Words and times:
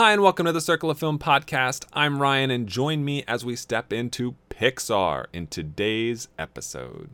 Hi, 0.00 0.14
and 0.14 0.22
welcome 0.22 0.46
to 0.46 0.52
the 0.52 0.62
Circle 0.62 0.90
of 0.90 0.98
Film 0.98 1.18
podcast. 1.18 1.84
I'm 1.92 2.22
Ryan, 2.22 2.50
and 2.50 2.66
join 2.66 3.04
me 3.04 3.22
as 3.28 3.44
we 3.44 3.54
step 3.54 3.92
into 3.92 4.34
Pixar 4.48 5.26
in 5.30 5.46
today's 5.46 6.28
episode. 6.38 7.10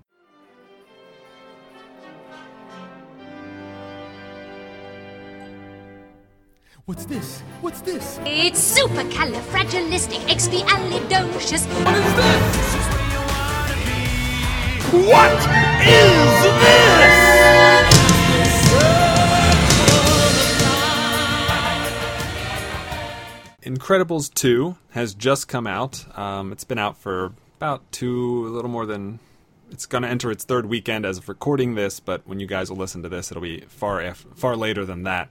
What's 6.84 7.07
this? 7.07 7.41
What's 7.60 7.80
this? 7.80 8.20
It's 8.25 8.79
supercalifragilisticexpialidocious. 8.79 11.66
What 11.84 11.96
is 11.96 12.14
this? 12.14 12.87
What 15.11 15.32
is 15.82 16.43
this? 16.62 17.16
Incredibles 23.67 24.33
2 24.33 24.77
has 24.91 25.12
just 25.12 25.48
come 25.48 25.66
out. 25.66 26.06
Um, 26.16 26.52
it's 26.52 26.62
been 26.62 26.79
out 26.79 26.97
for 26.98 27.33
about 27.56 27.83
two, 27.91 28.47
a 28.47 28.51
little 28.51 28.70
more 28.70 28.87
than. 28.87 29.19
It's 29.73 29.87
going 29.87 30.02
to 30.02 30.09
enter 30.09 30.30
its 30.30 30.45
third 30.45 30.66
weekend 30.66 31.05
as 31.05 31.19
of 31.19 31.29
recording 31.29 31.75
this, 31.75 31.98
but 31.98 32.23
when 32.29 32.39
you 32.39 32.47
guys 32.47 32.70
will 32.70 32.77
listen 32.77 33.02
to 33.02 33.09
this, 33.09 33.33
it'll 33.33 33.42
be 33.42 33.62
far 33.62 34.15
far 34.15 34.55
later 34.55 34.84
than 34.84 35.02
that. 35.02 35.29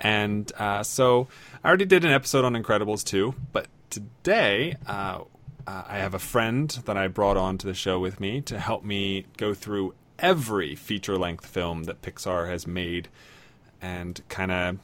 And 0.00 0.50
uh, 0.56 0.82
so 0.84 1.28
I 1.62 1.68
already 1.68 1.84
did 1.84 2.02
an 2.06 2.12
episode 2.12 2.46
on 2.46 2.54
Incredibles 2.54 3.04
2, 3.04 3.34
but 3.52 3.66
today 3.90 4.76
uh, 4.86 5.20
uh, 5.66 5.82
I 5.86 5.98
have 5.98 6.14
a 6.14 6.18
friend 6.18 6.70
that 6.86 6.96
I 6.96 7.08
brought 7.08 7.36
on 7.36 7.58
to 7.58 7.66
the 7.66 7.74
show 7.74 8.00
with 8.00 8.20
me 8.20 8.40
to 8.42 8.58
help 8.58 8.84
me 8.84 9.26
go 9.36 9.52
through 9.52 9.92
every 10.18 10.74
feature 10.74 11.18
length 11.18 11.44
film 11.44 11.84
that 11.84 12.00
Pixar 12.00 12.48
has 12.48 12.66
made 12.66 13.08
and 13.82 14.22
kind 14.30 14.50
of 14.50 14.78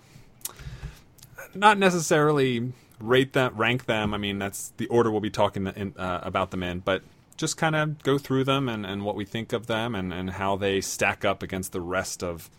not 1.55 1.79
necessarily 1.79 2.73
rate 3.01 3.33
them, 3.33 3.56
rank 3.56 3.87
them. 3.87 4.15
I 4.15 4.19
mean, 4.19 4.38
that's 4.38 4.73
the 4.77 4.87
order 4.87 5.10
we'll 5.10 5.20
be 5.20 5.30
talking 5.30 5.66
in, 5.66 5.95
uh, 5.96 6.21
about 6.23 6.51
them 6.51 6.63
in, 6.63 6.80
but 6.80 7.02
just 7.37 7.57
kind 7.57 7.74
of 7.74 8.02
go 8.02 8.18
through 8.18 8.45
them 8.45 8.68
and, 8.68 8.87
and 8.87 9.04
what 9.04 9.16
we 9.16 9.24
think 9.24 9.52
of 9.52 9.66
them 9.66 9.95
and, 9.95 10.13
and 10.13 10.30
how 10.30 10.57
they 10.57 10.80
stack 10.80 11.24
up 11.24 11.43
against 11.43 11.73
the 11.73 11.80
rest 11.80 12.23
of 12.23 12.51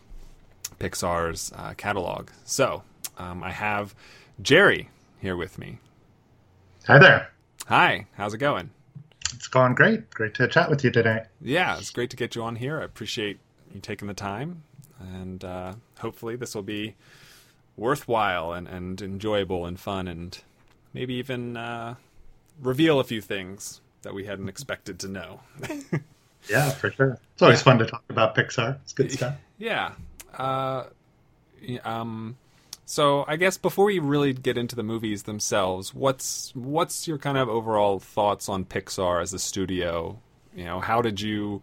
Pixar's 0.80 1.54
uh, 1.56 1.74
catalog. 1.78 2.30
So 2.44 2.84
um, 3.18 3.44
I 3.44 3.52
have 3.52 3.96
Jerry 4.42 4.90
here 5.22 5.38
with 5.38 5.58
me. 5.58 5.80
Hi 6.88 7.00
there. 7.00 7.32
Hi, 7.68 8.08
how's 8.16 8.34
it 8.34 8.40
going? 8.40 8.72
It's 9.34 9.48
going 9.48 9.74
great. 9.74 10.10
Great 10.10 10.34
to 10.36 10.48
chat 10.48 10.70
with 10.70 10.84
you 10.84 10.92
today. 10.92 11.24
Yeah, 11.42 11.78
it's 11.78 11.92
great 11.92 12.10
to 12.10 12.18
get 12.18 12.36
you 12.36 12.44
on 12.44 12.58
here. 12.58 12.82
I 12.82 12.84
appreciate 12.84 13.40
you 13.74 13.80
taking 13.80 14.08
the 14.08 14.14
time, 14.14 14.64
and 15.00 15.44
uh, 15.44 15.74
hopefully 16.00 16.36
this 16.36 16.54
will 16.54 16.64
be 16.64 16.96
worthwhile 17.76 18.54
and, 18.54 18.68
and 18.68 19.02
enjoyable 19.02 19.66
and 19.66 19.80
fun, 19.80 20.08
and 20.08 20.40
maybe 20.94 21.16
even 21.16 21.58
uh, 21.58 21.96
reveal 22.62 23.00
a 23.00 23.04
few 23.04 23.22
things 23.22 23.82
that 24.04 24.14
we 24.14 24.26
hadn't 24.26 24.50
expected 24.50 25.00
to 25.00 25.08
know. 25.08 25.40
Yeah, 26.50 26.70
for 26.72 26.92
sure. 26.92 27.20
It's 27.34 27.42
always 27.42 27.62
fun 27.62 27.80
to 27.80 27.86
talk 27.86 28.04
about 28.10 28.36
Pixar. 28.36 28.78
It's 28.84 28.94
good 28.94 29.12
stuff. 29.12 29.36
yeah. 29.58 29.94
Uh, 30.38 30.86
um, 31.84 32.38
so 32.86 33.24
I 33.28 33.38
guess 33.38 33.58
before 33.58 33.86
we 33.86 34.00
really 34.00 34.34
get 34.34 34.58
into 34.58 34.76
the 34.76 34.84
movies 34.84 35.24
themselves, 35.24 35.94
what's 35.94 36.52
what's 36.56 37.08
your 37.08 37.18
kind 37.18 37.38
of 37.38 37.48
overall 37.50 38.00
thoughts 38.00 38.50
on 38.50 38.66
Pixar 38.66 39.22
as 39.22 39.34
a 39.34 39.40
studio? 39.40 40.20
You 40.56 40.66
know, 40.66 40.80
how 40.80 41.02
did 41.02 41.22
you? 41.22 41.62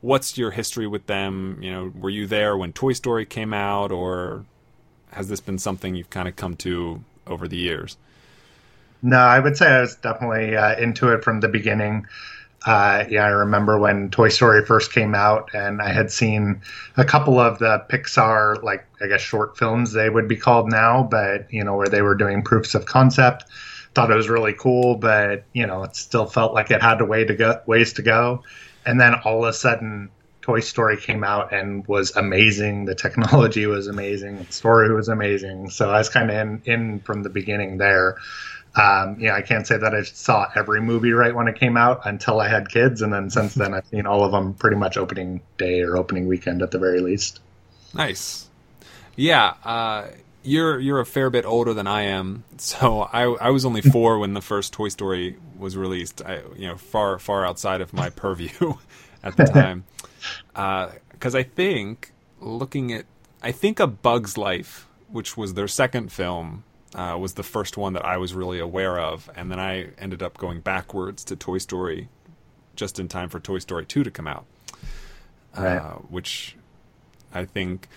What's 0.00 0.36
your 0.36 0.50
history 0.50 0.86
with 0.86 1.06
them? 1.06 1.58
You 1.62 1.72
know, 1.72 1.92
were 1.94 2.10
you 2.10 2.26
there 2.26 2.56
when 2.56 2.72
Toy 2.72 2.92
Story 2.92 3.26
came 3.26 3.54
out, 3.54 3.92
or 3.92 4.44
has 5.16 5.28
this 5.28 5.40
been 5.40 5.58
something 5.58 5.94
you've 5.94 6.10
kind 6.10 6.28
of 6.28 6.36
come 6.36 6.54
to 6.56 7.02
over 7.26 7.48
the 7.48 7.56
years? 7.56 7.96
No, 9.02 9.16
I 9.16 9.38
would 9.38 9.56
say 9.56 9.66
I 9.66 9.80
was 9.80 9.96
definitely 9.96 10.56
uh, 10.56 10.76
into 10.76 11.08
it 11.12 11.24
from 11.24 11.40
the 11.40 11.48
beginning. 11.48 12.06
Uh, 12.66 13.04
yeah, 13.08 13.24
I 13.24 13.28
remember 13.28 13.78
when 13.78 14.10
Toy 14.10 14.28
Story 14.28 14.64
first 14.64 14.92
came 14.92 15.14
out, 15.14 15.48
and 15.54 15.80
I 15.80 15.90
had 15.92 16.10
seen 16.10 16.60
a 16.98 17.04
couple 17.04 17.38
of 17.38 17.58
the 17.58 17.82
Pixar, 17.88 18.62
like 18.62 18.86
I 19.00 19.06
guess 19.06 19.22
short 19.22 19.56
films 19.56 19.92
they 19.92 20.10
would 20.10 20.28
be 20.28 20.36
called 20.36 20.70
now, 20.70 21.04
but 21.10 21.50
you 21.50 21.64
know 21.64 21.76
where 21.76 21.88
they 21.88 22.02
were 22.02 22.14
doing 22.14 22.42
proofs 22.42 22.74
of 22.74 22.84
concept. 22.84 23.44
Thought 23.94 24.10
it 24.10 24.16
was 24.16 24.28
really 24.28 24.52
cool, 24.52 24.96
but 24.96 25.44
you 25.54 25.66
know 25.66 25.82
it 25.82 25.96
still 25.96 26.26
felt 26.26 26.52
like 26.52 26.70
it 26.70 26.82
had 26.82 27.00
a 27.00 27.06
way 27.06 27.24
to 27.24 27.34
go, 27.34 27.60
ways 27.66 27.94
to 27.94 28.02
go. 28.02 28.42
And 28.84 29.00
then 29.00 29.14
all 29.24 29.44
of 29.44 29.48
a 29.48 29.52
sudden, 29.52 30.10
Toy 30.46 30.60
Story 30.60 30.96
came 30.96 31.24
out 31.24 31.52
and 31.52 31.84
was 31.88 32.14
amazing. 32.14 32.84
The 32.84 32.94
technology 32.94 33.66
was 33.66 33.88
amazing. 33.88 34.44
The 34.44 34.52
story 34.52 34.94
was 34.94 35.08
amazing. 35.08 35.70
So 35.70 35.90
I 35.90 35.98
was 35.98 36.08
kind 36.08 36.30
of 36.30 36.36
in, 36.36 36.62
in 36.64 37.00
from 37.00 37.24
the 37.24 37.28
beginning 37.28 37.78
there. 37.78 38.16
Um, 38.76 39.16
yeah, 39.18 39.34
I 39.34 39.42
can't 39.42 39.66
say 39.66 39.76
that 39.76 39.92
I 39.92 40.02
saw 40.02 40.46
every 40.54 40.80
movie 40.80 41.10
right 41.10 41.34
when 41.34 41.48
it 41.48 41.58
came 41.58 41.76
out 41.76 42.02
until 42.04 42.38
I 42.38 42.48
had 42.48 42.68
kids, 42.68 43.02
and 43.02 43.12
then 43.12 43.28
since 43.30 43.54
then 43.54 43.74
I've 43.74 43.86
seen 43.86 44.06
all 44.06 44.22
of 44.22 44.30
them 44.30 44.54
pretty 44.54 44.76
much 44.76 44.96
opening 44.96 45.40
day 45.58 45.80
or 45.80 45.96
opening 45.96 46.28
weekend 46.28 46.62
at 46.62 46.70
the 46.70 46.78
very 46.78 47.00
least. 47.00 47.40
Nice. 47.92 48.48
Yeah, 49.16 49.54
uh, 49.64 50.08
you're 50.44 50.78
you're 50.78 51.00
a 51.00 51.06
fair 51.06 51.28
bit 51.30 51.44
older 51.44 51.74
than 51.74 51.86
I 51.88 52.02
am, 52.02 52.44
so 52.58 53.08
I 53.12 53.22
I 53.22 53.50
was 53.50 53.64
only 53.64 53.80
four 53.80 54.18
when 54.18 54.34
the 54.34 54.42
first 54.42 54.74
Toy 54.74 54.90
Story 54.90 55.38
was 55.58 55.76
released. 55.76 56.22
I 56.24 56.42
you 56.54 56.68
know 56.68 56.76
far 56.76 57.18
far 57.18 57.44
outside 57.44 57.80
of 57.80 57.92
my 57.92 58.10
purview 58.10 58.74
at 59.24 59.36
the 59.36 59.44
time, 59.52 59.84
because 60.52 61.34
I 61.34 61.42
think 61.42 62.12
looking 62.40 62.92
at 62.92 63.04
I 63.42 63.52
think 63.52 63.80
A 63.80 63.86
Bug's 63.86 64.36
Life, 64.36 64.88
which 65.08 65.36
was 65.36 65.54
their 65.54 65.68
second 65.68 66.10
film, 66.12 66.64
uh, 66.94 67.16
was 67.20 67.34
the 67.34 67.42
first 67.42 67.76
one 67.76 67.92
that 67.92 68.04
I 68.04 68.16
was 68.16 68.34
really 68.34 68.58
aware 68.58 68.98
of, 68.98 69.30
and 69.36 69.50
then 69.50 69.60
I 69.60 69.88
ended 69.98 70.22
up 70.22 70.38
going 70.38 70.60
backwards 70.60 71.22
to 71.24 71.36
Toy 71.36 71.58
Story, 71.58 72.08
just 72.74 72.98
in 72.98 73.08
time 73.08 73.28
for 73.28 73.38
Toy 73.40 73.58
Story 73.58 73.84
two 73.86 74.02
to 74.04 74.10
come 74.10 74.26
out, 74.26 74.46
Right. 75.56 75.76
uh, 75.76 75.94
which 76.08 76.56
I 77.34 77.44
think 77.44 77.88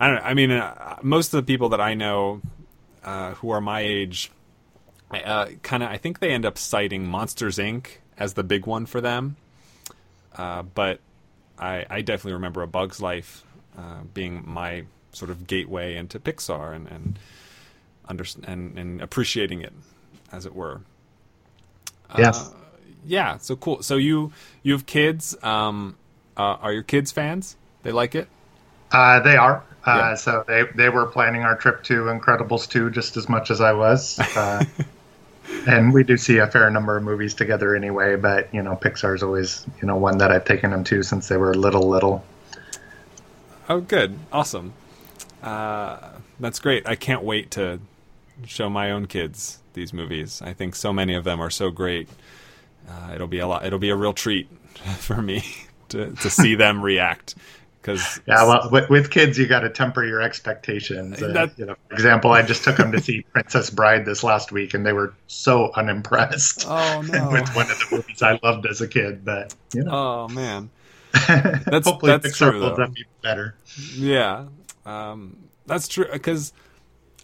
I 0.00 0.06
don't. 0.08 0.16
know, 0.16 0.22
I 0.22 0.34
mean, 0.34 0.50
uh, 0.50 0.98
most 1.02 1.32
of 1.34 1.44
the 1.44 1.50
people 1.50 1.68
that 1.70 1.80
I 1.80 1.94
know 1.94 2.40
uh, 3.04 3.34
who 3.34 3.50
are 3.50 3.60
my 3.60 3.80
age, 3.80 4.30
uh, 5.10 5.46
kind 5.62 5.82
of, 5.82 5.90
I 5.90 5.96
think 5.98 6.18
they 6.18 6.30
end 6.30 6.44
up 6.44 6.58
citing 6.58 7.06
Monsters 7.06 7.58
Inc. 7.58 7.86
as 8.18 8.34
the 8.34 8.42
big 8.42 8.66
one 8.66 8.84
for 8.86 9.00
them. 9.00 9.36
Uh, 10.36 10.62
but 10.62 11.00
I, 11.58 11.86
I 11.88 12.00
definitely 12.02 12.34
remember 12.34 12.62
A 12.62 12.66
Bug's 12.66 13.00
Life 13.00 13.44
uh, 13.76 14.00
being 14.14 14.42
my 14.46 14.84
sort 15.12 15.30
of 15.30 15.46
gateway 15.46 15.96
into 15.96 16.18
Pixar 16.18 16.74
and 16.74 16.86
and, 16.88 17.18
under, 18.08 18.24
and 18.44 18.78
and 18.78 19.00
appreciating 19.00 19.62
it, 19.62 19.72
as 20.32 20.46
it 20.46 20.54
were. 20.54 20.80
Yes. 22.16 22.48
Uh, 22.48 22.52
yeah. 23.04 23.38
So 23.38 23.56
cool. 23.56 23.82
So 23.82 23.96
you 23.96 24.32
you 24.62 24.72
have 24.72 24.86
kids. 24.86 25.36
Um, 25.42 25.96
uh, 26.36 26.56
are 26.60 26.72
your 26.72 26.82
kids 26.82 27.12
fans? 27.12 27.56
They 27.82 27.92
like 27.92 28.14
it. 28.14 28.28
Uh, 28.90 29.20
they 29.20 29.36
are. 29.36 29.64
Uh, 29.84 29.96
Yeah. 29.96 30.14
So 30.14 30.44
they, 30.46 30.64
they 30.74 30.88
were 30.88 31.06
planning 31.06 31.42
our 31.42 31.56
trip 31.56 31.82
to 31.84 32.04
Incredibles 32.04 32.68
2 32.68 32.90
just 32.90 33.16
as 33.16 33.28
much 33.28 33.50
as 33.50 33.60
I 33.60 33.72
was. 33.72 34.18
And 35.66 35.92
we 35.92 36.04
do 36.04 36.16
see 36.16 36.38
a 36.38 36.46
fair 36.46 36.70
number 36.70 36.96
of 36.96 37.02
movies 37.02 37.34
together 37.34 37.74
anyway, 37.74 38.16
but, 38.16 38.52
you 38.54 38.62
know, 38.62 38.76
Pixar's 38.76 39.22
always, 39.22 39.66
you 39.80 39.86
know, 39.86 39.96
one 39.96 40.18
that 40.18 40.30
I've 40.30 40.44
taken 40.44 40.70
them 40.70 40.84
to 40.84 41.02
since 41.02 41.28
they 41.28 41.36
were 41.36 41.54
little, 41.54 41.88
little. 41.88 42.24
Oh, 43.68 43.80
good, 43.80 44.18
awesome. 44.32 44.74
Uh, 45.42 45.98
that's 46.40 46.58
great. 46.58 46.86
I 46.86 46.94
can't 46.94 47.22
wait 47.22 47.50
to 47.52 47.80
show 48.44 48.68
my 48.68 48.90
own 48.90 49.06
kids 49.06 49.58
these 49.74 49.92
movies. 49.92 50.42
I 50.42 50.52
think 50.52 50.74
so 50.74 50.92
many 50.92 51.14
of 51.14 51.24
them 51.24 51.40
are 51.40 51.50
so 51.50 51.70
great. 51.70 52.08
Uh, 52.88 53.12
it'll 53.14 53.26
be 53.26 53.38
a 53.38 53.46
lot. 53.46 53.64
It'll 53.64 53.78
be 53.78 53.90
a 53.90 53.96
real 53.96 54.12
treat 54.12 54.48
for 54.98 55.22
me 55.22 55.44
to 55.88 56.12
to 56.12 56.30
see 56.30 56.54
them 56.54 56.82
react. 56.82 57.34
Because 57.86 58.20
Yeah, 58.26 58.44
well, 58.44 58.68
with, 58.72 58.90
with 58.90 59.10
kids, 59.10 59.38
you 59.38 59.46
got 59.46 59.60
to 59.60 59.70
temper 59.70 60.04
your 60.04 60.20
expectations. 60.20 61.22
Uh, 61.22 61.28
That- 61.28 61.56
you 61.56 61.66
know, 61.66 61.76
for 61.88 61.94
example, 61.94 62.32
I 62.32 62.42
just 62.42 62.64
took 62.64 62.76
them 62.78 62.90
to 62.90 63.00
see 63.00 63.22
Princess 63.32 63.70
Bride 63.70 64.04
this 64.04 64.24
last 64.24 64.50
week, 64.50 64.74
and 64.74 64.84
they 64.84 64.92
were 64.92 65.14
so 65.28 65.70
unimpressed 65.74 66.64
oh 66.68 67.02
no, 67.02 67.28
with 67.32 67.48
one 67.54 67.70
of 67.70 67.78
the 67.78 67.86
movies 67.92 68.22
I 68.22 68.40
loved 68.42 68.66
as 68.66 68.80
a 68.80 68.88
kid. 68.88 69.24
But, 69.24 69.54
you 69.72 69.84
know, 69.84 69.92
oh 69.92 70.28
man, 70.28 70.70
that's- 71.28 71.86
hopefully 71.86 72.10
that's 72.10 72.26
Pixar 72.26 72.50
true, 72.50 72.60
though. 72.60 72.76
done 72.76 72.94
even 72.96 73.12
better. 73.22 73.54
yeah, 73.94 74.46
um, 74.84 75.36
that's 75.66 75.86
true. 75.86 76.06
Because 76.12 76.52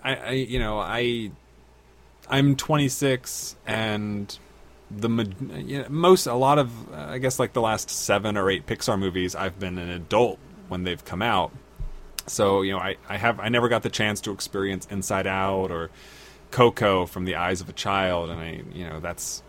I, 0.04 0.14
I, 0.14 0.30
you 0.30 0.60
know, 0.60 0.78
I, 0.78 1.32
I'm 2.28 2.54
26 2.54 3.56
and 3.66 4.38
the 4.90 5.08
you 5.64 5.82
know, 5.82 5.88
most 5.88 6.26
a 6.26 6.34
lot 6.34 6.58
of 6.58 6.92
uh, 6.92 6.96
I 7.08 7.18
guess 7.18 7.38
like 7.38 7.52
the 7.54 7.62
last 7.62 7.90
seven 7.90 8.36
or 8.36 8.50
eight 8.50 8.66
Pixar 8.66 8.98
movies 8.98 9.34
I've 9.34 9.58
been 9.58 9.78
an 9.78 9.88
adult 9.88 10.38
when 10.72 10.84
they've 10.84 11.04
come 11.04 11.20
out. 11.22 11.52
So 12.26 12.62
you 12.62 12.72
know 12.72 12.78
I, 12.78 12.96
I 13.08 13.18
have 13.18 13.38
I 13.38 13.48
never 13.48 13.68
got 13.68 13.82
the 13.82 13.90
chance 13.90 14.20
to 14.22 14.32
experience 14.32 14.88
Inside 14.90 15.26
Out 15.26 15.70
or 15.70 15.90
Coco 16.50 17.06
from 17.06 17.26
the 17.26 17.36
eyes 17.36 17.60
of 17.60 17.68
a 17.68 17.72
child, 17.72 18.30
and 18.30 18.40
I 18.40 18.62
you 18.72 18.88
know 18.88 18.98
that's 18.98 19.42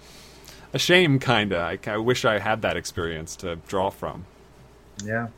a 0.73 0.79
shame 0.79 1.17
kinda. 1.19 1.57
I, 1.57 1.79
I 1.89 1.97
wish 1.97 2.25
I 2.25 2.39
had 2.39 2.61
that 2.63 2.77
experience 2.77 3.35
to 3.37 3.55
draw 3.67 3.89
from. 3.89 4.25
Yeah. 5.03 5.29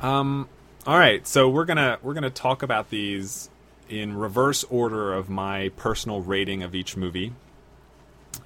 Um, 0.00 0.48
all 0.86 0.98
right, 0.98 1.26
so 1.28 1.48
we're 1.48 1.66
gonna 1.66 1.98
we're 2.02 2.14
gonna 2.14 2.30
talk 2.30 2.62
about 2.62 2.90
these 2.90 3.50
in 3.88 4.16
reverse 4.16 4.64
order 4.64 5.12
of 5.12 5.28
my 5.28 5.68
personal 5.76 6.22
rating 6.22 6.62
of 6.62 6.74
each 6.74 6.96
movie, 6.96 7.32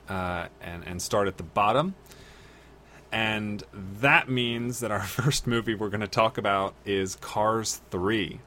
uh, 0.09 0.47
and 0.61 0.83
and 0.85 1.01
start 1.01 1.29
at 1.29 1.37
the 1.37 1.45
bottom. 1.45 1.95
And 3.17 3.65
that 3.73 4.29
means 4.29 4.81
that 4.81 4.91
our 4.91 5.01
first 5.19 5.47
movie 5.47 5.75
we're 5.75 5.89
going 5.89 6.03
to 6.03 6.07
talk 6.07 6.37
about 6.37 6.75
is 6.85 7.17
Cars 7.17 7.81
Three. 7.91 8.41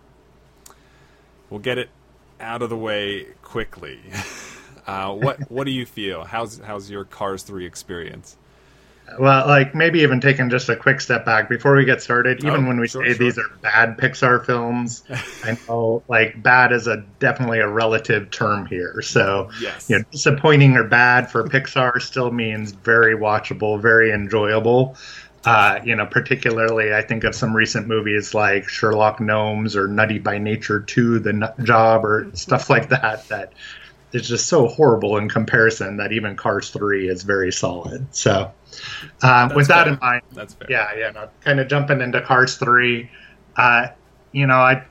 We'll 1.50 1.60
get 1.60 1.80
it 1.80 1.90
out 2.40 2.62
of 2.62 2.70
the 2.70 2.78
way 2.78 3.26
quickly. 3.42 4.00
Uh, 4.88 5.14
what 5.14 5.52
what 5.52 5.66
do 5.66 5.72
you 5.72 5.86
feel? 5.86 6.24
How's 6.24 6.58
how's 6.58 6.90
your 6.90 7.06
Cars 7.06 7.44
Three 7.44 7.68
experience? 7.68 8.38
Well, 9.18 9.48
like 9.48 9.74
maybe 9.74 10.00
even 10.02 10.20
taking 10.22 10.50
just 10.50 10.70
a 10.70 10.76
quick 10.76 11.02
step 11.02 11.26
back 11.26 11.50
before 11.50 11.76
we 11.76 11.86
get 11.86 12.02
started, 12.02 12.44
even 12.44 12.66
Oh, 12.66 12.68
when 12.68 12.80
we 12.80 12.88
sure, 12.88 13.06
say 13.06 13.14
sure. 13.14 13.16
these 13.18 13.38
are 13.38 13.50
bad 13.62 13.98
Pixar 13.98 14.46
films, 14.46 15.04
I 15.44 15.58
know 15.68 16.04
like 16.10 16.42
bad 16.44 16.72
is 16.74 16.88
a 16.88 16.98
definitely 17.20 17.60
a 17.60 17.68
relative 17.68 18.30
term 18.32 18.66
here. 18.66 19.02
So 19.02 19.50
Yes. 19.58 19.90
you 19.90 19.98
know, 19.98 20.04
disappointing 20.12 20.76
or 20.76 20.84
bad 20.88 21.32
for 21.32 21.48
Pixar 21.48 22.02
still 22.02 22.32
means 22.32 22.72
very 22.74 23.16
watchable, 23.16 23.82
very 23.82 24.12
enjoyable. 24.12 24.98
Uh, 25.46 25.80
you 25.86 25.96
know, 25.96 26.06
particularly 26.06 26.94
I 26.94 27.02
think 27.02 27.24
of 27.24 27.34
some 27.34 27.56
recent 27.56 27.88
movies 27.88 28.34
like 28.34 28.68
Sherlock 28.68 29.22
Gnomes 29.22 29.76
or 29.76 29.88
Nutty 29.88 30.20
by 30.20 30.38
Nature 30.38 30.82
2, 30.82 31.20
The 31.20 31.32
Nut 31.32 31.56
Job, 31.64 32.04
or 32.04 32.30
stuff 32.34 32.70
like 32.70 32.90
that. 32.90 33.28
That 33.30 33.54
is 34.12 34.28
just 34.28 34.48
so 34.48 34.68
horrible 34.68 35.18
in 35.18 35.30
comparison 35.30 35.98
that 35.98 36.12
even 36.12 36.36
Cars 36.36 36.70
3 36.70 37.10
is 37.10 37.24
very 37.24 37.52
solid. 37.52 38.08
So, 38.16 38.52
uh, 39.22 39.50
with 39.56 39.68
that 39.68 39.86
fair. 39.86 39.94
in 39.94 40.00
mind, 40.00 40.22
That's 40.34 40.54
fair. 40.54 40.68
yeah, 40.70 40.90
yeah, 40.98 41.12
no, 41.12 41.30
kind 41.42 41.60
of 41.60 41.68
jumping 41.68 42.02
into 42.02 42.22
Cars 42.22 42.58
3, 42.58 43.10
uh, 43.56 43.88
you 44.32 44.48
know, 44.48 44.56
I 44.56 44.84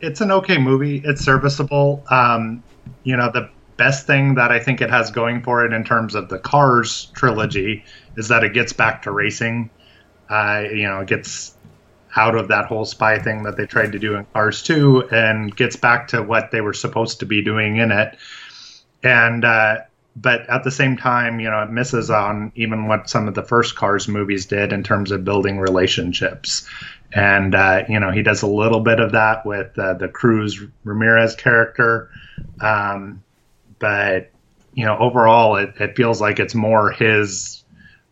it's 0.00 0.20
an 0.20 0.30
okay 0.32 0.58
movie. 0.58 1.02
It's 1.04 1.24
serviceable. 1.24 2.02
Um, 2.10 2.62
you 3.04 3.16
know, 3.16 3.30
the 3.30 3.48
best 3.76 4.06
thing 4.06 4.34
that 4.34 4.50
I 4.50 4.58
think 4.58 4.80
it 4.80 4.90
has 4.90 5.10
going 5.10 5.42
for 5.42 5.64
it 5.64 5.72
in 5.72 5.84
terms 5.84 6.14
of 6.14 6.28
the 6.28 6.38
Cars 6.38 7.06
trilogy 7.14 7.84
is 8.16 8.28
that 8.28 8.42
it 8.42 8.52
gets 8.52 8.72
back 8.72 9.02
to 9.02 9.12
racing. 9.12 9.70
Uh, 10.28 10.64
you 10.70 10.84
know, 10.84 11.00
it 11.00 11.08
gets 11.08 11.55
out 12.16 12.34
of 12.34 12.48
that 12.48 12.66
whole 12.66 12.84
spy 12.84 13.18
thing 13.18 13.42
that 13.42 13.56
they 13.56 13.66
tried 13.66 13.92
to 13.92 13.98
do 13.98 14.14
in 14.14 14.24
Cars 14.32 14.62
2 14.62 15.08
and 15.10 15.54
gets 15.54 15.76
back 15.76 16.08
to 16.08 16.22
what 16.22 16.50
they 16.50 16.60
were 16.60 16.72
supposed 16.72 17.20
to 17.20 17.26
be 17.26 17.42
doing 17.42 17.76
in 17.76 17.92
it. 17.92 18.16
And 19.02 19.44
uh, 19.44 19.78
but 20.16 20.48
at 20.48 20.64
the 20.64 20.70
same 20.70 20.96
time, 20.96 21.40
you 21.40 21.50
know, 21.50 21.62
it 21.62 21.70
misses 21.70 22.10
on 22.10 22.50
even 22.56 22.88
what 22.88 23.10
some 23.10 23.28
of 23.28 23.34
the 23.34 23.42
first 23.42 23.76
Cars 23.76 24.08
movies 24.08 24.46
did 24.46 24.72
in 24.72 24.82
terms 24.82 25.10
of 25.10 25.24
building 25.24 25.58
relationships. 25.58 26.66
And 27.12 27.54
uh, 27.54 27.84
you 27.88 28.00
know, 28.00 28.10
he 28.10 28.22
does 28.22 28.42
a 28.42 28.46
little 28.46 28.80
bit 28.80 28.98
of 28.98 29.12
that 29.12 29.44
with 29.44 29.78
uh, 29.78 29.94
the 29.94 30.08
Cruz 30.08 30.60
Ramirez 30.84 31.36
character, 31.36 32.10
um, 32.60 33.22
but 33.78 34.30
you 34.72 34.84
know, 34.84 34.96
overall, 34.98 35.56
it, 35.56 35.74
it 35.78 35.96
feels 35.96 36.20
like 36.20 36.38
it's 36.38 36.54
more 36.54 36.90
his 36.90 37.64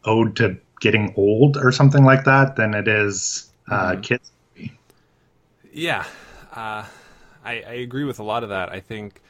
ode 0.04 0.36
to 0.36 0.56
getting 0.80 1.14
old 1.16 1.56
or 1.56 1.72
something 1.72 2.04
like 2.04 2.24
that 2.24 2.56
than 2.56 2.74
it 2.74 2.88
is 2.88 3.50
uh, 3.68 3.96
kids. 4.02 4.30
Yeah, 5.72 6.04
uh, 6.52 6.84
I, 7.44 7.62
I 7.62 7.74
agree 7.82 8.04
with 8.04 8.18
a 8.18 8.22
lot 8.22 8.42
of 8.42 8.50
that. 8.50 8.70
I 8.70 8.80
think 8.80 9.20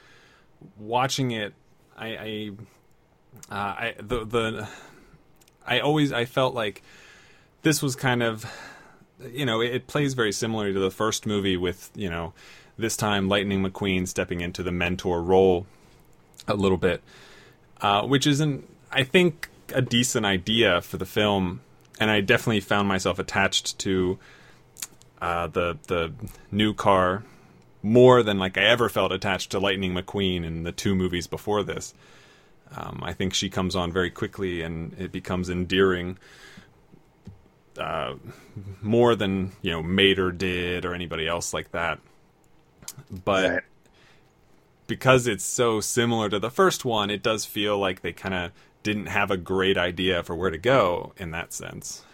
watching 0.78 1.30
it, 1.30 1.54
I, 1.96 2.06
I, 2.06 2.50
uh, 3.50 3.54
I 3.54 3.94
the 3.98 4.24
the 4.24 4.68
I 5.66 5.80
always 5.80 6.12
I 6.12 6.24
felt 6.24 6.54
like 6.54 6.82
this 7.62 7.82
was 7.82 7.96
kind 7.96 8.22
of 8.22 8.44
you 9.30 9.46
know 9.46 9.60
it, 9.60 9.74
it 9.74 9.86
plays 9.86 10.14
very 10.14 10.32
similar 10.32 10.72
to 10.72 10.78
the 10.78 10.90
first 10.90 11.26
movie 11.26 11.56
with 11.56 11.90
you 11.94 12.10
know 12.10 12.32
this 12.76 12.96
time 12.96 13.28
Lightning 13.28 13.62
McQueen 13.62 14.06
stepping 14.06 14.40
into 14.40 14.62
the 14.62 14.72
mentor 14.72 15.22
role 15.22 15.66
a 16.46 16.54
little 16.54 16.76
bit, 16.76 17.02
uh, 17.80 18.02
which 18.02 18.26
isn't 18.26 18.68
I 18.92 19.04
think 19.04 19.48
a 19.74 19.80
decent 19.80 20.26
idea 20.26 20.80
for 20.80 20.96
the 20.98 21.06
film, 21.06 21.60
and 22.00 22.10
I 22.10 22.20
definitely 22.20 22.60
found 22.60 22.88
myself 22.88 23.18
attached 23.18 23.78
to 23.80 24.18
uh, 25.20 25.46
the 25.48 25.78
the 25.86 26.12
new 26.50 26.74
car 26.74 27.24
more 27.82 28.22
than 28.22 28.38
like 28.38 28.56
I 28.58 28.64
ever 28.64 28.88
felt 28.88 29.12
attached 29.12 29.50
to 29.50 29.58
Lightning 29.58 29.94
McQueen 29.94 30.44
in 30.44 30.62
the 30.62 30.72
two 30.72 30.94
movies 30.94 31.26
before 31.26 31.62
this. 31.62 31.94
Um, 32.74 33.00
I 33.04 33.12
think 33.12 33.34
she 33.34 33.50
comes 33.50 33.76
on 33.76 33.92
very 33.92 34.10
quickly 34.10 34.62
and 34.62 34.94
it 34.98 35.12
becomes 35.12 35.48
endearing. 35.50 36.18
Uh, 37.78 38.14
more 38.80 39.14
than 39.16 39.50
you 39.60 39.70
know 39.70 39.82
Mater 39.82 40.30
did 40.30 40.84
or 40.84 40.94
anybody 40.94 41.26
else 41.26 41.52
like 41.52 41.72
that, 41.72 41.98
but 43.24 43.50
Right. 43.50 43.62
because 44.86 45.26
it's 45.26 45.44
so 45.44 45.80
similar 45.80 46.28
to 46.28 46.38
the 46.38 46.50
first 46.50 46.84
one, 46.84 47.10
it 47.10 47.22
does 47.22 47.44
feel 47.44 47.76
like 47.76 48.02
they 48.02 48.12
kind 48.12 48.34
of 48.34 48.52
didn't 48.84 49.06
have 49.06 49.32
a 49.32 49.36
great 49.36 49.76
idea 49.76 50.22
for 50.22 50.36
where 50.36 50.50
to 50.50 50.58
go 50.58 51.12
in 51.16 51.32
that 51.32 51.52
sense. 51.52 52.04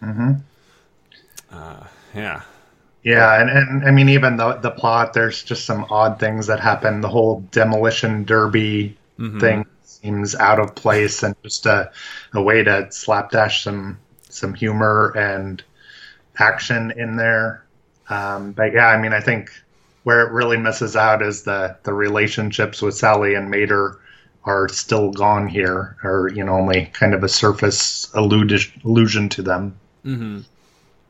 Mm-hmm. 0.00 0.34
Uh, 1.50 1.84
yeah. 2.14 2.42
Yeah, 3.02 3.40
and, 3.40 3.50
and 3.50 3.84
I 3.84 3.90
mean 3.90 4.08
even 4.08 4.36
the 4.36 4.54
the 4.54 4.70
plot, 4.70 5.12
there's 5.12 5.42
just 5.42 5.66
some 5.66 5.84
odd 5.90 6.18
things 6.20 6.46
that 6.46 6.60
happen. 6.60 7.02
The 7.02 7.08
whole 7.08 7.40
demolition 7.50 8.24
derby 8.24 8.96
thing 9.40 9.66
seems 9.82 10.34
out 10.34 10.58
of 10.58 10.74
place 10.74 11.22
and 11.22 11.34
just 11.42 11.66
a, 11.66 11.90
a 12.32 12.42
way 12.42 12.62
to 12.62 12.90
slapdash 12.90 13.62
some 13.62 13.98
some 14.30 14.54
humor 14.54 15.12
and 15.16 15.62
action 16.38 16.92
in 16.96 17.16
there. 17.16 17.64
Um, 18.08 18.52
but 18.52 18.72
yeah, 18.72 18.88
I 18.88 19.00
mean 19.00 19.12
I 19.12 19.20
think 19.20 19.50
where 20.04 20.26
it 20.26 20.32
really 20.32 20.56
misses 20.56 20.96
out 20.96 21.20
is 21.20 21.42
the 21.42 21.76
the 21.82 21.92
relationships 21.92 22.80
with 22.80 22.94
Sally 22.96 23.34
and 23.34 23.50
Mater 23.50 23.98
are 24.44 24.68
still 24.68 25.10
gone 25.10 25.48
here, 25.48 25.96
or 26.02 26.30
you 26.34 26.44
know 26.44 26.54
only 26.54 26.86
kind 26.86 27.14
of 27.14 27.24
a 27.24 27.28
surface 27.28 28.10
allusion 28.14 29.28
to 29.30 29.42
them. 29.42 29.76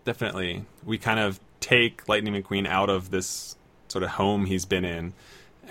definitely 0.04 0.64
we 0.84 0.98
kind 0.98 1.18
of 1.18 1.40
take 1.60 2.06
lightning 2.08 2.34
mcqueen 2.34 2.66
out 2.66 2.90
of 2.90 3.10
this 3.10 3.56
sort 3.88 4.02
of 4.02 4.10
home 4.10 4.44
he's 4.46 4.64
been 4.64 4.84
in 4.84 5.12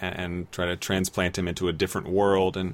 and, 0.01 0.19
and 0.19 0.51
try 0.51 0.65
to 0.65 0.75
transplant 0.75 1.38
him 1.38 1.48
into 1.48 1.68
a 1.68 1.74
different 1.74 2.07
world 2.07 2.57
and 2.57 2.74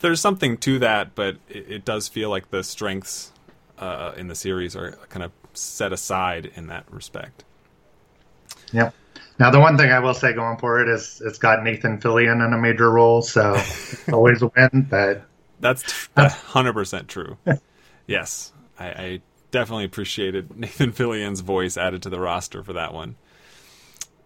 there's 0.00 0.20
something 0.20 0.56
to 0.56 0.78
that 0.78 1.14
but 1.14 1.36
it, 1.48 1.70
it 1.70 1.84
does 1.84 2.08
feel 2.08 2.28
like 2.28 2.50
the 2.50 2.62
strengths 2.64 3.32
uh, 3.78 4.12
in 4.16 4.28
the 4.28 4.34
series 4.34 4.76
are 4.76 4.92
kind 5.08 5.22
of 5.22 5.30
set 5.54 5.92
aside 5.92 6.50
in 6.56 6.66
that 6.66 6.84
respect 6.90 7.44
Yep. 8.72 8.94
Now, 9.40 9.50
the 9.50 9.58
one 9.58 9.78
thing 9.78 9.90
I 9.90 10.00
will 10.00 10.12
say 10.12 10.34
going 10.34 10.58
forward 10.58 10.90
is 10.90 11.22
it's 11.24 11.38
got 11.38 11.64
Nathan 11.64 11.98
Fillion 11.98 12.46
in 12.46 12.52
a 12.52 12.58
major 12.58 12.90
role, 12.90 13.22
so 13.22 13.54
it's 13.54 14.08
always 14.10 14.42
a 14.42 14.48
win. 14.54 14.86
But 14.90 15.22
that's 15.60 16.10
hundred 16.14 16.74
percent 16.74 17.08
true. 17.08 17.38
yes, 18.06 18.52
I, 18.78 18.86
I 18.86 19.20
definitely 19.50 19.86
appreciated 19.86 20.54
Nathan 20.58 20.92
Fillion's 20.92 21.40
voice 21.40 21.78
added 21.78 22.02
to 22.02 22.10
the 22.10 22.20
roster 22.20 22.62
for 22.62 22.74
that 22.74 22.92
one. 22.92 23.16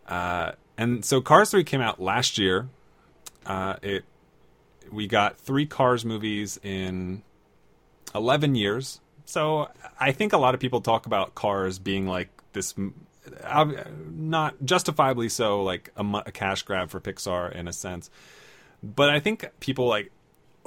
Uh, 0.09 0.52
and 0.76 1.04
so 1.04 1.21
Cars 1.21 1.52
Three 1.52 1.62
came 1.62 1.80
out 1.80 2.02
last 2.02 2.37
year. 2.37 2.68
Uh, 3.47 3.76
it 3.83 4.04
we 4.90 5.06
got 5.06 5.38
three 5.38 5.64
Cars 5.64 6.04
movies 6.04 6.59
in 6.64 7.23
eleven 8.16 8.56
years. 8.56 9.00
So 9.26 9.68
I 10.00 10.11
think 10.11 10.33
a 10.33 10.38
lot 10.38 10.54
of 10.54 10.61
people 10.61 10.80
talk 10.80 11.06
about 11.06 11.37
Cars 11.37 11.78
being 11.78 12.09
like 12.09 12.30
this, 12.52 12.75
uh, 12.76 12.88
not 14.11 14.54
justifiably 14.64 15.28
so, 15.28 15.62
like 15.62 15.90
a, 15.97 16.04
a 16.26 16.33
cash 16.33 16.62
grab 16.62 16.90
for 16.90 17.00
Pixar 17.00 17.52
in 17.54 17.69
a 17.69 17.73
sense. 17.73 18.11
But 18.83 19.11
I 19.11 19.21
think 19.21 19.49
people 19.61 19.87
like 19.87 20.11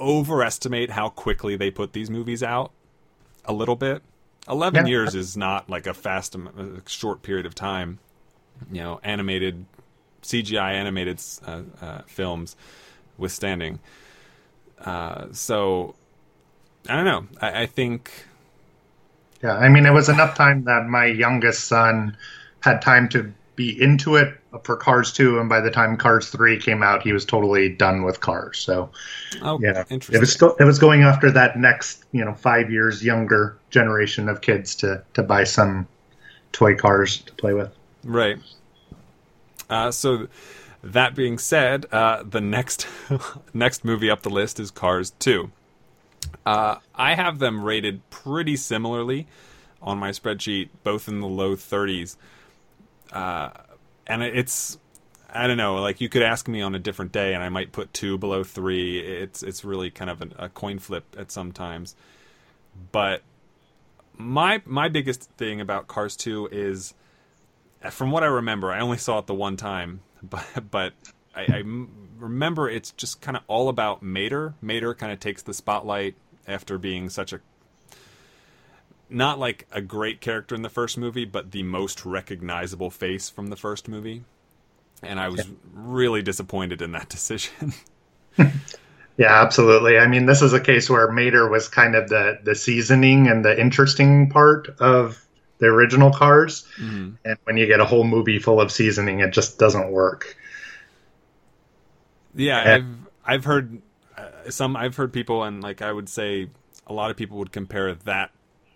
overestimate 0.00 0.90
how 0.90 1.08
quickly 1.08 1.56
they 1.56 1.70
put 1.70 1.92
these 1.92 2.10
movies 2.10 2.42
out 2.42 2.72
a 3.44 3.52
little 3.52 3.76
bit. 3.76 4.02
11 4.48 4.86
Yeah. 4.86 4.86
years 4.86 5.14
is 5.14 5.36
not 5.36 5.68
like 5.68 5.86
a 5.86 5.94
fast 5.94 6.34
a 6.34 6.82
short 6.86 7.22
period 7.22 7.46
of 7.46 7.54
time. 7.54 7.98
You 8.72 8.82
know, 8.82 9.00
animated 9.04 9.66
CGI 10.22 10.72
animated 10.72 11.20
uh, 11.46 11.62
uh, 11.80 12.02
films 12.06 12.56
withstanding. 13.16 13.78
Uh, 14.84 15.26
so 15.32 15.94
I 16.88 16.96
don't 16.96 17.04
know. 17.04 17.26
I, 17.40 17.62
I 17.62 17.66
think 17.66 18.26
yeah, 19.42 19.52
I 19.56 19.68
mean, 19.68 19.86
it 19.86 19.92
was 19.92 20.08
enough 20.08 20.34
time 20.36 20.64
that 20.64 20.86
my 20.86 21.06
youngest 21.06 21.64
son 21.66 22.16
had 22.60 22.82
time 22.82 23.08
to 23.10 23.32
be 23.56 23.80
into 23.82 24.14
it 24.14 24.38
for 24.62 24.76
Cars 24.76 25.12
2, 25.12 25.40
and 25.40 25.48
by 25.48 25.60
the 25.60 25.70
time 25.70 25.96
Cars 25.96 26.30
3 26.30 26.58
came 26.58 26.82
out, 26.82 27.02
he 27.02 27.12
was 27.12 27.24
totally 27.24 27.68
done 27.68 28.04
with 28.04 28.20
Cars. 28.20 28.58
So, 28.58 28.90
oh, 29.42 29.58
yeah, 29.60 29.84
interesting. 29.90 30.14
it 30.14 30.20
was 30.20 30.40
it 30.60 30.64
was 30.64 30.78
going 30.78 31.02
after 31.02 31.30
that 31.32 31.58
next, 31.58 32.04
you 32.12 32.24
know, 32.24 32.34
five 32.34 32.70
years 32.70 33.04
younger 33.04 33.58
generation 33.70 34.28
of 34.28 34.40
kids 34.40 34.74
to 34.76 35.02
to 35.14 35.22
buy 35.22 35.44
some 35.44 35.88
toy 36.52 36.76
cars 36.76 37.18
to 37.18 37.32
play 37.34 37.52
with. 37.52 37.74
Right. 38.04 38.38
Uh, 39.68 39.90
so, 39.90 40.28
that 40.82 41.14
being 41.14 41.36
said, 41.36 41.86
uh, 41.92 42.22
the 42.22 42.40
next 42.40 42.86
next 43.52 43.84
movie 43.84 44.08
up 44.08 44.22
the 44.22 44.30
list 44.30 44.60
is 44.60 44.70
Cars 44.70 45.12
Two. 45.18 45.50
Uh, 46.46 46.76
I 46.94 47.14
have 47.14 47.40
them 47.40 47.64
rated 47.64 48.08
pretty 48.10 48.56
similarly 48.56 49.26
on 49.82 49.98
my 49.98 50.10
spreadsheet, 50.10 50.68
both 50.82 51.08
in 51.08 51.20
the 51.20 51.26
low 51.26 51.54
30s. 51.54 52.16
Uh, 53.12 53.50
and 54.06 54.22
it's 54.22 54.78
I 55.30 55.46
don't 55.46 55.58
know. 55.58 55.76
Like 55.76 56.00
you 56.00 56.08
could 56.08 56.22
ask 56.22 56.48
me 56.48 56.62
on 56.62 56.74
a 56.74 56.78
different 56.78 57.12
day, 57.12 57.34
and 57.34 57.42
I 57.42 57.48
might 57.48 57.72
put 57.72 57.92
two 57.92 58.16
below 58.16 58.44
three. 58.44 58.98
It's 58.98 59.42
it's 59.42 59.64
really 59.64 59.90
kind 59.90 60.10
of 60.10 60.22
a, 60.22 60.28
a 60.44 60.48
coin 60.48 60.78
flip 60.78 61.04
at 61.18 61.30
sometimes. 61.30 61.94
But 62.92 63.22
my 64.16 64.62
my 64.64 64.88
biggest 64.88 65.30
thing 65.36 65.60
about 65.60 65.86
Cars 65.86 66.16
Two 66.16 66.48
is, 66.50 66.94
from 67.90 68.10
what 68.10 68.22
I 68.22 68.26
remember, 68.26 68.72
I 68.72 68.80
only 68.80 68.98
saw 68.98 69.18
it 69.18 69.26
the 69.26 69.34
one 69.34 69.56
time, 69.56 70.00
but 70.22 70.70
but 70.70 70.94
I, 71.34 71.42
I 71.42 71.62
remember 72.16 72.68
it's 72.68 72.92
just 72.92 73.20
kind 73.20 73.36
of 73.36 73.42
all 73.48 73.68
about 73.68 74.02
Mater. 74.02 74.54
Mater 74.62 74.94
kind 74.94 75.12
of 75.12 75.20
takes 75.20 75.42
the 75.42 75.52
spotlight 75.52 76.14
after 76.46 76.78
being 76.78 77.10
such 77.10 77.34
a 77.34 77.40
not 79.10 79.38
like 79.38 79.66
a 79.72 79.80
great 79.80 80.20
character 80.20 80.54
in 80.54 80.62
the 80.62 80.68
first 80.68 80.98
movie, 80.98 81.24
but 81.24 81.52
the 81.52 81.62
most 81.62 82.04
recognizable 82.04 82.90
face 82.90 83.28
from 83.28 83.48
the 83.48 83.56
first 83.56 83.88
movie. 83.88 84.24
And 85.02 85.20
I 85.20 85.28
was 85.28 85.48
really 85.72 86.22
disappointed 86.22 86.82
in 86.82 86.92
that 86.92 87.08
decision. 87.10 87.72
yeah, 89.16 89.42
absolutely. 89.42 89.98
I 89.98 90.06
mean, 90.06 90.26
this 90.26 90.42
is 90.42 90.52
a 90.52 90.60
case 90.60 90.90
where 90.90 91.10
Mater 91.10 91.48
was 91.48 91.68
kind 91.68 91.94
of 91.94 92.08
the 92.08 92.38
the 92.42 92.54
seasoning 92.54 93.28
and 93.28 93.44
the 93.44 93.58
interesting 93.58 94.30
part 94.30 94.68
of 94.80 95.24
the 95.58 95.66
original 95.66 96.12
Cars, 96.12 96.66
mm-hmm. 96.80 97.14
and 97.24 97.38
when 97.44 97.56
you 97.56 97.66
get 97.66 97.80
a 97.80 97.84
whole 97.84 98.04
movie 98.04 98.38
full 98.38 98.60
of 98.60 98.70
seasoning, 98.70 99.20
it 99.20 99.32
just 99.32 99.58
doesn't 99.58 99.90
work. 99.90 100.36
Yeah, 102.34 102.74
and, 102.74 103.06
I've 103.24 103.34
I've 103.34 103.44
heard 103.44 103.82
uh, 104.16 104.50
some. 104.50 104.76
I've 104.76 104.94
heard 104.94 105.12
people, 105.12 105.42
and 105.42 105.62
like 105.62 105.82
I 105.82 105.92
would 105.92 106.08
say, 106.08 106.48
a 106.86 106.92
lot 106.92 107.10
of 107.10 107.16
people 107.16 107.38
would 107.38 107.50
compare 107.50 107.94
that 107.94 108.30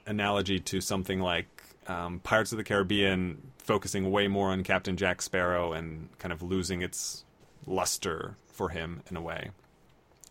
analogy 0.07 0.59
to 0.61 0.81
something 0.81 1.21
like 1.21 1.47
um, 1.87 2.21
Pirates 2.21 2.53
of 2.53 2.59
the 2.59 2.65
Caribbean 2.65 3.39
focusing 3.59 4.11
way 4.11 4.29
more 4.29 4.51
on 4.51 4.63
Captain 4.63 4.97
Jack 4.97 5.23
Sparrow 5.23 5.73
and 5.73 6.09
kind 6.19 6.33
of 6.33 6.43
losing 6.43 6.83
its 6.83 7.25
luster 7.67 8.37
for 8.49 8.69
him 8.69 9.03
in 9.11 9.17
a 9.17 9.21
way. 9.21 9.51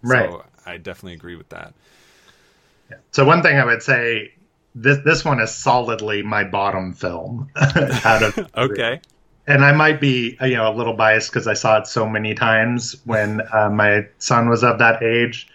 Right. 0.02 0.30
So 0.30 0.46
I 0.66 0.78
definitely 0.78 1.14
agree 1.14 1.36
with 1.36 1.50
that. 1.50 1.74
Yeah. 2.90 2.98
So 3.12 3.26
one 3.26 3.42
thing 3.42 3.58
I 3.58 3.66
would 3.66 3.84
say 3.84 4.34
this 4.76 5.00
this 5.04 5.26
one 5.26 5.40
is 5.40 5.54
solidly 5.54 6.24
my 6.24 6.44
bottom 6.44 6.94
film 6.94 7.50
out 7.56 8.24
of 8.24 8.50
okay. 8.58 9.02
And 9.48 9.66
I 9.66 9.72
might 9.72 10.00
be 10.00 10.38
you 10.42 10.56
know 10.56 10.72
a 10.72 10.76
little 10.76 10.94
biased 10.94 11.32
because 11.32 11.48
I 11.48 11.54
saw 11.54 11.80
it 11.80 11.88
so 11.88 12.08
many 12.08 12.34
times 12.34 12.96
when 13.06 13.42
uh, 13.54 13.70
my 13.70 14.08
son 14.20 14.50
was 14.50 14.64
of 14.64 14.80
that 14.80 15.04
age, 15.04 15.48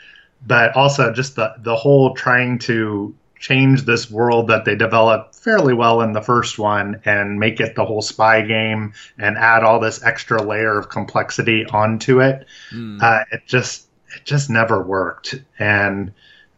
but 0.46 0.75
also 0.76 1.12
just 1.12 1.37
the 1.37 1.54
the 1.58 1.76
whole 1.76 2.14
trying 2.14 2.58
to 2.61 3.14
change 3.38 3.83
this 3.83 4.11
world 4.11 4.49
that 4.49 4.64
they 4.64 4.75
developed 4.75 5.35
fairly 5.35 5.75
well 5.75 6.00
in 6.00 6.12
the 6.12 6.23
first 6.23 6.59
one 6.59 7.00
and 7.05 7.38
make 7.38 7.61
it 7.61 7.75
the 7.75 7.85
whole 7.85 8.02
spy 8.02 8.43
game 8.43 8.93
and 9.19 9.37
add 9.37 9.62
all 9.62 9.78
this 9.78 10.02
extra 10.02 10.43
layer 10.43 10.78
of 10.78 10.88
complexity 10.88 11.64
onto 11.66 12.21
it. 12.21 12.47
Mm. 12.73 13.02
Uh, 13.02 13.25
it 13.31 13.43
just 13.47 13.87
it 14.14 14.25
just 14.25 14.50
never 14.50 14.83
worked. 14.83 15.35
And 15.59 16.12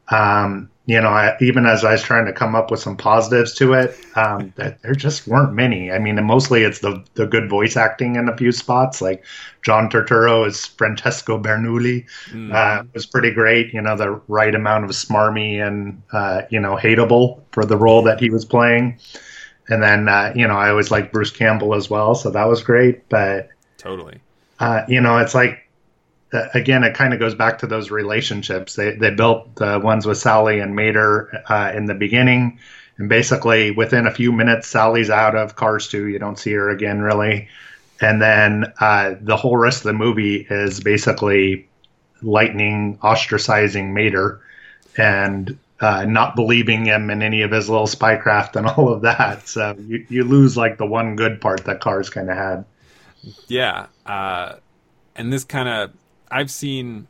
um, 0.08 0.70
you 0.88 0.99
know, 0.99 1.11
I, 1.11 1.37
even 1.42 1.66
as 1.66 1.85
I 1.85 1.92
was 1.92 2.02
trying 2.02 2.25
to 2.25 2.33
come 2.33 2.54
up 2.54 2.71
with 2.71 2.80
some 2.80 2.97
positives 2.97 3.52
to 3.57 3.75
it, 3.75 3.95
um, 4.16 4.54
that 4.57 4.80
there 4.80 4.95
just 4.95 5.28
weren't 5.28 5.52
many. 5.52 5.92
I 5.92 5.99
mean, 5.99 6.23
mostly 6.25 6.62
it's 6.62 6.78
the 6.78 7.04
the 7.12 7.26
good 7.26 7.50
voice 7.50 7.76
acting 7.76 8.16
in 8.16 8.26
a 8.26 8.37
few 8.37 8.52
spots. 8.52 9.02
Like 9.02 9.23
John 9.62 9.90
Turturro 9.90 10.47
as 10.47 10.64
Francesco 10.64 11.38
Bernoulli 11.38 12.07
mm. 12.30 12.54
uh, 12.54 12.85
was 12.95 13.04
pretty 13.04 13.30
great. 13.30 13.75
You 13.75 13.83
know, 13.83 13.97
the 13.99 14.12
right 14.28 14.54
amount 14.54 14.85
of 14.85 14.90
smarmy 14.92 15.64
and 15.64 16.02
uh, 16.12 16.42
you 16.49 16.59
know 16.59 16.76
hateable 16.76 17.42
for 17.52 17.66
the 17.66 17.76
role 17.76 18.02
that 18.04 18.18
he 18.18 18.30
was 18.30 18.47
playing. 18.47 18.99
And 19.68 19.83
then 19.83 20.09
uh, 20.09 20.33
you 20.35 20.49
know, 20.49 20.57
I 20.57 20.71
always 20.71 20.90
liked 20.90 21.12
Bruce 21.12 21.30
Campbell 21.30 21.75
as 21.75 21.90
well, 21.90 22.14
so 22.14 22.30
that 22.30 22.49
was 22.49 22.62
great. 22.62 23.07
But 23.11 23.50
totally, 23.76 24.23
uh, 24.59 24.85
you 24.88 25.02
know, 25.02 25.18
it's 25.18 25.35
like 25.35 25.67
again, 26.32 26.85
it 26.85 26.94
kind 26.94 27.14
of 27.14 27.20
goes 27.20 27.35
back 27.35 27.58
to 27.58 27.66
those 27.66 27.90
relationships. 27.90 28.75
They 28.75 28.92
they 28.92 29.11
built 29.11 29.56
the 29.56 29.78
ones 29.78 30.06
with 30.06 30.18
Sally 30.18 30.61
and 30.61 30.75
Mater 30.75 31.42
uh, 31.49 31.73
in 31.75 31.87
the 31.87 31.94
beginning, 31.94 32.58
and 32.99 33.08
basically 33.08 33.70
within 33.70 34.06
a 34.06 34.11
few 34.11 34.32
minutes, 34.32 34.68
Sally's 34.68 35.11
out 35.11 35.37
of 35.37 35.56
Cars 35.56 35.88
2. 35.88 36.06
You 36.06 36.18
don't 36.18 36.38
see 36.38 36.52
her 36.52 36.68
again 36.70 37.00
really, 37.00 37.49
and 38.00 38.20
then 38.20 38.73
uh, 38.80 39.14
the 39.20 39.37
whole 39.37 39.56
rest 39.56 39.78
of 39.78 39.85
the 39.85 39.92
movie 39.92 40.47
is 40.49 40.80
basically 40.80 41.68
Lightning 42.23 42.99
ostracizing 42.99 43.92
Mater 43.92 44.40
and 44.97 45.56
uh, 45.80 46.04
not 46.04 46.35
believing 46.35 46.85
him 46.85 47.11
in 47.11 47.23
any 47.23 47.42
of 47.42 47.52
his 47.52 47.70
little 47.70 47.87
spycraft 47.87 48.56
and 48.56 48.66
all 48.76 48.92
of 48.92 49.02
that. 49.02 49.49
So 49.49 49.76
you, 49.78 50.04
you 50.08 50.25
lose 50.25 50.56
like 50.56 50.78
the 50.78 50.87
one 50.87 51.16
good 51.16 51.40
part 51.40 51.64
that 51.64 51.80
Cars 51.80 52.11
kind 52.11 52.30
of 52.30 52.37
had. 52.37 52.64
Yeah. 53.47 53.87
Uh, 54.04 54.56
and 55.14 55.32
this 55.32 55.44
kind 55.44 55.68
of 55.68 55.92
I've 56.30 56.50
seen, 56.50 57.08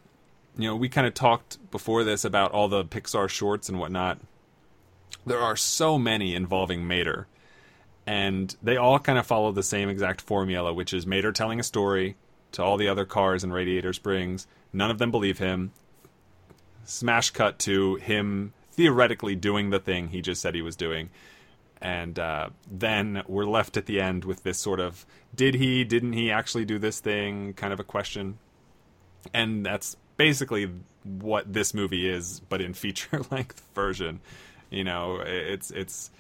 you 0.56 0.68
know, 0.68 0.76
we 0.76 0.88
kind 0.88 1.06
of 1.06 1.14
talked 1.14 1.58
before 1.70 2.04
this 2.04 2.24
about 2.24 2.52
all 2.52 2.68
the 2.68 2.84
Pixar 2.84 3.28
shorts 3.28 3.68
and 3.68 3.78
whatnot. 3.78 4.18
There 5.26 5.40
are 5.40 5.56
so 5.56 5.98
many 5.98 6.34
involving 6.34 6.86
Mater, 6.86 7.26
and 8.06 8.54
they 8.62 8.76
all 8.76 8.98
kind 8.98 9.18
of 9.18 9.26
follow 9.26 9.52
the 9.52 9.62
same 9.62 9.88
exact 9.88 10.20
formula, 10.20 10.72
which 10.72 10.94
is 10.94 11.06
Mater 11.06 11.32
telling 11.32 11.60
a 11.60 11.64
story 11.64 12.16
to 12.52 12.62
all 12.62 12.76
the 12.76 12.88
other 12.88 13.04
cars 13.04 13.44
in 13.44 13.52
Radiator 13.52 13.92
Springs. 13.92 14.46
None 14.72 14.90
of 14.90 14.98
them 14.98 15.10
believe 15.10 15.38
him. 15.38 15.72
Smash 16.84 17.30
cut 17.30 17.58
to 17.60 17.96
him 17.96 18.54
theoretically 18.70 19.34
doing 19.34 19.70
the 19.70 19.80
thing 19.80 20.08
he 20.08 20.22
just 20.22 20.40
said 20.40 20.54
he 20.54 20.62
was 20.62 20.76
doing. 20.76 21.10
And 21.80 22.18
uh, 22.18 22.50
then 22.70 23.22
we're 23.26 23.44
left 23.44 23.76
at 23.76 23.86
the 23.86 24.00
end 24.00 24.24
with 24.24 24.42
this 24.42 24.58
sort 24.58 24.80
of 24.80 25.04
did 25.34 25.54
he, 25.54 25.84
didn't 25.84 26.14
he 26.14 26.30
actually 26.30 26.64
do 26.64 26.78
this 26.78 27.00
thing 27.00 27.52
kind 27.54 27.72
of 27.72 27.80
a 27.80 27.84
question 27.84 28.38
and 29.32 29.64
that's 29.64 29.96
basically 30.16 30.70
what 31.04 31.52
this 31.52 31.74
movie 31.74 32.08
is, 32.08 32.40
but 32.48 32.60
in 32.60 32.74
feature 32.74 33.20
length 33.30 33.62
version. 33.74 34.20
You 34.70 34.84
know, 34.84 35.20
it's 35.24 35.70
it's 35.70 36.10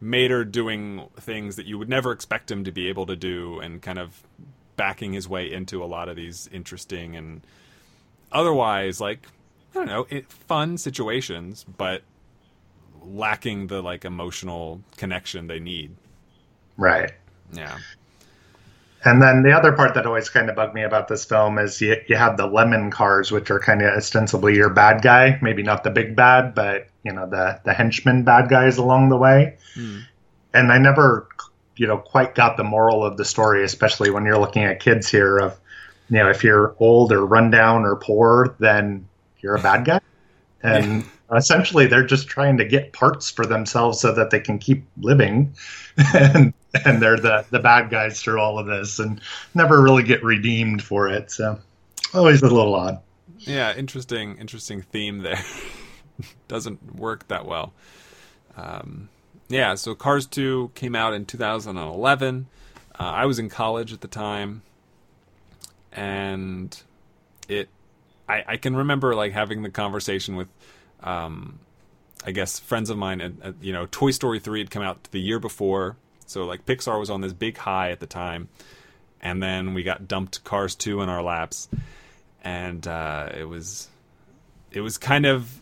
Mater 0.00 0.44
doing 0.44 1.08
things 1.16 1.56
that 1.56 1.66
you 1.66 1.78
would 1.78 1.88
never 1.88 2.12
expect 2.12 2.50
him 2.50 2.64
to 2.64 2.72
be 2.72 2.88
able 2.88 3.06
to 3.06 3.16
do, 3.16 3.60
and 3.60 3.82
kind 3.82 3.98
of 3.98 4.22
backing 4.76 5.12
his 5.12 5.28
way 5.28 5.52
into 5.52 5.84
a 5.84 5.86
lot 5.86 6.08
of 6.08 6.16
these 6.16 6.48
interesting 6.52 7.14
and 7.14 7.42
otherwise 8.32 9.00
like 9.00 9.24
I 9.74 9.78
don't 9.78 9.86
know, 9.86 10.06
it, 10.08 10.30
fun 10.30 10.78
situations, 10.78 11.64
but 11.64 12.02
lacking 13.02 13.66
the 13.66 13.82
like 13.82 14.04
emotional 14.04 14.80
connection 14.96 15.46
they 15.46 15.58
need. 15.58 15.96
Right. 16.76 17.12
Yeah. 17.52 17.78
And 19.04 19.20
then 19.20 19.42
the 19.42 19.52
other 19.52 19.72
part 19.72 19.94
that 19.94 20.06
always 20.06 20.30
kind 20.30 20.48
of 20.48 20.56
bugged 20.56 20.74
me 20.74 20.82
about 20.82 21.08
this 21.08 21.24
film 21.24 21.58
is 21.58 21.80
you, 21.80 21.96
you 22.08 22.16
have 22.16 22.38
the 22.38 22.46
lemon 22.46 22.90
cars, 22.90 23.30
which 23.30 23.50
are 23.50 23.60
kind 23.60 23.82
of 23.82 23.92
ostensibly 23.94 24.54
your 24.54 24.70
bad 24.70 25.02
guy, 25.02 25.38
maybe 25.42 25.62
not 25.62 25.84
the 25.84 25.90
big 25.90 26.16
bad, 26.16 26.54
but 26.54 26.88
you 27.02 27.12
know 27.12 27.28
the 27.28 27.60
the 27.64 27.74
henchmen 27.74 28.24
bad 28.24 28.48
guys 28.48 28.78
along 28.78 29.10
the 29.10 29.16
way. 29.16 29.56
Mm. 29.76 30.02
And 30.54 30.72
I 30.72 30.78
never, 30.78 31.28
you 31.76 31.86
know, 31.86 31.98
quite 31.98 32.34
got 32.34 32.56
the 32.56 32.64
moral 32.64 33.04
of 33.04 33.18
the 33.18 33.24
story, 33.26 33.62
especially 33.62 34.10
when 34.10 34.24
you're 34.24 34.38
looking 34.38 34.64
at 34.64 34.80
kids 34.80 35.08
here. 35.08 35.38
Of 35.38 35.60
you 36.08 36.18
know, 36.18 36.30
if 36.30 36.42
you're 36.42 36.74
old 36.78 37.12
or 37.12 37.26
run 37.26 37.50
down 37.50 37.84
or 37.84 37.96
poor, 37.96 38.56
then 38.58 39.06
you're 39.40 39.56
a 39.56 39.62
bad 39.62 39.84
guy. 39.84 40.00
And 40.64 41.04
essentially, 41.30 41.86
they're 41.86 42.06
just 42.06 42.26
trying 42.26 42.56
to 42.56 42.64
get 42.64 42.94
parts 42.94 43.28
for 43.28 43.44
themselves 43.44 44.00
so 44.00 44.14
that 44.14 44.30
they 44.30 44.40
can 44.40 44.58
keep 44.58 44.86
living. 44.96 45.54
and 46.14 46.54
and 46.84 47.00
they're 47.00 47.18
the 47.18 47.44
the 47.50 47.58
bad 47.58 47.90
guys 47.90 48.20
through 48.20 48.40
all 48.40 48.58
of 48.58 48.66
this, 48.66 48.98
and 48.98 49.20
never 49.54 49.80
really 49.82 50.02
get 50.02 50.22
redeemed 50.24 50.82
for 50.82 51.08
it. 51.08 51.30
So 51.30 51.58
always 52.12 52.42
a 52.42 52.48
little 52.48 52.74
odd. 52.74 53.00
Yeah, 53.38 53.74
interesting, 53.74 54.38
interesting 54.38 54.82
theme 54.82 55.18
there. 55.18 55.42
Doesn't 56.48 56.96
work 56.96 57.28
that 57.28 57.44
well. 57.44 57.72
Um, 58.56 59.08
yeah, 59.48 59.74
so 59.74 59.94
Cars 59.94 60.26
2 60.26 60.70
came 60.74 60.94
out 60.94 61.12
in 61.12 61.26
2011. 61.26 62.46
Uh, 62.98 63.02
I 63.02 63.26
was 63.26 63.38
in 63.38 63.48
college 63.48 63.92
at 63.92 64.00
the 64.00 64.08
time, 64.08 64.62
and 65.92 66.80
it. 67.48 67.68
I, 68.26 68.44
I 68.46 68.56
can 68.56 68.74
remember 68.74 69.14
like 69.14 69.32
having 69.32 69.62
the 69.62 69.68
conversation 69.68 70.34
with, 70.36 70.48
um, 71.02 71.58
I 72.24 72.30
guess 72.30 72.58
friends 72.58 72.88
of 72.88 72.96
mine. 72.96 73.20
And 73.20 73.54
you 73.60 73.72
know, 73.72 73.86
Toy 73.90 74.12
Story 74.12 74.40
3 74.40 74.60
had 74.60 74.70
come 74.70 74.82
out 74.82 75.08
the 75.10 75.20
year 75.20 75.38
before, 75.38 75.96
so 76.26 76.44
like 76.44 76.64
Pixar 76.66 76.98
was 76.98 77.10
on 77.10 77.20
this 77.20 77.32
big 77.32 77.56
high 77.56 77.90
at 77.90 78.00
the 78.00 78.06
time, 78.06 78.48
and 79.20 79.42
then 79.42 79.74
we 79.74 79.82
got 79.82 80.08
dumped 80.08 80.44
Cars 80.44 80.74
2 80.74 81.00
in 81.00 81.08
our 81.08 81.22
laps, 81.22 81.68
and 82.42 82.86
uh, 82.86 83.30
it 83.36 83.44
was 83.44 83.88
it 84.70 84.80
was 84.80 84.98
kind 84.98 85.26
of 85.26 85.60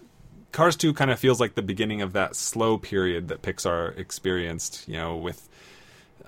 Cars 0.53 0.77
2 0.77 0.93
kind 0.95 1.11
of 1.11 1.19
feels 1.19 1.41
like 1.41 1.55
the 1.55 1.63
beginning 1.63 2.03
of 2.03 2.13
that 2.13 2.37
slow 2.37 2.79
period 2.79 3.29
that 3.29 3.43
Pixar 3.43 3.97
experienced, 3.99 4.87
you 4.87 4.95
know, 4.95 5.17
with 5.17 5.49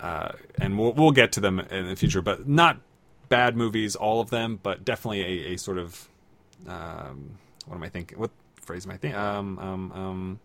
uh, 0.00 0.33
and 0.59 0.79
we'll 0.79 0.93
we'll 0.93 1.12
get 1.12 1.33
to 1.33 1.41
them 1.41 1.61
in 1.61 1.88
the 1.88 1.97
future, 1.97 2.23
but 2.23 2.49
not 2.49 2.79
bad 3.29 3.57
movies, 3.57 3.97
all 3.97 4.21
of 4.21 4.31
them, 4.31 4.59
but 4.62 4.85
definitely 4.85 5.23
a, 5.23 5.55
a 5.55 5.57
sort 5.57 5.79
of 5.79 6.09
um, 6.67 7.38
what 7.67 7.76
am 7.76 7.83
I 7.83 7.88
thinking? 7.88 8.19
What 8.19 8.31
phrase 8.57 8.87
am 8.87 8.93
I 8.93 8.97
thinking? 8.97 9.19
Um, 9.19 9.59
um, 9.59 9.93
um, 9.93 10.41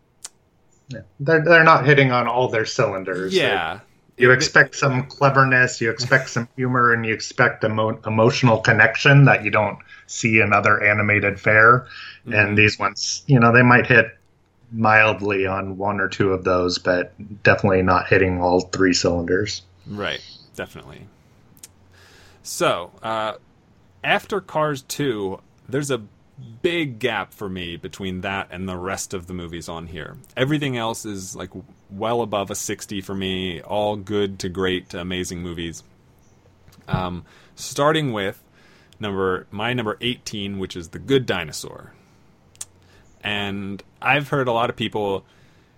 yeah. 0.90 1.02
They're 1.20 1.44
they're 1.44 1.64
not 1.64 1.86
hitting 1.86 2.12
on 2.12 2.28
all 2.28 2.48
their 2.50 2.66
cylinders. 2.66 3.34
Yeah, 3.34 3.80
You 4.18 4.32
expect 4.32 4.76
some 4.76 5.06
cleverness, 5.08 5.80
you 5.82 5.90
expect 5.92 6.30
some 6.30 6.50
humor, 6.56 6.92
and 6.92 7.06
you 7.06 7.14
expect 7.14 7.64
emo- 7.64 8.00
emotional 8.06 8.60
connection 8.60 9.26
that 9.26 9.44
you 9.44 9.52
don't 9.52 9.78
see 10.08 10.40
in 10.42 10.52
other 10.52 10.84
animated 10.84 11.40
fare. 11.40 11.88
Mm-hmm. 12.22 12.34
And 12.34 12.58
these 12.58 12.78
ones, 12.80 13.24
you 13.28 13.40
know, 13.40 13.54
they 13.54 13.62
might 13.64 13.88
hit 13.88 14.18
mildly 14.72 15.46
on 15.46 15.78
one 15.78 16.00
or 16.00 16.08
two 16.08 16.34
of 16.34 16.44
those, 16.44 16.78
but 16.78 17.14
definitely 17.44 17.82
not 17.82 18.08
hitting 18.08 18.42
all 18.42 18.62
three 18.62 18.94
cylinders. 18.94 19.62
Right, 19.88 20.22
definitely. 20.56 21.08
So, 22.44 22.92
uh, 23.04 23.34
after 24.04 24.42
Cars 24.42 24.82
2, 24.84 25.40
there's 25.68 25.92
a 25.92 26.02
big 26.62 27.00
gap 27.00 27.34
for 27.34 27.50
me 27.50 27.78
between 27.78 28.22
that 28.22 28.50
and 28.52 28.68
the 28.68 28.78
rest 28.78 29.14
of 29.14 29.28
the 29.28 29.34
movies 29.34 29.70
on 29.70 29.88
here. 29.88 30.18
Everything 30.36 30.78
else 30.78 31.06
is 31.06 31.36
like 31.36 31.52
well 31.90 32.22
above 32.22 32.52
a 32.52 32.56
60 32.56 33.02
for 33.02 33.16
me, 33.16 33.62
all 33.62 33.96
good 33.96 34.40
to 34.40 34.50
great 34.50 34.90
to 34.90 35.00
amazing 35.00 35.42
movies. 35.42 35.84
Um, 36.88 37.26
starting 37.56 38.12
with 38.12 38.44
number 39.00 39.48
my 39.52 39.74
number 39.74 39.98
18, 40.02 40.60
which 40.60 40.76
is 40.76 40.90
The 40.90 41.00
Good 41.00 41.26
Dinosaur. 41.26 41.94
And 43.22 43.84
I've 44.02 44.30
heard 44.30 44.48
a 44.48 44.52
lot 44.52 44.70
of 44.70 44.76
people 44.76 45.26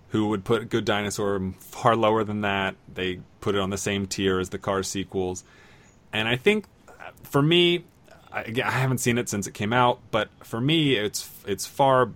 who 0.08 0.28
would 0.28 0.44
put 0.44 0.68
Good 0.68 0.84
Dinosaur 0.84 1.52
far 1.58 1.96
lower 1.96 2.24
than 2.24 2.42
that. 2.42 2.76
They 2.92 3.20
put 3.40 3.54
it 3.54 3.60
on 3.60 3.70
the 3.70 3.78
same 3.78 4.06
tier 4.06 4.38
as 4.38 4.50
the 4.50 4.58
Cars 4.58 4.88
sequels. 4.88 5.44
And 6.12 6.28
I 6.28 6.36
think 6.36 6.66
uh, 6.88 6.92
for 7.24 7.42
me, 7.42 7.84
I, 8.32 8.42
again, 8.42 8.66
I 8.66 8.70
haven't 8.70 8.98
seen 8.98 9.18
it 9.18 9.28
since 9.28 9.46
it 9.46 9.54
came 9.54 9.72
out, 9.72 10.00
but 10.10 10.28
for 10.42 10.60
me, 10.60 10.94
it's 10.94 11.28
it's 11.46 11.66
far 11.66 12.10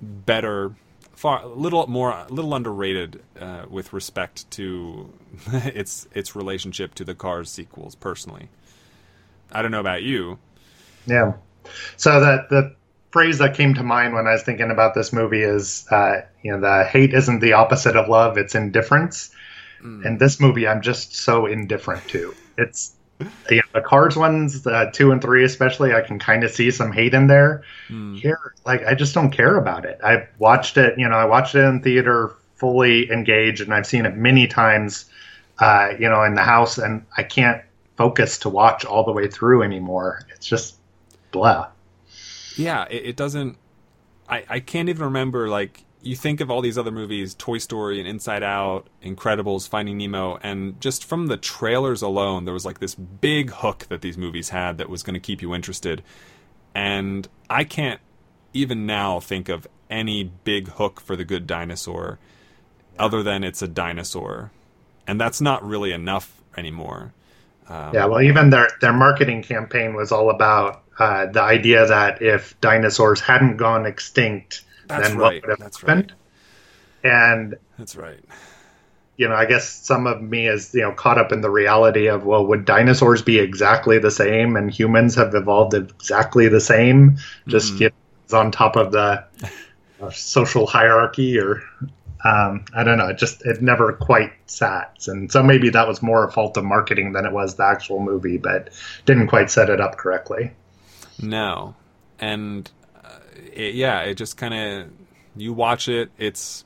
better, 0.00 0.72
far 1.14 1.42
a 1.42 1.48
little 1.48 1.86
more, 1.86 2.10
a 2.10 2.26
little 2.28 2.54
underrated 2.54 3.22
uh, 3.38 3.64
with 3.68 3.92
respect 3.92 4.50
to 4.52 5.12
its 5.52 6.08
its 6.14 6.34
relationship 6.34 6.94
to 6.96 7.04
the 7.04 7.14
Cars 7.14 7.50
sequels. 7.50 7.94
Personally, 7.94 8.48
I 9.52 9.62
don't 9.62 9.70
know 9.70 9.80
about 9.80 10.02
you. 10.02 10.38
Yeah. 11.06 11.34
So 11.96 12.20
that 12.20 12.48
the 12.48 12.74
phrase 13.10 13.38
that 13.38 13.54
came 13.54 13.74
to 13.74 13.82
mind 13.82 14.14
when 14.14 14.26
I 14.26 14.32
was 14.32 14.42
thinking 14.42 14.70
about 14.70 14.94
this 14.94 15.12
movie 15.12 15.42
is, 15.42 15.86
uh, 15.90 16.22
you 16.42 16.52
know, 16.52 16.60
the 16.60 16.84
hate 16.84 17.12
isn't 17.12 17.40
the 17.40 17.52
opposite 17.54 17.96
of 17.96 18.08
love; 18.08 18.38
it's 18.38 18.54
indifference. 18.54 19.30
And 19.82 20.18
this 20.18 20.38
movie, 20.40 20.68
I'm 20.68 20.82
just 20.82 21.14
so 21.14 21.46
indifferent 21.46 22.06
to. 22.08 22.34
It's 22.58 22.92
you 23.50 23.56
know, 23.56 23.62
the 23.72 23.80
Cars 23.80 24.16
ones, 24.16 24.66
uh, 24.66 24.90
two 24.92 25.12
and 25.12 25.20
three 25.20 25.44
especially, 25.44 25.94
I 25.94 26.00
can 26.00 26.18
kind 26.18 26.44
of 26.44 26.50
see 26.50 26.70
some 26.70 26.92
hate 26.92 27.14
in 27.14 27.26
there. 27.26 27.62
Here, 28.16 28.54
like 28.64 28.84
I 28.86 28.94
just 28.94 29.14
don't 29.14 29.30
care 29.30 29.56
about 29.56 29.84
it. 29.84 30.00
I've 30.02 30.28
watched 30.38 30.76
it, 30.76 30.98
you 30.98 31.08
know, 31.08 31.16
I 31.16 31.24
watched 31.24 31.54
it 31.54 31.64
in 31.64 31.82
theater, 31.82 32.34
fully 32.56 33.10
engaged, 33.10 33.60
and 33.60 33.72
I've 33.72 33.86
seen 33.86 34.06
it 34.06 34.16
many 34.16 34.46
times, 34.46 35.06
uh, 35.58 35.94
you 35.98 36.08
know, 36.08 36.22
in 36.22 36.34
the 36.34 36.42
house, 36.42 36.78
and 36.78 37.04
I 37.16 37.22
can't 37.22 37.62
focus 37.96 38.38
to 38.38 38.48
watch 38.48 38.84
all 38.84 39.04
the 39.04 39.12
way 39.12 39.28
through 39.28 39.62
anymore. 39.62 40.22
It's 40.34 40.46
just 40.46 40.76
blah. 41.32 41.68
Yeah, 42.56 42.86
it, 42.90 43.06
it 43.06 43.16
doesn't. 43.16 43.56
I 44.28 44.44
I 44.48 44.60
can't 44.60 44.88
even 44.88 45.04
remember 45.04 45.48
like. 45.48 45.84
You 46.02 46.16
think 46.16 46.40
of 46.40 46.50
all 46.50 46.62
these 46.62 46.78
other 46.78 46.90
movies, 46.90 47.34
Toy 47.34 47.58
Story 47.58 47.98
and 47.98 48.08
Inside 48.08 48.42
Out, 48.42 48.86
Incredibles, 49.02 49.68
Finding 49.68 49.98
Nemo, 49.98 50.38
and 50.42 50.80
just 50.80 51.04
from 51.04 51.26
the 51.26 51.36
trailers 51.36 52.00
alone, 52.00 52.46
there 52.46 52.54
was 52.54 52.64
like 52.64 52.80
this 52.80 52.94
big 52.94 53.50
hook 53.50 53.86
that 53.90 54.00
these 54.00 54.16
movies 54.16 54.48
had 54.48 54.78
that 54.78 54.88
was 54.88 55.02
going 55.02 55.14
to 55.14 55.20
keep 55.20 55.42
you 55.42 55.54
interested. 55.54 56.02
And 56.74 57.28
I 57.50 57.64
can't 57.64 58.00
even 58.54 58.86
now 58.86 59.20
think 59.20 59.48
of 59.48 59.66
any 59.90 60.24
big 60.24 60.68
hook 60.68 61.00
for 61.00 61.16
the 61.16 61.24
good 61.24 61.46
dinosaur 61.46 62.18
other 62.98 63.22
than 63.22 63.44
it's 63.44 63.60
a 63.60 63.68
dinosaur. 63.68 64.52
And 65.06 65.20
that's 65.20 65.40
not 65.40 65.62
really 65.64 65.92
enough 65.92 66.40
anymore. 66.56 67.12
Yeah, 67.70 68.06
well, 68.06 68.20
even 68.20 68.50
their 68.50 68.68
their 68.80 68.92
marketing 68.92 69.44
campaign 69.44 69.94
was 69.94 70.10
all 70.10 70.30
about 70.30 70.82
uh, 70.98 71.26
the 71.26 71.40
idea 71.40 71.86
that 71.86 72.20
if 72.20 72.60
dinosaurs 72.60 73.20
hadn't 73.20 73.58
gone 73.58 73.86
extinct, 73.86 74.64
That's 74.90 75.08
then 75.08 75.18
right, 75.18 75.34
what 75.34 75.42
would 75.42 75.50
have 75.50 75.58
that's 75.58 75.80
happened? 75.80 76.12
And 77.02 77.56
That's 77.78 77.96
right. 77.96 78.22
you 79.16 79.28
know, 79.28 79.34
I 79.34 79.46
guess 79.46 79.68
some 79.68 80.06
of 80.06 80.20
me 80.20 80.48
is 80.48 80.74
you 80.74 80.82
know 80.82 80.92
caught 80.92 81.18
up 81.18 81.32
in 81.32 81.40
the 81.40 81.50
reality 81.50 82.08
of 82.08 82.24
well, 82.24 82.46
would 82.46 82.64
dinosaurs 82.64 83.22
be 83.22 83.38
exactly 83.38 83.98
the 83.98 84.10
same, 84.10 84.56
and 84.56 84.70
humans 84.70 85.14
have 85.14 85.34
evolved 85.34 85.74
exactly 85.74 86.48
the 86.48 86.60
same, 86.60 87.18
just 87.46 87.78
you 87.80 87.90
know, 88.30 88.38
on 88.38 88.50
top 88.50 88.76
of 88.76 88.92
the 88.92 89.24
uh, 90.00 90.10
social 90.10 90.66
hierarchy, 90.66 91.38
or 91.38 91.62
um, 92.24 92.64
I 92.74 92.84
don't 92.84 92.98
know. 92.98 93.08
It 93.08 93.18
just 93.18 93.44
it 93.46 93.62
never 93.62 93.92
quite 93.92 94.32
sat, 94.46 95.06
and 95.06 95.30
so 95.30 95.42
maybe 95.42 95.70
that 95.70 95.88
was 95.88 96.02
more 96.02 96.24
a 96.24 96.32
fault 96.32 96.56
of 96.56 96.64
marketing 96.64 97.12
than 97.12 97.24
it 97.24 97.32
was 97.32 97.54
the 97.54 97.64
actual 97.64 98.00
movie, 98.00 98.38
but 98.38 98.70
didn't 99.06 99.28
quite 99.28 99.50
set 99.50 99.70
it 99.70 99.80
up 99.80 99.96
correctly. 99.96 100.52
No, 101.20 101.74
and 102.18 102.70
it, 103.52 103.74
yeah, 103.74 104.00
it 104.02 104.14
just 104.14 104.36
kind 104.36 104.54
of 104.54 104.90
you 105.36 105.52
watch 105.52 105.88
it. 105.88 106.10
It's 106.18 106.64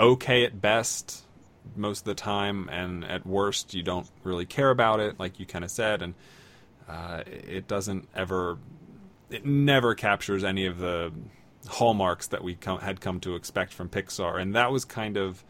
okay 0.00 0.44
at 0.44 0.60
best 0.60 1.24
most 1.76 2.00
of 2.00 2.04
the 2.04 2.14
time, 2.14 2.68
and 2.70 3.04
at 3.04 3.26
worst, 3.26 3.74
you 3.74 3.82
don't 3.82 4.08
really 4.24 4.46
care 4.46 4.70
about 4.70 5.00
it, 5.00 5.18
like 5.18 5.38
you 5.40 5.46
kind 5.46 5.64
of 5.64 5.70
said, 5.70 6.02
and 6.02 6.14
uh, 6.88 7.22
it 7.26 7.68
doesn't 7.68 8.08
ever, 8.14 8.58
it 9.30 9.46
never 9.46 9.94
captures 9.94 10.44
any 10.44 10.66
of 10.66 10.78
the 10.78 11.12
hallmarks 11.68 12.26
that 12.28 12.42
we 12.42 12.58
had 12.80 13.00
come 13.00 13.20
to 13.20 13.36
expect 13.36 13.72
from 13.72 13.88
Pixar, 13.88 14.40
and 14.40 14.54
that 14.54 14.72
was 14.72 14.84
kind 14.84 15.16
of 15.16 15.44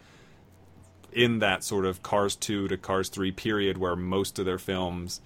in 1.12 1.40
that 1.40 1.62
sort 1.64 1.84
of 1.84 2.02
Cars 2.02 2.36
2 2.36 2.68
to 2.68 2.76
Cars 2.76 3.08
3 3.08 3.32
period 3.32 3.78
where 3.78 3.96
most 3.96 4.38
of 4.38 4.46
their 4.46 4.58
films 4.58 5.20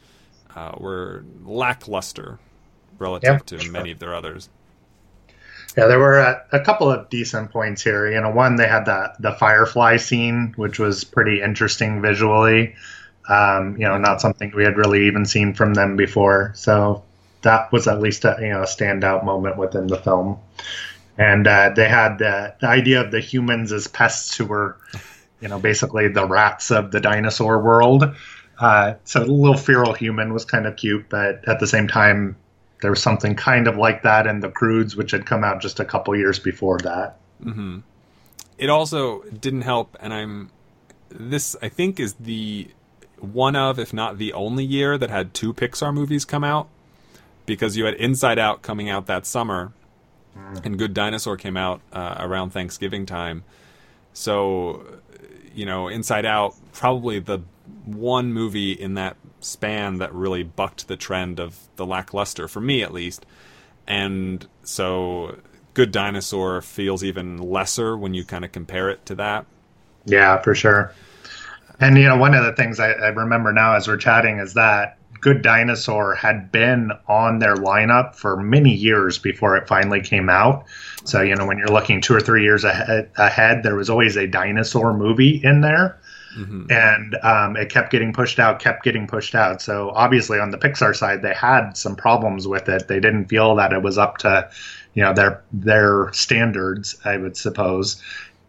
uh, 0.54 0.72
were 0.78 1.24
lackluster 1.44 2.38
relative 2.98 3.22
Yeah, 3.22 3.38
to 3.46 3.56
sure. 3.58 3.70
many 3.70 3.90
of 3.90 3.98
their 3.98 4.14
others. 4.14 4.48
Yeah, 5.76 5.86
there 5.86 5.98
were 5.98 6.18
a, 6.18 6.42
a 6.52 6.60
couple 6.60 6.90
of 6.90 7.10
decent 7.10 7.50
points 7.50 7.82
here. 7.82 8.10
You 8.10 8.20
know, 8.20 8.30
one 8.30 8.56
they 8.56 8.66
had 8.66 8.86
the 8.86 9.12
the 9.20 9.32
firefly 9.32 9.96
scene, 9.98 10.54
which 10.56 10.78
was 10.78 11.04
pretty 11.04 11.42
interesting 11.42 12.00
visually. 12.00 12.74
Um, 13.28 13.76
you 13.76 13.86
know, 13.86 13.98
not 13.98 14.20
something 14.20 14.52
we 14.54 14.64
had 14.64 14.76
really 14.76 15.06
even 15.06 15.26
seen 15.26 15.52
from 15.52 15.74
them 15.74 15.96
before. 15.96 16.52
So 16.54 17.02
that 17.42 17.70
was 17.72 17.86
at 17.88 18.00
least 18.00 18.24
a 18.24 18.36
you 18.40 18.48
know 18.50 18.62
a 18.62 18.66
standout 18.66 19.24
moment 19.24 19.58
within 19.58 19.86
the 19.86 19.98
film. 19.98 20.38
And 21.18 21.46
uh, 21.46 21.70
they 21.74 21.88
had 21.88 22.18
the, 22.18 22.54
the 22.60 22.66
idea 22.68 23.00
of 23.00 23.10
the 23.10 23.20
humans 23.20 23.72
as 23.72 23.86
pests 23.88 24.36
who 24.36 24.44
were, 24.44 24.76
you 25.40 25.48
know, 25.48 25.58
basically 25.58 26.08
the 26.08 26.26
rats 26.26 26.70
of 26.70 26.90
the 26.90 27.00
dinosaur 27.00 27.58
world. 27.58 28.04
Uh, 28.58 28.94
so 29.04 29.20
the 29.20 29.32
little 29.32 29.56
feral 29.56 29.94
human 29.94 30.32
was 30.34 30.44
kind 30.44 30.66
of 30.66 30.76
cute, 30.76 31.06
but 31.08 31.46
at 31.48 31.58
the 31.58 31.66
same 31.66 31.88
time, 31.88 32.36
there 32.82 32.90
was 32.90 33.02
something 33.02 33.34
kind 33.34 33.66
of 33.66 33.76
like 33.76 34.02
that 34.02 34.26
in 34.26 34.40
the 34.40 34.50
Croods, 34.50 34.96
which 34.96 35.10
had 35.10 35.26
come 35.26 35.44
out 35.44 35.60
just 35.60 35.80
a 35.80 35.84
couple 35.84 36.14
years 36.16 36.38
before 36.38 36.78
that. 36.80 37.18
It 38.58 38.70
also 38.70 39.22
didn't 39.22 39.62
help, 39.62 39.96
and 40.00 40.12
I'm 40.12 40.50
this 41.08 41.56
I 41.62 41.68
think 41.68 42.00
is 42.00 42.14
the 42.14 42.68
one 43.20 43.56
of, 43.56 43.78
if 43.78 43.92
not 43.92 44.18
the 44.18 44.32
only 44.32 44.64
year 44.64 44.98
that 44.98 45.10
had 45.10 45.32
two 45.32 45.52
Pixar 45.54 45.92
movies 45.92 46.24
come 46.24 46.44
out, 46.44 46.68
because 47.46 47.76
you 47.76 47.84
had 47.84 47.94
Inside 47.94 48.38
Out 48.38 48.62
coming 48.62 48.90
out 48.90 49.06
that 49.06 49.26
summer, 49.26 49.72
and 50.34 50.78
Good 50.78 50.94
Dinosaur 50.94 51.36
came 51.36 51.56
out 51.56 51.80
uh, 51.92 52.16
around 52.18 52.50
Thanksgiving 52.50 53.06
time. 53.06 53.44
So, 54.12 54.84
you 55.54 55.64
know, 55.64 55.88
Inside 55.88 56.26
Out 56.26 56.54
probably 56.72 57.20
the 57.20 57.40
one 57.84 58.32
movie 58.32 58.72
in 58.72 58.94
that 58.94 59.16
span 59.40 59.98
that 59.98 60.12
really 60.12 60.42
bucked 60.42 60.88
the 60.88 60.96
trend 60.96 61.38
of 61.40 61.58
the 61.76 61.86
lackluster 61.86 62.48
for 62.48 62.60
me 62.60 62.82
at 62.82 62.92
least. 62.92 63.26
And 63.86 64.46
so 64.62 65.38
Good 65.74 65.92
Dinosaur 65.92 66.62
feels 66.62 67.04
even 67.04 67.38
lesser 67.38 67.96
when 67.96 68.14
you 68.14 68.24
kind 68.24 68.44
of 68.44 68.52
compare 68.52 68.90
it 68.90 69.04
to 69.06 69.14
that. 69.16 69.46
Yeah, 70.06 70.40
for 70.40 70.54
sure. 70.54 70.92
And 71.78 71.98
you 71.98 72.08
know, 72.08 72.16
one 72.16 72.34
of 72.34 72.44
the 72.44 72.54
things 72.54 72.80
I, 72.80 72.92
I 72.92 73.08
remember 73.08 73.52
now 73.52 73.74
as 73.74 73.86
we're 73.86 73.98
chatting 73.98 74.38
is 74.38 74.54
that 74.54 74.98
Good 75.20 75.42
Dinosaur 75.42 76.14
had 76.14 76.50
been 76.50 76.92
on 77.08 77.38
their 77.38 77.56
lineup 77.56 78.14
for 78.14 78.36
many 78.36 78.74
years 78.74 79.18
before 79.18 79.56
it 79.56 79.68
finally 79.68 80.00
came 80.00 80.28
out. 80.28 80.64
So 81.04 81.20
you 81.20 81.34
know, 81.34 81.46
when 81.46 81.58
you're 81.58 81.68
looking 81.68 82.00
two 82.00 82.14
or 82.14 82.20
three 82.20 82.42
years 82.42 82.64
ahead, 82.64 83.10
ahead 83.16 83.62
there 83.62 83.76
was 83.76 83.90
always 83.90 84.16
a 84.16 84.26
dinosaur 84.26 84.94
movie 84.94 85.40
in 85.42 85.60
there. 85.60 85.98
And 86.70 87.16
um, 87.22 87.56
it 87.56 87.70
kept 87.70 87.90
getting 87.90 88.12
pushed 88.12 88.38
out, 88.38 88.60
kept 88.60 88.84
getting 88.84 89.06
pushed 89.06 89.34
out. 89.34 89.62
So 89.62 89.90
obviously, 89.90 90.38
on 90.38 90.50
the 90.50 90.58
Pixar 90.58 90.94
side, 90.94 91.22
they 91.22 91.34
had 91.34 91.72
some 91.72 91.96
problems 91.96 92.46
with 92.46 92.68
it. 92.68 92.88
They 92.88 93.00
didn't 93.00 93.26
feel 93.26 93.56
that 93.56 93.72
it 93.72 93.82
was 93.82 93.96
up 93.98 94.18
to, 94.18 94.50
you 94.94 95.02
know, 95.02 95.14
their 95.14 95.42
their 95.52 96.12
standards. 96.12 96.96
I 97.04 97.16
would 97.16 97.36
suppose, 97.36 98.02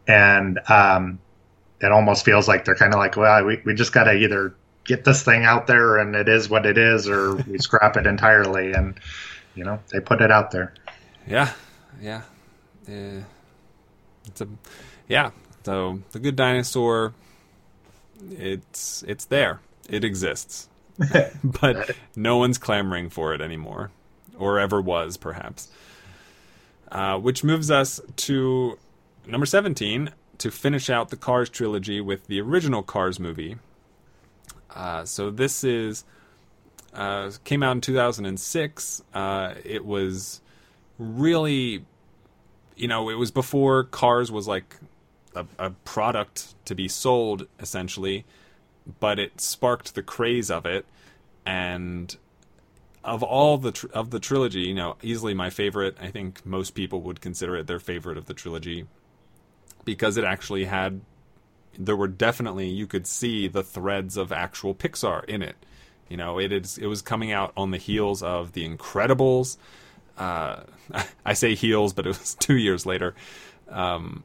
and 0.07 0.59
um, 0.67 1.19
it 1.79 1.91
almost 1.91 2.25
feels 2.25 2.47
like 2.47 2.65
they're 2.65 2.75
kind 2.75 2.93
of 2.93 2.99
like, 2.99 3.15
well, 3.15 3.45
we, 3.45 3.61
we 3.65 3.73
just 3.73 3.93
got 3.93 4.05
to 4.05 4.13
either 4.13 4.53
get 4.83 5.03
this 5.03 5.23
thing 5.23 5.43
out 5.43 5.67
there 5.67 5.97
and 5.97 6.15
it 6.15 6.27
is 6.27 6.49
what 6.49 6.65
it 6.65 6.77
is, 6.77 7.07
or 7.07 7.35
we 7.35 7.57
scrap 7.59 7.97
it 7.97 8.05
entirely. 8.07 8.73
And 8.73 8.99
you 9.55 9.63
know, 9.63 9.79
they 9.91 9.99
put 9.99 10.21
it 10.21 10.31
out 10.31 10.51
there. 10.51 10.73
Yeah, 11.27 11.51
yeah, 12.01 12.21
uh, 12.87 13.21
it's 14.25 14.41
a 14.41 14.47
yeah. 15.07 15.31
So 15.63 15.99
the 16.11 16.19
Good 16.19 16.37
Dinosaur, 16.37 17.13
it's 18.31 19.03
it's 19.07 19.25
there. 19.25 19.59
It 19.89 20.03
exists, 20.03 20.69
but 21.43 21.95
no 22.15 22.37
one's 22.37 22.57
clamoring 22.57 23.09
for 23.09 23.33
it 23.33 23.41
anymore, 23.41 23.91
or 24.37 24.59
ever 24.59 24.81
was, 24.81 25.17
perhaps. 25.17 25.69
Uh, 26.91 27.17
which 27.17 27.43
moves 27.43 27.69
us 27.69 27.99
to 28.15 28.77
number 29.25 29.45
seventeen 29.45 30.11
to 30.37 30.51
finish 30.51 30.89
out 30.89 31.09
the 31.09 31.17
Cars 31.17 31.49
trilogy 31.49 31.99
with 31.99 32.27
the 32.27 32.39
original 32.39 32.83
Cars 32.83 33.19
movie. 33.19 33.57
Uh, 34.73 35.03
so 35.05 35.31
this 35.31 35.63
is 35.63 36.05
uh, 36.93 37.31
came 37.43 37.63
out 37.63 37.73
in 37.73 37.81
2006. 37.81 39.03
Uh, 39.13 39.53
it 39.63 39.85
was 39.85 40.41
really, 40.97 41.85
you 42.75 42.87
know, 42.87 43.09
it 43.09 43.15
was 43.15 43.31
before 43.31 43.83
Cars 43.85 44.31
was 44.31 44.47
like 44.47 44.77
a, 45.37 45.67
a 45.67 45.69
product 45.71 46.55
to 46.65 46.75
be 46.75 46.87
sold 46.87 47.47
essentially, 47.59 48.25
but 48.99 49.19
it 49.19 49.41
sparked 49.41 49.95
the 49.95 50.03
craze 50.03 50.49
of 50.49 50.65
it, 50.65 50.85
and 51.45 52.15
of 53.03 53.23
all 53.23 53.57
the 53.57 53.71
tr- 53.71 53.87
of 53.93 54.09
the 54.09 54.19
trilogy, 54.19 54.61
you 54.61 54.73
know, 54.73 54.97
easily 55.01 55.33
my 55.33 55.49
favorite. 55.49 55.97
I 55.99 56.09
think 56.09 56.45
most 56.45 56.71
people 56.71 57.01
would 57.01 57.21
consider 57.21 57.55
it 57.55 57.67
their 57.67 57.79
favorite 57.79 58.17
of 58.17 58.25
the 58.25 58.33
trilogy 58.33 58.85
because 59.85 60.17
it 60.17 60.25
actually 60.25 60.65
had 60.65 61.01
there 61.77 61.95
were 61.95 62.07
definitely 62.07 62.67
you 62.67 62.87
could 62.87 63.07
see 63.07 63.47
the 63.47 63.63
threads 63.63 64.17
of 64.17 64.31
actual 64.31 64.75
Pixar 64.75 65.23
in 65.25 65.41
it. 65.41 65.55
You 66.09 66.17
know, 66.17 66.39
it 66.39 66.51
is 66.51 66.77
it 66.77 66.87
was 66.87 67.01
coming 67.01 67.31
out 67.31 67.53
on 67.55 67.71
the 67.71 67.77
heels 67.77 68.21
of 68.23 68.53
The 68.53 68.67
Incredibles. 68.67 69.57
Uh, 70.17 70.63
I 71.25 71.33
say 71.33 71.55
heels, 71.55 71.93
but 71.93 72.05
it 72.05 72.09
was 72.09 72.35
two 72.39 72.57
years 72.57 72.85
later. 72.85 73.15
Um, 73.69 74.23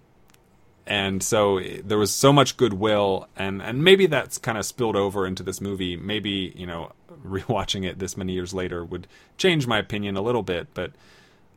and 0.87 1.23
so 1.23 1.61
there 1.85 1.99
was 1.99 2.13
so 2.13 2.33
much 2.33 2.57
goodwill, 2.57 3.29
and 3.37 3.63
and 3.63 3.85
maybe 3.85 4.07
that's 4.07 4.39
kind 4.39 4.59
of 4.59 4.65
spilled 4.67 4.97
over 4.97 5.27
into 5.27 5.43
this 5.43 5.61
movie. 5.61 5.97
Maybe 5.97 6.53
you 6.57 6.67
know, 6.67 6.93
rewatching 7.27 7.85
it 7.85 7.99
this 7.99 8.17
many 8.17 8.33
years 8.33 8.53
later 8.53 8.85
would 8.85 9.07
change 9.37 9.67
my 9.67 9.79
opinion 9.79 10.17
a 10.17 10.23
little 10.23 10.43
bit, 10.43 10.69
but 10.75 10.93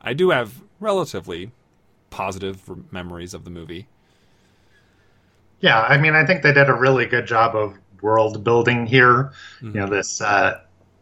I 0.01 0.13
do 0.13 0.29
have 0.29 0.61
relatively 0.79 1.51
positive 2.09 2.61
memories 2.91 3.33
of 3.33 3.43
the 3.43 3.49
movie. 3.49 3.87
Yeah, 5.59 5.81
I 5.81 5.97
mean, 5.97 6.13
I 6.13 6.25
think 6.25 6.43
they 6.43 6.53
did 6.53 6.69
a 6.69 6.73
really 6.73 7.05
good 7.05 7.25
job 7.25 7.55
of 7.55 7.77
world 8.01 8.43
building 8.43 8.85
here. 8.85 9.31
Mm-hmm. 9.57 9.67
You 9.67 9.73
know, 9.81 9.87
this 9.87 10.21
uh, 10.21 10.61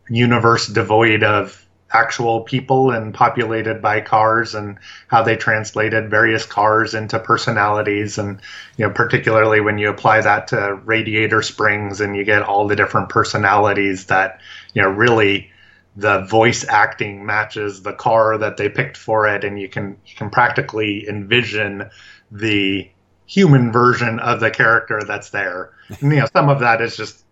universe 0.10 0.68
devoid 0.68 1.24
of 1.24 1.63
actual 1.94 2.42
people 2.42 2.92
and 2.92 3.14
populated 3.14 3.82
by 3.82 4.02
cars 4.02 4.56
and 4.56 4.78
how 5.08 5.24
they 5.24 5.36
translated 5.36 6.10
various 6.10 6.46
cars 6.46 6.94
into 6.94 7.20
personalities. 7.20 8.18
And 8.18 8.42
you 8.78 8.86
know 8.86 8.94
particularly 8.94 9.62
when 9.62 9.78
you 9.78 9.90
apply 9.90 10.22
that 10.22 10.48
to 10.50 10.76
radiator 10.84 11.42
springs 11.42 12.02
and 12.02 12.16
you 12.16 12.24
get 12.24 12.42
all 12.42 12.68
the 12.68 12.76
different 12.76 13.10
personalities 13.10 14.06
that 14.06 14.42
you 14.74 14.82
know 14.82 14.90
really 14.90 15.50
the 15.96 16.22
voice 16.22 16.68
acting 16.68 17.26
matches 17.26 17.84
the 17.84 17.94
car 17.94 18.38
that 18.40 18.58
they 18.58 18.68
picked 18.68 18.98
for 18.98 19.28
it. 19.28 19.44
And 19.44 19.60
you 19.60 19.70
can 19.70 19.98
you 20.06 20.16
can 20.16 20.30
practically 20.30 21.08
envision 21.08 21.90
the 22.32 22.90
human 23.26 23.72
version 23.72 24.20
of 24.20 24.40
the 24.40 24.52
character 24.52 25.02
that's 25.08 25.30
there. 25.30 25.72
And, 25.90 26.12
you 26.12 26.20
know, 26.20 26.28
some 26.34 26.50
of 26.50 26.60
that 26.60 26.82
is 26.82 26.98
just 26.98 27.24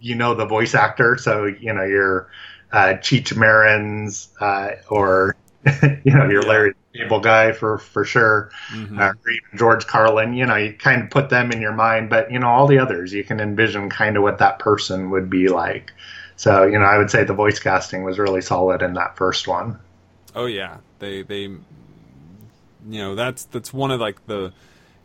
you 0.00 0.14
know 0.14 0.34
the 0.34 0.46
voice 0.46 0.74
actor, 0.74 1.16
so 1.16 1.46
you 1.46 1.72
know 1.72 1.84
your 1.84 2.28
uh, 2.72 2.94
Cheech 3.00 3.36
Marin's 3.36 4.28
uh, 4.40 4.70
or 4.88 5.36
you 6.04 6.12
know 6.12 6.28
your. 6.28 6.42
Larry 6.42 6.74
Cable 6.94 7.20
guy 7.20 7.52
for 7.52 7.78
for 7.78 8.04
sure, 8.04 8.50
mm-hmm. 8.72 8.98
uh, 8.98 9.10
or 9.10 9.30
even 9.30 9.58
George 9.58 9.86
Carlin. 9.86 10.32
You 10.32 10.46
know, 10.46 10.56
you 10.56 10.72
kind 10.72 11.02
of 11.02 11.10
put 11.10 11.28
them 11.28 11.52
in 11.52 11.60
your 11.60 11.72
mind, 11.72 12.10
but 12.10 12.32
you 12.32 12.38
know 12.38 12.48
all 12.48 12.66
the 12.66 12.78
others, 12.78 13.12
you 13.12 13.24
can 13.24 13.40
envision 13.40 13.90
kind 13.90 14.16
of 14.16 14.22
what 14.22 14.38
that 14.38 14.58
person 14.58 15.10
would 15.10 15.28
be 15.28 15.48
like. 15.48 15.92
So 16.36 16.64
you 16.64 16.78
know, 16.78 16.84
I 16.84 16.98
would 16.98 17.10
say 17.10 17.24
the 17.24 17.34
voice 17.34 17.58
casting 17.58 18.04
was 18.04 18.18
really 18.18 18.40
solid 18.40 18.82
in 18.82 18.94
that 18.94 19.16
first 19.16 19.46
one. 19.46 19.78
Oh 20.34 20.46
yeah, 20.46 20.78
they 20.98 21.22
they, 21.22 21.42
you 21.42 21.60
know, 22.88 23.14
that's 23.14 23.44
that's 23.44 23.72
one 23.72 23.90
of 23.90 24.00
like 24.00 24.26
the 24.26 24.52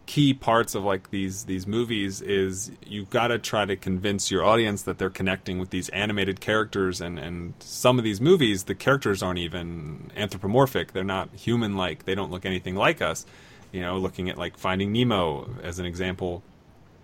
key 0.05 0.33
parts 0.33 0.75
of 0.75 0.83
like 0.83 1.11
these 1.11 1.45
these 1.45 1.65
movies 1.65 2.21
is 2.21 2.71
you've 2.85 3.09
got 3.09 3.27
to 3.27 3.39
try 3.39 3.65
to 3.65 3.75
convince 3.75 4.29
your 4.29 4.43
audience 4.43 4.83
that 4.83 4.97
they're 4.97 5.09
connecting 5.09 5.59
with 5.59 5.69
these 5.69 5.87
animated 5.89 6.41
characters 6.41 6.99
and 6.99 7.17
and 7.17 7.53
some 7.59 7.97
of 7.97 8.03
these 8.03 8.19
movies 8.19 8.65
the 8.65 8.75
characters 8.75 9.23
aren't 9.23 9.39
even 9.39 10.11
anthropomorphic. 10.15 10.91
They're 10.91 11.03
not 11.03 11.33
human 11.33 11.77
like 11.77 12.03
they 12.05 12.15
don't 12.15 12.31
look 12.31 12.45
anything 12.45 12.75
like 12.75 13.01
us. 13.01 13.25
You 13.71 13.81
know 13.81 13.97
looking 13.97 14.29
at 14.29 14.37
like 14.37 14.57
finding 14.57 14.91
nemo 14.91 15.49
as 15.63 15.79
an 15.79 15.85
example 15.85 16.43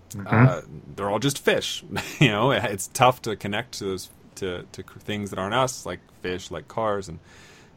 mm-hmm. 0.09 0.27
uh, 0.27 0.62
they're 0.95 1.09
all 1.09 1.19
just 1.19 1.39
fish. 1.39 1.83
You 2.19 2.29
know 2.29 2.51
it's 2.51 2.88
tough 2.88 3.21
to 3.23 3.35
connect 3.35 3.79
to 3.79 3.85
those 3.85 4.09
to, 4.35 4.65
to 4.71 4.83
things 4.83 5.29
that 5.29 5.39
aren't 5.39 5.55
us 5.55 5.85
like 5.85 5.99
fish 6.21 6.51
like 6.51 6.67
cars 6.67 7.07
and 7.07 7.19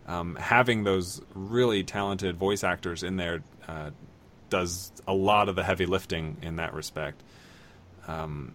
um, 0.07 0.35
having 0.35 0.83
those 0.83 1.23
really 1.35 1.85
talented 1.85 2.37
voice 2.37 2.65
actors 2.65 3.05
in 3.05 3.17
there 3.17 3.43
uh, 3.69 3.91
does 4.53 4.93
a 5.09 5.15
lot 5.15 5.49
of 5.49 5.57
the 5.57 5.65
heavy 5.65 5.87
lifting 5.87 6.37
in 6.43 6.57
that 6.57 6.75
respect. 6.75 7.23
Um, 8.07 8.55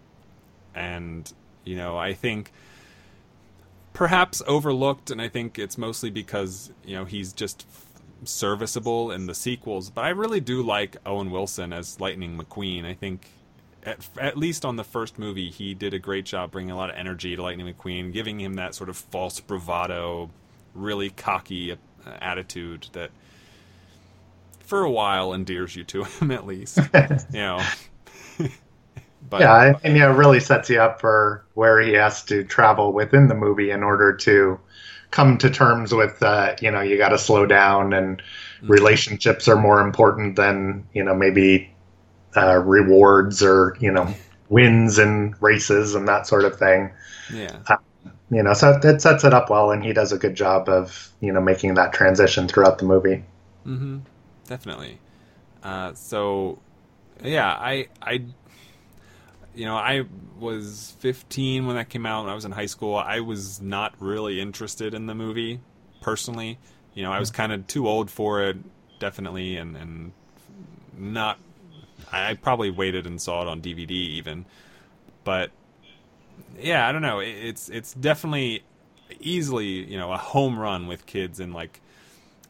and 0.76 1.34
you 1.66 1.76
know, 1.76 1.98
I 1.98 2.14
think 2.14 2.52
perhaps 3.94 4.44
overlooked, 4.46 5.10
and 5.10 5.20
I 5.20 5.28
think 5.28 5.58
it's 5.58 5.76
mostly 5.76 6.12
because 6.12 6.72
you 6.86 6.96
know 6.96 7.06
he's 7.06 7.34
just 7.34 7.66
serviceable 8.24 9.12
in 9.12 9.26
the 9.26 9.34
sequels. 9.34 9.90
But 9.90 10.06
I 10.06 10.10
really 10.10 10.40
do 10.40 10.62
like 10.62 10.98
Owen 11.04 11.32
Wilson 11.32 11.74
as 11.74 12.00
Lightning 12.00 12.38
McQueen. 12.38 12.86
I 12.86 12.94
think. 12.94 13.28
At, 13.84 14.06
at 14.20 14.38
least 14.38 14.66
on 14.66 14.76
the 14.76 14.84
first 14.84 15.18
movie, 15.18 15.50
he 15.50 15.74
did 15.74 15.94
a 15.94 16.00
great 16.00 16.26
job 16.26 16.52
bringing 16.52 16.72
a 16.72 16.76
lot 16.76 16.90
of 16.90 16.98
energy 16.98 17.38
to 17.38 17.42
Lightning 17.42 17.74
McQueen, 17.74 18.12
giving 18.12 18.38
him 18.42 18.56
that 18.56 18.76
sort 18.76 18.90
of 18.90 18.98
false 18.98 19.40
bravado, 19.40 20.30
really 20.74 21.10
cocky 21.10 21.72
uh, 21.72 21.78
attitude 22.20 22.88
that 22.92 23.12
for 24.68 24.84
a 24.84 24.92
while 24.92 25.34
endears 25.34 25.76
you 25.76 25.84
to 25.86 26.04
him 26.20 26.30
at 26.30 26.46
least. 26.46 26.78
you 27.34 27.40
know. 27.40 27.64
but, 29.30 29.42
yeah, 29.42 29.74
and 29.84 29.98
yeah, 29.98 30.12
it 30.12 30.16
really 30.16 30.40
sets 30.40 30.70
you 30.70 30.80
up 30.80 31.02
for 31.02 31.46
where 31.56 31.82
he 31.82 31.94
has 31.94 32.24
to 32.26 32.44
travel 32.44 32.94
within 32.94 33.28
the 33.28 33.36
movie 33.36 33.72
in 33.72 33.82
order 33.82 34.14
to 34.14 34.60
come 35.10 35.38
to 35.38 35.50
terms 35.50 35.94
with 35.94 36.22
uh, 36.22 36.54
you 36.62 36.70
know 36.70 36.82
you 36.82 36.98
got 36.98 37.10
to 37.10 37.18
slow 37.18 37.46
down 37.46 37.94
and 37.94 38.18
mm-hmm. 38.18 38.68
relationships 38.68 39.48
are 39.48 39.56
more 39.56 39.80
important 39.80 40.36
than 40.36 40.86
you 40.94 41.04
know 41.04 41.16
maybe 41.16 41.74
uh, 42.36 42.58
rewards 42.58 43.42
or 43.42 43.76
you 43.80 43.92
know 43.92 44.14
wins 44.50 44.98
and 44.98 45.34
races 45.42 45.96
and 45.96 46.08
that 46.08 46.28
sort 46.28 46.44
of 46.44 46.60
thing. 46.60 46.92
Yeah. 47.34 47.58
Uh, 47.68 47.78
you 48.30 48.44
know, 48.44 48.54
so 48.54 48.78
it 48.84 49.02
sets 49.02 49.24
it 49.24 49.34
up 49.34 49.50
well, 49.50 49.72
and 49.72 49.82
he 49.82 49.94
does 49.94 50.12
a 50.12 50.18
good 50.18 50.36
job 50.36 50.68
of 50.68 51.10
you 51.22 51.32
know 51.32 51.40
making 51.40 51.76
that 51.76 51.94
transition 51.94 52.50
throughout 52.50 52.78
the 52.78 52.86
movie. 52.86 53.24
Mm-hmm 53.66 54.00
definitely. 54.48 55.00
Uh, 55.62 55.94
so, 55.94 56.60
yeah, 57.24 57.48
I, 57.48 57.88
I, 58.02 58.24
you 59.54 59.66
know, 59.66 59.76
I 59.76 60.06
was 60.40 60.96
15 61.00 61.68
when 61.68 61.76
that 61.76 61.90
came 61.90 62.06
out. 62.06 62.24
When 62.24 62.32
I 62.32 62.36
was 62.36 62.46
in 62.46 62.52
high 62.52 62.66
school, 62.66 62.96
I 62.96 63.20
was 63.20 63.62
not 63.62 63.94
really 64.00 64.40
interested 64.40 64.94
in 64.94 65.06
the 65.06 65.16
movie 65.16 65.60
personally. 66.02 66.58
You 66.94 67.04
know, 67.04 67.12
I 67.12 67.20
was 67.20 67.30
kind 67.30 67.52
of 67.52 67.68
too 67.68 67.88
old 67.88 68.10
for 68.10 68.44
it, 68.44 68.58
definitely, 69.00 69.58
and 69.58 69.76
and 69.78 70.12
not. 70.98 71.38
I 72.12 72.36
probably 72.36 72.72
waited 72.72 73.06
and 73.06 73.22
saw 73.22 73.42
it 73.42 73.48
on 73.48 73.62
DVD 73.62 73.92
even, 73.92 74.46
but 75.24 75.52
yeah, 76.60 76.88
I 76.88 76.92
don't 76.92 77.02
know. 77.02 77.20
It's 77.20 77.70
it's 77.70 77.94
definitely 77.94 78.64
easily 79.20 79.66
you 79.66 79.98
know 79.98 80.12
a 80.12 80.18
home 80.18 80.58
run 80.58 80.88
with 80.88 81.06
kids 81.06 81.40
in 81.40 81.54
like 81.54 81.82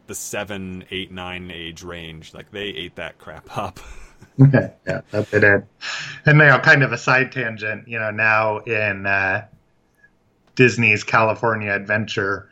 the 0.07 0.15
seven, 0.15 0.85
eight, 0.91 1.11
nine 1.11 1.51
age 1.51 1.83
range. 1.83 2.33
Like 2.33 2.51
they 2.51 2.65
ate 2.65 2.95
that 2.95 3.17
crap 3.17 3.57
up. 3.57 3.79
yeah, 4.37 5.01
they 5.11 5.39
did. 5.39 5.65
And 6.25 6.37
now, 6.37 6.59
kind 6.59 6.83
of 6.83 6.91
a 6.91 6.97
side 6.97 7.31
tangent. 7.31 7.87
You 7.87 7.99
know, 7.99 8.11
now 8.11 8.59
in 8.59 9.05
uh, 9.05 9.47
Disney's 10.55 11.03
California 11.03 11.71
Adventure, 11.71 12.49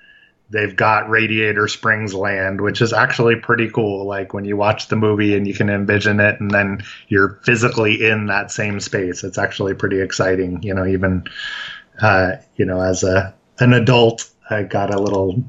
they've 0.50 0.76
got 0.76 1.10
Radiator 1.10 1.68
Springs 1.68 2.13
Land, 2.13 2.62
which 2.62 2.82
is 2.82 2.94
actually 2.94 3.36
pretty 3.36 3.70
cool. 3.70 4.06
Like 4.06 4.34
when 4.34 4.46
you 4.46 4.58
watch 4.58 4.88
the 4.88 4.96
movie 4.96 5.36
and 5.36 5.48
you 5.48 5.54
can 5.54 5.70
envision 5.70 6.20
it, 6.20 6.39
and 6.39 6.52
then 6.52 6.84
you're 7.08 7.39
physically 7.44 8.06
in 8.06 8.28
that 8.28 8.52
same 8.52 8.80
space. 8.80 9.24
It's 9.24 9.38
actually 9.38 9.74
pretty 9.74 10.02
exciting. 10.02 10.62
You 10.63 10.74
know, 10.74 10.86
even 10.86 11.26
uh, 12.02 12.38
you 12.56 12.65
know, 12.65 12.82
as 12.82 13.04
a 13.04 13.34
an 13.60 13.74
adult, 13.74 14.30
I 14.50 14.63
got 14.63 14.94
a 14.94 15.00
little 15.00 15.44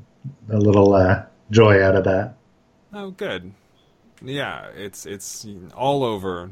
a 0.50 0.58
little 0.58 0.94
uh, 0.94 1.22
joy 1.50 1.82
out 1.82 1.96
of 1.96 2.04
that. 2.04 2.34
Oh, 2.92 3.10
good. 3.10 3.52
Yeah, 4.22 4.68
it's 4.74 5.04
it's 5.04 5.46
all 5.74 6.02
over 6.02 6.50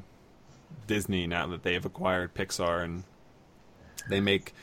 Disney 0.87 1.27
now 1.27 1.47
that 1.49 1.63
they 1.63 1.75
have 1.75 1.85
acquired 1.85 2.35
Pixar, 2.35 2.85
and 2.85 3.05
they 4.09 4.21
make 4.21 4.55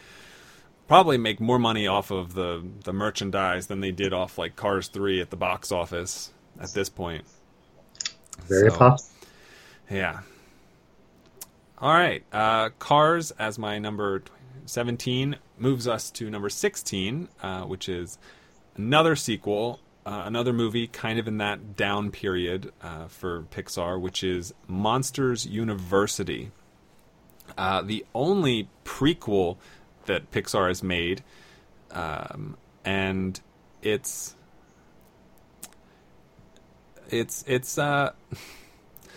probably 0.88 1.18
make 1.18 1.40
more 1.40 1.58
money 1.58 1.88
off 1.88 2.12
of 2.12 2.34
the 2.34 2.64
the 2.84 2.94
merchandise 2.94 3.68
than 3.68 3.80
they 3.80 3.92
did 3.92 4.14
off 4.14 4.38
like 4.38 4.56
Cars 4.56 4.88
Three 4.88 5.20
at 5.20 5.30
the 5.30 5.38
box 5.38 5.72
office 5.72 6.32
at 6.60 6.74
this 6.74 6.90
point. 6.90 7.26
Very 8.48 8.70
so, 8.70 8.78
possible. 8.78 9.12
Yeah. 9.90 10.22
All 11.80 11.94
right. 11.94 12.24
Uh, 12.32 12.70
Cars 12.80 13.32
as 13.32 13.58
my 13.58 13.80
number 13.80 14.24
17 14.66 15.36
moves 15.58 15.88
us 15.88 16.10
to 16.12 16.30
number 16.30 16.50
16, 16.50 17.28
uh, 17.42 17.64
which 17.64 17.90
is 17.90 18.18
another 18.78 19.16
sequel, 19.16 19.80
uh, 20.06 20.24
another 20.26 20.54
movie 20.54 20.88
kind 20.88 21.20
of 21.20 21.28
in 21.28 21.38
that 21.38 21.76
down 21.76 22.12
period 22.12 22.72
uh, 22.82 23.08
for 23.08 23.44
Pixar, 23.44 24.00
which 24.00 24.24
is 24.24 24.54
Monsters 24.68 25.46
University. 25.46 26.52
Uh, 27.58 27.82
the 27.82 28.06
only 28.16 28.70
prequel 28.86 29.58
that 30.06 30.32
Pixar 30.32 30.68
has 30.70 30.82
made, 30.84 31.24
um, 31.92 32.58
and 32.86 33.40
it's 33.82 34.36
it's 37.10 37.44
it's 37.48 37.78
uh 37.78 38.12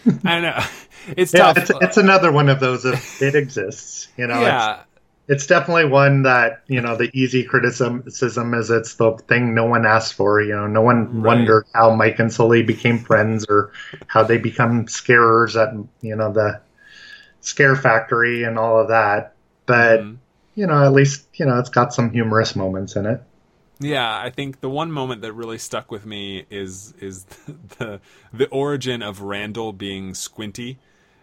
I 0.25 0.35
don't 0.35 0.43
know. 0.43 0.65
It's 1.17 1.35
Yeah, 1.35 1.53
tough. 1.55 1.59
it's, 1.59 1.71
it's 1.81 1.97
another 1.99 2.33
one 2.33 2.49
of 2.49 2.61
those. 2.61 2.85
If 2.87 3.21
it 3.21 3.35
exists, 3.35 4.09
you 4.17 4.27
know. 4.27 4.47
yeah, 4.47 4.47
It's, 4.47 4.94
it's 5.29 5.47
definitely 5.47 5.87
one 5.87 6.23
that 6.25 6.63
you 6.69 6.81
know 6.81 6.97
the 6.97 7.11
easy 7.15 7.45
criticism 7.45 8.55
is 8.55 8.71
it's 8.71 8.95
the 8.97 9.13
thing 9.29 9.55
no 9.55 9.65
one 9.67 9.87
asked 9.87 10.15
for. 10.15 10.41
You 10.43 10.55
know, 10.57 10.67
no 10.67 10.83
one 10.83 11.23
Right. 11.23 11.25
wondered 11.25 11.65
how 11.75 11.95
Mike 11.95 12.19
and 12.19 12.33
Sully 12.33 12.63
became 12.63 12.99
friends 12.99 13.47
or 13.49 13.73
how 14.07 14.23
they 14.25 14.39
become 14.39 14.87
scarers 14.89 15.57
at 15.57 15.73
you 16.03 16.17
know 16.17 16.33
the 16.33 16.61
scare 17.41 17.77
factory 17.77 18.45
and 18.45 18.59
all 18.59 18.81
of 18.81 18.89
that. 18.89 19.37
But 19.67 20.01
Mhm. 20.01 20.19
you 20.55 20.67
know, 20.67 20.85
at 20.85 20.93
least 20.93 21.27
you 21.35 21.47
know 21.47 21.59
it's 21.59 21.71
got 21.71 21.95
some 21.95 22.11
humorous 22.11 22.57
moments 22.57 22.97
in 22.97 23.07
it. 23.07 23.23
yeah. 23.81 24.19
I 24.21 24.31
think 24.31 24.61
the 24.61 24.71
one 24.71 24.91
moment 24.93 25.23
that 25.23 25.33
really 25.33 25.59
stuck 25.59 25.91
with 25.91 26.07
me 26.07 26.47
is 26.51 26.95
is 27.01 27.25
the 27.79 28.01
the 28.33 28.49
origin 28.49 29.03
of 29.03 29.21
Randall 29.23 29.73
being 29.73 30.15
squinty 30.15 30.79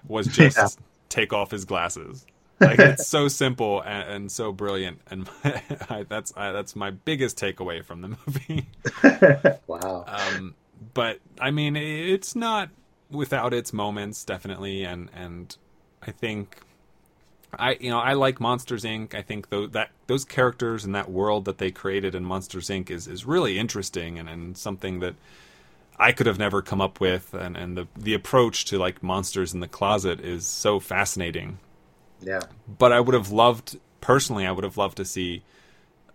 was 0.07 0.27
just 0.31 0.57
Yeah. 0.57 0.85
take 1.09 1.33
off 1.33 1.51
his 1.51 1.65
glasses. 1.65 2.25
Like 2.61 2.79
it's 2.79 3.07
so 3.07 3.27
simple 3.27 3.81
and, 3.81 4.09
and 4.09 4.31
so 4.31 4.51
brilliant, 4.51 5.01
and 5.09 5.29
I, 5.43 6.05
that's 6.07 6.31
I, 6.37 6.51
that's 6.51 6.75
my 6.75 6.91
biggest 6.91 7.37
takeaway 7.37 7.83
from 7.83 8.01
the 8.01 8.09
movie. 8.09 8.69
wow. 9.67 10.05
um, 10.07 10.55
but 10.93 11.19
I 11.39 11.51
mean, 11.51 11.75
it's 11.75 12.35
not 12.35 12.69
without 13.09 13.53
its 13.53 13.73
moments, 13.73 14.23
definitely, 14.23 14.83
and 14.83 15.09
and 15.15 15.55
I 16.01 16.11
think 16.11 16.57
I 17.57 17.77
you 17.79 17.89
know 17.89 17.99
I 17.99 18.13
like 18.13 18.39
Monsters 18.39 18.83
Inc. 18.83 19.15
I 19.15 19.23
think 19.23 19.49
though 19.49 19.67
that 19.67 19.89
those 20.07 20.23
characters 20.23 20.85
and 20.85 20.93
that 20.93 21.09
world 21.09 21.45
that 21.45 21.57
they 21.57 21.71
created 21.71 22.13
in 22.13 22.23
Monsters 22.23 22.69
Inc. 22.69 22.91
is 22.91 23.07
is 23.07 23.25
really 23.25 23.57
interesting 23.57 24.19
and, 24.19 24.29
and 24.29 24.55
something 24.55 24.99
that 24.99 25.15
I 25.97 26.11
could 26.11 26.27
have 26.27 26.39
never 26.39 26.61
come 26.61 26.79
up 26.79 26.99
with, 26.99 27.33
and 27.33 27.57
and 27.57 27.75
the 27.75 27.87
the 27.97 28.13
approach 28.13 28.65
to 28.65 28.77
like 28.77 29.01
monsters 29.01 29.51
in 29.51 29.61
the 29.61 29.67
closet 29.67 30.19
is 30.19 30.45
so 30.45 30.79
fascinating 30.79 31.57
Yeah. 32.21 32.41
but 32.77 32.91
I 32.91 32.99
would 32.99 33.13
have 33.13 33.31
loved 33.31 33.79
personally. 33.99 34.45
I 34.45 34.51
would 34.51 34.63
have 34.63 34.77
loved 34.77 34.97
to 34.97 35.05
see 35.05 35.43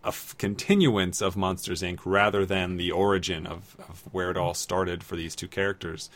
a 0.05 0.09
f- 0.09 0.35
continuance 0.39 1.21
of 1.21 1.37
Monsters 1.37 1.83
Inc. 1.83 2.01
rather 2.05 2.47
than 2.47 2.77
the 2.77 2.93
origin 2.93 3.47
of, 3.47 3.77
of 3.89 4.05
where 4.13 4.31
it 4.31 4.37
all 4.37 4.55
started 4.55 5.03
for 5.03 5.17
these 5.17 5.35
two 5.35 5.49
characters. 5.49 6.11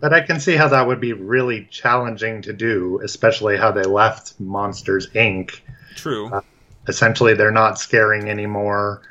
But 0.00 0.12
I 0.12 0.22
can 0.22 0.40
see 0.40 0.56
how 0.56 0.68
that 0.68 0.86
would 0.86 1.00
be 1.00 1.12
really 1.12 1.68
challenging 1.70 2.42
to 2.42 2.52
do, 2.52 3.00
especially 3.04 3.56
how 3.56 3.70
they 3.70 3.82
left 3.82 4.40
Monsters 4.40 5.08
Inc. 5.10 5.60
True. 5.94 6.32
Uh, 6.32 6.40
essentially 6.88 7.34
they're 7.34 7.50
not 7.52 7.78
scaring 7.78 8.28
anymore 8.28 9.02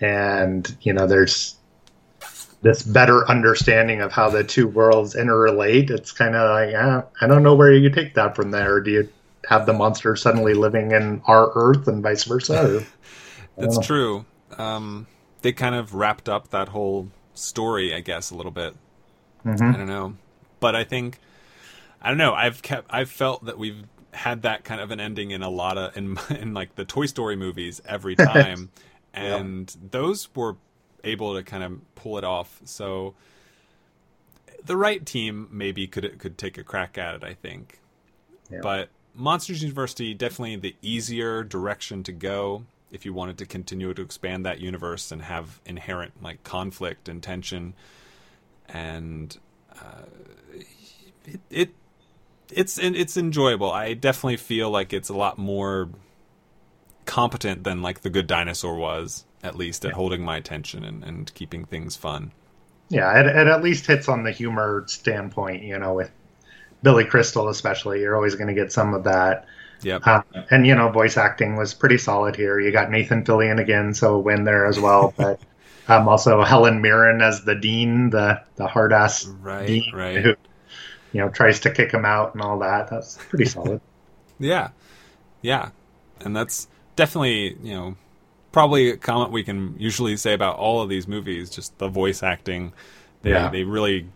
and 0.00 0.76
you 0.80 0.92
know 0.92 1.06
there's 1.06 1.56
this 2.62 2.82
better 2.82 3.28
understanding 3.28 4.00
of 4.00 4.12
how 4.12 4.30
the 4.30 4.44
two 4.44 4.66
worlds 4.68 5.14
interrelate 5.14 5.90
it's 5.90 6.12
kind 6.12 6.34
of 6.34 6.50
like 6.50 6.70
yeah, 6.70 7.02
i 7.20 7.26
don't 7.26 7.42
know 7.42 7.54
where 7.54 7.72
you 7.72 7.90
take 7.90 8.14
that 8.14 8.34
from 8.36 8.50
there 8.50 8.80
do 8.80 8.90
you 8.90 9.08
have 9.48 9.66
the 9.66 9.72
monster 9.72 10.14
suddenly 10.14 10.54
living 10.54 10.92
in 10.92 11.20
our 11.26 11.50
earth 11.54 11.88
and 11.88 12.02
vice 12.02 12.24
versa 12.24 12.84
That's 13.56 13.78
true. 13.78 14.24
Um, 14.56 15.06
they 15.42 15.52
kind 15.52 15.74
of 15.74 15.94
wrapped 15.94 16.28
up 16.28 16.48
that 16.50 16.68
whole 16.68 17.08
story, 17.34 17.94
I 17.94 18.00
guess, 18.00 18.30
a 18.30 18.34
little 18.34 18.52
bit. 18.52 18.74
Mhm. 19.44 19.74
I 19.74 19.76
don't 19.76 19.86
know, 19.88 20.14
but 20.60 20.74
I 20.76 20.84
think 20.84 21.18
I 22.00 22.08
don't 22.08 22.18
know. 22.18 22.32
I've 22.34 22.62
kept 22.62 22.86
I've 22.90 23.10
felt 23.10 23.44
that 23.44 23.58
we've 23.58 23.84
had 24.12 24.42
that 24.42 24.64
kind 24.64 24.80
of 24.80 24.90
an 24.90 25.00
ending 25.00 25.30
in 25.30 25.42
a 25.42 25.50
lot 25.50 25.78
of 25.78 25.96
in 25.96 26.18
in 26.30 26.54
like 26.54 26.76
the 26.76 26.84
Toy 26.84 27.06
Story 27.06 27.36
movies 27.36 27.80
every 27.86 28.14
time, 28.16 28.70
and 29.12 29.74
those 29.90 30.28
were 30.34 30.56
able 31.04 31.34
to 31.34 31.42
kind 31.42 31.62
of 31.64 31.94
pull 31.94 32.18
it 32.18 32.24
off. 32.24 32.60
So 32.64 33.14
the 34.64 34.76
right 34.76 35.04
team 35.04 35.48
maybe 35.50 35.86
could 35.86 36.18
could 36.18 36.38
take 36.38 36.58
a 36.58 36.64
crack 36.64 36.96
at 36.98 37.14
it. 37.16 37.24
I 37.24 37.34
think, 37.34 37.80
Yeah. 38.50 38.60
but 38.62 38.88
Monsters 39.14 39.62
University 39.62 40.14
definitely 40.14 40.56
the 40.56 40.76
easier 40.82 41.42
direction 41.44 42.02
to 42.04 42.12
go 42.12 42.64
if 42.90 43.04
you 43.04 43.12
wanted 43.14 43.38
to 43.38 43.46
continue 43.46 43.92
to 43.94 44.02
expand 44.02 44.44
that 44.46 44.60
universe 44.60 45.10
and 45.10 45.22
have 45.22 45.60
inherent 45.64 46.22
like 46.22 46.42
conflict 46.44 47.08
and 47.08 47.22
tension 47.22 47.74
and 48.68 49.38
uh, 49.80 50.02
it, 51.26 51.40
it 51.50 51.70
it's 52.50 52.78
it's 52.78 53.16
enjoyable. 53.16 53.72
I 53.72 53.94
definitely 53.94 54.36
feel 54.36 54.70
like 54.70 54.92
it's 54.92 55.08
a 55.08 55.14
lot 55.16 55.38
more 55.38 55.88
competent 57.06 57.64
than 57.64 57.82
like 57.82 58.02
the 58.02 58.10
Good 58.10 58.26
Dinosaur 58.26 58.76
was, 58.76 59.24
at 59.42 59.56
least 59.56 59.84
at 59.84 59.92
holding 59.92 60.22
my 60.22 60.36
attention 60.36 60.84
and, 60.84 61.02
and 61.04 61.34
keeping 61.34 61.64
things 61.64 61.96
fun. 61.96 62.32
yeah 62.88 63.18
it, 63.20 63.26
it 63.26 63.46
at 63.46 63.62
least 63.62 63.86
hits 63.86 64.08
on 64.08 64.22
the 64.24 64.32
humor 64.32 64.84
standpoint 64.86 65.62
you 65.62 65.78
know 65.78 65.94
with 65.94 66.10
billy 66.82 67.04
crystal 67.04 67.48
especially 67.48 68.00
you're 68.00 68.16
always 68.16 68.34
going 68.34 68.48
to 68.48 68.54
get 68.54 68.72
some 68.72 68.94
of 68.94 69.04
that 69.04 69.46
Yep. 69.84 70.06
Um, 70.06 70.24
and 70.50 70.64
you 70.64 70.76
know, 70.76 70.90
voice 70.90 71.16
acting 71.16 71.56
was 71.56 71.74
pretty 71.74 71.98
solid 71.98 72.36
here. 72.36 72.60
You 72.60 72.70
got 72.70 72.90
Nathan 72.90 73.24
Fillion 73.24 73.60
again, 73.60 73.94
so 73.94 74.14
a 74.14 74.18
win 74.20 74.44
there 74.44 74.66
as 74.66 74.78
well. 74.78 75.12
But 75.18 75.40
um, 75.88 76.08
also 76.08 76.42
Helen 76.44 76.80
Mirren 76.80 77.20
as 77.20 77.44
the 77.44 77.56
dean, 77.56 78.10
the 78.10 78.42
the 78.56 78.68
hard 78.68 78.92
ass 78.92 79.26
Right, 79.26 79.66
dean 79.66 79.92
right. 79.92 80.22
who 80.22 80.30
you 81.12 81.20
know 81.20 81.30
tries 81.30 81.60
to 81.60 81.70
kick 81.72 81.92
him 81.92 82.04
out 82.04 82.34
and 82.34 82.42
all 82.42 82.60
that. 82.60 82.90
That's 82.90 83.18
pretty 83.28 83.46
solid. 83.46 83.80
Yeah, 84.38 84.70
yeah, 85.40 85.70
and 86.20 86.34
that's 86.34 86.68
definitely 86.96 87.56
you 87.62 87.74
know 87.74 87.96
probably 88.52 88.90
a 88.90 88.96
comment 88.96 89.32
we 89.32 89.42
can 89.42 89.74
usually 89.78 90.16
say 90.16 90.32
about 90.34 90.56
all 90.56 90.80
of 90.82 90.88
these 90.88 91.08
movies. 91.08 91.50
Just 91.50 91.76
the 91.78 91.88
voice 91.88 92.22
acting, 92.22 92.72
they 93.22 93.30
Yeah. 93.30 93.48
they 93.50 93.64
really 93.64 94.08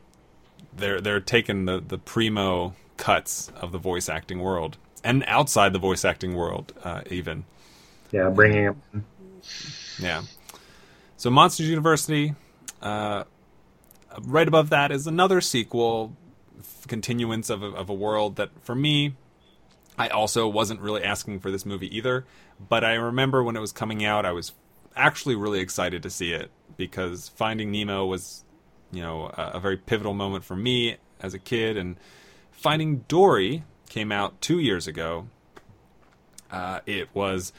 they're 0.77 1.01
they're 1.01 1.20
taking 1.20 1.64
the 1.64 1.81
the 1.87 1.99
primo 1.99 2.75
cuts 2.96 3.51
of 3.61 3.72
the 3.72 3.79
voice 3.79 4.09
acting 4.09 4.40
world 4.40 4.77
and 5.05 5.25
outside 5.27 5.72
the 5.72 5.79
voice 5.79 6.05
acting 6.05 6.35
world 6.35 6.72
uh, 6.85 7.03
even. 7.11 7.44
yeah, 8.12 8.29
bringing 8.31 8.62
him. 8.64 9.05
Yeah. 9.99 10.22
So 11.16 11.31
Monsters 11.31 11.68
University, 11.68 12.35
uh, 12.83 13.25
right 14.22 14.46
above 14.49 14.68
that 14.70 14.90
is 14.92 15.07
another 15.07 15.40
sequel, 15.40 16.14
continuance 16.88 17.49
of 17.51 17.62
a, 17.62 17.66
of 17.68 17.88
a 17.88 17.94
world 17.94 18.37
that 18.37 18.51
for 18.62 18.75
me, 18.75 19.14
I 19.98 20.09
also 20.09 20.46
wasn't 20.46 20.80
really 20.80 21.02
asking 21.02 21.40
for 21.40 21.50
this 21.50 21.64
movie 21.64 21.94
either. 21.96 22.26
But 22.68 22.85
I 22.85 22.94
remember 22.94 23.42
when 23.42 23.56
it 23.56 23.61
was 23.61 23.72
coming 23.72 24.04
out, 24.04 24.26
I 24.26 24.32
was 24.32 24.52
actually 24.94 25.35
really 25.35 25.61
excited 25.61 26.02
to 26.02 26.11
see 26.11 26.32
it 26.32 26.50
because 26.76 27.28
Finding 27.28 27.70
Nemo 27.70 28.04
was, 28.06 28.44
you 28.92 29.02
know, 29.02 29.26
a, 29.37 29.52
a 29.54 29.61
very 29.61 29.76
pivotal 29.76 30.14
moment 30.14 30.44
for 30.44 30.56
me 30.56 30.96
as 31.20 31.35
a 31.35 31.38
kid, 31.38 31.76
and 31.76 31.96
Finding 32.50 33.04
Dory 33.09 33.64
came 33.88 34.12
out 34.12 34.40
two 34.40 34.59
years 34.59 34.87
ago. 34.87 35.28
Uh, 36.50 36.80
it 36.87 37.09
was 37.14 37.52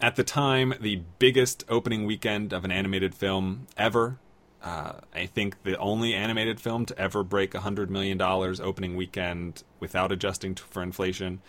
at 0.00 0.16
the 0.16 0.24
time 0.24 0.74
the 0.80 1.02
biggest 1.18 1.64
opening 1.68 2.04
weekend 2.04 2.52
of 2.52 2.64
an 2.64 2.70
animated 2.70 3.14
film 3.14 3.66
ever. 3.76 4.18
Uh, 4.62 4.94
I 5.14 5.26
think 5.26 5.62
the 5.62 5.78
only 5.78 6.14
animated 6.14 6.60
film 6.60 6.84
to 6.86 6.98
ever 6.98 7.22
break 7.22 7.52
$100 7.52 7.88
million 7.88 8.20
opening 8.20 8.96
weekend 8.96 9.62
without 9.78 10.10
adjusting 10.10 10.54
to, 10.56 10.62
for 10.64 10.82
inflation. 10.82 11.40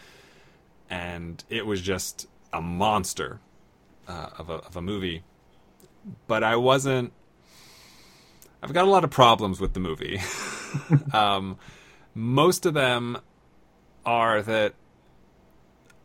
And 0.89 1.43
it 1.49 1.65
was 1.65 1.81
just 1.81 2.27
a 2.51 2.61
monster 2.61 3.39
uh, 4.07 4.29
of, 4.37 4.49
a, 4.49 4.55
of 4.55 4.75
a 4.75 4.81
movie. 4.81 5.23
But 6.27 6.43
I 6.43 6.55
wasn't. 6.55 7.13
I've 8.61 8.73
got 8.73 8.85
a 8.85 8.89
lot 8.89 9.03
of 9.03 9.11
problems 9.11 9.59
with 9.59 9.73
the 9.73 9.79
movie. 9.79 10.19
um, 11.13 11.57
most 12.13 12.65
of 12.65 12.73
them 12.73 13.17
are 14.05 14.41
that 14.41 14.73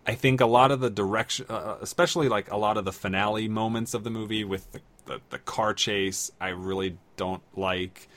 I 0.06 0.14
think 0.14 0.40
a 0.40 0.46
lot 0.46 0.70
of 0.70 0.80
the 0.80 0.90
direction, 0.90 1.46
uh, 1.48 1.76
especially 1.80 2.28
like 2.28 2.50
a 2.50 2.56
lot 2.56 2.76
of 2.76 2.84
the 2.84 2.92
finale 2.92 3.48
moments 3.48 3.94
of 3.94 4.04
the 4.04 4.10
movie 4.10 4.44
with 4.44 4.70
the, 4.72 4.80
the, 5.06 5.20
the 5.30 5.38
car 5.38 5.72
chase, 5.72 6.30
I 6.40 6.48
really 6.48 6.98
don't 7.16 7.42
like. 7.56 8.08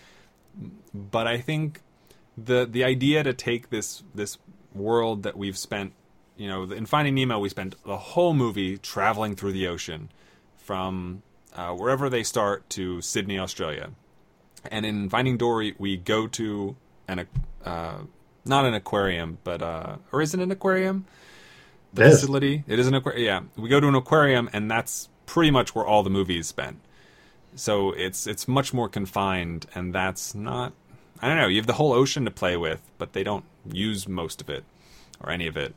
But 0.93 1.27
I 1.27 1.39
think 1.39 1.81
the 2.37 2.67
the 2.69 2.83
idea 2.83 3.23
to 3.23 3.33
take 3.33 3.69
this 3.69 4.03
this 4.13 4.37
world 4.73 5.23
that 5.23 5.37
we've 5.37 5.57
spent, 5.57 5.93
you 6.37 6.47
know, 6.47 6.63
in 6.63 6.85
Finding 6.85 7.15
Nemo, 7.15 7.39
we 7.39 7.49
spent 7.49 7.75
the 7.85 7.97
whole 7.97 8.33
movie 8.33 8.77
traveling 8.77 9.35
through 9.35 9.53
the 9.53 9.67
ocean 9.67 10.09
from 10.57 11.23
uh, 11.55 11.73
wherever 11.73 12.09
they 12.09 12.23
start 12.23 12.69
to 12.71 13.01
Sydney, 13.01 13.39
Australia, 13.39 13.89
and 14.69 14.85
in 14.85 15.09
Finding 15.09 15.37
Dory, 15.37 15.75
we 15.77 15.97
go 15.97 16.27
to 16.27 16.75
an 17.07 17.25
uh, 17.65 17.99
not 18.45 18.65
an 18.65 18.73
aquarium, 18.73 19.37
but 19.43 19.61
uh, 19.61 19.97
or 20.11 20.21
is 20.21 20.33
it 20.33 20.39
an 20.39 20.51
aquarium? 20.51 21.05
The 21.93 22.03
It 22.03 22.07
is. 22.07 22.19
facility. 22.21 22.63
It 22.67 22.79
is 22.79 22.87
an 22.87 22.93
aquarium. 22.93 23.23
Yeah, 23.25 23.41
we 23.61 23.69
go 23.69 23.79
to 23.79 23.87
an 23.87 23.95
aquarium, 23.95 24.49
and 24.53 24.69
that's 24.69 25.09
pretty 25.25 25.51
much 25.51 25.73
where 25.73 25.85
all 25.85 26.03
the 26.03 26.09
movies 26.09 26.47
spent. 26.47 26.79
So 27.55 27.91
it's 27.91 28.27
it's 28.27 28.47
much 28.47 28.73
more 28.73 28.89
confined, 28.89 29.65
and 29.73 29.93
that's 29.93 30.35
not. 30.35 30.73
I 31.21 31.27
don't 31.27 31.37
know. 31.37 31.47
You 31.47 31.57
have 31.57 31.65
the 31.67 31.73
whole 31.73 31.93
ocean 31.93 32.25
to 32.25 32.31
play 32.31 32.55
with, 32.57 32.81
but 32.99 33.13
they 33.13 33.23
don't 33.23 33.45
use 33.71 34.07
most 34.07 34.39
of 34.41 34.49
it 34.49 34.63
or 35.19 35.31
any 35.31 35.47
of 35.47 35.57
it, 35.57 35.73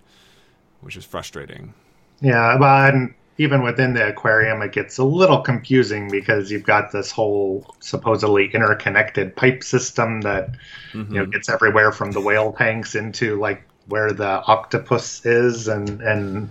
which 0.81 0.97
is 0.97 1.05
frustrating. 1.05 1.75
Yeah, 2.21 2.59
well, 2.59 2.87
and 2.87 3.15
even 3.39 3.63
within 3.63 3.95
the 3.95 4.09
aquarium, 4.09 4.61
it 4.61 4.73
gets 4.73 4.99
a 4.99 5.05
little 5.05 5.41
confusing 5.41 6.11
because 6.11 6.51
you've 6.51 6.65
got 6.65 6.93
this 6.93 7.11
whole 7.11 7.75
supposedly 7.81 8.51
interconnected 8.53 9.35
pipe 9.35 9.65
system 9.65 10.21
that 10.23 10.51
you 10.93 11.05
know 11.05 11.27
gets 11.27 11.49
everywhere 11.49 11.93
from 11.93 12.11
the 12.11 12.21
whale 12.21 12.53
tanks 12.53 12.95
into 12.95 13.39
like 13.41 13.63
where 13.87 14.13
the 14.13 14.43
octopus 14.45 15.25
is, 15.25 15.69
and 15.69 16.03
and 16.03 16.51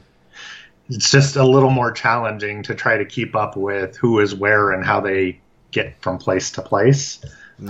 it's 0.90 1.12
just 1.12 1.36
a 1.36 1.44
little 1.44 1.70
more 1.70 1.92
challenging 1.92 2.64
to 2.64 2.74
try 2.74 2.98
to 2.98 3.06
keep 3.06 3.36
up 3.36 3.56
with 3.56 3.96
who 3.98 4.20
is 4.20 4.34
where 4.34 4.72
and 4.72 4.84
how 4.84 5.00
they 5.00 5.40
get 5.72 6.02
from 6.02 6.18
place 6.18 6.52
to 6.52 6.62
place. 6.64 7.20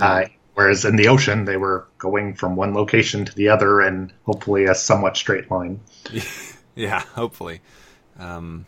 Uh, 0.00 0.24
whereas 0.60 0.84
in 0.84 0.96
the 0.96 1.08
ocean, 1.08 1.46
they 1.46 1.56
were 1.56 1.86
going 1.96 2.34
from 2.34 2.54
one 2.54 2.74
location 2.74 3.24
to 3.24 3.34
the 3.34 3.48
other 3.48 3.80
and 3.80 4.12
hopefully 4.26 4.66
a 4.66 4.74
somewhat 4.74 5.16
straight 5.16 5.50
line. 5.50 5.80
Yeah, 6.76 7.00
hopefully. 7.00 7.60
Um, 8.16 8.64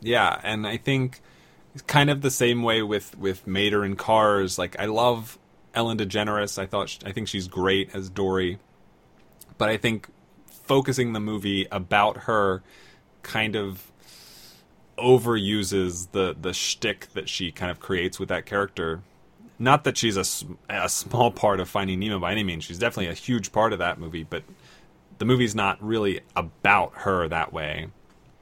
yeah, 0.00 0.38
and 0.42 0.66
I 0.66 0.76
think 0.76 1.20
it's 1.72 1.82
kind 1.82 2.10
of 2.10 2.20
the 2.20 2.32
same 2.32 2.64
way 2.64 2.82
with 2.82 3.16
with 3.16 3.46
Mater 3.46 3.84
and 3.84 3.96
Cars. 3.96 4.58
Like 4.58 4.78
I 4.78 4.86
love 4.86 5.38
Ellen 5.72 5.96
DeGeneres. 5.98 6.58
I 6.58 6.66
thought 6.66 6.90
sh 6.90 6.98
I 7.06 7.12
think 7.12 7.28
she's 7.28 7.46
great 7.46 7.94
as 7.94 8.10
Dory, 8.10 8.58
but 9.56 9.68
I 9.68 9.76
think 9.76 10.08
focusing 10.50 11.12
the 11.12 11.20
movie 11.20 11.66
about 11.70 12.24
her 12.24 12.62
kind 13.22 13.54
of 13.54 13.92
overuses 14.98 16.10
the 16.10 16.36
the 16.38 16.52
shtick 16.52 17.06
that 17.14 17.28
she 17.28 17.52
kind 17.52 17.70
of 17.70 17.78
creates 17.78 18.18
with 18.18 18.28
that 18.28 18.44
character. 18.46 19.00
Not 19.58 19.84
that 19.84 19.96
she's 19.96 20.16
a, 20.16 20.24
a 20.68 20.88
small 20.88 21.30
part 21.30 21.58
of 21.60 21.68
Finding 21.68 21.98
Nemo 21.98 22.18
by 22.20 22.32
any 22.32 22.44
means. 22.44 22.64
She's 22.64 22.78
definitely 22.78 23.10
a 23.10 23.14
huge 23.14 23.50
part 23.50 23.72
of 23.72 23.80
that 23.80 23.98
movie, 23.98 24.22
but 24.22 24.44
the 25.18 25.24
movie's 25.24 25.54
not 25.54 25.82
really 25.82 26.20
about 26.36 26.92
her 26.94 27.28
that 27.28 27.52
way. 27.52 27.88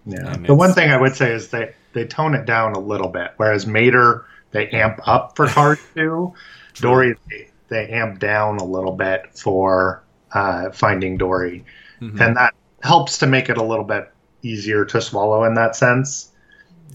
Yeah. 0.04 0.34
And 0.34 0.46
The 0.46 0.54
one 0.54 0.72
thing 0.72 0.90
I 0.90 1.00
would 1.00 1.16
say 1.16 1.32
is 1.32 1.48
they 1.48 1.74
they 1.92 2.06
tone 2.06 2.34
it 2.34 2.44
down 2.44 2.74
a 2.74 2.78
little 2.78 3.08
bit, 3.08 3.32
whereas 3.38 3.66
Mater 3.66 4.26
they 4.50 4.68
amp 4.70 5.00
up 5.06 5.36
for 5.36 5.46
Cars 5.48 5.78
Two, 5.94 6.34
Dory 6.74 7.16
they, 7.28 7.48
they 7.68 7.88
amp 7.88 8.18
down 8.18 8.58
a 8.58 8.64
little 8.64 8.92
bit 8.92 9.36
for 9.36 10.04
uh, 10.32 10.70
Finding 10.70 11.16
Dory, 11.16 11.64
and 12.00 12.36
that 12.36 12.54
helps 12.82 13.18
to 13.18 13.26
make 13.26 13.48
it 13.48 13.56
a 13.56 13.62
little 13.62 13.84
bit 13.84 14.12
easier 14.42 14.84
to 14.84 15.00
swallow 15.00 15.44
in 15.44 15.54
that 15.54 15.74
sense. 15.74 16.30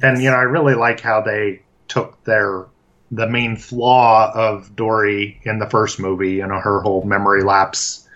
And 0.02 0.22
you 0.22 0.30
know, 0.30 0.38
I 0.38 0.44
really 0.44 0.76
like 0.76 1.00
how 1.02 1.22
they 1.22 1.64
took 1.88 2.24
their 2.24 2.68
the 3.12 3.28
main 3.28 3.58
flaw 3.58 4.32
of 4.34 4.76
Dory 4.76 5.40
in 5.44 5.60
the 5.60 5.70
first 5.70 6.00
movie, 6.00 6.34
you 6.34 6.48
know, 6.48 6.60
her 6.60 6.82
whole 6.82 7.04
memory 7.04 7.44
lapse 7.44 8.08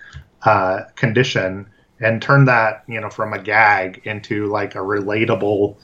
uh, 0.44 0.84
condition, 0.96 1.68
and 2.00 2.22
turn 2.22 2.46
that, 2.46 2.84
you 2.88 3.02
know, 3.02 3.10
from 3.10 3.34
a 3.34 3.42
gag 3.42 4.02
into 4.06 4.48
like 4.48 4.76
a 4.76 4.80
relatable, 4.80 5.76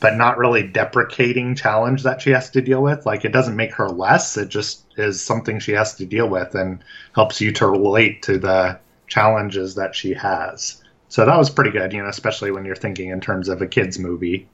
but 0.00 0.16
not 0.16 0.38
really 0.38 0.66
deprecating 0.66 1.54
challenge 1.54 2.02
that 2.02 2.22
she 2.22 2.30
has 2.30 2.50
to 2.50 2.60
deal 2.60 2.82
with. 2.82 3.06
Like 3.06 3.24
it 3.24 3.32
doesn't 3.32 3.56
make 3.56 3.74
her 3.74 3.88
less; 3.88 4.36
it 4.36 4.48
just 4.48 4.84
is 4.96 5.22
something 5.22 5.60
she 5.60 5.72
has 5.72 5.94
to 5.96 6.06
deal 6.06 6.28
with, 6.28 6.54
and 6.54 6.82
helps 7.14 7.40
you 7.40 7.52
to 7.52 7.68
relate 7.68 8.22
to 8.22 8.38
the 8.38 8.80
challenges 9.06 9.76
that 9.76 9.94
she 9.94 10.14
has. 10.14 10.82
So 11.08 11.26
that 11.26 11.36
was 11.38 11.50
pretty 11.50 11.70
good, 11.70 11.92
you 11.92 12.02
know, 12.02 12.08
especially 12.08 12.52
when 12.52 12.64
you're 12.64 12.76
thinking 12.76 13.10
in 13.10 13.20
terms 13.20 13.48
of 13.48 13.62
a 13.62 13.66
kids 13.66 13.98
movie. 13.98 14.48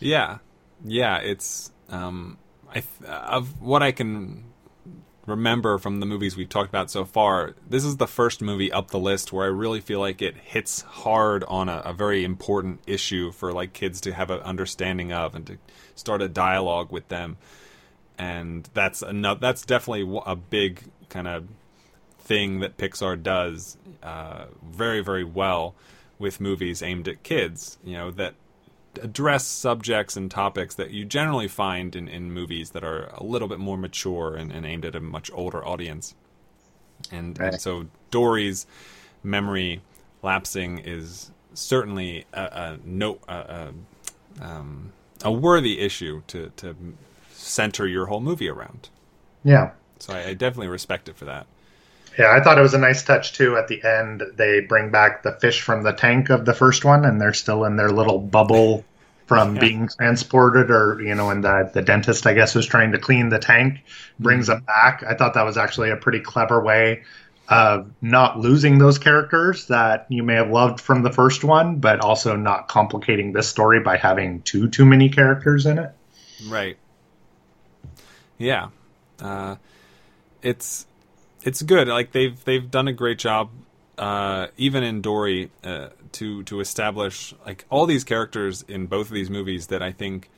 Yeah, 0.00 0.38
yeah. 0.84 1.18
It's 1.18 1.70
um, 1.88 2.36
I 2.74 2.82
of 3.06 3.60
what 3.60 3.82
I 3.82 3.92
can 3.92 4.44
remember 5.26 5.78
from 5.78 6.00
the 6.00 6.06
movies 6.06 6.36
we've 6.36 6.48
talked 6.48 6.68
about 6.68 6.90
so 6.90 7.04
far. 7.04 7.54
This 7.68 7.84
is 7.84 7.96
the 7.96 8.06
first 8.06 8.42
movie 8.42 8.70
up 8.70 8.90
the 8.90 8.98
list 8.98 9.32
where 9.32 9.46
I 9.46 9.48
really 9.48 9.80
feel 9.80 10.00
like 10.00 10.20
it 10.20 10.36
hits 10.36 10.82
hard 10.82 11.44
on 11.44 11.68
a, 11.68 11.78
a 11.84 11.92
very 11.94 12.24
important 12.24 12.80
issue 12.86 13.32
for 13.32 13.52
like 13.52 13.72
kids 13.72 14.00
to 14.02 14.12
have 14.12 14.30
an 14.30 14.40
understanding 14.40 15.12
of 15.12 15.34
and 15.34 15.46
to 15.46 15.58
start 15.94 16.20
a 16.20 16.28
dialogue 16.28 16.92
with 16.92 17.08
them. 17.08 17.36
And 18.18 18.68
that's. 18.74 19.02
That's 19.08 19.64
definitely 19.64 20.20
a 20.24 20.36
big 20.36 20.82
kind 21.08 21.26
of 21.26 21.48
thing 22.18 22.60
that 22.60 22.76
Pixar 22.76 23.22
does 23.22 23.76
uh, 24.02 24.46
very, 24.64 25.00
very 25.02 25.24
well 25.24 25.74
with 26.18 26.40
movies 26.40 26.82
aimed 26.82 27.08
at 27.08 27.22
kids. 27.22 27.78
You 27.84 27.94
know 27.94 28.10
that 28.12 28.34
address 28.98 29.46
subjects 29.46 30.16
and 30.16 30.30
topics 30.30 30.74
that 30.74 30.90
you 30.90 31.04
generally 31.04 31.48
find 31.48 31.94
in, 31.96 32.08
in 32.08 32.32
movies 32.32 32.70
that 32.70 32.84
are 32.84 33.10
a 33.14 33.22
little 33.22 33.48
bit 33.48 33.58
more 33.58 33.76
mature 33.76 34.34
and, 34.34 34.52
and 34.52 34.64
aimed 34.64 34.84
at 34.84 34.94
a 34.94 35.00
much 35.00 35.30
older 35.32 35.64
audience. 35.64 36.14
And, 37.10 37.38
and 37.38 37.60
so 37.60 37.86
Dory's 38.10 38.66
memory 39.22 39.82
lapsing 40.22 40.78
is 40.78 41.30
certainly 41.54 42.26
a, 42.32 42.42
a 42.42 42.78
note 42.84 43.22
a, 43.28 43.34
a, 44.40 44.44
um, 44.44 44.92
a 45.22 45.32
worthy 45.32 45.80
issue 45.80 46.22
to, 46.28 46.50
to 46.56 46.76
center 47.32 47.86
your 47.86 48.06
whole 48.06 48.20
movie 48.20 48.48
around. 48.48 48.88
Yeah. 49.44 49.72
So 49.98 50.12
I, 50.12 50.28
I 50.28 50.34
definitely 50.34 50.68
respect 50.68 51.08
it 51.08 51.16
for 51.16 51.24
that. 51.26 51.46
Yeah, 52.18 52.30
I 52.30 52.40
thought 52.42 52.58
it 52.58 52.62
was 52.62 52.74
a 52.74 52.78
nice 52.78 53.02
touch 53.02 53.32
too. 53.32 53.56
At 53.56 53.68
the 53.68 53.82
end, 53.82 54.22
they 54.36 54.60
bring 54.60 54.90
back 54.90 55.22
the 55.22 55.32
fish 55.32 55.60
from 55.62 55.82
the 55.82 55.92
tank 55.92 56.30
of 56.30 56.44
the 56.44 56.54
first 56.54 56.84
one, 56.84 57.04
and 57.04 57.20
they're 57.20 57.32
still 57.34 57.64
in 57.64 57.76
their 57.76 57.90
little 57.90 58.18
bubble 58.18 58.84
from 59.26 59.54
Yeah. 59.54 59.60
being 59.60 59.88
transported, 59.88 60.70
or 60.70 61.00
you 61.02 61.14
know, 61.14 61.30
and 61.30 61.42
the 61.42 61.70
the 61.72 61.82
dentist, 61.82 62.26
I 62.26 62.34
guess, 62.34 62.54
was 62.54 62.66
trying 62.66 62.92
to 62.92 62.98
clean 62.98 63.30
the 63.30 63.38
tank, 63.38 63.80
brings 64.20 64.46
them 64.46 64.60
back. 64.60 65.02
I 65.08 65.14
thought 65.14 65.34
that 65.34 65.44
was 65.44 65.56
actually 65.56 65.90
a 65.90 65.96
pretty 65.96 66.20
clever 66.20 66.62
way 66.62 67.02
of 67.48 67.90
not 68.00 68.38
losing 68.38 68.78
those 68.78 68.96
characters 68.98 69.66
that 69.66 70.06
you 70.08 70.22
may 70.22 70.34
have 70.34 70.50
loved 70.50 70.80
from 70.80 71.02
the 71.02 71.12
first 71.12 71.44
one, 71.44 71.76
but 71.78 72.00
also 72.00 72.36
not 72.36 72.68
complicating 72.68 73.32
this 73.32 73.48
story 73.48 73.80
by 73.80 73.96
having 73.96 74.40
too 74.42 74.68
too 74.68 74.84
many 74.84 75.08
characters 75.08 75.66
in 75.66 75.78
it. 75.78 75.90
Right. 76.48 76.76
Yeah. 78.38 78.68
Uh, 79.20 79.56
it's 80.42 80.86
it's 81.44 81.62
good. 81.62 81.88
Like 81.88 82.12
they've 82.12 82.42
they've 82.44 82.68
done 82.68 82.88
a 82.88 82.92
great 82.92 83.18
job, 83.18 83.50
uh, 83.98 84.48
even 84.56 84.82
in 84.82 85.02
Dory, 85.02 85.50
uh, 85.62 85.90
to 86.12 86.42
to 86.44 86.60
establish 86.60 87.34
like 87.46 87.66
all 87.70 87.86
these 87.86 88.02
characters 88.02 88.62
in 88.66 88.86
both 88.86 89.08
of 89.08 89.12
these 89.12 89.30
movies 89.30 89.68
that 89.68 89.82
I 89.82 89.92
think 89.92 90.30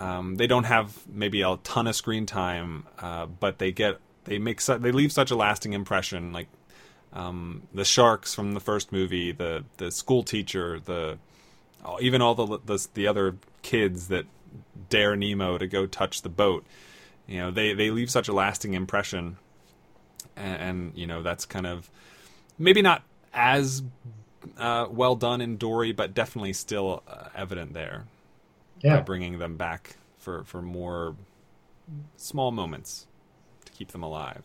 um, 0.00 0.36
they 0.36 0.46
don't 0.46 0.64
have 0.64 1.06
maybe 1.06 1.42
a 1.42 1.58
ton 1.62 1.86
of 1.86 1.94
screen 1.94 2.26
time, 2.26 2.86
uh, 2.98 3.26
but 3.26 3.58
they 3.58 3.72
get 3.72 3.98
they 4.24 4.38
make 4.38 4.60
su- 4.60 4.78
they 4.78 4.90
leave 4.90 5.12
such 5.12 5.30
a 5.30 5.36
lasting 5.36 5.74
impression. 5.74 6.32
Like 6.32 6.48
um, 7.12 7.62
the 7.74 7.84
sharks 7.84 8.34
from 8.34 8.54
the 8.54 8.60
first 8.60 8.92
movie, 8.92 9.32
the 9.32 9.64
the 9.76 9.90
school 9.90 10.22
teacher, 10.22 10.80
the 10.80 11.18
even 12.00 12.22
all 12.22 12.34
the, 12.34 12.58
the 12.64 12.86
the 12.94 13.06
other 13.06 13.36
kids 13.62 14.08
that 14.08 14.24
dare 14.88 15.14
Nemo 15.14 15.58
to 15.58 15.66
go 15.66 15.86
touch 15.86 16.22
the 16.22 16.28
boat. 16.30 16.64
You 17.26 17.38
know, 17.38 17.50
they 17.50 17.74
they 17.74 17.90
leave 17.90 18.10
such 18.10 18.28
a 18.28 18.32
lasting 18.32 18.74
impression, 18.74 19.36
and, 20.36 20.62
and 20.62 20.92
you 20.96 21.06
know 21.06 21.22
that's 21.22 21.44
kind 21.46 21.66
of 21.66 21.90
maybe 22.58 22.82
not 22.82 23.02
as 23.34 23.82
uh, 24.58 24.86
well 24.90 25.16
done 25.16 25.40
in 25.40 25.56
Dory, 25.56 25.92
but 25.92 26.14
definitely 26.14 26.52
still 26.52 27.02
uh, 27.08 27.28
evident 27.34 27.74
there 27.74 28.04
by 28.88 28.98
Yeah, 28.98 29.00
bringing 29.00 29.38
them 29.38 29.56
back 29.56 29.96
for 30.18 30.44
for 30.44 30.62
more 30.62 31.16
small 32.16 32.50
moments 32.52 33.06
to 33.64 33.72
keep 33.72 33.92
them 33.92 34.02
alive. 34.02 34.42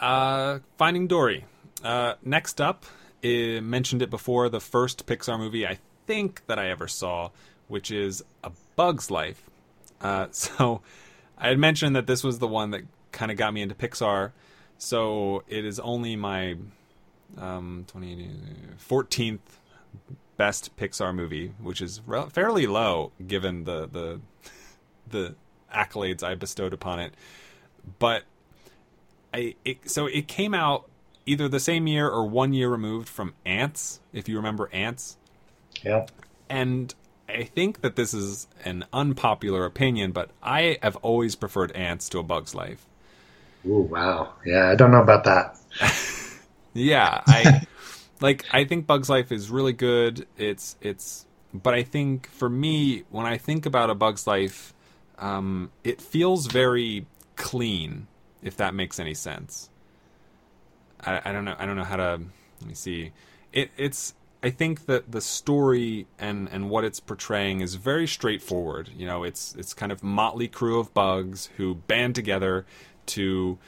Uh, 0.00 0.60
Finding 0.76 1.06
Dory. 1.06 1.44
Uh, 1.82 2.14
next 2.22 2.60
up, 2.60 2.84
I 3.22 3.60
mentioned 3.62 4.02
it 4.02 4.10
before, 4.10 4.48
the 4.48 4.60
first 4.60 5.06
Pixar 5.06 5.38
movie 5.38 5.66
I 5.66 5.78
think 6.06 6.44
that 6.46 6.58
I 6.58 6.68
ever 6.70 6.88
saw, 6.88 7.30
which 7.68 7.90
is 7.90 8.22
A 8.42 8.52
Bug's 8.76 9.10
Life. 9.10 9.48
Uh, 10.00 10.28
so 10.32 10.82
I 11.38 11.48
had 11.48 11.58
mentioned 11.58 11.96
that 11.96 12.06
this 12.06 12.24
was 12.24 12.38
the 12.38 12.48
one 12.48 12.70
that 12.70 12.82
kind 13.14 13.30
of 13.30 13.38
got 13.38 13.54
me 13.54 13.62
into 13.62 13.74
Pixar. 13.74 14.32
So 14.76 15.44
it 15.48 15.64
is 15.64 15.78
only 15.80 16.16
my 16.16 16.56
um, 17.38 17.86
20, 17.88 18.30
14th 18.88 19.38
best 20.36 20.76
Pixar 20.76 21.14
movie, 21.14 21.54
which 21.60 21.80
is 21.80 22.02
re- 22.06 22.28
fairly 22.28 22.66
low 22.66 23.12
given 23.26 23.64
the 23.64 23.86
the 23.86 24.20
the 25.08 25.34
accolades 25.72 26.22
I 26.22 26.34
bestowed 26.34 26.72
upon 26.72 26.98
it. 27.00 27.14
But 27.98 28.24
I 29.32 29.54
it, 29.64 29.90
so 29.90 30.06
it 30.06 30.28
came 30.28 30.54
out 30.54 30.88
either 31.26 31.48
the 31.48 31.60
same 31.60 31.86
year 31.86 32.08
or 32.08 32.26
one 32.26 32.52
year 32.52 32.68
removed 32.68 33.08
from 33.08 33.34
Antz, 33.46 34.00
if 34.12 34.28
you 34.28 34.36
remember 34.36 34.68
Antz. 34.72 35.16
yeah, 35.82 36.06
And 36.50 36.94
I 37.28 37.44
think 37.44 37.80
that 37.80 37.96
this 37.96 38.12
is 38.12 38.46
an 38.64 38.84
unpopular 38.92 39.64
opinion, 39.64 40.12
but 40.12 40.30
I 40.42 40.78
have 40.82 40.96
always 40.96 41.34
preferred 41.34 41.72
Antz 41.72 42.10
to 42.10 42.18
A 42.18 42.22
Bug's 42.22 42.54
Life. 42.54 42.84
Ooh, 43.66 43.80
wow. 43.80 44.34
Yeah, 44.44 44.70
I 44.70 44.74
don't 44.74 44.90
know 44.90 45.02
about 45.02 45.24
that. 45.24 45.56
Yeah, 46.74 47.22
I 47.26 47.66
like 48.20 48.44
I 48.52 48.64
think 48.64 48.86
Bugs 48.86 49.08
Life 49.08 49.30
is 49.32 49.48
really 49.48 49.72
good. 49.72 50.26
It's 50.36 50.76
it's 50.80 51.24
but 51.54 51.72
I 51.72 51.84
think 51.84 52.28
for 52.28 52.48
me 52.50 53.04
when 53.10 53.26
I 53.26 53.38
think 53.38 53.64
about 53.64 53.90
a 53.90 53.94
Bugs 53.94 54.26
Life 54.26 54.74
um, 55.18 55.70
it 55.84 56.00
feels 56.00 56.48
very 56.48 57.06
clean 57.36 58.08
if 58.42 58.56
that 58.56 58.74
makes 58.74 58.98
any 58.98 59.14
sense. 59.14 59.70
I, 61.00 61.22
I 61.24 61.32
don't 61.32 61.44
know 61.44 61.54
I 61.58 61.64
don't 61.64 61.76
know 61.76 61.84
how 61.84 61.96
to 61.96 62.20
let 62.60 62.68
me 62.68 62.74
see. 62.74 63.12
It 63.52 63.70
it's 63.76 64.14
I 64.42 64.50
think 64.50 64.84
that 64.86 65.10
the 65.12 65.22
story 65.22 66.06
and, 66.18 66.50
and 66.52 66.68
what 66.68 66.84
it's 66.84 67.00
portraying 67.00 67.62
is 67.62 67.76
very 67.76 68.06
straightforward. 68.06 68.90
You 68.94 69.06
know, 69.06 69.22
it's 69.22 69.54
it's 69.56 69.72
kind 69.72 69.92
of 69.92 70.02
motley 70.02 70.48
crew 70.48 70.80
of 70.80 70.92
bugs 70.92 71.50
who 71.56 71.76
band 71.76 72.14
together 72.16 72.66
to 73.08 73.58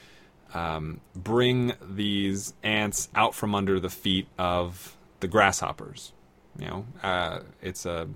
um, 0.55 1.01
bring 1.15 1.75
these 1.83 2.55
ants 2.63 3.09
out 3.15 3.35
from 3.35 3.55
under 3.55 3.81
the 3.81 3.91
feet 3.91 4.29
of 4.39 4.97
the 5.21 5.29
grasshoppers. 5.29 6.13
You 6.59 6.67
know, 6.67 6.87
uh, 7.03 7.41
it's 7.61 7.87
a 7.87 8.09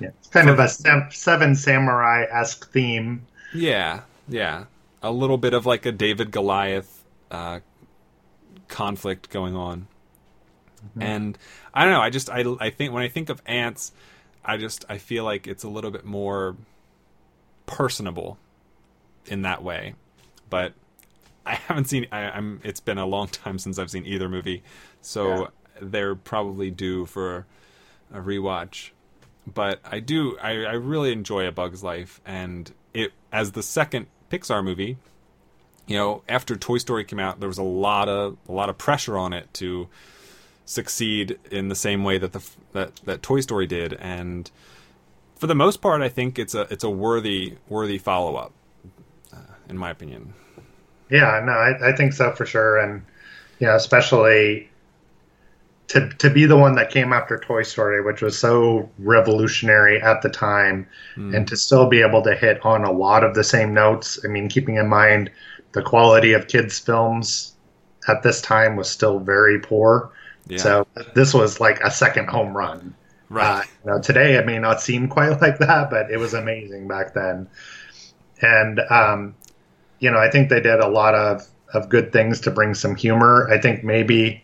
Yeah, 0.00 0.10
it's 0.18 0.28
kind 0.28 0.50
of 0.50 0.58
a 0.58 0.68
Seven 1.10 1.54
Samurai 1.54 2.24
esque 2.30 2.70
theme. 2.72 3.26
yeah, 3.52 4.02
yeah, 4.28 4.66
a 5.02 5.10
little 5.10 5.38
bit 5.38 5.54
of 5.54 5.66
like 5.66 5.86
a 5.86 5.92
David 5.92 6.30
Goliath 6.30 7.04
uh, 7.30 7.60
conflict 8.68 9.30
going 9.30 9.56
on. 9.56 9.88
And 11.00 11.36
I 11.74 11.84
don't 11.84 11.92
know. 11.92 12.00
I 12.00 12.10
just 12.10 12.30
I 12.30 12.44
I 12.60 12.70
think 12.70 12.92
when 12.92 13.02
I 13.02 13.08
think 13.08 13.28
of 13.28 13.42
ants, 13.46 13.92
I 14.44 14.56
just 14.56 14.84
I 14.88 14.98
feel 14.98 15.24
like 15.24 15.46
it's 15.46 15.64
a 15.64 15.68
little 15.68 15.90
bit 15.90 16.04
more 16.04 16.56
personable 17.66 18.38
in 19.28 19.42
that 19.42 19.62
way. 19.62 19.94
But 20.50 20.72
I 21.44 21.54
haven't 21.54 21.86
seen. 21.86 22.06
I, 22.12 22.22
I'm. 22.30 22.60
It's 22.64 22.80
been 22.80 22.98
a 22.98 23.06
long 23.06 23.28
time 23.28 23.58
since 23.58 23.78
I've 23.78 23.90
seen 23.90 24.06
either 24.06 24.28
movie, 24.28 24.62
so 25.00 25.40
Yeah. 25.40 25.46
they're 25.80 26.14
probably 26.14 26.70
due 26.70 27.06
for 27.06 27.46
a 28.12 28.20
rewatch. 28.20 28.90
But 29.46 29.80
I 29.84 30.00
do. 30.00 30.36
I, 30.38 30.64
I 30.64 30.72
really 30.72 31.12
enjoy 31.12 31.46
A 31.46 31.52
Bug's 31.52 31.82
Life, 31.84 32.20
and 32.26 32.72
it 32.92 33.12
as 33.32 33.52
the 33.52 33.62
second 33.62 34.06
Pixar 34.30 34.62
movie. 34.64 34.96
You 35.86 35.96
know, 35.96 36.22
after 36.28 36.56
Toy 36.56 36.78
Story 36.78 37.04
came 37.04 37.20
out, 37.20 37.38
there 37.38 37.48
was 37.48 37.58
a 37.58 37.62
lot 37.62 38.08
of 38.08 38.36
a 38.48 38.52
lot 38.52 38.68
of 38.68 38.76
pressure 38.76 39.16
on 39.16 39.32
it 39.32 39.52
to 39.54 39.86
succeed 40.64 41.38
in 41.52 41.68
the 41.68 41.76
same 41.76 42.02
way 42.02 42.18
that 42.18 42.32
the 42.32 42.44
that 42.72 42.96
that 43.04 43.22
Toy 43.22 43.38
Story 43.40 43.68
did, 43.68 43.92
and 43.94 44.50
for 45.36 45.46
the 45.46 45.54
most 45.54 45.80
part, 45.80 46.02
I 46.02 46.08
think 46.08 46.40
it's 46.40 46.54
a 46.56 46.62
it's 46.72 46.82
a 46.82 46.90
worthy 46.90 47.54
worthy 47.68 47.98
follow 47.98 48.34
up, 48.34 48.52
in 49.68 49.78
my 49.78 49.90
opinion. 49.90 50.32
Yeah, 51.10 51.40
no, 51.44 51.52
I, 51.52 51.90
I 51.90 51.96
think 51.96 52.12
so 52.12 52.32
for 52.32 52.46
sure, 52.46 52.78
and 52.78 53.02
you 53.58 53.66
know, 53.66 53.76
especially 53.76 54.68
to 55.88 56.08
to 56.18 56.30
be 56.30 56.46
the 56.46 56.56
one 56.56 56.74
that 56.74 56.90
came 56.90 57.12
after 57.12 57.38
Toy 57.38 57.62
Story, 57.62 58.02
which 58.02 58.22
was 58.22 58.38
so 58.38 58.90
revolutionary 58.98 60.00
at 60.00 60.22
the 60.22 60.28
time, 60.28 60.86
and 61.34 61.46
to 61.48 61.56
still 61.56 61.88
be 61.88 62.02
able 62.02 62.22
to 62.22 62.34
hit 62.34 62.64
on 62.64 62.84
a 62.84 62.90
lot 62.90 63.22
of 63.22 63.34
the 63.34 63.44
same 63.44 63.72
notes. 63.72 64.18
I 64.24 64.28
mean, 64.28 64.48
keeping 64.48 64.76
in 64.76 64.88
mind 64.88 65.30
the 65.72 65.82
quality 65.82 66.32
of 66.32 66.48
kids' 66.48 66.78
films 66.78 67.54
at 68.08 68.22
this 68.22 68.40
time 68.40 68.76
was 68.76 68.88
still 68.88 69.20
very 69.20 69.60
poor. 69.60 70.10
Yeah. 70.48 70.58
So 70.58 70.86
this 71.14 71.34
was 71.34 71.60
like 71.60 71.80
a 71.80 71.90
second 71.90 72.28
home 72.28 72.56
run. 72.56 72.94
Right. 73.28 73.60
Uh, 73.60 73.64
you 73.84 73.90
know, 73.90 74.00
today 74.00 74.34
it 74.34 74.46
may 74.46 74.58
not 74.58 74.80
seem 74.80 75.08
quite 75.08 75.40
like 75.40 75.58
that, 75.58 75.90
but 75.90 76.10
it 76.10 76.18
was 76.18 76.34
amazing 76.34 76.88
back 76.88 77.14
then. 77.14 77.48
And 78.40 78.80
um, 78.90 79.34
you 80.06 80.12
know, 80.12 80.18
I 80.18 80.30
think 80.30 80.50
they 80.50 80.60
did 80.60 80.78
a 80.78 80.88
lot 80.88 81.16
of 81.16 81.44
of 81.74 81.88
good 81.88 82.12
things 82.12 82.40
to 82.42 82.50
bring 82.52 82.74
some 82.74 82.94
humor. 82.94 83.48
I 83.50 83.60
think 83.60 83.82
maybe 83.82 84.40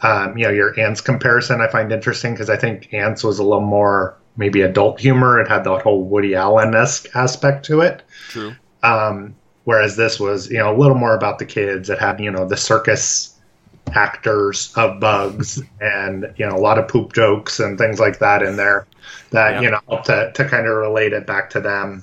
um, 0.00 0.36
you 0.36 0.44
know 0.44 0.50
your 0.50 0.78
Antz 0.78 1.00
comparison 1.00 1.60
I 1.60 1.68
find 1.68 1.92
interesting 1.92 2.34
because 2.34 2.50
I 2.50 2.56
think 2.56 2.92
Antz 2.92 3.22
was 3.22 3.38
a 3.38 3.44
little 3.44 3.60
more 3.78 4.16
maybe 4.36 4.62
adult 4.62 4.98
humor. 4.98 5.40
It 5.40 5.46
had 5.46 5.62
that 5.62 5.82
whole 5.82 6.02
Woody 6.02 6.34
Allen 6.34 6.74
esque 6.74 7.06
aspect 7.14 7.64
to 7.66 7.80
it. 7.80 8.02
True. 8.30 8.54
Um, 8.82 9.36
whereas 9.64 9.94
this 9.96 10.18
was, 10.18 10.50
you 10.50 10.58
know, 10.58 10.74
a 10.74 10.76
little 10.76 10.96
more 10.96 11.14
about 11.14 11.38
the 11.38 11.44
kids. 11.44 11.88
It 11.88 12.00
had, 12.00 12.18
you 12.18 12.30
know, 12.30 12.44
the 12.48 12.56
circus 12.56 13.38
actors 13.94 14.72
of 14.76 14.98
bugs 14.98 15.62
and, 15.80 16.32
you 16.36 16.46
know, 16.48 16.56
a 16.56 16.58
lot 16.58 16.78
of 16.78 16.88
poop 16.88 17.12
jokes 17.12 17.60
and 17.60 17.78
things 17.78 18.00
like 18.00 18.18
that 18.18 18.42
in 18.42 18.56
there 18.56 18.86
that, 19.30 19.54
Yeah. 19.54 19.60
you 19.60 19.70
know, 19.70 20.02
to, 20.02 20.32
to 20.34 20.48
kind 20.48 20.66
of 20.66 20.76
relate 20.76 21.12
it 21.12 21.26
back 21.26 21.50
to 21.50 21.60
them. 21.60 22.02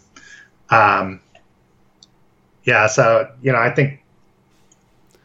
Um, 0.70 1.20
yeah. 2.64 2.88
So, 2.88 3.30
you 3.42 3.52
know, 3.52 3.58
I 3.60 3.70
think 3.74 4.02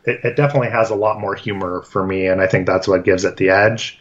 it, 0.05 0.21
it 0.25 0.37
definitely 0.37 0.71
has 0.71 0.91
a 0.91 0.95
lot 0.95 1.21
more 1.21 1.35
humor 1.35 1.83
for 1.83 2.05
me. 2.07 2.27
And 2.27 2.41
I 2.41 2.47
think 2.47 2.67
that's 2.67 2.89
what 2.89 3.05
gives 3.05 3.25
it 3.25 3.37
the 3.37 3.51
edge. 3.51 3.99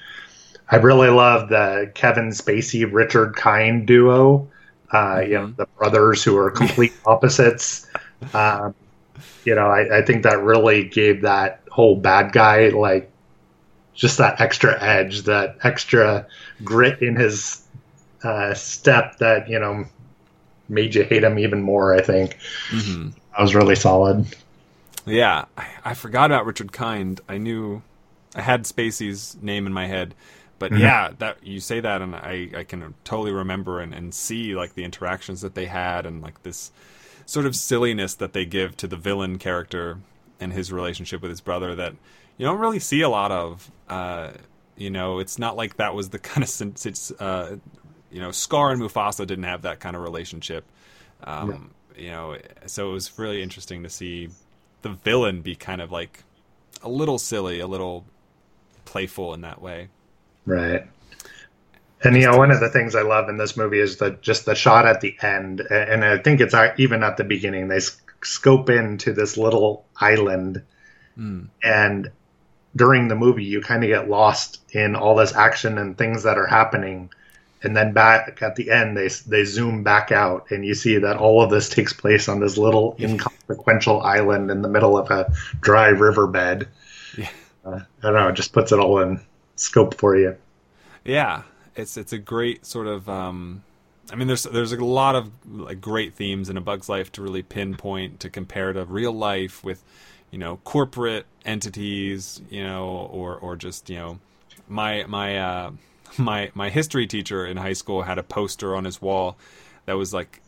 I 0.69 0.77
really 0.77 1.09
love 1.09 1.49
the 1.49 1.91
Kevin 1.93 2.29
Spacey, 2.29 2.89
Richard 2.91 3.35
Kind 3.35 3.85
duo. 3.85 4.47
Uh, 4.91 5.21
You 5.25 5.33
know, 5.33 5.47
the 5.57 5.65
brothers 5.77 6.23
who 6.23 6.37
are 6.37 6.51
complete 6.51 6.93
opposites. 7.05 7.87
Um, 8.33 8.75
you 9.45 9.55
know, 9.55 9.67
I, 9.67 9.99
I 9.99 10.01
think 10.03 10.23
that 10.23 10.41
really 10.41 10.85
gave 10.85 11.21
that 11.23 11.61
whole 11.71 11.95
bad 11.95 12.31
guy 12.31 12.69
like 12.69 13.11
just 13.93 14.17
that 14.19 14.41
extra 14.41 14.81
edge, 14.81 15.23
that 15.23 15.57
extra 15.63 16.27
grit 16.63 17.01
in 17.01 17.15
his 17.15 17.61
uh, 18.23 18.53
step 18.53 19.17
that 19.19 19.49
you 19.49 19.59
know 19.59 19.85
made 20.69 20.95
you 20.95 21.03
hate 21.03 21.23
him 21.23 21.39
even 21.39 21.61
more. 21.61 21.93
I 21.93 22.01
think 22.01 22.37
hmm 22.69 23.13
that 23.35 23.41
was 23.41 23.55
really 23.55 23.75
solid. 23.75 24.25
Yeah, 25.05 25.45
I, 25.57 25.67
I 25.85 25.93
forgot 25.93 26.31
about 26.31 26.45
Richard 26.45 26.71
Kind. 26.71 27.19
I 27.27 27.37
knew 27.37 27.81
I 28.35 28.41
had 28.41 28.63
Spacey's 28.63 29.35
name 29.41 29.67
in 29.67 29.73
my 29.73 29.87
head, 29.87 30.15
but 30.59 30.73
yeah, 30.73 31.11
that 31.19 31.43
you 31.43 31.59
say 31.59 31.79
that, 31.81 32.01
and 32.01 32.15
I, 32.15 32.49
I 32.55 32.63
can 32.63 32.93
totally 33.03 33.31
remember 33.31 33.79
and, 33.81 33.93
and 33.93 34.13
see 34.13 34.55
like 34.55 34.75
the 34.75 34.83
interactions 34.83 35.41
that 35.41 35.55
they 35.55 35.65
had, 35.65 36.05
and 36.05 36.21
like 36.21 36.43
this 36.43 36.71
sort 37.25 37.45
of 37.45 37.55
silliness 37.55 38.15
that 38.15 38.33
they 38.33 38.45
give 38.45 38.77
to 38.77 38.87
the 38.87 38.97
villain 38.97 39.37
character 39.39 39.99
and 40.39 40.53
his 40.53 40.71
relationship 40.71 41.21
with 41.21 41.31
his 41.31 41.41
brother 41.41 41.75
that 41.75 41.93
you 42.37 42.45
don't 42.45 42.59
really 42.59 42.79
see 42.79 43.01
a 43.01 43.09
lot 43.09 43.31
of. 43.31 43.71
Uh, 43.89 44.31
you 44.77 44.89
know, 44.89 45.19
it's 45.19 45.37
not 45.37 45.55
like 45.55 45.75
that 45.77 45.93
was 45.95 46.09
the 46.09 46.19
kind 46.19 46.43
of 46.43 47.21
uh, 47.21 47.57
you 48.13 48.21
know, 48.21 48.31
Scar 48.31 48.71
and 48.71 48.81
Mufasa 48.81 49.27
didn't 49.27 49.43
have 49.43 49.63
that 49.63 49.81
kind 49.81 49.95
of 49.97 50.03
relationship. 50.03 50.63
Um, 51.25 51.71
You 51.95 52.09
know, 52.09 52.37
so 52.65 52.89
it 52.89 52.93
was 52.93 53.19
really 53.19 53.43
interesting 53.43 53.83
to 53.83 53.89
see 53.89 54.29
the 54.81 54.89
villain 54.89 55.41
be 55.41 55.55
kind 55.55 55.79
of 55.79 55.91
like 55.91 56.23
a 56.81 56.89
little 56.89 57.19
silly, 57.19 57.59
a 57.59 57.67
little 57.67 58.03
playful 58.85 59.33
in 59.35 59.41
that 59.41 59.61
way. 59.61 59.89
Right. 60.45 60.87
And 62.03 62.17
you 62.17 62.25
know, 62.25 62.35
one 62.35 62.49
of 62.49 62.59
the 62.59 62.69
things 62.69 62.95
I 62.95 63.03
love 63.03 63.29
in 63.29 63.37
this 63.37 63.55
movie 63.55 63.79
is 63.79 63.97
that 63.97 64.23
just 64.23 64.45
the 64.45 64.55
shot 64.55 64.87
at 64.87 65.01
the 65.01 65.15
end, 65.21 65.61
and 65.61 66.03
I 66.03 66.17
think 66.17 66.41
it's 66.41 66.55
uh, 66.55 66.73
even 66.77 67.03
at 67.03 67.17
the 67.17 67.23
beginning. 67.23 67.67
They 67.67 67.79
scope 68.23 68.69
into 68.71 69.13
this 69.13 69.37
little 69.37 69.85
island, 69.95 70.63
and 71.63 72.11
during 72.75 73.07
the 73.07 73.15
movie, 73.15 73.45
you 73.45 73.61
kind 73.61 73.83
of 73.83 73.87
get 73.87 74.09
lost 74.09 74.61
in 74.71 74.95
all 74.95 75.15
this 75.15 75.35
action 75.35 75.77
and 75.77 75.95
things 75.95 76.23
that 76.23 76.39
are 76.39 76.47
happening, 76.47 77.11
and 77.63 77.75
then 77.75 77.93
back 77.93 78.41
at 78.41 78.55
the 78.55 78.69
end, 78.69 78.97
they 78.97 79.07
they 79.27 79.45
zoom 79.45 79.83
back 79.83 80.11
out, 80.11 80.51
and 80.51 80.65
you 80.65 80.75
see 80.75 80.97
that 80.97 81.17
all 81.17 81.41
of 81.41 81.49
this 81.49 81.69
takes 81.69 81.93
place 81.93 82.27
on 82.27 82.39
this 82.39 82.57
little 82.57 82.95
inconsequential 82.99 84.01
island 84.01 84.51
in 84.51 84.61
the 84.61 84.69
middle 84.69 84.97
of 84.97 85.09
a 85.09 85.33
dry 85.61 85.87
riverbed. 85.87 86.67
Yeah. 87.17 87.29
Uh, 87.65 87.79
I 88.01 88.01
don't 88.01 88.13
know, 88.13 88.27
it 88.29 88.35
just 88.35 88.53
puts 88.53 88.71
it 88.71 88.79
all 88.79 88.99
in 88.99 89.19
scope 89.55 89.95
for 89.95 90.17
you. 90.17 90.35
Yeah, 91.05 91.43
it's 91.75 91.97
it's 91.97 92.13
a 92.13 92.17
great 92.17 92.65
sort 92.65 92.87
of. 92.87 93.07
Um, 93.09 93.63
I 94.11 94.15
mean, 94.15 94.27
there's 94.27 94.43
there's 94.43 94.73
a 94.73 94.83
lot 94.83 95.15
of 95.15 95.31
like 95.45 95.79
great 95.79 96.13
themes 96.13 96.49
in 96.49 96.57
A 96.57 96.61
Bug's 96.61 96.89
Life 96.89 97.11
to 97.13 97.21
really 97.21 97.41
pinpoint 97.41 98.19
to 98.19 98.29
compare 98.29 98.73
to 98.73 98.83
real 98.85 99.13
life 99.13 99.63
with, 99.63 99.83
you 100.29 100.37
know, 100.37 100.57
corporate 100.63 101.25
entities, 101.45 102.41
you 102.49 102.63
know, 102.63 103.09
or 103.11 103.35
or 103.35 103.55
just 103.55 103.89
you 103.89 103.97
know, 103.97 104.19
my 104.67 105.05
my 105.07 105.39
uh, 105.39 105.71
my 106.17 106.51
my 106.53 106.69
history 106.69 107.07
teacher 107.07 107.45
in 107.45 107.57
high 107.57 107.73
school 107.73 108.03
had 108.03 108.17
a 108.17 108.23
poster 108.23 108.75
on 108.75 108.85
his 108.85 109.01
wall 109.01 109.37
that 109.85 109.93
was 109.93 110.13
like 110.13 110.41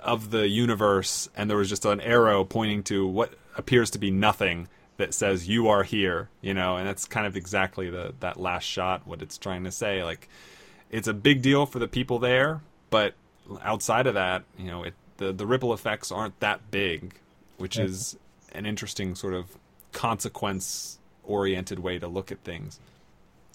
of 0.00 0.30
the 0.30 0.48
universe, 0.48 1.28
and 1.36 1.50
there 1.50 1.56
was 1.56 1.68
just 1.68 1.84
an 1.84 2.00
arrow 2.00 2.44
pointing 2.44 2.82
to 2.84 3.06
what 3.06 3.34
appears 3.56 3.90
to 3.90 3.98
be 3.98 4.10
nothing 4.10 4.68
that 4.96 5.14
says 5.14 5.48
"you 5.48 5.68
are 5.68 5.82
here," 5.82 6.28
you 6.40 6.54
know, 6.54 6.76
and 6.76 6.86
that's 6.86 7.04
kind 7.04 7.26
of 7.26 7.36
exactly 7.36 7.90
the 7.90 8.14
that 8.20 8.38
last 8.38 8.64
shot 8.64 9.06
what 9.06 9.22
it's 9.22 9.38
trying 9.38 9.64
to 9.64 9.72
say. 9.72 10.04
Like, 10.04 10.28
it's 10.90 11.08
a 11.08 11.14
big 11.14 11.42
deal 11.42 11.66
for 11.66 11.78
the 11.78 11.88
people 11.88 12.18
there, 12.18 12.60
but 12.90 13.14
outside 13.62 14.06
of 14.06 14.14
that, 14.14 14.44
you 14.56 14.66
know, 14.66 14.84
it 14.84 14.94
the 15.18 15.32
the 15.32 15.46
ripple 15.46 15.72
effects 15.72 16.10
aren't 16.10 16.38
that 16.40 16.70
big, 16.70 17.14
which 17.58 17.78
is 17.78 18.16
an 18.52 18.66
interesting 18.66 19.14
sort 19.14 19.34
of 19.34 19.56
consequence 19.92 20.98
oriented 21.24 21.80
way 21.80 21.98
to 21.98 22.08
look 22.08 22.32
at 22.32 22.38
things. 22.44 22.80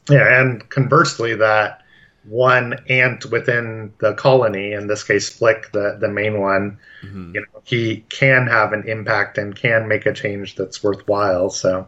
Yeah, 0.09 0.41
and 0.41 0.67
conversely, 0.69 1.35
that 1.35 1.81
one 2.25 2.73
ant 2.89 3.25
within 3.25 3.93
the 3.99 4.13
colony, 4.13 4.73
in 4.73 4.87
this 4.87 5.03
case, 5.03 5.29
Flick, 5.29 5.71
the 5.71 5.97
the 5.99 6.09
main 6.09 6.39
one, 6.39 6.77
Mhm. 7.03 7.33
you 7.35 7.41
know, 7.41 7.61
he 7.63 8.05
can 8.09 8.47
have 8.47 8.73
an 8.73 8.87
impact 8.87 9.37
and 9.37 9.55
can 9.55 9.87
make 9.87 10.05
a 10.05 10.13
change 10.13 10.55
that's 10.55 10.83
worthwhile. 10.83 11.49
So, 11.49 11.87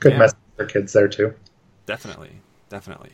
good 0.00 0.12
Yeah. 0.12 0.18
message 0.18 0.38
for 0.56 0.64
kids 0.66 0.92
there 0.92 1.08
too. 1.08 1.34
Definitely, 1.86 2.40
definitely. 2.68 3.12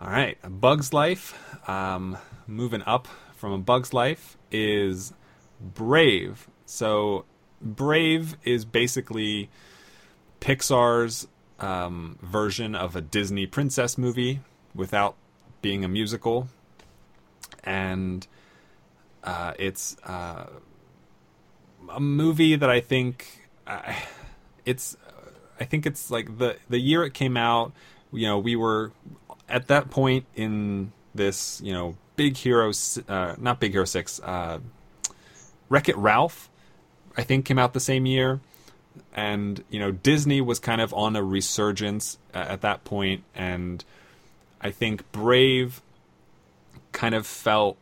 All 0.00 0.08
right, 0.10 0.38
A 0.42 0.50
Bug's 0.50 0.92
Life. 0.92 1.36
Um, 1.68 2.16
moving 2.46 2.82
up 2.86 3.06
from 3.36 3.52
A 3.52 3.58
Bug's 3.58 3.92
Life 3.92 4.36
is 4.50 5.12
Brave. 5.60 6.48
So, 6.66 7.24
Brave 7.60 8.36
is 8.44 8.64
basically 8.64 9.50
Pixar's 10.40 11.28
um, 11.60 12.18
version 12.22 12.74
of 12.74 12.96
a 12.96 13.00
Disney 13.00 13.46
princess 13.46 13.98
movie 13.98 14.40
without 14.74 15.16
being 15.62 15.84
a 15.84 15.88
musical, 15.88 16.48
and 17.62 18.26
uh, 19.22 19.52
it's 19.58 19.96
uh, 20.04 20.46
a 21.90 22.00
movie 22.00 22.56
that 22.56 22.70
I 22.70 22.80
think 22.80 23.48
uh, 23.66 23.92
it's. 24.64 24.96
I 25.58 25.64
think 25.64 25.84
it's 25.84 26.10
like 26.10 26.38
the 26.38 26.56
the 26.68 26.78
year 26.78 27.04
it 27.04 27.12
came 27.14 27.36
out. 27.36 27.72
You 28.12 28.26
know, 28.26 28.38
we 28.38 28.56
were 28.56 28.92
at 29.48 29.68
that 29.68 29.90
point 29.90 30.26
in 30.34 30.92
this. 31.14 31.60
You 31.62 31.72
know, 31.72 31.96
Big 32.16 32.36
Hero, 32.36 32.72
uh, 33.08 33.34
not 33.38 33.60
Big 33.60 33.72
Hero 33.72 33.84
Six. 33.84 34.20
Uh, 34.20 34.60
Wreck 35.68 35.88
It 35.88 35.96
Ralph, 35.96 36.50
I 37.16 37.22
think, 37.22 37.44
came 37.44 37.58
out 37.58 37.74
the 37.74 37.80
same 37.80 38.04
year 38.04 38.40
and 39.14 39.62
you 39.70 39.78
know 39.78 39.90
Disney 39.90 40.40
was 40.40 40.58
kind 40.58 40.80
of 40.80 40.92
on 40.94 41.16
a 41.16 41.22
resurgence 41.22 42.18
at 42.32 42.60
that 42.62 42.84
point, 42.84 43.24
and 43.34 43.84
I 44.60 44.70
think 44.70 45.10
Brave 45.12 45.82
kind 46.92 47.14
of 47.14 47.26
felt 47.26 47.76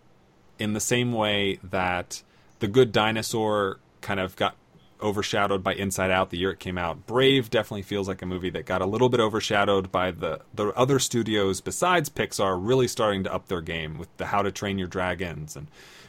in 0.58 0.72
the 0.72 0.80
same 0.80 1.12
way 1.12 1.58
that 1.62 2.22
The 2.58 2.68
Good 2.68 2.92
Dinosaur 2.92 3.78
kind 4.00 4.20
of 4.20 4.36
got 4.36 4.56
overshadowed 5.00 5.62
by 5.62 5.74
Inside 5.74 6.10
Out 6.10 6.30
the 6.30 6.38
year 6.38 6.50
it 6.50 6.58
came 6.58 6.76
out. 6.76 7.06
Brave 7.06 7.50
definitely 7.50 7.82
feels 7.82 8.08
like 8.08 8.22
a 8.22 8.26
movie 8.26 8.50
that 8.50 8.66
got 8.66 8.82
a 8.82 8.86
little 8.86 9.08
bit 9.08 9.20
overshadowed 9.20 9.92
by 9.92 10.10
the 10.10 10.40
the 10.54 10.68
other 10.70 10.98
studios 10.98 11.60
besides 11.60 12.08
Pixar 12.08 12.58
really 12.60 12.88
starting 12.88 13.24
to 13.24 13.32
up 13.32 13.48
their 13.48 13.60
game 13.60 13.98
with 13.98 14.14
the 14.16 14.26
How 14.26 14.42
to 14.42 14.50
Train 14.50 14.78
Your 14.78 14.88
Dragons 14.88 15.56
and 15.56 15.68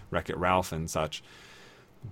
Wreck 0.10 0.30
It 0.30 0.38
Ralph 0.38 0.72
and 0.72 0.90
such 0.90 1.22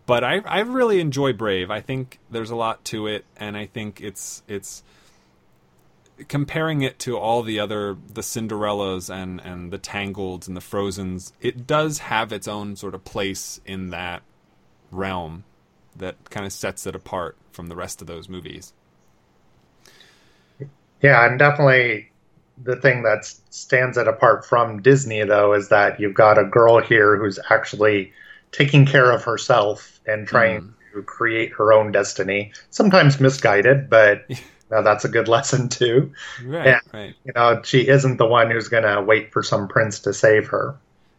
but 0.05 0.23
I 0.23 0.39
I 0.39 0.59
really 0.61 0.99
enjoy 0.99 1.33
Brave. 1.33 1.71
I 1.71 1.81
think 1.81 2.19
there's 2.29 2.49
a 2.49 2.55
lot 2.55 2.83
to 2.85 3.07
it, 3.07 3.25
and 3.37 3.55
I 3.57 3.65
think 3.65 4.01
it's 4.01 4.43
it's 4.47 4.83
comparing 6.27 6.81
it 6.81 6.97
to 6.99 7.17
all 7.17 7.43
the 7.43 7.59
other 7.59 7.95
the 8.13 8.21
Cinderellas 8.21 9.13
and 9.13 9.39
and 9.41 9.71
the 9.71 9.77
Tangleds 9.77 10.47
and 10.47 10.57
the 10.57 10.61
Frozens. 10.61 11.33
It 11.41 11.67
does 11.67 11.99
have 11.99 12.31
its 12.31 12.47
own 12.47 12.75
sort 12.75 12.95
of 12.95 13.03
place 13.03 13.61
in 13.65 13.89
that 13.91 14.23
realm 14.91 15.43
that 15.95 16.29
kind 16.29 16.45
of 16.45 16.53
sets 16.53 16.85
it 16.85 16.95
apart 16.95 17.37
from 17.51 17.67
the 17.67 17.75
rest 17.75 18.01
of 18.01 18.07
those 18.07 18.29
movies. 18.29 18.73
Yeah, 21.01 21.25
and 21.25 21.37
definitely 21.37 22.11
the 22.63 22.75
thing 22.75 23.03
that 23.03 23.25
stands 23.49 23.97
it 23.97 24.07
apart 24.07 24.45
from 24.45 24.81
Disney, 24.81 25.23
though, 25.23 25.53
is 25.53 25.69
that 25.69 25.99
you've 25.99 26.15
got 26.15 26.39
a 26.39 26.43
girl 26.43 26.81
here 26.81 27.17
who's 27.17 27.39
actually 27.49 28.13
taking 28.51 28.85
care 28.85 29.11
of 29.11 29.23
herself 29.23 29.99
and 30.05 30.27
trying 30.27 30.73
to 30.93 31.03
create 31.03 31.51
her 31.53 31.73
own 31.73 31.91
destiny. 31.91 32.51
Sometimes 32.69 33.19
misguided, 33.19 33.89
but 33.89 34.25
know, 34.71 34.83
that's 34.83 35.05
a 35.05 35.09
good 35.09 35.27
lesson 35.27 35.69
too. 35.69 36.11
Right, 36.43 36.65
Yeah. 36.67 36.79
right. 36.93 37.15
You 37.25 37.33
know, 37.35 37.61
she 37.63 37.87
isn't 37.87 38.17
the 38.17 38.25
one 38.25 38.51
who's 38.51 38.67
going 38.67 38.83
to 38.83 39.01
wait 39.01 39.31
for 39.31 39.43
some 39.43 39.67
prince 39.67 39.99
to 40.01 40.13
save 40.13 40.47
her. 40.47 40.75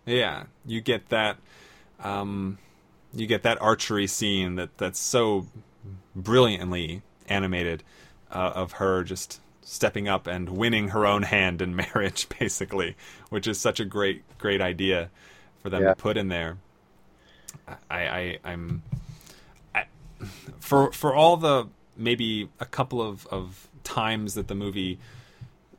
Yeah, 0.07 0.45
you 0.67 0.81
get 0.81 1.09
that. 1.11 1.37
Um, 2.03 2.59
you 3.13 3.27
get 3.27 3.43
that 3.43 3.61
archery 3.61 4.07
scene 4.07 4.57
that 4.57 4.77
that's 4.79 4.99
so 5.01 5.47
brilliantly 6.15 7.03
animated 7.29 7.83
uh, 8.31 8.53
of 8.55 8.73
her 8.73 9.03
just 9.05 9.41
stepping 9.63 10.09
up 10.09 10.27
and 10.27 10.49
winning 10.51 10.89
her 10.89 11.07
own 11.07 11.23
hand 11.23 11.61
in 11.63 11.75
marriage, 11.95 12.29
basically, 12.39 12.97
which 13.31 13.47
is 13.47 13.59
such 13.61 13.81
a 13.81 13.85
great 13.85 14.23
great 14.39 14.61
idea 14.61 15.11
for 15.63 15.71
them 15.71 15.83
Yeah. 15.83 15.91
to 15.91 15.95
put 15.97 16.17
in 16.17 16.29
there. 16.29 16.59
I, 17.69 17.77
I 17.91 18.39
I'm 18.45 18.83
I, 19.75 19.85
for 20.61 20.93
for 20.93 21.15
all 21.15 21.37
the 21.37 21.69
maybe 21.97 22.49
a 22.61 22.67
couple 22.67 23.03
of, 23.03 23.27
of 23.29 23.69
times 23.85 24.35
that 24.35 24.49
the 24.49 24.55
movie 24.55 24.99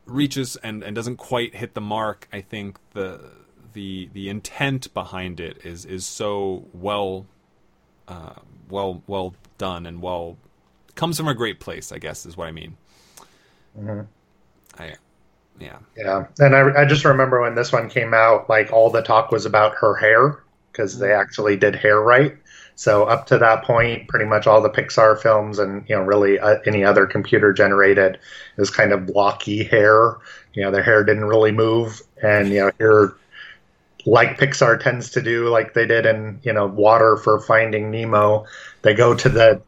reaches 0.06 0.56
and, 0.58 0.84
and 0.84 0.96
doesn't 0.96 1.18
quite 1.18 1.56
hit 1.56 1.74
the 1.74 1.82
mark, 1.82 2.28
I 2.34 2.42
think 2.42 2.78
the 2.94 3.32
the 3.74 4.10
the 4.14 4.30
intent 4.30 4.94
behind 4.94 5.40
it 5.40 5.60
is 5.64 5.86
is 5.86 6.06
so 6.06 6.66
well 6.74 7.26
uh, 8.08 8.34
well 8.70 9.04
well 9.08 9.36
done 9.58 9.86
and 9.86 10.02
well 10.02 10.38
comes 10.96 11.18
from 11.18 11.28
a 11.28 11.34
great 11.34 11.60
place. 11.60 11.92
I 11.92 12.00
guess 12.00 12.26
is 12.26 12.36
what 12.38 12.48
I 12.48 12.52
mean. 12.52 12.78
Mhm. 13.78 14.08
I 14.78 14.96
yeah 15.60 15.80
Yeah, 15.98 16.28
and 16.40 16.56
I, 16.56 16.82
I 16.82 16.86
just 16.86 17.06
remember 17.06 17.42
when 17.42 17.56
this 17.56 17.72
one 17.72 17.90
came 17.90 18.14
out, 18.14 18.50
like 18.50 18.72
all 18.72 18.90
the 18.90 19.02
talk 19.02 19.32
was 19.32 19.46
about 19.46 19.76
her 19.76 19.96
hair 19.96 20.40
because 20.72 21.00
they 21.00 21.12
actually 21.12 21.58
did 21.58 21.76
hair 21.76 22.00
right. 22.00 22.38
So 22.76 23.04
up 23.04 23.28
to 23.28 23.38
that 23.40 23.66
point, 23.66 24.08
pretty 24.08 24.24
much 24.24 24.48
all 24.48 24.62
the 24.62 24.70
Pixar 24.70 25.22
films 25.22 25.60
and 25.60 25.84
you 25.90 25.96
know 25.98 26.02
really 26.02 26.40
uh, 26.40 26.60
any 26.66 26.86
other 26.86 27.06
computer 27.06 27.52
generated 27.52 28.18
is 28.58 28.70
kind 28.70 28.94
of 28.94 29.06
blocky 29.06 29.66
hair. 29.66 30.16
You 30.54 30.64
know, 30.64 30.72
their 30.72 30.82
hair 30.82 31.04
didn't 31.04 31.26
really 31.26 31.52
move, 31.52 32.02
and 32.24 32.48
you 32.48 32.60
know 32.62 32.72
here, 32.78 33.18
like 34.06 34.40
Pixar 34.40 34.82
tends 34.82 35.12
to 35.12 35.22
do, 35.22 35.50
like 35.50 35.74
they 35.74 35.86
did 35.86 36.06
in 36.06 36.40
you 36.44 36.54
know 36.54 36.68
Water 36.68 37.18
for 37.18 37.42
Finding 37.42 37.92
Nemo, 37.92 38.46
they 38.82 38.94
go 38.94 39.14
to 39.14 39.28
the 39.28 39.62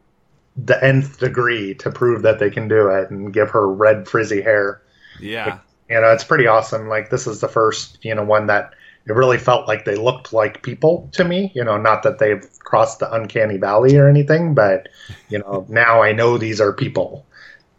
the 0.56 0.82
nth 0.82 1.18
degree 1.18 1.74
to 1.74 1.90
prove 1.90 2.22
that 2.22 2.38
they 2.38 2.48
can 2.48 2.66
do 2.66 2.88
it 2.88 3.10
and 3.10 3.32
give 3.32 3.50
her 3.50 3.68
red 3.68 4.08
frizzy 4.08 4.40
hair. 4.40 4.80
Yeah. 5.20 5.58
You 5.90 6.00
know 6.00 6.12
it's 6.12 6.24
pretty 6.24 6.46
awesome. 6.46 6.88
Like 6.88 7.10
this 7.10 7.26
is 7.26 7.40
the 7.40 7.48
first 7.48 8.02
you 8.02 8.14
know 8.14 8.24
one 8.24 8.46
that 8.46 8.72
it 9.06 9.12
really 9.12 9.38
felt 9.38 9.66
like 9.66 9.84
they 9.84 9.96
looked 9.96 10.32
like 10.32 10.62
people 10.62 11.08
to 11.12 11.24
me 11.24 11.50
you 11.54 11.64
know 11.64 11.76
not 11.76 12.02
that 12.02 12.18
they've 12.18 12.46
crossed 12.60 13.00
the 13.00 13.12
uncanny 13.12 13.56
valley 13.56 13.96
or 13.96 14.08
anything 14.08 14.54
but 14.54 14.88
you 15.28 15.38
know 15.38 15.66
now 15.70 16.02
i 16.02 16.12
know 16.12 16.38
these 16.38 16.60
are 16.60 16.72
people 16.72 17.26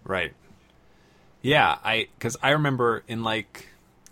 Right. 0.03 0.33
Yeah, 1.41 1.77
I 1.83 2.07
because 2.17 2.37
I 2.41 2.51
remember 2.51 3.03
in 3.07 3.23
like 3.23 3.67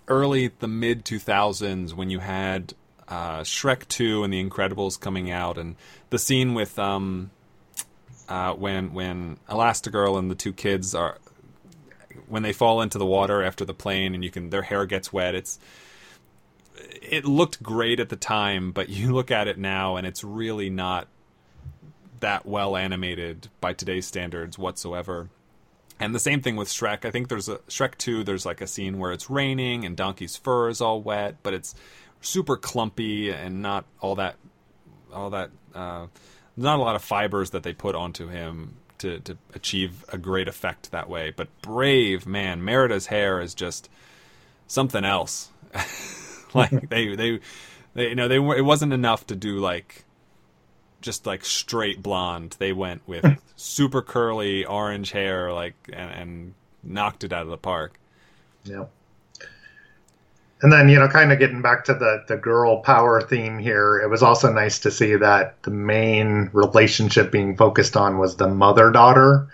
early 0.07 0.51
the 0.59 0.67
mid 0.67 1.05
two 1.05 1.19
thousands 1.19 1.93
when 1.93 2.09
you 2.09 2.19
had 2.19 2.73
uh, 3.07 3.41
Shrek 3.41 3.87
two 3.87 4.23
and 4.23 4.33
The 4.33 4.43
Incredibles 4.43 4.99
coming 4.99 5.31
out, 5.31 5.57
and 5.57 5.75
the 6.09 6.19
scene 6.19 6.53
with 6.53 6.77
um, 6.77 7.31
uh, 8.27 8.53
when 8.53 8.93
when 8.93 9.37
Elastigirl 9.49 10.17
and 10.17 10.29
the 10.29 10.35
two 10.35 10.53
kids 10.53 10.93
are 10.95 11.17
when 12.27 12.43
they 12.43 12.53
fall 12.53 12.81
into 12.81 12.97
the 12.97 13.05
water 13.05 13.43
after 13.43 13.63
the 13.63 13.73
plane, 13.73 14.13
and 14.13 14.23
you 14.23 14.31
can 14.31 14.49
their 14.49 14.63
hair 14.63 14.85
gets 14.85 15.13
wet. 15.13 15.35
It's 15.35 15.57
it 17.01 17.25
looked 17.25 17.61
great 17.61 17.99
at 17.99 18.09
the 18.09 18.15
time, 18.15 18.71
but 18.71 18.89
you 18.89 19.13
look 19.13 19.31
at 19.31 19.47
it 19.47 19.57
now, 19.57 19.95
and 19.95 20.05
it's 20.07 20.23
really 20.23 20.69
not 20.69 21.07
that 22.19 22.45
well 22.45 22.77
animated 22.77 23.49
by 23.59 23.73
today's 23.73 24.05
standards 24.05 24.57
whatsoever. 24.57 25.29
And 25.99 26.15
the 26.15 26.19
same 26.19 26.41
thing 26.41 26.55
with 26.55 26.67
Shrek. 26.67 27.05
I 27.05 27.11
think 27.11 27.27
there's 27.27 27.49
a 27.49 27.57
Shrek 27.67 27.97
2, 27.97 28.23
there's 28.23 28.45
like 28.45 28.61
a 28.61 28.67
scene 28.67 28.97
where 28.97 29.11
it's 29.11 29.29
raining 29.29 29.85
and 29.85 29.95
Donkey's 29.95 30.35
fur 30.35 30.69
is 30.69 30.81
all 30.81 31.01
wet, 31.01 31.35
but 31.43 31.53
it's 31.53 31.75
super 32.21 32.57
clumpy 32.57 33.29
and 33.29 33.61
not 33.61 33.85
all 33.99 34.15
that 34.15 34.35
all 35.13 35.29
that 35.31 35.51
uh, 35.75 36.07
not 36.55 36.79
a 36.79 36.81
lot 36.81 36.95
of 36.95 37.03
fibers 37.03 37.51
that 37.51 37.63
they 37.63 37.73
put 37.73 37.95
onto 37.95 38.27
him 38.27 38.75
to 38.99 39.19
to 39.19 39.37
achieve 39.53 40.05
a 40.09 40.17
great 40.17 40.47
effect 40.47 40.91
that 40.91 41.09
way. 41.09 41.31
But 41.35 41.49
Brave, 41.61 42.25
man, 42.25 42.63
Merida's 42.63 43.07
hair 43.07 43.39
is 43.41 43.53
just 43.53 43.89
something 44.67 45.03
else. 45.03 45.49
like 46.53 46.89
they 46.89 47.15
they 47.15 47.39
they 47.93 48.09
you 48.09 48.15
know 48.15 48.27
they 48.27 48.37
it 48.37 48.65
wasn't 48.65 48.93
enough 48.93 49.27
to 49.27 49.35
do 49.35 49.59
like 49.59 50.05
just 51.01 51.25
like 51.25 51.43
straight 51.43 52.01
blonde. 52.03 52.55
They 52.59 52.73
went 52.73 53.07
with 53.07 53.25
super 53.55 54.01
curly 54.01 54.65
orange 54.65 55.11
hair, 55.11 55.51
like 55.51 55.75
and, 55.91 56.11
and 56.11 56.53
knocked 56.83 57.23
it 57.23 57.33
out 57.33 57.43
of 57.43 57.49
the 57.49 57.57
park. 57.57 57.99
yeah 58.63 58.85
and 60.61 60.71
then 60.71 60.89
you 60.89 60.99
know 60.99 61.07
kind 61.07 61.31
of 61.31 61.39
getting 61.39 61.61
back 61.61 61.85
to 61.85 61.93
the 61.93 62.23
the 62.27 62.37
girl 62.37 62.81
power 62.81 63.21
theme 63.21 63.57
here 63.57 63.99
it 63.99 64.09
was 64.09 64.23
also 64.23 64.51
nice 64.51 64.79
to 64.79 64.91
see 64.91 65.15
that 65.15 65.61
the 65.63 65.71
main 65.71 66.49
relationship 66.53 67.31
being 67.31 67.55
focused 67.57 67.97
on 67.97 68.17
was 68.17 68.35
the 68.35 68.47
mother 68.47 68.91
daughter 68.91 69.47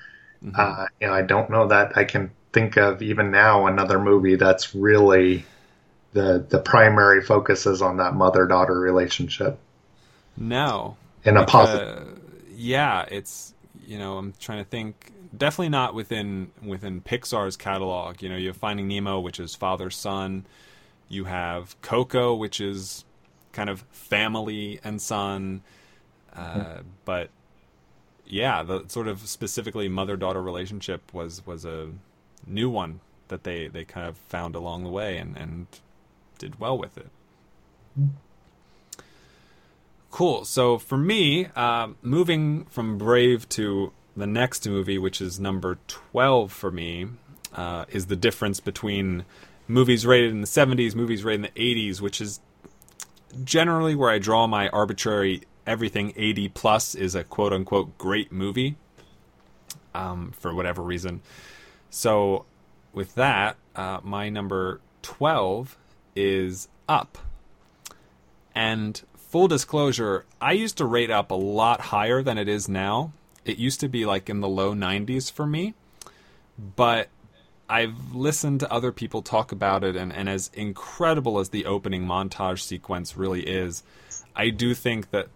uh, 0.55 0.85
you 0.99 1.07
know 1.07 1.13
i 1.13 1.21
don't 1.21 1.49
know 1.49 1.67
that 1.67 1.97
i 1.97 2.03
can 2.03 2.31
think 2.53 2.77
of 2.77 3.01
even 3.01 3.31
now 3.31 3.67
another 3.67 3.99
movie 3.99 4.35
that's 4.35 4.75
really 4.75 5.45
the 6.14 6.45
the 6.49 6.60
primary 6.60 7.22
focus 7.22 7.66
is 7.66 7.82
on 7.82 7.97
that 7.97 8.14
mother 8.16 8.45
daughter 8.47 8.78
relationship 8.80 9.60
No, 10.38 10.97
in 11.24 11.38
a 11.38 11.43
positive 11.43 11.84
uh, 11.84 12.05
yeah, 12.55 13.05
it's 13.10 13.53
you 13.86 13.97
know, 13.97 14.18
I'm 14.18 14.34
trying 14.39 14.64
to 14.64 14.70
think. 14.70 15.14
Definitely 15.36 15.70
not 15.70 15.93
within 15.93 16.51
within 16.64 17.01
Pixar's 17.01 17.58
catalog. 17.58 18.22
You 18.22 18.30
know, 18.30 18.38
you 18.38 18.47
have 18.47 18.58
Finding 18.58 18.88
Nemo, 18.88 19.20
which 19.20 19.39
is 19.39 19.55
father 19.55 19.89
son. 19.89 20.45
You 21.10 21.26
have 21.26 21.80
Coco, 21.82 22.36
which 22.36 22.62
is 22.62 23.05
kind 23.53 23.70
of 23.70 23.82
family 23.91 24.80
and 24.84 25.01
son. 25.01 25.64
Uh, 26.34 26.80
but 27.05 27.32
yeah, 28.26 28.64
the 28.64 28.86
sort 28.88 29.08
of 29.08 29.22
specifically 29.28 29.88
mother 29.88 30.18
daughter 30.18 30.41
relationship 30.41 31.14
was 31.14 31.45
was 31.45 31.66
a 31.66 31.91
new 32.45 32.70
one 32.70 33.01
that 33.30 33.43
they 33.43 33.68
they 33.68 33.86
kind 33.86 34.08
of 34.08 34.18
found 34.18 34.55
along 34.55 34.84
the 34.84 34.89
way 34.89 35.18
and 35.18 35.38
and 35.38 35.68
did 36.38 36.59
well 36.59 36.77
with 36.77 36.97
it. 36.97 37.09
Cool. 40.11 40.45
So 40.45 40.77
for 40.77 40.97
me, 40.97 41.47
uh, 41.55 41.89
moving 42.01 42.65
from 42.65 42.97
Brave 42.97 43.47
to 43.49 43.91
the 44.15 44.27
next 44.27 44.67
movie, 44.67 44.97
which 44.97 45.21
is 45.21 45.39
number 45.39 45.77
12 45.88 46.51
for 46.51 46.71
me, 46.71 47.07
uh, 47.53 47.85
is 47.89 48.07
the 48.07 48.15
difference 48.15 48.59
between 48.59 49.25
movies 49.67 50.05
rated 50.05 50.31
in 50.31 50.41
the 50.41 50.47
70s, 50.47 50.95
movies 50.95 51.23
rated 51.23 51.45
in 51.45 51.51
the 51.53 51.91
80s, 51.91 52.01
which 52.01 52.21
is 52.21 52.39
generally 53.43 53.95
where 53.95 54.09
I 54.09 54.19
draw 54.19 54.47
my 54.47 54.69
arbitrary 54.69 55.43
everything 55.67 56.13
80 56.15 56.49
plus 56.49 56.95
is 56.95 57.13
a 57.13 57.23
quote 57.23 57.51
unquote 57.51 57.97
great 57.97 58.31
movie 58.31 58.77
um, 59.93 60.31
for 60.39 60.55
whatever 60.55 60.81
reason. 60.81 61.21
So 61.89 62.45
with 62.93 63.15
that, 63.15 63.57
uh, 63.75 63.99
my 64.03 64.29
number 64.29 64.79
12 65.01 65.77
is 66.18 66.68
Up. 66.89 67.18
And 68.55 69.01
full 69.15 69.47
disclosure, 69.47 70.26
I 70.41 70.53
used 70.53 70.78
to 70.78 70.86
rate 70.86 71.11
Up 71.11 71.32
a 71.32 71.36
lot 71.36 71.80
higher 71.80 72.24
than 72.24 72.38
it 72.38 72.47
is 72.47 72.68
now. 72.68 73.11
It 73.45 73.57
used 73.57 73.80
to 73.82 73.88
be 73.88 74.05
like 74.05 74.30
in 74.30 74.41
the 74.41 74.49
low 74.49 74.74
90s 74.74 75.32
for 75.32 75.45
me. 75.45 75.76
But 76.76 77.09
I've 77.70 78.15
listened 78.15 78.61
to 78.61 78.72
other 78.72 78.91
people 78.91 79.22
talk 79.22 79.51
about 79.51 79.84
it, 79.84 79.95
and, 79.95 80.11
and 80.11 80.28
as 80.28 80.49
incredible 80.53 81.38
as 81.38 81.49
the 81.49 81.65
opening 81.65 82.05
montage 82.05 82.61
sequence 82.61 83.15
really 83.15 83.41
is, 83.41 83.84
I 84.36 84.49
do 84.49 84.74
think 84.74 85.11
that 85.11 85.28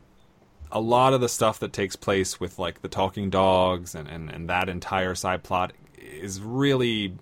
a 0.72 0.80
lot 0.80 1.14
of 1.14 1.22
the 1.22 1.30
stuff 1.30 1.60
that 1.60 1.74
takes 1.74 1.96
place 1.96 2.40
with 2.40 2.58
like 2.58 2.82
the 2.82 2.88
talking 2.88 3.30
dogs 3.30 3.94
and, 3.94 4.08
and, 4.08 4.30
and 4.30 4.50
that 4.50 4.70
entire 4.70 5.14
side 5.14 5.44
plot 5.44 5.74
is 5.98 6.40
really 6.42 7.14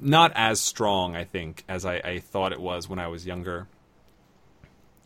not 0.00 0.32
as 0.34 0.60
strong, 0.60 1.16
I 1.16 1.24
think, 1.24 1.64
as 1.68 1.84
I, 1.84 1.96
I 1.96 2.18
thought 2.20 2.52
it 2.52 2.60
was 2.60 2.88
when 2.88 2.98
I 2.98 3.08
was 3.08 3.26
younger. 3.26 3.66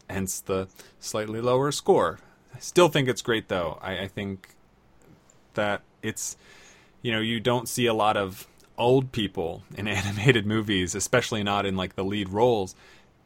Hence 0.08 0.40
the 0.40 0.68
slightly 1.00 1.40
lower 1.40 1.72
score. 1.72 2.18
I 2.54 2.58
still 2.58 2.88
think 2.88 3.08
it's 3.08 3.22
great 3.22 3.48
though. 3.48 3.78
I, 3.80 4.00
I 4.00 4.08
think 4.08 4.48
that 5.54 5.82
it's 6.02 6.36
you 7.02 7.10
know, 7.12 7.20
you 7.20 7.40
don't 7.40 7.68
see 7.68 7.86
a 7.86 7.94
lot 7.94 8.16
of 8.16 8.46
old 8.78 9.12
people 9.12 9.62
in 9.76 9.88
animated 9.88 10.46
movies, 10.46 10.94
especially 10.94 11.42
not 11.42 11.66
in 11.66 11.76
like 11.76 11.96
the 11.96 12.04
lead 12.04 12.30
roles. 12.30 12.74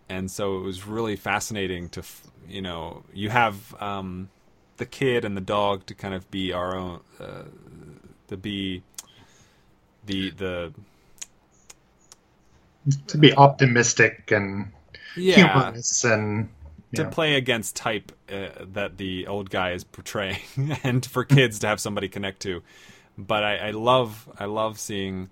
And 0.08 0.30
so 0.30 0.56
it 0.58 0.62
was 0.62 0.86
really 0.86 1.16
fascinating 1.16 1.88
to, 1.90 2.02
you 2.48 2.62
know, 2.62 3.02
you 3.12 3.30
have 3.30 3.74
um, 3.80 4.30
the 4.76 4.86
kid 4.86 5.24
and 5.24 5.36
the 5.36 5.40
dog 5.40 5.86
to 5.86 5.94
kind 5.94 6.14
of 6.14 6.30
be 6.30 6.52
our 6.52 6.76
own, 6.76 7.00
uh, 7.20 7.42
to 8.28 8.36
be 8.36 8.82
the 10.04 10.30
the 10.30 10.72
to 13.09 13.18
be 13.18 13.32
optimistic 13.34 14.30
and 14.30 14.72
yeah 15.16 15.34
humorous 15.37 16.05
and 16.05 16.49
to 16.95 17.03
yeah. 17.03 17.09
play 17.11 17.34
against 17.34 17.76
type 17.76 18.12
uh, 18.30 18.49
that 18.72 18.97
the 18.97 19.26
old 19.26 19.51
guy 19.51 19.72
is 19.72 19.84
portraying, 19.84 20.39
and 20.82 21.05
for 21.05 21.24
kids 21.24 21.59
to 21.61 21.66
have 21.66 21.80
somebody 21.80 22.09
connect 22.09 22.41
to. 22.43 22.62
But 23.18 23.45
I, 23.45 23.57
I 23.57 23.70
love 23.70 24.28
I 24.39 24.45
love 24.45 24.78
seeing 24.78 25.30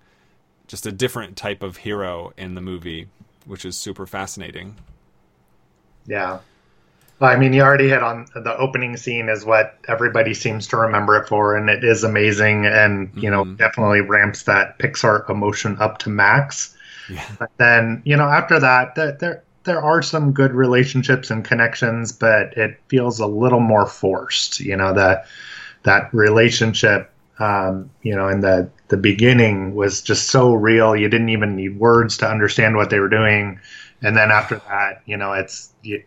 just 0.67 0.85
a 0.85 0.91
different 0.91 1.37
type 1.37 1.63
of 1.63 1.77
hero 1.77 2.33
in 2.37 2.55
the 2.55 2.61
movie, 2.61 3.07
which 3.45 3.65
is 3.65 3.77
super 3.77 4.05
fascinating. 4.05 4.75
Yeah. 6.05 6.39
Well, 7.19 7.31
I 7.31 7.37
mean, 7.37 7.53
you 7.53 7.61
already 7.61 7.87
hit 7.87 8.03
on 8.03 8.25
the 8.33 8.55
opening 8.57 8.97
scene 8.97 9.29
is 9.29 9.45
what 9.45 9.77
everybody 9.87 10.33
seems 10.33 10.67
to 10.67 10.77
remember 10.77 11.15
it 11.17 11.27
for, 11.29 11.55
and 11.55 11.69
it 11.69 11.83
is 11.83 12.03
amazing, 12.03 12.65
and 12.65 13.09
you 13.15 13.31
know, 13.31 13.45
Mhm. 13.45 13.57
definitely 13.57 14.01
ramps 14.01 14.43
that 14.43 14.77
Pixar 14.79 15.29
emotion 15.29 15.77
up 15.79 15.99
to 15.99 16.09
max. 16.09 16.74
Yeah. 17.07 17.23
But 17.39 17.51
then, 17.57 18.01
you 18.05 18.15
know, 18.17 18.25
after 18.27 18.59
that, 18.59 18.95
th- 18.95 19.19
there 19.19 19.43
there 19.63 19.81
are 19.81 20.01
some 20.01 20.31
good 20.31 20.53
relationships 20.53 21.31
and 21.31 21.43
connections, 21.43 22.11
but 22.11 22.55
it 22.57 22.79
feels 22.87 23.19
a 23.19 23.25
little 23.27 23.59
more 23.59 23.85
forced. 23.87 24.59
You 24.59 24.75
know, 24.77 24.93
that 24.93 25.25
that 25.83 26.13
relationship, 26.13 27.11
um, 27.39 27.89
you 28.01 28.15
know, 28.15 28.27
in 28.29 28.41
the 28.41 28.69
the 28.89 28.97
beginning 28.97 29.75
was 29.75 30.01
just 30.01 30.29
so 30.29 30.53
real. 30.53 30.95
You 30.95 31.09
didn't 31.09 31.29
even 31.29 31.55
need 31.55 31.79
words 31.79 32.17
to 32.19 32.29
understand 32.29 32.75
what 32.75 32.89
they 32.89 32.99
were 32.99 33.09
doing, 33.09 33.59
and 34.01 34.15
then 34.17 34.31
after 34.31 34.57
that, 34.69 35.01
you 35.05 35.17
know, 35.17 35.33
it's 35.33 35.73
you, 35.83 36.03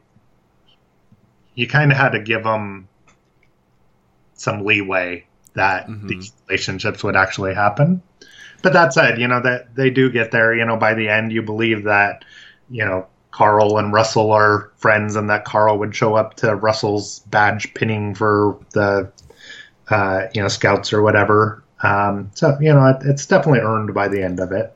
you 1.54 1.66
kind 1.66 1.90
of 1.90 1.98
had 1.98 2.10
to 2.10 2.20
give 2.20 2.44
them 2.44 2.88
some 4.34 4.64
leeway 4.64 5.24
that 5.54 5.86
Mhm. 5.88 6.08
these 6.08 6.32
relationships 6.48 7.02
would 7.02 7.16
actually 7.16 7.54
happen. 7.54 8.02
But 8.62 8.72
that 8.72 8.92
said, 8.92 9.20
you 9.20 9.28
know 9.28 9.40
that 9.42 9.74
they 9.74 9.90
do 9.90 10.10
get 10.10 10.30
there. 10.30 10.54
You 10.54 10.64
know, 10.64 10.76
by 10.76 10.94
the 10.94 11.08
end, 11.08 11.32
you 11.32 11.42
believe 11.42 11.84
that 11.84 12.24
you 12.70 12.84
know 12.84 13.06
Carl 13.30 13.78
and 13.78 13.92
Russell 13.92 14.32
are 14.32 14.72
friends, 14.76 15.16
and 15.16 15.30
that 15.30 15.44
Carl 15.44 15.78
would 15.78 15.94
show 15.94 16.14
up 16.14 16.34
to 16.36 16.54
Russell's 16.54 17.20
badge 17.20 17.72
pinning 17.74 18.14
for 18.14 18.58
the 18.72 19.10
uh, 19.90 20.22
you 20.34 20.42
know 20.42 20.48
scouts 20.48 20.92
or 20.92 21.02
whatever. 21.02 21.62
Um, 21.82 22.30
so 22.34 22.56
you 22.60 22.72
know, 22.72 22.86
it, 22.86 22.96
it's 23.04 23.26
definitely 23.26 23.60
earned 23.60 23.94
by 23.94 24.08
the 24.08 24.22
end 24.22 24.40
of 24.40 24.52
it. 24.52 24.74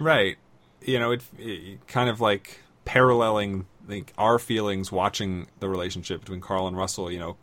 Right. 0.00 0.36
You 0.82 0.98
know, 0.98 1.10
it, 1.10 1.22
it 1.38 1.86
kind 1.86 2.08
of 2.08 2.20
like 2.20 2.60
paralleling 2.84 3.66
like 3.86 4.12
our 4.16 4.38
feelings 4.38 4.92
watching 4.92 5.48
the 5.60 5.68
relationship 5.68 6.20
between 6.20 6.40
Carl 6.40 6.66
and 6.66 6.76
Russell. 6.76 7.10
You 7.10 7.18
know, 7.18 7.36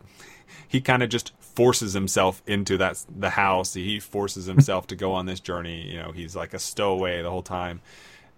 he 0.68 0.82
kind 0.82 1.04
of 1.04 1.10
just 1.10 1.34
forces 1.56 1.94
himself 1.94 2.42
into 2.46 2.78
that 2.78 3.04
the 3.10 3.32
house. 3.32 3.74
He 3.74 4.00
forces 4.00 4.46
himself 4.46 4.88
to 4.88 4.96
go 4.96 5.14
on 5.14 5.26
this 5.26 5.40
journey. 5.40 5.90
You 5.92 6.02
know, 6.02 6.12
he's 6.12 6.36
like 6.36 6.54
a 6.54 6.60
stowaway 6.60 7.22
the 7.22 7.30
whole 7.30 7.44
time, 7.44 7.82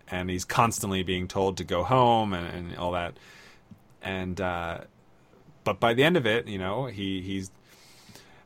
and 0.10 0.30
he's 0.30 0.46
constantly 0.46 1.04
being 1.04 1.28
told 1.28 1.58
to 1.58 1.64
go 1.64 1.84
home 1.84 2.34
and, 2.34 2.48
and 2.48 2.78
all 2.78 2.92
that. 2.92 3.18
And 4.02 4.40
uh, 4.40 4.80
but 5.64 5.80
by 5.80 5.94
the 5.94 6.04
end 6.04 6.18
of 6.18 6.26
it, 6.26 6.48
you 6.48 6.58
know, 6.58 6.86
he 6.86 7.22
he's 7.22 7.52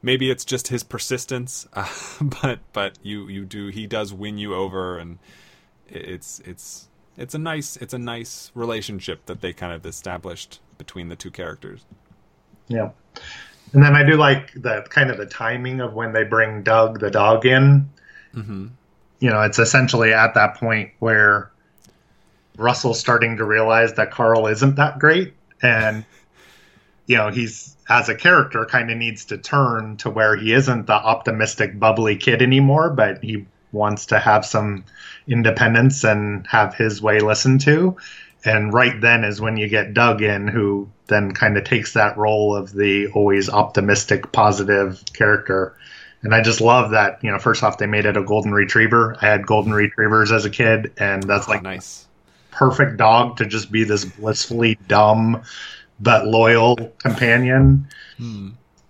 maybe 0.02 0.32
it's 0.32 0.46
just 0.46 0.70
his 0.70 0.84
persistence, 0.84 1.68
uh, 1.74 1.88
but 2.42 2.60
but 2.74 2.98
you 3.04 3.28
you 3.28 3.46
do 3.46 3.68
he 3.68 3.88
does 3.88 4.14
win 4.14 4.38
you 4.38 4.56
over, 4.56 4.98
and 4.98 5.20
it's 5.88 6.40
it's 6.46 6.88
it's 7.18 7.36
a 7.36 7.40
nice 7.40 7.78
it's 7.78 7.94
a 7.94 8.00
nice 8.00 8.52
relationship 8.56 9.26
that 9.26 9.42
they 9.42 9.54
kind 9.54 9.74
of 9.74 9.86
established 9.86 10.60
between 10.78 11.10
the 11.10 11.16
two 11.16 11.32
characters. 11.32 11.86
Yeah. 12.68 12.92
And 13.74 13.84
then 13.84 13.96
I 13.96 14.04
do 14.04 14.18
like 14.18 14.54
the 14.54 14.86
kind 14.90 15.10
of 15.10 15.18
the 15.18 15.26
timing 15.26 15.80
of 15.80 15.94
when 15.94 16.14
they 16.14 16.24
bring 16.24 16.64
Doug 16.64 17.00
the 17.00 17.10
dog 17.10 17.46
in. 17.46 17.90
hmm 18.34 18.68
You 19.20 19.30
know, 19.30 19.42
it's 19.42 19.60
essentially 19.60 20.14
at 20.14 20.34
that 20.34 20.56
point 20.56 20.92
where 21.00 21.52
Russell's 22.58 23.00
starting 23.00 23.38
to 23.38 23.46
realize 23.46 23.94
that 23.94 24.12
Carl 24.12 24.48
isn't 24.48 24.76
that 24.76 25.00
great. 25.00 25.34
And, 25.62 26.04
you 27.08 27.18
know, 27.18 27.30
he's, 27.30 27.76
as 27.90 28.10
a 28.10 28.16
character, 28.16 28.66
kind 28.66 28.92
of 28.92 28.98
needs 28.98 29.26
to 29.26 29.38
turn 29.38 29.98
to 29.98 30.10
where 30.10 30.36
he 30.36 30.54
isn't 30.54 30.88
the 30.88 30.94
optimistic, 30.94 31.80
bubbly 31.80 32.16
kid 32.16 32.42
anymore, 32.42 32.90
but 32.90 33.24
he 33.24 33.46
wants 33.72 34.06
to 34.08 34.20
have 34.20 34.46
some 34.46 34.84
independence 35.28 36.04
and 36.04 36.46
have 36.48 36.76
his 36.76 37.02
way 37.02 37.20
listened 37.20 37.62
to. 37.62 37.96
And 38.44 38.74
right 38.74 39.00
then 39.00 39.24
is 39.24 39.40
when 39.40 39.58
you 39.58 39.68
get 39.68 39.94
Doug 39.94 40.22
in, 40.22 40.48
who 40.48 40.90
then 41.08 41.32
kind 41.32 41.58
of 41.58 41.64
takes 41.64 41.94
that 41.94 42.18
role 42.18 42.56
of 42.56 42.74
the 42.74 43.08
always 43.08 43.50
optimistic, 43.50 44.32
positive 44.32 45.04
character. 45.14 45.76
And 46.24 46.34
I 46.34 46.42
just 46.42 46.62
love 46.62 46.92
that, 46.92 47.24
you 47.24 47.32
know, 47.32 47.40
first 47.40 47.64
off, 47.64 47.78
they 47.78 47.88
made 47.88 48.06
it 48.06 48.18
a 48.18 48.24
golden 48.24 48.52
retriever. 48.52 49.16
I 49.22 49.28
had 49.28 49.46
golden 49.46 49.74
retrievers 49.74 50.32
as 50.32 50.46
a 50.46 50.50
kid, 50.50 50.94
and 50.98 51.24
that's 51.24 51.48
like 51.48 51.64
nice. 51.64 52.08
perfect 52.52 52.98
dog 52.98 53.38
to 53.38 53.46
just 53.46 53.72
be 53.72 53.84
this 53.84 54.06
blissfully 54.06 54.78
dumb 54.88 55.44
but 56.00 56.26
loyal 56.26 56.78
companion. 57.00 57.88
Hmm. 58.18 58.50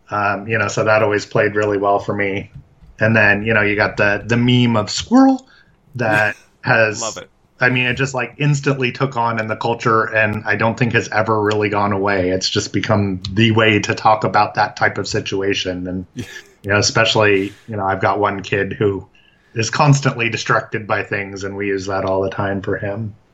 Um, 0.09 0.47
you 0.47 0.57
know, 0.57 0.67
so 0.67 0.83
that 0.83 1.03
always 1.03 1.25
played 1.25 1.55
really 1.55 1.77
well 1.77 1.99
for 1.99 2.13
me. 2.13 2.51
And 2.99 3.15
then, 3.15 3.43
you 3.43 3.53
know, 3.53 3.61
you 3.61 3.75
got 3.75 3.97
the 3.97 4.23
the 4.25 4.37
meme 4.37 4.75
of 4.75 4.89
squirrel 4.89 5.47
that 5.95 6.35
has 6.61 7.01
Love 7.01 7.17
it. 7.17 7.30
I 7.61 7.69
mean, 7.69 7.85
it 7.85 7.93
just 7.93 8.13
like 8.13 8.35
instantly 8.37 8.91
took 8.91 9.15
on 9.15 9.39
in 9.39 9.47
the 9.47 9.55
culture, 9.55 10.03
and 10.03 10.43
I 10.45 10.55
don't 10.55 10.77
think 10.77 10.93
has 10.93 11.07
ever 11.09 11.41
really 11.41 11.69
gone 11.69 11.93
away. 11.93 12.31
It's 12.31 12.49
just 12.49 12.73
become 12.73 13.21
the 13.31 13.51
way 13.51 13.79
to 13.79 13.93
talk 13.93 14.23
about 14.23 14.55
that 14.55 14.75
type 14.75 14.97
of 14.97 15.07
situation, 15.07 15.87
and 15.87 16.05
you 16.15 16.25
know, 16.65 16.77
especially 16.77 17.53
you 17.67 17.75
know, 17.75 17.85
I've 17.85 18.01
got 18.01 18.19
one 18.19 18.41
kid 18.41 18.73
who 18.73 19.07
is 19.53 19.69
constantly 19.69 20.29
distracted 20.29 20.87
by 20.87 21.03
things, 21.03 21.43
and 21.43 21.55
we 21.55 21.67
use 21.67 21.85
that 21.85 22.03
all 22.03 22.21
the 22.21 22.29
time 22.29 22.61
for 22.61 22.77
him. 22.77 23.15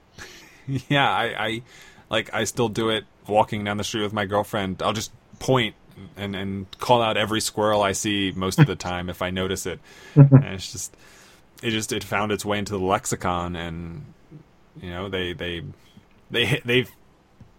Yeah, 0.90 1.10
I, 1.10 1.46
I 1.46 1.62
like 2.10 2.34
I 2.34 2.44
still 2.44 2.68
do 2.68 2.90
it 2.90 3.06
walking 3.26 3.64
down 3.64 3.78
the 3.78 3.86
street 3.86 4.04
with 4.04 4.12
my 4.12 4.26
girlfriend. 4.26 4.84
I'll 4.84 4.92
just 4.92 5.14
point 5.40 5.76
and 6.18 6.36
and 6.36 6.80
call 6.80 7.02
out 7.02 7.16
every 7.16 7.40
squirrel 7.40 7.82
I 7.82 7.94
see 7.94 8.34
most 8.36 8.60
of 8.60 8.68
the 8.68 8.76
time 8.76 9.10
if 9.10 9.22
I 9.22 9.30
notice 9.30 9.66
it. 9.66 9.80
and 10.16 10.44
it's 10.44 10.74
just 10.74 10.94
it 11.64 11.72
just 11.72 11.92
it 11.92 12.04
found 12.04 12.32
its 12.32 12.44
way 12.44 12.60
into 12.60 12.74
the 12.74 12.80
lexicon, 12.80 13.56
and 13.56 14.06
you 14.82 14.90
know 14.90 15.10
they 15.10 15.34
they 15.34 15.64
they 16.30 16.62
they've 16.66 16.92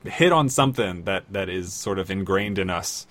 hit 0.04 0.32
on 0.32 0.48
something 0.48 1.04
that 1.04 1.24
that 1.32 1.48
is 1.48 1.72
sort 1.72 1.98
of 1.98 2.10
ingrained 2.10 2.58
in 2.58 2.70
us 2.70 3.06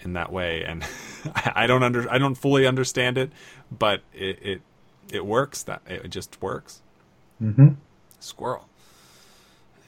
in 0.00 0.12
that 0.14 0.32
way, 0.32 0.64
and 0.64 0.84
I 1.34 1.66
don't 1.66 1.82
under 1.82 2.10
I 2.10 2.18
don't 2.18 2.34
fully 2.34 2.66
understand 2.66 3.18
it, 3.18 3.30
but 3.70 4.02
it 4.12 4.38
it, 4.42 4.62
it 5.12 5.26
works. 5.26 5.62
That 5.64 5.82
it 5.86 6.08
just 6.08 6.40
works. 6.40 6.82
Mm-hmm. 7.42 7.68
Squirrel, 8.20 8.68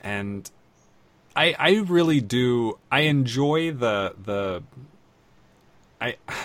and 0.02 0.50
I 1.34 1.54
I 1.58 1.70
really 1.86 2.20
do 2.20 2.78
I 2.90 3.00
enjoy 3.00 3.72
the 3.72 4.14
the 4.22 4.62
I. 6.00 6.16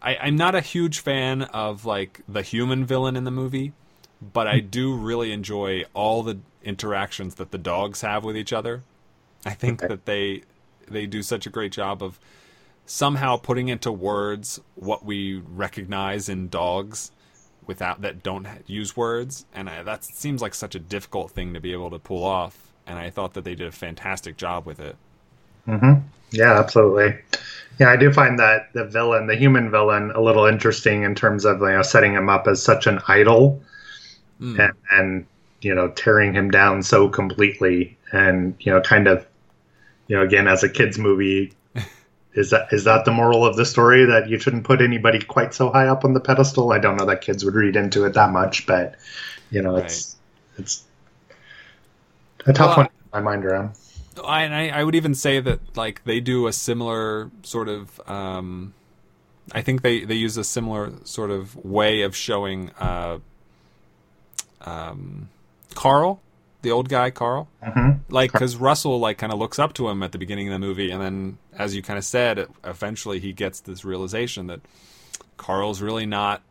I, 0.00 0.16
I'm 0.18 0.36
not 0.36 0.54
a 0.54 0.60
huge 0.60 1.00
fan 1.00 1.42
of 1.42 1.84
like 1.84 2.20
the 2.28 2.42
human 2.42 2.84
villain 2.84 3.16
in 3.16 3.24
the 3.24 3.32
movie, 3.32 3.72
but 4.20 4.46
I 4.46 4.60
do 4.60 4.94
really 4.96 5.32
enjoy 5.32 5.84
all 5.94 6.22
the 6.22 6.40
interactions 6.62 7.36
that 7.36 7.50
the 7.50 7.58
dogs 7.58 8.00
have 8.02 8.24
with 8.24 8.36
each 8.36 8.52
other. 8.52 8.84
I 9.44 9.54
think 9.54 9.82
Okay. 9.82 9.88
that 9.88 10.06
they 10.06 10.44
they 10.88 11.06
do 11.06 11.22
such 11.22 11.46
a 11.46 11.50
great 11.50 11.72
job 11.72 12.02
of 12.02 12.18
somehow 12.86 13.36
putting 13.36 13.68
into 13.68 13.92
words 13.92 14.60
what 14.74 15.04
we 15.04 15.36
recognize 15.38 16.28
in 16.28 16.48
dogs 16.48 17.12
without 17.66 18.00
that 18.02 18.22
don't 18.22 18.46
use 18.66 18.96
words, 18.96 19.46
and 19.52 19.68
I, 19.70 19.82
that 19.82 20.04
seems 20.04 20.42
like 20.42 20.54
such 20.54 20.74
a 20.74 20.80
difficult 20.80 21.30
thing 21.32 21.54
to 21.54 21.60
be 21.60 21.72
able 21.72 21.90
to 21.90 21.98
pull 21.98 22.24
off. 22.24 22.72
And 22.86 22.98
I 22.98 23.10
thought 23.10 23.34
that 23.34 23.44
they 23.44 23.54
did 23.54 23.68
a 23.68 23.72
fantastic 23.72 24.36
job 24.38 24.66
with 24.66 24.80
it. 24.80 24.96
Mm-hmm. 25.66 26.00
Yeah, 26.30 26.58
absolutely. 26.58 27.18
Yeah, 27.78 27.90
I 27.90 27.96
do 27.96 28.12
find 28.12 28.38
that 28.38 28.72
the 28.74 28.84
villain, 28.84 29.26
the 29.26 29.36
human 29.36 29.70
villain, 29.70 30.10
a 30.14 30.20
little 30.20 30.46
interesting 30.46 31.02
in 31.04 31.14
terms 31.14 31.44
of 31.44 31.60
you 31.60 31.68
know 31.68 31.82
setting 31.82 32.12
him 32.14 32.28
up 32.28 32.46
as 32.48 32.62
such 32.62 32.86
an 32.86 33.00
idol, 33.08 33.62
Mm. 34.40 34.58
and, 34.58 34.72
and 34.90 35.26
you 35.60 35.74
know 35.74 35.88
tearing 35.88 36.32
him 36.34 36.50
down 36.50 36.82
so 36.82 37.08
completely, 37.08 37.96
and 38.12 38.54
you 38.60 38.72
know 38.72 38.80
kind 38.80 39.08
of, 39.08 39.26
you 40.06 40.16
know 40.16 40.22
again 40.22 40.48
as 40.48 40.62
a 40.62 40.68
kids 40.68 40.98
movie, 40.98 41.52
is 42.34 42.50
that 42.50 42.72
is 42.72 42.84
that 42.84 43.04
the 43.04 43.10
moral 43.10 43.44
of 43.44 43.56
the 43.56 43.66
story 43.66 44.04
that 44.04 44.28
you 44.28 44.38
shouldn't 44.38 44.64
put 44.64 44.80
anybody 44.80 45.20
quite 45.20 45.54
so 45.54 45.70
high 45.70 45.88
up 45.88 46.04
on 46.04 46.14
the 46.14 46.20
pedestal? 46.20 46.72
I 46.72 46.78
don't 46.78 46.96
know 46.96 47.06
that 47.06 47.20
kids 47.20 47.44
would 47.44 47.54
read 47.54 47.76
into 47.76 48.04
it 48.04 48.14
that 48.14 48.30
much, 48.30 48.66
but 48.66 48.96
you 49.50 49.62
know 49.62 49.76
it's 49.76 50.16
it's 50.58 50.84
a 52.46 52.52
tough 52.52 52.76
Well, 52.76 52.76
one 52.76 52.86
to 52.86 52.92
my 53.12 53.20
mind 53.20 53.44
around. 53.44 53.72
I, 54.24 54.42
and 54.42 54.54
I, 54.54 54.68
I 54.68 54.84
would 54.84 54.96
even 54.96 55.14
say 55.14 55.38
that 55.40 55.76
like 55.76 56.04
they 56.04 56.20
do 56.20 56.48
a 56.48 56.52
similar 56.52 57.30
sort 57.42 57.68
of 57.68 58.00
um, 58.08 58.74
I 59.52 59.62
think 59.62 59.82
they, 59.82 60.04
they 60.04 60.14
use 60.14 60.36
a 60.36 60.44
similar 60.44 60.92
sort 61.04 61.30
of 61.30 61.56
way 61.64 62.02
of 62.02 62.14
showing 62.14 62.70
uh, 62.78 63.18
um, 64.62 65.28
Carl, 65.74 66.20
the 66.62 66.70
old 66.70 66.88
guy 66.88 67.10
Carl, 67.10 67.48
hmm 67.62 67.90
like 68.10 68.32
because 68.32 68.56
Russell 68.56 68.98
like 68.98 69.18
kind 69.18 69.32
of 69.32 69.38
looks 69.38 69.58
up 69.58 69.74
to 69.74 69.88
him 69.88 70.02
at 70.02 70.12
the 70.12 70.18
beginning 70.18 70.48
of 70.48 70.52
the 70.52 70.58
movie, 70.58 70.90
and 70.90 71.02
then 71.02 71.38
as 71.56 71.74
you 71.74 71.82
kind 71.82 71.98
of 71.98 72.04
said, 72.04 72.46
eventually 72.64 73.20
he 73.20 73.32
gets 73.32 73.60
this 73.60 73.84
realization 73.84 74.46
that 74.46 74.60
Carl's 75.36 75.80
really 75.82 76.06
not 76.06 76.42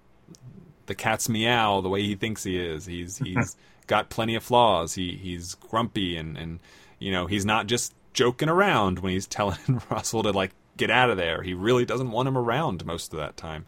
the 0.86 0.96
cat's 0.96 1.28
meow 1.30 1.82
the 1.82 1.90
way 1.90 2.04
he 2.04 2.16
thinks 2.16 2.44
he 2.44 2.58
is. 2.58 2.86
He's 2.86 3.18
he's 3.18 3.56
got 3.88 4.10
plenty 4.10 4.36
of 4.36 4.44
flaws. 4.44 4.94
He 4.94 5.16
he's 5.16 5.56
grumpy 5.56 6.16
and 6.18 6.38
and 6.38 6.60
you 7.00 7.12
know 7.12 7.26
he's 7.28 7.46
not 7.46 7.68
just 7.68 7.94
joking 8.14 8.50
around 8.50 9.00
when 9.00 9.14
he's 9.14 9.28
telling 9.38 9.82
Russell 9.90 10.24
to 10.24 10.32
like 10.32 10.52
get 10.78 10.92
out 10.92 11.10
of 11.10 11.18
there. 11.18 11.42
He 11.42 11.54
really 11.54 11.86
doesn't 11.86 12.12
want 12.12 12.28
him 12.28 12.38
around 12.38 12.86
most 12.86 13.14
of 13.14 13.20
that 13.20 13.36
time. 13.38 13.66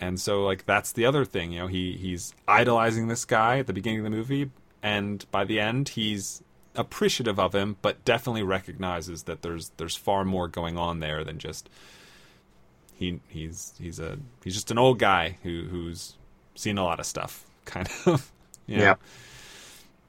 And 0.00 0.20
so 0.20 0.44
like 0.44 0.64
that's 0.66 0.92
the 0.92 1.06
other 1.06 1.24
thing, 1.24 1.52
you 1.52 1.60
know, 1.60 1.66
he 1.66 1.92
he's 1.96 2.34
idolizing 2.46 3.08
this 3.08 3.24
guy 3.24 3.58
at 3.58 3.66
the 3.66 3.72
beginning 3.72 4.00
of 4.00 4.04
the 4.04 4.10
movie 4.10 4.50
and 4.82 5.24
by 5.30 5.44
the 5.44 5.58
end 5.60 5.90
he's 5.90 6.42
appreciative 6.76 7.40
of 7.40 7.54
him 7.54 7.76
but 7.82 8.04
definitely 8.04 8.42
recognizes 8.44 9.24
that 9.24 9.42
there's 9.42 9.70
there's 9.78 9.96
far 9.96 10.24
more 10.24 10.46
going 10.46 10.78
on 10.78 11.00
there 11.00 11.24
than 11.24 11.38
just 11.38 11.68
he 12.94 13.20
he's 13.28 13.74
he's 13.78 13.98
a 13.98 14.18
he's 14.44 14.54
just 14.54 14.70
an 14.70 14.78
old 14.78 14.98
guy 14.98 15.38
who 15.42 15.64
who's 15.70 16.14
seen 16.54 16.78
a 16.78 16.84
lot 16.84 17.00
of 17.00 17.06
stuff 17.06 17.44
kind 17.64 17.88
of 18.06 18.30
you 18.66 18.78
know? 18.78 18.82
Yeah. 18.82 18.94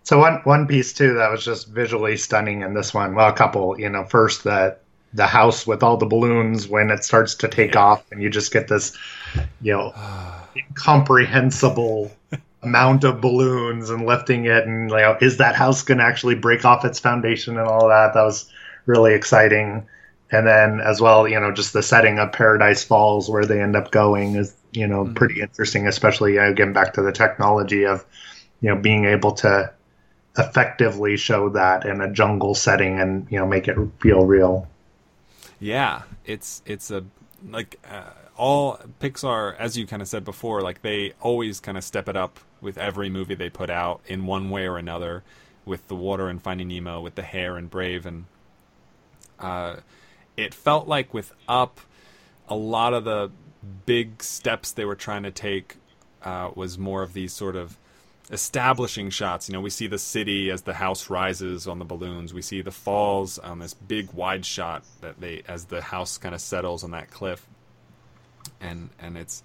So 0.03 0.17
one 0.19 0.41
one 0.43 0.67
piece 0.67 0.93
too 0.93 1.13
that 1.15 1.31
was 1.31 1.43
just 1.45 1.67
visually 1.67 2.17
stunning 2.17 2.61
in 2.61 2.73
this 2.73 2.93
one. 2.93 3.15
Well, 3.15 3.29
a 3.29 3.33
couple. 3.33 3.79
You 3.79 3.89
know, 3.89 4.03
first 4.05 4.43
that 4.43 4.81
the 5.13 5.27
house 5.27 5.65
with 5.67 5.83
all 5.83 5.97
the 5.97 6.05
balloons 6.05 6.67
when 6.67 6.89
it 6.89 7.03
starts 7.03 7.35
to 7.35 7.47
take 7.47 7.75
Yeah. 7.75 7.77
off, 7.77 8.03
and 8.11 8.21
you 8.21 8.29
just 8.29 8.51
get 8.51 8.67
this, 8.67 8.95
you 9.61 9.73
know, 9.73 9.95
incomprehensible 10.55 12.11
amount 12.63 13.03
of 13.03 13.21
balloons 13.21 13.89
and 13.89 14.05
lifting 14.05 14.45
it, 14.45 14.65
and 14.65 14.89
you 14.89 14.97
know, 14.97 15.17
is 15.21 15.37
that 15.37 15.55
house 15.55 15.81
going 15.83 15.99
to 15.99 16.03
actually 16.03 16.35
break 16.35 16.65
off 16.65 16.85
its 16.85 16.99
foundation 16.99 17.57
and 17.57 17.67
all 17.67 17.87
that? 17.89 18.13
That 18.13 18.23
was 18.23 18.51
really 18.85 19.13
exciting. 19.13 19.87
And 20.31 20.45
then 20.47 20.79
as 20.81 21.01
well, 21.01 21.27
you 21.27 21.39
know, 21.39 21.51
just 21.51 21.73
the 21.73 21.81
setting 21.83 22.19
of 22.19 22.31
Paradise 22.31 22.83
Falls 22.83 23.29
where 23.29 23.45
they 23.45 23.61
end 23.61 23.75
up 23.75 23.91
going 23.91 24.35
is, 24.35 24.55
you 24.73 24.87
know, 24.87 25.05
Mhm. 25.05 25.15
pretty 25.15 25.41
interesting, 25.41 25.87
especially 25.87 26.37
uh, 26.37 26.49
again 26.49 26.73
back 26.73 26.93
to 26.93 27.01
the 27.01 27.11
technology 27.11 27.85
of, 27.85 28.05
you 28.61 28.69
know, 28.69 28.75
being 28.79 29.05
able 29.05 29.31
to 29.33 29.71
effectively 30.37 31.17
show 31.17 31.49
that 31.49 31.85
in 31.85 32.01
a 32.01 32.11
jungle 32.11 32.55
setting 32.55 32.99
and 32.99 33.27
you 33.31 33.37
know 33.39 33.45
make 33.47 33.67
it 33.67 33.77
feel 34.01 34.25
real. 34.25 34.67
Yeah, 35.59 36.03
it's 36.25 36.61
it's 36.65 36.91
a 36.91 37.03
like 37.49 37.79
uh, 37.89 38.11
all 38.39 38.79
Pixar, 39.01 39.55
as 39.59 39.77
you 39.77 39.85
kind 39.85 40.01
of 40.01 40.07
said 40.07 40.23
before, 40.23 40.61
like 40.61 40.81
they 40.81 41.13
always 41.19 41.59
kind 41.59 41.77
of 41.77 41.83
step 41.83 42.07
it 42.07 42.15
up 42.15 42.39
with 42.61 42.77
every 42.77 43.09
movie 43.09 43.35
they 43.35 43.49
put 43.49 43.69
out 43.69 43.99
in 44.07 44.25
one 44.25 44.49
way 44.49 44.65
or 44.65 44.77
another, 44.77 45.23
with 45.65 45.87
the 45.89 45.95
water 45.95 46.29
and 46.29 46.41
Finding 46.41 46.69
Nemo, 46.69 47.01
with 47.01 47.15
the 47.15 47.21
hair 47.21 47.57
and 47.57 47.69
Brave, 47.69 48.05
and 48.05 48.25
uh, 49.39 49.77
it 50.37 50.53
felt 50.53 50.87
like 50.87 51.13
with 51.13 51.33
Up, 51.47 51.81
a 52.47 52.55
lot 52.55 52.93
of 52.93 53.03
the 53.03 53.29
big 53.85 54.23
steps 54.23 54.71
they 54.71 54.85
were 54.85 54.95
trying 54.95 55.23
to 55.23 55.31
take 55.31 55.75
uh, 56.23 56.49
was 56.55 56.77
more 56.77 57.03
of 57.03 57.13
these 57.13 57.33
sort 57.33 57.57
of 57.57 57.77
establishing 58.31 59.09
shots. 59.09 59.49
You 59.49 59.53
know, 59.53 59.61
we 59.61 59.69
see 59.69 59.87
the 59.87 59.97
city 59.97 60.49
as 60.49 60.61
the 60.61 60.75
house 60.75 61.09
rises 61.09 61.67
on 61.67 61.77
the 61.77 61.85
balloons. 61.85 62.33
We 62.33 62.41
see 62.41 62.61
the 62.61 62.71
falls 62.71 63.37
on 63.37 63.59
this 63.59 63.73
big 63.73 64.13
wide 64.13 64.45
shot 64.45 64.83
that 65.01 65.19
they 65.19 65.43
as 65.47 65.65
the 65.65 65.81
house 65.81 66.17
kind 66.17 66.33
of 66.33 66.39
settles 66.39 66.85
on 66.85 66.91
that 66.91 67.11
cliff. 67.11 67.45
And 68.61 68.89
and 68.99 69.17
it's 69.17 69.43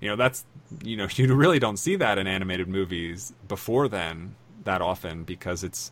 you 0.00 0.08
know, 0.08 0.16
that's 0.16 0.44
you 0.82 0.96
know, 0.96 1.08
you 1.14 1.34
really 1.34 1.58
don't 1.58 1.78
see 1.78 1.96
that 1.96 2.18
in 2.18 2.26
animated 2.26 2.68
movies 2.68 3.32
before 3.48 3.88
then 3.88 4.34
that 4.64 4.80
often 4.80 5.24
because 5.24 5.62
it's 5.62 5.90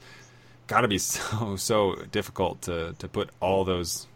got 0.67 0.83
to 0.83 0.89
be 0.89 0.99
so 0.99 1.57
so 1.57 1.97
difficult 2.11 2.63
to 2.63 2.95
to 2.99 3.09
put 3.09 3.31
all 3.41 3.65
those 3.65 4.07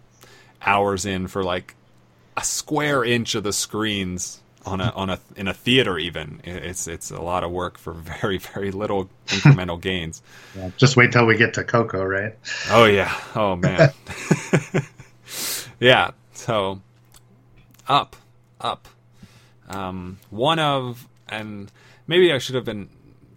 hours 0.62 1.04
in 1.04 1.26
for 1.28 1.42
like 1.42 1.74
a 2.36 2.44
square 2.44 3.04
inch 3.04 3.34
of 3.34 3.42
the 3.42 3.52
screens 3.52 4.42
on 4.64 4.80
a 4.80 4.90
on 4.90 5.10
a 5.10 5.20
in 5.36 5.48
a 5.48 5.54
theater 5.54 5.98
even. 5.98 6.40
It's 6.44 6.88
it's 6.88 7.10
a 7.10 7.20
lot 7.20 7.44
of 7.44 7.50
work 7.50 7.78
for 7.78 7.92
very 8.20 8.38
very 8.38 8.70
little 8.72 9.08
incremental 9.28 9.80
gains. 9.80 10.22
Just 10.76 10.96
wait 10.96 11.12
till 11.12 11.26
we 11.26 11.36
get 11.36 11.54
to 11.54 11.64
Coco, 11.64 12.02
right? 12.04 12.34
oh 12.70 12.84
yeah. 12.84 13.14
Oh 13.34 13.56
man. 13.56 13.92
Yeah. 15.80 16.10
So 16.32 16.80
up 17.88 18.16
up 18.60 18.88
um 19.68 20.18
one 20.30 20.58
of 20.58 21.08
and 21.28 21.70
maybe 22.06 22.32
i 22.32 22.38
should 22.38 22.54
have 22.54 22.64
been 22.64 22.88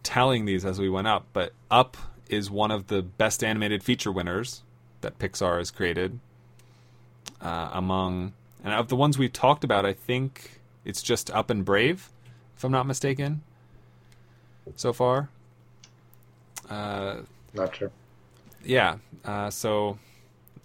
telling 0.04 0.46
these 0.46 0.64
as 0.66 0.80
we 0.80 0.90
went 0.90 1.08
up 1.08 1.26
but 1.34 1.54
up 1.70 1.98
is 2.30 2.50
one 2.50 2.72
of 2.72 2.88
the 2.88 3.02
best 3.02 3.44
animated 3.44 3.84
feature 3.84 4.12
winners 4.12 4.64
that 5.02 5.18
pixar 5.20 5.58
has 5.58 5.72
created 5.72 6.20
uh, 7.42 7.70
among 7.74 8.34
and 8.64 8.74
of 8.74 8.88
the 8.88 8.96
ones 8.96 9.18
we've 9.18 9.34
talked 9.34 9.64
about 9.64 9.86
i 9.86 9.94
think 9.94 10.60
it's 10.86 11.02
just 11.02 11.30
up 11.32 11.50
and 11.50 11.66
brave 11.66 12.10
if 12.56 12.64
i'm 12.64 12.72
not 12.72 12.86
mistaken 12.86 13.42
so 14.76 14.94
far 14.94 15.30
uh, 16.70 17.22
Not 17.54 17.76
sure. 17.76 17.92
yeah 18.64 18.98
uh, 19.26 19.50
so 19.50 19.98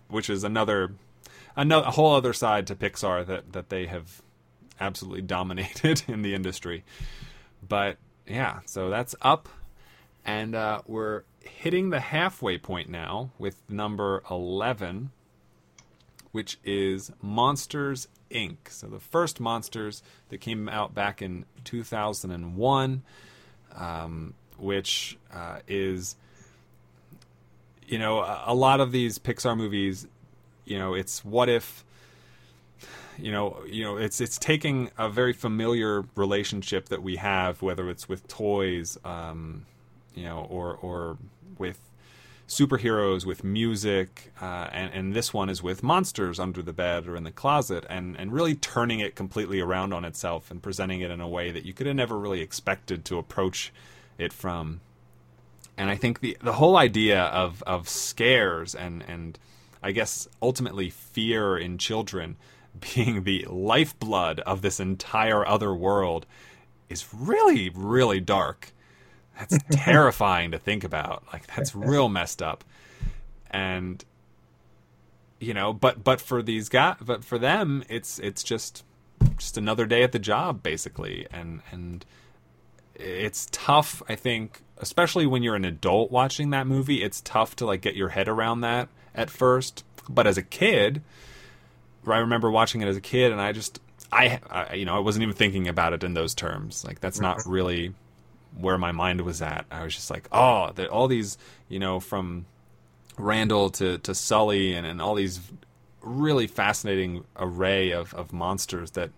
which 0.09 0.29
is 0.29 0.45
another 0.45 0.93
another 1.57 1.87
a 1.87 1.91
whole 1.93 2.15
other 2.15 2.33
side 2.33 2.67
to 2.67 2.75
pixar 2.75 3.25
that 3.27 3.53
that 3.53 3.71
they 3.71 3.87
have 3.87 4.21
absolutely 4.81 5.23
dominated 5.37 6.03
in 6.09 6.23
the 6.23 6.35
industry. 6.35 6.85
But 7.67 7.99
yeah 8.27 8.61
so 8.67 8.91
that's 8.91 9.15
up. 9.23 9.49
And 10.27 10.55
uh, 10.55 10.81
we're 10.87 11.25
hitting 11.41 11.91
the 11.91 12.01
halfway 12.01 12.57
point 12.57 12.89
now 12.89 13.31
with 13.39 13.57
number 13.69 14.23
11 14.31 15.11
which 16.33 16.59
is 16.65 17.13
monsters 17.23 18.09
inc. 18.31 18.57
So 18.69 18.89
the 18.89 18.99
first 18.99 19.39
monsters 19.39 20.03
that 20.31 20.39
came 20.39 20.69
out 20.69 20.95
back 20.95 21.23
in 21.23 21.45
2001 21.65 23.03
um, 23.77 24.35
which 24.57 25.19
uh, 25.33 25.59
is 25.69 26.17
you 27.87 27.99
know, 27.99 28.21
a, 28.21 28.45
a 28.47 28.55
lot 28.55 28.81
of 28.81 28.93
these 28.93 29.19
Pixar 29.19 29.57
movies, 29.57 30.07
you 30.65 30.79
know, 30.79 30.95
it's 30.95 31.25
what 31.25 31.49
if 31.49 31.85
you 33.19 33.33
know, 33.33 33.63
you 33.67 33.85
know, 33.85 33.97
it's 33.97 34.21
it's 34.21 34.39
taking 34.39 34.91
a 34.99 35.09
very 35.09 35.33
familiar 35.33 36.05
relationship 36.17 36.89
that 36.89 37.03
we 37.03 37.17
have, 37.17 37.63
whether 37.63 37.89
it's 37.89 38.09
with 38.09 38.27
toys, 38.29 38.99
um, 39.05 39.67
you 40.15 40.25
know, 40.25 40.47
or 40.51 40.75
or 40.77 41.19
with 41.59 41.79
superheroes, 42.49 43.25
with 43.25 43.45
music, 43.45 44.33
uh, 44.41 44.69
and 44.73 44.93
and 44.93 45.15
this 45.15 45.33
one 45.33 45.49
is 45.49 45.63
with 45.63 45.83
monsters 45.83 46.39
under 46.39 46.63
the 46.63 46.73
bed 46.73 47.07
or 47.07 47.17
in 47.17 47.25
the 47.25 47.31
closet, 47.31 47.85
and 47.89 48.17
and 48.19 48.33
really 48.33 48.55
turning 48.55 49.01
it 49.01 49.15
completely 49.15 49.61
around 49.61 49.93
on 49.93 50.05
itself 50.05 50.51
and 50.51 50.63
presenting 50.63 51.01
it 51.01 51.11
in 51.11 51.21
a 51.21 51.29
way 51.29 51.51
that 51.51 51.65
you 51.65 51.73
could 51.73 51.87
have 51.87 51.97
never 51.97 52.19
really 52.19 52.41
expected 52.41 53.05
to 53.05 53.19
approach 53.19 53.73
it 54.19 54.33
from. 54.33 54.81
And 55.77 55.91
I 55.91 55.97
think 55.97 56.21
the 56.21 56.37
the 56.43 56.55
whole 56.55 56.77
idea 56.77 57.23
of 57.23 57.63
of 57.65 57.89
scares 57.89 58.75
and 58.75 59.03
and 59.09 59.39
I 59.83 59.93
guess 59.93 60.29
ultimately 60.41 60.91
fear 60.91 61.59
in 61.59 61.79
children 61.79 62.37
being 62.81 63.25
the 63.25 63.47
lifeblood 63.49 64.41
of 64.41 64.63
this 64.63 64.81
entire 64.81 65.47
other 65.47 65.75
world 65.75 66.27
is 66.89 67.07
really, 67.13 67.71
really 67.75 68.21
dark. 68.21 68.73
That's 69.39 69.59
terrifying 69.71 70.51
to 70.53 70.59
think 70.59 70.85
about. 70.85 71.25
Like 71.33 71.47
that's 71.47 71.75
real 71.75 72.09
messed 72.09 72.43
up. 72.43 72.65
And 73.51 74.05
you 75.41 75.55
know, 75.55 75.73
but 75.73 76.03
but 76.03 76.21
for 76.21 76.43
these 76.43 76.69
guys, 76.69 76.97
but 77.01 77.25
for 77.25 77.39
them, 77.39 77.85
it's 77.89 78.19
it's 78.19 78.43
just 78.43 78.85
just 79.39 79.57
another 79.57 79.87
day 79.87 80.03
at 80.03 80.13
the 80.13 80.19
job, 80.19 80.63
basically. 80.63 81.27
And 81.31 81.61
and 81.71 82.05
it's 82.95 83.49
tough. 83.51 84.03
I 84.09 84.15
think, 84.17 84.63
especially 84.79 85.27
when 85.27 85.43
you're 85.43 85.57
an 85.57 85.65
adult 85.65 86.11
watching 86.11 86.51
that 86.51 86.67
movie, 86.67 87.03
it's 87.03 87.21
tough 87.21 87.57
to 87.57 87.67
like 87.67 87.81
get 87.81 87.97
your 87.97 88.11
head 88.11 88.29
around 88.29 88.61
that 88.63 88.89
at 89.15 89.31
first. 89.31 89.85
But 90.09 90.27
as 90.27 90.37
a 90.37 90.43
kid, 90.43 91.03
I 92.13 92.19
remember 92.19 92.51
watching 92.51 92.83
it 92.83 92.89
as 92.89 92.97
a 92.97 93.01
kid, 93.01 93.33
and 93.33 93.41
I 93.41 93.53
just, 93.53 93.81
I, 94.13 94.41
I, 94.51 94.75
you 94.75 94.85
know, 94.85 94.97
I 94.97 95.01
wasn't 95.01 95.23
even 95.23 95.35
thinking 95.35 95.69
about 95.69 95.93
it 95.93 96.05
in 96.05 96.15
those 96.15 96.35
terms. 96.35 96.85
Like 96.85 97.01
that's 97.01 97.21
not 97.21 97.47
really 97.47 97.95
where 98.59 98.79
my 98.79 98.93
mind 98.93 99.21
was 99.23 99.43
at. 99.43 99.67
I 99.71 99.85
was 99.85 99.95
just 99.95 100.11
like, 100.11 100.29
oh, 100.33 100.73
all 100.91 101.09
these, 101.09 101.39
you 101.69 101.79
know, 101.79 102.01
from 102.01 102.47
Randall 103.19 103.71
to 103.71 103.99
to 103.99 104.15
Sully, 104.15 104.75
and 104.75 104.87
and 104.87 105.01
all 105.01 105.15
these 105.15 105.41
really 106.01 106.47
fascinating 106.47 107.25
array 107.37 107.93
of 107.93 108.13
of 108.15 108.33
monsters 108.33 108.93
that 108.93 109.11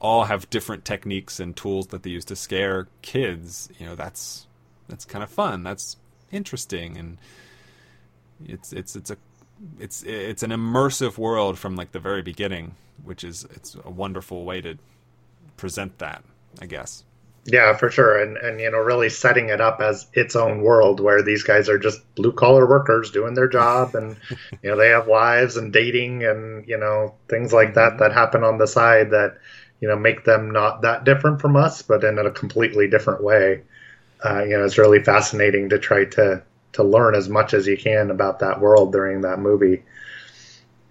all 0.00 0.24
have 0.24 0.48
different 0.50 0.84
techniques 0.84 1.40
and 1.40 1.56
tools 1.56 1.88
that 1.88 2.02
they 2.02 2.10
use 2.10 2.24
to 2.26 2.36
scare 2.36 2.88
kids. 3.02 3.70
You 3.78 3.86
know, 3.86 3.94
that's 3.94 4.46
that's 4.88 5.04
kind 5.04 5.22
of 5.22 5.30
fun. 5.30 5.62
That's 5.62 5.96
interesting, 6.30 6.96
and 6.96 7.18
it's 8.44 8.72
it's 8.72 8.96
it's 8.96 9.10
a 9.10 9.16
it's 9.78 10.02
it's 10.02 10.42
an 10.42 10.50
immersive 10.50 11.18
world 11.18 11.58
from 11.58 11.76
like 11.76 11.92
the 11.92 12.00
very 12.00 12.22
beginning, 12.22 12.74
which 13.02 13.24
is 13.24 13.44
it's 13.54 13.76
a 13.84 13.90
wonderful 13.90 14.44
way 14.44 14.60
to 14.60 14.78
present 15.56 15.98
that, 15.98 16.24
I 16.60 16.66
guess. 16.66 17.04
Yeah, 17.46 17.76
for 17.76 17.90
sure, 17.90 18.22
and 18.22 18.38
and 18.38 18.58
you 18.58 18.70
know, 18.70 18.78
really 18.78 19.10
setting 19.10 19.50
it 19.50 19.60
up 19.60 19.80
as 19.80 20.06
its 20.14 20.34
own 20.34 20.62
world 20.62 21.00
where 21.00 21.22
these 21.22 21.42
guys 21.42 21.68
are 21.68 21.78
just 21.78 22.00
blue 22.14 22.32
collar 22.32 22.66
workers 22.66 23.10
doing 23.10 23.34
their 23.34 23.48
job, 23.48 23.94
and 23.94 24.16
you 24.62 24.70
know 24.70 24.76
they 24.76 24.88
have 24.88 25.06
wives 25.06 25.56
and 25.56 25.72
dating 25.72 26.24
and 26.24 26.66
you 26.66 26.78
know 26.78 27.14
things 27.28 27.52
like 27.52 27.74
that 27.74 27.98
that 27.98 28.12
happen 28.12 28.44
on 28.44 28.56
the 28.56 28.66
side 28.66 29.10
that 29.10 29.36
you 29.80 29.88
know 29.88 29.96
make 29.96 30.24
them 30.24 30.52
not 30.52 30.82
that 30.82 31.04
different 31.04 31.40
from 31.40 31.54
us, 31.54 31.82
but 31.82 32.02
in 32.02 32.18
a 32.18 32.30
completely 32.30 32.88
different 32.88 33.22
way. 33.22 33.62
Uh, 34.24 34.42
you 34.42 34.56
know, 34.56 34.64
it's 34.64 34.78
really 34.78 35.02
fascinating 35.02 35.68
to 35.68 35.78
try 35.78 36.06
to 36.06 36.42
to 36.74 36.84
learn 36.84 37.14
as 37.14 37.28
much 37.28 37.54
as 37.54 37.66
you 37.66 37.76
can 37.76 38.10
about 38.10 38.40
that 38.40 38.60
world 38.60 38.92
during 38.92 39.22
that 39.22 39.38
movie. 39.38 39.82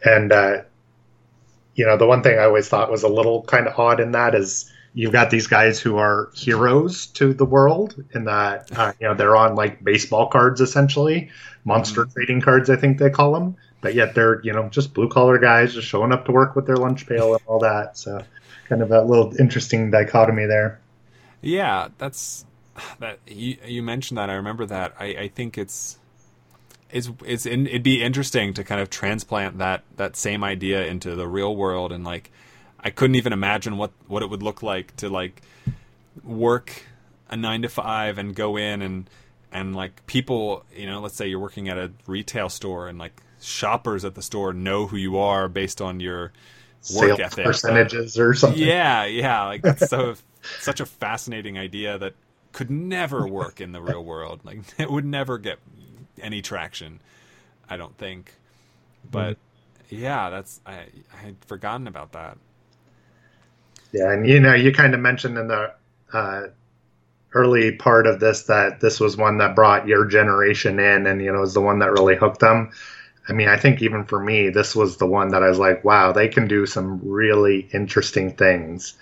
And 0.04 0.32
uh, 0.32 0.64
you 1.76 1.86
know, 1.86 1.98
the 1.98 2.08
one 2.08 2.24
thing 2.24 2.38
I 2.38 2.46
always 2.46 2.68
thought 2.68 2.92
was 2.92 3.04
a 3.04 3.08
little 3.08 3.44
kind 3.44 3.68
of 3.68 3.78
odd 3.80 4.00
in 4.00 4.12
that 4.12 4.36
is 4.36 4.72
you've 4.94 5.12
got 5.12 5.30
these 5.30 5.48
guys 5.48 5.80
who 5.80 5.98
are 5.98 6.30
heroes 6.36 7.08
to 7.08 7.34
the 7.34 7.46
world 7.46 7.96
in 8.14 8.26
that 8.26 8.70
uh, 8.78 8.94
you 9.00 9.08
know 9.08 9.14
they're 9.16 9.36
on 9.36 9.56
like 9.56 9.84
baseball 9.84 10.28
cards 10.28 10.62
essentially, 10.62 11.30
monster 11.66 12.02
mm-hmm. 12.02 12.14
trading 12.14 12.42
cards 12.42 12.70
I 12.70 12.76
think 12.76 12.98
they 12.98 13.10
call 13.10 13.34
them, 13.34 13.56
but 13.82 13.94
yet 13.94 14.16
they're 14.16 14.42
you 14.44 14.54
know 14.54 14.70
just 14.70 14.94
blue 14.94 15.10
collar 15.10 15.38
guys 15.40 15.74
just 15.74 15.88
showing 15.88 16.12
up 16.12 16.26
to 16.26 16.32
work 16.32 16.56
with 16.56 16.66
their 16.66 16.78
lunch 16.78 17.08
pail 17.08 17.34
and 17.34 17.42
all 17.48 17.60
that. 17.60 17.98
So 17.98 18.24
kind 18.70 18.82
of 18.82 18.92
a 18.92 19.02
little 19.02 19.34
interesting 19.40 19.92
dichotomy 19.92 20.46
there. 20.46 20.80
Yeah, 21.42 21.90
that's 21.98 22.46
that 23.00 23.20
you 23.28 23.58
you 23.66 23.84
mentioned 23.84 24.18
that. 24.18 24.30
I 24.30 24.34
remember 24.34 24.66
that. 24.66 24.96
I, 25.00 25.06
I 25.06 25.28
think 25.28 25.58
it's 25.58 25.98
it's 26.90 27.10
it's 27.26 27.46
in, 27.46 27.68
it'd 27.68 27.84
be 27.84 28.04
interesting 28.04 28.54
to 28.54 28.64
kind 28.64 28.80
of 28.82 28.90
transplant 28.90 29.58
that 29.58 29.84
that 29.98 30.16
same 30.16 30.44
idea 30.44 30.86
into 30.86 31.16
the 31.16 31.28
real 31.28 31.56
world 31.56 31.92
and 31.92 32.04
like 32.04 32.32
I 32.80 32.90
couldn't 32.90 33.16
even 33.16 33.34
imagine 33.34 33.78
what 33.78 33.92
what 34.08 34.22
it 34.22 34.30
would 34.30 34.44
look 34.44 34.62
like 34.62 34.96
to 34.98 35.10
like 35.10 35.42
work 36.24 36.84
a 37.30 37.38
9 37.38 37.64
to 37.64 37.70
5 37.70 38.18
and 38.18 38.36
go 38.36 38.58
in 38.58 38.82
and 38.82 39.10
and 39.52 39.76
like 39.76 40.06
people, 40.08 40.66
you 40.76 40.88
know, 40.88 41.00
let's 41.00 41.16
say 41.16 41.28
you're 41.28 41.40
working 41.40 41.70
at 41.70 41.78
a 41.78 41.92
retail 42.08 42.50
store 42.50 42.88
and 42.88 42.98
like 42.98 43.22
shoppers 43.40 44.04
at 44.04 44.16
the 44.16 44.22
store 44.22 44.52
know 44.52 44.88
who 44.88 44.98
you 44.98 45.18
are 45.18 45.48
based 45.48 45.82
on 45.82 46.00
your 46.00 46.32
work 46.94 47.08
Sales 47.08 47.20
ethic 47.20 47.46
percentages 47.46 48.20
or 48.20 48.34
something. 48.34 48.62
Yeah, 48.62 49.06
yeah, 49.06 49.46
like 49.46 49.62
that's 49.62 49.90
so 49.90 50.16
such 50.60 50.80
a 50.80 50.86
fascinating 50.86 51.58
idea 51.58 51.98
that 51.98 52.14
could 52.54 52.72
never 52.72 53.28
work 53.28 53.60
in 53.60 53.74
the 53.74 53.82
real 53.82 54.04
world. 54.04 54.40
Like 54.44 54.60
it 54.78 54.90
would 54.90 55.06
never 55.06 55.38
get 55.38 55.60
any 56.22 56.42
traction. 56.42 57.00
I 57.70 57.76
don't 57.78 57.98
think. 57.98 58.34
But 59.10 59.38
yeah, 59.90 60.30
that's 60.30 60.62
I 60.66 60.86
I 61.14 61.18
had 61.18 61.36
forgotten 61.46 61.88
about 61.88 62.14
that. 62.14 62.38
Yeah, 63.92 64.12
and 64.12 64.28
you 64.28 64.40
know, 64.40 64.54
you 64.54 64.72
kind 64.72 64.94
of 64.94 65.00
mentioned 65.00 65.38
in 65.38 65.48
the 65.48 65.74
uh, 66.14 66.44
early 67.34 67.72
part 67.74 68.08
of 68.08 68.20
this 68.20 68.44
that 68.44 68.80
this 68.80 69.00
was 69.00 69.18
one 69.18 69.38
that 69.40 69.56
brought 69.56 69.88
your 69.88 70.06
generation 70.06 70.80
in, 70.80 71.06
and 71.06 71.22
you 71.22 71.32
know, 71.32 71.42
was 71.42 71.54
the 71.54 71.62
one 71.62 71.80
that 71.80 71.92
really 71.92 72.16
hooked 72.16 72.40
them. 72.40 72.72
I 73.28 73.34
mean, 73.34 73.48
I 73.48 73.58
think 73.58 73.82
even 73.82 74.04
for 74.04 74.20
me, 74.20 74.50
this 74.50 74.76
was 74.76 74.98
the 74.98 75.06
one 75.06 75.30
that 75.30 75.44
I 75.44 75.50
was 75.50 75.60
like, 75.60 75.84
wow, 75.86 76.12
they 76.12 76.28
can 76.28 76.48
do 76.48 76.66
some 76.66 77.00
really 77.04 77.70
interesting 77.74 78.34
things. 78.34 78.96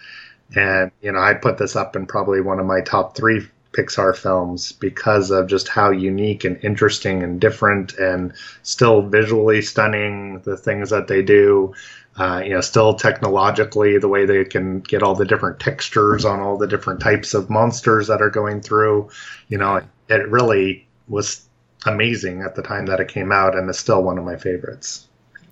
And, 0.55 0.91
you 1.01 1.11
know, 1.11 1.19
I 1.19 1.33
put 1.33 1.57
this 1.57 1.75
up 1.75 1.95
in 1.95 2.05
probably 2.05 2.41
one 2.41 2.59
of 2.59 2.65
my 2.65 2.81
top 2.81 3.15
three 3.15 3.47
Pixar 3.73 4.15
films 4.15 4.73
because 4.73 5.31
of 5.31 5.47
just 5.47 5.69
how 5.69 5.91
unique 5.91 6.43
and 6.43 6.61
interesting 6.63 7.23
and 7.23 7.39
different 7.39 7.93
and 7.93 8.33
still 8.63 9.01
visually 9.01 9.61
stunning 9.61 10.41
the 10.41 10.57
things 10.57 10.89
that 10.89 11.07
they 11.07 11.21
do. 11.21 11.73
Uh, 12.17 12.41
you 12.43 12.53
know, 12.53 12.59
still 12.59 12.93
technologically, 12.93 13.97
the 13.97 14.09
way 14.09 14.25
they 14.25 14.43
can 14.43 14.81
get 14.81 15.01
all 15.01 15.15
the 15.15 15.25
different 15.25 15.61
textures 15.61 16.25
on 16.25 16.41
all 16.41 16.57
the 16.57 16.67
different 16.67 16.99
types 16.99 17.33
of 17.33 17.49
monsters 17.49 18.07
that 18.07 18.21
are 18.21 18.29
going 18.29 18.59
through. 18.59 19.09
You 19.47 19.57
know, 19.57 19.77
it, 19.77 19.85
it 20.09 20.27
really 20.27 20.85
was 21.07 21.47
amazing 21.85 22.41
at 22.41 22.55
the 22.55 22.61
time 22.61 22.87
that 22.87 22.99
it 22.99 23.07
came 23.07 23.31
out, 23.31 23.55
and 23.55 23.69
it's 23.69 23.79
still 23.79 24.03
one 24.03 24.17
of 24.17 24.25
my 24.25 24.35
favorites. 24.35 25.07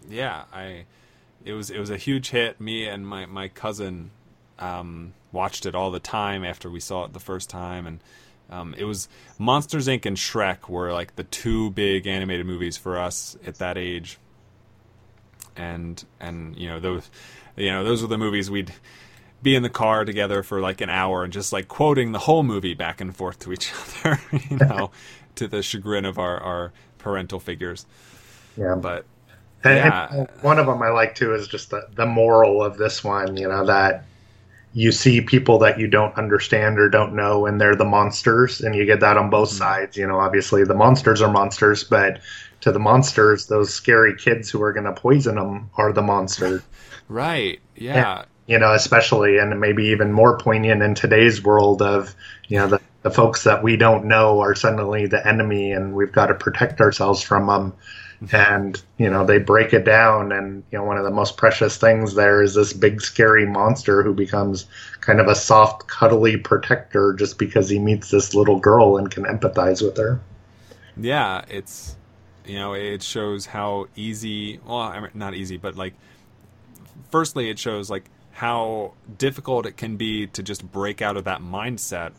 Yeah, 0.09 0.43
I. 0.51 0.83
It 1.45 1.53
was 1.53 1.69
it 1.69 1.79
was 1.79 1.89
a 1.89 1.97
huge 1.97 2.31
hit. 2.31 2.59
Me 2.59 2.85
and 2.85 3.07
my 3.07 3.25
my 3.25 3.47
cousin 3.47 4.11
um, 4.59 5.13
watched 5.31 5.65
it 5.65 5.75
all 5.75 5.91
the 5.91 5.99
time 5.99 6.45
after 6.45 6.69
we 6.69 6.79
saw 6.79 7.05
it 7.05 7.13
the 7.13 7.19
first 7.19 7.49
time, 7.49 7.87
and 7.87 7.99
um, 8.49 8.75
it 8.77 8.85
was 8.85 9.07
Monsters 9.37 9.87
Inc. 9.87 10.05
and 10.05 10.17
Shrek 10.17 10.69
were 10.69 10.91
like 10.91 11.15
the 11.15 11.23
two 11.23 11.71
big 11.71 12.07
animated 12.07 12.45
movies 12.45 12.77
for 12.77 12.99
us 12.99 13.37
at 13.45 13.55
that 13.55 13.77
age. 13.77 14.17
And 15.55 16.03
and 16.19 16.55
you 16.55 16.69
know 16.69 16.79
those, 16.79 17.09
you 17.57 17.69
know 17.69 17.83
those 17.83 18.01
were 18.01 18.07
the 18.07 18.17
movies 18.17 18.49
we'd 18.49 18.73
be 19.41 19.55
in 19.55 19.63
the 19.63 19.69
car 19.69 20.05
together 20.05 20.43
for 20.43 20.59
like 20.59 20.81
an 20.81 20.89
hour 20.89 21.23
and 21.23 21.31
just 21.31 21.53
like 21.53 21.67
quoting 21.67 22.11
the 22.11 22.19
whole 22.19 22.43
movie 22.43 22.73
back 22.73 23.01
and 23.01 23.15
forth 23.15 23.39
to 23.39 23.53
each 23.53 23.71
other, 24.05 24.19
you 24.49 24.57
know, 24.61 24.91
to 25.35 25.47
the 25.47 25.61
chagrin 25.61 26.05
of 26.05 26.19
our, 26.19 26.37
our 26.39 26.73
parental 26.97 27.39
figures. 27.39 27.85
Yeah. 28.57 28.75
But 28.75 29.05
and, 29.63 29.75
yeah. 29.75 30.07
And 30.13 30.29
one 30.41 30.59
of 30.59 30.65
them 30.65 30.81
I 30.81 30.89
like 30.89 31.15
too 31.15 31.33
is 31.33 31.47
just 31.47 31.69
the, 31.69 31.87
the 31.93 32.05
moral 32.05 32.63
of 32.63 32.77
this 32.77 33.03
one, 33.03 33.37
you 33.37 33.47
know, 33.47 33.65
that 33.65 34.05
you 34.79 34.93
see 34.93 35.19
people 35.19 35.59
that 35.59 35.77
you 35.77 35.87
don't 35.87 36.15
understand 36.15 36.79
or 36.79 36.87
don't 36.87 37.13
know 37.13 37.45
and 37.45 37.59
they're 37.59 37.75
the 37.75 37.83
monsters 37.83 38.61
and 38.61 38.73
you 38.73 38.85
get 38.85 39.01
that 39.01 39.17
on 39.17 39.29
both 39.29 39.49
mm-hmm. 39.49 39.57
sides. 39.57 39.97
You 39.97 40.07
know 40.07 40.19
obviously 40.19 40.63
the 40.63 40.73
monsters 40.73 41.21
are 41.21 41.29
monsters 41.29 41.83
but 41.83 42.21
to 42.61 42.71
the 42.71 42.79
monsters 42.79 43.47
those 43.47 43.73
scary 43.73 44.15
kids 44.15 44.49
who 44.49 44.61
are 44.61 44.71
going 44.71 44.85
to 44.85 44.93
poison 44.93 45.35
them 45.35 45.69
are 45.75 45.91
the 45.91 46.01
monsters 46.01 46.61
right 47.09 47.59
yeah. 47.75 48.19
And, 48.19 48.27
you 48.47 48.57
know 48.57 48.73
especially 48.73 49.37
and 49.37 49.59
maybe 49.59 49.83
even 49.83 50.13
more 50.13 50.37
poignant 50.37 50.81
in 50.81 50.95
today's 50.95 51.43
world 51.43 51.81
of 51.81 52.15
you 52.47 52.57
know 52.57 52.67
the, 52.67 52.81
the 53.01 53.11
folks 53.11 53.43
that 53.43 53.61
we 53.61 53.75
don't 53.75 54.05
know 54.05 54.39
are 54.39 54.55
suddenly 54.55 55.07
the 55.07 55.27
enemy 55.27 55.73
and 55.73 55.93
we've 55.93 56.13
got 56.13 56.27
to 56.27 56.35
protect 56.35 56.79
ourselves 56.79 57.21
from 57.21 57.47
them 57.47 57.73
and 58.31 58.81
you 58.97 59.09
know 59.09 59.25
they 59.25 59.37
break 59.37 59.73
it 59.73 59.85
down 59.85 60.31
and 60.31 60.63
you 60.71 60.77
know 60.77 60.83
one 60.83 60.97
of 60.97 61.03
the 61.03 61.11
most 61.11 61.37
precious 61.37 61.77
things 61.77 62.15
there 62.15 62.41
is 62.41 62.53
this 62.53 62.73
big 62.73 63.01
scary 63.01 63.45
monster 63.45 64.03
who 64.03 64.13
becomes 64.13 64.65
kind 64.99 65.19
of 65.19 65.27
a 65.27 65.35
soft 65.35 65.87
cuddly 65.87 66.35
protector 66.35 67.13
just 67.13 67.37
because 67.37 67.69
he 67.69 67.79
meets 67.79 68.11
this 68.11 68.33
little 68.33 68.59
girl 68.59 68.97
and 68.97 69.09
can 69.09 69.23
empathize 69.23 69.81
with 69.81 69.97
her. 69.97 70.19
Yeah 70.97 71.45
it's 71.47 71.95
you 72.45 72.57
know 72.57 72.73
it 72.73 73.01
shows 73.03 73.45
how 73.45 73.87
easy 73.95 74.59
well 74.65 74.79
I 74.79 74.99
mean, 74.99 75.11
not 75.13 75.33
easy 75.33 75.57
but 75.57 75.75
like 75.75 75.93
firstly, 77.11 77.49
it 77.49 77.59
shows 77.59 77.89
like 77.89 78.05
how 78.31 78.93
difficult 79.17 79.65
it 79.65 79.77
can 79.77 79.97
be 79.97 80.27
to 80.27 80.43
just 80.43 80.69
break 80.71 81.01
out 81.01 81.17
of 81.17 81.23
that 81.25 81.41
mindset, 81.41 82.11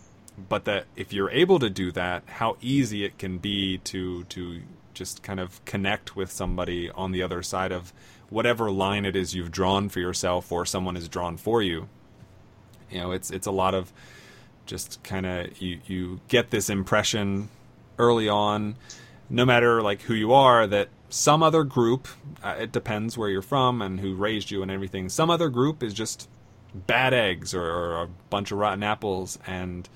but 0.48 0.64
that 0.64 0.84
if 0.96 1.12
you're 1.12 1.30
able 1.30 1.58
to 1.58 1.70
do 1.70 1.92
that, 1.92 2.22
how 2.26 2.56
easy 2.60 3.04
it 3.04 3.18
can 3.18 3.38
be 3.38 3.78
to 3.78 4.24
to 4.24 4.60
just 5.00 5.22
kind 5.22 5.40
of 5.40 5.64
connect 5.64 6.14
with 6.14 6.30
somebody 6.30 6.90
on 6.90 7.10
the 7.10 7.22
other 7.22 7.42
side 7.42 7.72
of 7.72 7.90
whatever 8.28 8.70
line 8.70 9.06
it 9.06 9.16
is 9.16 9.34
you've 9.34 9.50
drawn 9.50 9.88
for 9.88 9.98
yourself 9.98 10.52
or 10.52 10.66
someone 10.66 10.94
has 10.94 11.08
drawn 11.08 11.38
for 11.38 11.62
you. 11.62 11.88
You 12.90 12.98
know, 13.00 13.12
it's 13.12 13.30
it's 13.30 13.46
a 13.46 13.50
lot 13.50 13.74
of 13.74 13.90
just 14.66 15.02
kind 15.02 15.24
of 15.24 15.58
you 15.58 15.80
you 15.86 16.20
get 16.28 16.50
this 16.50 16.68
impression 16.68 17.48
early 17.98 18.28
on, 18.28 18.76
no 19.30 19.46
matter 19.46 19.80
like 19.80 20.02
who 20.02 20.12
you 20.12 20.34
are, 20.34 20.66
that 20.66 20.90
some 21.08 21.42
other 21.42 21.64
group, 21.64 22.06
uh, 22.42 22.56
it 22.58 22.72
depends 22.72 23.16
where 23.16 23.30
you're 23.30 23.40
from 23.40 23.80
and 23.80 24.00
who 24.00 24.14
raised 24.14 24.50
you 24.50 24.62
and 24.62 24.70
everything. 24.70 25.08
Some 25.08 25.30
other 25.30 25.48
group 25.48 25.82
is 25.82 25.94
just 25.94 26.28
bad 26.74 27.14
eggs 27.14 27.54
or, 27.54 27.64
or 27.64 28.02
a 28.02 28.08
bunch 28.28 28.52
of 28.52 28.58
rotten 28.58 28.82
apples, 28.82 29.38
and 29.46 29.88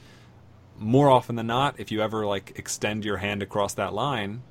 more 0.79 1.11
often 1.11 1.37
than 1.37 1.47
not, 1.47 1.79
if 1.79 1.93
you 1.93 2.01
ever 2.01 2.25
like 2.25 2.55
extend 2.57 3.05
your 3.05 3.19
hand 3.19 3.43
across 3.43 3.75
that 3.75 3.93
line, 3.93 4.43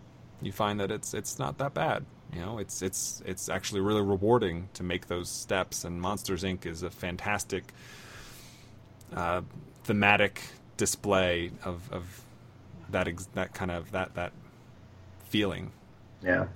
you 0.44 0.52
find 0.52 0.80
that 0.80 0.92
it's 0.92 1.14
it's 1.14 1.40
not 1.40 1.58
that 1.60 1.74
bad. 1.74 2.06
You 2.34 2.42
know, 2.42 2.58
it's 2.58 2.82
it's 2.82 3.22
it's 3.26 3.50
actually 3.50 3.82
really 3.82 4.02
rewarding 4.02 4.70
to 4.74 4.84
make 4.84 5.08
those 5.08 5.30
steps. 5.30 5.84
And 5.86 6.02
Monsters 6.02 6.44
Inc. 6.44 6.66
is 6.66 6.84
a 6.84 6.90
fantastic 6.90 7.74
uh, 9.16 9.42
thematic 9.84 10.42
display 10.78 11.52
of, 11.64 11.92
of 11.92 12.22
that 12.90 13.08
ex- 13.08 13.28
that 13.34 13.54
kind 13.54 13.72
of 13.72 13.92
that 13.92 14.16
that 14.16 14.32
feeling. 15.30 15.72
Yeah. 16.24 16.48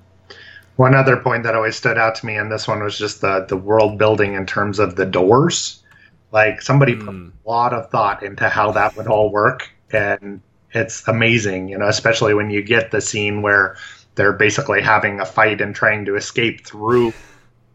One 0.75 0.93
other 0.93 1.17
point 1.17 1.43
that 1.43 1.55
always 1.55 1.75
stood 1.75 1.97
out 1.97 2.15
to 2.15 2.25
me 2.25 2.37
in 2.37 2.49
this 2.49 2.67
one 2.67 2.83
was 2.83 2.97
just 2.97 3.21
the 3.21 3.45
the 3.47 3.57
world 3.57 3.97
building 3.97 4.33
in 4.33 4.45
terms 4.45 4.79
of 4.79 4.95
the 4.95 5.05
doors. 5.05 5.83
Like 6.31 6.61
somebody 6.61 6.95
put 6.95 7.15
Mm. 7.15 7.31
a 7.45 7.49
lot 7.49 7.73
of 7.73 7.89
thought 7.89 8.21
into 8.23 8.49
how 8.49 8.71
that 8.73 8.95
would 8.97 9.07
all 9.07 9.31
work, 9.31 9.69
and 9.91 10.41
it's 10.73 11.07
amazing. 11.07 11.69
You 11.69 11.77
know, 11.77 11.87
especially 11.87 12.33
when 12.33 12.49
you 12.49 12.61
get 12.61 12.91
the 12.91 13.01
scene 13.01 13.41
where 13.41 13.77
they're 14.15 14.33
basically 14.33 14.81
having 14.81 15.19
a 15.19 15.25
fight 15.25 15.61
and 15.61 15.73
trying 15.73 16.05
to 16.05 16.15
escape 16.15 16.65
through 16.65 17.13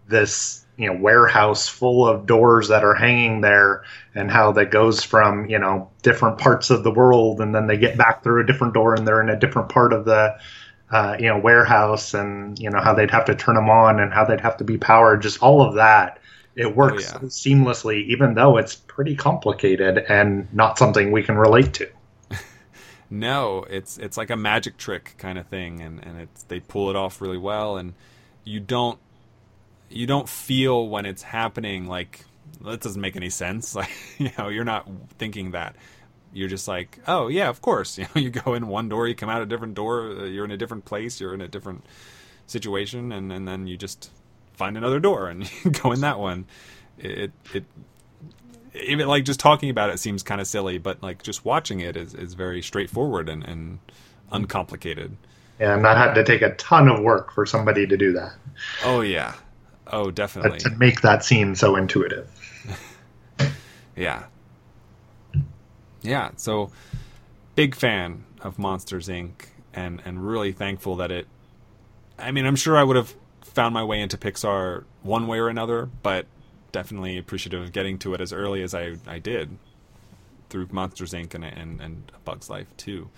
this 0.08 0.62
you 0.76 0.86
know 0.86 0.98
warehouse 0.98 1.68
full 1.68 2.06
of 2.06 2.26
doors 2.26 2.68
that 2.68 2.82
are 2.84 2.94
hanging 2.94 3.40
there 3.40 3.84
and 4.14 4.30
how 4.30 4.52
that 4.52 4.70
goes 4.70 5.02
from 5.02 5.48
you 5.48 5.58
know 5.58 5.90
different 6.02 6.38
parts 6.38 6.70
of 6.70 6.82
the 6.82 6.90
world 6.90 7.40
and 7.40 7.54
then 7.54 7.66
they 7.66 7.76
get 7.76 7.96
back 7.96 8.22
through 8.22 8.42
a 8.42 8.46
different 8.46 8.74
door 8.74 8.94
and 8.94 9.06
they're 9.06 9.22
in 9.22 9.28
a 9.28 9.38
different 9.38 9.68
part 9.68 9.92
of 9.92 10.04
the 10.04 10.34
uh, 10.90 11.16
you 11.18 11.26
know 11.26 11.38
warehouse 11.38 12.14
and 12.14 12.58
you 12.58 12.70
know 12.70 12.80
how 12.80 12.94
they'd 12.94 13.10
have 13.10 13.24
to 13.24 13.34
turn 13.34 13.54
them 13.54 13.70
on 13.70 14.00
and 14.00 14.12
how 14.12 14.24
they'd 14.24 14.40
have 14.40 14.56
to 14.56 14.64
be 14.64 14.78
powered 14.78 15.22
just 15.22 15.42
all 15.42 15.62
of 15.62 15.74
that 15.74 16.18
it 16.56 16.74
works 16.74 17.04
yeah. 17.04 17.18
seamlessly 17.20 18.06
even 18.06 18.34
though 18.34 18.56
it's 18.56 18.74
pretty 18.74 19.14
complicated 19.14 19.98
and 20.08 20.52
not 20.54 20.78
something 20.78 21.12
we 21.12 21.22
can 21.22 21.36
relate 21.36 21.72
to 21.72 21.88
No, 23.14 23.64
it's 23.68 23.98
it's 23.98 24.16
like 24.16 24.30
a 24.30 24.36
magic 24.36 24.78
trick 24.78 25.16
kind 25.18 25.36
of 25.38 25.46
thing, 25.46 25.82
and 25.82 26.02
and 26.02 26.18
it's 26.18 26.44
they 26.44 26.60
pull 26.60 26.88
it 26.88 26.96
off 26.96 27.20
really 27.20 27.36
well, 27.36 27.76
and 27.76 27.92
you 28.42 28.58
don't 28.58 28.98
you 29.90 30.06
don't 30.06 30.26
feel 30.26 30.88
when 30.88 31.04
it's 31.04 31.22
happening 31.22 31.86
like 31.86 32.24
that 32.64 32.80
doesn't 32.80 33.00
make 33.02 33.14
any 33.14 33.28
sense. 33.28 33.74
Like 33.76 33.90
you 34.18 34.30
know, 34.38 34.48
you're 34.48 34.64
not 34.64 34.88
thinking 35.18 35.50
that. 35.50 35.76
You're 36.32 36.48
just 36.48 36.66
like, 36.66 37.00
oh 37.06 37.28
yeah, 37.28 37.50
of 37.50 37.60
course. 37.60 37.98
You 37.98 38.06
know, 38.14 38.20
you 38.22 38.30
go 38.30 38.54
in 38.54 38.66
one 38.66 38.88
door, 38.88 39.06
you 39.06 39.14
come 39.14 39.28
out 39.28 39.42
a 39.42 39.46
different 39.46 39.74
door. 39.74 40.08
uh, 40.08 40.24
You're 40.24 40.46
in 40.46 40.50
a 40.50 40.56
different 40.56 40.86
place. 40.86 41.20
You're 41.20 41.34
in 41.34 41.42
a 41.42 41.48
different 41.48 41.84
situation, 42.46 43.12
and 43.12 43.30
and 43.30 43.46
then 43.46 43.66
you 43.66 43.76
just 43.76 44.10
find 44.54 44.78
another 44.78 45.00
door 45.00 45.28
and 45.28 45.50
go 45.82 45.92
in 45.92 46.00
that 46.00 46.18
one. 46.18 46.46
It 46.96 47.32
it 47.52 47.64
even 48.74 49.06
like 49.06 49.24
just 49.24 49.40
talking 49.40 49.70
about 49.70 49.90
it 49.90 49.98
seems 49.98 50.22
kind 50.22 50.40
of 50.40 50.46
silly, 50.46 50.78
but 50.78 51.02
like 51.02 51.22
just 51.22 51.44
watching 51.44 51.80
it 51.80 51.96
is, 51.96 52.14
is 52.14 52.34
very 52.34 52.62
straightforward 52.62 53.28
and, 53.28 53.44
and 53.44 53.78
uncomplicated. 54.30 55.16
and 55.60 55.82
not 55.82 55.96
having 55.96 56.14
to 56.14 56.24
take 56.24 56.42
a 56.42 56.54
ton 56.56 56.88
of 56.88 57.00
work 57.02 57.32
for 57.32 57.44
somebody 57.46 57.86
to 57.86 57.96
do 57.96 58.12
that 58.12 58.32
Oh 58.84 59.00
yeah, 59.00 59.34
oh 59.88 60.06
but 60.06 60.14
definitely, 60.14 60.58
to 60.60 60.70
make 60.70 61.02
that 61.02 61.24
scene 61.24 61.54
so 61.54 61.76
intuitive 61.76 62.28
yeah, 63.96 64.24
yeah. 66.02 66.30
So 66.36 66.70
big 67.54 67.74
fan 67.74 68.24
of 68.40 68.58
Monsters 68.58 69.08
Inc. 69.08 69.46
and 69.74 70.00
and 70.04 70.26
really 70.26 70.52
thankful 70.52 70.96
that 70.96 71.10
it. 71.10 71.26
I 72.18 72.30
mean, 72.30 72.46
I'm 72.46 72.56
sure 72.56 72.76
I 72.76 72.84
would 72.84 72.96
have 72.96 73.14
found 73.42 73.74
my 73.74 73.84
way 73.84 74.00
into 74.00 74.16
Pixar 74.16 74.84
one 75.02 75.26
way 75.26 75.38
or 75.38 75.48
another, 75.48 75.88
but 76.02 76.26
definitely 76.72 77.18
appreciative 77.18 77.62
of 77.62 77.72
getting 77.72 77.98
to 77.98 78.14
it 78.14 78.20
as 78.20 78.32
early 78.32 78.62
as 78.62 78.74
I, 78.74 78.96
I 79.06 79.18
did 79.18 79.58
through 80.48 80.68
Monsters 80.70 81.12
Inc. 81.12 81.34
and, 81.34 81.44
and, 81.44 81.80
and 81.80 82.12
Bug's 82.24 82.50
Life 82.50 82.68
too. 82.76 83.08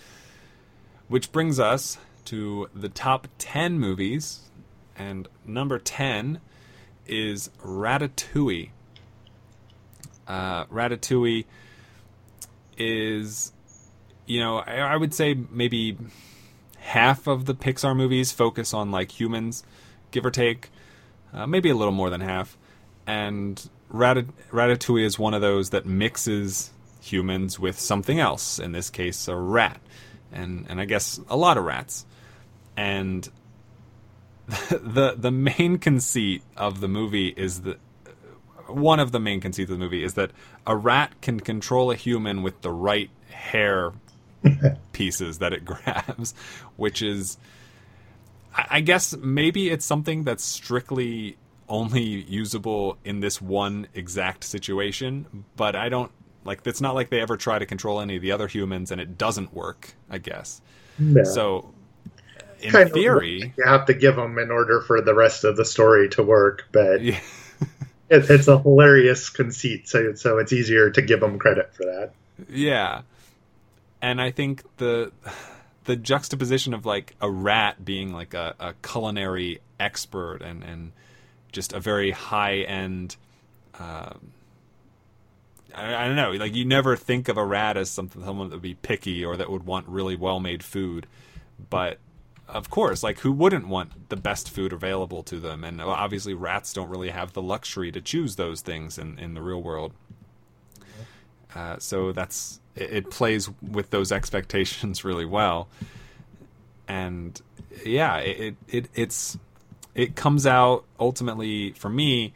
Which 1.09 1.33
brings 1.33 1.59
us 1.59 1.99
to 2.27 2.69
the 2.75 2.89
top 2.89 3.29
10 3.39 3.79
movies, 3.79 4.51
and 4.97 5.29
number 5.45 5.79
10 5.79 6.41
is 7.07 7.51
Ratatouille. 7.63 8.71
Uh, 10.27 10.65
Ratatouille 10.67 11.45
is, 12.79 13.53
you 14.27 14.41
know, 14.41 14.59
I, 14.59 14.77
I 14.77 14.97
would 14.97 15.13
say 15.13 15.35
maybe 15.51 15.99
half 16.79 17.27
of 17.27 17.47
the 17.47 17.55
Pixar 17.55 17.97
movies 17.97 18.33
focus 18.33 18.73
on 18.73 18.91
like 18.91 19.19
humans, 19.19 19.65
give 20.11 20.25
or 20.25 20.31
take, 20.31 20.71
uh, 21.33 21.47
maybe 21.47 21.69
a 21.69 21.75
little 21.75 21.93
more 21.93 22.11
than 22.11 22.21
half. 22.21 22.57
And 23.07 23.69
Ratat- 23.93 24.33
Ratatouille 24.51 25.05
is 25.05 25.19
one 25.19 25.35
of 25.35 25.41
those 25.41 25.71
that 25.71 25.87
mixes 25.87 26.71
humans 27.01 27.59
with 27.59 27.79
something 27.79 28.19
else. 28.19 28.59
In 28.59 28.73
this 28.73 28.91
case, 28.91 29.29
a 29.29 29.37
rat, 29.37 29.81
and 30.33 30.67
and 30.69 30.81
I 30.81 30.85
guess 30.85 31.21
a 31.29 31.37
lot 31.37 31.59
of 31.59 31.65
rats. 31.65 32.07
And 32.77 33.29
the 34.71 35.15
the 35.17 35.31
main 35.31 35.79
conceit 35.79 36.43
of 36.57 36.81
the 36.81 36.89
movie 36.89 37.29
is 37.29 37.63
that 37.63 37.79
one 38.67 39.01
of 39.01 39.13
the 39.13 39.21
main 39.21 39.41
conceits 39.41 39.71
of 39.71 39.79
the 39.79 39.85
movie 39.85 40.03
is 40.03 40.15
that 40.15 40.31
a 40.67 40.77
rat 40.77 41.21
can 41.21 41.41
control 41.41 41.91
a 41.91 41.97
human 41.97 42.43
with 42.43 42.63
the 42.63 42.71
right 42.71 43.11
hair 43.31 43.93
pieces 44.93 45.39
that 45.39 45.53
it 45.53 45.65
grabs, 45.65 46.35
which 46.77 47.03
is, 47.03 47.37
I 48.55 48.81
guess 48.81 49.17
maybe 49.17 49.71
it's 49.71 49.85
something 49.85 50.25
that's 50.25 50.45
strictly 50.45 51.37
only 51.75 52.03
usable 52.03 52.97
in 53.05 53.21
this 53.21 53.41
one 53.43 53.87
exact 53.95 54.45
situation, 54.45 55.45
but 55.57 55.75
I 55.77 55.89
don't 55.89 56.11
like. 56.45 56.67
It's 56.67 56.81
not 56.81 56.95
like 56.95 57.11
they 57.11 57.21
ever 57.21 57.37
try 57.37 57.59
to 57.59 57.67
control 57.67 58.01
any 58.01 58.17
of 58.17 58.23
the 58.23 58.33
other 58.33 58.47
humans, 58.49 58.91
and 58.91 59.01
it 59.01 59.19
doesn't 59.19 59.53
work. 59.53 59.95
I 60.11 60.19
guess 60.19 60.61
Yeah. 60.99 61.25
so. 61.25 61.73
In 62.61 62.71
Kind 62.71 62.87
of 62.89 62.93
theory, 62.95 63.53
you 63.59 63.65
have 63.65 63.85
to 63.87 63.95
give 63.95 64.17
them 64.17 64.39
in 64.39 64.51
order 64.51 64.81
for 64.81 65.03
the 65.03 65.13
rest 65.15 65.45
of 65.45 65.57
the 65.57 65.67
story 65.67 66.09
to 66.11 66.23
work 66.23 66.67
but 66.73 67.03
yeah, 67.03 67.21
it, 68.09 68.31
it's 68.31 68.49
a 68.49 68.59
hilarious 68.59 69.29
conceit 69.29 69.87
so 69.87 70.15
so 70.15 70.39
it's 70.39 70.51
easier 70.51 70.89
to 70.91 71.03
give 71.03 71.21
them 71.21 71.39
credit 71.39 71.75
for 71.75 71.85
that 71.85 72.13
Yeah. 72.49 73.03
And 74.01 74.19
I 74.19 74.31
think 74.31 74.63
the 74.79 75.13
the 75.85 75.97
juxtaposition 75.97 76.73
of 76.73 76.87
like 76.87 77.15
a 77.21 77.31
rat 77.31 77.85
being 77.85 78.15
like 78.15 78.33
a, 78.33 78.55
a 78.59 78.73
culinary 78.83 79.61
expert 79.79 80.39
and, 80.41 80.63
and 80.65 80.93
just 81.55 81.73
a 81.73 81.81
very 81.81 82.11
high 82.11 82.59
end 82.59 83.17
um, 83.79 84.33
I, 85.75 86.05
I 86.05 86.07
don't 86.07 86.17
know, 86.17 86.33
like 86.33 86.55
you 86.55 86.65
never 86.65 86.97
think 86.97 87.29
of 87.29 87.37
a 87.37 87.45
rat 87.45 87.77
as 87.77 87.91
something 87.91 88.23
someone 88.25 88.51
that 88.51 88.57
would 88.57 88.63
be 88.63 88.75
picky 88.75 89.25
or 89.25 89.37
that 89.37 89.51
would 89.51 89.67
want 89.67 89.89
really 89.89 90.17
well 90.17 90.41
made 90.41 90.63
food. 90.63 91.07
But 91.71 91.99
of 92.49 92.71
course, 92.71 93.03
like 93.03 93.21
who 93.21 93.33
wouldn't 93.33 93.67
want 93.69 94.09
the 94.09 94.17
best 94.17 94.51
food 94.51 94.73
available 94.73 95.23
to 95.25 95.39
them? 95.39 95.65
And 95.65 95.81
obviously 95.81 96.35
rats 96.35 96.73
don't 96.73 96.89
really 96.89 97.11
have 97.11 97.33
the 97.33 97.43
luxury 97.43 97.91
to 97.93 98.01
choose 98.01 98.37
those 98.37 98.61
things 98.61 98.99
in, 98.99 99.19
in 99.19 99.35
the 99.35 99.43
real 99.43 99.63
world. 99.63 99.93
Uh, 101.55 101.79
so 101.79 102.13
that's 102.13 102.61
it, 102.75 102.93
it 102.93 103.11
plays 103.11 103.49
with 103.63 103.91
those 103.91 104.11
expectations 104.11 105.05
really 105.05 105.25
well, 105.25 105.69
and 106.89 107.41
yeah, 107.87 108.17
it, 108.17 108.41
it 108.41 108.57
it 108.67 108.91
it's 108.95 109.39
it 109.95 110.17
comes 110.17 110.47
out 110.47 110.85
ultimately 110.99 111.73
for 111.73 111.89
me 111.89 112.33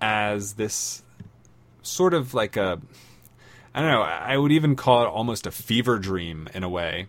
as 0.00 0.54
this 0.54 1.02
sort 1.82 2.14
of 2.14 2.34
like 2.34 2.56
a 2.56 2.80
I 3.74 3.80
don't 3.80 3.90
know 3.90 4.02
I 4.02 4.36
would 4.36 4.52
even 4.52 4.76
call 4.76 5.04
it 5.04 5.08
almost 5.08 5.46
a 5.46 5.50
fever 5.50 5.98
dream 5.98 6.48
in 6.54 6.62
a 6.62 6.68
way 6.68 7.06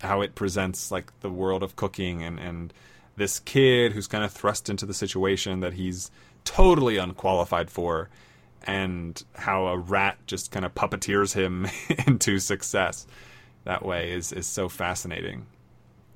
how 0.00 0.20
it 0.20 0.34
presents 0.34 0.90
like 0.90 1.18
the 1.20 1.30
world 1.30 1.62
of 1.62 1.76
cooking 1.76 2.22
and 2.22 2.38
and 2.38 2.72
this 3.16 3.40
kid 3.40 3.92
who's 3.92 4.06
kind 4.06 4.24
of 4.24 4.32
thrust 4.32 4.68
into 4.70 4.86
the 4.86 4.94
situation 4.94 5.60
that 5.60 5.74
he's 5.74 6.10
totally 6.44 6.96
unqualified 6.96 7.70
for 7.70 8.08
and 8.64 9.22
how 9.34 9.66
a 9.66 9.76
rat 9.76 10.16
just 10.26 10.50
kind 10.50 10.64
of 10.64 10.74
puppeteers 10.74 11.34
him 11.34 11.66
into 12.06 12.38
success 12.38 13.06
that 13.64 13.84
way 13.84 14.12
is 14.12 14.32
is 14.32 14.46
so 14.46 14.68
fascinating. 14.68 15.46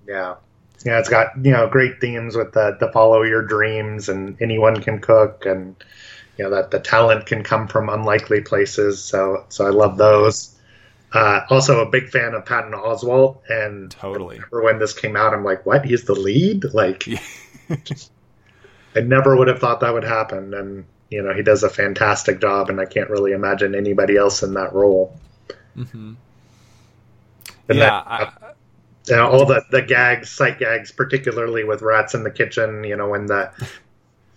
yeah 0.06 0.36
Yeah, 0.84 0.98
it's 0.98 1.08
got 1.08 1.32
you 1.44 1.52
know 1.52 1.68
great 1.68 2.00
themes 2.00 2.36
with 2.36 2.52
the 2.52 2.76
the 2.78 2.90
follow 2.92 3.22
your 3.22 3.42
dreams 3.42 4.08
and 4.08 4.40
anyone 4.40 4.80
can 4.82 5.00
cook 5.00 5.44
and 5.46 5.74
you 6.36 6.44
know 6.44 6.50
that 6.50 6.70
the 6.70 6.78
talent 6.80 7.26
can 7.26 7.42
come 7.42 7.66
from 7.66 7.88
unlikely 7.88 8.42
places. 8.42 9.02
So 9.02 9.44
so 9.48 9.66
I 9.66 9.70
love 9.70 9.96
those. 9.96 10.52
Uh, 11.12 11.40
also 11.50 11.80
a 11.80 11.90
big 11.90 12.10
fan 12.10 12.34
of 12.34 12.44
Patton 12.44 12.72
Oswalt 12.72 13.38
and 13.48 13.90
Totally. 13.92 14.36
remember 14.36 14.62
when 14.62 14.78
this 14.78 14.92
came 14.92 15.16
out, 15.16 15.32
I'm 15.32 15.44
like, 15.44 15.64
what? 15.64 15.84
He's 15.84 16.04
the 16.04 16.14
lead? 16.14 16.64
Like, 16.74 17.04
I 18.96 19.00
never 19.00 19.36
would 19.36 19.48
have 19.48 19.58
thought 19.60 19.80
that 19.80 19.94
would 19.94 20.04
happen. 20.04 20.52
And 20.54 20.84
you 21.10 21.22
know, 21.22 21.32
he 21.32 21.42
does 21.42 21.62
a 21.62 21.70
fantastic 21.70 22.40
job, 22.40 22.68
and 22.68 22.80
I 22.80 22.84
can't 22.84 23.08
really 23.08 23.32
imagine 23.32 23.74
anybody 23.74 24.16
else 24.16 24.42
in 24.42 24.54
that 24.54 24.72
role. 24.72 25.16
hmm 25.74 26.14
And 27.68 27.78
Yeah, 27.78 28.02
that- 28.18 28.34
I, 28.42 28.52
know, 29.14 29.28
all 29.28 29.46
the 29.46 29.64
the 29.70 29.82
gags, 29.82 30.30
sight 30.30 30.58
gags, 30.58 30.90
particularly 30.90 31.62
with 31.62 31.82
rats 31.82 32.14
in 32.14 32.24
the 32.24 32.30
kitchen. 32.30 32.82
You 32.82 32.96
know, 32.96 33.08
when 33.08 33.26
the 33.26 33.52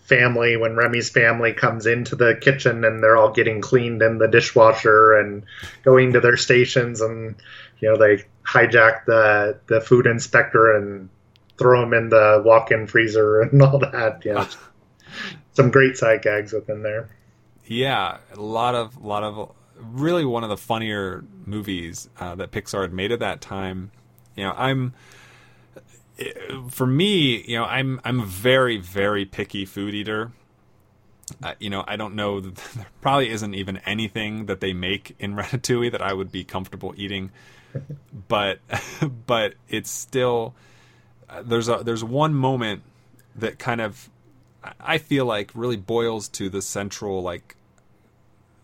family, 0.09 0.57
when 0.57 0.75
Remy's 0.75 1.09
family 1.09 1.53
comes 1.53 1.85
into 1.85 2.15
the 2.15 2.37
kitchen 2.39 2.83
and 2.83 3.01
they're 3.01 3.17
all 3.17 3.31
getting 3.31 3.61
cleaned 3.61 4.01
in 4.01 4.17
the 4.17 4.27
dishwasher 4.27 5.13
and 5.13 5.43
going 5.83 6.13
to 6.13 6.19
their 6.19 6.37
stations, 6.37 7.01
and 7.01 7.35
you 7.79 7.89
know 7.89 7.97
they 7.97 8.23
hijack 8.45 9.05
the 9.05 9.59
the 9.67 9.81
food 9.81 10.05
inspector 10.05 10.75
and 10.75 11.09
throw 11.57 11.83
him 11.83 11.93
in 11.93 12.09
the 12.09 12.41
walk-in 12.45 12.87
freezer 12.87 13.41
and 13.41 13.61
all 13.61 13.79
that. 13.79 14.23
Know, 14.25 14.45
some 15.53 15.71
great 15.71 15.97
sight 15.97 16.21
gags 16.21 16.53
within 16.53 16.83
there. 16.83 17.09
Yeah, 17.65 18.17
a 18.33 18.41
lot 18.41 18.75
of 18.75 18.97
lot 18.97 19.23
of 19.23 19.51
really 19.79 20.25
one 20.25 20.43
of 20.43 20.49
the 20.49 20.57
funnier 20.57 21.23
movies 21.45 22.09
uh, 22.19 22.35
that 22.35 22.51
Pixar 22.51 22.81
had 22.81 22.93
made 22.93 23.11
at 23.11 23.19
that 23.19 23.41
time. 23.41 23.91
You 24.39 24.45
know, 24.45 24.53
I'm 24.57 24.93
for 26.69 26.87
me, 26.87 27.43
you 27.43 27.57
know, 27.57 27.65
I'm 27.65 27.99
I'm 28.05 28.21
a 28.21 28.25
very 28.25 28.77
very 28.77 29.25
picky 29.25 29.65
food 29.65 29.93
eater. 29.93 30.31
Uh, 31.43 31.55
you 31.59 31.69
know, 31.69 31.83
I 31.85 31.97
don't 31.97 32.15
know. 32.15 32.39
There 32.75 32.85
probably 33.01 33.29
isn't 33.29 33.53
even 33.53 33.77
anything 33.85 34.45
that 34.45 34.61
they 34.61 34.71
make 34.71 35.13
in 35.19 35.35
Ratatouille 35.35 35.91
that 35.91 36.01
I 36.01 36.13
would 36.13 36.31
be 36.31 36.45
comfortable 36.45 36.93
eating, 36.95 37.31
but 38.29 38.59
but 39.27 39.55
it's 39.67 39.89
still 39.89 40.55
uh, 41.29 41.41
there's 41.41 41.67
a 41.67 41.81
there's 41.83 42.03
one 42.03 42.33
moment 42.33 42.83
that 43.35 43.59
kind 43.59 43.81
of 43.81 44.09
I 44.79 44.99
feel 44.99 45.25
like 45.25 45.51
really 45.53 45.77
boils 45.77 46.29
to 46.29 46.49
the 46.49 46.61
central 46.61 47.21
like 47.21 47.57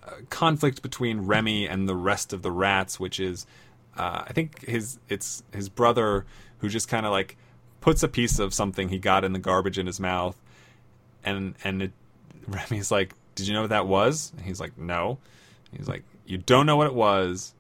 uh, 0.06 0.12
conflict 0.30 0.82
between 0.82 1.22
Remy 1.22 1.68
and 1.68 1.90
the 1.90 1.96
rest 1.96 2.32
of 2.32 2.44
the 2.44 2.52
rats, 2.52 2.98
which 2.98 3.20
is 3.20 3.46
uh, 3.98 4.24
I 4.28 4.34
think 4.34 4.66
his 4.66 5.00
it's 5.10 5.44
his 5.54 5.70
brother 5.70 6.26
who 6.60 6.70
just 6.70 6.88
kind 6.88 7.06
of 7.06 7.12
like 7.12 7.38
puts 7.82 8.04
a 8.04 8.08
piece 8.08 8.40
of 8.40 8.54
something 8.54 8.90
he 8.90 8.98
got 8.98 9.24
in 9.24 9.34
the 9.34 9.40
garbage 9.40 9.78
in 9.78 9.86
his 9.86 10.00
mouth, 10.00 10.42
and 11.24 11.56
and 11.64 11.84
it, 11.84 11.92
Remy's 12.48 12.92
like, 12.92 13.14
"Did 13.36 13.48
you 13.48 13.54
know 13.54 13.62
what 13.62 13.70
that 13.70 13.88
was?" 13.88 14.32
And 14.36 14.46
he's 14.46 14.60
like, 14.60 14.78
"No." 14.78 15.20
He's 15.72 15.88
like, 15.88 16.04
"You 16.26 16.38
don't 16.38 16.66
know 16.66 16.78
what 16.78 16.88
it 16.88 16.94
was, 16.94 17.54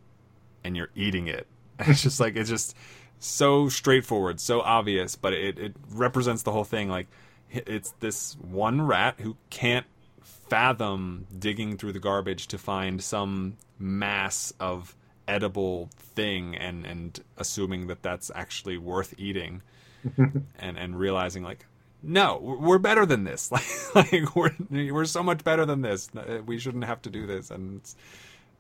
and 0.63 0.75
you're 0.75 0.89
eating 0.95 1.27
it." 1.27 1.47
And 1.79 1.88
it's 1.89 2.03
just 2.03 2.19
like 2.19 2.36
it's 2.36 2.49
just 2.49 2.75
so 3.19 3.69
straightforward, 3.69 4.39
so 4.39 4.61
obvious, 4.61 5.15
but 5.15 5.33
it 5.33 5.57
it 5.59 5.75
represents 5.91 6.43
the 6.43 6.51
whole 6.51 6.63
thing. 6.63 6.89
Like 6.89 7.07
it's 7.49 7.91
this 7.99 8.36
one 8.41 8.81
rat 8.81 9.15
who 9.19 9.38
can't 9.49 9.86
fathom 10.21 11.25
digging 11.38 11.77
through 11.77 11.93
the 11.93 11.99
garbage 11.99 12.47
to 12.47 12.57
find 12.57 13.03
some 13.03 13.57
mass 13.79 14.53
of 14.59 14.95
edible 15.28 15.89
thing 15.97 16.55
and 16.55 16.86
and 16.86 17.19
assuming 17.38 17.88
that 17.88 18.01
that's 18.03 18.32
actually 18.36 18.78
worth 18.78 19.13
eating 19.17 19.61
and 20.17 20.78
and 20.78 20.99
realizing 20.99 21.43
like 21.43 21.65
no 22.03 22.38
we're 22.38 22.78
better 22.78 23.05
than 23.05 23.23
this. 23.23 23.51
Like, 23.95 24.11
like 24.11 24.36
we're 24.36 24.51
we're 24.69 25.05
so 25.05 25.23
much 25.23 25.43
better 25.43 25.65
than 25.65 25.82
this. 25.82 26.09
Uh, 26.15 26.41
we 26.45 26.59
shouldn't 26.59 26.84
have 26.84 27.01
to 27.03 27.09
do 27.09 27.26
this. 27.26 27.49
And 27.49 27.78
it's, 27.78 27.95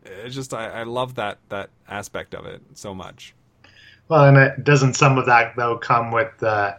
it's 0.05 0.33
just 0.33 0.53
I, 0.53 0.67
I 0.69 0.83
love 0.83 1.15
that 1.15 1.39
that 1.49 1.69
aspect 1.87 2.33
of 2.33 2.45
it 2.45 2.61
so 2.73 2.95
much. 2.95 3.33
Well, 4.07 4.25
and 4.25 4.37
it, 4.37 4.63
doesn't 4.63 4.93
some 4.93 5.17
of 5.17 5.25
that 5.25 5.55
though 5.55 5.77
come 5.77 6.11
with 6.11 6.31
the 6.39 6.77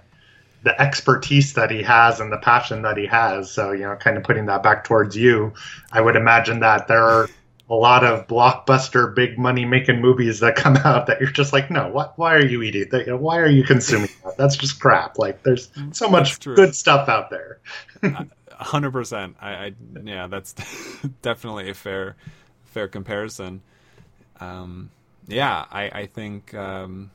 the 0.62 0.80
expertise 0.80 1.52
that 1.54 1.70
he 1.70 1.82
has 1.82 2.18
and 2.18 2.32
the 2.32 2.38
passion 2.38 2.82
that 2.82 2.96
he 2.96 3.06
has? 3.06 3.50
So 3.50 3.72
you 3.72 3.82
know, 3.82 3.96
kind 3.96 4.16
of 4.16 4.22
putting 4.22 4.46
that 4.46 4.62
back 4.62 4.84
towards 4.84 5.16
you, 5.16 5.52
I 5.92 6.00
would 6.00 6.16
imagine 6.16 6.60
that 6.60 6.88
there 6.88 7.02
are 7.04 7.28
a 7.68 7.74
lot 7.74 8.04
of 8.04 8.26
blockbuster, 8.28 9.12
big 9.14 9.38
money 9.38 9.64
making 9.64 10.00
movies 10.00 10.40
that 10.40 10.54
come 10.54 10.76
out 10.78 11.06
that 11.06 11.20
you're 11.20 11.30
just 11.30 11.52
like, 11.52 11.70
no, 11.70 11.88
what? 11.88 12.16
Why 12.16 12.34
are 12.34 12.46
you 12.46 12.62
eating 12.62 12.88
that? 12.90 13.06
You 13.06 13.12
know, 13.12 13.16
why 13.16 13.38
are 13.38 13.48
you 13.48 13.64
consuming 13.64 14.10
that? 14.24 14.36
That's 14.36 14.56
just 14.56 14.80
crap. 14.80 15.18
Like, 15.18 15.42
there's 15.42 15.68
so 15.92 16.08
much 16.08 16.40
good 16.40 16.74
stuff 16.74 17.08
out 17.08 17.30
there. 17.30 17.58
hundred 18.52 18.92
percent. 18.92 19.36
I, 19.40 19.50
I 19.50 19.72
yeah, 20.02 20.26
that's 20.28 20.52
definitely 21.22 21.70
a 21.70 21.74
fair 21.74 22.16
fair 22.66 22.88
comparison. 22.88 23.62
Um, 24.40 24.90
yeah, 25.26 25.64
I 25.70 25.90
I 25.90 26.06
think 26.06 26.54
um, 26.54 27.10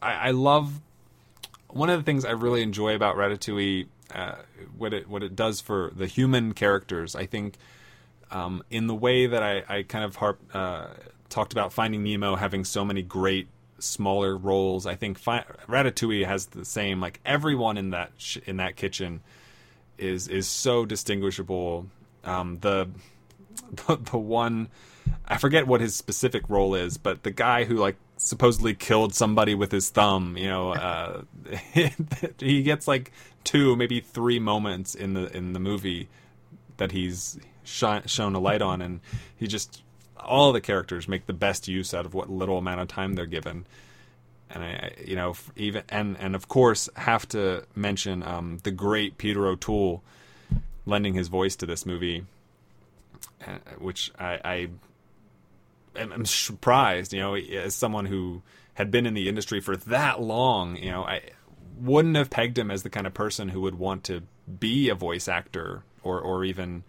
I, 0.00 0.12
I 0.12 0.30
love 0.30 0.80
one 1.68 1.90
of 1.90 1.98
the 1.98 2.04
things 2.04 2.24
I 2.24 2.32
really 2.32 2.62
enjoy 2.62 2.94
about 2.94 3.16
Ratatouille. 3.16 3.86
Uh, 4.14 4.34
what 4.76 4.92
it 4.92 5.08
what 5.08 5.22
it 5.22 5.36
does 5.36 5.60
for 5.60 5.92
the 5.94 6.06
human 6.06 6.52
characters, 6.52 7.14
I 7.14 7.26
think, 7.26 7.56
um, 8.30 8.62
in 8.70 8.86
the 8.86 8.94
way 8.94 9.26
that 9.26 9.42
I, 9.42 9.64
I 9.68 9.82
kind 9.82 10.04
of 10.04 10.16
harp, 10.16 10.40
uh, 10.54 10.88
talked 11.28 11.52
about 11.52 11.72
Finding 11.72 12.02
Nemo 12.02 12.36
having 12.36 12.64
so 12.64 12.84
many 12.84 13.02
great 13.02 13.48
smaller 13.78 14.36
roles. 14.36 14.86
I 14.86 14.94
think 14.94 15.18
fi- 15.18 15.44
Ratatouille 15.68 16.26
has 16.26 16.46
the 16.46 16.64
same. 16.64 17.00
Like 17.00 17.20
everyone 17.24 17.76
in 17.76 17.90
that 17.90 18.12
sh- 18.16 18.38
in 18.46 18.58
that 18.58 18.76
kitchen 18.76 19.20
is 19.98 20.28
is 20.28 20.48
so 20.48 20.84
distinguishable. 20.84 21.86
Um, 22.24 22.58
the, 22.60 22.88
the 23.86 23.96
the 23.96 24.18
one 24.18 24.68
I 25.26 25.38
forget 25.38 25.66
what 25.66 25.80
his 25.80 25.94
specific 25.94 26.48
role 26.48 26.74
is, 26.74 26.98
but 26.98 27.22
the 27.22 27.30
guy 27.30 27.64
who 27.64 27.76
like 27.76 27.96
supposedly 28.16 28.74
killed 28.74 29.14
somebody 29.14 29.54
with 29.54 29.72
his 29.72 29.88
thumb, 29.88 30.36
you 30.36 30.48
know, 30.48 30.72
uh, 30.74 31.22
he 32.38 32.62
gets 32.62 32.86
like 32.86 33.12
two, 33.44 33.76
maybe 33.76 34.00
three 34.00 34.38
moments 34.38 34.94
in 34.94 35.14
the 35.14 35.34
in 35.36 35.52
the 35.52 35.60
movie 35.60 36.08
that 36.76 36.92
he's 36.92 37.38
shi- 37.70 38.02
shown 38.06 38.34
a 38.34 38.40
light 38.40 38.62
on, 38.62 38.82
and 38.82 39.00
he 39.36 39.46
just 39.46 39.82
all 40.16 40.52
the 40.52 40.60
characters 40.60 41.08
make 41.08 41.26
the 41.26 41.32
best 41.32 41.68
use 41.68 41.94
out 41.94 42.04
of 42.04 42.14
what 42.14 42.28
little 42.30 42.58
amount 42.58 42.80
of 42.80 42.88
time 42.88 43.14
they're 43.14 43.26
given. 43.26 43.64
And 44.50 44.64
I, 44.64 44.92
you 45.04 45.16
know, 45.16 45.34
even 45.56 45.84
and 45.88 46.16
and 46.18 46.34
of 46.34 46.48
course 46.48 46.88
have 46.96 47.28
to 47.28 47.64
mention 47.74 48.22
um, 48.22 48.58
the 48.62 48.70
great 48.70 49.16
Peter 49.16 49.46
O'Toole 49.46 50.02
lending 50.86 51.14
his 51.14 51.28
voice 51.28 51.54
to 51.56 51.66
this 51.66 51.86
movie, 51.86 52.24
uh, 53.46 53.58
which 53.78 54.10
I, 54.18 54.40
I 54.44 54.68
am 55.96 56.24
surprised. 56.26 57.12
You 57.12 57.20
know, 57.20 57.34
as 57.36 57.74
someone 57.74 58.06
who 58.06 58.42
had 58.74 58.90
been 58.90 59.06
in 59.06 59.14
the 59.14 59.28
industry 59.28 59.60
for 59.60 59.76
that 59.76 60.20
long, 60.20 60.76
you 60.76 60.90
know, 60.90 61.04
I 61.04 61.22
wouldn't 61.80 62.16
have 62.16 62.30
pegged 62.30 62.58
him 62.58 62.70
as 62.70 62.82
the 62.82 62.90
kind 62.90 63.06
of 63.06 63.14
person 63.14 63.50
who 63.50 63.60
would 63.60 63.78
want 63.78 64.04
to 64.04 64.22
be 64.58 64.88
a 64.88 64.94
voice 64.94 65.28
actor 65.28 65.84
or 66.02 66.20
or 66.20 66.44
even 66.44 66.82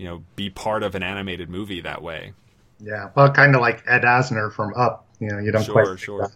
you 0.00 0.06
know 0.06 0.24
be 0.34 0.48
part 0.48 0.82
of 0.82 0.94
an 0.94 1.02
animated 1.02 1.50
movie 1.50 1.82
that 1.82 2.00
way. 2.00 2.32
Yeah, 2.78 3.10
well, 3.14 3.30
kind 3.30 3.54
of 3.54 3.60
like 3.60 3.84
Ed 3.86 4.02
Asner 4.02 4.50
from 4.50 4.72
Up. 4.74 5.06
You 5.18 5.28
know, 5.28 5.38
you 5.38 5.52
don't 5.52 5.62
Sure, 5.62 5.74
quite 5.74 6.00
sure. 6.00 6.32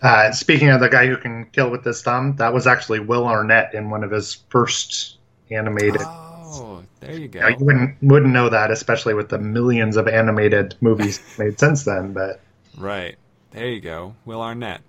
Uh, 0.00 0.30
speaking 0.30 0.68
of 0.68 0.78
the 0.78 0.88
guy 0.88 1.08
who 1.08 1.16
can 1.16 1.46
kill 1.46 1.68
with 1.68 1.84
his 1.84 2.00
thumb, 2.00 2.36
that 2.36 2.54
was 2.54 2.68
actually 2.68 3.00
Will 3.00 3.26
Arnett 3.26 3.74
in 3.74 3.90
one 3.90 4.04
of 4.04 4.12
his 4.12 4.34
first 4.50 5.18
animated. 5.50 6.02
Oh, 6.04 6.84
there 7.00 7.18
you 7.18 7.26
go. 7.26 7.40
Now, 7.40 7.48
you 7.48 7.64
wouldn't 7.64 7.96
wouldn't 8.02 8.32
know 8.32 8.48
that, 8.50 8.70
especially 8.70 9.14
with 9.14 9.30
the 9.30 9.38
millions 9.38 9.96
of 9.96 10.06
animated 10.06 10.76
movies 10.80 11.20
made 11.40 11.58
since 11.58 11.82
then. 11.82 12.12
But 12.12 12.40
Right. 12.78 13.16
There 13.50 13.66
you 13.66 13.80
go. 13.80 14.14
Will 14.24 14.42
Arnett. 14.42 14.82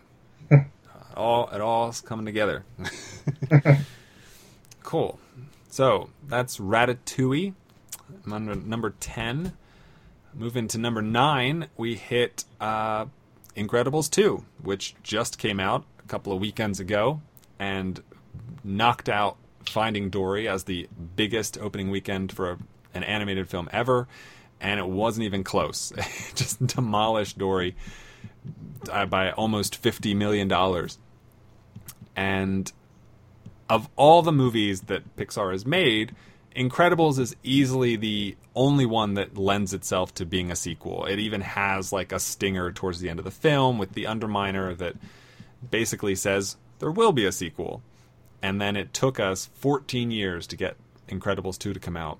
Uh, 0.51 0.57
all 1.15 1.49
it 1.49 1.61
all's 1.61 2.01
coming 2.01 2.27
together. 2.27 2.63
cool. 4.83 5.17
So 5.71 6.11
that's 6.27 6.59
Ratatouille. 6.59 7.53
Number, 8.27 8.55
number 8.55 8.93
ten. 8.99 9.53
Moving 10.33 10.67
to 10.67 10.77
number 10.77 11.01
nine, 11.01 11.67
we 11.77 11.95
hit 11.95 12.43
uh, 12.61 13.05
Incredibles 13.55 14.09
2, 14.11 14.45
which 14.61 14.93
just 15.01 15.39
came 15.39 15.59
out 15.59 15.83
a 16.03 16.07
couple 16.07 16.31
of 16.31 16.39
weekends 16.39 16.79
ago 16.79 17.21
and 17.57 18.03
knocked 18.63 19.09
out 19.09 19.37
Finding 19.65 20.09
Dory 20.09 20.47
as 20.47 20.65
the 20.65 20.87
biggest 21.15 21.57
opening 21.57 21.89
weekend 21.89 22.31
for 22.31 22.51
a, 22.51 22.57
an 22.93 23.03
animated 23.03 23.49
film 23.49 23.67
ever. 23.71 24.07
And 24.61 24.79
it 24.79 24.87
wasn't 24.87 25.25
even 25.25 25.43
close. 25.43 25.91
It 25.97 26.35
just 26.35 26.65
demolished 26.65 27.37
Dory 27.37 27.75
uh, 28.91 29.07
by 29.07 29.31
almost 29.31 29.81
$50 29.81 30.15
million. 30.15 30.51
And 32.15 32.71
of 33.69 33.89
all 33.95 34.21
the 34.21 34.31
movies 34.31 34.81
that 34.81 35.15
Pixar 35.15 35.51
has 35.51 35.65
made, 35.65 36.15
Incredibles 36.57 37.19
is 37.19 37.35
easily 37.43 37.95
the 37.95 38.35
only 38.55 38.87
one 38.87 39.13
that 39.13 39.37
lends 39.37 39.75
itself 39.75 40.13
to 40.15 40.25
being 40.25 40.49
a 40.49 40.55
sequel. 40.55 41.05
It 41.05 41.19
even 41.19 41.41
has 41.41 41.93
like 41.93 42.11
a 42.11 42.19
stinger 42.19 42.71
towards 42.71 42.99
the 42.99 43.09
end 43.09 43.19
of 43.19 43.25
the 43.25 43.31
film 43.31 43.77
with 43.77 43.93
the 43.93 44.05
Underminer 44.05 44.75
that 44.79 44.95
basically 45.69 46.15
says, 46.15 46.57
there 46.79 46.89
will 46.89 47.11
be 47.11 47.25
a 47.25 47.31
sequel. 47.31 47.83
And 48.41 48.59
then 48.59 48.75
it 48.75 48.91
took 48.91 49.19
us 49.19 49.49
14 49.53 50.09
years 50.09 50.47
to 50.47 50.55
get 50.55 50.77
Incredibles 51.07 51.59
2 51.59 51.73
to 51.73 51.79
come 51.79 51.95
out. 51.95 52.17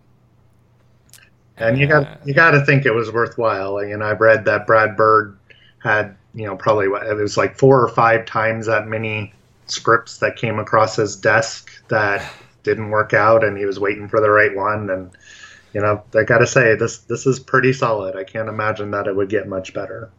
And 1.58 1.80
you 1.80 1.88
got 1.88 2.26
you 2.26 2.36
got 2.36 2.52
to 2.52 2.64
think 2.64 2.86
it 2.86 2.94
was 2.94 3.12
worthwhile. 3.12 3.82
Know, 3.82 4.06
I've 4.06 4.22
read 4.22 4.46
that 4.46 4.68
Brad 4.68 4.96
Bird 4.96 5.38
had 5.80 6.16
you 6.36 6.46
know 6.46 6.56
probably 6.56 6.86
it 6.86 7.16
was 7.16 7.36
like 7.36 7.58
four 7.58 7.82
or 7.82 7.88
five 7.88 8.28
times 8.28 8.68
that 8.68 8.88
many 8.88 9.34
scripts 9.66 10.20
that 10.20 10.36
came 10.36 10.60
across 10.60 10.96
his 10.96 11.16
desk 11.16 11.72
that 11.88 12.22
didn't 12.68 12.90
work 12.92 13.14
out, 13.14 13.44
and 13.44 13.58
he 13.58 13.66
was 13.66 13.80
waiting 13.80 14.08
for 14.10 14.22
the 14.22 14.30
right 14.30 14.56
one. 14.56 14.90
And 14.92 15.12
you 15.74 15.82
know, 15.82 16.04
I 16.14 16.24
got 16.24 16.40
to 16.40 16.48
say 16.48 16.76
this 16.76 17.00
this 17.00 17.26
is 17.26 17.40
pretty 17.40 17.74
solid. 17.74 18.16
I 18.16 18.24
can't 18.24 18.50
imagine 18.50 18.92
that 18.92 19.08
it 19.08 19.16
would 19.16 19.30
get 19.30 19.48
much 19.48 19.74
better. 19.74 20.12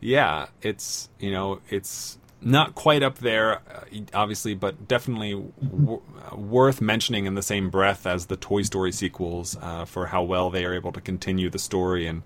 yeah, 0.00 0.46
it's 0.62 1.08
you 1.18 1.32
know 1.32 1.60
it's 1.68 2.18
not 2.40 2.74
quite 2.76 3.02
up 3.02 3.18
there, 3.18 3.54
uh, 3.56 4.04
obviously, 4.14 4.54
but 4.54 4.86
definitely 4.86 5.32
w- 5.32 6.00
worth 6.36 6.80
mentioning 6.80 7.26
in 7.26 7.34
the 7.34 7.42
same 7.42 7.68
breath 7.68 8.06
as 8.06 8.26
the 8.26 8.36
Toy 8.36 8.62
Story 8.62 8.92
sequels 8.92 9.56
uh, 9.60 9.84
for 9.84 10.06
how 10.06 10.22
well 10.22 10.48
they 10.50 10.64
are 10.64 10.72
able 10.74 10.92
to 10.92 11.00
continue 11.00 11.50
the 11.50 11.58
story 11.58 12.06
and 12.06 12.22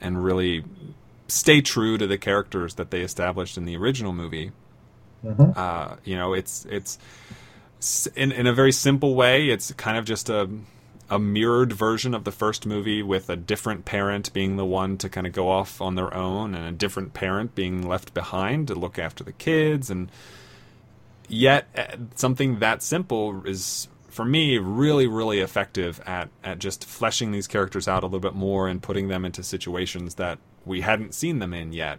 and 0.00 0.22
really 0.22 0.64
stay 1.28 1.60
true 1.60 1.98
to 1.98 2.06
the 2.06 2.18
characters 2.18 2.74
that 2.74 2.90
they 2.90 3.00
established 3.00 3.56
in 3.56 3.64
the 3.64 3.76
original 3.76 4.12
movie. 4.12 4.52
Uh, 5.56 5.96
you 6.04 6.16
know, 6.16 6.34
it's 6.34 6.66
it's 6.68 6.98
in 8.14 8.32
in 8.32 8.46
a 8.46 8.52
very 8.52 8.72
simple 8.72 9.14
way. 9.14 9.48
It's 9.48 9.72
kind 9.72 9.96
of 9.96 10.04
just 10.04 10.28
a 10.28 10.48
a 11.12 11.18
mirrored 11.18 11.74
version 11.74 12.14
of 12.14 12.24
the 12.24 12.32
first 12.32 12.64
movie 12.64 13.02
with 13.02 13.28
a 13.28 13.36
different 13.36 13.84
parent 13.84 14.32
being 14.32 14.56
the 14.56 14.64
one 14.64 14.96
to 14.96 15.10
kind 15.10 15.26
of 15.26 15.32
go 15.34 15.50
off 15.50 15.78
on 15.82 15.94
their 15.94 16.12
own 16.14 16.54
and 16.54 16.66
a 16.66 16.72
different 16.72 17.12
parent 17.12 17.54
being 17.54 17.86
left 17.86 18.14
behind 18.14 18.66
to 18.68 18.74
look 18.74 18.98
after 18.98 19.22
the 19.22 19.32
kids 19.32 19.90
and 19.90 20.10
yet 21.28 21.66
uh, 21.76 21.96
something 22.14 22.60
that 22.60 22.82
simple 22.82 23.46
is 23.46 23.88
for 24.08 24.24
me 24.24 24.56
really 24.56 25.06
really 25.06 25.40
effective 25.40 26.00
at 26.06 26.30
at 26.42 26.58
just 26.58 26.82
fleshing 26.82 27.30
these 27.30 27.46
characters 27.46 27.86
out 27.86 28.02
a 28.02 28.06
little 28.06 28.18
bit 28.18 28.34
more 28.34 28.66
and 28.66 28.82
putting 28.82 29.08
them 29.08 29.22
into 29.22 29.42
situations 29.42 30.14
that 30.14 30.38
we 30.64 30.80
hadn't 30.80 31.14
seen 31.14 31.40
them 31.40 31.52
in 31.52 31.74
yet 31.74 31.98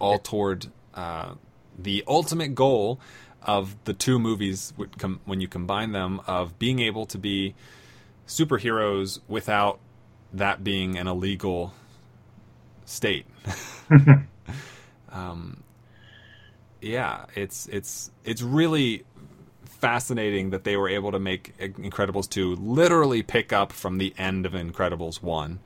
all 0.00 0.18
toward 0.18 0.66
uh, 0.94 1.34
the 1.78 2.02
ultimate 2.08 2.56
goal 2.56 2.98
of 3.42 3.76
the 3.84 3.94
two 3.94 4.18
movies 4.18 4.72
com- 4.98 5.20
when 5.24 5.40
you 5.40 5.48
combine 5.48 5.92
them 5.92 6.20
of 6.26 6.58
being 6.58 6.80
able 6.80 7.06
to 7.06 7.18
be 7.18 7.54
superheroes 8.26 9.20
without 9.28 9.80
that 10.32 10.62
being 10.62 10.96
an 10.96 11.06
illegal 11.06 11.72
state. 12.84 13.26
um, 15.12 15.62
yeah, 16.80 17.26
it's 17.34 17.66
it's 17.68 18.10
it's 18.24 18.42
really 18.42 19.04
fascinating 19.64 20.50
that 20.50 20.64
they 20.64 20.76
were 20.76 20.88
able 20.88 21.10
to 21.10 21.18
make 21.18 21.56
Incredibles 21.58 22.28
2 22.28 22.56
literally 22.56 23.22
pick 23.22 23.52
up 23.52 23.72
from 23.72 23.96
the 23.96 24.14
end 24.18 24.44
of 24.44 24.52
Incredibles 24.52 25.22
1 25.22 25.58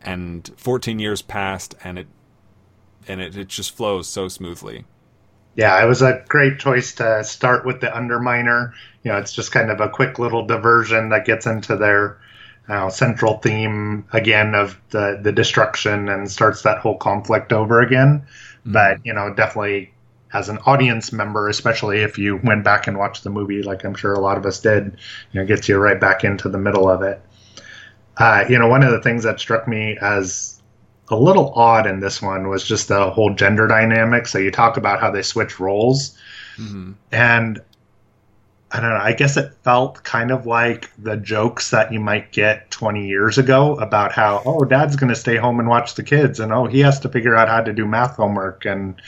and 0.00 0.50
14 0.56 0.98
years 0.98 1.20
passed 1.20 1.74
and 1.84 1.98
it 1.98 2.06
and 3.06 3.20
it, 3.20 3.36
it 3.36 3.48
just 3.48 3.76
flows 3.76 4.08
so 4.08 4.28
smoothly. 4.28 4.84
Yeah, 5.54 5.82
it 5.82 5.86
was 5.86 6.00
a 6.02 6.24
great 6.28 6.58
choice 6.58 6.94
to 6.94 7.22
start 7.24 7.66
with 7.66 7.80
the 7.80 7.88
Underminer. 7.88 8.72
You 9.02 9.12
know, 9.12 9.18
it's 9.18 9.32
just 9.32 9.52
kind 9.52 9.70
of 9.70 9.80
a 9.80 9.88
quick 9.88 10.18
little 10.18 10.46
diversion 10.46 11.10
that 11.10 11.26
gets 11.26 11.46
into 11.46 11.76
their 11.76 12.18
uh, 12.68 12.88
central 12.88 13.38
theme 13.38 14.04
again 14.12 14.54
of 14.54 14.80
the 14.90 15.18
the 15.22 15.32
destruction 15.32 16.08
and 16.08 16.30
starts 16.30 16.62
that 16.62 16.78
whole 16.78 16.96
conflict 16.96 17.52
over 17.52 17.80
again. 17.82 18.22
But 18.64 18.98
you 19.04 19.12
know, 19.12 19.34
definitely 19.34 19.92
as 20.32 20.48
an 20.48 20.58
audience 20.64 21.12
member, 21.12 21.48
especially 21.48 21.98
if 22.00 22.16
you 22.16 22.40
went 22.42 22.64
back 22.64 22.86
and 22.86 22.96
watched 22.96 23.22
the 23.24 23.30
movie, 23.30 23.62
like 23.62 23.84
I'm 23.84 23.94
sure 23.94 24.14
a 24.14 24.20
lot 24.20 24.38
of 24.38 24.46
us 24.46 24.60
did, 24.60 24.96
you 25.32 25.40
know, 25.40 25.46
gets 25.46 25.68
you 25.68 25.76
right 25.76 26.00
back 26.00 26.24
into 26.24 26.48
the 26.48 26.56
middle 26.58 26.88
of 26.88 27.02
it. 27.02 27.20
Uh, 28.16 28.44
you 28.48 28.58
know, 28.58 28.68
one 28.68 28.82
of 28.82 28.90
the 28.90 29.00
things 29.00 29.24
that 29.24 29.40
struck 29.40 29.66
me 29.66 29.96
as 30.00 30.51
a 31.12 31.16
little 31.16 31.52
odd 31.54 31.86
in 31.86 32.00
this 32.00 32.22
one 32.22 32.48
was 32.48 32.64
just 32.66 32.88
the 32.88 33.10
whole 33.10 33.34
gender 33.34 33.66
dynamic. 33.68 34.26
So 34.26 34.38
you 34.38 34.50
talk 34.50 34.76
about 34.76 35.00
how 35.00 35.10
they 35.10 35.22
switch 35.22 35.60
roles, 35.60 36.16
and 37.12 37.60
I 38.74 38.80
don't 38.80 38.90
know. 38.90 38.96
I 38.96 39.12
guess 39.12 39.36
it 39.36 39.52
felt 39.62 40.02
kind 40.02 40.30
of 40.30 40.46
like 40.46 40.90
the 40.98 41.16
jokes 41.18 41.70
that 41.70 41.92
you 41.92 42.00
might 42.00 42.32
get 42.32 42.70
20 42.70 43.06
years 43.06 43.36
ago 43.38 43.76
about 43.76 44.12
how, 44.12 44.42
oh, 44.46 44.64
dad's 44.64 44.96
going 44.96 45.10
to 45.10 45.14
stay 45.16 45.36
home 45.36 45.60
and 45.60 45.68
watch 45.68 45.94
the 45.94 46.02
kids, 46.02 46.40
and 46.40 46.52
oh, 46.52 46.66
he 46.66 46.80
has 46.80 46.98
to 47.00 47.08
figure 47.10 47.36
out 47.36 47.48
how 47.48 47.60
to 47.60 47.72
do 47.72 47.86
math 47.86 48.16
homework 48.16 48.64
and, 48.64 49.00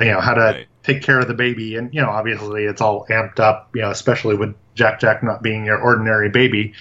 you 0.00 0.06
know, 0.06 0.20
how 0.20 0.34
to 0.34 0.40
Right. 0.40 0.66
take 0.82 1.02
care 1.02 1.20
of 1.20 1.28
the 1.28 1.34
baby. 1.34 1.76
And, 1.76 1.94
you 1.94 2.00
know, 2.02 2.10
obviously 2.10 2.64
it's 2.64 2.80
all 2.80 3.06
amped 3.06 3.38
up, 3.38 3.70
you 3.74 3.82
know, 3.82 3.90
especially 3.90 4.36
with 4.36 4.54
Jack 4.74 4.98
Jack 5.00 5.22
not 5.22 5.42
being 5.42 5.64
your 5.64 5.78
ordinary 5.80 6.28
baby. 6.30 6.74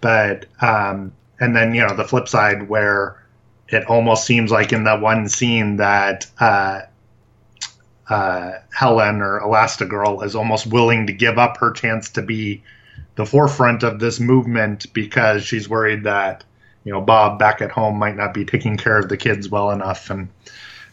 But, 0.00 0.46
um, 0.60 1.12
and 1.40 1.56
then, 1.56 1.74
you 1.74 1.86
know, 1.86 1.94
the 1.94 2.04
flip 2.04 2.28
side 2.28 2.68
where 2.68 3.22
it 3.68 3.86
almost 3.86 4.24
seems 4.24 4.50
like 4.50 4.72
in 4.72 4.84
that 4.84 5.00
one 5.00 5.28
scene 5.28 5.76
that, 5.76 6.26
uh, 6.38 6.82
uh, 8.08 8.52
Helen 8.72 9.20
or 9.20 9.40
Elastigirl 9.40 10.24
is 10.24 10.34
almost 10.34 10.66
willing 10.66 11.06
to 11.08 11.12
give 11.12 11.38
up 11.38 11.58
her 11.58 11.72
chance 11.72 12.10
to 12.10 12.22
be 12.22 12.62
the 13.16 13.26
forefront 13.26 13.82
of 13.82 13.98
this 13.98 14.20
movement 14.20 14.92
because 14.92 15.44
she's 15.44 15.68
worried 15.68 16.04
that 16.04 16.44
you 16.84 16.92
know 16.92 17.00
Bob 17.00 17.38
back 17.38 17.60
at 17.60 17.70
home 17.70 17.98
might 17.98 18.16
not 18.16 18.32
be 18.32 18.44
taking 18.44 18.76
care 18.76 18.98
of 18.98 19.08
the 19.08 19.16
kids 19.16 19.48
well 19.48 19.70
enough. 19.70 20.08
And 20.08 20.28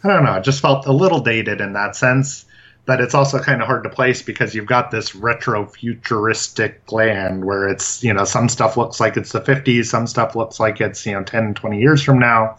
I 0.04 0.10
don't 0.10 0.26
know 0.26 0.34
it 0.36 0.44
just 0.44 0.62
felt 0.62 0.88
a 0.88 0.92
little 0.92 1.20
dated 1.20 1.62
in 1.62 1.74
that 1.74 1.96
sense 1.96 2.45
but 2.86 3.02
it's 3.02 3.14
also 3.16 3.40
kind 3.40 3.62
of 3.62 3.68
hard 3.68 3.84
to 3.84 3.90
place 3.90 4.22
because 4.22 4.54
you've 4.54 4.68
got 4.68 4.92
this 4.92 5.16
retro 5.16 5.66
futuristic 5.66 6.92
land 6.92 7.44
where 7.44 7.68
it's 7.68 8.04
you 8.04 8.14
know 8.14 8.26
some 8.26 8.48
stuff 8.48 8.78
looks 8.78 9.00
like 9.00 9.18
it's 9.18 9.32
the 9.32 9.42
50s 9.42 9.86
some 9.86 10.08
stuff 10.08 10.36
looks 10.36 10.60
like 10.60 10.80
it's 10.82 11.06
you 11.06 11.14
know 11.14 11.24
10 11.24 11.56
20 11.56 11.80
years 11.80 12.02
from 12.04 12.20
now 12.20 12.58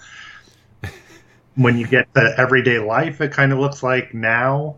when 1.56 1.78
you 1.78 1.86
get 1.86 2.14
to 2.14 2.34
everyday 2.38 2.78
life, 2.78 3.20
it 3.20 3.32
kind 3.32 3.52
of 3.52 3.58
looks 3.58 3.82
like 3.82 4.14
now. 4.14 4.76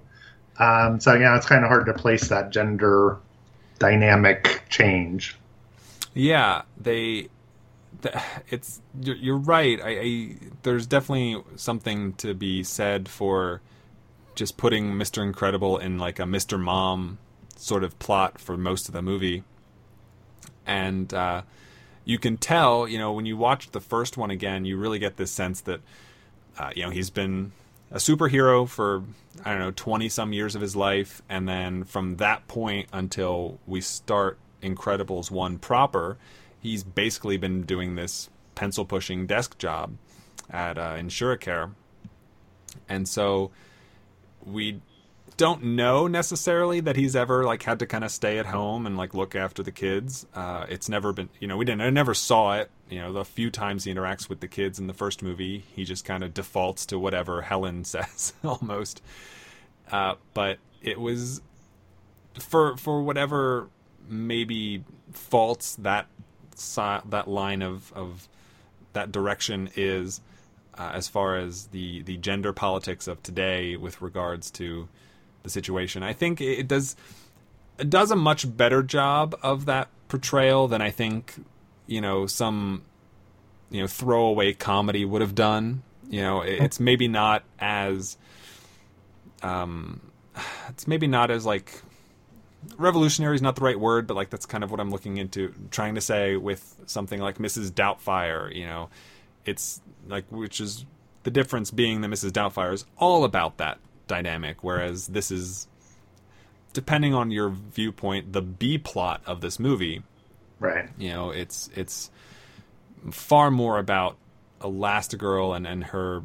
Um, 0.59 0.99
so 1.01 1.15
yeah, 1.15 1.37
it's 1.37 1.47
kind 1.47 1.65
of 1.65 1.69
hard 1.69 1.87
to 1.87 1.95
place 1.95 2.29
that 2.29 2.51
gender 2.51 3.19
dynamic 3.79 4.62
change. 4.69 5.37
Yeah, 6.15 6.62
they. 6.81 7.29
It's 8.49 8.81
you're, 9.01 9.16
you're 9.16 9.39
right. 9.39 9.81
I, 9.83 9.89
I 9.89 10.37
there's 10.62 10.87
definitely 10.87 11.43
something 11.57 12.12
to 12.15 12.33
be 12.33 12.62
said 12.62 13.09
for 13.09 13.61
just 14.39 14.56
putting 14.56 14.93
Mr. 14.93 15.23
Incredible 15.23 15.78
in 15.78 15.98
like 15.98 16.19
a 16.19 16.23
Mr. 16.23 16.59
Mom 16.59 17.19
sort 17.56 17.82
of 17.82 17.98
plot 17.98 18.39
for 18.39 18.56
most 18.56 18.89
of 18.89 18.94
the 18.94 19.02
movie, 19.02 19.43
and 20.65 21.12
uh, 21.12 21.43
you 22.05 22.19
can 22.19 22.36
tell, 22.36 22.86
you 22.86 22.98
know, 22.98 23.12
when 23.12 23.27
you 23.27 23.36
watch 23.36 23.73
the 23.73 23.81
first 23.81 24.16
one 24.16 24.31
again, 24.31 24.65
you 24.65 24.77
really 24.77 25.01
get 25.01 25.16
this 25.16 25.32
sense 25.32 25.60
that, 25.62 25.81
uh, 26.56 26.70
you 26.74 26.85
know, 26.85 26.90
he's 26.90 27.10
been 27.10 27.52
a 27.90 27.97
superhero 27.97 28.69
for 28.69 29.02
I 29.44 29.51
don't 29.51 29.60
know 29.60 29.73
twenty 29.73 30.09
some 30.09 30.32
years 30.32 30.55
of 30.55 30.62
his 30.62 30.77
life, 30.77 31.20
and 31.28 31.48
then 31.48 31.82
from 31.85 32.16
that 32.16 32.47
point 32.47 32.89
until 32.93 33.59
we 33.66 33.81
start 33.81 34.39
Incredibles 34.62 35.31
one 35.31 35.59
proper, 35.59 36.16
he's 36.60 36.85
basically 36.85 37.36
been 37.36 37.62
doing 37.62 37.97
this 37.97 38.31
pencil 38.55 38.85
pushing 38.85 39.27
desk 39.27 39.59
job 39.59 39.97
at 40.48 40.78
uh, 40.78 40.94
Insuricare, 40.94 41.73
and 42.89 43.09
so 43.09 43.51
we 44.44 44.81
don't 45.36 45.62
know 45.62 46.09
necessarily 46.09 46.81
that 46.81 46.97
he's 46.97 47.15
ever 47.15 47.44
like 47.44 47.62
had 47.62 47.78
to 47.78 47.86
kind 47.86 48.02
of 48.02 48.10
stay 48.10 48.39
at 48.39 48.47
home 48.47 48.86
and 48.86 48.97
like 48.97 49.15
look 49.15 49.36
after 49.36 49.62
the 49.62 49.70
kids. 49.70 50.27
Uh, 50.35 50.66
it's 50.69 50.89
never 50.89 51.12
been, 51.12 51.28
you 51.39 51.47
know, 51.47 51.56
we 51.56 51.65
didn't, 51.65 51.82
I 51.82 51.90
never 51.90 52.12
saw 52.12 52.59
it. 52.59 52.70
You 52.90 53.01
know, 53.01 53.12
the 53.12 53.24
few 53.24 53.51
times 53.51 53.85
he 53.85 53.94
interacts 53.94 54.28
with 54.28 54.40
the 54.40 54.48
kids 54.48 54.78
in 54.78 54.89
the 54.89 54.94
first 54.94 55.23
movie, 55.23 55.65
he 55.74 55.85
just 55.85 56.05
kind 56.05 56.24
of 56.24 56.35
defaults 56.35 56.86
to 56.86 56.98
whatever 56.98 57.43
Helen 57.43 57.85
says 57.85 58.32
almost. 58.44 59.02
Uh, 59.90 60.15
but 60.35 60.59
it 60.82 61.01
was 61.01 61.40
for 62.39 62.77
for 62.77 63.02
whatever 63.02 63.69
maybe 64.09 64.85
faults 65.12 65.77
that 65.77 66.06
that 67.06 67.28
line 67.28 67.62
of 67.62 67.93
of 67.93 68.28
that 68.93 69.12
direction 69.12 69.70
is 69.77 70.20
uh, 70.79 70.93
as 70.95 71.09
far 71.09 71.37
as 71.37 71.67
the 71.67 72.03
the 72.03 72.17
gender 72.17 72.53
politics 72.53 73.09
of 73.09 73.23
today 73.23 73.77
with 73.77 74.01
regards 74.01 74.51
to 74.53 74.89
the 75.43 75.51
situation. 75.51 76.03
I 76.03 76.13
think 76.13 76.41
it 76.41 76.69
does 76.69 76.97
it 77.79 77.91
does 77.91 78.11
a 78.11 78.17
much 78.17 78.57
better 78.57 78.83
job 78.83 79.37
of 79.43 79.67
that 79.67 79.89
portrayal 80.09 80.69
than 80.69 80.81
I 80.81 80.91
think 80.91 81.35
you 81.87 82.01
know 82.01 82.27
some 82.27 82.83
you 83.71 83.81
know 83.81 83.87
throwaway 83.87 84.53
comedy 84.53 85.05
would 85.05 85.21
have 85.21 85.35
done. 85.35 85.83
You 86.09 86.23
know, 86.23 86.41
it's 86.41 86.81
maybe 86.81 87.09
not 87.09 87.43
as 87.59 88.17
um 89.43 90.01
it's 90.69 90.87
maybe 90.87 91.07
not 91.07 91.31
as 91.31 91.45
like 91.45 91.83
revolutionary 92.77 93.35
is 93.35 93.43
not 93.43 93.57
the 93.57 93.63
right 93.63 93.79
word, 93.79 94.07
but 94.07 94.15
like 94.15 94.31
that's 94.31 94.47
kind 94.47 94.65
of 94.65 94.71
what 94.71 94.81
I'm 94.81 94.91
looking 94.91 95.17
into 95.17 95.53
trying 95.71 95.95
to 95.97 96.01
say 96.01 96.37
with 96.37 96.77
something 96.87 97.21
like 97.21 97.39
Mrs. 97.39 97.71
Doubtfire, 97.71 98.55
you 98.55 98.67
know. 98.67 98.89
It's 99.49 99.81
like 100.07 100.25
which 100.31 100.61
is 100.61 100.85
the 101.23 101.31
difference 101.31 101.70
being 101.70 102.01
that 102.03 102.09
Mrs. 102.09 102.31
Doubtfire 102.31 102.73
is 102.73 102.85
all 102.97 103.25
about 103.25 103.59
that 103.59 103.79
dynamic, 104.07 104.62
whereas 104.62 105.09
this 105.09 105.31
is 105.31 105.69
depending 106.73 107.15
on 107.15 107.31
your 107.31 107.49
viewpoint, 107.49 108.33
the 108.33 108.43
B 108.43 108.79
plot 108.79 109.23
of 109.27 109.41
this 109.41 109.59
movie. 109.59 110.03
Right. 110.61 110.89
You 110.99 111.11
know, 111.11 111.31
it's 111.31 111.70
it's 111.75 112.11
far 113.11 113.51
more 113.51 113.79
about 113.79 114.16
Elastigirl 114.61 115.57
and 115.57 115.66
and 115.66 115.85
her 115.85 116.23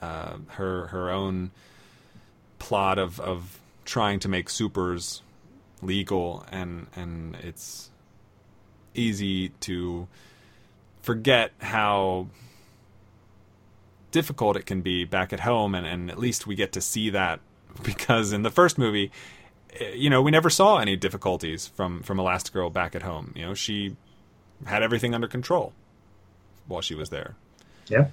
uh, 0.00 0.36
her 0.48 0.88
her 0.88 1.10
own 1.10 1.50
plot 2.58 2.98
of 2.98 3.20
of 3.20 3.60
trying 3.84 4.20
to 4.20 4.28
make 4.28 4.48
supers 4.48 5.22
legal 5.80 6.44
and 6.50 6.86
and 6.94 7.36
it's 7.36 7.90
easy 8.94 9.48
to 9.60 10.06
forget 11.02 11.52
how 11.60 12.28
difficult 14.10 14.56
it 14.56 14.66
can 14.66 14.80
be 14.82 15.04
back 15.04 15.32
at 15.32 15.40
home 15.40 15.74
and, 15.74 15.86
and 15.86 16.10
at 16.10 16.18
least 16.18 16.46
we 16.46 16.54
get 16.54 16.72
to 16.72 16.80
see 16.80 17.10
that 17.10 17.40
because 17.82 18.32
in 18.32 18.42
the 18.42 18.50
first 18.50 18.78
movie 18.78 19.10
eh, 19.80 19.92
you 19.94 20.10
know 20.10 20.20
we 20.22 20.30
never 20.30 20.50
saw 20.50 20.78
any 20.78 20.96
difficulties 20.96 21.66
from 21.66 22.02
from 22.02 22.18
Elastigirl 22.18 22.72
back 22.72 22.94
at 22.94 23.02
home 23.02 23.32
you 23.34 23.44
know 23.44 23.54
she 23.54 23.96
had 24.66 24.82
everything 24.82 25.14
under 25.14 25.26
control 25.26 25.72
while 26.66 26.80
she 26.80 26.94
was 26.94 27.10
there 27.10 27.34
Yeah. 27.88 28.06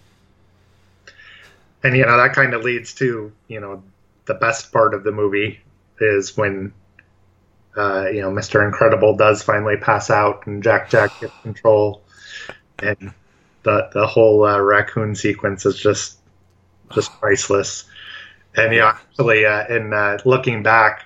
And 1.84 1.95
you 1.95 2.06
know 2.06 2.18
that 2.18 2.34
kind 2.34 2.53
of 2.53 2.64
leads 2.64 2.94
to 2.95 3.32
you 3.48 3.60
know 3.60 3.84
the 4.26 4.34
best 4.34 4.72
part 4.72 4.94
of 4.94 5.03
the 5.03 5.11
movie 5.11 5.60
is 5.99 6.36
when 6.36 6.74
uh, 7.78 8.07
you 8.11 8.22
know 8.22 8.32
Mr. 8.32 8.66
Incredible 8.66 9.16
does 9.16 9.44
finally 9.44 9.78
pass 9.78 10.10
out 10.10 10.45
and 10.48 10.61
Jack 10.64 10.90
Jack 10.90 11.11
gets 11.22 11.34
control, 11.44 12.02
and 12.84 13.14
the 13.64 13.90
the 13.94 14.08
whole 14.08 14.44
uh, 14.46 14.60
raccoon 14.60 15.16
sequence 15.16 15.66
is 15.66 15.78
just 15.78 16.18
just 16.94 17.12
priceless. 17.20 17.86
And 18.56 18.74
yeah, 18.74 18.98
actually, 18.98 19.46
uh, 19.46 19.68
in 19.68 19.94
uh, 19.94 20.18
looking 20.26 20.64
back, 20.64 21.06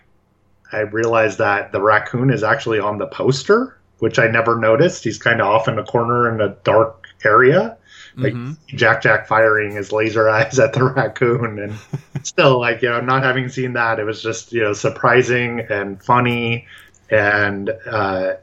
I 0.71 0.79
realized 0.81 1.37
that 1.39 1.71
the 1.71 1.81
raccoon 1.81 2.31
is 2.31 2.43
actually 2.43 2.79
on 2.79 2.97
the 2.97 3.07
poster, 3.07 3.77
which 3.99 4.17
I 4.17 4.27
never 4.27 4.55
noticed. 4.57 5.03
He's 5.03 5.17
kind 5.17 5.41
of 5.41 5.47
off 5.47 5.67
in 5.67 5.75
the 5.75 5.83
corner 5.83 6.33
in 6.33 6.41
a 6.41 6.55
dark 6.63 7.07
area 7.25 7.77
like 8.17 8.33
Mhm. 8.33 8.57
Jack 8.67 9.01
Jack 9.01 9.27
firing 9.27 9.71
his 9.75 9.91
laser 9.91 10.29
eyes 10.37 10.59
at 10.59 10.73
the 10.73 10.83
raccoon, 10.83 11.59
and 11.59 11.75
still, 12.25 12.59
like 12.59 12.81
you 12.81 12.89
know, 12.89 13.01
not 13.01 13.23
having 13.23 13.49
seen 13.49 13.73
that, 13.73 13.99
it 13.99 14.03
was 14.03 14.21
just 14.21 14.51
you 14.53 14.61
know 14.61 14.73
surprising 14.73 15.61
and 15.61 16.01
funny, 16.03 16.67
and 17.09 17.71
uh, 17.87 18.33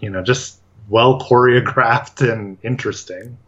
you 0.00 0.10
know 0.10 0.22
just 0.22 0.60
well 0.88 1.20
choreographed 1.20 2.20
and 2.30 2.58
interesting. 2.62 3.38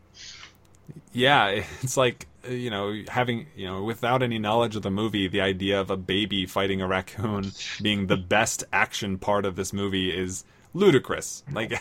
yeah 1.12 1.62
it's 1.82 1.96
like 1.96 2.26
you 2.48 2.70
know 2.70 2.94
having 3.08 3.46
you 3.56 3.66
know 3.66 3.82
without 3.82 4.22
any 4.22 4.38
knowledge 4.38 4.76
of 4.76 4.82
the 4.82 4.90
movie 4.90 5.28
the 5.28 5.40
idea 5.40 5.80
of 5.80 5.90
a 5.90 5.96
baby 5.96 6.46
fighting 6.46 6.80
a 6.80 6.86
raccoon 6.86 7.52
being 7.82 8.06
the 8.06 8.16
best 8.16 8.64
action 8.72 9.18
part 9.18 9.44
of 9.44 9.56
this 9.56 9.72
movie 9.72 10.16
is 10.16 10.44
ludicrous. 10.74 11.42
Like 11.52 11.70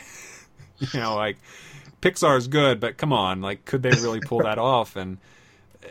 you 0.80 1.00
know 1.00 1.16
like 1.16 1.38
pixar's 2.02 2.48
good 2.48 2.80
but 2.80 2.98
come 2.98 3.14
on 3.14 3.42
like 3.42 3.66
could 3.66 3.84
they 3.84 3.92
really 3.92 4.20
pull 4.20 4.40
that 4.40 4.58
off? 4.76 4.96
And 4.96 5.18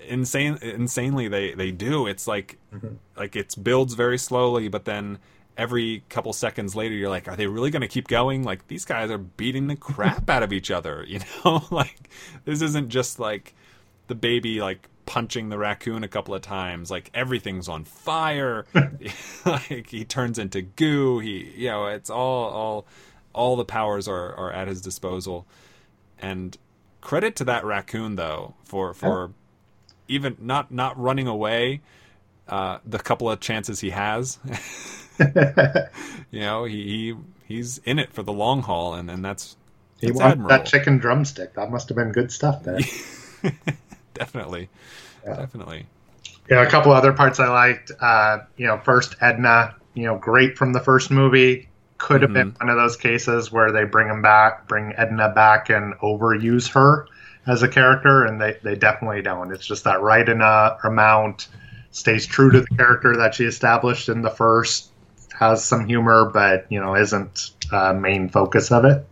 insane 0.06 0.59
insanely 0.62 1.28
they 1.28 1.55
they 1.55 1.70
do. 1.70 2.06
It's 2.06 2.26
like 2.26 2.59
mm-hmm. 2.74 2.94
like 3.16 3.36
it 3.36 3.55
builds 3.62 3.94
very 3.94 4.18
slowly 4.18 4.68
but 4.68 4.84
then 4.84 5.18
every 5.56 6.02
couple 6.08 6.32
seconds 6.32 6.76
later 6.76 6.94
you're 6.94 7.10
like 7.10 7.28
are 7.28 7.36
they 7.36 7.46
really 7.46 7.70
going 7.70 7.82
to 7.82 7.88
keep 7.88 8.08
going? 8.08 8.42
Like 8.42 8.66
these 8.68 8.84
guys 8.84 9.10
are 9.10 9.18
beating 9.18 9.66
the 9.66 9.76
crap 9.76 10.28
out 10.28 10.42
of 10.42 10.52
each 10.52 10.70
other 10.70 11.04
you 11.08 11.20
know? 11.44 11.64
Like 11.70 12.10
this 12.44 12.62
isn't 12.62 12.88
just 12.88 13.18
like 13.18 13.54
the 14.06 14.14
baby 14.14 14.60
like 14.60 14.88
punching 15.04 15.48
the 15.48 15.58
raccoon 15.58 16.04
a 16.04 16.08
couple 16.08 16.34
of 16.34 16.42
times. 16.42 16.90
Like 16.90 17.10
everything's 17.14 17.68
on 17.68 17.84
fire. 17.84 18.66
Like 19.44 19.90
he 19.90 20.04
turns 20.04 20.40
into 20.40 20.62
goo. 20.62 21.20
He 21.20 21.52
you 21.56 21.68
know 21.68 21.86
it's 21.86 22.10
all 22.10 22.50
all 22.50 22.86
all 23.32 23.56
the 23.56 23.64
powers 23.64 24.08
are 24.08 24.34
are 24.34 24.52
at 24.52 24.66
his 24.66 24.80
disposal. 24.80 25.46
And 26.18 26.56
credit 27.00 27.36
to 27.36 27.44
that 27.44 27.64
raccoon 27.64 28.16
though 28.16 28.54
for 28.64 28.92
for 28.92 29.30
even 30.08 30.36
not 30.40 30.72
not 30.72 30.98
running 30.98 31.28
away 31.28 31.80
uh 32.48 32.78
the 32.84 32.98
couple 32.98 33.30
of 33.30 33.38
chances 33.38 33.80
he 33.80 33.90
has 33.90 34.38
you 36.30 36.40
know 36.40 36.64
he, 36.64 36.84
he 36.84 37.14
he's 37.47 37.78
in 37.78 37.98
it 37.98 38.12
for 38.12 38.22
the 38.22 38.32
long 38.32 38.62
haul 38.62 38.94
and 38.94 39.10
and 39.10 39.24
that's 39.24 39.56
that's 40.01 40.20
wanted 40.20 40.32
admirable. 40.32 40.48
that 40.48 40.66
chicken 40.66 40.98
drumstick. 40.98 41.55
That 41.55 41.70
must 41.70 41.88
have 41.88 41.97
been 41.97 42.12
good 42.12 42.30
stuff. 42.32 42.62
There. 42.62 42.78
definitely 44.14 44.68
Yeah. 45.24 45.34
definitely 45.34 45.86
Yeah, 46.48 46.62
a 46.62 46.70
couple 46.70 46.93
other 46.93 47.12
parts 47.12 47.40
I 47.40 47.48
liked. 47.48 47.90
Uh, 48.01 48.38
you 48.56 48.66
know, 48.66 48.78
first 48.78 49.16
Edna, 49.20 49.74
you 49.94 50.05
know, 50.05 50.16
great 50.18 50.56
from 50.56 50.72
the 50.72 50.80
first 50.80 51.10
movie. 51.10 51.68
Could 51.98 52.22
have 52.22 52.32
been 52.32 52.55
one 52.60 52.68
of 52.68 52.76
those 52.76 52.97
cases 52.97 53.51
where 53.51 53.72
they 53.72 53.84
bring 53.84 54.09
him 54.09 54.20
back, 54.22 54.68
bring 54.68 54.93
Edna 54.97 55.30
back, 55.30 55.70
and 55.70 55.94
overuse 55.94 56.70
her 56.72 57.06
as 57.47 57.62
a 57.62 57.68
character, 57.68 58.24
and 58.24 58.40
they 58.40 58.59
they 58.62 58.74
definitely 58.76 59.22
don't. 59.22 59.51
It's 59.52 59.66
just 59.66 59.84
that 59.84 60.02
right 60.02 60.28
in 60.28 60.43
a 60.43 60.76
amount, 60.84 61.48
stays 61.90 62.26
true 62.26 62.51
to 62.51 62.60
the 62.60 62.76
character 62.76 63.16
that 63.16 63.34
she 63.34 63.44
established 63.44 64.09
in 64.10 64.20
the 64.22 64.30
first, 64.30 64.93
has 65.38 65.64
some 65.64 65.86
humor, 65.86 66.30
but 66.32 66.66
you 66.70 66.80
know, 66.80 66.94
isn't 66.94 67.50
uh, 67.72 67.92
main 67.92 68.28
focus 68.28 68.70
of 68.70 68.84
it. 68.84 69.06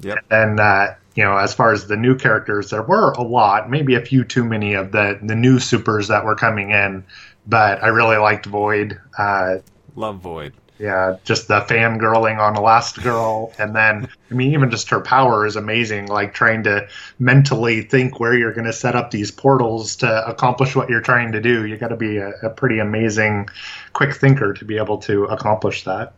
Yep. 0.00 0.18
And 0.30 0.60
uh, 0.60 0.94
you 1.14 1.24
know, 1.24 1.36
as 1.36 1.54
far 1.54 1.72
as 1.72 1.86
the 1.86 1.96
new 1.96 2.16
characters, 2.16 2.70
there 2.70 2.82
were 2.82 3.12
a 3.12 3.22
lot, 3.22 3.70
maybe 3.70 3.94
a 3.94 4.00
few 4.00 4.24
too 4.24 4.44
many 4.44 4.74
of 4.74 4.92
the 4.92 5.18
the 5.22 5.34
new 5.34 5.58
supers 5.58 6.08
that 6.08 6.24
were 6.24 6.36
coming 6.36 6.70
in. 6.70 7.04
But 7.46 7.82
I 7.82 7.88
really 7.88 8.16
liked 8.16 8.46
Void. 8.46 8.98
Uh, 9.18 9.56
love 9.96 10.20
void 10.20 10.54
yeah, 10.78 11.18
just 11.24 11.46
the 11.48 11.60
fangirling 11.60 12.38
on 12.38 12.56
Elastigirl, 12.56 13.58
and 13.58 13.76
then 13.76 14.08
I 14.30 14.34
mean, 14.34 14.52
even 14.52 14.70
just 14.70 14.90
her 14.90 15.00
power 15.00 15.46
is 15.46 15.56
amazing. 15.56 16.06
Like 16.06 16.34
trying 16.34 16.64
to 16.64 16.88
mentally 17.18 17.82
think 17.82 18.18
where 18.18 18.34
you're 18.36 18.52
going 18.52 18.66
to 18.66 18.72
set 18.72 18.96
up 18.96 19.10
these 19.10 19.30
portals 19.30 19.96
to 19.96 20.26
accomplish 20.26 20.74
what 20.74 20.88
you're 20.88 21.00
trying 21.00 21.32
to 21.32 21.40
do. 21.40 21.64
You 21.64 21.76
got 21.76 21.88
to 21.88 21.96
be 21.96 22.16
a, 22.16 22.30
a 22.42 22.50
pretty 22.50 22.80
amazing, 22.80 23.48
quick 23.92 24.14
thinker 24.14 24.52
to 24.54 24.64
be 24.64 24.76
able 24.78 24.98
to 24.98 25.24
accomplish 25.24 25.84
that. 25.84 26.14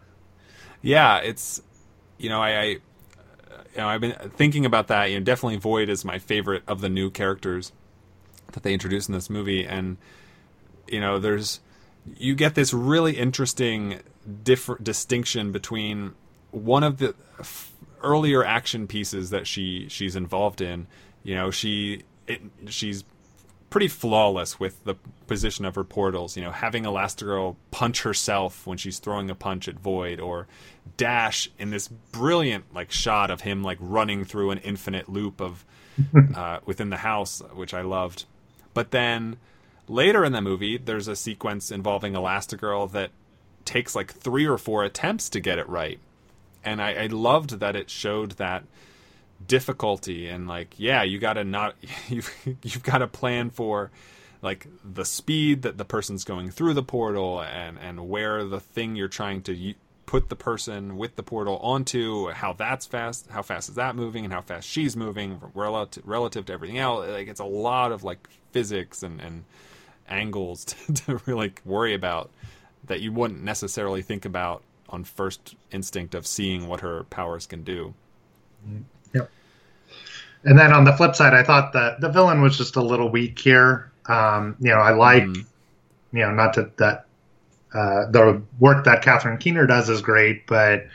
yeah 0.82 1.18
it's 1.18 1.60
you 2.18 2.28
know 2.28 2.40
i, 2.40 2.50
I 2.50 2.64
you 2.64 2.80
know 3.76 3.88
i've 3.88 4.00
been 4.00 4.14
thinking 4.36 4.64
about 4.64 4.88
that 4.88 5.10
you 5.10 5.18
know 5.18 5.24
definitely 5.24 5.56
void 5.56 5.88
is 5.88 6.04
my 6.04 6.18
favorite 6.18 6.62
of 6.66 6.80
the 6.80 6.88
new 6.88 7.10
characters 7.10 7.72
that 8.52 8.62
they 8.62 8.72
introduced 8.72 9.08
in 9.08 9.14
this 9.14 9.28
movie 9.28 9.66
and 9.66 9.96
you 10.86 11.00
know 11.00 11.18
there's 11.18 11.60
you 12.16 12.34
get 12.34 12.54
this 12.54 12.72
really 12.72 13.16
interesting 13.16 14.00
different 14.44 14.84
distinction 14.84 15.52
between 15.52 16.14
one 16.50 16.82
of 16.82 16.98
the 16.98 17.14
f- 17.38 17.72
earlier 18.02 18.44
action 18.44 18.86
pieces 18.86 19.30
that 19.30 19.46
she 19.46 19.88
she's 19.88 20.16
involved 20.16 20.60
in 20.60 20.86
you 21.22 21.34
know 21.34 21.50
she 21.50 22.02
it, 22.26 22.40
she's 22.68 23.04
pretty 23.70 23.88
flawless 23.88 24.58
with 24.60 24.82
the 24.84 24.94
position 25.26 25.64
of 25.64 25.74
her 25.74 25.84
portals. 25.84 26.36
You 26.36 26.44
know, 26.44 26.50
having 26.50 26.84
Elastigirl 26.84 27.56
punch 27.70 28.02
herself 28.02 28.66
when 28.66 28.78
she's 28.78 28.98
throwing 28.98 29.28
a 29.30 29.34
punch 29.34 29.68
at 29.68 29.78
Void, 29.78 30.20
or 30.20 30.46
Dash 30.96 31.50
in 31.58 31.70
this 31.70 31.88
brilliant 31.88 32.72
like 32.74 32.90
shot 32.90 33.30
of 33.30 33.42
him 33.42 33.62
like 33.62 33.78
running 33.80 34.24
through 34.24 34.50
an 34.50 34.58
infinite 34.58 35.08
loop 35.08 35.40
of 35.40 35.64
uh, 36.34 36.60
within 36.64 36.90
the 36.90 36.98
house, 36.98 37.42
which 37.54 37.74
I 37.74 37.82
loved. 37.82 38.24
But 38.74 38.90
then 38.90 39.36
later 39.88 40.24
in 40.24 40.32
the 40.32 40.40
movie, 40.40 40.78
there's 40.78 41.08
a 41.08 41.16
sequence 41.16 41.70
involving 41.70 42.12
Elastigirl 42.12 42.92
that 42.92 43.10
takes 43.66 43.94
like 43.94 44.12
three 44.12 44.46
or 44.46 44.56
four 44.56 44.84
attempts 44.84 45.28
to 45.30 45.40
get 45.40 45.58
it 45.58 45.68
right, 45.68 45.98
and 46.64 46.80
I, 46.80 47.04
I 47.04 47.06
loved 47.06 47.60
that 47.60 47.76
it 47.76 47.90
showed 47.90 48.32
that 48.32 48.64
difficulty 49.46 50.28
and 50.28 50.48
like 50.48 50.74
yeah 50.78 51.02
you 51.02 51.18
gotta 51.18 51.44
not 51.44 51.76
you've, 52.08 52.32
you've 52.62 52.82
got 52.82 52.98
to 52.98 53.06
plan 53.06 53.50
for 53.50 53.90
like 54.40 54.66
the 54.82 55.04
speed 55.04 55.62
that 55.62 55.76
the 55.76 55.84
person's 55.84 56.24
going 56.24 56.50
through 56.50 56.72
the 56.72 56.82
portal 56.82 57.42
and 57.42 57.78
and 57.78 58.08
where 58.08 58.44
the 58.44 58.60
thing 58.60 58.96
you're 58.96 59.08
trying 59.08 59.42
to 59.42 59.74
put 60.06 60.28
the 60.28 60.36
person 60.36 60.96
with 60.96 61.16
the 61.16 61.22
portal 61.22 61.58
onto 61.58 62.30
how 62.30 62.52
that's 62.52 62.86
fast 62.86 63.26
how 63.28 63.42
fast 63.42 63.68
is 63.68 63.74
that 63.74 63.96
moving 63.96 64.24
and 64.24 64.32
how 64.32 64.40
fast 64.40 64.66
she's 64.66 64.96
moving 64.96 65.40
relative 65.52 66.02
relative 66.06 66.46
to 66.46 66.52
everything 66.52 66.78
else. 66.78 67.08
Like 67.08 67.28
it's 67.28 67.40
a 67.40 67.44
lot 67.44 67.92
of 67.92 68.04
like 68.04 68.28
physics 68.52 69.02
and 69.02 69.20
and 69.20 69.44
angles 70.08 70.64
to, 70.86 70.92
to 70.92 71.20
really 71.26 71.52
worry 71.64 71.94
about 71.94 72.30
that 72.86 73.00
you 73.00 73.12
wouldn't 73.12 73.42
necessarily 73.42 74.02
think 74.02 74.24
about 74.24 74.62
on 74.88 75.04
first 75.04 75.54
instinct 75.72 76.14
of 76.14 76.26
seeing 76.26 76.68
what 76.68 76.80
her 76.80 77.04
powers 77.04 77.46
can 77.46 77.62
do 77.62 77.94
And 80.44 80.58
then 80.58 80.72
on 80.72 80.84
the 80.84 80.92
flip 80.92 81.16
side, 81.16 81.34
I 81.34 81.42
thought 81.42 81.72
that 81.72 82.00
the 82.00 82.08
villain 82.08 82.40
was 82.40 82.56
just 82.56 82.76
a 82.76 82.80
little 82.82 83.10
weak 83.10 83.38
here. 83.38 83.90
Um, 84.06 84.54
you 84.60 84.70
know, 84.70 84.78
I 84.78 84.92
like, 84.92 85.24
Mhm. 85.24 85.44
you 86.12 86.20
know, 86.20 86.30
not 86.30 86.54
to, 86.54 86.70
that 86.76 87.06
uh, 87.74 88.06
the 88.10 88.42
work 88.60 88.84
that 88.84 89.02
Catherine 89.02 89.38
Keener 89.38 89.66
does 89.66 89.88
is 89.90 90.00
great, 90.00 90.46
but 90.46 90.86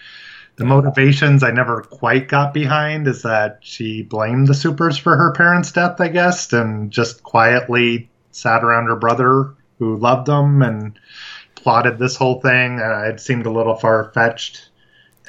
the 0.56 0.66
motivations 0.66 1.44
I 1.44 1.52
never 1.52 1.82
quite 1.82 2.28
got 2.28 2.54
behind 2.54 3.08
is 3.08 3.24
that 3.24 3.60
she 3.62 4.04
blamed 4.04 4.48
the 4.48 4.54
supers 4.54 4.98
for 4.98 5.16
her 5.18 5.32
parents' 5.34 5.72
death, 5.72 6.00
I 6.00 6.08
guess, 6.08 6.54
and 6.54 6.90
just 6.92 7.24
quietly 7.24 8.10
sat 8.32 8.64
around 8.64 8.86
her 8.88 8.96
brother 8.96 9.50
who 9.80 9.98
loved 9.98 10.28
them 10.28 10.62
and 10.62 10.98
plotted 11.64 12.00
this 12.00 12.16
whole 12.16 12.42
thing. 12.42 12.80
Uh, 12.80 13.04
it 13.14 13.20
seemed 13.20 13.46
a 13.46 13.52
little 13.52 13.76
far 13.76 14.12
fetched. 14.14 14.70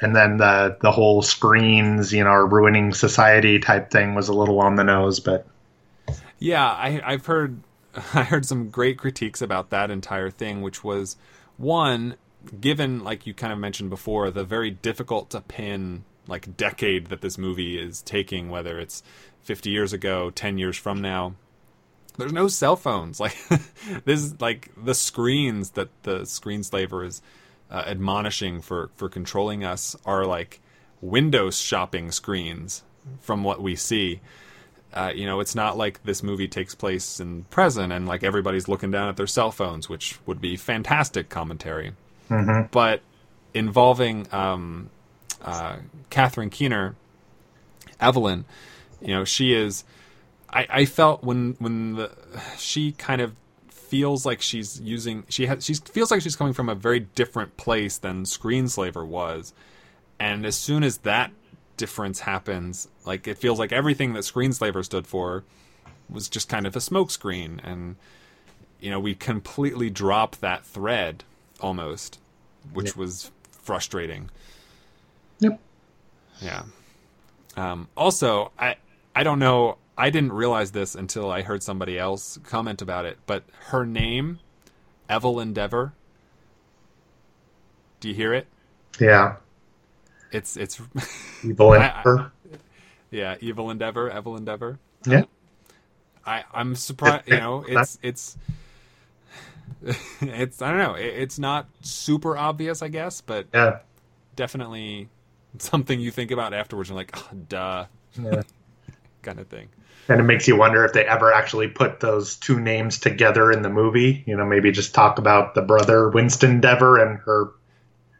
And 0.01 0.15
then 0.15 0.37
the 0.37 0.77
the 0.81 0.91
whole 0.91 1.21
screens, 1.21 2.11
you 2.11 2.23
know, 2.23 2.31
are 2.31 2.47
ruining 2.47 2.93
society 2.93 3.59
type 3.59 3.91
thing 3.91 4.15
was 4.15 4.27
a 4.27 4.33
little 4.33 4.59
on 4.59 4.75
the 4.75 4.83
nose, 4.83 5.19
but 5.19 5.47
Yeah, 6.39 6.65
I, 6.65 7.01
I've 7.05 7.25
heard 7.25 7.61
I 8.13 8.23
heard 8.23 8.45
some 8.45 8.69
great 8.69 8.97
critiques 8.97 9.41
about 9.41 9.69
that 9.69 9.91
entire 9.91 10.29
thing, 10.29 10.61
which 10.61 10.83
was 10.83 11.15
one, 11.57 12.15
given 12.59 13.03
like 13.03 13.27
you 13.27 13.33
kind 13.33 13.53
of 13.53 13.59
mentioned 13.59 13.89
before, 13.89 14.31
the 14.31 14.43
very 14.43 14.71
difficult 14.71 15.29
to 15.31 15.41
pin 15.41 16.03
like 16.27 16.57
decade 16.57 17.07
that 17.07 17.21
this 17.21 17.37
movie 17.37 17.77
is 17.77 18.01
taking, 18.01 18.49
whether 18.49 18.79
it's 18.79 19.03
fifty 19.41 19.69
years 19.69 19.93
ago, 19.93 20.31
ten 20.31 20.57
years 20.57 20.77
from 20.77 21.01
now. 21.01 21.35
There's 22.17 22.33
no 22.33 22.47
cell 22.47 22.75
phones. 22.75 23.19
Like 23.23 23.35
this 24.05 24.19
is 24.21 24.41
like 24.41 24.69
the 24.81 24.93
screens 24.95 25.71
that 25.71 25.89
the 26.03 26.19
screenslaver 26.21 27.05
is 27.05 27.21
uh, 27.71 27.83
admonishing 27.87 28.61
for 28.61 28.89
for 28.95 29.09
controlling 29.09 29.63
us 29.63 29.95
are 30.05 30.25
like 30.25 30.61
Windows 31.01 31.59
shopping 31.59 32.11
screens 32.11 32.83
from 33.19 33.43
what 33.43 33.61
we 33.61 33.75
see. 33.75 34.21
Uh, 34.93 35.11
you 35.13 35.25
know, 35.25 35.39
it's 35.39 35.55
not 35.55 35.75
like 35.75 36.03
this 36.03 36.21
movie 36.21 36.47
takes 36.47 36.75
place 36.75 37.19
in 37.19 37.43
present 37.45 37.91
and 37.91 38.07
like 38.07 38.23
everybody's 38.23 38.67
looking 38.67 38.91
down 38.91 39.09
at 39.09 39.17
their 39.17 39.27
cell 39.27 39.51
phones, 39.51 39.89
which 39.89 40.19
would 40.25 40.39
be 40.39 40.55
fantastic 40.55 41.29
commentary. 41.29 41.93
But 42.71 43.01
involving 43.53 44.27
um, 44.31 44.89
uh, 45.41 45.77
Catherine 46.09 46.49
Keener, 46.51 46.95
Evelyn, 47.99 48.45
you 49.01 49.13
know, 49.15 49.25
she 49.25 49.53
is. 49.53 49.83
I, 50.53 50.67
I 50.69 50.85
felt 50.85 51.23
when 51.23 51.55
when 51.59 51.95
the 51.95 52.11
she 52.57 52.91
kind 52.93 53.21
of 53.21 53.33
feels 53.69 54.25
like 54.25 54.41
she's 54.41 54.79
using 54.79 55.25
she 55.29 55.47
has 55.47 55.65
she 55.65 55.73
feels 55.73 56.11
like 56.11 56.21
she's 56.21 56.35
coming 56.35 56.53
from 56.53 56.69
a 56.69 56.75
very 56.75 57.01
different 57.01 57.57
place 57.57 57.97
than 57.97 58.23
Screenslaver 58.23 59.05
was, 59.05 59.53
and 60.19 60.45
as 60.45 60.55
soon 60.55 60.83
as 60.83 60.99
that 60.99 61.31
difference 61.75 62.21
happens, 62.21 62.87
like 63.05 63.27
it 63.27 63.37
feels 63.37 63.59
like 63.59 63.71
everything 63.71 64.13
that 64.13 64.19
Screenslaver 64.19 64.85
stood 64.85 65.07
for 65.07 65.43
was 66.09 66.29
just 66.29 66.49
kind 66.49 66.67
of 66.67 66.75
a 66.75 66.79
smokescreen, 66.79 67.59
and 67.63 67.95
you 68.79 68.91
know 68.91 68.99
we 68.99 69.15
completely 69.15 69.89
drop 69.89 70.35
that 70.37 70.65
thread 70.65 71.23
almost, 71.59 72.19
which 72.73 72.95
was 72.95 73.31
frustrating. 73.51 74.29
Yep. 75.39 75.59
Yeah. 76.41 76.63
Um, 77.55 77.87
also, 77.95 78.51
I 78.59 78.75
I 79.15 79.23
don't 79.23 79.39
know. 79.39 79.77
I 79.97 80.09
didn't 80.09 80.33
realize 80.33 80.71
this 80.71 80.95
until 80.95 81.31
I 81.31 81.41
heard 81.43 81.61
somebody 81.61 81.99
else 81.99 82.39
comment 82.43 82.81
about 82.81 83.05
it. 83.05 83.17
But 83.27 83.43
her 83.67 83.85
name, 83.85 84.39
Evelyn 85.09 85.53
Deavor. 85.53 85.93
Do 87.99 88.09
you 88.09 88.15
hear 88.15 88.33
it? 88.33 88.47
yeah, 88.99 89.37
It's 90.31 90.55
it's 90.57 90.81
evil 91.43 91.71
I- 91.73 92.29
yeah, 93.11 93.35
Evil 93.41 93.69
Endeavor, 93.69 94.09
Evelyn 94.09 94.39
Endeavor. 94.39 94.79
Yeah, 95.05 95.23
I 96.25 96.43
I'm 96.53 96.75
surprised. 96.75 97.27
You 97.27 97.37
know, 97.37 97.63
it's 97.67 97.97
it's 98.01 98.37
it's 100.21 100.61
I 100.61 100.69
don't 100.69 100.79
know. 100.79 100.95
It, 100.95 101.05
it's 101.05 101.39
not 101.39 101.67
super 101.81 102.37
obvious, 102.37 102.81
I 102.81 102.87
guess, 102.87 103.21
but 103.21 103.47
yeah, 103.53 103.79
definitely 104.35 105.09
something 105.59 105.99
you 105.99 106.11
think 106.11 106.31
about 106.31 106.53
afterwards. 106.53 106.89
And 106.89 106.97
like, 106.97 107.11
oh, 107.15 107.29
duh, 107.49 107.85
yeah. 108.21 108.41
Kind 109.23 109.39
of 109.39 109.47
thing. 109.47 109.69
And 110.09 110.19
it 110.19 110.23
makes 110.23 110.47
you 110.47 110.55
wonder 110.55 110.83
if 110.85 110.93
they 110.93 111.05
ever 111.05 111.33
actually 111.33 111.69
put 111.69 112.01
those 112.01 112.35
two 112.35 112.59
names 112.59 112.99
together 112.99 113.51
in 113.51 113.61
the 113.61 113.69
movie. 113.69 114.23
You 114.27 114.35
know, 114.37 114.45
maybe 114.45 114.71
just 114.71 114.93
talk 114.93 115.17
about 115.17 115.55
the 115.55 115.61
brother 115.61 116.09
Winston 116.09 116.59
Deavor 116.59 116.97
and 116.99 117.19
her 117.19 117.51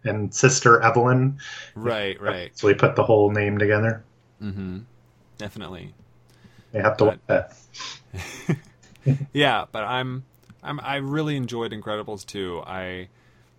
and 0.06 0.34
sister 0.34 0.82
Evelyn. 0.82 1.40
Right, 1.76 2.20
right. 2.20 2.58
So 2.58 2.68
we 2.68 2.74
put 2.74 2.96
the 2.96 3.04
whole 3.04 3.32
name 3.32 3.58
together. 3.58 4.04
Mm-hmm. 4.42 4.80
Definitely. 5.38 5.94
They 6.72 6.82
have 6.82 6.98
to 6.98 7.06
watch 7.06 7.20
that. 7.28 7.56
Yeah, 9.34 9.66
but 9.72 9.84
I'm 9.84 10.24
I'm 10.62 10.80
I 10.80 10.98
really 10.98 11.36
enjoyed 11.36 11.72
Incredibles 11.72 12.26
2. 12.26 12.64
I 12.66 13.10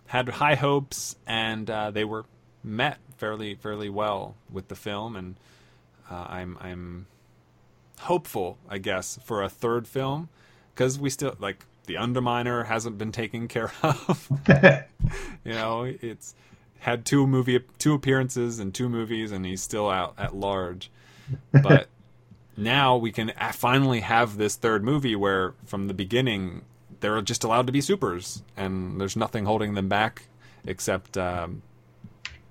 had 0.07 0.29
high 0.29 0.55
hopes 0.55 1.15
and 1.27 1.69
uh, 1.69 1.91
they 1.91 2.03
were 2.03 2.25
met 2.63 2.97
fairly 3.17 3.55
fairly 3.55 3.89
well 3.89 4.35
with 4.51 4.67
the 4.67 4.75
film 4.75 5.15
and 5.15 5.35
uh, 6.09 6.25
I'm 6.29 6.57
I'm 6.59 7.05
hopeful, 8.01 8.57
I 8.69 8.77
guess, 8.77 9.19
for 9.23 9.41
a 9.43 9.49
third 9.49 9.87
film 9.87 10.29
cuz 10.75 10.99
we 10.99 11.09
still 11.09 11.35
like 11.39 11.65
the 11.85 11.95
Underminer 11.95 12.65
hasn't 12.65 12.97
been 12.97 13.11
taken 13.11 13.47
care 13.47 13.71
of. 13.83 14.29
you 15.43 15.53
know, 15.53 15.83
it's 15.83 16.35
had 16.79 17.05
two 17.05 17.25
movie 17.25 17.59
two 17.77 17.93
appearances 17.93 18.59
and 18.59 18.73
two 18.73 18.89
movies 18.89 19.31
and 19.31 19.45
he's 19.45 19.61
still 19.61 19.89
out 19.89 20.13
at 20.17 20.35
large. 20.35 20.91
But 21.51 21.87
now 22.57 22.97
we 22.97 23.11
can 23.11 23.31
finally 23.53 24.01
have 24.01 24.37
this 24.37 24.55
third 24.55 24.83
movie 24.83 25.15
where 25.15 25.53
from 25.65 25.87
the 25.87 25.93
beginning 25.93 26.63
they're 26.99 27.21
just 27.21 27.43
allowed 27.43 27.67
to 27.67 27.73
be 27.73 27.81
supers 27.81 28.43
and 28.55 28.99
there's 28.99 29.15
nothing 29.15 29.45
holding 29.45 29.73
them 29.73 29.89
back 29.89 30.27
except 30.65 31.17
um, 31.17 31.61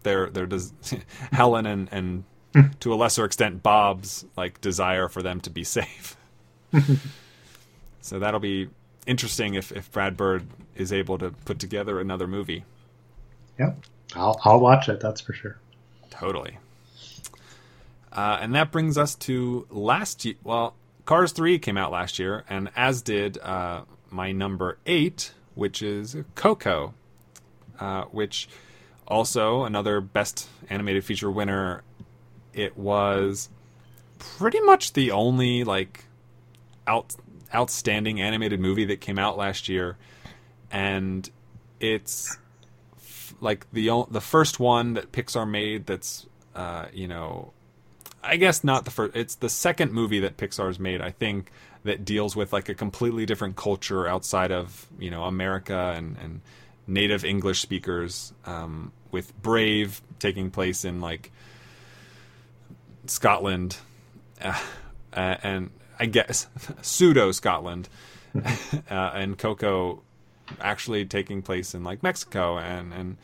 their 0.03 0.29
their 0.31 0.47
des- 0.47 0.71
Helen 1.33 1.67
and 1.67 1.89
and 1.91 2.25
to 2.81 2.93
a 2.93 2.97
lesser 2.97 3.25
extent 3.25 3.63
Bob's 3.63 4.25
like 4.37 4.61
desire 4.61 5.09
for 5.09 5.23
them 5.23 5.41
to 5.43 5.51
be 5.51 5.65
safe. 5.65 6.17
so 8.01 8.19
that'll 8.19 8.41
be 8.41 8.69
interesting 9.07 9.55
if 9.55 9.73
if 9.73 9.91
Brad 9.91 10.17
Bird 10.17 10.47
is 10.75 10.93
able 10.93 11.19
to 11.19 11.31
put 11.45 11.59
together 11.59 12.01
another 12.01 12.27
movie. 12.27 12.65
Yep. 13.59 13.79
I'll 14.15 14.41
I'll 14.45 14.61
watch 14.61 14.89
it, 14.89 15.01
that's 15.01 15.21
for 15.21 15.33
sure. 15.33 15.59
Totally. 16.11 16.59
Uh, 18.13 18.39
and 18.41 18.55
that 18.55 18.71
brings 18.71 18.97
us 18.97 19.15
to 19.17 19.67
last 19.71 20.25
year. 20.25 20.37
Well, 20.45 20.75
Cars 21.05 21.33
3 21.33 21.59
came 21.59 21.77
out 21.77 21.91
last 21.91 22.19
year, 22.19 22.45
and 22.49 22.71
as 22.77 23.03
did 23.03 23.39
uh, 23.39 23.83
my 24.11 24.31
number 24.33 24.79
8, 24.87 25.33
which 25.55 25.83
is 25.83 26.17
Coco, 26.37 26.95
uh, 27.81 28.05
which 28.05 28.49
also 29.07 29.65
another 29.65 30.01
Best 30.01 30.49
Animated 30.71 31.05
Feature 31.05 31.31
winner. 31.31 31.83
It 32.55 32.77
was 32.77 33.49
pretty 34.19 34.61
much 34.61 34.93
the 34.93 35.11
only, 35.11 35.65
like, 35.65 36.05
out, 36.87 37.15
outstanding 37.55 38.21
animated 38.21 38.61
movie 38.61 38.85
that 38.87 39.01
came 39.01 39.19
out 39.19 39.37
last 39.37 39.69
year. 39.69 39.97
And 40.71 41.29
it's 41.81 42.39
like 43.41 43.71
the 43.73 44.05
the 44.11 44.21
first 44.21 44.59
one 44.59 44.95
that 44.95 45.13
Pixar 45.13 45.49
made 45.49 45.87
that's 45.87 46.27
uh, 46.55 46.87
you 46.93 47.09
know 47.09 47.53
I 48.23 48.37
guess 48.37 48.65
not 48.65 48.85
the 48.85 48.91
first 48.91 49.15
it's 49.15 49.37
the 49.37 49.49
second 49.49 49.93
movie 49.93 50.21
that 50.21 50.37
Pixar's 50.37 50.79
made 50.79 51.01
I 51.01 51.11
think 51.11 51.51
that 51.85 52.05
deals 52.05 52.35
with 52.35 52.53
like 52.53 52.69
a 52.69 52.75
completely 52.75 53.27
different 53.27 53.57
culture 53.57 54.09
outside 54.09 54.51
of 54.51 54.87
you 54.99 55.11
know 55.11 55.25
America 55.25 55.93
and 55.97 56.17
and 56.23 56.41
native 56.87 57.25
English 57.25 57.61
speakers 57.61 58.33
um, 58.45 58.93
with 59.11 59.41
Brave 59.43 60.03
taking 60.19 60.51
place 60.51 60.85
in 60.85 61.01
like 61.01 61.33
Scotland 63.07 63.79
uh, 64.43 64.59
uh, 65.13 65.37
and 65.43 65.71
I 65.99 66.07
guess 66.07 66.47
pseudo 66.83 67.33
Scotland 67.33 67.89
uh, 68.35 68.45
and 68.91 69.39
Coco 69.39 70.03
actually 70.61 71.05
taking 71.07 71.43
place 71.43 71.75
in 71.75 71.85
like 71.85 72.03
Mexico 72.03 72.59
and 72.59 72.93
and 72.93 73.17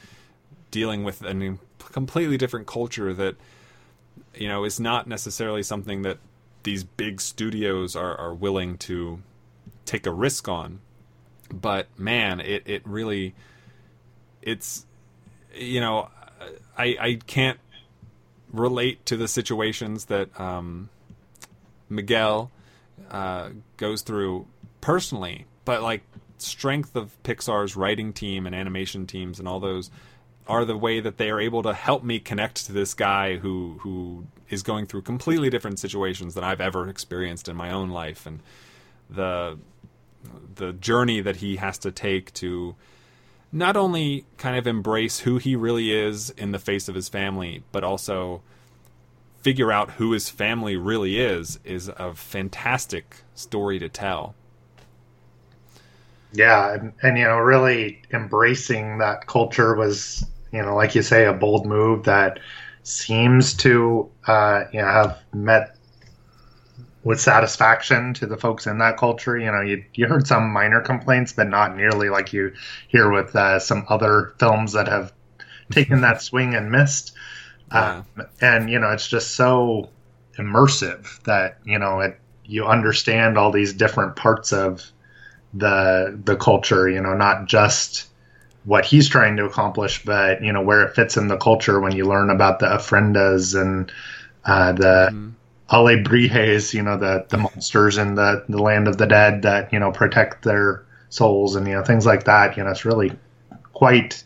dealing 0.70 1.04
with 1.04 1.22
a 1.22 1.58
completely 1.78 2.36
different 2.36 2.66
culture 2.66 3.12
that 3.12 3.36
you 4.34 4.48
know 4.48 4.64
is 4.64 4.78
not 4.78 5.06
necessarily 5.06 5.62
something 5.62 6.02
that 6.02 6.18
these 6.62 6.84
big 6.84 7.20
studios 7.20 7.96
are, 7.96 8.16
are 8.16 8.34
willing 8.34 8.76
to 8.76 9.20
take 9.86 10.06
a 10.06 10.12
risk 10.12 10.48
on. 10.48 10.80
But 11.52 11.88
man 11.98 12.40
it, 12.40 12.62
it 12.66 12.82
really 12.86 13.34
it's 14.40 14.86
you 15.54 15.80
know 15.80 16.08
I 16.78 16.96
I 17.00 17.18
can't 17.26 17.58
relate 18.52 19.04
to 19.06 19.16
the 19.16 19.28
situations 19.28 20.06
that 20.06 20.38
um, 20.40 20.88
Miguel 21.88 22.50
uh, 23.10 23.50
goes 23.76 24.02
through 24.02 24.46
personally 24.80 25.46
but 25.64 25.82
like 25.82 26.02
strength 26.38 26.96
of 26.96 27.16
Pixar's 27.22 27.76
writing 27.76 28.12
team 28.12 28.46
and 28.46 28.54
animation 28.54 29.06
teams 29.06 29.38
and 29.38 29.46
all 29.46 29.60
those 29.60 29.90
are 30.50 30.64
the 30.64 30.76
way 30.76 31.00
that 31.00 31.16
they 31.16 31.30
are 31.30 31.40
able 31.40 31.62
to 31.62 31.72
help 31.72 32.02
me 32.02 32.18
connect 32.18 32.66
to 32.66 32.72
this 32.72 32.94
guy 32.94 33.36
who 33.36 33.78
who 33.82 34.26
is 34.48 34.62
going 34.62 34.86
through 34.86 35.02
completely 35.02 35.48
different 35.48 35.78
situations 35.78 36.34
than 36.34 36.42
I've 36.42 36.60
ever 36.60 36.88
experienced 36.88 37.48
in 37.48 37.56
my 37.56 37.70
own 37.70 37.90
life. 37.90 38.26
And 38.26 38.40
the 39.08 39.58
the 40.56 40.72
journey 40.72 41.20
that 41.20 41.36
he 41.36 41.56
has 41.56 41.78
to 41.78 41.90
take 41.92 42.32
to 42.34 42.74
not 43.52 43.76
only 43.76 44.24
kind 44.36 44.56
of 44.56 44.66
embrace 44.66 45.20
who 45.20 45.38
he 45.38 45.56
really 45.56 45.92
is 45.92 46.30
in 46.30 46.52
the 46.52 46.58
face 46.58 46.88
of 46.88 46.94
his 46.94 47.08
family 47.08 47.62
but 47.72 47.84
also 47.84 48.42
figure 49.42 49.72
out 49.72 49.92
who 49.92 50.12
his 50.12 50.28
family 50.28 50.76
really 50.76 51.18
is 51.18 51.58
is 51.64 51.88
a 51.88 52.14
fantastic 52.14 53.16
story 53.34 53.78
to 53.78 53.88
tell. 53.88 54.34
Yeah, 56.32 56.74
and, 56.74 56.92
and 57.02 57.18
you 57.18 57.24
know, 57.24 57.38
really 57.38 58.02
embracing 58.12 58.98
that 58.98 59.26
culture 59.26 59.74
was, 59.74 60.24
you 60.52 60.62
know, 60.62 60.76
like 60.76 60.94
you 60.94 61.02
say, 61.02 61.26
a 61.26 61.32
bold 61.32 61.66
move 61.66 62.04
that 62.04 62.38
seems 62.84 63.54
to, 63.54 64.08
uh, 64.26 64.64
you 64.72 64.80
know, 64.80 64.86
have 64.86 65.18
met 65.32 65.76
with 67.04 67.20
satisfaction 67.20 68.14
to 68.14 68.26
the 68.26 68.36
folks 68.36 68.66
in 68.66 68.78
that 68.78 68.96
culture. 68.98 69.38
You 69.38 69.50
know, 69.52 69.60
you 69.62 69.84
you 69.94 70.06
heard 70.06 70.26
some 70.26 70.50
minor 70.52 70.80
complaints, 70.80 71.32
but 71.32 71.48
not 71.48 71.76
nearly 71.76 72.08
like 72.10 72.32
you 72.32 72.52
hear 72.88 73.10
with 73.10 73.34
uh, 73.34 73.58
some 73.58 73.86
other 73.88 74.34
films 74.38 74.72
that 74.72 74.88
have 74.88 75.12
taken 75.72 76.00
that 76.02 76.22
swing 76.22 76.54
and 76.54 76.70
missed. 76.70 77.12
Uh, 77.70 77.92
and 78.40 78.70
you 78.70 78.78
know, 78.78 78.90
it's 78.90 79.08
just 79.08 79.34
so 79.34 79.90
immersive 80.38 81.22
that 81.24 81.58
you 81.64 81.78
know 81.78 82.00
it. 82.00 82.20
You 82.44 82.66
understand 82.66 83.38
all 83.38 83.52
these 83.52 83.72
different 83.72 84.16
parts 84.16 84.52
of 84.52 84.84
the 85.54 86.18
the 86.24 86.36
culture. 86.36 86.88
You 86.88 87.00
know, 87.00 87.14
not 87.14 87.46
just 87.46 88.08
what 88.64 88.84
he's 88.84 89.08
trying 89.08 89.36
to 89.36 89.44
accomplish, 89.46 90.04
but 90.04 90.42
you 90.42 90.52
know 90.52 90.62
where 90.62 90.82
it 90.82 90.94
fits 90.94 91.16
in 91.16 91.28
the 91.28 91.36
culture 91.36 91.80
when 91.80 91.92
you 91.92 92.06
learn 92.06 92.30
about 92.30 92.58
the 92.60 92.66
ofrendas 92.66 93.60
and 93.60 93.92
uh, 94.44 94.72
the 94.72 95.10
Mhm. 95.10 95.36
Alebrijes, 95.70 96.74
you 96.74 96.82
know, 96.82 96.96
the 96.96 97.24
the 97.28 97.38
monsters 97.38 97.96
in 97.96 98.16
the 98.16 98.44
the 98.48 98.60
land 98.60 98.88
of 98.88 98.98
the 98.98 99.06
dead 99.06 99.42
that 99.42 99.72
you 99.72 99.78
know 99.78 99.92
protect 99.92 100.42
their 100.42 100.84
souls 101.10 101.54
and 101.54 101.66
you 101.66 101.74
know 101.74 101.84
things 101.84 102.04
like 102.04 102.24
that. 102.24 102.56
You 102.56 102.64
know, 102.64 102.70
it's 102.70 102.84
really 102.84 103.12
quite. 103.72 104.22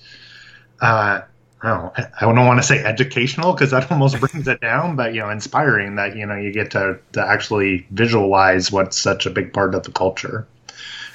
Uh, 0.81 1.21
I 1.63 1.69
don't, 1.69 1.99
I 2.21 2.25
don't 2.25 2.47
want 2.47 2.61
to 2.61 2.67
say 2.67 2.83
educational 2.85 3.53
because 3.53 3.71
that 3.71 3.91
almost 3.93 4.21
brings 4.21 4.49
it 4.49 4.61
down, 4.61 4.97
but 4.97 5.15
you 5.15 5.21
know, 5.21 5.31
inspiring 5.31 5.97
that 5.97 6.17
you 6.17 6.25
know 6.27 6.37
you 6.37 6.51
get 6.51 6.71
to, 6.73 6.99
to 7.13 7.27
actually 7.27 7.87
visualize 7.91 8.73
what's 8.73 8.99
such 8.99 9.27
a 9.27 9.31
big 9.31 9.53
part 9.53 9.75
of 9.75 9.83
the 9.83 9.93
culture, 9.93 10.47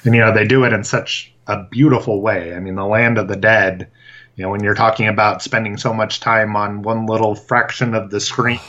and 0.04 0.14
you 0.14 0.20
know 0.20 0.32
they 0.32 0.46
do 0.46 0.64
it 0.64 0.72
in 0.72 0.84
such 0.84 1.32
a 1.48 1.64
beautiful 1.64 2.20
way. 2.20 2.54
I 2.54 2.60
mean, 2.60 2.76
the 2.76 2.86
land 2.86 3.18
of 3.18 3.26
the 3.26 3.36
dead. 3.36 3.88
You 4.36 4.44
know, 4.44 4.50
when 4.50 4.62
you're 4.62 4.74
talking 4.74 5.08
about 5.08 5.42
spending 5.42 5.76
so 5.76 5.92
much 5.92 6.20
time 6.20 6.56
on 6.56 6.82
one 6.82 7.04
little 7.04 7.34
fraction 7.34 7.94
of 7.94 8.10
the 8.10 8.20
screen, 8.20 8.60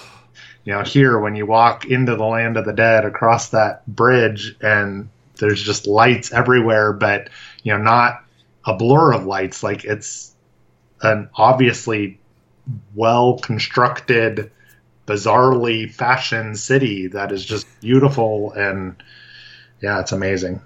you 0.63 0.73
know, 0.73 0.83
here 0.83 1.19
when 1.19 1.35
you 1.35 1.45
walk 1.45 1.85
into 1.85 2.15
the 2.15 2.25
land 2.25 2.57
of 2.57 2.65
the 2.65 2.73
dead 2.73 3.05
across 3.05 3.49
that 3.49 3.85
bridge 3.87 4.55
and 4.61 5.09
there's 5.37 5.61
just 5.61 5.87
lights 5.87 6.31
everywhere, 6.31 6.93
but 6.93 7.29
you 7.63 7.73
know, 7.73 7.81
not 7.81 8.23
a 8.65 8.75
blur 8.75 9.13
of 9.13 9.25
lights. 9.25 9.63
Like 9.63 9.85
it's 9.85 10.35
an 11.01 11.29
obviously 11.35 12.19
well 12.93 13.39
constructed, 13.39 14.51
bizarrely 15.07 15.91
fashioned 15.91 16.59
city 16.59 17.07
that 17.07 17.31
is 17.31 17.43
just 17.43 17.65
beautiful 17.81 18.51
and 18.53 19.01
yeah, 19.81 19.99
it's 19.99 20.11
amazing. 20.11 20.61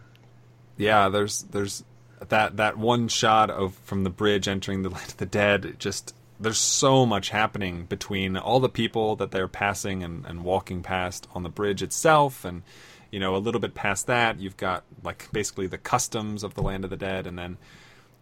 yeah 0.78 1.08
there's 1.08 1.44
there's 1.52 1.86
that 2.28 2.58
that 2.58 2.78
one 2.78 3.08
shot 3.08 3.50
of 3.50 3.74
from 3.86 4.04
the 4.04 4.10
bridge 4.10 4.48
entering 4.48 4.82
the 4.82 4.90
land 4.90 5.08
of 5.08 5.18
the 5.18 5.26
dead 5.26 5.76
just 5.80 6.14
there's 6.40 6.58
so 6.58 7.06
much 7.06 7.30
happening 7.30 7.86
between 7.86 8.36
all 8.38 8.60
the 8.60 8.70
people 8.70 9.16
that 9.16 9.32
they're 9.32 9.48
passing 9.48 10.04
and, 10.04 10.26
and 10.26 10.44
walking 10.44 10.82
past 10.82 11.28
on 11.34 11.44
the 11.44 11.50
bridge 11.50 11.82
itself 11.82 12.44
and 12.44 12.64
you 13.12 13.20
know 13.20 13.36
a 13.36 13.38
little 13.38 13.62
bit 13.62 13.74
past 13.74 14.08
that 14.08 14.40
you've 14.40 14.58
got 14.58 14.84
like 15.04 15.32
basically 15.32 15.68
the 15.68 15.78
customs 15.78 16.44
of 16.44 16.54
the 16.54 16.62
land 16.62 16.84
of 16.84 16.90
the 16.90 16.98
dead 16.98 17.26
and 17.26 17.38
then 17.38 17.58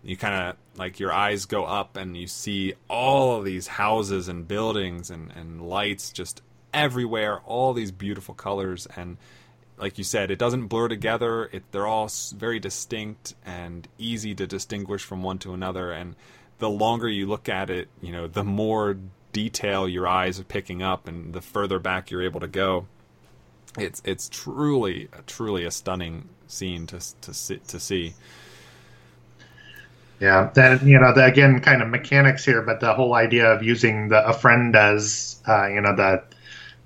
you 0.04 0.18
kind 0.18 0.36
of 0.36 0.56
like 0.78 1.00
your 1.00 1.14
eyes 1.14 1.46
go 1.46 1.64
up 1.66 1.96
and 1.96 2.16
you 2.18 2.28
see 2.28 2.74
all 2.90 3.38
of 3.38 3.46
these 3.46 3.68
houses 3.68 4.28
and 4.28 4.48
buildings 4.48 5.10
and, 5.10 5.32
and 5.32 5.62
lights 5.62 6.12
just 6.12 6.42
everywhere 6.74 7.40
all 7.46 7.74
these 7.74 7.92
beautiful 7.92 8.34
colors 8.34 8.88
and 8.96 9.18
like 9.78 9.98
you 9.98 10.04
said, 10.04 10.32
it 10.32 10.40
doesn't 10.40 10.68
blur 10.68 10.88
together. 10.88 11.50
It, 11.52 11.64
they're 11.72 11.88
all 11.88 12.10
very 12.36 12.60
distinct 12.60 13.34
and 13.46 13.88
easy 13.98 14.36
to 14.36 14.46
distinguish 14.46 15.04
from 15.04 15.24
one 15.24 15.40
to 15.40 15.54
another. 15.54 15.92
And 15.92 16.16
the 16.64 16.70
longer 16.70 17.10
you 17.10 17.28
look 17.28 17.50
at 17.50 17.70
it, 17.70 17.90
you 18.02 18.14
know, 18.14 18.26
the 18.26 18.46
more 18.46 18.96
detail 19.34 19.86
your 19.86 20.08
eyes 20.08 20.40
are 20.40 20.46
picking 20.46 20.82
up, 20.82 21.10
and 21.10 21.34
the 21.34 21.42
further 21.42 21.78
back 21.78 22.10
you're 22.10 22.24
able 22.24 22.40
to 22.40 22.48
go. 22.48 22.86
It's 23.78 24.02
it's 24.06 24.30
truly 24.30 25.10
truly 25.28 25.66
a 25.66 25.72
stunning 25.72 26.30
scene 26.48 26.88
to 26.88 27.02
to 27.20 27.34
see, 27.34 27.58
to 27.68 27.82
see. 27.82 28.14
Yeah, 30.22 30.52
then 30.54 30.88
you 30.88 31.02
know 31.02 31.14
the 31.14 31.26
again 31.26 31.60
kind 31.60 31.82
of 31.82 31.90
mechanics 31.90 32.46
here, 32.46 32.62
but 32.62 32.80
the 32.80 32.94
whole 32.94 33.14
idea 33.14 33.52
of 33.52 33.62
using 33.62 34.08
the 34.08 34.22
ofrendas, 34.22 35.46
uh, 35.46 35.68
you 35.68 35.82
know 35.82 35.98
the 35.98 36.24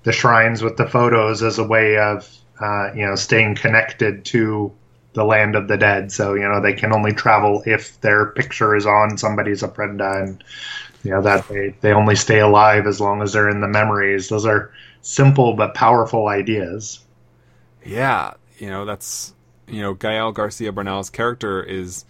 the 0.02 0.10
shrines 0.10 0.60
with 0.60 0.76
the 0.76 0.88
photos 0.88 1.40
as 1.44 1.60
a 1.60 1.64
way 1.64 1.98
of 1.98 2.28
uh, 2.60 2.90
you 2.96 3.06
know 3.06 3.14
staying 3.14 3.54
connected 3.54 4.24
to 4.24 4.72
the 5.18 5.24
land 5.24 5.54
of 5.56 5.68
the 5.68 5.76
dead. 5.76 6.10
So 6.10 6.34
you 6.34 6.48
know 6.48 6.62
they 6.62 6.72
can 6.72 6.92
only 6.92 7.12
travel 7.12 7.62
if 7.66 8.00
their 8.00 8.26
picture 8.26 8.74
is 8.74 8.86
on 8.86 9.18
somebody's 9.18 9.62
ofrenda, 9.62 10.22
and 10.22 10.42
you 11.04 11.10
know 11.10 11.20
that 11.22 11.46
they 11.48 11.74
they 11.80 11.92
only 11.92 12.16
stay 12.16 12.40
alive 12.40 12.86
as 12.86 13.00
long 13.00 13.20
as 13.20 13.34
they're 13.34 13.50
in 13.50 13.60
the 13.60 13.68
memories. 13.68 14.28
Those 14.28 14.46
are 14.46 14.72
simple 15.02 15.54
but 15.54 15.74
powerful 15.74 16.28
ideas. 16.28 17.00
Yeah, 17.84 18.34
you 18.58 18.70
know 18.70 18.84
that's 18.84 19.34
you 19.66 19.82
know 19.82 19.94
Gael 19.94 20.32
Garcia 20.32 20.72
Bernal's 20.72 21.10
character 21.10 21.62
is 21.62 22.04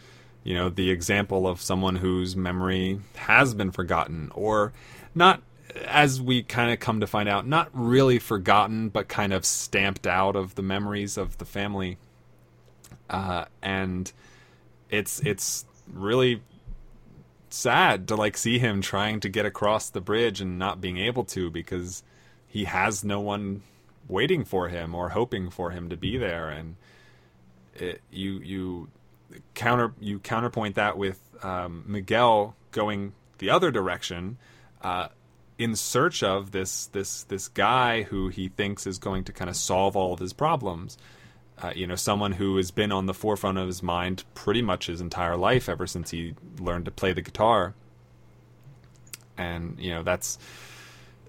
you 0.44 0.54
know 0.54 0.68
the 0.68 0.90
example 0.90 1.46
of 1.46 1.60
someone 1.60 1.96
whose 1.96 2.36
memory 2.36 3.00
has 3.16 3.54
been 3.54 3.70
forgotten 3.70 4.30
or 4.34 4.72
not 5.14 5.42
as 5.86 6.20
we 6.20 6.42
kind 6.42 6.72
of 6.72 6.80
come 6.80 7.00
to 7.00 7.06
find 7.06 7.28
out 7.28 7.46
not 7.46 7.68
really 7.72 8.18
forgotten 8.18 8.88
but 8.88 9.08
kind 9.08 9.32
of 9.32 9.44
stamped 9.44 10.06
out 10.06 10.34
of 10.34 10.54
the 10.54 10.62
memories 10.62 11.16
of 11.16 11.38
the 11.38 11.44
family 11.44 11.98
uh, 13.10 13.44
and 13.62 14.12
it's 14.90 15.20
it's 15.20 15.64
really 15.92 16.42
sad 17.50 18.08
to 18.08 18.16
like 18.16 18.36
see 18.36 18.58
him 18.58 18.80
trying 18.80 19.20
to 19.20 19.28
get 19.28 19.46
across 19.46 19.90
the 19.90 20.00
bridge 20.00 20.40
and 20.40 20.58
not 20.58 20.80
being 20.80 20.98
able 20.98 21.24
to 21.24 21.50
because 21.50 22.02
he 22.46 22.64
has 22.64 23.04
no 23.04 23.20
one 23.20 23.62
waiting 24.08 24.44
for 24.44 24.68
him 24.68 24.94
or 24.94 25.10
hoping 25.10 25.50
for 25.50 25.70
him 25.70 25.88
to 25.90 25.96
be 25.96 26.16
there. 26.16 26.48
And 26.48 26.76
it, 27.74 28.00
you 28.10 28.38
you 28.40 28.88
counter 29.54 29.92
you 30.00 30.18
counterpoint 30.18 30.74
that 30.76 30.96
with 30.96 31.20
um, 31.42 31.84
Miguel 31.86 32.56
going 32.72 33.12
the 33.38 33.50
other 33.50 33.70
direction 33.70 34.38
uh, 34.82 35.08
in 35.58 35.76
search 35.76 36.22
of 36.22 36.50
this 36.50 36.86
this 36.86 37.24
this 37.24 37.48
guy 37.48 38.02
who 38.02 38.28
he 38.28 38.48
thinks 38.48 38.86
is 38.86 38.98
going 38.98 39.24
to 39.24 39.32
kind 39.32 39.48
of 39.48 39.56
solve 39.56 39.96
all 39.96 40.12
of 40.12 40.18
his 40.18 40.32
problems 40.32 40.98
uh, 41.60 41.72
you 41.74 41.86
know 41.86 41.96
someone 41.96 42.32
who 42.32 42.56
has 42.56 42.70
been 42.70 42.92
on 42.92 43.06
the 43.06 43.14
forefront 43.14 43.58
of 43.58 43.66
his 43.66 43.82
mind 43.82 44.24
pretty 44.34 44.62
much 44.62 44.86
his 44.86 45.00
entire 45.00 45.36
life 45.36 45.68
ever 45.68 45.86
since 45.86 46.10
he 46.10 46.34
learned 46.58 46.84
to 46.84 46.90
play 46.90 47.12
the 47.12 47.22
guitar. 47.22 47.74
And 49.36 49.76
you 49.78 49.90
know 49.90 50.02
that's 50.02 50.38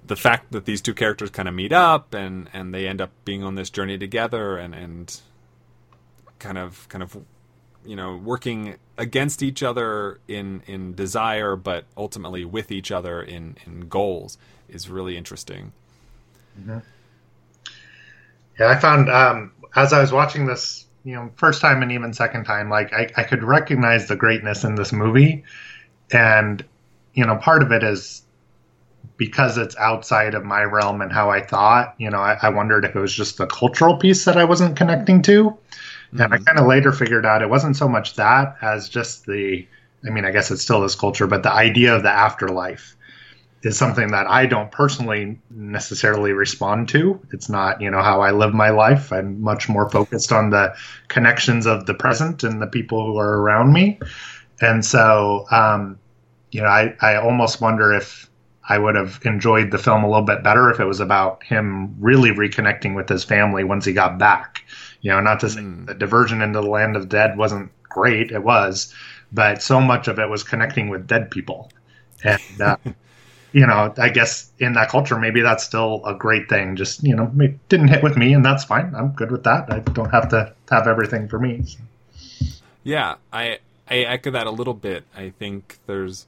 the 0.06 0.16
fact 0.16 0.52
that 0.52 0.66
these 0.66 0.82
two 0.82 0.94
characters 0.94 1.30
kind 1.30 1.48
of 1.48 1.54
meet 1.54 1.74
up 1.74 2.14
and 2.14 2.50
and 2.54 2.74
they 2.74 2.88
end 2.88 3.02
up 3.02 3.12
being 3.26 3.44
on 3.44 3.56
this 3.56 3.70
journey 3.70 3.98
together 3.98 4.58
and 4.58 4.74
and 4.74 5.22
kind 6.40 6.58
of 6.58 6.88
kind 6.90 7.04
of 7.04 7.18
you 7.86 7.96
know 7.96 8.16
working 8.18 8.76
against 8.98 9.44
each 9.44 9.64
other 9.64 10.20
in 10.28 10.62
in 10.68 10.94
desire 10.96 11.56
but 11.56 11.86
ultimately 11.98 12.44
with 12.46 12.72
each 12.72 12.92
other 12.92 13.22
in 13.22 13.56
in 13.66 13.82
goals 13.88 14.38
is 14.68 14.90
really 14.90 15.18
interesting. 15.18 15.72
Yeah, 18.60 18.70
I 18.70 18.78
found 18.80 19.10
um, 19.10 19.52
as 19.76 19.94
I 19.94 20.02
was 20.02 20.12
watching 20.12 20.46
this, 20.46 20.86
you 21.04 21.16
know, 21.16 21.30
first 21.36 21.62
time 21.62 21.82
and 21.82 21.92
even 21.92 22.14
second 22.14 22.46
time, 22.46 22.70
like 22.70 22.94
I, 22.94 23.10
I 23.18 23.24
could 23.24 23.44
recognize 23.44 24.08
the 24.08 24.16
greatness 24.16 24.64
in 24.64 24.76
this 24.76 24.92
movie, 24.92 25.44
and 26.12 26.64
you 27.14 27.26
know, 27.26 27.36
part 27.38 27.62
of 27.62 27.72
it 27.72 27.84
is 27.84 28.24
because 29.18 29.58
it's 29.58 29.76
outside 29.78 30.34
of 30.34 30.46
my 30.46 30.64
realm 30.64 31.02
and 31.02 31.12
how 31.12 31.30
I 31.30 31.42
thought. 31.42 31.96
You 31.98 32.10
know, 32.10 32.20
I, 32.20 32.38
I 32.42 32.50
wondered 32.50 32.86
if 32.86 32.96
it 32.96 33.00
was 33.00 33.14
just 33.14 33.38
the 33.38 33.48
cultural 33.48 33.98
piece 33.98 34.26
that 34.26 34.38
I 34.38 34.46
wasn't 34.46 34.78
connecting 34.78 35.22
to, 35.24 35.58
and 36.12 36.22
I 36.22 36.26
mm-hmm. 36.26 36.44
kind 36.44 36.60
of 36.60 36.68
later 36.68 36.92
figured 36.92 37.26
out 37.26 37.42
it 37.42 37.50
wasn't 37.50 37.76
so 37.76 37.88
much 37.88 38.16
that 38.16 38.58
as 38.62 38.90
just 38.90 39.26
the. 39.26 39.68
I 40.08 40.12
mean, 40.12 40.24
I 40.24 40.32
guess 40.32 40.50
it's 40.50 40.62
still 40.62 40.80
this 40.80 40.96
culture, 40.96 41.28
but 41.28 41.44
the 41.44 41.52
idea 41.52 41.94
of 41.94 42.04
the 42.04 42.10
afterlife 42.10 42.96
is 43.64 43.78
something 43.78 44.10
that 44.12 44.28
I 44.28 44.46
don't 44.46 44.72
personally 44.72 45.40
necessarily 45.50 46.32
respond 46.32 46.88
to. 46.90 47.20
It's 47.34 47.50
not, 47.50 47.82
you 47.82 47.92
know, 47.92 48.02
how 48.02 48.22
I 48.22 48.32
live 48.32 48.54
my 48.54 48.70
life. 48.70 49.12
I'm 49.12 49.42
much 49.42 49.68
more 49.68 49.90
focused 49.90 50.32
on 50.32 50.50
the 50.50 50.74
connections 51.10 51.66
of 51.66 51.86
the 51.86 51.94
present 51.94 52.44
and 52.44 52.62
the 52.62 52.68
people 52.68 53.06
who 53.06 53.18
are 53.20 53.42
around 53.42 53.74
me. 53.74 54.00
And 54.62 54.86
so, 54.86 55.46
um, 55.52 56.00
you 56.52 56.62
know, 56.62 56.68
I, 56.68 56.96
I 57.02 57.16
almost 57.18 57.62
wonder 57.62 57.94
if 57.94 58.30
I 58.68 58.78
would 58.78 58.96
have 58.96 59.20
enjoyed 59.26 59.72
the 59.72 59.78
film 59.78 60.04
a 60.04 60.08
little 60.08 60.26
bit 60.26 60.44
better 60.44 60.70
if 60.72 60.80
it 60.80 60.86
was 60.86 61.00
about 61.00 61.44
him 61.44 61.96
really 62.00 62.32
reconnecting 62.32 62.96
with 62.96 63.10
his 63.10 63.24
family 63.24 63.64
once 63.64 63.86
he 63.86 63.94
got 63.94 64.20
back. 64.20 64.62
You 65.02 65.12
know, 65.12 65.22
not 65.22 65.40
to 65.42 65.50
say 65.50 65.62
Mm. 65.62 65.88
the 65.88 65.96
diversion 65.96 66.42
into 66.42 66.62
the 66.62 66.68
land 66.68 66.96
of 66.96 67.04
the 67.04 67.08
dead 67.10 67.38
wasn't 67.38 67.72
great, 67.84 68.32
it 68.32 68.44
was, 68.44 68.94
but 69.32 69.62
so 69.62 69.82
much 69.82 70.08
of 70.08 70.20
it 70.20 70.30
was 70.30 70.44
connecting 70.44 70.90
with 70.90 71.08
dead 71.08 71.32
people. 71.32 71.72
And, 72.24 72.62
uh, 72.62 72.78
you 73.52 73.66
know, 73.66 73.94
I 73.98 74.10
guess 74.10 74.52
in 74.60 74.74
that 74.74 74.90
culture, 74.90 75.18
maybe 75.18 75.42
that's 75.42 75.64
still 75.64 76.02
a 76.06 76.14
great 76.14 76.50
thing. 76.50 76.76
Just, 76.76 77.04
you 77.04 77.16
know, 77.16 77.32
it 77.40 77.68
didn't 77.70 77.88
hit 77.88 78.04
with 78.04 78.16
me, 78.16 78.34
and 78.34 78.46
that's 78.46 78.64
fine. 78.64 78.94
I'm 78.96 79.10
good 79.10 79.32
with 79.32 79.44
that. 79.44 79.72
I 79.72 79.80
don't 79.80 80.12
have 80.12 80.30
to 80.30 80.54
have 80.70 80.88
everything 80.88 81.28
for 81.28 81.40
me. 81.40 81.66
Yeah, 82.84 83.16
I 83.34 83.60
I 83.90 83.98
echo 84.00 84.32
that 84.32 84.48
a 84.48 84.52
little 84.52 84.74
bit. 84.74 85.04
I 85.16 85.30
think 85.32 85.80
there's, 85.88 86.28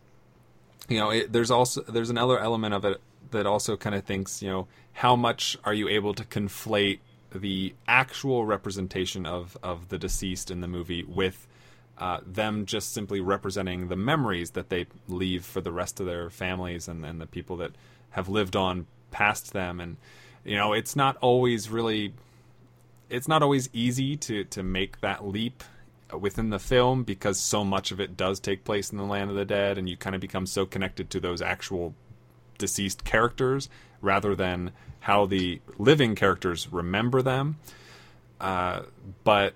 you 0.90 1.00
know, 1.00 1.12
it, 1.12 1.32
there's 1.32 1.52
also 1.52 1.82
there's 1.84 2.10
another 2.10 2.40
element 2.40 2.74
of 2.74 2.86
it 2.86 3.00
that 3.30 3.46
also 3.46 3.78
kind 3.78 3.96
of 3.96 4.04
thinks, 4.04 4.42
you 4.42 4.50
know, 4.50 4.68
how 4.94 5.16
much 5.16 5.58
are 5.64 5.74
you 5.74 5.88
able 5.88 6.14
to 6.16 6.24
conflate 6.24 7.00
the 7.34 7.74
actual 7.88 8.46
representation 8.46 9.26
of 9.26 9.58
of 9.62 9.90
the 9.90 9.98
deceased 9.98 10.50
in 10.52 10.62
the 10.62 10.68
movie 10.68 11.04
with 11.04 11.48
uh, 12.02 12.20
them 12.26 12.66
just 12.66 12.94
simply 12.94 13.22
representing 13.22 13.88
the 13.88 13.96
memories 13.96 14.52
that 14.52 14.70
they 14.70 14.88
leave 15.08 15.46
for 15.46 15.62
the 15.62 15.72
rest 15.72 16.00
of 16.00 16.08
their 16.08 16.32
families 16.32 16.88
and, 16.88 17.06
and 17.06 17.22
the 17.22 17.28
people 17.28 17.56
that 17.58 17.72
have 18.10 18.28
lived 18.28 18.56
on 18.56 18.88
past 19.12 19.54
them. 19.54 19.80
And 19.80 19.98
you 20.44 20.58
know 20.58 20.74
it's 20.74 20.96
not 20.96 21.16
always 21.18 21.70
really 21.70 22.14
it's 23.10 23.28
not 23.28 23.44
always 23.44 23.70
easy 23.72 24.18
to 24.18 24.44
to 24.46 24.64
make 24.64 25.00
that 25.02 25.26
leap 25.26 25.64
within 26.20 26.50
the 26.50 26.60
film 26.60 27.04
because 27.04 27.40
so 27.40 27.64
much 27.64 27.92
of 27.92 28.00
it 28.02 28.18
does 28.18 28.40
take 28.40 28.66
place 28.66 28.92
in 28.92 28.98
the 28.98 29.04
land 29.04 29.30
of 29.30 29.36
the 29.36 29.46
dead 29.46 29.78
and 29.78 29.88
you 29.88 29.96
kind 29.96 30.16
of 30.16 30.20
become 30.20 30.46
so 30.46 30.66
connected 30.66 31.10
to 31.10 31.20
those 31.20 31.42
actual 31.42 31.94
deceased 32.58 33.04
characters 33.04 33.70
rather 34.02 34.36
than 34.36 34.72
how 35.02 35.26
the 35.26 35.62
living 35.78 36.16
characters 36.16 36.68
remember 36.72 37.22
them. 37.22 37.58
Uh, 38.40 38.82
but 39.24 39.54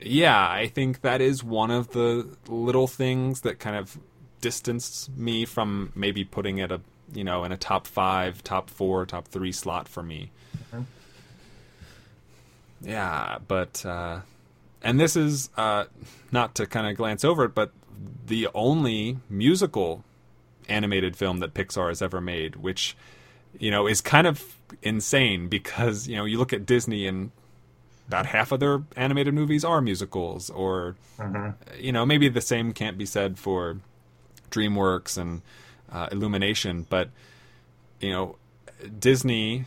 yeah 0.00 0.48
i 0.48 0.66
think 0.66 1.00
that 1.00 1.20
is 1.20 1.42
one 1.42 1.70
of 1.70 1.90
the 1.92 2.26
little 2.48 2.86
things 2.86 3.40
that 3.42 3.58
kind 3.58 3.76
of 3.76 3.98
distanced 4.40 5.16
me 5.16 5.44
from 5.44 5.92
maybe 5.94 6.24
putting 6.24 6.58
it 6.58 6.70
a 6.70 6.80
you 7.12 7.24
know 7.24 7.44
in 7.44 7.52
a 7.52 7.56
top 7.56 7.86
five 7.86 8.42
top 8.42 8.70
four 8.70 9.06
top 9.06 9.28
three 9.28 9.52
slot 9.52 9.88
for 9.88 10.02
me. 10.02 10.30
Yeah, 12.82 13.38
but 13.48 13.84
uh, 13.86 14.20
and 14.82 15.00
this 15.00 15.16
is 15.16 15.50
uh, 15.56 15.86
not 16.30 16.54
to 16.56 16.66
kind 16.66 16.86
of 16.86 16.96
glance 16.96 17.24
over 17.24 17.44
it, 17.44 17.54
but 17.54 17.72
the 18.26 18.48
only 18.54 19.18
musical 19.30 20.04
animated 20.68 21.16
film 21.16 21.38
that 21.38 21.54
Pixar 21.54 21.88
has 21.88 22.02
ever 22.02 22.20
made, 22.20 22.56
which 22.56 22.96
you 23.58 23.70
know 23.70 23.86
is 23.86 24.00
kind 24.00 24.26
of 24.26 24.56
insane 24.82 25.48
because 25.48 26.06
you 26.06 26.16
know 26.16 26.24
you 26.24 26.38
look 26.38 26.52
at 26.52 26.66
Disney 26.66 27.06
and 27.06 27.30
about 28.08 28.26
half 28.26 28.52
of 28.52 28.60
their 28.60 28.82
animated 28.96 29.34
movies 29.34 29.64
are 29.64 29.80
musicals, 29.80 30.50
or 30.50 30.96
you 31.78 31.92
know 31.92 32.06
maybe 32.06 32.28
the 32.28 32.40
same 32.40 32.72
can't 32.72 32.98
be 32.98 33.06
said 33.06 33.38
for 33.38 33.78
DreamWorks 34.50 35.18
and 35.18 35.42
uh, 35.90 36.08
Illumination, 36.12 36.86
but 36.88 37.10
you 38.00 38.10
know 38.10 38.36
Disney 38.98 39.66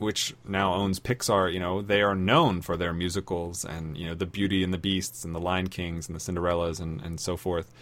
which 0.00 0.34
now 0.46 0.74
owns 0.74 1.00
Pixar, 1.00 1.52
you 1.52 1.60
know, 1.60 1.82
they 1.82 2.02
are 2.02 2.14
known 2.14 2.62
for 2.62 2.76
their 2.76 2.92
musicals 2.92 3.64
and, 3.64 3.96
you 3.96 4.06
know, 4.06 4.14
the 4.14 4.26
Beauty 4.26 4.62
and 4.62 4.72
the 4.72 4.78
Beasts 4.78 5.24
and 5.24 5.34
the 5.34 5.40
Lion 5.40 5.68
Kings 5.68 6.08
and 6.08 6.16
the 6.16 6.20
Cinderellas 6.20 6.80
and, 6.80 7.00
and 7.00 7.20
so 7.20 7.36
forth. 7.36 7.72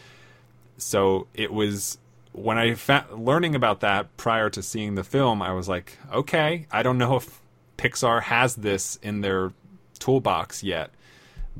So 0.78 1.26
it 1.34 1.52
was 1.52 1.98
when 2.32 2.58
I 2.58 2.74
fa- 2.74 3.06
learning 3.12 3.54
about 3.54 3.80
that 3.80 4.14
prior 4.16 4.50
to 4.50 4.62
seeing 4.62 4.94
the 4.94 5.04
film, 5.04 5.40
I 5.40 5.52
was 5.52 5.68
like, 5.68 5.98
okay, 6.12 6.66
I 6.70 6.82
don't 6.82 6.98
know 6.98 7.16
if 7.16 7.40
Pixar 7.78 8.22
has 8.22 8.56
this 8.56 8.98
in 9.02 9.20
their 9.20 9.52
toolbox 9.98 10.62
yet, 10.62 10.90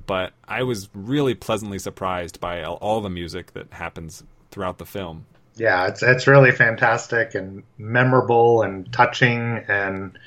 but 0.07 0.33
I 0.47 0.63
was 0.63 0.89
really 0.95 1.35
pleasantly 1.35 1.79
surprised 1.79 2.41
by 2.41 2.63
all, 2.63 3.01
the 3.01 3.11
music 3.11 3.53
that 3.55 3.73
happens 3.73 4.23
throughout 4.51 4.79
the 4.79 4.87
film. 4.87 5.27
Yeah, 5.57 5.87
it's 5.87 6.03
it's 6.03 6.27
really 6.27 6.53
fantastic 6.53 7.35
and 7.35 7.63
memorable 7.79 8.63
and 8.63 8.91
touching 8.93 9.65
and 9.69 10.19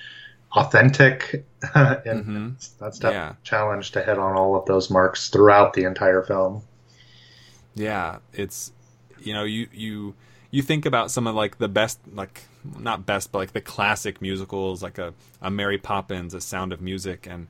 authentic, 0.55 1.45
and 1.75 2.25
Mhm. 2.25 2.77
that's 2.79 2.97
definitely 2.99 3.15
Yeah. 3.15 3.31
a 3.33 3.45
challenge 3.45 3.91
to 3.91 4.03
hit 4.03 4.17
on 4.17 4.35
all 4.35 4.55
of 4.55 4.65
those 4.65 4.89
marks 4.89 5.29
throughout 5.29 5.73
the 5.73 5.83
entire 5.83 6.23
film. 6.23 6.63
Yeah, 7.75 8.17
it's 8.33 8.71
you 9.19 9.33
know 9.33 9.43
you 9.43 9.67
you 9.73 10.15
you 10.51 10.61
think 10.61 10.85
about 10.85 11.11
some 11.11 11.27
of 11.27 11.35
like 11.35 11.57
the 11.59 11.67
best 11.67 11.99
like 12.13 12.43
not 12.77 13.05
best 13.05 13.31
but 13.31 13.39
like 13.39 13.53
the 13.53 13.61
classic 13.61 14.21
musicals 14.21 14.81
like 14.81 14.97
a, 14.97 15.13
a 15.41 15.51
Mary 15.51 15.77
Poppins, 15.77 16.33
a 16.33 16.41
Sound 16.41 16.73
of 16.73 16.81
Music, 16.81 17.27
and 17.29 17.47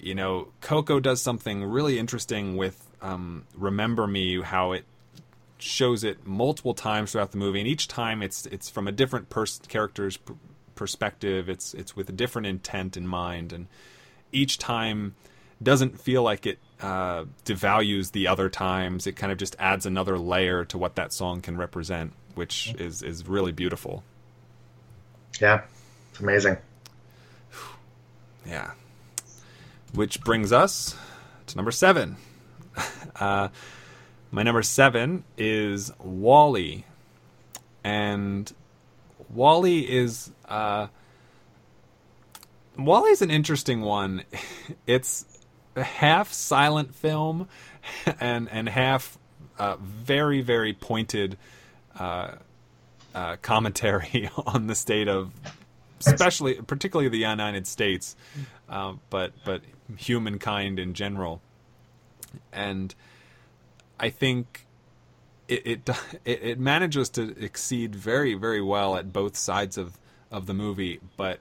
you 0.00 0.14
know 0.14 0.48
Coco 0.60 1.00
does 1.00 1.20
something 1.20 1.64
really 1.64 1.98
interesting 1.98 2.56
with 2.56 2.82
um, 3.02 3.44
Remember 3.54 4.06
Me, 4.06 4.40
how 4.42 4.72
it 4.72 4.84
shows 5.58 6.04
it 6.04 6.26
multiple 6.26 6.74
times 6.74 7.12
throughout 7.12 7.32
the 7.32 7.38
movie, 7.38 7.60
and 7.60 7.68
each 7.68 7.88
time 7.88 8.22
it's 8.22 8.46
it's 8.46 8.68
from 8.68 8.86
a 8.86 8.92
different 8.92 9.28
pers- 9.28 9.60
character's 9.68 10.16
p- 10.16 10.34
perspective. 10.74 11.48
It's 11.48 11.74
it's 11.74 11.96
with 11.96 12.08
a 12.08 12.12
different 12.12 12.46
intent 12.46 12.96
in 12.96 13.06
mind, 13.06 13.52
and 13.52 13.66
each 14.32 14.58
time 14.58 15.14
doesn't 15.62 16.00
feel 16.00 16.22
like 16.22 16.46
it 16.46 16.58
uh, 16.80 17.24
devalues 17.44 18.12
the 18.12 18.26
other 18.26 18.48
times. 18.48 19.06
It 19.06 19.16
kind 19.16 19.32
of 19.32 19.38
just 19.38 19.56
adds 19.58 19.86
another 19.86 20.18
layer 20.18 20.64
to 20.66 20.78
what 20.78 20.96
that 20.96 21.12
song 21.12 21.40
can 21.40 21.56
represent, 21.56 22.12
which 22.34 22.74
is 22.78 23.02
is 23.02 23.26
really 23.26 23.52
beautiful. 23.52 24.04
Yeah, 25.40 25.62
it's 26.10 26.20
amazing. 26.20 26.56
Yeah. 28.46 28.72
Which 29.96 30.20
brings 30.20 30.52
us 30.52 30.94
to 31.46 31.56
number 31.56 31.72
seven. 31.72 32.16
Uh, 33.18 33.48
my 34.30 34.42
number 34.42 34.62
seven 34.62 35.24
is 35.38 35.90
WALL-E, 35.98 36.84
and 37.82 38.52
WALL-E 39.30 39.80
is 39.80 40.30
uh, 40.46 40.88
WALL-E's 42.76 43.22
an 43.22 43.30
interesting 43.30 43.80
one. 43.80 44.24
It's 44.86 45.24
a 45.76 45.82
half 45.82 46.30
silent 46.30 46.94
film, 46.94 47.48
and 48.20 48.50
and 48.50 48.68
half 48.68 49.16
uh, 49.58 49.76
very 49.80 50.42
very 50.42 50.74
pointed 50.74 51.38
uh, 51.98 52.32
uh, 53.14 53.36
commentary 53.40 54.28
on 54.46 54.66
the 54.66 54.74
state 54.74 55.08
of 55.08 55.32
especially 56.00 56.54
particularly 56.54 57.08
the 57.08 57.18
United 57.18 57.66
States, 57.66 58.16
uh, 58.68 58.94
but 59.10 59.32
but 59.44 59.62
humankind 59.96 60.78
in 60.78 60.94
general, 60.94 61.40
and 62.52 62.94
I 63.98 64.10
think 64.10 64.66
it, 65.48 65.88
it 66.24 66.42
it 66.42 66.58
manages 66.58 67.08
to 67.10 67.34
exceed 67.42 67.94
very 67.94 68.34
very 68.34 68.62
well 68.62 68.96
at 68.96 69.12
both 69.12 69.36
sides 69.36 69.76
of 69.78 69.98
of 70.30 70.46
the 70.46 70.54
movie, 70.54 71.00
but 71.16 71.40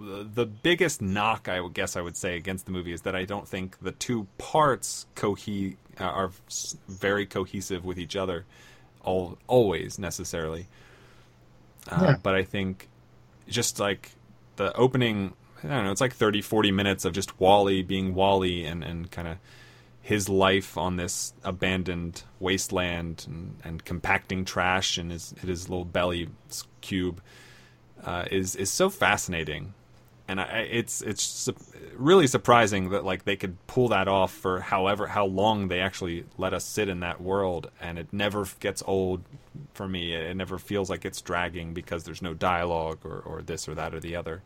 the 0.00 0.44
biggest 0.46 1.00
knock 1.00 1.48
I 1.48 1.60
would 1.60 1.72
guess 1.74 1.96
I 1.96 2.00
would 2.00 2.16
say 2.16 2.36
against 2.36 2.66
the 2.66 2.72
movie 2.72 2.92
is 2.92 3.02
that 3.02 3.14
I 3.14 3.24
don't 3.24 3.46
think 3.46 3.78
the 3.80 3.92
two 3.92 4.26
parts 4.36 5.06
cohe- 5.14 5.76
uh, 6.00 6.04
are 6.04 6.30
very 6.88 7.26
cohesive 7.26 7.84
with 7.84 7.96
each 7.98 8.16
other, 8.16 8.44
all 9.04 9.38
always 9.46 9.98
necessarily. 9.98 10.66
Uh, 11.88 11.98
Yeah. 12.02 12.16
But 12.20 12.34
I 12.34 12.42
think 12.42 12.88
just 13.48 13.78
like 13.78 14.10
the 14.56 14.74
opening, 14.76 15.34
I 15.64 15.68
don't 15.68 15.84
know, 15.84 15.90
it's 15.90 16.00
like 16.00 16.14
30, 16.14 16.42
40 16.42 16.70
minutes 16.70 17.04
of 17.04 17.12
just 17.12 17.40
WALL-E 17.40 17.82
being 17.82 18.14
WALL-E 18.14 18.64
and, 18.64 18.84
and 18.84 19.10
kind 19.10 19.28
of 19.28 19.38
his 20.08 20.28
life 20.28 20.78
on 20.78 20.96
this 20.96 21.34
abandoned 21.44 22.22
wasteland 22.40 23.26
and, 23.28 23.56
and 23.62 23.84
compacting 23.84 24.42
trash 24.42 24.96
in 24.98 25.10
his 25.10 25.34
in 25.42 25.48
his 25.48 25.68
little 25.68 25.84
belly 25.84 26.28
cube 26.80 27.20
uh, 28.04 28.24
is 28.30 28.56
is 28.56 28.70
so 28.70 28.88
fascinating, 28.88 29.74
and 30.26 30.40
I, 30.40 30.60
it's 30.70 31.02
it's 31.02 31.22
su- 31.22 31.54
really 31.94 32.26
surprising 32.26 32.88
that 32.88 33.04
like 33.04 33.24
they 33.24 33.36
could 33.36 33.58
pull 33.66 33.88
that 33.88 34.08
off 34.08 34.32
for 34.32 34.60
however 34.60 35.08
how 35.08 35.26
long 35.26 35.68
they 35.68 35.80
actually 35.80 36.24
let 36.38 36.54
us 36.54 36.64
sit 36.64 36.88
in 36.88 37.00
that 37.00 37.20
world, 37.20 37.70
and 37.78 37.98
it 37.98 38.10
never 38.10 38.46
gets 38.60 38.82
old 38.86 39.22
for 39.74 39.86
me. 39.86 40.14
It 40.14 40.36
never 40.36 40.58
feels 40.58 40.88
like 40.88 41.04
it's 41.04 41.20
dragging 41.20 41.74
because 41.74 42.04
there's 42.04 42.22
no 42.22 42.32
dialogue 42.32 43.00
or, 43.04 43.18
or 43.18 43.42
this 43.42 43.68
or 43.68 43.74
that 43.74 43.94
or 43.94 44.00
the 44.00 44.16
other. 44.16 44.42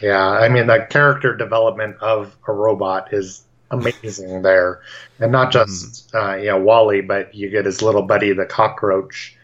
Yeah, 0.00 0.26
I 0.28 0.48
mean 0.48 0.66
the 0.66 0.86
character 0.90 1.36
development 1.36 1.96
of 2.00 2.36
a 2.46 2.52
robot 2.52 3.12
is 3.12 3.44
amazing 3.70 4.42
there, 4.42 4.80
and 5.18 5.30
not 5.32 5.52
just 5.52 6.14
uh, 6.14 6.34
you 6.36 6.46
know 6.46 6.58
WALL-E, 6.60 7.02
but 7.02 7.34
you 7.34 7.50
get 7.50 7.66
his 7.66 7.82
little 7.82 8.02
buddy, 8.02 8.32
the 8.32 8.46
cockroach, 8.46 9.36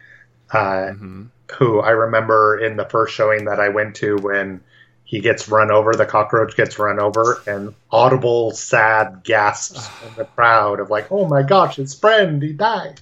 uh, 0.50 0.92
hmm 0.92 1.24
who 1.58 1.80
I 1.80 1.90
remember 1.90 2.58
in 2.58 2.76
the 2.76 2.84
first 2.86 3.14
showing 3.14 3.44
that 3.44 3.60
I 3.60 3.68
went 3.68 3.94
to 3.96 4.18
when 4.18 4.64
he 5.04 5.20
gets 5.20 5.48
run 5.48 5.70
over, 5.70 5.92
the 5.94 6.04
cockroach 6.04 6.56
gets 6.56 6.76
run 6.78 6.98
over, 6.98 7.44
and 7.46 7.74
audible 7.90 8.50
sad 8.50 9.22
gasps 9.24 9.88
from 10.00 10.14
the 10.16 10.24
crowd 10.24 10.80
of 10.80 10.90
like, 10.90 11.06
"Oh 11.12 11.28
my 11.28 11.42
gosh, 11.42 11.76
his 11.76 11.94
friend, 11.98 12.42
he 12.42 12.52
died." 12.52 13.00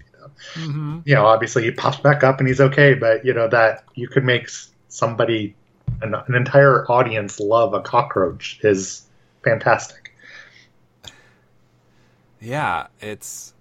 hmm 0.55 1.01
You 1.05 1.14
know, 1.14 1.26
obviously 1.26 1.64
he 1.64 1.70
pops 1.70 1.98
back 1.98 2.24
up 2.24 2.39
and 2.39 2.48
he's 2.48 2.60
okay, 2.60 2.94
but 2.94 3.24
you 3.24 3.35
know 3.35 3.48
that 3.48 3.85
you 3.94 4.09
could 4.09 4.24
make 4.24 4.48
somebody, 4.89 5.56
an, 6.05 6.14
an 6.14 6.35
entire 6.35 6.86
audience, 6.90 7.40
love 7.40 7.74
a 7.74 7.81
cockroach 7.81 8.60
is 8.62 9.06
fantastic. 9.44 10.12
yeah 12.40 12.86
it's 13.01 13.55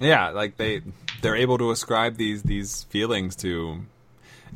yeah 0.00 0.30
like 0.30 0.56
they 0.56 0.82
they're 1.22 1.36
able 1.36 1.58
to 1.58 1.70
ascribe 1.70 2.16
these 2.16 2.42
these 2.42 2.84
feelings 2.84 3.36
to 3.36 3.80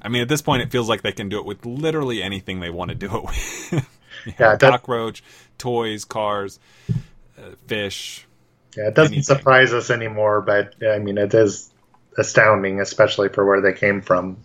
i 0.03 0.09
mean 0.09 0.23
at 0.23 0.29
this 0.29 0.43
point 0.43 0.63
it 0.63 0.71
feels 0.71 0.89
like 0.89 1.03
they 1.03 1.13
can 1.13 1.29
do 1.29 1.39
it 1.39 1.45
with 1.45 1.65
literally 1.65 2.23
anything 2.23 2.61
they 2.61 2.71
want 2.71 2.91
to 2.91 2.95
do 2.95 3.07
it 3.17 3.25
with 3.25 3.89
Yeah, 4.39 4.57
cockroach 4.57 5.23
toys 5.59 6.05
cars 6.05 6.59
uh, 7.39 7.51
fish. 7.67 8.27
Yeah, 8.77 8.89
it 8.89 8.95
doesn't 8.95 9.23
anything. 9.23 9.23
surprise 9.23 9.73
us 9.73 9.91
anymore, 9.91 10.41
but 10.41 10.75
I 10.85 10.99
mean, 10.99 11.19
it 11.19 11.33
is 11.35 11.73
astounding, 12.19 12.81
especially 12.81 13.29
for 13.29 13.45
where 13.47 13.61
they 13.61 13.73
came 13.73 14.03
from. 14.03 14.39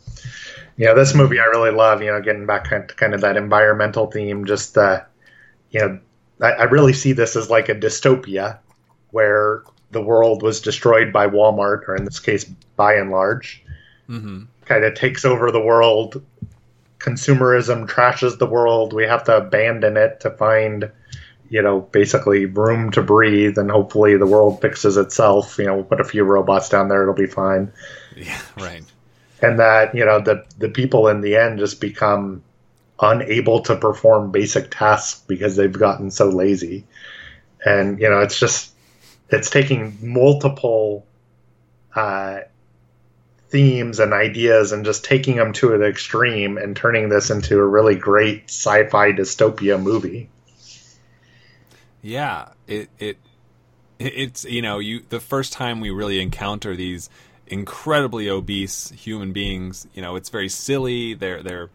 You 0.79 0.85
know, 0.85 0.95
this 0.95 1.13
movie 1.13 1.41
I 1.41 1.43
really 1.43 1.71
love. 1.71 2.01
You 2.01 2.09
know, 2.09 2.21
getting 2.21 2.45
back 2.45 2.69
to 2.69 2.79
kind 2.95 3.13
of 3.13 3.19
that 3.19 3.35
environmental 3.35 4.09
theme. 4.09 4.45
Just 4.45 4.77
uh, 4.77 5.01
you 5.71 5.81
know, 5.81 5.99
I, 6.41 6.51
I 6.51 6.63
really 6.63 6.93
see 6.93 7.11
this 7.11 7.35
as 7.35 7.49
like 7.49 7.67
a 7.67 7.75
dystopia 7.75 8.59
where 9.11 9.63
the 9.91 10.01
world 10.01 10.41
was 10.41 10.61
destroyed 10.61 11.11
by 11.11 11.27
Walmart, 11.27 11.85
or 11.89 11.97
in 11.97 12.05
this 12.05 12.21
case, 12.21 12.45
Buy 12.77 12.95
n 12.95 13.11
Large, 13.11 13.61
hmm 14.07 14.43
kind 14.63 14.85
of 14.85 14.93
takes 14.93 15.25
over 15.25 15.51
the 15.51 15.59
world. 15.59 16.23
Consumerism 16.99 17.85
trashes 17.85 18.37
the 18.37 18.45
world. 18.45 18.93
We 18.93 19.03
have 19.03 19.25
to 19.25 19.35
abandon 19.35 19.97
it 19.97 20.21
to 20.21 20.29
find, 20.29 20.89
you 21.49 21.61
know, 21.61 21.81
basically 21.81 22.45
room 22.45 22.89
to 22.91 23.01
breathe, 23.01 23.57
and 23.57 23.69
hopefully 23.69 24.15
the 24.15 24.27
world 24.27 24.61
fixes 24.61 24.95
itself. 24.95 25.57
You 25.57 25.65
know, 25.65 25.75
we'll 25.75 25.83
put 25.83 25.99
a 25.99 26.05
few 26.05 26.23
robots 26.23 26.69
down 26.69 26.87
there; 26.87 27.01
it'll 27.01 27.15
be 27.15 27.25
fine. 27.25 27.73
Yeah, 28.15 28.39
right. 28.55 28.85
And 29.41 29.59
that 29.59 29.95
you 29.95 30.05
know 30.05 30.19
the 30.19 30.45
the 30.57 30.69
people 30.69 31.07
in 31.07 31.21
the 31.21 31.35
end 31.37 31.59
just 31.59 31.79
become 31.81 32.43
unable 33.01 33.61
to 33.61 33.75
perform 33.75 34.31
basic 34.31 34.69
tasks 34.71 35.21
because 35.27 35.55
they've 35.55 35.71
gotten 35.71 36.11
so 36.11 36.29
lazy. 36.29 36.85
And 37.65 37.99
you 37.99 38.09
know, 38.09 38.19
it's 38.19 38.39
just 38.39 38.73
it's 39.29 39.49
taking 39.49 39.97
multiple 40.01 41.05
uh, 41.95 42.41
themes 43.49 43.99
and 43.99 44.13
ideas 44.13 44.71
and 44.71 44.85
just 44.85 45.03
taking 45.03 45.35
them 45.37 45.53
to 45.53 45.73
an 45.73 45.81
extreme 45.83 46.57
and 46.57 46.75
turning 46.75 47.09
this 47.09 47.29
into 47.29 47.57
a 47.59 47.65
really 47.65 47.95
great 47.95 48.45
sci-fi 48.49 49.11
dystopia 49.11 49.81
movie. 49.81 50.29
Yeah, 52.01 52.49
it 52.67 52.89
it 52.99 53.17
it- 53.99 54.13
it's 54.15 54.45
you 54.45 54.61
know 54.61 54.79
you 54.79 55.03
the 55.09 55.19
first 55.19 55.53
time 55.53 55.79
we 55.81 55.89
really 55.89 56.19
encounter 56.21 56.75
these 56.75 57.09
incredibly 57.49 58.29
obese 58.29 58.89
human 58.91 59.33
beings, 59.33 59.87
you 59.93 60.01
know, 60.01 60.15
it's 60.15 60.29
very 60.29 60.49
silly. 60.49 61.13
They're 61.13 61.43
they're 61.43 61.69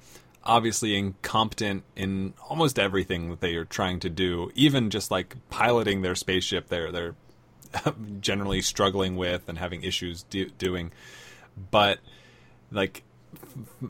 obviously 0.44 0.96
incompetent 0.96 1.82
in 1.96 2.34
almost 2.48 2.78
everything 2.78 3.30
that 3.30 3.40
they 3.40 3.54
are 3.54 3.64
trying 3.64 3.98
to 4.00 4.10
do. 4.10 4.50
Even 4.54 4.90
just 4.90 5.10
like 5.10 5.36
piloting 5.50 6.02
their 6.02 6.14
spaceship, 6.14 6.68
they're 6.68 6.92
they're 6.92 7.14
generally 8.20 8.60
struggling 8.60 9.16
with 9.16 9.48
and 9.48 9.58
having 9.58 9.82
issues 9.82 10.22
do, 10.24 10.48
doing. 10.50 10.92
But 11.70 11.98
like 12.70 13.02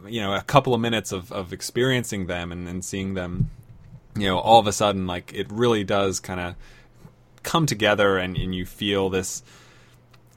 you 0.06 0.20
know, 0.20 0.34
a 0.34 0.42
couple 0.42 0.74
of 0.74 0.80
minutes 0.80 1.12
of, 1.12 1.30
of 1.30 1.52
experiencing 1.52 2.26
them 2.26 2.50
and, 2.50 2.68
and 2.68 2.84
seeing 2.84 3.14
them 3.14 3.50
you 4.16 4.28
know, 4.28 4.38
all 4.38 4.60
of 4.60 4.66
a 4.66 4.72
sudden, 4.72 5.06
like 5.06 5.32
it 5.34 5.50
really 5.50 5.84
does 5.84 6.20
kind 6.20 6.40
of 6.40 6.54
come 7.42 7.66
together, 7.66 8.16
and, 8.16 8.36
and 8.36 8.54
you 8.54 8.64
feel 8.64 9.10
this 9.10 9.42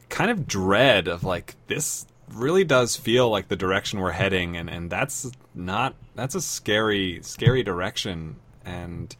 kind 0.09 0.31
of 0.31 0.47
dread 0.47 1.07
of 1.07 1.23
like 1.23 1.55
this 1.67 2.05
really 2.33 2.63
does 2.63 2.95
feel 2.95 3.29
like 3.29 3.47
the 3.47 3.55
direction 3.55 3.99
we're 3.99 4.11
heading, 4.11 4.57
and, 4.57 4.69
and 4.69 4.89
that's 4.89 5.31
not 5.53 5.95
that's 6.15 6.35
a 6.35 6.41
scary 6.41 7.19
scary 7.21 7.63
direction. 7.63 8.37
And 8.65 9.15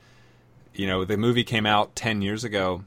you 0.74 0.88
know, 0.88 1.06
the 1.06 1.18
movie 1.18 1.44
came 1.44 1.66
out 1.66 1.96
ten 1.96 2.22
years 2.22 2.44
ago, 2.44 2.84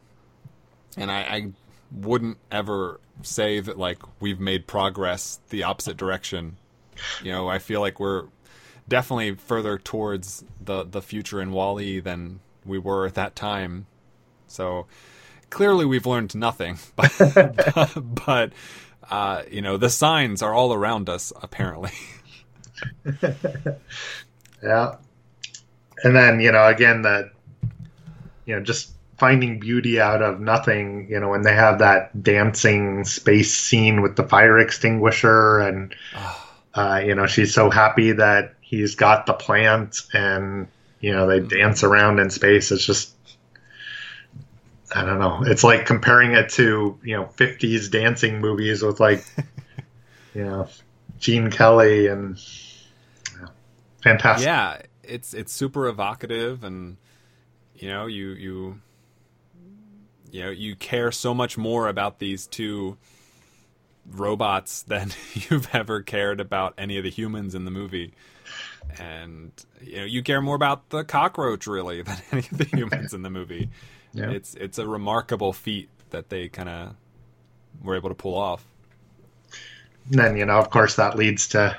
and 0.97 1.11
I, 1.11 1.21
I 1.21 1.53
wouldn't 1.93 2.39
ever 2.51 3.01
say 3.23 3.61
that 3.61 3.79
like 3.79 3.99
we've 4.21 4.41
made 4.41 4.67
progress 4.67 5.41
the 5.51 5.63
opposite 5.63 5.97
direction. 5.97 6.57
You 7.23 7.33
know, 7.33 7.49
I 7.49 7.59
feel 7.59 7.81
like 7.81 7.99
we're 7.99 8.27
definitely 8.89 9.35
further 9.35 9.79
towards 9.79 10.45
the 10.61 10.85
the 10.85 11.03
future 11.03 11.41
in 11.41 11.53
WALL-E 11.53 12.01
than 12.01 12.41
we 12.65 12.79
were 12.79 13.07
at 13.07 13.15
that 13.15 13.35
time. 13.35 13.87
So 14.47 14.87
clearly 15.51 15.85
we've 15.85 16.07
learned 16.07 16.35
nothing, 16.35 16.79
but 16.97 17.93
but 17.97 18.53
uh, 19.11 19.43
you 19.51 19.61
know 19.61 19.77
the 19.77 19.91
signs 19.91 20.43
are 20.43 20.55
all 20.55 20.73
around 20.73 21.09
us 21.09 21.33
apparently. 21.43 21.93
Yeah. 24.63 24.97
And 26.03 26.15
then, 26.17 26.41
you 26.41 26.53
know, 26.53 26.67
again, 26.67 27.03
that, 27.03 27.31
you 28.47 28.57
know, 28.57 28.63
just 28.63 28.93
finding 29.19 29.59
beauty 29.59 30.01
out 30.01 30.23
of 30.23 30.41
nothing, 30.41 31.07
you 31.11 31.21
know, 31.21 31.29
when 31.29 31.43
they 31.43 31.55
have 31.55 31.79
that 31.79 32.23
dancing 32.23 33.05
space 33.05 33.53
scene 33.53 34.01
with 34.01 34.17
the 34.17 34.25
fire 34.25 34.59
extinguisher 34.59 35.61
and, 35.61 35.95
uh, 36.75 37.01
you 37.05 37.15
know, 37.15 37.27
she's 37.27 37.53
so 37.53 37.71
happy 37.71 38.13
that 38.13 38.55
he's 38.61 38.95
got 38.95 39.27
the 39.27 39.33
plant 39.33 40.03
and, 40.15 40.69
you 41.01 41.13
know, 41.13 41.27
they 41.27 41.41
dance 41.41 41.83
around 41.83 42.19
in 42.19 42.31
space. 42.31 42.71
It's 42.71 42.85
just, 42.85 43.15
I 44.93 45.05
don't 45.05 45.19
know. 45.19 45.43
It's 45.47 45.63
like 45.63 45.87
comparing 45.87 46.33
it 46.33 46.49
to, 46.51 46.99
you 47.03 47.17
know, 47.17 47.25
50s 47.37 47.91
dancing 47.91 48.41
movies 48.41 48.83
with 48.83 48.99
like, 48.99 49.25
you 50.35 50.45
know, 50.45 50.69
Gene 51.19 51.51
Kelly 51.51 52.09
and, 52.09 52.37
yeah, 53.39 53.49
fantastic. 54.03 54.47
yeah, 54.47 54.79
it's 55.03 55.35
it's 55.35 55.53
super 55.53 55.87
evocative, 55.87 56.65
and 56.65 56.97
you 57.75 57.89
know 57.89 58.07
you 58.07 58.29
you 58.31 58.81
you 60.31 60.43
know 60.45 60.51
you 60.51 60.77
care 60.77 61.13
so 61.13 61.35
much 61.35 61.59
more 61.59 61.89
about 61.89 62.19
these 62.19 62.47
two 62.47 62.97
robots 64.11 64.83
than 64.89 65.11
you've 65.35 65.69
ever 65.75 66.03
cared 66.03 66.41
about 66.41 66.75
any 66.79 66.97
of 66.97 67.05
the 67.05 67.11
humans 67.11 67.55
in 67.55 67.65
the 67.65 67.71
movie. 67.71 68.15
And 68.99 69.53
you 69.83 69.99
know 69.99 70.05
you 70.05 70.23
care 70.23 70.41
more 70.41 70.57
about 70.57 70.89
the 70.91 71.05
cockroach 71.05 71.67
really 71.67 72.03
than 72.03 72.17
any 72.33 72.43
of 72.51 72.59
the 72.59 72.65
humans 72.65 73.13
in 73.13 73.23
the 73.23 73.31
movie. 73.31 73.69
Yeah. 74.13 74.31
It's 74.31 74.55
it's 74.55 74.79
a 74.79 74.87
remarkable 74.87 75.53
feat 75.53 75.89
that 76.11 76.29
they 76.29 76.49
kind 76.49 76.69
of 76.69 76.95
were 77.83 77.97
able 77.97 78.09
to 78.09 78.15
pull 78.15 78.37
off. 78.37 78.65
And 80.11 80.19
then 80.19 80.37
you 80.37 80.45
know 80.45 80.59
of 80.59 80.71
course 80.71 80.97
that 80.97 81.17
leads 81.17 81.49
to 81.49 81.77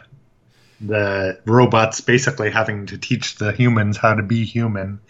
the 0.79 1.39
robots 1.45 2.01
basically 2.01 2.49
having 2.49 2.87
to 2.87 2.97
teach 2.97 3.35
the 3.35 3.51
humans 3.51 3.97
how 3.97 4.15
to 4.15 4.23
be 4.23 4.45
human 4.45 4.99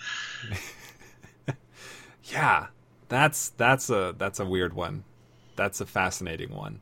Yeah, 2.31 2.67
that's 3.09 3.49
that's 3.49 3.89
a 3.89 4.15
that's 4.17 4.39
a 4.39 4.45
weird 4.45 4.73
one. 4.73 5.03
That's 5.55 5.81
a 5.81 5.85
fascinating 5.85 6.55
one. 6.55 6.79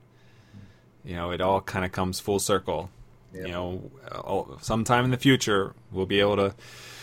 You 1.03 1.15
know, 1.15 1.31
it 1.31 1.41
all 1.41 1.61
kind 1.61 1.85
of 1.85 1.91
comes 1.91 2.19
full 2.19 2.39
circle. 2.39 2.89
Yeah. 3.33 3.45
You 3.45 3.51
know, 3.51 4.57
sometime 4.61 5.05
in 5.05 5.11
the 5.11 5.17
future 5.17 5.73
we'll 5.91 6.05
be 6.05 6.19
able 6.19 6.35
to 6.37 6.55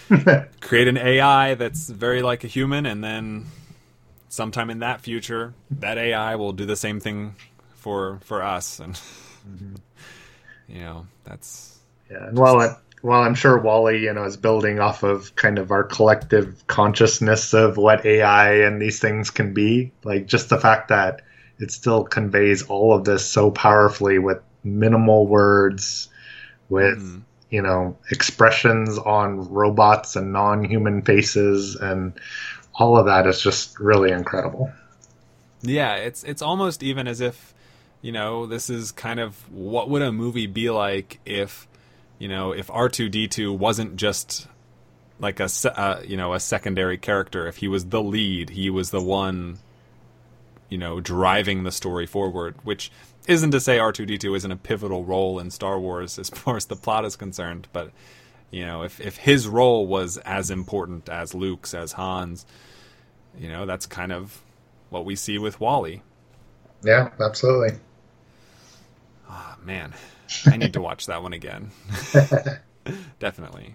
create 0.60 0.88
an 0.88 0.96
AI 0.96 1.54
that's 1.54 1.88
very 1.88 2.22
like 2.22 2.44
a 2.44 2.46
human, 2.46 2.86
and 2.86 3.02
then 3.02 3.46
sometime 4.28 4.70
in 4.70 4.80
that 4.80 5.00
future, 5.00 5.54
that 5.70 5.98
AI 5.98 6.36
will 6.36 6.52
do 6.52 6.66
the 6.66 6.76
same 6.76 7.00
thing 7.00 7.34
for 7.74 8.20
for 8.24 8.42
us, 8.42 8.80
and 8.80 8.98
you 10.68 10.80
know, 10.80 11.06
that's 11.24 11.78
yeah 12.10 12.28
and 12.28 12.38
while 12.38 12.60
it, 12.60 12.70
while 13.02 13.22
i'm 13.22 13.34
sure 13.34 13.58
WALL-E 13.58 13.98
you 13.98 14.12
know 14.12 14.24
is 14.24 14.36
building 14.36 14.80
off 14.80 15.02
of 15.02 15.34
kind 15.36 15.58
of 15.58 15.70
our 15.70 15.84
collective 15.84 16.66
consciousness 16.66 17.52
of 17.52 17.76
what 17.76 18.04
ai 18.06 18.54
and 18.64 18.80
these 18.80 19.00
things 19.00 19.30
can 19.30 19.52
be 19.52 19.92
like 20.04 20.26
just 20.26 20.48
the 20.48 20.58
fact 20.58 20.88
that 20.88 21.22
it 21.58 21.70
still 21.70 22.04
conveys 22.04 22.62
all 22.64 22.94
of 22.94 23.04
this 23.04 23.24
so 23.24 23.50
powerfully 23.50 24.18
with 24.18 24.38
minimal 24.64 25.26
words 25.26 26.08
with 26.68 26.98
Mhm. 26.98 27.22
You 27.50 27.62
know 27.62 27.96
expressions 28.10 28.98
on 28.98 29.48
robots 29.52 30.16
and 30.16 30.32
non-human 30.32 31.02
faces 31.02 31.76
and 31.76 32.12
all 32.74 32.98
of 32.98 33.06
that 33.06 33.26
is 33.26 33.40
just 33.40 33.78
really 33.80 34.10
incredible 34.12 34.70
Yeah, 35.62 35.94
it's 35.96 36.22
it's 36.24 36.42
almost 36.42 36.82
even 36.82 37.08
as 37.08 37.20
if, 37.20 37.54
you 38.02 38.12
know, 38.12 38.46
this 38.46 38.70
is 38.70 38.92
kind 38.92 39.18
of 39.20 39.34
what 39.50 39.88
would 39.88 40.02
a 40.02 40.12
movie 40.12 40.46
be 40.46 40.70
like 40.70 41.18
if, 41.24 41.66
you 42.18 42.28
know, 42.28 42.52
if 42.52 42.70
R 42.70 42.88
two 42.88 43.08
D 43.08 43.26
two 43.26 43.52
wasn't 43.52 43.96
just 43.96 44.46
like 45.18 45.40
a 45.40 45.48
uh, 45.78 46.02
you 46.06 46.16
know 46.16 46.34
a 46.34 46.40
secondary 46.40 46.98
character. 46.98 47.46
If 47.46 47.56
he 47.58 47.68
was 47.68 47.86
the 47.86 48.02
lead, 48.02 48.50
he 48.50 48.70
was 48.70 48.90
the 48.90 49.02
one, 49.02 49.58
you 50.68 50.78
know, 50.78 51.00
driving 51.00 51.64
the 51.64 51.72
story 51.72 52.06
forward. 52.06 52.54
Which 52.64 52.90
isn't 53.26 53.50
to 53.52 53.60
say 53.60 53.78
R 53.78 53.92
two 53.92 54.06
D 54.06 54.18
two 54.18 54.34
isn't 54.34 54.50
a 54.50 54.56
pivotal 54.56 55.04
role 55.04 55.38
in 55.38 55.50
Star 55.50 55.78
Wars 55.78 56.18
as 56.18 56.28
far 56.34 56.56
as 56.56 56.66
the 56.66 56.76
plot 56.76 57.04
is 57.04 57.16
concerned, 57.16 57.68
but 57.72 57.90
you 58.50 58.64
know, 58.64 58.82
if 58.82 59.00
if 59.00 59.16
his 59.16 59.48
role 59.48 59.86
was 59.86 60.16
as 60.18 60.50
important 60.50 61.08
as 61.08 61.34
Luke's, 61.34 61.74
as 61.74 61.92
Han's, 61.92 62.46
you 63.38 63.48
know, 63.48 63.66
that's 63.66 63.86
kind 63.86 64.12
of 64.12 64.40
what 64.90 65.04
we 65.04 65.16
see 65.16 65.36
with 65.38 65.60
WALL-E. 65.60 66.00
yeah 66.84 67.10
absolutely 67.20 67.70
Oh, 69.28 69.56
man, 69.64 69.92
I 70.46 70.56
need 70.56 70.72
to 70.74 70.80
watch 70.80 71.06
that 71.06 71.22
one 71.22 71.32
again. 71.32 71.70
Definitely. 73.18 73.74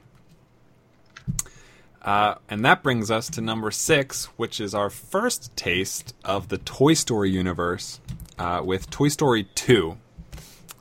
Uh, 2.01 2.35
and 2.49 2.65
that 2.65 2.81
brings 2.81 3.11
us 3.11 3.29
to 3.31 3.41
number 3.41 3.69
six, 3.69 4.25
which 4.37 4.59
is 4.59 4.73
our 4.73 4.89
first 4.89 5.55
taste 5.55 6.15
of 6.25 6.47
the 6.47 6.57
Toy 6.57 6.93
Story 6.93 7.29
universe 7.29 7.99
uh, 8.41 8.63
with 8.63 8.89
Toy 8.89 9.07
Story 9.07 9.43
2. 9.53 9.97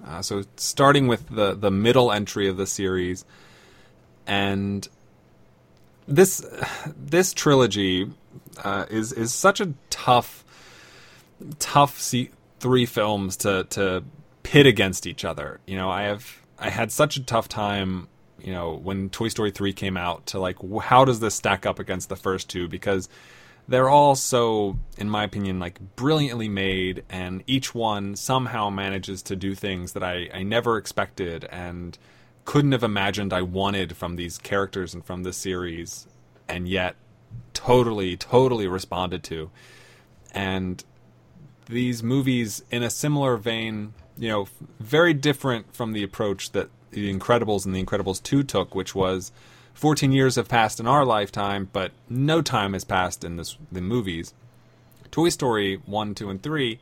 Uh, 0.07 0.23
so, 0.23 0.45
starting 0.57 1.09
with 1.09 1.28
the, 1.28 1.55
the 1.55 1.70
middle 1.70 2.11
entry 2.11 2.49
of 2.49 2.57
the 2.57 2.66
series, 2.66 3.27
and 4.27 4.89
this 6.09 6.45
this 6.97 7.35
trilogy 7.35 8.11
uh, 8.65 8.87
is 8.89 9.12
is 9.12 9.35
such 9.35 9.61
a 9.61 9.74
tough, 9.91 10.43
tough 11.59 12.01
see, 12.01 12.31
three 12.61 12.87
films 12.87 13.37
to 13.37 13.65
to 13.65 14.05
pit 14.43 14.65
against 14.65 15.07
each 15.07 15.27
other. 15.27 15.61
You 15.66 15.77
know, 15.77 15.91
I 15.91 16.05
have 16.05 16.41
I 16.59 16.70
had 16.70 16.91
such 16.91 17.19
a 17.19 17.23
tough 17.23 17.47
time. 17.47 18.09
You 18.41 18.55
know, 18.55 18.73
when 18.73 19.11
Toy 19.11 19.28
Story 19.28 19.51
three 19.51 19.74
came 19.74 19.99
out, 19.99 20.24
to 20.28 20.41
like, 20.41 20.57
how 20.81 21.05
does 21.05 21.20
this 21.20 21.35
stack 21.35 21.66
up 21.66 21.78
against 21.78 22.09
the 22.09 22.16
first 22.16 22.49
two? 22.49 22.69
Because 22.69 23.11
they're 23.69 23.89
all 23.89 24.16
so, 24.16 24.78
in 24.99 25.09
my 25.09 25.24
opinion, 25.24 25.61
like 25.61 25.78
brilliantly 25.97 26.49
made, 26.49 27.05
and 27.09 27.43
each 27.47 27.74
one 27.74 28.16
somehow 28.16 28.70
manages 28.70 29.23
to 29.23 29.37
do 29.37 29.55
things 29.55 29.93
that 29.93 30.03
I, 30.03 30.28
I 30.35 30.43
never 30.43 30.77
expected 30.77 31.45
and 31.45 31.97
couldn't 32.45 32.73
have 32.73 32.82
imagined 32.82 33.32
I 33.32 33.43
wanted 33.43 33.97
from 33.97 34.16
these 34.16 34.39
characters 34.39 34.93
and 34.95 35.05
from 35.05 35.23
this 35.23 35.37
series, 35.37 36.07
and 36.49 36.66
yet 36.66 36.97
totally, 37.55 38.16
totally 38.16 38.66
responded 38.66 39.23
to. 39.24 39.51
And 40.32 40.82
these 41.66 42.03
movies, 42.03 42.65
in 42.70 42.82
a 42.82 42.91
similar 42.91 43.37
vein, 43.37 43.95
you 44.19 44.28
know, 44.28 44.49
very 44.81 45.15
different 45.15 45.74
from 45.74 45.93
the 45.93 46.03
approach 46.03 46.53
that 46.53 46.70
The 46.91 47.12
Incredibles 47.12 47.65
and 47.65 47.74
The 47.74 47.85
Incredibles 47.85 48.23
2 48.23 48.43
took, 48.43 48.74
which 48.74 48.95
was 48.95 49.32
14 49.81 50.12
years 50.12 50.36
have 50.36 50.47
passed 50.47 50.78
in 50.78 50.86
our 50.86 51.07
lifetime, 51.07 51.66
but 51.73 51.90
no 52.07 52.43
time 52.43 52.74
has 52.74 52.85
passed 52.85 53.24
in 53.24 53.36
this 53.36 53.57
the 53.73 53.81
movies. 53.81 54.35
Toy 55.11 55.31
Story 55.31 55.81
1, 55.86 56.15
2, 56.15 56.28
and 56.28 56.43
3, 56.43 56.78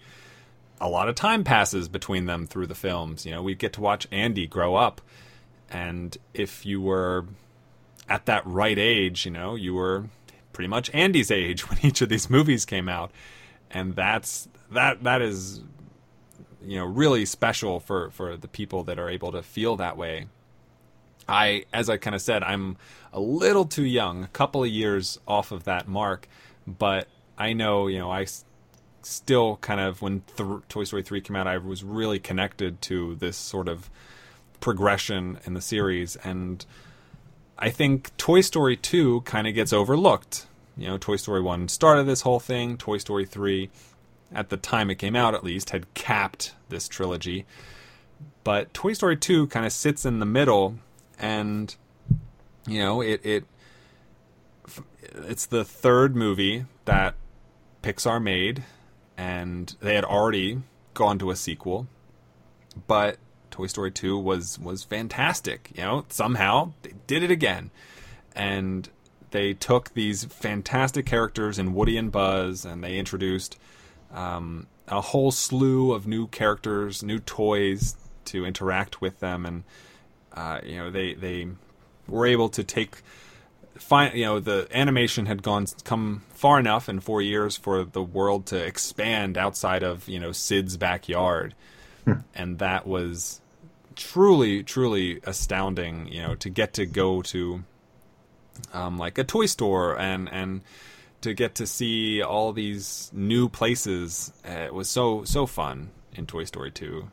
a 0.80 0.88
lot 0.88 1.08
of 1.08 1.14
time 1.14 1.44
passes 1.44 1.88
between 1.88 2.26
them 2.26 2.44
through 2.44 2.66
the 2.66 2.74
films. 2.74 3.24
You 3.24 3.30
know, 3.30 3.40
we 3.40 3.54
get 3.54 3.72
to 3.74 3.80
watch 3.80 4.08
Andy 4.10 4.48
grow 4.48 4.74
up. 4.74 5.00
And 5.70 6.18
if 6.34 6.66
you 6.66 6.80
were 6.80 7.26
at 8.08 8.26
that 8.26 8.44
right 8.44 8.76
age, 8.76 9.24
you 9.24 9.30
know, 9.30 9.54
you 9.54 9.74
were 9.74 10.06
pretty 10.52 10.68
much 10.68 10.90
Andy's 10.92 11.30
age 11.30 11.60
when 11.70 11.78
each 11.86 12.02
of 12.02 12.08
these 12.08 12.28
movies 12.28 12.64
came 12.64 12.88
out. 12.88 13.12
And 13.70 13.94
that's 13.94 14.48
that 14.72 15.04
that 15.04 15.22
is 15.22 15.62
you 16.66 16.76
know 16.76 16.84
really 16.84 17.26
special 17.26 17.78
for 17.78 18.10
for 18.10 18.36
the 18.36 18.48
people 18.48 18.82
that 18.84 18.98
are 18.98 19.08
able 19.08 19.30
to 19.30 19.42
feel 19.44 19.76
that 19.76 19.96
way 19.96 20.26
I, 21.28 21.64
as 21.72 21.90
I 21.90 21.96
kind 21.98 22.14
of 22.16 22.22
said, 22.22 22.42
I'm 22.42 22.76
a 23.12 23.20
little 23.20 23.64
too 23.64 23.84
young, 23.84 24.24
a 24.24 24.28
couple 24.28 24.62
of 24.62 24.70
years 24.70 25.18
off 25.26 25.52
of 25.52 25.64
that 25.64 25.88
mark, 25.88 26.28
but 26.66 27.08
I 27.36 27.52
know, 27.52 27.86
you 27.86 27.98
know, 27.98 28.10
I 28.10 28.22
s- 28.22 28.44
still 29.02 29.56
kind 29.58 29.80
of, 29.80 30.00
when 30.02 30.22
th- 30.36 30.60
Toy 30.68 30.84
Story 30.84 31.02
3 31.02 31.20
came 31.20 31.36
out, 31.36 31.46
I 31.46 31.58
was 31.58 31.84
really 31.84 32.18
connected 32.18 32.80
to 32.82 33.14
this 33.16 33.36
sort 33.36 33.68
of 33.68 33.90
progression 34.60 35.38
in 35.44 35.54
the 35.54 35.60
series. 35.60 36.16
And 36.16 36.64
I 37.58 37.70
think 37.70 38.16
Toy 38.16 38.40
Story 38.40 38.76
2 38.76 39.22
kind 39.22 39.46
of 39.46 39.54
gets 39.54 39.72
overlooked. 39.72 40.46
You 40.76 40.88
know, 40.88 40.98
Toy 40.98 41.16
Story 41.16 41.42
1 41.42 41.68
started 41.68 42.04
this 42.04 42.22
whole 42.22 42.40
thing, 42.40 42.76
Toy 42.76 42.98
Story 42.98 43.24
3, 43.24 43.70
at 44.32 44.48
the 44.50 44.56
time 44.56 44.90
it 44.90 44.96
came 44.96 45.16
out 45.16 45.34
at 45.34 45.44
least, 45.44 45.70
had 45.70 45.92
capped 45.94 46.54
this 46.68 46.88
trilogy. 46.88 47.46
But 48.44 48.72
Toy 48.74 48.92
Story 48.92 49.16
2 49.16 49.46
kind 49.48 49.66
of 49.66 49.72
sits 49.72 50.04
in 50.04 50.18
the 50.18 50.26
middle 50.26 50.78
and 51.18 51.74
you 52.66 52.80
know 52.80 53.00
it 53.00 53.20
it 53.24 53.44
it's 55.12 55.46
the 55.46 55.64
third 55.64 56.14
movie 56.14 56.64
that 56.84 57.14
Pixar 57.82 58.22
made 58.22 58.64
and 59.16 59.74
they 59.80 59.94
had 59.94 60.04
already 60.04 60.62
gone 60.94 61.18
to 61.18 61.30
a 61.30 61.36
sequel 61.36 61.86
but 62.86 63.18
Toy 63.50 63.66
Story 63.66 63.90
2 63.90 64.18
was 64.18 64.58
was 64.58 64.84
fantastic 64.84 65.72
you 65.74 65.82
know 65.82 66.04
somehow 66.08 66.72
they 66.82 66.92
did 67.08 67.22
it 67.24 67.30
again. 67.32 67.70
And 68.36 68.88
they 69.30 69.52
took 69.52 69.94
these 69.94 70.24
fantastic 70.24 71.04
characters 71.04 71.58
in 71.58 71.74
Woody 71.74 71.96
and 71.96 72.12
Buzz 72.12 72.64
and 72.64 72.84
they 72.84 72.96
introduced 72.98 73.58
um, 74.12 74.68
a 74.86 75.00
whole 75.00 75.32
slew 75.32 75.92
of 75.92 76.06
new 76.06 76.28
characters 76.28 77.02
new 77.02 77.18
toys 77.18 77.96
to 78.26 78.46
interact 78.46 79.00
with 79.00 79.18
them 79.18 79.44
and 79.44 79.64
uh, 80.38 80.60
you 80.64 80.76
know 80.76 80.90
they 80.90 81.14
they 81.14 81.48
were 82.06 82.26
able 82.26 82.48
to 82.48 82.62
take 82.62 83.02
find 83.76 84.14
you 84.14 84.24
know 84.24 84.38
the 84.40 84.68
animation 84.72 85.26
had 85.26 85.42
gone 85.42 85.66
come 85.84 86.22
far 86.30 86.58
enough 86.60 86.88
in 86.88 87.00
four 87.00 87.20
years 87.22 87.56
for 87.56 87.84
the 87.84 88.02
world 88.02 88.46
to 88.46 88.56
expand 88.56 89.36
outside 89.36 89.82
of 89.82 90.08
you 90.08 90.20
know 90.20 90.32
Sid's 90.32 90.76
backyard, 90.76 91.54
and 92.34 92.58
that 92.58 92.86
was 92.86 93.40
truly 93.96 94.62
truly 94.62 95.20
astounding. 95.24 96.08
You 96.08 96.22
know 96.22 96.34
to 96.36 96.48
get 96.48 96.72
to 96.74 96.86
go 96.86 97.22
to 97.22 97.64
um, 98.72 98.98
like 98.98 99.18
a 99.18 99.24
toy 99.24 99.46
store 99.46 99.98
and 99.98 100.28
and 100.30 100.60
to 101.20 101.34
get 101.34 101.56
to 101.56 101.66
see 101.66 102.22
all 102.22 102.52
these 102.52 103.10
new 103.12 103.48
places. 103.48 104.32
Uh, 104.48 104.52
it 104.52 104.74
was 104.74 104.88
so 104.88 105.24
so 105.24 105.46
fun 105.46 105.90
in 106.14 106.26
Toy 106.26 106.44
Story 106.44 106.70
two. 106.70 107.10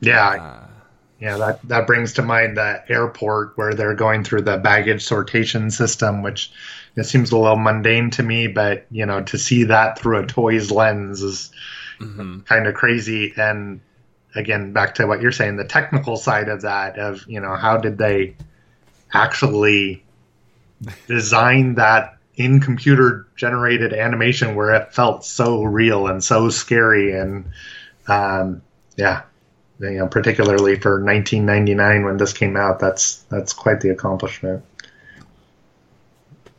Yeah, 0.00 0.28
Uh, 0.28 0.66
yeah, 1.20 1.36
that 1.36 1.62
that 1.68 1.86
brings 1.86 2.12
to 2.14 2.22
mind 2.22 2.56
the 2.56 2.82
airport 2.88 3.56
where 3.56 3.74
they're 3.74 3.94
going 3.94 4.24
through 4.24 4.42
the 4.42 4.58
baggage 4.58 5.04
sortation 5.04 5.72
system, 5.72 6.22
which 6.22 6.52
it 6.96 7.04
seems 7.04 7.32
a 7.32 7.38
little 7.38 7.56
mundane 7.56 8.10
to 8.10 8.22
me, 8.22 8.46
but 8.46 8.86
you 8.90 9.06
know, 9.06 9.22
to 9.22 9.38
see 9.38 9.64
that 9.64 9.98
through 9.98 10.18
a 10.18 10.26
toy's 10.26 10.70
lens 10.70 11.22
is 11.22 11.50
mhm. 12.00 12.44
kind 12.46 12.66
of 12.66 12.74
crazy. 12.74 13.32
And 13.36 13.80
again, 14.34 14.72
back 14.72 14.96
to 14.96 15.06
what 15.06 15.20
you're 15.20 15.32
saying, 15.32 15.56
the 15.56 15.64
technical 15.64 16.16
side 16.16 16.48
of 16.48 16.62
that, 16.62 16.98
of 16.98 17.24
you 17.28 17.40
know, 17.40 17.54
how 17.54 17.76
did 17.76 17.96
they 17.98 18.36
actually 19.12 20.04
design 21.06 21.76
that 21.76 22.18
in 22.36 22.60
computer 22.60 23.26
generated 23.36 23.92
animation 23.92 24.56
where 24.56 24.74
it 24.74 24.92
felt 24.92 25.24
so 25.24 25.62
real 25.62 26.08
and 26.08 26.22
so 26.22 26.50
scary 26.50 27.16
and 27.16 27.44
um, 28.08 28.60
yeah 28.96 29.22
you 29.80 29.98
know 29.98 30.06
particularly 30.06 30.78
for 30.78 31.02
1999 31.02 32.04
when 32.04 32.16
this 32.16 32.32
came 32.32 32.56
out 32.56 32.78
that's 32.78 33.22
that's 33.24 33.52
quite 33.52 33.80
the 33.80 33.90
accomplishment. 33.90 34.64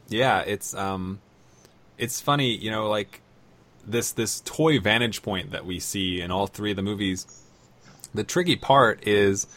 Yeah 0.07 0.41
it's 0.41 0.73
um 0.73 1.19
it's 1.97 2.21
funny 2.21 2.55
you 2.55 2.71
know 2.71 2.89
like 2.89 3.21
this 3.85 4.11
this 4.11 4.41
toy 4.41 4.79
vantage 4.79 5.21
point 5.21 5.51
that 5.51 5.65
we 5.65 5.79
see 5.79 6.21
in 6.21 6.31
all 6.31 6.47
three 6.47 6.71
of 6.71 6.75
the 6.75 6.83
movies 6.83 7.25
the 8.13 8.23
tricky 8.23 8.55
part 8.55 9.07
is 9.07 9.47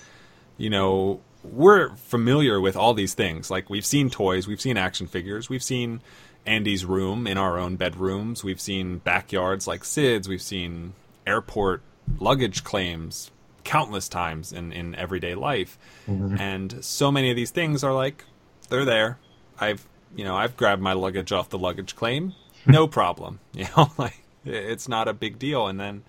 you 0.56 0.70
know 0.70 1.20
we're 1.44 1.94
familiar 1.96 2.60
with 2.60 2.76
all 2.76 2.94
these 2.94 3.14
things. 3.14 3.50
Like 3.50 3.70
we've 3.70 3.86
seen 3.86 4.10
toys 4.10 4.46
we've 4.46 4.60
seen 4.60 4.76
action 4.76 5.06
figures 5.06 5.48
we've 5.48 5.62
seen 5.62 6.00
andy's 6.46 6.84
room 6.84 7.26
in 7.26 7.36
our 7.36 7.58
own 7.58 7.76
bedrooms 7.76 8.42
we've 8.42 8.60
seen 8.60 8.98
backyards 8.98 9.66
like 9.66 9.84
sid's 9.84 10.26
we've 10.28 10.40
seen 10.40 10.94
airport 11.26 11.82
luggage 12.20 12.64
claims 12.64 13.30
countless 13.68 14.08
times 14.08 14.50
in, 14.50 14.72
in 14.72 14.94
everyday 14.94 15.34
life. 15.34 15.78
Mm-hmm. 16.08 16.40
And 16.40 16.82
so 16.82 17.12
many 17.12 17.28
of 17.28 17.36
these 17.36 17.50
things 17.50 17.84
are 17.84 17.92
like 17.92 18.24
they're 18.70 18.86
there. 18.86 19.18
I've 19.60 19.86
you 20.16 20.24
know 20.24 20.36
i've 20.36 20.56
grabbed 20.56 20.80
my 20.80 20.94
luggage 20.94 21.32
off 21.32 21.50
the 21.50 21.58
luggage 21.58 21.94
claim. 21.94 22.32
No 22.66 22.86
problem. 22.98 23.40
You 23.52 23.66
know 23.76 23.92
like 23.98 24.24
it's 24.44 24.88
not 24.88 25.06
a 25.06 25.12
big 25.12 25.38
deal. 25.38 25.66
And 25.66 25.78
then 25.78 26.04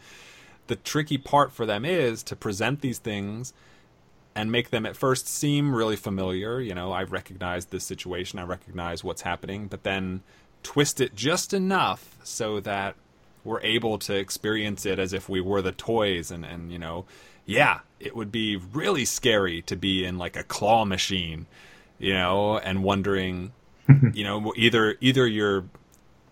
the 0.67 0.77
tricky 0.77 1.17
part 1.17 1.51
for 1.51 1.65
them 1.65 1.83
is 1.83 2.23
to 2.23 2.35
present 2.35 2.79
these 2.79 2.99
things 2.99 3.51
and 4.33 4.49
make 4.49 4.69
them 4.69 4.85
at 4.85 4.95
first 4.95 5.27
seem 5.27 5.75
really 5.75 5.97
familiar. 5.97 6.61
You 6.61 6.73
know 6.73 6.93
i 6.93 7.03
recognize 7.03 7.65
this 7.65 7.83
situation. 7.83 8.39
I 8.39 8.43
recognize 8.43 9.03
what's 9.03 9.23
happening. 9.23 9.67
But 9.67 9.83
then 9.83 10.23
twist 10.63 11.01
it 11.01 11.13
just 11.13 11.53
enough 11.53 12.17
so 12.23 12.61
that 12.61 12.95
we're 13.43 13.61
able 13.61 13.97
to 13.97 14.15
experience 14.15 14.85
it 14.85 14.97
as 14.97 15.11
if 15.11 15.27
we 15.27 15.41
were 15.41 15.61
the 15.61 15.73
toys 15.73 16.31
and 16.31 16.45
and 16.45 16.71
you 16.71 16.79
know 16.79 17.05
yeah 17.49 17.79
it 17.99 18.15
would 18.15 18.31
be 18.31 18.55
really 18.55 19.05
scary 19.05 19.61
to 19.61 19.75
be 19.75 20.05
in 20.05 20.17
like 20.17 20.35
a 20.35 20.43
claw 20.43 20.85
machine 20.85 21.45
you 21.97 22.13
know 22.13 22.57
and 22.57 22.83
wondering 22.83 23.51
you 24.13 24.23
know 24.23 24.53
either 24.55 24.95
either 25.01 25.27
you're 25.27 25.65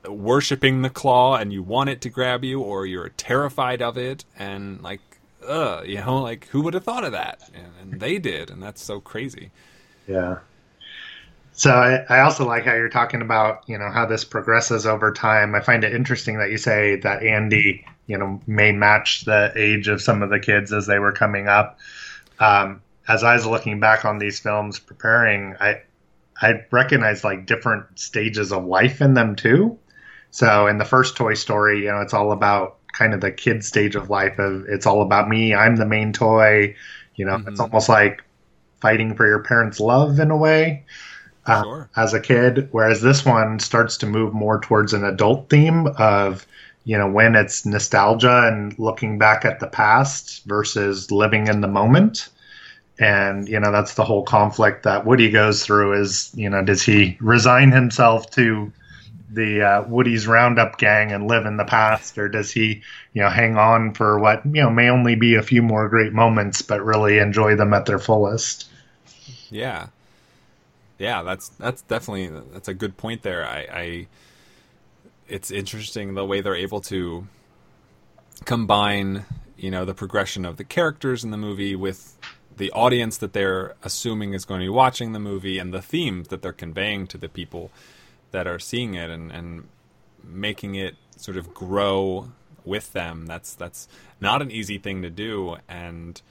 worshiping 0.07 0.81
the 0.81 0.89
claw 0.89 1.35
and 1.35 1.51
you 1.51 1.61
want 1.61 1.89
it 1.89 2.01
to 2.01 2.09
grab 2.09 2.43
you 2.43 2.61
or 2.61 2.85
you're 2.85 3.09
terrified 3.09 3.81
of 3.81 3.97
it 3.97 4.25
and 4.37 4.81
like 4.81 5.01
uh 5.45 5.81
you 5.85 5.97
know 5.97 6.21
like 6.21 6.47
who 6.47 6.61
would 6.61 6.73
have 6.73 6.83
thought 6.83 7.03
of 7.03 7.11
that? 7.11 7.41
And, 7.53 7.71
and 7.81 7.99
they 7.99 8.17
did 8.19 8.49
and 8.49 8.61
that's 8.61 8.81
so 8.81 8.99
crazy. 8.99 9.51
Yeah. 10.07 10.39
So 11.51 11.71
I, 11.71 12.05
I 12.07 12.19
also 12.21 12.45
like 12.45 12.65
how 12.65 12.75
you're 12.75 12.89
talking 12.89 13.21
about 13.21 13.63
you 13.67 13.77
know 13.77 13.89
how 13.89 14.05
this 14.05 14.23
progresses 14.23 14.85
over 14.85 15.11
time. 15.11 15.55
I 15.55 15.61
find 15.61 15.83
it 15.83 15.93
interesting 15.93 16.37
that 16.37 16.51
you 16.51 16.57
say 16.57 16.97
that 16.97 17.23
andy 17.23 17.85
you 18.07 18.17
know 18.17 18.39
may 18.47 18.71
match 18.71 19.25
the 19.25 19.51
age 19.55 19.87
of 19.87 20.01
some 20.01 20.23
of 20.23 20.29
the 20.29 20.39
kids 20.39 20.73
as 20.73 20.87
they 20.87 20.99
were 20.99 21.11
coming 21.11 21.47
up 21.47 21.79
um, 22.39 22.81
as 23.07 23.23
i 23.23 23.33
was 23.33 23.45
looking 23.45 23.79
back 23.79 24.05
on 24.05 24.17
these 24.17 24.39
films 24.39 24.79
preparing 24.79 25.55
i 25.59 25.81
i 26.41 26.53
recognized 26.71 27.23
like 27.23 27.45
different 27.45 27.85
stages 27.99 28.51
of 28.51 28.65
life 28.65 29.01
in 29.01 29.13
them 29.13 29.35
too 29.35 29.77
so 30.31 30.67
in 30.67 30.77
the 30.77 30.85
first 30.85 31.15
toy 31.15 31.33
story 31.33 31.81
you 31.83 31.87
know 31.91 32.01
it's 32.01 32.13
all 32.13 32.31
about 32.31 32.77
kind 32.93 33.13
of 33.13 33.21
the 33.21 33.31
kid 33.31 33.63
stage 33.63 33.95
of 33.95 34.09
life 34.09 34.39
of 34.39 34.65
it's 34.67 34.85
all 34.85 35.01
about 35.01 35.29
me 35.29 35.53
i'm 35.53 35.75
the 35.75 35.85
main 35.85 36.11
toy 36.13 36.73
you 37.15 37.25
know 37.25 37.35
it's 37.47 37.59
Mhm. 37.59 37.63
almost 37.63 37.89
like 37.89 38.23
fighting 38.81 39.15
for 39.15 39.27
your 39.27 39.39
parents 39.43 39.79
love 39.79 40.19
in 40.19 40.31
a 40.31 40.37
way 40.37 40.83
uh, 41.45 41.63
Sure. 41.63 41.89
as 41.95 42.13
a 42.13 42.19
kid, 42.19 42.67
whereas 42.71 43.01
this 43.01 43.25
one 43.25 43.57
starts 43.59 43.95
to 43.97 44.05
move 44.05 44.33
more 44.33 44.59
towards 44.59 44.93
an 44.93 45.05
adult 45.05 45.49
theme 45.49 45.87
of, 45.97 46.45
you 46.87 46.97
know, 46.97 47.11
when 47.11 47.35
it's 47.35 47.65
nostalgia 47.65 48.47
and 48.47 48.79
looking 48.79 49.17
back 49.17 49.43
at 49.43 49.59
the 49.59 49.67
past 49.67 50.45
versus 50.45 51.11
living 51.11 51.47
in 51.47 51.59
the 51.59 51.67
moment. 51.67 52.29
And, 52.97 53.49
you 53.49 53.59
know, 53.59 53.73
that's 53.73 53.95
the 53.95 54.05
whole 54.05 54.23
conflict 54.23 54.83
that 54.83 55.05
Woody 55.05 55.29
goes 55.29 55.65
through 55.65 56.01
is, 56.01 56.31
you 56.33 56.49
know, 56.49 56.63
does 56.63 56.81
he 56.81 57.17
resign 57.19 57.73
himself 57.73 58.31
to 58.31 58.71
the 59.29 59.61
uh, 59.61 59.83
Woody's 59.89 60.27
Roundup 60.27 60.77
gang 60.77 61.11
and 61.11 61.27
live 61.27 61.45
in 61.45 61.57
the 61.57 61.65
past, 61.65 62.17
or 62.17 62.29
does 62.29 62.51
he, 62.51 62.81
you 63.11 63.21
know, 63.21 63.29
hang 63.29 63.57
on 63.57 63.93
for 63.93 64.17
what, 64.17 64.45
you 64.45 64.61
know, 64.61 64.69
may 64.69 64.89
only 64.89 65.15
be 65.15 65.35
a 65.35 65.43
few 65.43 65.61
more 65.61 65.89
great 65.89 66.13
moments, 66.13 66.61
but 66.61 66.81
really 66.85 67.17
enjoy 67.17 67.57
them 67.57 67.73
at 67.73 67.85
their 67.85 67.99
fullest? 67.99 68.69
Yeah, 69.49 69.87
yeah, 70.97 71.21
that's 71.21 71.49
that's 71.49 71.81
definitely 71.81 72.27
that's 72.53 72.69
a 72.69 72.73
good 72.73 72.95
point 72.95 73.23
there. 73.23 73.45
I, 73.45 73.67
I 73.71 74.07
it's 75.27 75.51
interesting 75.51 76.13
the 76.13 76.25
way 76.25 76.41
they're 76.41 76.55
able 76.55 76.81
to 76.81 77.27
combine, 78.45 79.25
you 79.57 79.71
know, 79.71 79.85
the 79.85 79.93
progression 79.93 80.45
of 80.45 80.57
the 80.57 80.63
characters 80.63 81.23
in 81.23 81.31
the 81.31 81.37
movie 81.37 81.75
with 81.75 82.17
the 82.57 82.71
audience 82.71 83.17
that 83.17 83.33
they're 83.33 83.75
assuming 83.83 84.33
is 84.33 84.45
going 84.45 84.59
to 84.59 84.65
be 84.65 84.69
watching 84.69 85.13
the 85.13 85.19
movie 85.19 85.59
and 85.59 85.73
the 85.73 85.81
themes 85.81 86.29
that 86.29 86.41
they're 86.41 86.53
conveying 86.53 87.07
to 87.07 87.17
the 87.17 87.29
people 87.29 87.71
that 88.31 88.47
are 88.47 88.59
seeing 88.59 88.95
it 88.95 89.09
and, 89.09 89.31
and 89.31 89.67
making 90.23 90.75
it 90.75 90.95
sort 91.15 91.37
of 91.37 91.53
grow 91.53 92.31
with 92.65 92.93
them. 92.93 93.25
That's 93.25 93.53
that's 93.53 93.87
not 94.19 94.41
an 94.41 94.51
easy 94.51 94.77
thing 94.77 95.01
to 95.03 95.09
do 95.09 95.57
and 95.67 96.21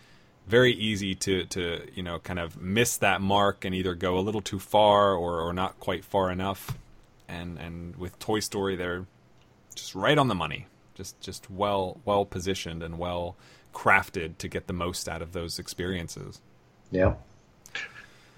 very 0.47 0.73
easy 0.73 1.14
to, 1.14 1.44
to 1.47 1.89
you 1.94 2.02
know 2.02 2.18
kind 2.18 2.39
of 2.39 2.60
miss 2.60 2.97
that 2.98 3.20
mark 3.20 3.64
and 3.64 3.74
either 3.74 3.94
go 3.94 4.18
a 4.18 4.20
little 4.20 4.43
too 4.43 4.59
far 4.59 5.14
or, 5.14 5.40
or 5.40 5.52
not 5.52 5.78
quite 5.81 6.05
far 6.05 6.31
enough. 6.31 6.77
And 7.28 7.59
and 7.59 7.97
with 7.97 8.19
Toy 8.19 8.40
Story 8.40 8.77
they're 8.77 9.07
just 9.74 9.94
right 9.94 10.19
on 10.19 10.28
the 10.28 10.35
money. 10.35 10.66
Just 10.94 11.20
just 11.20 11.51
well 11.51 12.01
well 12.05 12.24
positioned 12.24 12.82
and 12.82 12.98
well 12.98 13.36
crafted 13.74 14.39
to 14.39 14.48
get 14.48 14.66
the 14.66 14.73
most 14.73 15.09
out 15.09 15.23
of 15.23 15.32
those 15.32 15.59
experiences. 15.59 16.40
Yeah. 16.90 17.15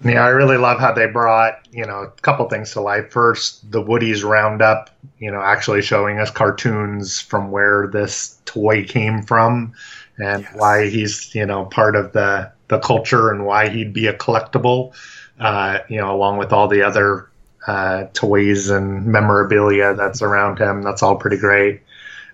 Yeah, 0.01 0.23
I 0.23 0.29
really 0.29 0.55
love 0.57 0.79
how 0.79 0.93
they 0.93 1.07
brought, 1.07 1.67
you 1.71 1.85
know, 1.85 2.03
a 2.03 2.07
couple 2.21 2.47
things 2.47 2.71
to 2.71 2.81
life. 2.81 3.11
First, 3.11 3.69
the 3.69 3.81
Woody's 3.81 4.23
Roundup, 4.23 4.89
you 5.17 5.29
know, 5.29 5.41
actually 5.41 5.81
showing 5.81 6.19
us 6.19 6.31
cartoons 6.31 7.19
from 7.19 7.51
where 7.51 7.87
this 7.91 8.39
toy 8.45 8.85
came 8.85 9.23
from 9.23 9.73
and 10.17 10.47
Yes. 10.53 10.53
why 10.53 10.89
he's, 10.89 11.35
you 11.35 11.45
know, 11.45 11.65
part 11.65 11.97
of 11.97 12.13
the, 12.13 12.49
the 12.69 12.79
culture 12.79 13.29
and 13.29 13.45
why 13.45 13.67
he'd 13.67 13.91
be 13.91 14.07
a 14.07 14.13
collectible, 14.13 14.93
uh, 15.37 15.79
you 15.89 15.97
know, 15.97 16.15
along 16.15 16.37
with 16.37 16.53
all 16.53 16.69
the 16.69 16.83
other 16.83 17.28
uh, 17.67 18.05
toys 18.13 18.69
and 18.69 19.05
memorabilia 19.05 19.93
that's 19.93 20.21
around 20.21 20.59
him. 20.59 20.81
That's 20.81 21.03
all 21.03 21.15
pretty 21.17 21.37
great. 21.37 21.81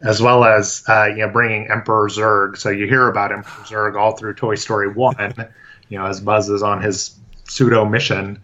As 0.02 0.22
well 0.22 0.44
as, 0.44 0.84
uh, 0.88 1.06
you 1.06 1.26
know, 1.26 1.30
bringing 1.30 1.72
Emperor 1.72 2.10
Zurg. 2.10 2.58
So 2.58 2.70
you 2.70 2.86
hear 2.88 3.08
about 3.08 3.32
Emperor 3.32 3.64
Zurg 3.64 3.96
all 3.96 4.16
through 4.16 4.36
Toy 4.36 4.56
Story 4.56 4.90
1, 4.92 5.34
you 5.90 5.98
know, 5.98 6.06
as 6.06 6.20
Buzz 6.20 6.50
is 6.50 6.62
on 6.62 6.82
his 6.82 7.18
pseudo 7.46 7.86
mission, 7.86 8.44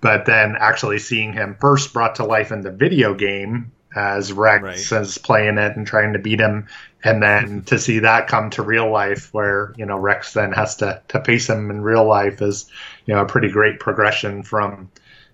but 0.00 0.26
then 0.26 0.56
actually 0.58 0.98
seeing 0.98 1.32
him 1.32 1.56
first 1.60 1.92
brought 1.92 2.16
to 2.16 2.24
life 2.24 2.52
in 2.52 2.60
the 2.62 2.70
video 2.70 3.14
game 3.14 3.72
as 3.94 4.32
Rex 4.32 4.92
Right. 4.92 5.00
is 5.02 5.18
playing 5.18 5.58
it 5.58 5.76
and 5.76 5.86
trying 5.86 6.12
to 6.12 6.18
beat 6.20 6.38
him, 6.40 6.68
and 7.02 7.22
then 7.22 7.62
to 7.66 7.78
see 7.78 8.00
that 8.00 8.28
come 8.28 8.50
to 8.50 8.62
real 8.62 8.88
life 8.90 9.32
where 9.34 9.74
you 9.76 9.84
know 9.86 9.98
Rex 9.98 10.32
then 10.32 10.52
has 10.52 10.76
to 10.76 11.02
to 11.08 11.24
face 11.24 11.48
him 11.48 11.70
in 11.70 11.80
real 11.82 12.06
life 12.06 12.40
is 12.40 12.70
you 13.06 13.14
know 13.14 13.22
a 13.22 13.26
pretty 13.26 13.48
great 13.50 13.80
progression 13.80 14.42
from 14.44 14.90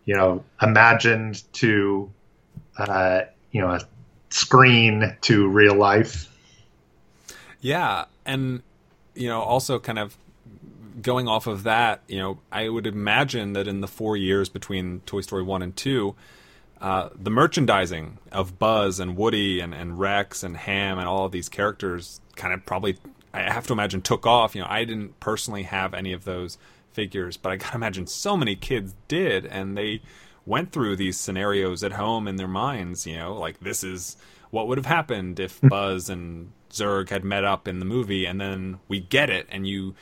you 0.06 0.14
know 0.14 0.42
imagined 0.62 1.42
to 1.52 2.10
uh, 2.78 3.20
you 3.52 3.60
know 3.60 3.72
a 3.72 3.80
screen 4.30 5.16
to 5.20 5.48
real 5.48 5.74
life. 5.74 6.32
Yeah, 7.60 8.06
and 8.24 8.62
you 9.16 9.28
know, 9.28 9.40
also 9.40 9.78
kind 9.78 9.98
of 9.98 10.16
going 11.02 11.28
off 11.28 11.46
of 11.46 11.64
that, 11.64 12.02
you 12.06 12.18
know, 12.18 12.38
I 12.52 12.68
would 12.68 12.86
imagine 12.86 13.52
that 13.54 13.66
in 13.66 13.80
the 13.80 13.88
four 13.88 14.16
years 14.16 14.48
between 14.48 15.00
Toy 15.00 15.20
Story 15.22 15.42
one 15.42 15.62
and 15.62 15.74
two, 15.76 16.14
uh, 16.80 17.08
the 17.14 17.30
merchandising 17.30 18.18
of 18.30 18.58
Buzz 18.58 19.00
and 19.00 19.16
Woody 19.16 19.60
and, 19.60 19.74
and 19.74 19.98
Rex 19.98 20.42
and 20.42 20.56
Ham 20.56 20.98
and 20.98 21.08
all 21.08 21.24
of 21.24 21.32
these 21.32 21.48
characters 21.48 22.20
kind 22.34 22.52
of 22.52 22.64
probably, 22.66 22.98
I 23.32 23.50
have 23.50 23.66
to 23.68 23.72
imagine, 23.72 24.02
took 24.02 24.26
off. 24.26 24.54
You 24.54 24.62
know, 24.62 24.68
I 24.70 24.84
didn't 24.84 25.18
personally 25.20 25.64
have 25.64 25.94
any 25.94 26.12
of 26.12 26.24
those 26.24 26.58
figures, 26.96 27.36
but 27.36 27.52
I 27.52 27.56
gotta 27.56 27.76
imagine 27.76 28.06
so 28.08 28.36
many 28.36 28.56
kids 28.56 28.94
did, 29.06 29.46
and 29.46 29.76
they 29.76 30.00
went 30.44 30.72
through 30.72 30.96
these 30.96 31.18
scenarios 31.18 31.84
at 31.84 31.92
home 31.92 32.26
in 32.26 32.36
their 32.36 32.48
minds. 32.48 33.06
You 33.06 33.18
know, 33.18 33.34
like 33.34 33.60
this 33.60 33.84
is 33.84 34.16
what 34.50 34.66
would 34.66 34.78
have 34.78 34.86
happened 34.86 35.38
if 35.38 35.60
Buzz 35.62 36.08
and 36.10 36.50
Zurg 36.70 37.10
had 37.10 37.24
met 37.24 37.44
up 37.44 37.68
in 37.68 37.78
the 37.78 37.84
movie, 37.84 38.24
and 38.24 38.40
then 38.40 38.80
we 38.88 38.98
get 38.98 39.30
it, 39.30 39.46
and 39.50 39.68
you 39.68 39.94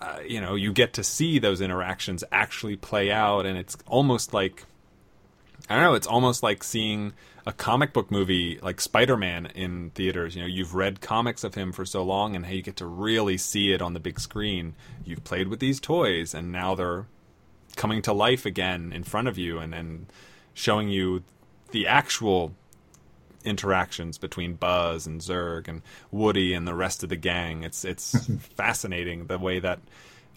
uh, 0.00 0.18
you 0.26 0.40
know 0.40 0.54
you 0.54 0.72
get 0.72 0.92
to 0.94 1.04
see 1.04 1.38
those 1.38 1.60
interactions 1.60 2.24
actually 2.32 2.76
play 2.76 3.10
out 3.10 3.46
and 3.46 3.56
it's 3.56 3.76
almost 3.86 4.34
like 4.34 4.64
i 5.70 5.74
don't 5.74 5.84
know 5.84 5.94
it's 5.94 6.06
almost 6.06 6.42
like 6.42 6.62
seeing 6.62 7.12
a 7.46 7.52
comic 7.52 7.92
book 7.92 8.10
movie 8.10 8.58
like 8.62 8.80
spider-man 8.80 9.46
in 9.54 9.90
theaters 9.90 10.34
you 10.34 10.40
know 10.40 10.48
you've 10.48 10.74
read 10.74 11.00
comics 11.00 11.44
of 11.44 11.54
him 11.54 11.72
for 11.72 11.84
so 11.84 12.02
long 12.02 12.34
and 12.34 12.46
how 12.46 12.52
you 12.52 12.62
get 12.62 12.76
to 12.76 12.86
really 12.86 13.36
see 13.36 13.72
it 13.72 13.82
on 13.82 13.92
the 13.92 14.00
big 14.00 14.18
screen 14.18 14.74
you've 15.04 15.24
played 15.24 15.48
with 15.48 15.60
these 15.60 15.78
toys 15.78 16.32
and 16.34 16.50
now 16.50 16.74
they're 16.74 17.06
coming 17.76 18.00
to 18.02 18.12
life 18.12 18.46
again 18.46 18.92
in 18.92 19.04
front 19.04 19.28
of 19.28 19.36
you 19.36 19.58
and, 19.58 19.74
and 19.74 20.06
showing 20.54 20.88
you 20.88 21.22
the 21.72 21.86
actual 21.86 22.54
interactions 23.44 24.16
between 24.16 24.54
Buzz 24.54 25.06
and 25.06 25.20
Zurg 25.20 25.68
and 25.68 25.82
Woody 26.10 26.54
and 26.54 26.66
the 26.66 26.74
rest 26.74 27.02
of 27.02 27.08
the 27.08 27.16
gang. 27.16 27.62
It's 27.62 27.84
it's 27.84 28.26
fascinating 28.56 29.26
the 29.26 29.38
way 29.38 29.60
that 29.60 29.80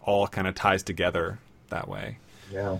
all 0.02 0.28
kind 0.28 0.48
of 0.48 0.56
ties 0.56 0.84
together 0.84 1.40
that 1.70 1.88
way. 1.88 2.18
Yeah. 2.52 2.80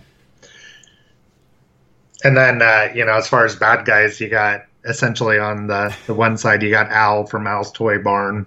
And 2.24 2.36
then, 2.36 2.62
uh, 2.62 2.90
you 2.94 3.04
know, 3.04 3.14
as 3.14 3.28
far 3.28 3.44
as 3.44 3.56
bad 3.56 3.84
guys, 3.84 4.20
you 4.20 4.28
got 4.28 4.64
essentially 4.84 5.38
on 5.38 5.66
the, 5.66 5.94
the 6.06 6.14
one 6.14 6.36
side, 6.36 6.62
you 6.62 6.70
got 6.70 6.90
Al 6.90 7.26
from 7.26 7.46
Al's 7.46 7.70
Toy 7.72 7.98
Barn 7.98 8.46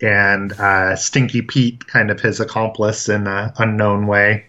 and 0.00 0.52
uh, 0.52 0.96
Stinky 0.96 1.42
Pete, 1.42 1.86
kind 1.86 2.10
of 2.10 2.20
his 2.20 2.40
accomplice 2.40 3.08
in 3.08 3.26
an 3.26 3.52
unknown 3.58 4.06
way. 4.06 4.46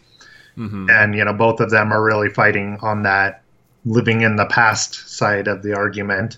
hmm 0.55 0.89
And, 0.89 1.15
you 1.15 1.25
know, 1.25 1.33
both 1.33 1.59
of 1.59 1.71
them 1.71 1.91
are 1.91 2.03
really 2.03 2.29
fighting 2.29 2.77
on 2.81 3.03
that 3.03 3.43
living 3.85 4.21
in 4.21 4.35
the 4.35 4.45
past 4.45 5.09
side 5.09 5.47
of 5.47 5.63
the 5.63 5.75
argument. 5.75 6.37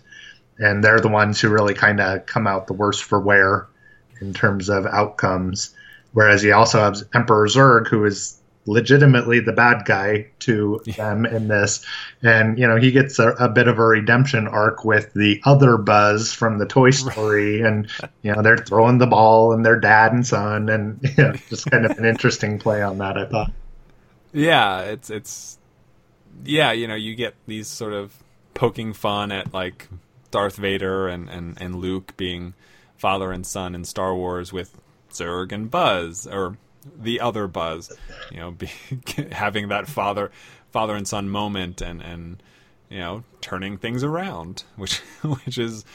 And 0.60 0.84
they're 0.84 1.00
the 1.00 1.10
ones 1.10 1.41
who 1.41 1.50
really 1.50 1.74
kind 1.74 2.00
of 2.00 2.26
come 2.26 2.48
out 2.48 2.68
the 2.68 2.74
worst 2.74 3.04
for 3.04 3.20
wear 3.20 3.68
in 4.22 4.34
terms 4.34 4.70
of 4.70 4.86
outcomes. 4.86 5.76
Whereas 6.14 6.44
you 6.44 6.54
also 6.54 6.80
have 6.80 7.02
Emperor 7.14 7.48
Zurg, 7.48 7.88
who 7.88 8.06
is 8.06 8.40
legitimately 8.65 9.40
the 9.40 9.52
bad 9.52 9.85
guy 9.85 10.27
to 10.40 10.81
them 10.98 11.26
in 11.26 11.48
this. 11.48 11.85
And, 12.22 12.57
you 12.57 12.68
know, 12.68 12.77
he 12.77 12.91
gets 12.91 13.19
a, 13.19 13.30
a 13.31 13.49
bit 13.49 13.68
of 13.68 13.77
a 13.80 13.85
redemption 13.85 14.48
arc 14.48 14.85
with 14.85 15.14
the 15.14 15.41
other 15.44 15.77
Buzz 15.77 16.34
from 16.34 16.57
the 16.57 16.65
Toy 16.65 16.91
Story. 16.91 17.61
And, 17.61 17.90
you 18.22 18.34
know, 18.34 18.41
they're 18.41 18.57
throwing 18.57 18.98
the 18.98 19.07
ball 19.07 19.53
and 19.53 19.65
their 19.65 19.80
dad 19.80 20.14
and 20.14 20.26
son. 20.26 20.69
And, 20.69 20.99
you 21.18 21.23
know, 21.23 21.34
just 21.49 21.69
kind 21.69 21.85
of 21.85 21.98
an 21.98 22.06
interesting 22.06 22.60
play 22.60 22.81
on 22.81 22.99
that, 22.99 23.18
I 23.18 23.26
thought. 23.26 23.52
Yeah, 24.34 24.81
it's 24.81 25.11
it's 25.11 25.60
yeah, 26.44 26.72
you 26.72 26.88
know, 26.88 26.95
you 26.95 27.15
get 27.15 27.35
these 27.45 27.68
sort 27.68 27.94
of 27.94 28.23
poking 28.53 28.94
fun 28.94 29.31
at 29.31 29.53
like 29.53 29.88
Darth 30.31 30.56
Vader 30.56 31.07
and, 31.07 31.30
and, 31.30 31.61
and 31.61 31.76
Luke 31.76 32.18
being 32.18 32.53
father 32.98 33.31
and 33.31 33.45
son 33.45 33.76
in 33.76 33.85
Star 33.85 34.15
Wars 34.15 34.52
with 34.52 34.81
Zurg 35.11 35.52
and 35.52 35.69
Buzz 35.69 36.26
or 36.27 36.57
the 36.85 37.19
other 37.19 37.47
Buzz, 37.47 37.95
you 38.31 38.38
know, 38.38 38.51
be, 38.51 38.69
having 39.31 39.69
that 39.69 39.88
father 39.88 40.31
father 40.72 40.95
and 40.95 41.07
son 41.07 41.30
moment 41.30 41.81
and 41.81 42.01
and 42.01 42.41
you 42.89 42.99
know 42.99 43.23
turning 43.41 43.77
things 43.77 44.03
around, 44.03 44.64
which 44.76 44.99
which 45.23 45.57
is 45.57 45.85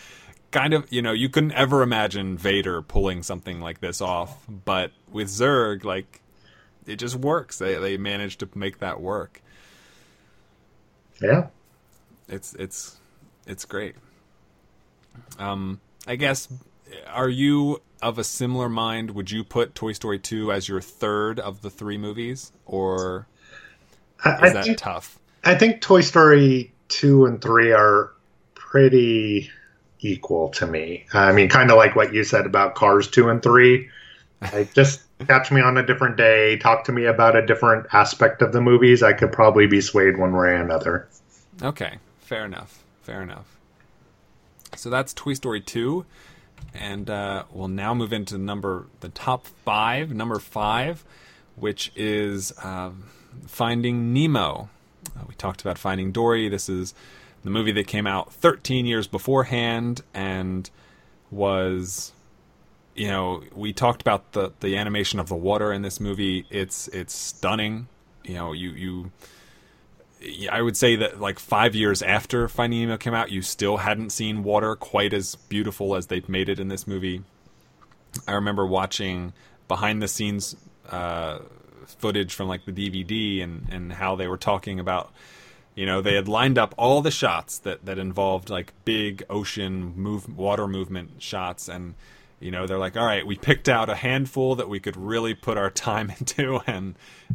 kind 0.50 0.72
of 0.72 0.90
you 0.92 1.02
know 1.02 1.12
you 1.12 1.28
couldn't 1.28 1.52
ever 1.52 1.82
imagine 1.82 2.38
Vader 2.38 2.82
pulling 2.82 3.22
something 3.22 3.60
like 3.60 3.80
this 3.80 4.00
off, 4.00 4.46
but 4.48 4.92
with 5.10 5.28
Zurg 5.28 5.84
like 5.84 6.20
it 6.86 6.96
just 6.96 7.16
works. 7.16 7.58
They 7.58 7.74
they 7.76 7.96
managed 7.96 8.40
to 8.40 8.48
make 8.54 8.78
that 8.78 9.00
work. 9.00 9.42
Yeah. 11.20 11.48
It's 12.28 12.54
it's 12.54 12.96
it's 13.46 13.64
great. 13.64 13.94
Um, 15.38 15.80
I 16.06 16.16
guess 16.16 16.48
are 17.08 17.28
you 17.28 17.82
of 18.02 18.18
a 18.18 18.24
similar 18.24 18.68
mind? 18.68 19.12
Would 19.12 19.30
you 19.30 19.44
put 19.44 19.74
Toy 19.74 19.92
Story 19.92 20.18
two 20.18 20.52
as 20.52 20.68
your 20.68 20.80
third 20.80 21.38
of 21.40 21.62
the 21.62 21.70
three 21.70 21.98
movies, 21.98 22.52
or 22.66 23.26
is 24.24 24.26
I 24.26 24.50
that 24.50 24.64
think, 24.64 24.78
tough? 24.78 25.18
I 25.44 25.54
think 25.54 25.80
Toy 25.80 26.00
Story 26.00 26.72
2 26.88 27.26
and 27.26 27.40
3 27.40 27.72
are 27.72 28.12
pretty 28.54 29.50
equal 30.00 30.48
to 30.50 30.66
me. 30.66 31.06
I 31.12 31.32
mean, 31.32 31.48
kind 31.48 31.70
of 31.70 31.76
like 31.76 31.96
what 31.96 32.12
you 32.12 32.24
said 32.24 32.46
about 32.46 32.74
Cars 32.74 33.08
2 33.08 33.28
and 33.28 33.42
3. 33.42 33.88
I 34.42 34.68
just 34.74 35.02
catch 35.26 35.50
me 35.50 35.60
on 35.60 35.76
a 35.76 35.86
different 35.86 36.16
day, 36.16 36.56
talk 36.58 36.84
to 36.84 36.92
me 36.92 37.04
about 37.06 37.36
a 37.36 37.44
different 37.44 37.86
aspect 37.92 38.42
of 38.42 38.52
the 38.52 38.60
movies, 38.60 39.02
I 39.02 39.12
could 39.12 39.32
probably 39.32 39.66
be 39.66 39.80
swayed 39.80 40.16
one 40.16 40.32
way 40.32 40.48
or 40.48 40.54
another. 40.54 41.08
Okay, 41.62 41.98
fair 42.20 42.44
enough. 42.44 42.84
Fair 43.02 43.22
enough. 43.22 43.56
So 44.76 44.90
that's 44.90 45.12
Toy 45.14 45.34
Story 45.34 45.60
2. 45.60 46.04
And 46.74 47.10
uh, 47.10 47.44
we'll 47.50 47.68
now 47.68 47.94
move 47.94 48.12
into 48.12 48.38
number 48.38 48.86
the 49.00 49.08
top 49.08 49.46
five. 49.64 50.12
Number 50.12 50.38
five, 50.38 51.04
which 51.56 51.90
is 51.96 52.52
uh, 52.62 52.90
Finding 53.46 54.12
Nemo. 54.12 54.68
Uh, 55.16 55.24
we 55.26 55.34
talked 55.34 55.60
about 55.60 55.78
Finding 55.78 56.12
Dory. 56.12 56.48
This 56.48 56.68
is 56.68 56.94
the 57.44 57.50
movie 57.50 57.72
that 57.72 57.86
came 57.86 58.06
out 58.06 58.32
13 58.32 58.86
years 58.86 59.06
beforehand 59.06 60.02
and 60.12 60.70
was 61.30 62.12
you 62.94 63.06
know 63.06 63.42
we 63.54 63.72
talked 63.72 64.00
about 64.00 64.32
the 64.32 64.52
the 64.60 64.76
animation 64.76 65.20
of 65.20 65.28
the 65.28 65.36
water 65.36 65.72
in 65.72 65.82
this 65.82 66.00
movie 66.00 66.44
it's 66.50 66.88
it's 66.88 67.14
stunning 67.14 67.86
you 68.24 68.34
know 68.34 68.52
you 68.52 68.70
you 68.70 69.12
I 70.50 70.62
would 70.62 70.76
say 70.76 70.96
that 70.96 71.20
like 71.20 71.38
five 71.38 71.74
years 71.74 72.02
after 72.02 72.48
Finding 72.48 72.80
Nemo 72.80 72.96
came 72.96 73.14
out, 73.14 73.30
you 73.30 73.42
still 73.42 73.76
hadn't 73.76 74.10
seen 74.10 74.42
water 74.42 74.74
quite 74.74 75.12
as 75.12 75.36
beautiful 75.36 75.94
as 75.94 76.08
they've 76.08 76.28
made 76.28 76.48
it 76.48 76.58
in 76.58 76.68
this 76.68 76.86
movie. 76.86 77.22
I 78.26 78.32
remember 78.32 78.66
watching 78.66 79.32
behind 79.68 80.02
the 80.02 80.08
scenes 80.08 80.56
uh, 80.90 81.38
footage 81.86 82.34
from 82.34 82.48
like 82.48 82.64
the 82.64 82.72
DVD 82.72 83.42
and 83.42 83.68
and 83.70 83.92
how 83.92 84.16
they 84.16 84.26
were 84.26 84.36
talking 84.36 84.80
about 84.80 85.12
you 85.74 85.86
know 85.86 86.00
they 86.00 86.14
had 86.14 86.28
lined 86.28 86.58
up 86.58 86.74
all 86.76 87.00
the 87.00 87.10
shots 87.10 87.58
that 87.60 87.84
that 87.86 87.98
involved 87.98 88.50
like 88.50 88.72
big 88.84 89.24
ocean 89.30 89.94
move 89.96 90.36
water 90.36 90.66
movement 90.66 91.22
shots 91.22 91.68
and 91.68 91.94
you 92.40 92.50
know 92.50 92.66
they're 92.66 92.78
like 92.78 92.96
all 92.96 93.06
right 93.06 93.26
we 93.26 93.36
picked 93.36 93.68
out 93.68 93.88
a 93.88 93.94
handful 93.94 94.54
that 94.54 94.68
we 94.68 94.78
could 94.78 94.96
really 94.96 95.34
put 95.34 95.58
our 95.58 95.70
time 95.70 96.10
into 96.18 96.60
and 96.66 96.94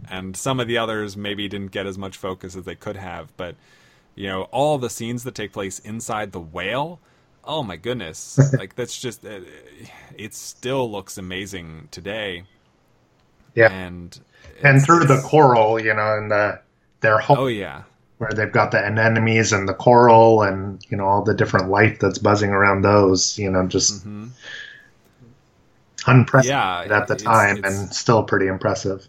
and 0.09 0.35
some 0.35 0.59
of 0.59 0.67
the 0.67 0.77
others 0.77 1.17
maybe 1.17 1.47
didn't 1.47 1.71
get 1.71 1.85
as 1.85 1.97
much 1.97 2.17
focus 2.17 2.55
as 2.55 2.63
they 2.65 2.75
could 2.75 2.95
have. 2.95 3.35
But 3.37 3.55
you 4.15 4.27
know 4.27 4.43
all 4.43 4.77
the 4.77 4.89
scenes 4.89 5.23
that 5.23 5.35
take 5.35 5.53
place 5.53 5.79
inside 5.79 6.31
the 6.31 6.39
whale 6.39 6.99
oh 7.45 7.63
my 7.63 7.75
goodness. 7.75 8.39
Like 8.57 8.75
that's 8.75 8.99
just 8.99 9.25
it, 9.25 9.47
it 10.17 10.33
still 10.33 10.89
looks 10.89 11.17
amazing 11.17 11.89
today. 11.91 12.43
Yeah. 13.55 13.71
and 13.71 14.17
And 14.61 14.81
through 14.83 15.05
the 15.05 15.21
coral, 15.21 15.79
you 15.79 15.93
know, 15.93 16.17
and 16.17 16.31
the 16.31 16.61
their 17.01 17.17
whole 17.17 17.37
oh 17.39 17.47
yeah. 17.47 17.83
where 18.17 18.31
they've 18.31 18.51
got 18.51 18.71
the 18.71 18.77
anemones 18.77 19.51
and 19.51 19.67
the 19.67 19.73
coral 19.73 20.41
and 20.43 20.85
you 20.89 20.95
know 20.95 21.05
all 21.05 21.23
the 21.23 21.33
different 21.33 21.69
life 21.69 21.99
that's 21.99 22.19
buzzing 22.19 22.51
around 22.51 22.83
those, 22.83 23.37
you 23.37 23.49
know, 23.49 23.67
just 23.67 24.03
hmm 24.03 24.27
unprecedented 26.07 26.89
Yeah, 26.91 26.97
at 26.97 27.07
the 27.07 27.15
it's- 27.15 27.21
time 27.23 27.57
it's- 27.57 27.79
and 27.81 27.93
still 27.93 28.23
pretty 28.23 28.47
impressive. 28.47 29.07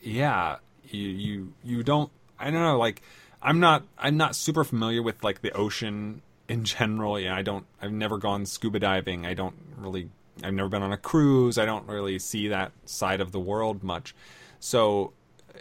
yeah 0.00 0.56
you 0.88 1.08
you 1.08 1.52
you 1.64 1.82
don't 1.82 2.10
i 2.38 2.44
don't 2.50 2.60
know 2.62 2.78
like 2.78 3.02
i'm 3.42 3.58
not 3.60 3.82
i'm 3.98 4.16
not 4.16 4.36
super 4.36 4.62
familiar 4.64 5.02
with 5.02 5.22
like 5.24 5.42
the 5.42 5.50
ocean 5.52 6.22
in 6.48 6.62
general. 6.64 7.18
Yeah 7.18 7.34
i 7.34 7.42
don't 7.42 7.66
i've 7.82 7.92
never 7.92 8.18
gone 8.18 8.46
scuba 8.46 8.78
diving. 8.78 9.26
I 9.26 9.34
don't 9.34 9.56
really 9.76 10.08
i've 10.44 10.54
never 10.54 10.68
been 10.68 10.82
on 10.82 10.92
a 10.92 10.96
cruise. 10.96 11.58
I 11.58 11.64
don't 11.64 11.88
really 11.88 12.18
see 12.18 12.48
that 12.48 12.70
side 12.84 13.20
of 13.20 13.32
the 13.32 13.40
world 13.40 13.82
much. 13.82 14.14
So 14.60 15.12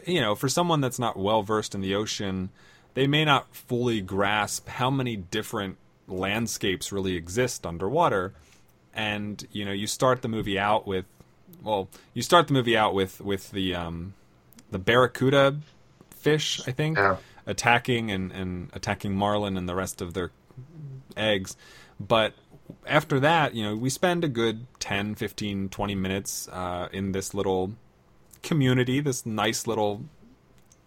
you 0.05 0.21
know 0.21 0.35
for 0.35 0.47
someone 0.49 0.81
that's 0.81 0.99
not 0.99 1.17
well 1.17 1.41
versed 1.41 1.73
in 1.73 1.81
the 1.81 1.95
ocean 1.95 2.49
they 2.93 3.07
may 3.07 3.25
not 3.25 3.53
fully 3.55 3.99
grasp 3.99 4.67
how 4.69 4.89
many 4.91 5.15
different 5.15 5.77
landscapes 6.07 6.91
really 6.91 7.15
exist 7.15 7.65
underwater 7.65 8.33
and 8.95 9.47
you 9.51 9.65
know 9.65 9.71
you 9.71 9.85
start 9.87 10.21
the 10.21 10.27
movie 10.27 10.57
out 10.57 10.87
with 10.87 11.05
well 11.63 11.89
you 12.13 12.21
start 12.21 12.47
the 12.47 12.53
movie 12.53 12.77
out 12.77 12.93
with 12.93 13.19
with 13.21 13.51
the 13.51 13.75
um 13.75 14.13
the 14.71 14.79
barracuda 14.79 15.57
fish 16.09 16.61
i 16.67 16.71
think 16.71 16.97
Yeah. 16.97 17.17
attacking 17.45 18.09
and 18.09 18.31
and 18.31 18.69
attacking 18.73 19.15
marlin 19.15 19.57
and 19.57 19.67
the 19.69 19.75
rest 19.75 20.01
of 20.01 20.13
their 20.13 20.31
eggs 21.17 21.55
but 21.99 22.33
after 22.87 23.19
that 23.19 23.53
you 23.53 23.63
know 23.63 23.75
we 23.75 23.89
spend 23.89 24.23
a 24.23 24.27
good 24.27 24.65
10 24.79 25.15
15 25.15 25.69
20 25.69 25.95
minutes 25.95 26.47
uh, 26.51 26.87
in 26.91 27.11
this 27.11 27.33
little 27.33 27.73
community 28.43 28.99
this 29.01 29.25
nice 29.25 29.67
little 29.67 30.03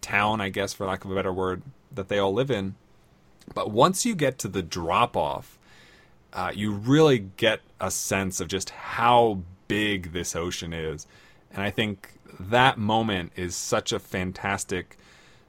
town 0.01 0.41
i 0.41 0.49
guess 0.49 0.73
for 0.73 0.85
lack 0.87 1.03
of 1.05 1.11
a 1.11 1.15
better 1.15 1.31
word 1.33 1.61
that 1.91 2.07
they 2.07 2.17
all 2.17 2.33
live 2.33 2.49
in 2.49 2.75
but 3.53 3.69
once 3.71 4.05
you 4.05 4.15
get 4.15 4.37
to 4.39 4.47
the 4.47 4.61
drop 4.61 5.15
off 5.17 5.58
uh, 6.33 6.51
you 6.53 6.71
really 6.71 7.19
get 7.19 7.61
a 7.79 7.91
sense 7.91 8.39
of 8.39 8.47
just 8.47 8.69
how 8.71 9.41
big 9.67 10.13
this 10.13 10.35
ocean 10.35 10.73
is. 10.73 11.07
And 11.51 11.61
I 11.61 11.71
think 11.71 12.11
that 12.39 12.77
moment 12.77 13.31
is 13.35 13.55
such 13.55 13.91
a 13.91 13.99
fantastic 13.99 14.97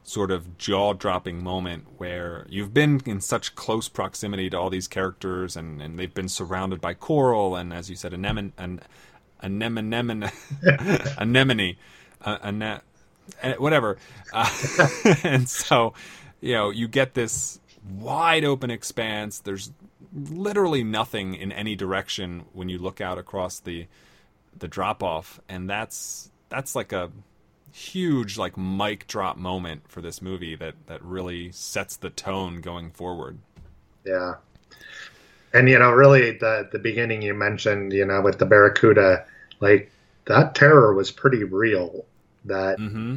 sort 0.02 0.30
of 0.30 0.58
jaw 0.58 0.92
dropping 0.92 1.42
moment 1.42 1.84
where 1.98 2.46
you've 2.48 2.72
been 2.72 3.00
in 3.04 3.20
such 3.20 3.54
close 3.54 3.88
proximity 3.88 4.48
to 4.50 4.58
all 4.58 4.70
these 4.70 4.88
characters 4.88 5.56
and, 5.56 5.80
and 5.82 5.98
they've 5.98 6.14
been 6.14 6.28
surrounded 6.28 6.80
by 6.80 6.94
coral 6.94 7.54
and, 7.54 7.72
as 7.72 7.90
you 7.90 7.96
said, 7.96 8.12
anemone, 8.12 8.52
an, 8.58 8.80
anemone, 9.42 10.30
anemone, 11.18 11.76
uh, 12.22 12.38
ane- 12.42 12.80
eh, 13.42 13.54
whatever. 13.58 13.98
Uh, 14.32 14.48
and 15.24 15.48
so, 15.48 15.92
you 16.40 16.54
know, 16.54 16.70
you 16.70 16.88
get 16.88 17.14
this 17.14 17.60
wide 17.98 18.44
open 18.44 18.70
expanse. 18.70 19.40
There's 19.40 19.70
literally 20.12 20.82
nothing 20.84 21.34
in 21.34 21.52
any 21.52 21.76
direction 21.76 22.44
when 22.52 22.68
you 22.68 22.78
look 22.78 23.00
out 23.00 23.18
across 23.18 23.60
the 23.60 23.86
the 24.58 24.68
drop 24.68 25.02
off 25.02 25.40
and 25.48 25.70
that's 25.70 26.30
that's 26.48 26.74
like 26.74 26.92
a 26.92 27.10
huge 27.72 28.36
like 28.36 28.56
mic 28.56 29.06
drop 29.06 29.36
moment 29.36 29.82
for 29.88 30.00
this 30.00 30.20
movie 30.20 30.56
that 30.56 30.74
that 30.86 31.02
really 31.04 31.52
sets 31.52 31.96
the 31.96 32.10
tone 32.10 32.60
going 32.60 32.90
forward 32.90 33.38
Yeah. 34.04 34.34
And 35.52 35.68
you 35.68 35.78
know, 35.78 35.90
really 35.92 36.32
the 36.38 36.68
the 36.70 36.78
beginning 36.78 37.22
you 37.22 37.34
mentioned, 37.34 37.92
you 37.92 38.04
know, 38.04 38.20
with 38.20 38.38
the 38.38 38.46
barracuda, 38.46 39.26
like 39.60 39.90
that 40.26 40.54
terror 40.54 40.94
was 40.94 41.10
pretty 41.10 41.44
real. 41.44 42.04
That 42.44 42.78
hmm 42.78 43.16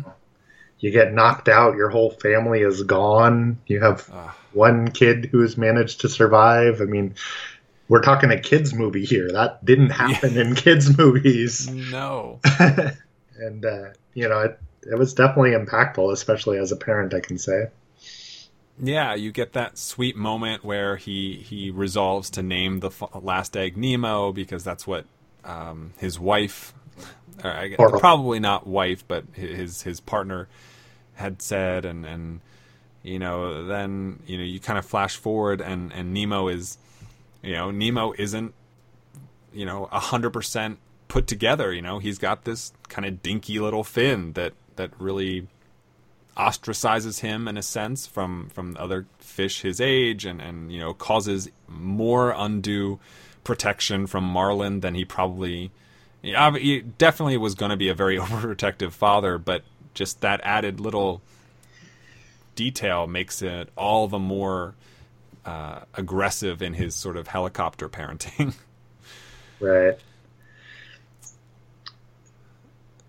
you 0.84 0.92
get 0.92 1.14
knocked 1.14 1.48
out, 1.48 1.78
your 1.78 1.90
whole 1.90 2.12
family 2.12 2.60
is 2.60 2.84
gone. 2.84 3.58
You 3.68 3.80
have 3.80 4.10
Ah. 4.14 4.36
one 4.52 4.92
kid 4.92 5.30
who's 5.32 5.58
managed 5.58 6.02
to 6.02 6.10
survive. 6.10 6.82
I 6.82 6.84
mean, 6.86 7.16
we're 7.88 8.02
talking 8.02 8.32
a 8.32 8.40
kids 8.40 8.74
movie 8.74 9.06
here. 9.06 9.32
That 9.32 9.64
didn't 9.64 9.92
happen 9.92 10.38
in 10.38 10.56
kids 10.56 10.98
movies. 10.98 11.70
no 11.70 12.40
and 12.60 13.64
uh, 13.66 13.90
you 14.14 14.28
know, 14.28 14.40
it 14.42 14.60
it 14.84 14.98
was 15.00 15.14
definitely 15.14 15.52
impactful, 15.52 16.12
especially 16.12 16.58
as 16.58 16.74
a 16.74 16.76
parent, 16.76 17.14
I 17.14 17.22
can 17.22 17.38
say. 17.38 17.68
yeah 18.78 19.14
you 19.16 19.32
get 19.32 19.54
that 19.54 19.78
sweet 19.78 20.16
moment 20.18 20.66
where 20.66 20.98
he 20.98 21.36
he 21.38 21.72
resolves 21.72 22.30
to 22.32 22.42
name 22.44 22.82
the 22.82 22.92
last 23.22 23.56
egg 23.56 23.78
nemo 23.78 24.32
because 24.34 24.64
that's 24.66 24.86
what 24.86 25.06
um, 25.46 25.94
his 25.98 26.20
wife 26.20 26.74
or 27.44 27.52
I, 27.52 27.76
probably 27.78 28.40
not 28.40 28.66
wife 28.68 29.08
but 29.08 29.24
his 29.34 29.84
his 29.84 30.00
partner 30.00 30.48
said 31.42 31.86
and 31.86 32.06
and 32.06 32.42
you 33.04 33.20
know 33.20 33.66
then 33.66 34.20
you 34.26 34.38
know 34.38 34.44
you 34.44 34.60
kind 34.60 34.80
of 34.80 34.86
flash 34.86 35.16
forward 35.16 35.62
and 35.62 35.92
and 35.94 36.14
Nemo 36.14 36.48
is 36.48 36.78
you 37.42 37.54
know 37.54 37.72
Nemo 37.72 38.14
isn't 38.18 38.54
you 39.54 39.66
know 39.66 39.88
a 39.92 40.00
hundred 40.00 40.32
percent 40.32 40.80
put 41.08 41.28
together 41.28 41.72
you 41.72 41.82
know? 41.82 42.00
He's 42.00 42.18
got 42.18 42.44
this 42.44 42.74
kind 42.90 43.06
of 43.06 43.22
dinky 43.22 43.60
little 43.60 43.84
fin 43.84 44.34
that 44.34 44.54
that 44.76 44.92
really 45.00 45.48
ostracizes 46.36 47.20
him 47.20 47.48
in 47.48 47.58
a 47.58 47.62
sense 47.62 48.08
from 48.08 48.50
from 48.50 48.76
other 48.80 49.06
fish 49.20 49.62
his 49.62 49.80
age 49.80 50.26
and 50.26 50.42
and 50.42 50.72
you 50.72 50.80
know 50.80 50.94
causes 50.94 51.50
more 51.68 52.34
undue 52.36 53.00
protection 53.44 54.08
from 54.08 54.24
Marlin 54.24 54.80
than 54.80 54.96
he 54.96 55.06
probably 55.06 55.70
he 56.22 56.82
definitely 56.98 57.38
was 57.38 57.54
going 57.54 57.70
to 57.70 57.78
be 57.78 57.90
a 57.90 57.94
very 57.94 58.18
overprotective 58.24 58.92
father 58.92 59.38
but 59.38 59.64
just 59.94 60.22
that 60.22 60.42
added 60.44 60.80
little 60.80 61.22
detail 62.56 63.08
makes 63.08 63.42
it 63.42 63.70
all 63.76 64.08
the 64.08 64.20
more 64.20 64.76
uh, 65.46 65.82
aggressive 65.96 66.62
in 66.62 66.74
his 66.74 66.96
sort 66.96 67.18
of 67.18 67.28
helicopter 67.28 67.90
parenting 67.90 68.54
Right. 69.60 69.98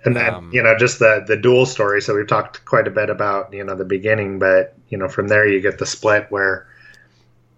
And 0.04 0.14
then, 0.14 0.34
Um, 0.34 0.50
you 0.52 0.62
know, 0.62 0.76
just 0.78 1.00
the 1.00 1.24
the 1.26 1.36
dual 1.36 1.66
story. 1.66 2.00
So 2.00 2.14
we've 2.14 2.28
talked 2.28 2.64
quite 2.64 2.86
a 2.86 2.90
bit 2.90 3.10
about, 3.10 3.52
you 3.52 3.64
know, 3.64 3.74
the 3.74 3.84
beginning, 3.84 4.38
but 4.38 4.76
you 4.88 4.98
know, 4.98 5.08
from 5.08 5.26
there 5.26 5.48
you 5.48 5.60
get 5.60 5.78
the 5.78 5.86
split 5.86 6.26
where, 6.28 6.68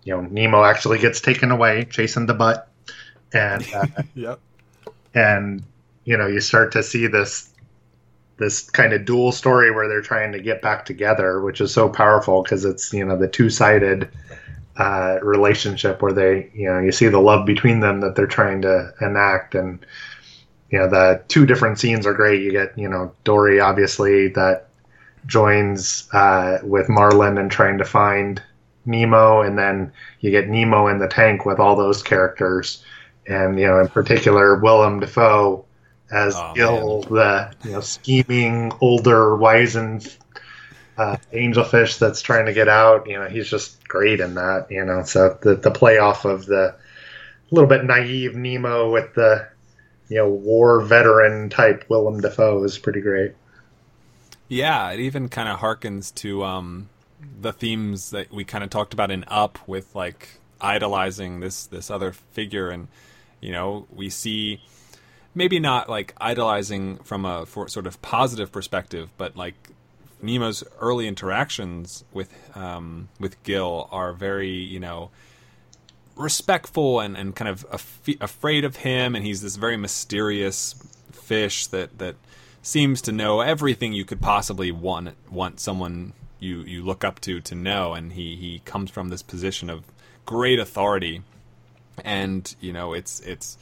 you 0.05 0.15
know, 0.15 0.23
Nemo 0.23 0.65
actually 0.65 0.99
gets 0.99 1.21
taken 1.21 1.51
away, 1.51 1.87
chasing 1.91 2.25
the 2.25 2.33
butt, 2.33 2.69
and 3.35 3.67
uh, 3.75 3.87
yep 4.15 4.41
and 5.17 5.65
you 6.05 6.17
know, 6.17 6.29
you 6.29 6.41
start 6.41 6.73
to 6.73 6.83
see 6.85 7.09
this 7.09 7.49
this 8.39 8.69
kind 8.71 8.93
of 8.93 9.05
dual 9.05 9.33
story 9.33 9.71
where 9.71 9.89
they're 9.89 10.03
trying 10.03 10.33
to 10.33 10.41
get 10.41 10.63
back 10.63 10.85
together, 10.85 11.41
which 11.41 11.61
is 11.61 11.73
so 11.73 11.89
powerful 11.89 12.43
because 12.43 12.65
it's 12.65 12.93
you 12.93 13.05
know 13.05 13.17
the 13.17 13.29
two 13.29 13.51
sided 13.51 14.09
uh, 14.77 15.19
relationship 15.23 16.03
where 16.03 16.13
they 16.13 16.51
you 16.55 16.69
know 16.69 16.81
you 16.81 16.93
see 16.93 17.09
the 17.09 17.19
love 17.19 17.47
between 17.47 17.81
them 17.81 18.01
that 18.01 18.15
they're 18.15 18.27
trying 18.27 18.63
to 18.63 18.93
enact 19.01 19.55
and 19.55 19.85
you 20.71 20.79
know 20.79 20.89
the 20.89 21.23
two 21.29 21.47
different 21.47 21.79
scenes 21.79 22.07
are 22.07 22.15
great. 22.15 22.43
You 22.43 22.53
get 22.53 22.77
you 22.79 22.89
know 22.89 23.13
Dory 23.25 23.61
obviously 23.61 24.29
that 24.29 24.69
joins 25.27 26.09
uh, 26.13 26.59
with 26.63 26.89
Marlin 26.89 27.39
and 27.39 27.51
trying 27.51 27.79
to 27.79 27.85
find 27.85 28.43
Nemo, 28.85 29.43
and 29.43 29.59
then 29.59 29.93
you 30.21 30.31
get 30.31 30.49
Nemo 30.49 30.87
in 30.89 30.99
the 30.99 31.09
tank 31.09 31.45
with 31.45 31.59
all 31.59 31.75
those 31.75 32.03
characters, 32.03 32.85
and 33.27 33.59
you 33.59 33.67
know 33.67 33.81
in 33.81 33.89
particular 33.89 34.57
Willem 34.57 35.01
Dafoe 35.01 35.66
as 36.11 36.35
Oh, 36.37 36.53
Gil, 36.55 37.03
the 37.03 37.55
you 37.65 37.73
know 37.73 37.81
scheming 37.81 38.73
older 38.81 39.37
wizened 39.37 40.17
uh, 40.97 41.17
angelfish 41.33 41.99
that's 41.99 42.23
trying 42.23 42.47
to 42.47 42.53
get 42.53 42.69
out. 42.69 43.09
You 43.09 43.19
know 43.19 43.29
he's 43.29 43.49
just 43.49 43.87
great 43.89 44.21
in 44.21 44.35
that. 44.35 44.67
You 44.71 44.85
know 44.85 45.03
so 45.05 45.39
the 45.43 45.57
the 45.57 45.71
playoff 45.71 46.25
of 46.25 46.47
the 46.47 46.77
little 47.51 47.69
bit 47.69 47.85
naive 47.85 48.35
Nemo 48.35 48.91
with 48.91 49.15
the 49.15 49.49
you 50.09 50.17
know 50.17 50.29
war 50.29 50.81
veteran 50.81 51.51
type 51.51 51.85
Willem 51.89 52.21
Dafoe 52.21 52.63
is 52.65 52.79
pretty 52.79 53.01
great. 53.01 53.35
Yeah, 54.49 54.91
it 54.93 55.01
even 55.01 55.29
kind 55.29 55.49
of 55.49 55.59
harkens 55.59 56.15
to 56.17 56.45
um, 56.45 56.89
the 57.41 57.53
themes 57.53 58.11
that 58.11 58.33
we 58.33 58.45
kind 58.45 58.63
of 58.63 58.71
talked 58.71 58.95
about 58.95 59.11
in 59.11 59.25
Up 59.27 59.59
with 59.67 59.95
like 59.95 60.41
idolizing 60.61 61.41
this 61.41 61.67
this 61.67 61.91
other 61.91 62.13
figure, 62.13 62.71
and 62.71 62.89
you 63.41 63.53
know 63.53 63.87
we 63.93 64.09
see 64.09 64.61
maybe 65.37 65.61
not 65.61 65.89
like 65.89 66.15
idolizing 66.17 66.97
from 67.05 67.25
a 67.25 67.47
for 67.47 67.69
sort 67.69 67.87
of 67.87 68.03
positive 68.03 68.51
perspective, 68.51 69.11
but 69.17 69.37
like 69.37 69.55
Nemo's 70.21 70.65
early 70.81 71.07
interactions 71.07 72.03
with 72.13 72.33
um, 72.57 73.09
with 73.21 73.41
Gil 73.45 73.89
are 73.93 74.13
very 74.13 74.51
you 74.51 74.81
know 74.81 75.11
respectful 76.17 77.01
and, 77.01 77.15
and 77.17 77.37
kind 77.37 77.51
of 77.51 77.67
af- 77.71 78.09
afraid 78.21 78.65
of 78.65 78.77
him, 78.77 79.15
and 79.15 79.25
he's 79.25 79.43
this 79.43 79.57
very 79.57 79.77
mysterious 79.77 80.75
fish 81.13 81.67
that 81.69 81.99
that 81.99 82.17
seems 82.63 83.03
to 83.03 83.13
know 83.13 83.41
everything 83.41 83.93
you 83.93 84.05
could 84.05 84.21
possibly 84.21 84.73
want 84.73 85.15
want 85.31 85.61
someone 85.61 86.15
you 86.41 86.63
you 86.63 86.83
look 86.83 87.05
up 87.05 87.21
to 87.21 87.41
to 87.43 87.55
know, 87.55 87.93
and 87.93 88.15
he 88.15 88.37
he 88.37 88.61
comes 88.65 88.91
from 88.91 89.11
this 89.11 89.23
position 89.23 89.69
of 89.69 89.85
great 90.25 90.59
authority, 90.59 91.23
and 92.03 92.57
you 92.59 92.73
know 92.73 92.95
it's 92.95 93.21
it's 93.21 93.59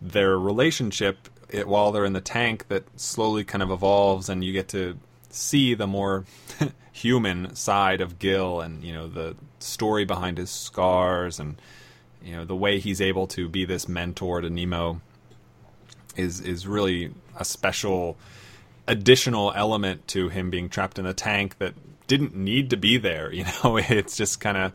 their 0.00 0.38
relationship 0.38 1.28
it, 1.50 1.66
while 1.66 1.92
they're 1.92 2.04
in 2.04 2.12
the 2.12 2.20
tank 2.20 2.68
that 2.68 2.84
slowly 2.98 3.44
kind 3.44 3.62
of 3.62 3.70
evolves, 3.70 4.28
and 4.28 4.44
you 4.44 4.52
get 4.52 4.68
to 4.68 4.98
see 5.30 5.74
the 5.74 5.86
more 5.86 6.24
human 6.92 7.54
side 7.54 8.00
of 8.00 8.18
Gil, 8.18 8.60
and 8.60 8.82
you 8.82 8.92
know 8.92 9.08
the 9.08 9.36
story 9.58 10.04
behind 10.04 10.38
his 10.38 10.50
scars, 10.50 11.40
and 11.40 11.60
you 12.22 12.36
know 12.36 12.44
the 12.44 12.56
way 12.56 12.78
he's 12.78 13.00
able 13.00 13.26
to 13.28 13.48
be 13.48 13.64
this 13.64 13.88
mentor 13.88 14.40
to 14.40 14.50
Nemo 14.50 15.00
is 16.16 16.40
is 16.40 16.66
really 16.66 17.12
a 17.36 17.44
special 17.44 18.16
additional 18.86 19.52
element 19.54 20.08
to 20.08 20.28
him 20.28 20.50
being 20.50 20.68
trapped 20.68 20.98
in 20.98 21.04
the 21.04 21.14
tank 21.14 21.58
that 21.58 21.74
didn't 22.06 22.34
need 22.34 22.70
to 22.70 22.76
be 22.76 22.96
there. 22.96 23.32
You 23.38 23.44
know, 23.62 23.76
it's 23.76 24.16
just 24.16 24.40
kind 24.40 24.56
of 24.56 24.72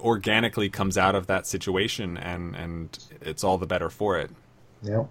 organically 0.00 0.68
comes 0.68 0.96
out 0.98 1.14
of 1.14 1.26
that 1.26 1.46
situation, 1.46 2.16
and 2.16 2.54
and 2.54 2.98
it's 3.20 3.44
all 3.44 3.58
the 3.58 3.66
better 3.66 3.90
for 3.90 4.18
it. 4.18 4.30
Yeah. 4.82 5.04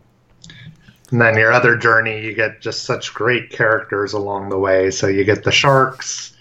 And 1.12 1.22
then 1.22 1.38
your 1.38 1.54
other 1.54 1.78
journey, 1.78 2.22
you 2.26 2.34
get 2.34 2.60
just 2.60 2.84
such 2.84 3.14
great 3.14 3.50
characters 3.50 4.14
along 4.14 4.50
the 4.50 4.58
way. 4.58 4.92
So 4.92 5.08
you 5.08 5.24
get 5.24 5.44
the 5.44 5.52
sharks, 5.52 6.36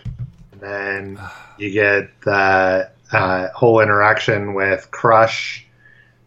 and 0.53 0.61
then 0.61 1.21
you 1.59 1.71
get 1.71 2.21
the 2.23 2.91
uh, 3.13 3.49
whole 3.55 3.81
interaction 3.81 4.55
with 4.55 4.91
Crush 4.91 5.67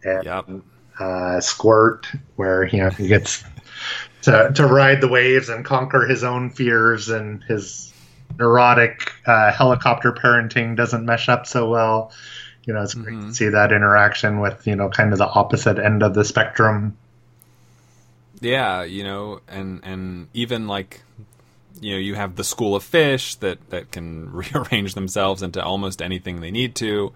and 0.02 0.24
Yep. 0.24 0.48
uh, 0.98 1.40
Squirt, 1.40 2.06
where 2.36 2.64
you 2.64 2.78
know 2.78 2.90
he 2.90 3.08
gets 3.08 3.44
to 4.22 4.52
to 4.54 4.66
ride 4.66 5.00
the 5.00 5.08
waves 5.08 5.48
and 5.48 5.64
conquer 5.64 6.06
his 6.06 6.24
own 6.24 6.50
fears, 6.50 7.10
and 7.10 7.42
his 7.44 7.89
neurotic 8.38 9.12
uh, 9.26 9.52
helicopter 9.52 10.12
parenting 10.12 10.76
doesn't 10.76 11.04
mesh 11.04 11.28
up 11.28 11.46
so 11.46 11.68
well. 11.68 12.12
You 12.64 12.74
know, 12.74 12.82
it's 12.82 12.94
great 12.94 13.14
Mhm. 13.16 13.28
to 13.28 13.34
see 13.34 13.48
that 13.48 13.72
interaction 13.72 14.40
with 14.40 14.66
you 14.66 14.76
know 14.76 14.88
kind 14.88 15.12
of 15.12 15.18
the 15.18 15.26
opposite 15.28 15.78
end 15.78 16.02
of 16.02 16.14
the 16.14 16.24
spectrum. 16.24 16.96
Yeah, 18.40 18.82
you 18.84 19.04
know, 19.04 19.40
and 19.48 19.80
and 19.82 20.28
even 20.34 20.66
like 20.66 21.02
you 21.80 21.92
know, 21.92 21.98
you 21.98 22.14
have 22.14 22.36
the 22.36 22.44
school 22.44 22.74
of 22.76 22.82
fish 22.82 23.36
that 23.36 23.70
that 23.70 23.90
can 23.90 24.30
rearrange 24.32 24.94
themselves 24.94 25.42
into 25.42 25.62
almost 25.62 26.02
anything 26.02 26.40
they 26.40 26.50
need 26.50 26.74
to. 26.76 27.12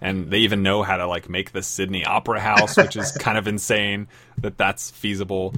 And 0.00 0.30
they 0.30 0.38
even 0.38 0.62
know 0.62 0.84
how 0.84 0.96
to 0.96 1.06
like 1.08 1.28
make 1.28 1.50
the 1.50 1.62
Sydney 1.62 2.04
Opera 2.04 2.40
House, 2.40 2.76
which 2.76 2.96
is 2.96 3.10
kind 3.18 3.36
of 3.36 3.48
insane 3.48 4.06
that 4.40 4.56
that's 4.56 4.90
feasible, 4.92 5.54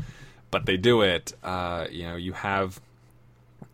but 0.51 0.65
they 0.65 0.79
do 0.79 1.03
it. 1.03 1.35
Uh, 1.43 1.87
you 1.91 2.05
know, 2.05 2.17
you 2.17 2.33
have 2.33 2.81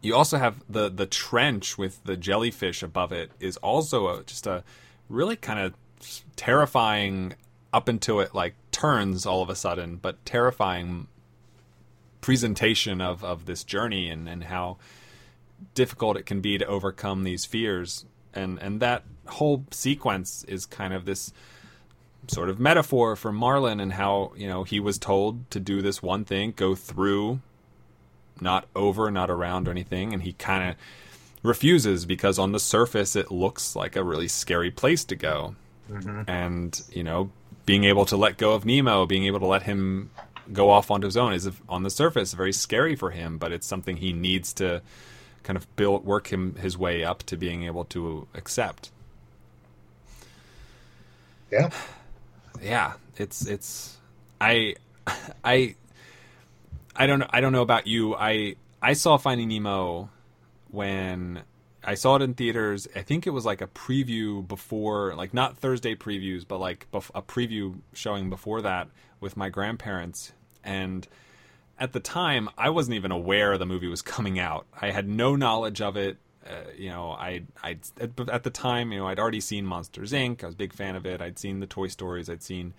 you 0.03 0.15
also 0.15 0.39
have 0.39 0.63
the 0.69 0.89
the 0.89 1.07
trench 1.07 1.79
with 1.79 2.03
the 2.05 2.17
jellyfish 2.17 2.83
above 2.83 3.13
it 3.13 3.31
is 3.41 3.57
also 3.59 4.09
a, 4.09 4.23
just 4.25 4.47
a 4.47 4.65
really 5.09 5.37
kind 5.37 5.59
of 5.59 5.75
terrifying 6.37 7.35
up 7.73 7.89
until 7.89 8.21
it 8.21 8.35
like 8.35 8.55
turns 8.71 9.27
all 9.27 9.43
of 9.43 9.51
a 9.51 9.55
sudden, 9.55 9.97
but 9.97 10.25
terrifying 10.25 11.09
presentation 12.21 13.01
of, 13.01 13.23
of 13.25 13.47
this 13.47 13.65
journey 13.65 14.09
and, 14.09 14.29
and 14.29 14.45
how 14.45 14.77
difficult 15.75 16.17
it 16.17 16.27
can 16.27 16.41
be 16.41 16.59
to 16.59 16.67
overcome 16.67 17.25
these 17.25 17.45
fears. 17.45 18.05
And 18.35 18.59
and 18.59 18.81
that 18.81 19.05
whole 19.27 19.65
sequence 19.71 20.45
is 20.45 20.67
kind 20.67 20.93
of 20.93 21.05
this 21.05 21.33
sort 22.29 22.49
of 22.49 22.59
metaphor 22.59 23.17
for 23.17 23.33
Marlin 23.33 23.81
and 23.81 23.93
how, 23.93 24.33
you 24.37 24.49
know, 24.49 24.65
he 24.65 24.81
was 24.81 24.99
told 24.99 25.51
to 25.51 25.61
do 25.61 25.81
this 25.81 26.03
one 26.03 26.25
thing, 26.25 26.53
go 26.57 26.75
through, 26.75 27.41
not 28.41 28.67
over, 28.75 29.11
not 29.11 29.31
around 29.31 29.69
or 29.69 29.71
anything, 29.71 30.13
and 30.13 30.23
he 30.23 30.33
kind 30.33 30.71
of 30.71 30.77
refuses 31.43 32.05
because 32.05 32.39
on 32.39 32.53
the 32.53 32.61
surface 32.61 33.17
it 33.17 33.31
looks 33.31 33.77
like 33.77 33.97
a 33.97 34.03
really 34.03 34.29
scary 34.29 34.71
place 34.71 35.05
to 35.05 35.17
go. 35.17 35.55
Mm-hmm. 35.91 36.23
And, 36.29 36.83
you 36.93 37.05
know, 37.05 37.31
being 37.65 37.85
able 37.85 38.05
to 38.07 38.17
let 38.17 38.39
go 38.39 38.55
of 38.55 38.65
Nemo, 38.65 39.07
being 39.07 39.25
able 39.27 39.41
to 39.41 39.47
let 39.47 39.63
him 39.63 40.11
go 40.53 40.71
off 40.71 40.91
onto 40.91 41.07
his 41.07 41.17
own 41.17 41.33
is 41.33 41.51
on 41.69 41.83
the 41.83 41.91
surface 41.91 42.33
very 42.33 42.53
scary 42.53 42.95
for 42.97 43.11
him, 43.11 43.39
but 43.39 43.53
it's 43.53 43.67
something 43.67 43.97
he 43.97 44.13
needs 44.13 44.53
to 44.55 44.83
kind 45.43 45.57
of 45.57 45.77
build 45.77 46.05
work 46.05 46.29
him 46.29 46.57
his 46.57 46.77
way 46.77 47.05
up 47.05 47.23
to 47.25 47.37
being 47.37 47.65
able 47.65 47.85
to 47.85 48.27
accept. 48.35 48.91
Yeah. 51.51 51.71
Yeah, 52.63 52.95
it's 53.17 53.47
it's 53.47 53.97
I 54.41 54.77
I 55.45 55.77
I 56.97 57.07
don't 57.07 57.19
know 57.19 57.29
I 57.31 57.41
don't 57.41 57.53
know 57.53 57.63
about 57.63 57.87
you. 57.87 58.15
I 58.15 58.57
I 58.83 58.93
saw 58.93 59.17
Finding 59.17 59.49
Nemo 59.49 60.11
when 60.71 61.43
I 61.85 61.95
saw 61.95 62.17
it 62.17 62.23
in 62.23 62.35
theaters. 62.35 62.89
I 62.97 63.03
think 63.03 63.27
it 63.27 63.31
was 63.31 63.45
like 63.45 63.61
a 63.61 63.69
preview 63.69 64.47
before, 64.47 65.15
like 65.15 65.33
not 65.33 65.57
Thursday 65.57 65.95
previews, 65.95 66.45
but 66.47 66.59
like 66.59 66.87
a 66.93 67.23
preview 67.23 67.79
showing 67.93 68.29
before 68.29 68.63
that 68.63 68.89
with 69.21 69.37
my 69.37 69.49
grandparents. 69.49 70.33
And 70.65 71.07
at 71.79 71.93
the 71.93 72.01
time, 72.01 72.49
I 72.59 72.71
wasn't 72.71 72.97
even 72.97 73.13
aware 73.13 73.57
the 73.57 73.67
movie 73.67 73.87
was 73.87 74.03
coming 74.03 74.39
out. 74.39 74.67
I 74.81 74.91
had 74.91 75.09
no 75.09 75.37
knowledge 75.37 75.81
of 75.81 75.97
it. 75.97 76.19
Uh, 76.45 76.71
you 76.77 76.91
know, 76.91 77.11
I 77.11 77.43
I 77.63 77.79
at 78.01 78.43
the 78.43 78.51
time, 78.51 78.93
you 78.93 78.99
know, 78.99 79.07
I'd 79.07 79.19
already 79.19 79.41
seen 79.41 79.65
Monsters 79.65 80.13
Inc. 80.13 80.43
I 80.43 80.47
was 80.47 80.55
a 80.55 80.59
big 80.59 80.73
fan 80.73 80.97
of 80.97 81.07
it. 81.07 81.21
I'd 81.21 81.39
seen 81.39 81.61
the 81.61 81.67
Toy 81.67 81.89
Stories. 81.89 82.29
I'd 82.29 82.43
seen 82.43 82.75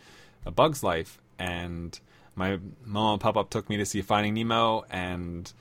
A 0.45 0.51
Bug's 0.51 0.83
Life, 0.83 1.21
and 1.39 1.99
my 2.37 2.59
mom 2.85 3.13
and 3.13 3.21
pop 3.21 3.35
up 3.35 3.49
took 3.49 3.69
me 3.69 3.77
to 3.77 3.85
see 3.85 4.01
Finding 4.01 4.35
Nemo, 4.35 4.85
and 4.89 5.51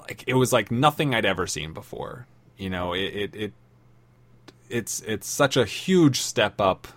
like 0.00 0.24
it 0.26 0.34
was 0.34 0.52
like 0.52 0.70
nothing 0.70 1.14
I'd 1.14 1.26
ever 1.26 1.46
seen 1.46 1.72
before. 1.72 2.26
You 2.56 2.70
know, 2.70 2.92
it 2.94 3.00
it, 3.00 3.34
it 3.34 3.52
it's 4.70 5.00
it's 5.00 5.28
such 5.28 5.56
a 5.56 5.64
huge 5.64 6.20
step 6.20 6.60
up 6.60 6.88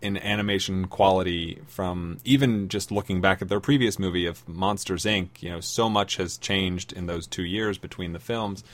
in 0.00 0.16
animation 0.18 0.86
quality 0.86 1.60
from 1.66 2.18
even 2.24 2.68
just 2.68 2.92
looking 2.92 3.20
back 3.20 3.42
at 3.42 3.48
their 3.48 3.60
previous 3.60 3.98
movie 3.98 4.26
of 4.26 4.46
Monsters 4.48 5.04
Inc. 5.04 5.40
You 5.40 5.50
know, 5.50 5.60
so 5.60 5.88
much 5.88 6.16
has 6.16 6.36
changed 6.36 6.92
in 6.92 7.06
those 7.06 7.26
two 7.26 7.44
years 7.44 7.78
between 7.78 8.12
the 8.12 8.20
films, 8.20 8.64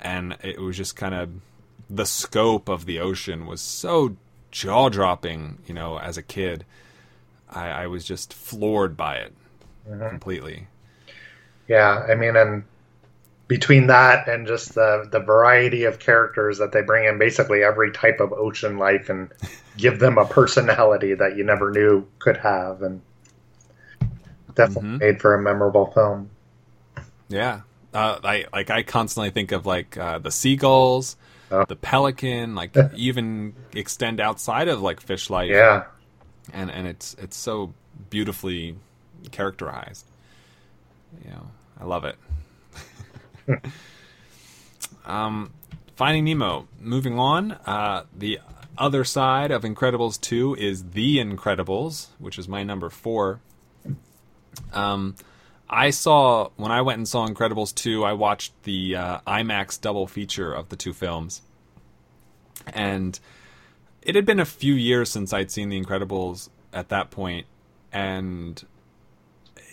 and 0.00 0.36
it 0.42 0.60
was 0.60 0.76
just 0.76 0.96
kind 0.96 1.14
of 1.14 1.30
the 1.88 2.06
scope 2.06 2.68
of 2.68 2.86
the 2.86 2.98
ocean 3.00 3.46
was 3.46 3.60
so 3.60 4.16
jaw 4.50 4.88
dropping. 4.88 5.58
You 5.66 5.74
know, 5.74 5.98
as 5.98 6.16
a 6.16 6.22
kid, 6.22 6.64
I, 7.50 7.68
I 7.68 7.86
was 7.88 8.04
just 8.04 8.32
floored 8.32 8.96
by 8.96 9.16
it 9.16 9.34
completely. 10.08 10.66
Yeah, 11.68 12.06
I 12.08 12.14
mean, 12.14 12.36
and 12.36 12.64
between 13.48 13.88
that 13.88 14.28
and 14.28 14.46
just 14.46 14.74
the 14.74 15.08
the 15.10 15.20
variety 15.20 15.84
of 15.84 15.98
characters 15.98 16.58
that 16.58 16.72
they 16.72 16.82
bring 16.82 17.06
in, 17.06 17.18
basically 17.18 17.62
every 17.62 17.90
type 17.92 18.20
of 18.20 18.32
ocean 18.32 18.78
life, 18.78 19.08
and 19.08 19.30
give 19.76 19.98
them 19.98 20.18
a 20.18 20.24
personality 20.24 21.14
that 21.14 21.36
you 21.36 21.44
never 21.44 21.70
knew 21.70 22.06
could 22.18 22.36
have, 22.38 22.82
and 22.82 23.00
definitely 24.54 24.90
Mhm. 24.90 25.00
made 25.00 25.20
for 25.20 25.34
a 25.34 25.40
memorable 25.42 25.86
film. 25.92 26.30
Yeah. 27.28 27.60
Uh, 27.94 28.18
I 28.22 28.44
like 28.52 28.70
I 28.70 28.82
constantly 28.82 29.30
think 29.30 29.52
of 29.52 29.66
like 29.66 29.96
uh, 29.96 30.18
the 30.18 30.30
seagulls, 30.30 31.16
Oh. 31.52 31.64
the 31.68 31.74
pelican, 31.76 32.54
like 32.54 32.76
even 32.94 33.54
extend 33.74 34.20
outside 34.20 34.68
of 34.68 34.80
like 34.82 35.00
fish 35.00 35.30
life. 35.30 35.50
Yeah, 35.50 35.84
and 36.52 36.70
and 36.70 36.86
it's 36.86 37.14
it's 37.14 37.36
so 37.36 37.74
beautifully 38.08 38.76
characterized. 39.30 40.06
You 41.24 41.30
know, 41.30 41.46
I 41.80 41.84
love 41.84 42.04
it. 42.04 42.16
um, 45.04 45.52
Finding 45.96 46.24
Nemo. 46.24 46.66
Moving 46.80 47.18
on, 47.18 47.52
uh, 47.52 48.04
the 48.16 48.40
other 48.78 49.04
side 49.04 49.50
of 49.50 49.62
Incredibles 49.62 50.18
2 50.20 50.54
is 50.54 50.90
The 50.92 51.18
Incredibles, 51.18 52.08
which 52.18 52.38
is 52.38 52.48
my 52.48 52.62
number 52.62 52.88
four. 52.88 53.40
Um, 54.72 55.16
I 55.68 55.90
saw, 55.90 56.48
when 56.56 56.72
I 56.72 56.80
went 56.80 56.98
and 56.98 57.06
saw 57.06 57.26
Incredibles 57.28 57.74
2, 57.74 58.04
I 58.04 58.14
watched 58.14 58.54
the 58.62 58.96
uh, 58.96 59.18
IMAX 59.26 59.80
double 59.80 60.06
feature 60.06 60.52
of 60.52 60.70
the 60.70 60.76
two 60.76 60.92
films. 60.92 61.42
And 62.72 63.20
it 64.02 64.14
had 64.14 64.24
been 64.24 64.40
a 64.40 64.44
few 64.44 64.74
years 64.74 65.10
since 65.10 65.32
I'd 65.32 65.50
seen 65.50 65.68
The 65.68 65.80
Incredibles 65.80 66.48
at 66.72 66.88
that 66.88 67.10
point, 67.10 67.46
and 67.92 68.62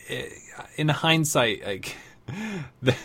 it, 0.07 0.33
in 0.75 0.89
hindsight, 0.89 1.65
like 1.65 1.95
the, 2.81 2.95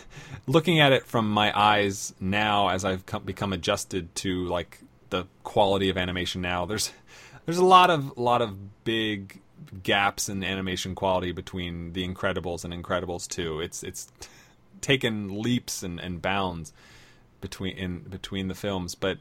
looking 0.46 0.80
at 0.80 0.92
it 0.92 1.06
from 1.06 1.30
my 1.30 1.56
eyes 1.58 2.14
now, 2.20 2.68
as 2.68 2.84
I've 2.84 3.06
come, 3.06 3.24
become 3.24 3.52
adjusted 3.52 4.14
to 4.16 4.46
like 4.46 4.80
the 5.10 5.24
quality 5.44 5.88
of 5.90 5.96
animation 5.96 6.40
now, 6.40 6.64
there's 6.64 6.92
there's 7.46 7.58
a 7.58 7.64
lot 7.64 7.90
of 7.90 8.16
lot 8.18 8.42
of 8.42 8.84
big 8.84 9.40
gaps 9.82 10.28
in 10.28 10.42
animation 10.42 10.94
quality 10.94 11.32
between 11.32 11.92
The 11.92 12.06
Incredibles 12.06 12.64
and 12.64 12.72
Incredibles 12.72 13.28
2. 13.28 13.60
It's 13.60 13.82
it's 13.82 14.10
taken 14.80 15.40
leaps 15.40 15.82
and, 15.82 16.00
and 16.00 16.20
bounds 16.20 16.72
between 17.40 17.76
in 17.76 17.98
between 18.00 18.48
the 18.48 18.54
films, 18.54 18.94
but 18.94 19.18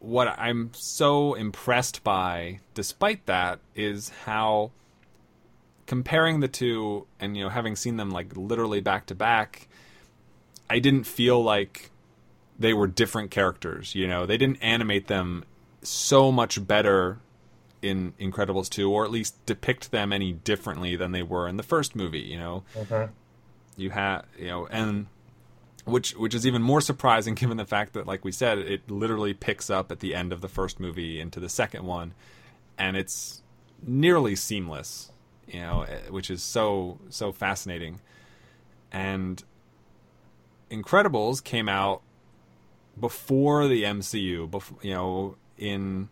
what 0.00 0.28
I'm 0.38 0.70
so 0.74 1.34
impressed 1.34 2.04
by, 2.04 2.60
despite 2.74 3.26
that, 3.26 3.58
is 3.74 4.10
how 4.24 4.70
comparing 5.86 6.40
the 6.40 6.48
two 6.48 7.06
and 7.18 7.36
you 7.36 7.42
know 7.44 7.48
having 7.48 7.74
seen 7.74 7.96
them 7.96 8.10
like 8.10 8.36
literally 8.36 8.80
back 8.80 9.06
to 9.06 9.14
back, 9.14 9.68
I 10.68 10.78
didn't 10.78 11.04
feel 11.04 11.42
like 11.42 11.90
they 12.58 12.74
were 12.74 12.86
different 12.86 13.30
characters. 13.30 13.94
You 13.94 14.06
know, 14.08 14.26
they 14.26 14.36
didn't 14.36 14.62
animate 14.62 15.06
them 15.06 15.44
so 15.82 16.30
much 16.32 16.66
better 16.66 17.18
in 17.80 18.12
Incredibles 18.20 18.68
2, 18.68 18.90
or 18.90 19.04
at 19.04 19.10
least 19.12 19.34
depict 19.46 19.92
them 19.92 20.12
any 20.12 20.32
differently 20.32 20.96
than 20.96 21.12
they 21.12 21.22
were 21.22 21.46
in 21.46 21.56
the 21.56 21.62
first 21.62 21.94
movie. 21.94 22.18
You 22.20 22.38
know, 22.38 22.64
Mhm. 22.76 23.10
you 23.76 23.90
had 23.90 24.22
you 24.38 24.46
know, 24.48 24.66
and 24.66 25.06
which 25.88 26.14
which 26.14 26.34
is 26.34 26.46
even 26.46 26.62
more 26.62 26.80
surprising 26.80 27.34
given 27.36 27.56
the 27.56 27.64
fact 27.64 27.92
that, 27.94 28.06
like 28.06 28.24
we 28.24 28.32
said, 28.32 28.58
it 28.58 28.90
literally 28.90 29.34
picks 29.34 29.70
up 29.70 29.90
at 29.90 30.00
the 30.00 30.14
end 30.14 30.32
of 30.32 30.40
the 30.40 30.48
first 30.48 30.80
movie 30.80 31.20
into 31.20 31.40
the 31.40 31.48
second 31.48 31.84
one, 31.84 32.14
and 32.76 32.96
it's 32.96 33.42
nearly 33.86 34.36
seamless. 34.36 35.12
You 35.46 35.60
know, 35.60 35.82
eh, 35.82 36.00
which 36.10 36.30
is 36.30 36.42
so 36.42 36.98
so 37.08 37.32
fascinating, 37.32 38.00
and 38.92 39.42
Incredibles 40.70 41.42
came 41.42 41.68
out 41.68 42.02
before 43.00 43.68
the 43.68 43.84
MCU, 43.84 44.50
before, 44.50 44.78
you 44.82 44.92
know, 44.92 45.36
in 45.56 46.08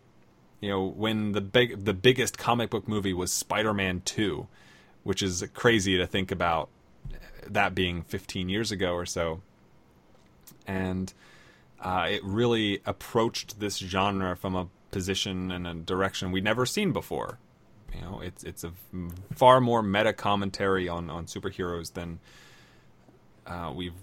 you 0.59 0.69
know 0.69 0.83
when 0.83 1.33
the 1.33 1.41
big 1.41 1.85
the 1.85 1.93
biggest 1.93 2.37
comic 2.37 2.69
book 2.69 2.87
movie 2.87 3.13
was 3.13 3.31
Spider-Man 3.31 4.01
2, 4.05 4.47
which 5.03 5.21
is 5.21 5.45
crazy 5.53 5.97
to 5.97 6.07
think 6.07 6.31
about 6.31 6.69
that 7.47 7.75
being 7.75 8.01
15 8.01 8.49
years 8.49 8.71
ago 8.71 8.93
or 8.93 9.05
so. 9.05 9.41
And 10.67 11.11
uh, 11.79 12.07
it 12.09 12.23
really 12.23 12.81
approached 12.85 13.59
this 13.59 13.77
genre 13.77 14.35
from 14.35 14.55
a 14.55 14.67
position 14.91 15.51
and 15.51 15.65
a 15.67 15.73
direction 15.73 16.31
we'd 16.31 16.43
never 16.43 16.65
seen 16.65 16.91
before. 16.91 17.39
You 17.95 18.01
know, 18.01 18.19
it's 18.21 18.43
it's 18.43 18.63
a 18.63 18.73
far 19.33 19.61
more 19.61 19.81
meta 19.81 20.13
commentary 20.13 20.89
on 20.89 21.09
on 21.09 21.25
superheroes 21.25 21.93
than 21.93 22.19
uh, 23.45 23.71
we've 23.73 23.93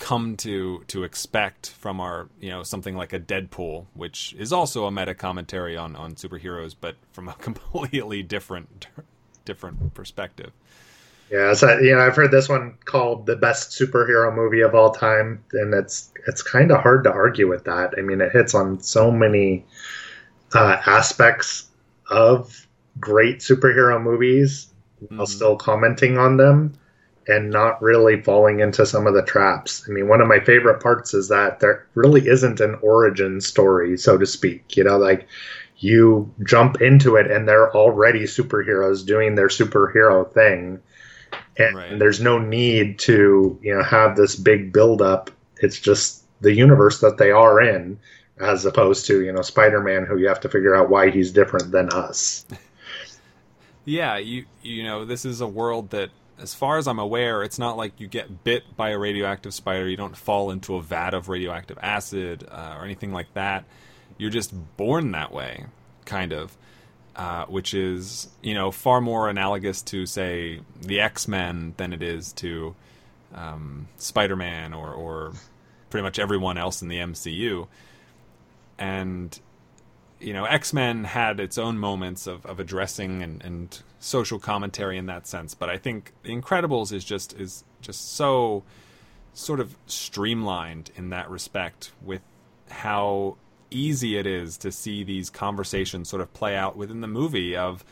come 0.00 0.36
to 0.36 0.82
to 0.88 1.04
expect 1.04 1.70
from 1.70 2.00
our 2.00 2.28
you 2.40 2.50
know 2.50 2.62
something 2.62 2.96
like 2.96 3.12
a 3.12 3.20
Deadpool, 3.20 3.86
which 3.94 4.34
is 4.38 4.52
also 4.52 4.86
a 4.86 4.90
meta 4.90 5.14
commentary 5.14 5.76
on 5.76 5.96
on 5.96 6.14
superheroes, 6.14 6.74
but 6.78 6.96
from 7.12 7.28
a 7.28 7.34
completely 7.48 8.22
different 8.22 8.88
different 9.44 9.94
perspective. 9.94 10.52
Yeah, 11.30 11.52
so 11.54 11.78
you 11.78 11.92
know, 11.94 12.00
I've 12.00 12.16
heard 12.16 12.32
this 12.32 12.48
one 12.48 12.74
called 12.84 13.26
the 13.26 13.36
best 13.36 13.70
superhero 13.70 14.34
movie 14.34 14.62
of 14.62 14.74
all 14.74 14.90
time, 14.90 15.44
and 15.52 15.72
it's 15.74 16.12
it's 16.26 16.42
kind 16.42 16.72
of 16.72 16.80
hard 16.80 17.04
to 17.04 17.12
argue 17.12 17.48
with 17.48 17.64
that. 17.64 17.94
I 17.96 18.02
mean, 18.02 18.20
it 18.20 18.32
hits 18.32 18.54
on 18.54 18.80
so 18.80 19.10
many 19.12 19.64
uh, 20.54 20.80
aspects 20.86 21.70
of 22.10 22.66
great 23.00 23.38
superhero 23.40 24.02
movies 24.02 24.68
while 25.16 25.26
Mhm. 25.26 25.30
still 25.30 25.56
commenting 25.56 26.18
on 26.18 26.36
them 26.38 26.74
and 27.28 27.50
not 27.50 27.80
really 27.82 28.20
falling 28.22 28.60
into 28.60 28.84
some 28.86 29.06
of 29.06 29.14
the 29.14 29.22
traps. 29.22 29.84
I 29.88 29.92
mean, 29.92 30.08
one 30.08 30.20
of 30.20 30.28
my 30.28 30.40
favorite 30.40 30.80
parts 30.82 31.14
is 31.14 31.28
that 31.28 31.60
there 31.60 31.86
really 31.94 32.26
isn't 32.28 32.60
an 32.60 32.76
origin 32.82 33.40
story, 33.40 33.96
so 33.96 34.18
to 34.18 34.26
speak. 34.26 34.76
You 34.76 34.84
know, 34.84 34.98
like 34.98 35.26
you 35.78 36.32
jump 36.44 36.80
into 36.80 37.16
it 37.16 37.30
and 37.30 37.46
they're 37.48 37.74
already 37.74 38.24
superheroes 38.24 39.06
doing 39.06 39.34
their 39.34 39.48
superhero 39.48 40.30
thing. 40.32 40.80
And 41.58 41.76
Right. 41.76 41.98
there's 41.98 42.20
no 42.20 42.38
need 42.38 42.98
to, 43.00 43.58
you 43.62 43.74
know, 43.74 43.82
have 43.82 44.16
this 44.16 44.36
big 44.36 44.72
build 44.72 45.02
up. 45.02 45.30
It's 45.58 45.78
just 45.78 46.24
the 46.40 46.54
universe 46.54 47.00
that 47.00 47.18
they 47.18 47.30
are 47.30 47.60
in, 47.60 47.98
as 48.40 48.64
opposed 48.64 49.06
to, 49.06 49.22
you 49.22 49.32
know, 49.32 49.42
Spider 49.42 49.80
Man 49.80 50.06
who 50.06 50.16
you 50.16 50.28
have 50.28 50.40
to 50.40 50.48
figure 50.48 50.74
out 50.74 50.88
why 50.88 51.10
he's 51.10 51.32
different 51.32 51.70
than 51.72 51.90
us. 51.90 52.46
Yeah, 53.84 54.18
you 54.18 54.44
you 54.62 54.82
know, 54.82 55.04
this 55.04 55.24
is 55.24 55.40
a 55.40 55.46
world 55.46 55.90
that 55.90 56.10
as 56.38 56.54
far 56.54 56.78
as 56.78 56.86
I'm 56.86 56.98
aware, 56.98 57.42
it's 57.42 57.58
not 57.58 57.76
like 57.76 57.98
you 57.98 58.06
get 58.08 58.44
bit 58.44 58.76
by 58.76 58.90
a 58.90 58.98
radioactive 58.98 59.52
spider, 59.54 59.88
you 59.88 59.96
don't 59.96 60.16
fall 60.16 60.50
into 60.50 60.76
a 60.76 60.82
vat 60.82 61.14
of 61.14 61.28
radioactive 61.28 61.78
acid 61.82 62.46
uh, 62.50 62.76
or 62.78 62.84
anything 62.84 63.12
like 63.12 63.32
that. 63.34 63.64
You're 64.18 64.30
just 64.30 64.52
born 64.76 65.12
that 65.12 65.32
way, 65.32 65.66
kind 66.04 66.32
of. 66.32 66.56
Uh, 67.16 67.44
which 67.46 67.74
is, 67.74 68.28
you 68.40 68.54
know, 68.54 68.70
far 68.70 69.00
more 69.00 69.28
analogous 69.28 69.82
to, 69.82 70.06
say, 70.06 70.60
the 70.80 71.00
X 71.00 71.26
Men 71.26 71.74
than 71.76 71.92
it 71.92 72.02
is 72.02 72.32
to 72.34 72.74
um, 73.34 73.88
Spider 73.96 74.36
Man 74.36 74.72
or, 74.72 74.92
or 74.92 75.32
pretty 75.90 76.04
much 76.04 76.18
everyone 76.18 76.56
else 76.56 76.82
in 76.82 76.88
the 76.88 76.98
MCU. 76.98 77.66
And 78.78 79.38
you 80.20 80.32
know, 80.34 80.44
X 80.44 80.72
Men 80.72 81.04
had 81.04 81.40
its 81.40 81.58
own 81.58 81.78
moments 81.78 82.26
of, 82.26 82.44
of 82.46 82.60
addressing 82.60 83.22
and, 83.22 83.42
and 83.42 83.82
social 83.98 84.38
commentary 84.38 84.98
in 84.98 85.06
that 85.06 85.26
sense, 85.26 85.54
but 85.54 85.68
I 85.68 85.78
think 85.78 86.12
The 86.22 86.30
Incredibles 86.30 86.92
is 86.92 87.04
just 87.04 87.32
is 87.32 87.64
just 87.80 88.14
so 88.14 88.62
sort 89.32 89.60
of 89.60 89.76
streamlined 89.86 90.90
in 90.96 91.10
that 91.10 91.30
respect 91.30 91.92
with 92.02 92.20
how 92.68 93.36
easy 93.70 94.16
it 94.16 94.26
is 94.26 94.56
to 94.58 94.72
see 94.72 95.04
these 95.04 95.30
conversations 95.30 96.08
sort 96.08 96.22
of 96.22 96.32
play 96.32 96.56
out 96.56 96.76
within 96.76 97.00
the 97.00 97.06
movie 97.06 97.56
of, 97.56 97.84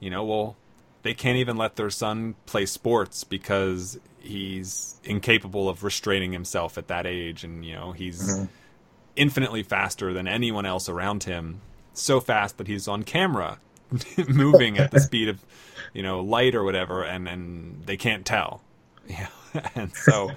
you 0.00 0.10
know, 0.10 0.24
well, 0.24 0.56
they 1.02 1.14
can't 1.14 1.38
even 1.38 1.56
let 1.56 1.76
their 1.76 1.90
son 1.90 2.34
play 2.46 2.66
sports 2.66 3.22
because 3.24 3.98
he's 4.18 5.00
incapable 5.04 5.68
of 5.68 5.84
restraining 5.84 6.32
himself 6.32 6.76
at 6.76 6.88
that 6.88 7.06
age 7.06 7.44
and 7.44 7.64
you 7.64 7.74
know 7.74 7.92
he's 7.92 8.36
mm-hmm. 8.36 8.44
infinitely 9.14 9.62
faster 9.62 10.12
than 10.12 10.26
anyone 10.26 10.66
else 10.66 10.88
around 10.88 11.22
him 11.22 11.60
so 11.92 12.20
fast 12.20 12.58
that 12.58 12.66
he's 12.66 12.88
on 12.88 13.04
camera 13.04 13.58
moving 14.28 14.78
at 14.78 14.90
the 14.90 15.00
speed 15.08 15.28
of 15.28 15.44
you 15.94 16.02
know 16.02 16.20
light 16.20 16.54
or 16.54 16.64
whatever 16.64 17.04
and 17.04 17.28
and 17.28 17.84
they 17.86 17.96
can't 17.96 18.24
tell. 18.26 18.62
Yeah. 19.08 19.28
And 19.76 19.94
so 19.94 20.32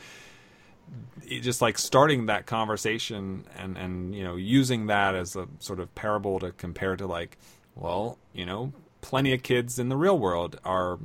just 1.42 1.62
like 1.62 1.78
starting 1.78 2.26
that 2.28 2.46
conversation 2.46 3.46
and 3.58 3.78
and 3.78 4.16
you 4.16 4.24
know 4.24 4.36
using 4.36 4.88
that 4.88 5.16
as 5.16 5.36
a 5.36 5.48
sort 5.60 5.80
of 5.80 5.94
parable 5.96 6.40
to 6.40 6.52
compare 6.54 6.96
to 6.96 7.06
like 7.06 7.38
well 7.76 8.18
you 8.34 8.46
know 8.46 8.74
plenty 9.02 9.34
of 9.34 9.44
kids 9.44 9.80
in 9.80 9.90
the 9.90 9.98
real 9.98 10.18
world 10.18 10.60
are 10.66 11.00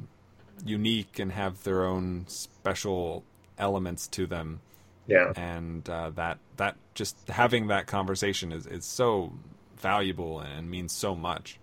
unique 0.64 1.18
and 1.18 1.32
have 1.32 1.62
their 1.64 1.84
own 1.84 2.24
special 2.28 3.24
elements 3.58 4.06
to 4.08 4.26
them 4.26 4.60
Yeah. 5.06 5.34
and 5.34 5.88
uh, 5.88 6.10
that 6.10 6.38
that 6.56 6.76
just 6.94 7.16
having 7.28 7.68
that 7.68 7.86
conversation 7.86 8.52
is, 8.52 8.66
is 8.66 8.84
so 8.86 9.32
valuable 9.76 10.40
and 10.40 10.70
means 10.70 10.92
so 10.92 11.14
much 11.16 11.60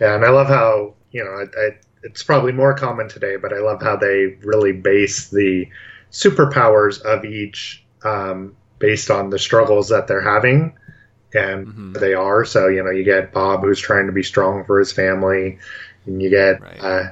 Yeah, 0.00 0.14
and 0.14 0.24
I 0.24 0.30
love 0.30 0.48
how 0.48 0.94
you 1.10 1.24
know 1.24 1.30
I, 1.30 1.66
I, 1.66 1.70
it's 2.02 2.22
probably 2.22 2.52
more 2.52 2.74
common 2.74 3.08
today, 3.08 3.36
but 3.36 3.52
I 3.52 3.58
love 3.58 3.82
how 3.82 3.96
they 3.96 4.36
really 4.42 4.72
base 4.72 5.28
the 5.30 5.66
superpowers 6.12 7.00
of 7.02 7.24
each 7.24 7.84
um, 8.04 8.56
based 8.78 9.10
on 9.10 9.30
the 9.30 9.38
struggles 9.38 9.88
that 9.88 10.06
they're 10.06 10.20
having, 10.22 10.72
and 11.34 11.66
Mhm. 11.66 12.00
they 12.00 12.14
are. 12.14 12.44
So 12.44 12.68
you 12.68 12.82
know, 12.82 12.90
you 12.90 13.04
get 13.04 13.32
Bob 13.32 13.62
who's 13.62 13.80
trying 13.80 14.06
to 14.06 14.12
be 14.12 14.22
strong 14.22 14.64
for 14.64 14.78
his 14.78 14.92
family, 14.92 15.58
and 16.06 16.22
you 16.22 16.30
get 16.30 16.60
Right. 16.60 16.80
uh, 16.80 17.10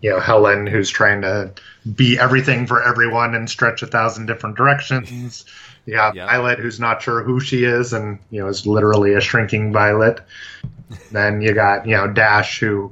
you 0.00 0.10
know 0.10 0.20
Helen 0.20 0.66
who's 0.66 0.90
trying 0.90 1.22
to 1.22 1.52
be 1.94 2.18
everything 2.18 2.66
for 2.66 2.82
everyone 2.82 3.34
and 3.34 3.48
stretch 3.48 3.82
a 3.82 3.86
thousand 3.86 4.26
different 4.26 4.56
directions. 4.56 5.44
You 5.86 5.98
have 5.98 6.14
Yeah. 6.14 6.24
Violet 6.24 6.58
who's 6.60 6.80
not 6.80 7.02
sure 7.02 7.22
who 7.22 7.40
she 7.40 7.64
is 7.64 7.92
and 7.92 8.18
you 8.30 8.40
know 8.40 8.48
is 8.48 8.66
literally 8.66 9.12
a 9.12 9.20
shrinking 9.20 9.70
Violet. 9.70 10.18
then 11.12 11.42
you 11.42 11.52
got 11.52 11.86
you 11.86 11.94
know 11.94 12.06
Dash 12.08 12.58
who 12.58 12.90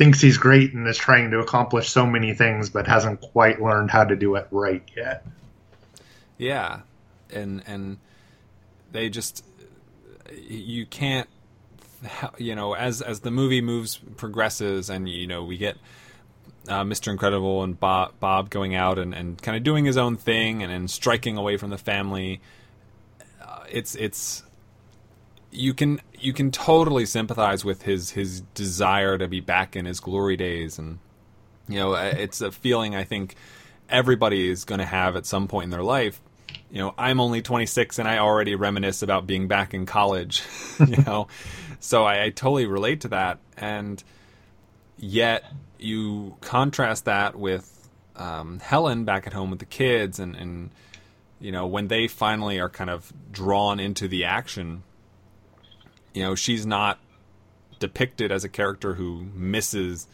thinks 0.00 0.18
he's 0.18 0.38
great 0.38 0.72
and 0.72 0.88
is 0.88 0.96
trying 0.96 1.30
to 1.30 1.40
accomplish 1.40 1.90
so 1.90 2.06
many 2.06 2.32
things, 2.32 2.70
but 2.70 2.86
hasn't 2.86 3.20
quite 3.20 3.60
learned 3.60 3.90
how 3.90 4.02
to 4.02 4.16
do 4.16 4.34
it 4.36 4.48
right 4.50 4.82
yet. 4.96 5.26
Yeah, 6.38 6.80
and 7.30 7.62
and 7.66 7.98
they 8.92 9.10
just 9.10 9.44
you 10.32 10.86
can't 10.86 11.28
you 12.38 12.54
know 12.54 12.72
as 12.72 13.02
as 13.02 13.20
the 13.20 13.30
movie 13.30 13.60
moves 13.60 14.00
progresses 14.16 14.88
and 14.88 15.06
you 15.06 15.26
know 15.26 15.44
we 15.44 15.58
get 15.58 15.76
uh, 16.66 16.82
Mr. 16.82 17.08
Incredible 17.08 17.62
and 17.62 17.78
Bob, 17.78 18.14
Bob 18.20 18.48
going 18.48 18.74
out 18.74 18.98
and, 18.98 19.14
and 19.14 19.40
kind 19.42 19.54
of 19.54 19.62
doing 19.62 19.84
his 19.84 19.98
own 19.98 20.16
thing 20.16 20.62
and, 20.62 20.72
and 20.72 20.90
striking 20.90 21.36
away 21.36 21.58
from 21.58 21.68
the 21.68 21.78
family. 21.78 22.40
Uh, 23.42 23.64
it's 23.70 23.94
it's 23.96 24.44
you 25.50 25.74
can 25.74 26.00
you 26.18 26.32
can 26.32 26.50
totally 26.50 27.06
sympathize 27.06 27.64
with 27.64 27.82
his 27.82 28.10
his 28.10 28.42
desire 28.54 29.18
to 29.18 29.28
be 29.28 29.40
back 29.40 29.76
in 29.76 29.84
his 29.84 30.00
glory 30.00 30.36
days. 30.36 30.78
And 30.78 30.98
you 31.68 31.78
know 31.78 31.94
it's 31.94 32.40
a 32.40 32.52
feeling 32.52 32.94
I 32.94 33.04
think 33.04 33.36
everybody 33.90 34.48
is 34.48 34.64
going 34.64 34.78
to 34.78 34.86
have 34.86 35.16
at 35.16 35.26
some 35.26 35.48
point 35.48 35.64
in 35.64 35.70
their 35.70 35.82
life. 35.82 36.20
You 36.70 36.78
know, 36.78 36.94
I'm 36.96 37.20
only 37.20 37.42
26 37.42 37.98
and 37.98 38.08
I 38.08 38.18
already 38.18 38.54
reminisce 38.54 39.02
about 39.02 39.26
being 39.26 39.48
back 39.48 39.74
in 39.74 39.86
college, 39.86 40.42
you 40.78 40.96
know, 40.98 41.28
so 41.80 42.04
I, 42.04 42.24
I, 42.24 42.30
totally 42.30 42.66
relate 42.66 43.00
to 43.02 43.08
that. 43.08 43.38
And 43.56 44.02
yet 44.96 45.44
you 45.78 46.36
contrast 46.40 47.06
that 47.06 47.36
with 47.36 47.88
um, 48.16 48.60
Helen 48.60 49.04
back 49.04 49.26
at 49.26 49.32
home 49.32 49.50
with 49.50 49.58
the 49.58 49.64
kids 49.64 50.18
and, 50.18 50.36
and, 50.36 50.70
you 51.40 51.50
know, 51.50 51.66
when 51.66 51.88
they 51.88 52.06
finally 52.06 52.60
are 52.60 52.68
kind 52.68 52.90
of 52.90 53.12
drawn 53.32 53.80
into 53.80 54.06
the 54.06 54.24
action, 54.24 54.82
you 56.14 56.22
know, 56.22 56.34
she's 56.34 56.66
not 56.66 56.98
depicted 57.78 58.30
as 58.30 58.44
a 58.44 58.48
character 58.48 58.94
who 58.94 59.26
misses 59.34 60.06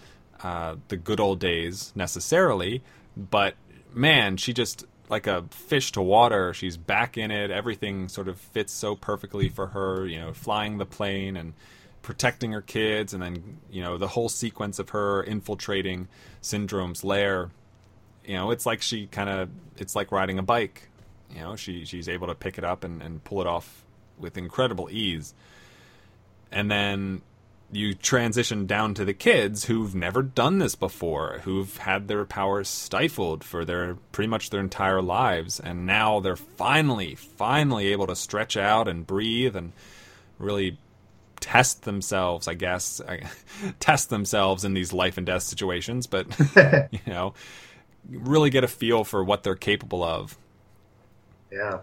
uh, 0.43 0.77
the 0.89 0.97
good 0.97 1.21
old 1.21 1.41
days 1.41 1.93
necessarily, 1.95 2.83
but 3.17 3.55
man, 3.93 4.37
she 4.37 4.53
just 4.53 4.85
like 5.09 5.27
a 5.27 5.45
fish 5.51 5.93
to 5.93 6.03
water. 6.03 6.53
She's 6.53 6.77
back 6.77 7.17
in 7.17 7.31
it. 7.31 7.51
Everything 7.51 8.09
sort 8.09 8.29
of 8.29 8.39
fits 8.39 8.73
so 8.73 8.97
perfectly 8.97 9.49
for 9.49 9.69
her. 9.69 10.07
You 10.07 10.21
know, 10.21 10.33
flying 10.33 10.79
the 10.79 10.87
plane 10.87 11.37
and 11.37 11.55
protecting 12.03 12.53
her 12.53 12.63
kids, 12.63 13.15
and 13.15 13.23
then 13.23 13.59
you 13.71 13.83
know 13.83 13.99
the 13.99 14.09
whole 14.09 14.29
sequence 14.29 14.79
of 14.79 14.91
her 14.91 15.23
infiltrating 15.23 16.09
Syndrome's 16.41 17.05
lair. 17.05 17.51
You 18.25 18.35
know, 18.35 18.51
it's 18.51 18.67
like 18.67 18.83
she 18.83 19.07
kind 19.07 19.29
of 19.29 19.49
it's 19.77 19.95
like 19.97 20.13
riding 20.13 20.39
a 20.39 20.43
bike. 20.43 20.89
You 21.35 21.41
know, 21.41 21.57
she 21.57 21.85
she's 21.85 22.09
able 22.09 22.27
to 22.29 22.35
pick 22.35 22.59
it 22.59 22.65
up 22.65 22.85
and, 22.85 23.03
and 23.03 23.23
pull 23.25 23.41
it 23.41 23.47
off 23.47 23.85
with 24.19 24.37
incredible 24.37 24.89
ease. 24.91 25.35
And 26.51 26.71
then 26.71 27.23
you 27.73 27.95
transition 27.95 28.67
down 28.67 28.95
to 28.95 29.05
the 29.05 29.15
kids 29.15 29.65
who've 29.65 29.95
never 29.95 30.23
done 30.23 30.59
this 30.59 30.75
before, 30.75 31.41
who've 31.45 31.77
had 31.79 32.09
their 32.09 32.25
powers 32.25 32.69
stifled 32.69 33.43
for 33.43 33.65
their 33.65 33.97
pretty 34.13 34.29
much 34.29 34.51
their 34.51 34.61
entire 34.61 35.03
lives, 35.03 35.59
and 35.59 35.87
now 35.87 36.21
they're 36.21 36.37
finally, 36.37 37.15
finally 37.15 37.89
able 37.89 38.07
to 38.07 38.17
stretch 38.17 38.57
out 38.57 38.87
and 38.89 39.07
breathe 39.07 39.57
and 39.57 39.73
really 40.39 40.79
test 41.41 41.83
themselves, 41.83 42.49
I 42.49 42.55
guess, 42.55 43.01
test 43.81 44.11
themselves 44.11 44.65
in 44.65 44.75
these 44.75 44.93
life 44.93 45.17
and 45.17 45.27
death 45.27 45.43
situations, 45.43 46.07
but 46.07 46.27
you 46.93 47.01
know, 47.07 47.35
really 48.09 48.51
get 48.51 48.65
a 48.65 48.69
feel 48.69 49.05
for 49.05 49.25
what 49.25 49.43
they're 49.43 49.55
capable 49.55 50.05
of. 50.05 50.39
Yeah. 51.51 51.81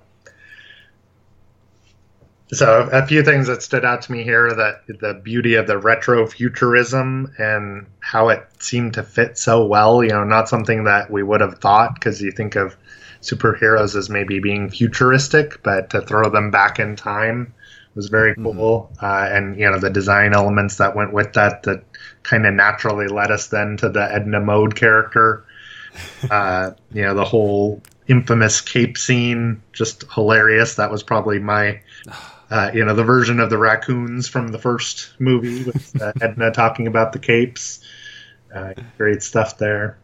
So 2.51 2.87
a 2.91 3.05
few 3.07 3.23
things 3.23 3.47
that 3.47 3.63
stood 3.63 3.85
out 3.85 4.03
to 4.03 4.11
me 4.11 4.23
here 4.23 4.53
that 4.53 4.85
the 4.87 5.15
beauty 5.15 5.55
of 5.55 5.65
the 5.65 5.77
retro 5.77 6.27
futurism 6.27 7.33
and 7.37 7.87
how 7.99 8.29
it 8.29 8.47
seemed 8.59 8.93
to 8.95 9.03
fit 9.03 9.37
so 9.37 9.65
well. 9.65 10.03
You 10.03 10.09
know, 10.09 10.23
not 10.23 10.49
something 10.49 10.83
that 10.83 11.09
we 11.09 11.23
would 11.23 11.41
have 11.41 11.59
thought 11.59 11.95
because 11.95 12.21
you 12.21 12.31
think 12.31 12.55
of 12.55 12.75
superheroes 13.21 13.95
as 13.95 14.09
maybe 14.09 14.39
being 14.39 14.69
futuristic, 14.69 15.63
but 15.63 15.89
to 15.91 16.01
throw 16.01 16.29
them 16.29 16.51
back 16.51 16.79
in 16.79 16.95
time 16.95 17.53
was 17.95 18.07
very 18.07 18.33
mm-hmm. 18.33 18.57
cool. 18.57 18.91
Mm-hmm. 18.95 19.05
Uh, 19.05 19.37
and 19.37 19.59
you 19.59 19.69
know 19.69 19.79
the 19.79 19.89
design 19.89 20.33
elements 20.33 20.77
that 20.77 20.95
went 20.95 21.13
with 21.13 21.33
that 21.33 21.63
that 21.63 21.83
kind 22.23 22.45
of 22.45 22.53
naturally 22.53 23.07
led 23.07 23.31
us 23.31 23.47
then 23.47 23.77
to 23.77 23.89
the 23.89 24.13
Edna 24.13 24.39
Mode 24.39 24.75
character. 24.75 25.45
Uh, 26.29 26.71
you 26.91 27.03
know 27.03 27.13
the 27.13 27.25
whole 27.25 27.81
infamous 28.07 28.61
cape 28.61 28.97
scene, 28.97 29.61
just 29.71 30.03
hilarious. 30.13 30.75
That 30.75 30.91
was 30.91 31.03
probably 31.03 31.39
my 31.39 31.81
uh, 32.53 32.69
you 32.71 32.85
know, 32.85 32.93
the 32.93 33.03
version 33.03 33.39
of 33.39 33.49
the 33.49 33.57
raccoons 33.57 34.27
from 34.27 34.49
the 34.49 34.59
first 34.59 35.19
movie 35.19 35.63
with 35.63 35.99
uh, 35.99 36.13
Edna 36.21 36.51
talking 36.51 36.85
about 36.85 37.11
the 37.11 37.17
capes. 37.17 37.79
Uh, 38.53 38.73
great 38.95 39.23
stuff 39.23 39.57
there. 39.57 39.97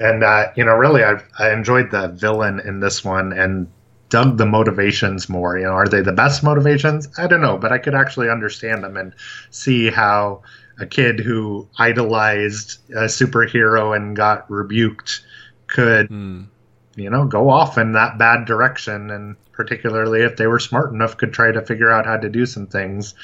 And, 0.00 0.24
uh, 0.24 0.48
you 0.56 0.64
know, 0.64 0.74
really, 0.74 1.04
I, 1.04 1.22
I 1.38 1.52
enjoyed 1.52 1.92
the 1.92 2.08
villain 2.08 2.58
in 2.58 2.80
this 2.80 3.04
one 3.04 3.32
and 3.32 3.68
dug 4.08 4.36
the 4.36 4.46
motivations 4.46 5.28
more. 5.28 5.56
You 5.56 5.66
know, 5.66 5.74
are 5.74 5.86
they 5.86 6.00
the 6.00 6.10
best 6.10 6.42
motivations? 6.42 7.06
I 7.18 7.28
don't 7.28 7.40
know, 7.40 7.56
but 7.56 7.70
I 7.70 7.78
could 7.78 7.94
actually 7.94 8.28
understand 8.28 8.82
them 8.82 8.96
and 8.96 9.14
see 9.50 9.88
how 9.88 10.42
a 10.80 10.86
kid 10.86 11.20
who 11.20 11.68
idolized 11.78 12.80
a 12.90 13.04
superhero 13.04 13.94
and 13.94 14.16
got 14.16 14.50
rebuked 14.50 15.24
could, 15.68 16.08
mm. 16.08 16.48
you 16.96 17.10
know, 17.10 17.26
go 17.26 17.48
off 17.48 17.78
in 17.78 17.92
that 17.92 18.18
bad 18.18 18.44
direction 18.44 19.12
and 19.12 19.36
particularly 19.52 20.22
if 20.22 20.36
they 20.36 20.46
were 20.46 20.58
smart 20.58 20.92
enough, 20.92 21.16
could 21.16 21.32
try 21.32 21.52
to 21.52 21.62
figure 21.62 21.90
out 21.90 22.06
how 22.06 22.16
to 22.16 22.28
do 22.28 22.46
some 22.46 22.66
things. 22.66 23.14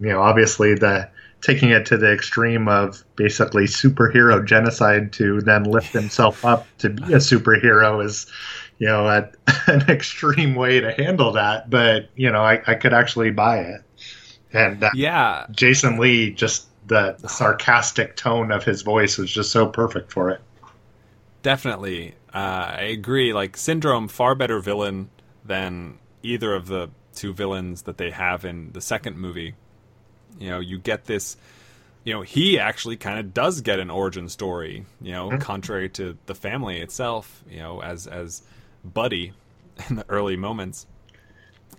You 0.00 0.08
know, 0.08 0.22
obviously 0.22 0.74
the 0.74 1.08
taking 1.44 1.68
it 1.70 1.84
to 1.84 1.98
the 1.98 2.10
extreme 2.10 2.68
of 2.68 3.04
basically 3.16 3.64
superhero 3.64 4.44
genocide 4.44 5.12
to 5.12 5.42
then 5.42 5.64
lift 5.64 5.92
himself 5.92 6.42
up 6.42 6.66
to 6.78 6.88
be 6.88 7.02
a 7.12 7.18
superhero 7.18 8.02
is, 8.02 8.26
you 8.78 8.86
know, 8.86 9.06
a, 9.06 9.28
an 9.66 9.82
extreme 9.90 10.54
way 10.54 10.80
to 10.80 10.92
handle 10.92 11.32
that. 11.32 11.68
But 11.68 12.08
you 12.16 12.30
know, 12.32 12.40
I, 12.40 12.62
I 12.66 12.74
could 12.74 12.94
actually 12.94 13.30
buy 13.30 13.58
it. 13.58 13.82
And 14.54 14.82
uh, 14.82 14.90
yeah, 14.94 15.46
Jason 15.50 15.98
Lee 15.98 16.30
just 16.30 16.68
the 16.86 17.16
sarcastic 17.26 18.16
tone 18.16 18.50
of 18.50 18.64
his 18.64 18.82
voice 18.82 19.18
was 19.18 19.30
just 19.30 19.50
so 19.50 19.66
perfect 19.66 20.12
for 20.12 20.30
it. 20.30 20.40
Definitely, 21.42 22.14
uh, 22.32 22.72
I 22.78 22.82
agree. 22.82 23.34
Like 23.34 23.56
Syndrome, 23.56 24.08
far 24.08 24.34
better 24.34 24.60
villain 24.60 25.10
than 25.44 25.98
either 26.22 26.54
of 26.54 26.66
the 26.66 26.90
two 27.14 27.32
villains 27.32 27.82
that 27.82 27.98
they 27.98 28.10
have 28.10 28.44
in 28.44 28.72
the 28.72 28.80
second 28.80 29.18
movie. 29.18 29.54
You 30.38 30.50
know, 30.50 30.60
you 30.60 30.78
get 30.78 31.04
this. 31.04 31.36
You 32.04 32.12
know, 32.12 32.20
he 32.20 32.58
actually 32.58 32.98
kind 32.98 33.18
of 33.18 33.32
does 33.32 33.62
get 33.62 33.78
an 33.78 33.90
origin 33.90 34.28
story. 34.28 34.84
You 35.00 35.12
know, 35.12 35.28
mm-hmm. 35.28 35.38
contrary 35.38 35.88
to 35.90 36.18
the 36.26 36.34
family 36.34 36.80
itself. 36.80 37.42
You 37.48 37.58
know, 37.58 37.82
as 37.82 38.06
as 38.06 38.42
Buddy 38.84 39.32
in 39.88 39.96
the 39.96 40.04
early 40.08 40.36
moments, 40.36 40.86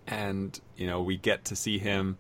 and 0.08 0.60
you 0.78 0.88
know, 0.88 1.02
we 1.02 1.18
get 1.18 1.46
to 1.46 1.56
see 1.56 1.78
him 1.78 2.18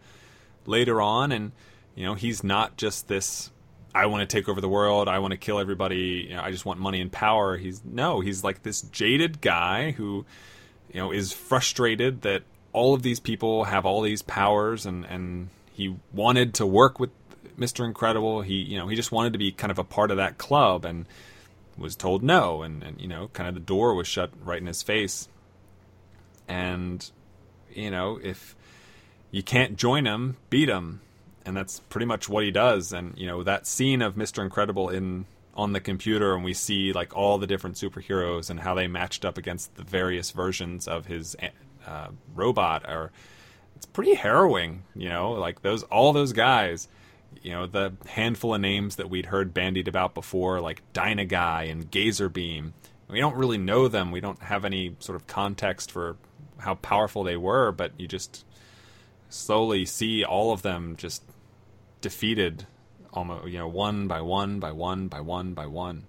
later 0.65 1.01
on, 1.01 1.31
and 1.31 1.51
you 1.95 2.05
know, 2.05 2.13
he's 2.13 2.43
not 2.43 2.77
just 2.77 3.07
this 3.07 3.51
I 3.95 4.07
want 4.07 4.29
to 4.29 4.35
take 4.35 4.49
over 4.49 4.59
the 4.59 4.67
world. 4.67 5.07
I 5.07 5.19
want 5.19 5.31
to 5.31 5.37
kill 5.37 5.57
everybody. 5.57 6.27
You 6.29 6.35
know, 6.35 6.41
I 6.41 6.51
just 6.51 6.65
want 6.65 6.81
money 6.81 6.99
and 6.99 7.09
power. 7.09 7.55
He's 7.55 7.81
no, 7.85 8.19
he's 8.19 8.43
like 8.43 8.61
this 8.61 8.81
jaded 8.81 9.39
guy 9.39 9.91
who 9.91 10.25
you 10.95 11.01
know, 11.01 11.11
is 11.11 11.33
frustrated 11.33 12.21
that 12.21 12.43
all 12.71 12.93
of 12.93 13.03
these 13.03 13.19
people 13.19 13.65
have 13.65 13.85
all 13.85 14.01
these 14.01 14.21
powers 14.21 14.85
and, 14.85 15.03
and 15.07 15.49
he 15.73 15.93
wanted 16.13 16.53
to 16.53 16.65
work 16.65 17.01
with 17.01 17.09
Mr. 17.59 17.83
Incredible. 17.83 18.41
He, 18.43 18.53
you 18.53 18.77
know, 18.77 18.87
he 18.87 18.95
just 18.95 19.11
wanted 19.11 19.33
to 19.33 19.39
be 19.39 19.51
kind 19.51 19.71
of 19.71 19.77
a 19.77 19.83
part 19.83 20.09
of 20.09 20.15
that 20.15 20.37
club 20.37 20.85
and 20.85 21.05
was 21.77 21.97
told 21.97 22.23
no. 22.23 22.63
And, 22.63 22.81
and 22.81 23.01
you 23.01 23.09
know, 23.09 23.27
kind 23.33 23.49
of 23.49 23.55
the 23.55 23.59
door 23.59 23.93
was 23.93 24.07
shut 24.07 24.31
right 24.41 24.61
in 24.61 24.67
his 24.67 24.81
face. 24.81 25.27
And, 26.47 27.11
you 27.73 27.91
know, 27.91 28.17
if 28.23 28.55
you 29.31 29.43
can't 29.43 29.75
join 29.75 30.05
him, 30.05 30.37
beat 30.49 30.69
him. 30.69 31.01
And 31.45 31.57
that's 31.57 31.81
pretty 31.89 32.05
much 32.05 32.29
what 32.29 32.45
he 32.45 32.51
does. 32.51 32.93
And, 32.93 33.17
you 33.17 33.27
know, 33.27 33.43
that 33.43 33.67
scene 33.67 34.01
of 34.01 34.15
Mr. 34.15 34.41
Incredible 34.41 34.87
in 34.87 35.25
on 35.55 35.71
the 35.71 35.79
computer 35.79 36.35
and 36.35 36.43
we 36.43 36.53
see 36.53 36.91
like 36.91 37.15
all 37.15 37.37
the 37.37 37.47
different 37.47 37.77
superheroes 37.77 38.49
and 38.49 38.59
how 38.59 38.73
they 38.73 38.87
matched 38.87 39.23
up 39.23 39.37
against 39.37 39.73
the 39.75 39.83
various 39.83 40.31
versions 40.31 40.87
of 40.87 41.05
his 41.05 41.35
uh, 41.87 42.07
robot 42.33 42.87
are 42.87 43.11
it's 43.75 43.85
pretty 43.85 44.15
harrowing 44.15 44.83
you 44.95 45.07
know 45.07 45.31
like 45.31 45.61
those 45.61 45.83
all 45.83 46.11
those 46.11 46.33
guys 46.33 46.87
you 47.41 47.51
know 47.51 47.65
the 47.65 47.93
handful 48.07 48.53
of 48.53 48.61
names 48.61 48.97
that 48.97 49.09
we'd 49.09 49.27
heard 49.27 49.53
bandied 49.53 49.87
about 49.87 50.13
before 50.13 50.61
like 50.61 50.81
dynaguy 50.93 51.69
and 51.69 51.89
Gazerbeam. 51.91 52.71
We 53.07 53.19
don't 53.19 53.35
really 53.35 53.59
know 53.59 53.87
them. 53.87 54.11
We 54.11 54.19
don't 54.19 54.41
have 54.41 54.65
any 54.65 54.95
sort 54.99 55.15
of 55.15 55.27
context 55.27 55.91
for 55.91 56.17
how 56.57 56.75
powerful 56.75 57.23
they 57.23 57.37
were 57.37 57.71
but 57.71 57.91
you 57.97 58.07
just 58.07 58.45
slowly 59.29 59.85
see 59.85 60.23
all 60.23 60.53
of 60.53 60.61
them 60.61 60.95
just 60.95 61.23
defeated 62.01 62.65
almost 63.15 63.47
you 63.47 63.59
know 63.59 63.67
one 63.67 64.07
by 64.07 64.21
one 64.21 64.59
by 64.59 64.71
one 64.71 65.07
by 65.07 65.21
one 65.21 65.53
by 65.53 65.65
one. 65.65 66.03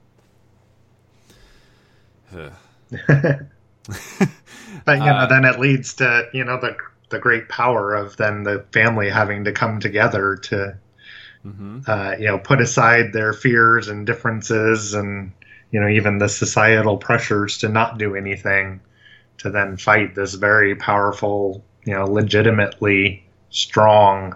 but 3.09 3.49
you 4.87 5.05
know, 5.05 5.15
uh, 5.15 5.27
then 5.27 5.45
it 5.45 5.59
leads 5.61 5.95
to 5.95 6.29
you 6.33 6.45
know 6.45 6.61
the 6.61 6.77
the 7.09 7.19
great 7.19 7.49
power 7.49 7.95
of 7.95 8.17
then 8.17 8.43
the 8.43 8.65
family 8.73 9.09
having 9.09 9.45
to 9.45 9.53
come 9.53 9.79
together 9.81 10.37
to 10.37 10.77
uh, 11.87 12.17
you 12.19 12.27
know, 12.27 12.39
put 12.39 12.61
aside 12.61 13.13
their 13.13 13.33
fears 13.33 13.89
and 13.89 14.07
differences 14.07 14.95
and, 14.95 15.33
you 15.71 15.81
know, 15.81 15.89
even 15.89 16.19
the 16.19 16.29
societal 16.29 16.97
pressures 16.97 17.59
to 17.59 17.69
not 17.69 17.99
do 17.99 18.17
anything 18.17 18.81
to 19.39 19.51
then 19.51 19.77
fight 19.77 20.15
this 20.15 20.35
very 20.35 20.75
powerful, 20.75 21.65
you 21.85 21.95
know, 21.95 22.05
legitimately 22.05 23.25
strong 23.51 24.35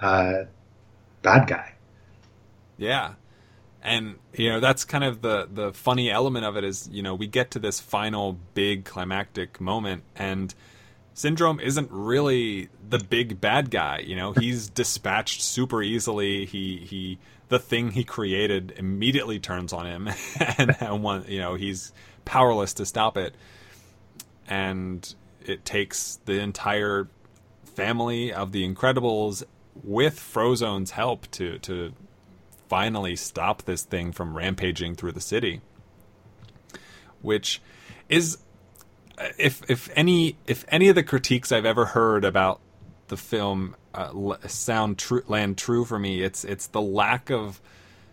uh, 0.00 0.44
bad 1.22 1.46
guy. 1.46 1.72
Yeah. 2.76 3.14
And 3.82 4.16
you 4.34 4.48
know 4.48 4.60
that's 4.60 4.84
kind 4.84 5.02
of 5.02 5.22
the 5.22 5.48
the 5.52 5.72
funny 5.72 6.10
element 6.10 6.44
of 6.44 6.56
it 6.56 6.62
is 6.62 6.88
you 6.92 7.02
know 7.02 7.14
we 7.14 7.26
get 7.26 7.50
to 7.52 7.58
this 7.58 7.80
final 7.80 8.38
big 8.54 8.84
climactic 8.84 9.60
moment 9.60 10.04
and 10.14 10.54
Syndrome 11.14 11.60
isn't 11.60 11.90
really 11.90 12.68
the 12.88 12.98
big 12.98 13.40
bad 13.40 13.70
guy. 13.70 13.98
You 13.98 14.16
know, 14.16 14.32
he's 14.38 14.68
dispatched 14.68 15.42
super 15.42 15.82
easily. 15.82 16.46
He 16.46 16.78
he 16.78 17.18
the 17.48 17.58
thing 17.58 17.90
he 17.90 18.04
created 18.04 18.72
immediately 18.76 19.38
turns 19.38 19.72
on 19.72 19.86
him, 19.86 20.08
and, 20.58 20.76
and 20.80 21.02
one 21.02 21.24
you 21.28 21.38
know 21.38 21.54
he's 21.54 21.92
powerless 22.24 22.74
to 22.74 22.86
stop 22.86 23.16
it. 23.16 23.34
And 24.48 25.14
it 25.44 25.64
takes 25.64 26.18
the 26.24 26.40
entire 26.40 27.08
family 27.64 28.32
of 28.32 28.52
the 28.52 28.68
Incredibles 28.68 29.42
with 29.82 30.18
Frozone's 30.18 30.92
help 30.92 31.30
to 31.32 31.58
to 31.60 31.92
finally 32.68 33.16
stop 33.16 33.62
this 33.62 33.82
thing 33.82 34.12
from 34.12 34.36
rampaging 34.36 34.94
through 34.94 35.12
the 35.12 35.20
city, 35.20 35.60
which 37.20 37.60
is 38.08 38.38
if 39.38 39.68
if 39.70 39.90
any 39.94 40.36
if 40.46 40.64
any 40.68 40.88
of 40.88 40.94
the 40.94 41.02
critiques 41.02 41.52
I've 41.52 41.66
ever 41.66 41.86
heard 41.86 42.24
about 42.24 42.60
the 43.08 43.16
film 43.16 43.76
uh, 43.94 44.36
sound 44.46 44.98
true 44.98 45.22
land 45.26 45.58
true 45.58 45.84
for 45.84 45.98
me, 45.98 46.22
it's 46.22 46.44
it's 46.44 46.66
the 46.68 46.80
lack 46.80 47.30
of 47.30 47.60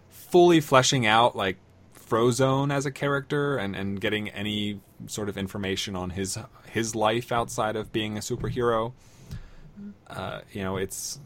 fully 0.10 0.60
fleshing 0.60 1.06
out 1.06 1.36
like 1.36 1.58
Frozone 1.96 2.74
as 2.74 2.86
a 2.86 2.92
character 2.92 3.58
and 3.58 3.76
and 3.76 4.00
getting 4.02 4.30
any 4.30 4.82
sort 5.08 5.30
of 5.30 5.38
information 5.38 5.96
on 5.96 6.12
his 6.12 6.38
his 6.70 6.96
life 6.96 7.32
outside 7.32 7.76
of 7.76 7.92
being 7.92 8.18
a 8.18 8.22
superhero. 8.22 8.94
Uh, 10.08 10.42
you 10.52 10.64
know, 10.64 10.76
it's 10.76 11.20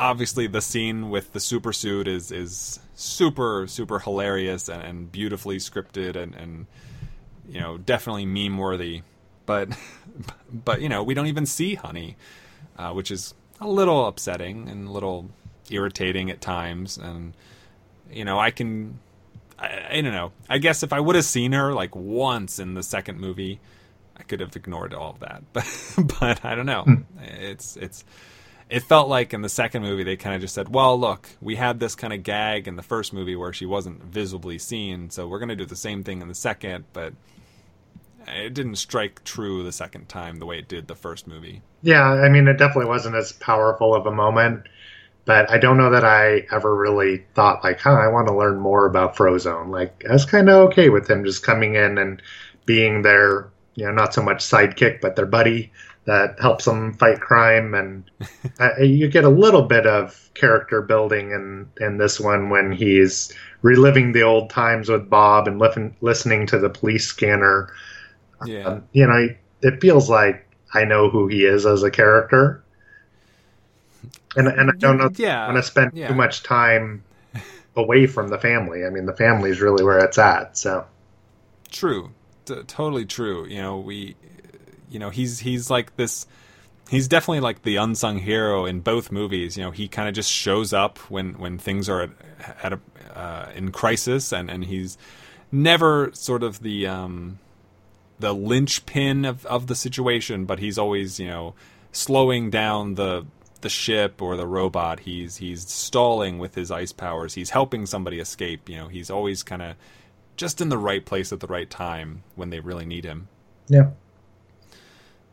obviously 0.00 0.46
the 0.46 0.62
scene 0.62 1.10
with 1.10 1.32
the 1.32 1.40
super 1.40 1.72
suit 1.72 2.08
is 2.08 2.32
is 2.32 2.80
super 2.94 3.66
super 3.68 3.98
hilarious 4.00 4.68
and, 4.68 4.82
and 4.82 5.12
beautifully 5.12 5.58
scripted 5.58 6.16
and 6.16 6.34
and 6.34 6.66
you 7.48 7.60
know 7.60 7.78
definitely 7.78 8.26
meme 8.26 8.58
worthy. 8.58 9.02
But 9.46 9.68
but 10.52 10.80
you 10.80 10.88
know 10.88 11.02
we 11.02 11.14
don't 11.14 11.26
even 11.26 11.46
see 11.46 11.74
honey 11.74 12.16
uh, 12.78 12.92
which 12.92 13.10
is 13.10 13.34
a 13.60 13.68
little 13.68 14.06
upsetting 14.06 14.68
and 14.68 14.88
a 14.88 14.90
little 14.90 15.28
irritating 15.70 16.30
at 16.30 16.40
times. 16.40 16.96
And 16.96 17.34
you 18.10 18.24
know 18.24 18.38
i 18.40 18.50
can 18.50 18.98
I, 19.58 19.86
I 19.90 20.00
don't 20.00 20.12
know. 20.12 20.32
I 20.48 20.58
guess 20.58 20.82
if 20.82 20.92
i 20.92 20.98
would 20.98 21.14
have 21.14 21.24
seen 21.26 21.52
her 21.52 21.74
like 21.74 21.94
once 21.94 22.58
in 22.58 22.74
the 22.74 22.82
second 22.82 23.20
movie 23.20 23.60
i 24.16 24.22
could 24.22 24.40
have 24.40 24.56
ignored 24.56 24.94
all 24.94 25.10
of 25.10 25.20
that. 25.20 25.42
But 25.52 26.18
but 26.18 26.44
i 26.44 26.54
don't 26.54 26.66
know. 26.66 26.82
Hmm. 26.82 27.02
it's 27.22 27.76
it's 27.76 28.04
it 28.70 28.84
felt 28.84 29.08
like 29.08 29.34
in 29.34 29.42
the 29.42 29.48
second 29.48 29.82
movie 29.82 30.04
they 30.04 30.16
kind 30.16 30.34
of 30.34 30.40
just 30.40 30.54
said, 30.54 30.68
"Well, 30.68 30.98
look, 30.98 31.28
we 31.40 31.56
had 31.56 31.80
this 31.80 31.94
kind 31.96 32.12
of 32.12 32.22
gag 32.22 32.68
in 32.68 32.76
the 32.76 32.82
first 32.82 33.12
movie 33.12 33.34
where 33.34 33.52
she 33.52 33.66
wasn't 33.66 34.02
visibly 34.04 34.58
seen, 34.58 35.10
so 35.10 35.26
we're 35.26 35.40
going 35.40 35.48
to 35.48 35.56
do 35.56 35.66
the 35.66 35.76
same 35.76 36.04
thing 36.04 36.22
in 36.22 36.28
the 36.28 36.34
second, 36.34 36.84
but 36.92 37.12
it 38.28 38.54
didn't 38.54 38.76
strike 38.76 39.24
true 39.24 39.62
the 39.62 39.72
second 39.72 40.08
time 40.08 40.38
the 40.38 40.46
way 40.46 40.58
it 40.58 40.68
did 40.68 40.86
the 40.86 40.94
first 40.94 41.26
movie. 41.26 41.62
Yeah, 41.82 42.04
I 42.04 42.28
mean, 42.28 42.46
it 42.46 42.58
definitely 42.58 42.88
wasn't 42.88 43.16
as 43.16 43.32
powerful 43.32 43.94
of 43.94 44.06
a 44.06 44.12
moment, 44.12 44.68
but 45.24 45.50
I 45.50 45.58
don't 45.58 45.76
know 45.76 45.90
that 45.90 46.04
I 46.04 46.46
ever 46.52 46.74
really 46.74 47.24
thought 47.34 47.64
like, 47.64 47.80
"Huh, 47.80 47.94
I 47.94 48.06
want 48.08 48.28
to 48.28 48.36
learn 48.36 48.60
more 48.60 48.86
about 48.86 49.16
Frozone." 49.16 49.70
Like, 49.70 50.04
I 50.08 50.12
was 50.12 50.24
kind 50.24 50.48
of 50.48 50.68
okay 50.68 50.90
with 50.90 51.10
him 51.10 51.24
just 51.24 51.42
coming 51.42 51.74
in 51.74 51.98
and 51.98 52.22
being 52.66 53.02
their, 53.02 53.48
you 53.74 53.84
know, 53.84 53.92
not 53.92 54.14
so 54.14 54.22
much 54.22 54.44
sidekick, 54.44 55.00
but 55.00 55.16
their 55.16 55.26
buddy 55.26 55.72
that 56.10 56.40
helps 56.40 56.64
them 56.64 56.92
fight 56.94 57.20
crime, 57.20 57.72
and 57.72 58.10
uh, 58.60 58.76
you 58.80 59.06
get 59.06 59.22
a 59.22 59.28
little 59.28 59.62
bit 59.62 59.86
of 59.86 60.28
character 60.34 60.82
building 60.82 61.30
in 61.30 61.70
in 61.80 61.98
this 61.98 62.18
one 62.18 62.50
when 62.50 62.72
he's 62.72 63.32
reliving 63.62 64.10
the 64.10 64.22
old 64.22 64.50
times 64.50 64.88
with 64.88 65.08
Bob 65.08 65.46
and 65.46 65.60
li- 65.60 65.94
listening 66.00 66.48
to 66.48 66.58
the 66.58 66.68
police 66.68 67.06
scanner. 67.06 67.72
Yeah, 68.44 68.64
um, 68.64 68.84
you 68.90 69.06
know, 69.06 69.28
it 69.62 69.80
feels 69.80 70.10
like 70.10 70.48
I 70.74 70.84
know 70.84 71.10
who 71.10 71.28
he 71.28 71.44
is 71.44 71.64
as 71.64 71.84
a 71.84 71.92
character, 71.92 72.64
and 74.34 74.48
and 74.48 74.68
I 74.68 74.74
don't 74.78 74.98
know. 74.98 75.10
Yeah, 75.14 75.46
want 75.46 75.58
to 75.58 75.62
spend 75.62 75.92
yeah. 75.94 76.08
too 76.08 76.14
much 76.14 76.42
time 76.42 77.04
away 77.76 78.08
from 78.08 78.30
the 78.30 78.38
family. 78.38 78.84
I 78.84 78.90
mean, 78.90 79.06
the 79.06 79.16
family 79.16 79.50
is 79.50 79.60
really 79.60 79.84
where 79.84 80.00
it's 80.00 80.18
at. 80.18 80.58
So 80.58 80.84
true, 81.70 82.10
T- 82.46 82.64
totally 82.66 83.04
true. 83.04 83.46
You 83.46 83.62
know, 83.62 83.78
we 83.78 84.16
you 84.90 84.98
know 84.98 85.10
he's 85.10 85.40
he's 85.40 85.70
like 85.70 85.96
this 85.96 86.26
he's 86.90 87.06
definitely 87.06 87.40
like 87.40 87.62
the 87.62 87.76
unsung 87.76 88.18
hero 88.18 88.66
in 88.66 88.80
both 88.80 89.12
movies. 89.12 89.56
You 89.56 89.64
know 89.64 89.70
he 89.70 89.88
kind 89.88 90.08
of 90.08 90.14
just 90.14 90.30
shows 90.30 90.72
up 90.72 90.98
when 91.10 91.34
when 91.34 91.56
things 91.56 91.88
are 91.88 92.02
at, 92.02 92.10
at 92.62 92.72
a 92.72 92.80
uh, 93.16 93.50
in 93.54 93.70
crisis 93.72 94.32
and 94.32 94.50
and 94.50 94.64
he's 94.64 94.98
never 95.52 96.10
sort 96.12 96.42
of 96.42 96.62
the 96.62 96.86
um 96.86 97.38
the 98.18 98.34
linchpin 98.34 99.24
of 99.24 99.46
of 99.46 99.66
the 99.66 99.74
situation 99.74 100.44
but 100.44 100.58
he's 100.58 100.78
always 100.78 101.18
you 101.18 101.26
know 101.26 101.54
slowing 101.92 102.50
down 102.50 102.94
the 102.94 103.26
the 103.62 103.68
ship 103.68 104.22
or 104.22 104.36
the 104.36 104.46
robot. 104.46 105.00
He's 105.00 105.36
he's 105.36 105.68
stalling 105.68 106.38
with 106.38 106.54
his 106.54 106.70
ice 106.70 106.92
powers. 106.92 107.34
He's 107.34 107.50
helping 107.50 107.86
somebody 107.86 108.18
escape. 108.18 108.68
You 108.68 108.76
know 108.76 108.88
he's 108.88 109.10
always 109.10 109.42
kind 109.42 109.62
of 109.62 109.76
just 110.36 110.60
in 110.60 110.70
the 110.70 110.78
right 110.78 111.04
place 111.04 111.32
at 111.32 111.40
the 111.40 111.46
right 111.46 111.68
time 111.68 112.22
when 112.34 112.50
they 112.50 112.60
really 112.60 112.86
need 112.86 113.04
him. 113.04 113.28
Yeah 113.68 113.90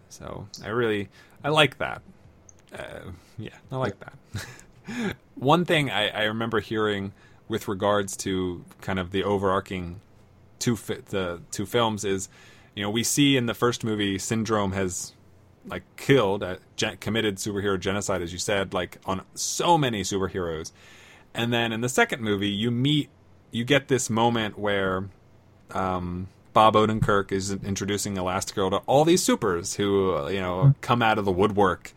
so 0.09 0.47
I 0.63 0.69
really 0.69 1.09
I 1.43 1.49
like 1.49 1.77
that. 1.77 2.01
Uh, 2.73 3.11
yeah, 3.37 3.55
I 3.71 3.77
like 3.77 3.95
that. 3.99 5.15
One 5.35 5.65
thing 5.65 5.89
I, 5.89 6.09
I, 6.09 6.23
remember 6.23 6.59
hearing 6.59 7.13
with 7.47 7.67
regards 7.67 8.17
to 8.17 8.63
kind 8.81 8.99
of 8.99 9.11
the 9.11 9.23
overarching 9.23 10.01
two 10.59 10.75
fi- 10.75 11.01
the 11.05 11.41
two 11.51 11.65
films 11.65 12.03
is, 12.03 12.29
you 12.75 12.83
know, 12.83 12.89
we 12.89 13.03
see 13.03 13.37
in 13.37 13.45
the 13.45 13.53
first 13.53 13.83
movie 13.83 14.17
Syndrome 14.17 14.73
has 14.73 15.13
like 15.65 15.83
killed, 15.95 16.43
uh, 16.43 16.57
gen- 16.75 16.97
committed 16.97 17.37
superhero 17.37 17.79
genocide, 17.79 18.21
as 18.21 18.31
you 18.33 18.39
said, 18.39 18.73
like 18.73 18.97
on 19.05 19.21
so 19.33 19.77
many 19.77 20.01
superheroes, 20.01 20.71
and 21.33 21.53
then 21.53 21.71
in 21.71 21.81
the 21.81 21.89
second 21.89 22.21
movie 22.21 22.49
you 22.49 22.71
meet, 22.71 23.09
you 23.51 23.63
get 23.63 23.87
this 23.87 24.09
moment 24.09 24.57
where, 24.57 25.09
um, 25.71 26.27
Bob 26.57 26.73
Odenkirk 26.73 27.31
is 27.31 27.51
introducing 27.51 28.15
Elastigirl 28.15 28.71
to 28.71 28.77
all 28.87 29.05
these 29.05 29.21
supers 29.21 29.75
who 29.75 30.15
uh, 30.15 30.27
you 30.29 30.41
know 30.41 30.73
come 30.81 31.03
out 31.03 31.19
of 31.19 31.25
the 31.25 31.31
woodwork, 31.31 31.93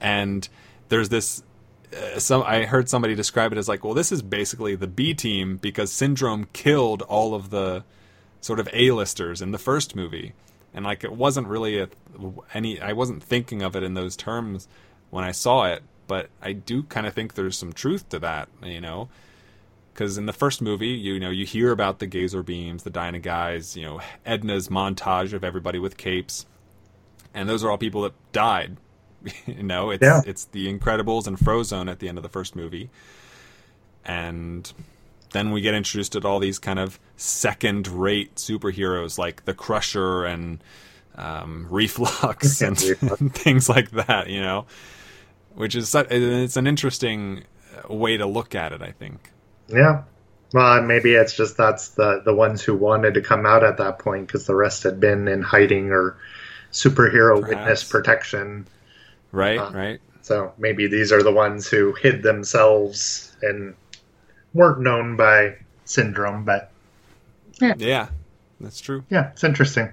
and 0.00 0.48
there's 0.90 1.08
this. 1.08 1.42
Uh, 1.92 2.20
some 2.20 2.44
I 2.44 2.66
heard 2.66 2.88
somebody 2.88 3.16
describe 3.16 3.50
it 3.50 3.58
as 3.58 3.68
like, 3.68 3.82
well, 3.82 3.94
this 3.94 4.12
is 4.12 4.22
basically 4.22 4.76
the 4.76 4.86
B 4.86 5.12
team 5.12 5.56
because 5.56 5.90
Syndrome 5.90 6.46
killed 6.52 7.02
all 7.02 7.34
of 7.34 7.50
the 7.50 7.82
sort 8.40 8.60
of 8.60 8.68
A-listers 8.72 9.42
in 9.42 9.50
the 9.50 9.58
first 9.58 9.96
movie, 9.96 10.34
and 10.72 10.84
like 10.84 11.02
it 11.02 11.10
wasn't 11.10 11.48
really 11.48 11.80
a, 11.80 11.88
any. 12.54 12.80
I 12.80 12.92
wasn't 12.92 13.24
thinking 13.24 13.60
of 13.60 13.74
it 13.74 13.82
in 13.82 13.94
those 13.94 14.14
terms 14.14 14.68
when 15.10 15.24
I 15.24 15.32
saw 15.32 15.64
it, 15.64 15.82
but 16.06 16.30
I 16.40 16.52
do 16.52 16.84
kind 16.84 17.08
of 17.08 17.12
think 17.12 17.34
there's 17.34 17.58
some 17.58 17.72
truth 17.72 18.08
to 18.10 18.20
that, 18.20 18.50
you 18.62 18.80
know 18.80 19.08
because 19.96 20.18
in 20.18 20.26
the 20.26 20.32
first 20.32 20.60
movie, 20.60 20.88
you 20.88 21.18
know, 21.18 21.30
you 21.30 21.46
hear 21.46 21.72
about 21.72 22.00
the 22.00 22.06
Gazerbeams, 22.06 22.82
the 22.82 22.90
Dynaguys, 22.90 23.76
you 23.76 23.82
know, 23.82 24.02
Edna's 24.26 24.68
montage 24.68 25.32
of 25.32 25.42
everybody 25.42 25.78
with 25.78 25.96
capes, 25.96 26.44
and 27.32 27.48
those 27.48 27.64
are 27.64 27.70
all 27.70 27.78
people 27.78 28.02
that 28.02 28.12
died. 28.30 28.76
you 29.46 29.62
know, 29.62 29.88
it's 29.88 30.02
yeah. 30.02 30.20
it's 30.26 30.44
the 30.46 30.70
Incredibles 30.72 31.26
and 31.26 31.38
Frozone 31.38 31.90
at 31.90 31.98
the 31.98 32.10
end 32.10 32.18
of 32.18 32.22
the 32.22 32.28
first 32.28 32.54
movie, 32.54 32.90
and 34.04 34.70
then 35.32 35.50
we 35.50 35.62
get 35.62 35.72
introduced 35.72 36.12
to 36.12 36.20
all 36.28 36.40
these 36.40 36.58
kind 36.58 36.78
of 36.78 37.00
second-rate 37.16 38.34
superheroes 38.34 39.16
like 39.16 39.46
the 39.46 39.54
Crusher 39.54 40.26
and 40.26 40.62
um, 41.14 41.68
Reflux 41.70 42.60
and, 42.60 42.80
and 43.00 43.34
things 43.34 43.66
like 43.70 43.92
that. 43.92 44.28
You 44.28 44.42
know, 44.42 44.66
which 45.54 45.74
is 45.74 45.94
it's 45.94 46.56
an 46.58 46.66
interesting 46.66 47.44
way 47.88 48.18
to 48.18 48.26
look 48.26 48.54
at 48.54 48.72
it. 48.72 48.82
I 48.82 48.92
think. 48.92 49.30
Yeah. 49.68 50.02
Well, 50.52 50.82
maybe 50.82 51.14
it's 51.14 51.36
just 51.36 51.56
that's 51.56 51.88
the 51.90 52.22
the 52.24 52.34
ones 52.34 52.62
who 52.62 52.74
wanted 52.74 53.14
to 53.14 53.20
come 53.20 53.46
out 53.46 53.64
at 53.64 53.78
that 53.78 53.98
point 53.98 54.26
because 54.26 54.46
the 54.46 54.54
rest 54.54 54.84
had 54.84 55.00
been 55.00 55.28
in 55.28 55.42
hiding 55.42 55.90
or 55.90 56.16
superhero 56.72 57.40
Perhaps. 57.40 57.56
witness 57.56 57.84
protection. 57.84 58.66
Right, 59.32 59.58
uh, 59.58 59.70
right. 59.72 60.00
So 60.22 60.52
maybe 60.58 60.86
these 60.86 61.12
are 61.12 61.22
the 61.22 61.32
ones 61.32 61.68
who 61.68 61.92
hid 61.94 62.22
themselves 62.22 63.36
and 63.42 63.74
weren't 64.54 64.80
known 64.80 65.16
by 65.16 65.56
Syndrome, 65.84 66.44
but 66.44 66.70
yeah, 67.60 67.74
yeah, 67.76 68.08
that's 68.60 68.80
true. 68.80 69.04
Yeah, 69.10 69.30
it's 69.30 69.44
interesting. 69.44 69.92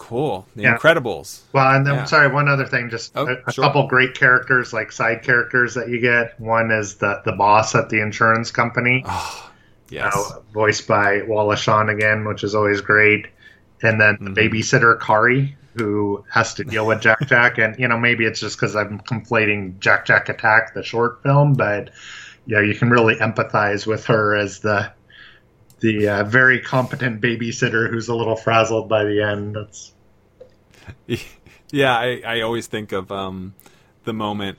Cool. 0.00 0.46
The 0.56 0.62
Yeah. 0.62 0.76
Incredibles. 0.76 1.40
Well, 1.52 1.74
and 1.74 1.86
then 1.86 1.94
Yeah. 1.94 2.04
sorry, 2.04 2.28
one 2.28 2.48
other 2.48 2.66
thing, 2.66 2.88
just 2.90 3.12
Oh, 3.14 3.26
a, 3.28 3.36
a 3.46 3.52
sure. 3.52 3.62
couple 3.64 3.86
great 3.86 4.14
characters, 4.14 4.72
like 4.72 4.90
side 4.90 5.22
characters 5.22 5.74
that 5.74 5.88
you 5.88 6.00
get. 6.00 6.40
One 6.40 6.70
is 6.72 6.94
the 6.96 7.20
the 7.24 7.32
boss 7.32 7.74
at 7.74 7.90
the 7.90 8.00
insurance 8.00 8.50
company, 8.50 9.04
Oh, 9.06 9.50
yes. 9.90 10.14
uh, 10.16 10.40
voiced 10.52 10.88
by 10.88 11.22
Wallace 11.22 11.60
Shawn 11.60 11.88
again, 11.90 12.24
which 12.24 12.42
is 12.42 12.54
always 12.54 12.80
great. 12.80 13.26
And 13.82 14.00
then 14.00 14.16
the 14.20 14.30
Mhm. 14.30 14.36
babysitter 14.50 14.98
Kari, 14.98 15.56
who 15.76 16.24
has 16.32 16.54
to 16.54 16.64
deal 16.64 16.86
with 16.86 17.00
Jack 17.00 17.20
Jack, 17.28 17.58
and 17.58 17.78
you 17.78 17.86
know 17.86 17.98
maybe 17.98 18.24
it's 18.24 18.40
just 18.40 18.56
because 18.58 18.74
I'm 18.74 19.00
conflating 19.00 19.78
Jack 19.80 20.06
Jack 20.06 20.28
Attack, 20.28 20.74
the 20.74 20.82
short 20.82 21.22
film, 21.22 21.52
but 21.54 21.90
you 22.46 22.56
know 22.56 22.62
you 22.62 22.74
can 22.74 22.88
really 22.90 23.16
empathize 23.16 23.86
with 23.86 24.06
her 24.06 24.34
as 24.34 24.60
the 24.60 24.90
the 25.80 26.08
uh, 26.08 26.24
very 26.24 26.60
competent 26.60 27.20
babysitter 27.20 27.90
who's 27.90 28.08
a 28.08 28.14
little 28.14 28.36
frazzled 28.36 28.88
by 28.88 29.04
the 29.04 29.22
end. 29.22 29.56
That's 29.56 29.92
yeah, 31.70 31.96
I, 31.96 32.22
I 32.24 32.40
always 32.40 32.66
think 32.66 32.92
of 32.92 33.10
um, 33.10 33.54
the 34.04 34.12
moment. 34.12 34.58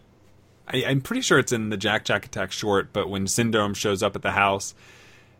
I, 0.68 0.86
I'm 0.86 1.02
pretty 1.02 1.22
sure 1.22 1.40
it's 1.40 1.52
in 1.52 1.70
the 1.70 1.78
Jack 1.78 2.06
Jack 2.06 2.26
Attack 2.26 2.52
short, 2.52 2.94
but 2.94 3.10
when 3.10 3.28
Syndrome 3.28 3.74
shows 3.74 4.02
up 4.04 4.16
at 4.16 4.22
the 4.22 4.32
house 4.32 4.74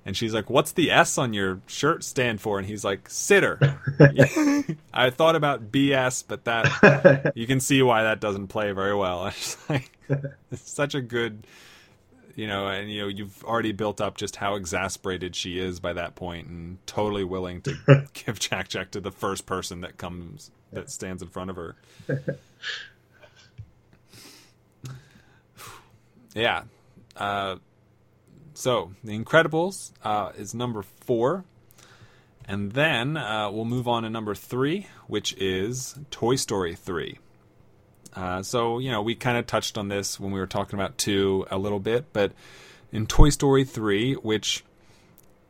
and 0.06 0.18
she's 0.18 0.34
like, 0.34 0.50
What's 0.50 0.72
the 0.72 0.92
S 0.92 1.18
on 1.18 1.34
your 1.34 1.62
shirt 1.68 2.04
stand 2.04 2.42
for? 2.42 2.58
And 2.58 2.68
he's 2.68 2.84
like, 2.84 3.10
Sitter. 3.10 3.80
I 4.94 5.10
thought 5.10 5.36
about 5.36 5.72
BS, 5.72 6.24
but 6.28 6.46
that 6.46 7.34
you 7.36 7.48
can 7.48 7.60
see 7.60 7.82
why 7.82 8.04
that 8.04 8.20
doesn't 8.20 8.48
play 8.48 8.72
very 8.72 8.96
well. 8.96 9.28
It's 9.28 9.70
like 9.70 9.92
it's 10.52 10.70
such 10.70 10.96
a 10.96 11.02
good 11.02 11.48
you 12.36 12.48
know, 12.48 12.68
and 12.68 12.92
you 12.92 13.02
know, 13.02 13.08
you've 13.08 13.44
already 13.44 13.72
built 13.72 14.02
up 14.02 14.18
just 14.18 14.36
how 14.38 14.56
exasperated 14.56 15.36
she 15.36 15.60
is 15.60 15.80
by 15.80 15.94
that 15.94 16.16
point 16.16 16.48
and 16.48 16.86
totally 16.88 17.24
willing 17.24 17.62
to 17.62 17.76
give 18.14 18.40
Jack 18.40 18.68
Jack 18.68 18.92
to 18.92 19.00
the 19.00 19.12
first 19.12 19.46
person 19.46 19.82
that 19.82 19.98
comes 19.98 20.52
that 20.72 20.90
stands 20.90 21.22
in 21.22 21.30
front 21.30 21.50
of 21.50 21.56
her. 21.56 21.76
yeah. 26.34 26.64
Uh, 27.16 27.58
so, 28.54 28.92
The 29.04 29.18
Incredibles 29.18 29.92
uh, 30.04 30.32
is 30.38 30.54
number 30.54 30.82
four. 30.82 31.46
And 32.46 32.72
then 32.74 33.18
uh, 33.18 33.50
we'll 33.52 33.66
move 33.66 33.88
on 33.88 34.04
to 34.04 34.10
number 34.10 34.36
three, 34.36 34.88
which 35.08 35.34
is 35.38 35.98
Toy 36.10 36.36
Story 36.36 36.76
3. 36.76 37.18
Uh, 38.14 38.44
so, 38.44 38.80
you 38.80 38.92
know, 38.92 39.02
we 39.02 39.16
kind 39.16 39.38
of 39.38 39.48
touched 39.48 39.78
on 39.78 39.88
this 39.88 40.20
when 40.20 40.32
we 40.32 40.40
were 40.40 40.48
talking 40.48 40.78
about 40.78 40.98
2 40.98 41.48
a 41.50 41.58
little 41.58 41.80
bit, 41.80 42.12
but 42.14 42.34
in 42.92 43.08
Toy 43.08 43.30
Story 43.30 43.64
3, 43.64 44.16
which, 44.16 44.64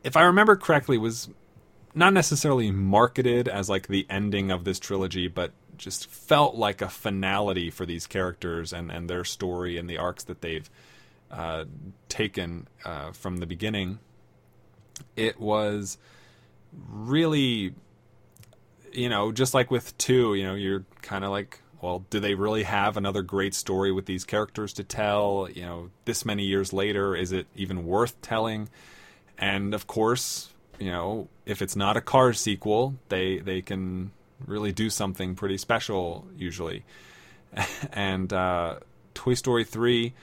if 0.04 0.16
I 0.16 0.22
remember 0.22 0.56
correctly, 0.56 0.96
was 0.96 1.28
not 1.94 2.12
necessarily 2.12 2.70
marketed 2.70 3.48
as 3.48 3.68
like 3.68 3.88
the 3.88 4.06
ending 4.08 4.50
of 4.50 4.64
this 4.64 4.78
trilogy, 4.78 5.28
but 5.28 5.52
just 5.76 6.08
felt 6.08 6.54
like 6.54 6.80
a 6.80 6.88
finality 6.88 7.70
for 7.70 7.84
these 7.84 8.06
characters 8.06 8.72
and, 8.72 8.90
and 8.90 9.10
their 9.10 9.24
story 9.24 9.76
and 9.76 9.90
the 9.90 9.98
arcs 9.98 10.24
that 10.24 10.40
they've 10.40 10.70
uh, 11.30 11.64
taken 12.08 12.68
uh, 12.84 13.10
from 13.12 13.38
the 13.38 13.46
beginning. 13.46 13.98
It 15.16 15.40
was 15.40 15.98
really, 16.88 17.74
you 18.92 19.08
know, 19.08 19.32
just 19.32 19.54
like 19.54 19.70
with 19.70 19.96
two, 19.98 20.34
you 20.34 20.44
know, 20.44 20.54
you're 20.54 20.84
kind 21.02 21.24
of 21.24 21.30
like, 21.30 21.61
well, 21.82 22.06
do 22.10 22.20
they 22.20 22.34
really 22.34 22.62
have 22.62 22.96
another 22.96 23.22
great 23.22 23.54
story 23.54 23.90
with 23.90 24.06
these 24.06 24.24
characters 24.24 24.72
to 24.74 24.84
tell? 24.84 25.48
You 25.52 25.62
know, 25.62 25.90
this 26.04 26.24
many 26.24 26.44
years 26.44 26.72
later, 26.72 27.16
is 27.16 27.32
it 27.32 27.48
even 27.56 27.84
worth 27.84 28.22
telling? 28.22 28.68
And 29.36 29.74
of 29.74 29.88
course, 29.88 30.50
you 30.78 30.90
know, 30.90 31.28
if 31.44 31.60
it's 31.60 31.74
not 31.74 31.96
a 31.96 32.00
Cars 32.00 32.40
sequel, 32.40 32.94
they 33.08 33.40
they 33.40 33.62
can 33.62 34.12
really 34.46 34.70
do 34.70 34.90
something 34.90 35.34
pretty 35.34 35.58
special 35.58 36.24
usually. 36.36 36.84
and 37.92 38.32
uh, 38.32 38.76
Toy 39.12 39.34
Story 39.34 39.64
three 39.64 40.14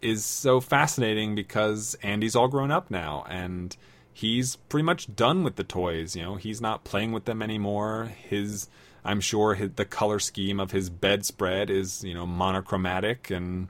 is 0.00 0.24
so 0.24 0.58
fascinating 0.58 1.34
because 1.34 1.96
Andy's 2.02 2.34
all 2.34 2.48
grown 2.48 2.70
up 2.70 2.90
now 2.90 3.24
and 3.28 3.76
he's 4.10 4.56
pretty 4.56 4.84
much 4.84 5.14
done 5.14 5.44
with 5.44 5.56
the 5.56 5.64
toys. 5.64 6.16
You 6.16 6.22
know, 6.22 6.34
he's 6.36 6.62
not 6.62 6.82
playing 6.82 7.12
with 7.12 7.26
them 7.26 7.42
anymore. 7.42 8.10
His 8.28 8.68
I'm 9.04 9.20
sure 9.20 9.54
his, 9.54 9.70
the 9.72 9.84
color 9.84 10.18
scheme 10.18 10.60
of 10.60 10.70
his 10.70 10.90
bedspread 10.90 11.70
is 11.70 12.04
you 12.04 12.14
know 12.14 12.26
monochromatic 12.26 13.30
and 13.30 13.68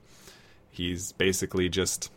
he's 0.71 1.13
basically 1.13 1.69
just 1.69 2.11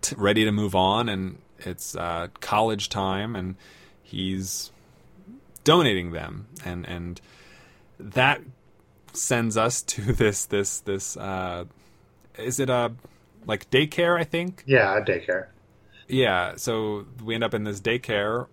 t- 0.00 0.14
ready 0.16 0.44
to 0.44 0.52
move 0.52 0.74
on 0.74 1.08
and 1.08 1.38
it's 1.58 1.94
uh, 1.96 2.28
college 2.40 2.88
time 2.88 3.36
and 3.36 3.56
he's 4.02 4.70
donating 5.64 6.12
them 6.12 6.46
and 6.64 6.86
and 6.86 7.20
that 7.98 8.40
sends 9.12 9.56
us 9.56 9.82
to 9.82 10.00
this 10.12 10.46
this 10.46 10.80
this 10.80 11.16
uh, 11.16 11.64
is 12.38 12.58
it 12.60 12.70
a 12.70 12.92
like 13.46 13.70
daycare 13.70 14.18
I 14.18 14.24
think 14.24 14.62
yeah, 14.66 15.00
daycare. 15.04 15.46
yeah 16.08 16.56
so 16.56 17.06
we 17.22 17.34
end 17.34 17.44
up 17.44 17.54
in 17.54 17.64
this 17.64 17.80
daycare 17.80 18.46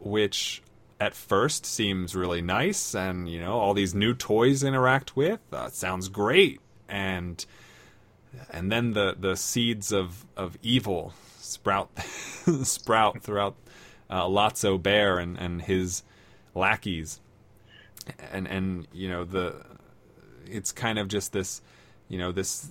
which 0.00 0.62
at 1.02 1.14
first 1.14 1.66
seems 1.66 2.14
really 2.14 2.40
nice 2.40 2.94
and 2.94 3.28
you 3.28 3.40
know 3.40 3.58
all 3.58 3.74
these 3.74 3.92
new 3.92 4.14
toys 4.14 4.62
interact 4.62 5.16
with 5.16 5.40
uh, 5.52 5.68
sounds 5.68 6.08
great. 6.08 6.60
And 6.88 7.44
and 8.50 8.70
then 8.70 8.92
the 8.92 9.16
the 9.18 9.36
seeds 9.36 9.90
of 9.90 10.24
of 10.36 10.56
evil 10.62 11.12
sprout 11.38 11.90
sprout 12.62 13.20
throughout 13.20 13.56
uh, 14.08 14.26
Lotso 14.26 14.80
Bear 14.80 15.18
and 15.18 15.36
and 15.36 15.62
his 15.62 16.04
lackeys. 16.54 17.20
And 18.30 18.46
and 18.46 18.86
you 18.92 19.08
know 19.08 19.24
the 19.24 19.56
it's 20.46 20.70
kind 20.70 21.00
of 21.00 21.08
just 21.08 21.32
this 21.32 21.62
you 22.08 22.18
know 22.18 22.30
this 22.30 22.70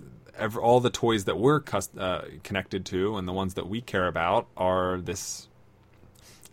all 0.62 0.80
the 0.80 0.90
toys 0.90 1.26
that 1.26 1.38
we're 1.38 1.60
cus- 1.60 1.96
uh, 1.98 2.26
connected 2.44 2.86
to 2.86 3.18
and 3.18 3.28
the 3.28 3.34
ones 3.34 3.56
that 3.56 3.68
we 3.68 3.82
care 3.82 4.08
about 4.08 4.48
are 4.56 5.02
this 5.02 5.50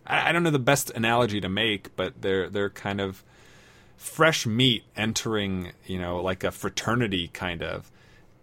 I, 0.09 0.31
don't 0.31 0.43
know 0.43 0.49
the 0.49 0.59
best 0.59 0.89
analogy 0.91 1.41
to 1.41 1.49
make 1.49 1.95
but 1.95 2.21
they're 2.21 2.49
they're 2.49 2.69
kind 2.69 2.99
of 2.99 3.23
fresh 3.97 4.45
meat 4.45 4.83
entering 4.95 5.71
you 5.85 5.99
know 5.99 6.21
like 6.21 6.43
a 6.43 6.51
fraternity 6.51 7.29
kind 7.33 7.61
of 7.61 7.91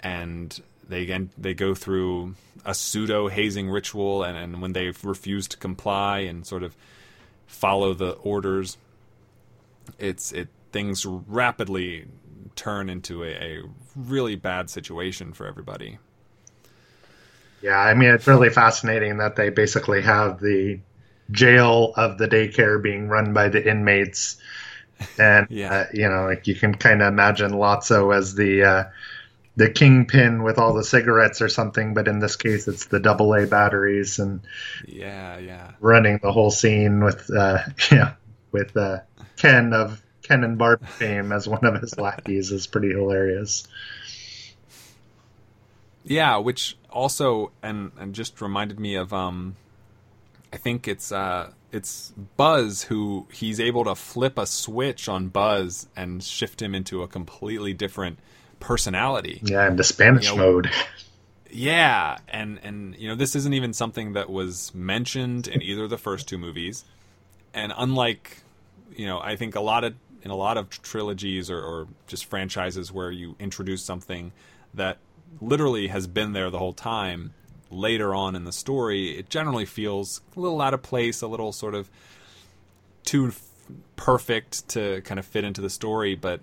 and 0.01 0.61
they 0.89 1.03
again 1.03 1.31
they 1.37 1.55
go 1.55 1.75
through 1.75 2.35
a 2.65 2.75
pseudo 2.75 3.29
hazing 3.29 3.69
ritual 3.69 4.23
and, 4.23 4.37
and 4.37 4.61
when 4.61 4.73
they 4.73 4.93
refuse 5.03 5.49
to 5.49 5.57
comply 5.57 6.21
and 6.21 6.47
sort 6.47 6.63
of 6.63 6.77
follow 7.47 7.95
the 7.95 8.13
orders 8.13 8.77
it's 9.99 10.33
it 10.33 10.49
things 10.73 11.07
rapidly 11.07 12.07
turn 12.55 12.91
into 12.91 13.23
a, 13.23 13.29
a 13.29 13.63
really 13.95 14.35
bad 14.35 14.69
situation 14.69 15.33
for 15.33 15.47
everybody. 15.47 15.99
Yeah, 17.63 17.79
I 17.79 17.95
mean 17.95 18.11
it's 18.11 18.27
really 18.27 18.51
fascinating 18.51 19.19
that 19.19 19.37
they 19.37 19.51
basically 19.51 20.03
have 20.03 20.41
the 20.41 20.81
jail 21.31 21.93
of 21.97 22.19
the 22.19 22.29
daycare 22.29 22.83
being 22.83 23.09
run 23.09 23.33
by 23.33 23.49
the 23.49 23.69
inmates, 23.69 24.37
and 25.19 25.47
Yeah. 25.51 25.73
uh, 25.73 25.87
you 25.93 26.09
know, 26.09 26.27
like 26.27 26.47
you 26.47 26.55
can 26.55 26.75
kind 26.75 27.03
of 27.03 27.09
imagine 27.09 27.53
Lotso 27.53 28.15
as 28.15 28.35
the 28.35 28.65
uh, 28.65 28.85
the 29.57 29.71
kingpin 29.71 30.43
with 30.43 30.59
all 30.59 30.75
the 30.75 30.85
cigarettes 30.85 31.41
or 31.41 31.49
something, 31.49 31.95
but 31.95 32.09
in 32.09 32.19
this 32.19 32.37
case, 32.37 32.69
it's 32.69 32.87
the 32.87 33.01
double 33.01 33.35
A 33.35 33.47
batteries 33.47 34.19
and 34.19 34.41
yeah 34.87 35.39
yeah 35.39 35.73
running 35.81 36.19
the 36.23 36.33
whole 36.33 36.51
scene 36.51 37.03
with 37.03 37.31
uh, 37.35 37.59
yeah 37.91 38.15
with 38.53 38.77
uh, 38.77 39.01
Ken 39.37 39.73
of 39.73 40.03
Ken 40.23 40.45
and 40.45 40.59
Barb 40.59 40.81
fame 40.99 41.33
as 41.33 41.49
one 41.49 41.65
of 41.65 41.81
his 41.81 41.99
lackeys 41.99 42.51
is 42.53 42.67
pretty 42.67 42.91
hilarious. 42.91 43.67
Yeah, 46.05 46.37
which 46.37 46.77
also 46.91 47.53
and 47.63 47.93
and 47.99 48.15
just 48.15 48.41
reminded 48.41 48.79
me 48.79 48.95
of 48.95 49.13
um 49.13 49.57
I 50.57 50.59
think 50.59 50.89
it's 50.89 51.13
uh 51.13 51.51
it's 51.71 52.15
Buzz 52.39 52.85
who 52.85 53.27
he's 53.31 53.61
able 53.61 53.85
to 53.85 53.95
flip 53.95 54.39
a 54.39 54.47
switch 54.47 55.07
on 55.07 55.29
Buzz 55.29 55.87
and 55.95 56.25
shift 56.25 56.63
him 56.63 56.75
into 56.75 57.03
a 57.03 57.09
completely 57.09 57.75
different 57.75 58.19
personality. 58.59 59.43
Yeah, 59.45 59.69
into 59.69 59.85
Spanish 59.85 60.31
You 60.31 60.37
know, 60.37 60.53
mode. 60.53 60.71
Yeah, 61.51 62.17
and 62.27 62.59
and 62.63 62.97
you 62.97 63.07
know 63.07 63.17
this 63.17 63.37
isn't 63.37 63.53
even 63.53 63.75
something 63.75 64.15
that 64.15 64.31
was 64.31 64.75
mentioned 64.75 65.47
in 65.47 65.61
either 65.61 65.85
of 65.85 65.91
the 65.91 65.99
first 65.99 66.27
two 66.27 66.39
movies, 66.39 66.87
and 67.53 67.71
unlike 67.77 68.39
you 68.97 69.05
know 69.05 69.21
I 69.21 69.37
think 69.37 69.57
a 69.57 69.61
lot 69.61 69.85
of 69.85 69.93
in 70.23 70.31
a 70.31 70.37
lot 70.37 70.57
of 70.57 70.71
trilogies 70.71 71.51
or, 71.51 71.61
or 71.61 71.87
just 72.07 72.25
franchises 72.25 72.91
where 72.91 73.11
you 73.11 73.37
introduce 73.39 73.83
something 73.85 74.33
that 74.73 74.97
literally 75.39 75.89
has 75.89 76.07
been 76.07 76.33
there 76.33 76.49
the 76.49 76.59
whole 76.59 76.73
time, 76.73 77.35
later 77.71 78.15
on 78.15 78.37
in 78.37 78.45
the 78.45 78.53
story 78.53 79.19
it 79.19 79.29
generally 79.29 79.65
feels 79.65 80.21
a 80.37 80.41
little 80.41 80.61
out 80.61 80.75
of 80.75 80.83
place, 80.83 81.23
a 81.23 81.27
little 81.27 81.53
sort 81.53 81.75
of 81.75 81.91
too 83.05 83.29
f- 83.29 83.43
perfect 83.97 84.69
to 84.69 85.01
kind 85.03 85.19
of 85.19 85.27
fit 85.27 85.45
into 85.45 85.61
the 85.61 85.71
story, 85.71 86.15
but 86.15 86.41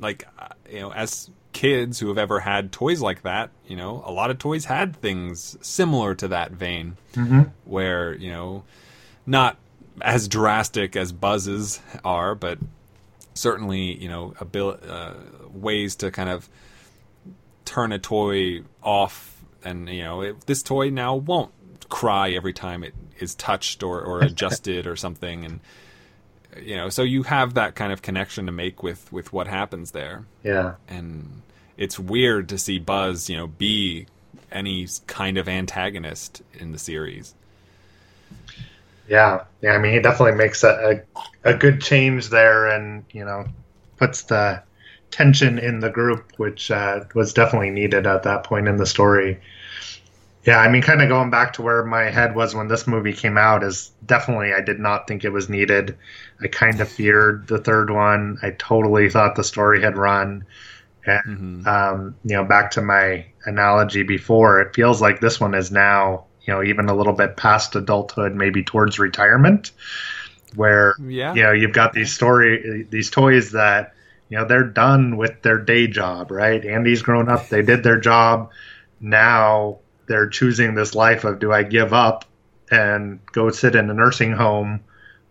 like 0.00 0.26
uh, 0.38 0.48
you 0.70 0.80
know 0.80 0.92
as 0.92 1.30
kids 1.52 2.00
who 2.00 2.08
have 2.08 2.18
ever 2.18 2.40
had 2.40 2.72
toys 2.72 3.00
like 3.00 3.22
that 3.22 3.48
you 3.68 3.76
know 3.76 4.02
a 4.04 4.10
lot 4.10 4.28
of 4.28 4.38
toys 4.38 4.64
had 4.64 4.96
things 4.96 5.56
similar 5.60 6.12
to 6.12 6.26
that 6.26 6.50
vein 6.50 6.96
where 7.64 8.12
you 8.14 8.28
know 8.28 8.64
not 9.24 9.56
as 10.00 10.26
drastic 10.26 10.96
as 10.96 11.12
buzzes 11.12 11.78
are 12.04 12.34
but 12.34 12.58
certainly 13.34 13.94
you 14.02 14.08
know 14.08 14.34
abil- 14.40 14.76
uh, 14.88 15.14
ways 15.52 15.94
to 15.94 16.10
kind 16.10 16.28
of 16.28 16.48
turn 17.64 17.92
a 17.92 17.98
toy 18.00 18.62
off, 18.82 19.33
and 19.64 19.88
you 19.88 20.02
know 20.02 20.20
it, 20.20 20.46
this 20.46 20.62
toy 20.62 20.90
now 20.90 21.14
won't 21.16 21.52
cry 21.88 22.30
every 22.30 22.52
time 22.52 22.82
it 22.82 22.94
is 23.18 23.34
touched 23.34 23.82
or, 23.82 24.00
or 24.00 24.20
adjusted 24.24 24.86
or 24.86 24.96
something, 24.96 25.44
and 25.44 25.60
you 26.60 26.76
know 26.76 26.88
so 26.88 27.02
you 27.02 27.22
have 27.24 27.54
that 27.54 27.74
kind 27.74 27.92
of 27.92 28.02
connection 28.02 28.46
to 28.46 28.52
make 28.52 28.82
with 28.82 29.12
with 29.12 29.32
what 29.32 29.46
happens 29.48 29.90
there, 29.92 30.24
Yeah. 30.42 30.74
and 30.88 31.42
it's 31.76 31.98
weird 31.98 32.48
to 32.50 32.58
see 32.58 32.78
Buzz 32.78 33.28
you 33.28 33.36
know 33.36 33.46
be 33.48 34.06
any 34.52 34.86
kind 35.08 35.36
of 35.36 35.48
antagonist 35.48 36.42
in 36.54 36.70
the 36.72 36.78
series. 36.78 37.34
Yeah, 39.08 39.44
yeah. 39.60 39.72
I 39.72 39.78
mean, 39.78 39.92
he 39.92 40.00
definitely 40.00 40.36
makes 40.36 40.64
a, 40.64 41.02
a 41.44 41.50
a 41.52 41.54
good 41.56 41.80
change 41.82 42.30
there, 42.30 42.68
and 42.68 43.04
you 43.12 43.24
know, 43.24 43.44
puts 43.98 44.22
the 44.22 44.62
tension 45.10 45.58
in 45.58 45.80
the 45.80 45.90
group, 45.90 46.32
which 46.38 46.70
uh, 46.70 47.04
was 47.14 47.32
definitely 47.34 47.70
needed 47.70 48.06
at 48.06 48.22
that 48.22 48.44
point 48.44 48.66
in 48.66 48.76
the 48.78 48.86
story. 48.86 49.40
Yeah, 50.44 50.58
I 50.58 50.68
mean, 50.68 50.82
kind 50.82 51.00
of 51.00 51.08
going 51.08 51.30
back 51.30 51.54
to 51.54 51.62
where 51.62 51.84
my 51.84 52.04
head 52.10 52.34
was 52.34 52.54
when 52.54 52.68
this 52.68 52.86
movie 52.86 53.14
came 53.14 53.38
out 53.38 53.62
is 53.62 53.92
definitely 54.04 54.52
I 54.52 54.60
did 54.60 54.78
not 54.78 55.08
think 55.08 55.24
it 55.24 55.30
was 55.30 55.48
needed. 55.48 55.96
I 56.42 56.48
kind 56.48 56.80
of 56.80 56.88
feared 56.88 57.46
the 57.48 57.58
third 57.58 57.90
one. 57.90 58.38
I 58.42 58.50
totally 58.50 59.08
thought 59.08 59.36
the 59.36 59.44
story 59.44 59.80
had 59.82 59.96
run. 59.96 60.44
And, 61.06 61.66
um, 61.66 62.16
you 62.24 62.36
know, 62.36 62.44
back 62.44 62.72
to 62.72 62.82
my 62.82 63.26
analogy 63.46 64.02
before, 64.02 64.60
it 64.60 64.74
feels 64.74 65.00
like 65.00 65.20
this 65.20 65.40
one 65.40 65.54
is 65.54 65.70
now, 65.70 66.26
you 66.42 66.52
know, 66.52 66.62
even 66.62 66.88
a 66.88 66.94
little 66.94 67.12
bit 67.14 67.36
past 67.36 67.74
adulthood, 67.76 68.34
maybe 68.34 68.62
towards 68.64 68.98
retirement, 68.98 69.72
where 70.54 70.94
Yeah. 70.98 71.34
you 71.34 71.42
know 71.42 71.52
you've 71.52 71.72
got 71.72 71.92
these 71.92 72.14
story, 72.14 72.86
these 72.90 73.10
toys 73.10 73.52
that 73.52 73.94
you 74.28 74.38
know 74.38 74.44
they're 74.46 74.64
done 74.64 75.16
with 75.16 75.42
their 75.42 75.58
day 75.58 75.86
job, 75.86 76.30
right? 76.30 76.64
Andy's 76.64 77.02
grown 77.02 77.28
up; 77.28 77.48
they 77.48 77.62
did 77.62 77.82
their 77.82 77.98
job. 78.00 78.50
Now 79.00 79.80
they're 80.06 80.28
choosing 80.28 80.74
this 80.74 80.94
life 80.94 81.24
of 81.24 81.38
do 81.38 81.52
I 81.52 81.62
give 81.62 81.92
up 81.92 82.24
and 82.70 83.20
go 83.32 83.50
sit 83.50 83.74
in 83.74 83.90
a 83.90 83.94
nursing 83.94 84.32
home, 84.32 84.80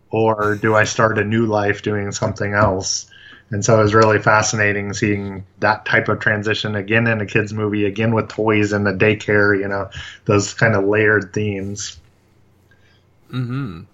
or 0.09 0.55
do 0.55 0.75
I 0.75 0.83
start 0.83 1.17
a 1.17 1.23
new 1.23 1.45
life 1.45 1.81
doing 1.81 2.11
something 2.11 2.53
else? 2.53 3.09
And 3.49 3.63
so 3.63 3.79
it 3.79 3.83
was 3.83 3.93
really 3.93 4.19
fascinating 4.19 4.93
seeing 4.93 5.45
that 5.59 5.85
type 5.85 6.09
of 6.09 6.19
transition 6.19 6.75
again 6.75 7.07
in 7.07 7.21
a 7.21 7.25
kids 7.25 7.53
movie, 7.53 7.85
again 7.85 8.13
with 8.13 8.29
toys 8.29 8.71
and 8.73 8.85
the 8.85 8.93
daycare, 8.93 9.59
you 9.59 9.67
know, 9.67 9.89
those 10.25 10.53
kind 10.53 10.75
of 10.75 10.85
layered 10.85 11.33
themes. 11.33 11.99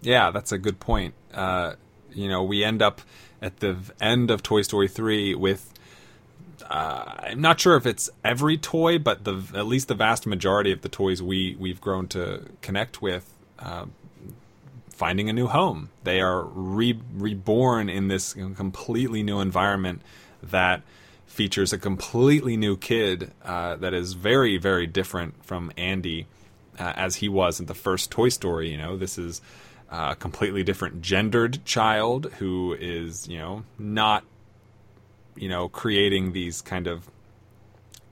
Yeah, 0.01 0.31
that's 0.31 0.51
a 0.51 0.57
good 0.57 0.79
point. 0.79 1.13
Uh, 1.33 1.73
you 2.13 2.29
know, 2.29 2.43
we 2.43 2.63
end 2.63 2.81
up 2.81 3.01
at 3.41 3.59
the 3.59 3.77
end 3.99 4.31
of 4.31 4.43
Toy 4.43 4.61
Story 4.61 4.87
3 4.87 5.35
with. 5.35 5.73
Uh, 6.63 7.15
I'm 7.19 7.41
not 7.41 7.59
sure 7.59 7.75
if 7.75 7.85
it's 7.85 8.09
every 8.23 8.57
toy, 8.57 8.99
but 8.99 9.23
the 9.23 9.43
at 9.53 9.67
least 9.67 9.87
the 9.87 9.95
vast 9.95 10.25
majority 10.25 10.71
of 10.71 10.81
the 10.81 10.89
toys 10.89 11.21
we 11.21 11.55
we've 11.59 11.81
grown 11.81 12.07
to 12.09 12.45
connect 12.61 13.01
with, 13.01 13.31
uh, 13.59 13.85
finding 14.89 15.29
a 15.29 15.33
new 15.33 15.47
home. 15.47 15.89
They 16.03 16.21
are 16.21 16.43
re- 16.43 16.99
reborn 17.13 17.89
in 17.89 18.07
this 18.07 18.33
completely 18.33 19.23
new 19.23 19.39
environment 19.39 20.01
that 20.41 20.81
features 21.27 21.71
a 21.71 21.77
completely 21.77 22.57
new 22.57 22.75
kid 22.75 23.31
uh, 23.45 23.75
that 23.77 23.93
is 23.93 24.13
very 24.13 24.57
very 24.57 24.87
different 24.87 25.43
from 25.45 25.71
Andy 25.77 26.25
uh, 26.79 26.93
as 26.95 27.17
he 27.17 27.29
was 27.29 27.59
in 27.59 27.65
the 27.65 27.73
first 27.73 28.09
Toy 28.09 28.29
Story. 28.29 28.71
You 28.71 28.77
know, 28.77 28.97
this 28.97 29.17
is 29.17 29.41
a 29.91 30.15
completely 30.15 30.63
different 30.63 31.01
gendered 31.01 31.63
child 31.65 32.31
who 32.39 32.75
is, 32.79 33.27
you 33.27 33.37
know, 33.37 33.63
not, 33.77 34.23
you 35.39 35.49
know, 35.49 35.69
creating 35.69 36.33
these 36.33 36.61
kind 36.61 36.85
of 36.85 37.09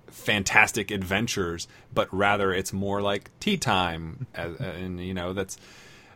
fantastic 0.07 0.91
adventures, 0.91 1.67
but 1.93 2.11
rather 2.13 2.53
it's 2.53 2.73
more 2.73 3.01
like 3.01 3.29
tea 3.39 3.57
time, 3.57 4.27
as, 4.33 4.55
and 4.59 4.99
you 4.99 5.13
know 5.13 5.33
that's 5.33 5.57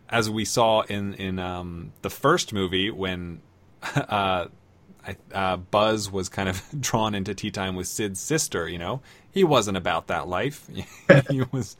as 0.09 0.29
we 0.29 0.45
saw 0.45 0.81
in 0.81 1.13
in 1.15 1.37
um, 1.39 1.91
the 2.01 2.09
first 2.09 2.53
movie 2.53 2.89
when. 2.89 3.41
Uh, 3.95 4.47
I, 5.03 5.15
uh, 5.33 5.57
Buzz 5.57 6.11
was 6.11 6.29
kind 6.29 6.47
of 6.47 6.61
drawn 6.79 7.15
into 7.15 7.33
tea 7.33 7.49
time 7.49 7.75
with 7.75 7.87
Sid's 7.87 8.19
sister. 8.19 8.69
You 8.69 8.77
know, 8.77 9.01
he 9.31 9.43
wasn't 9.43 9.77
about 9.77 10.05
that 10.07 10.27
life. 10.27 10.69
he 11.29 11.41
was, 11.51 11.75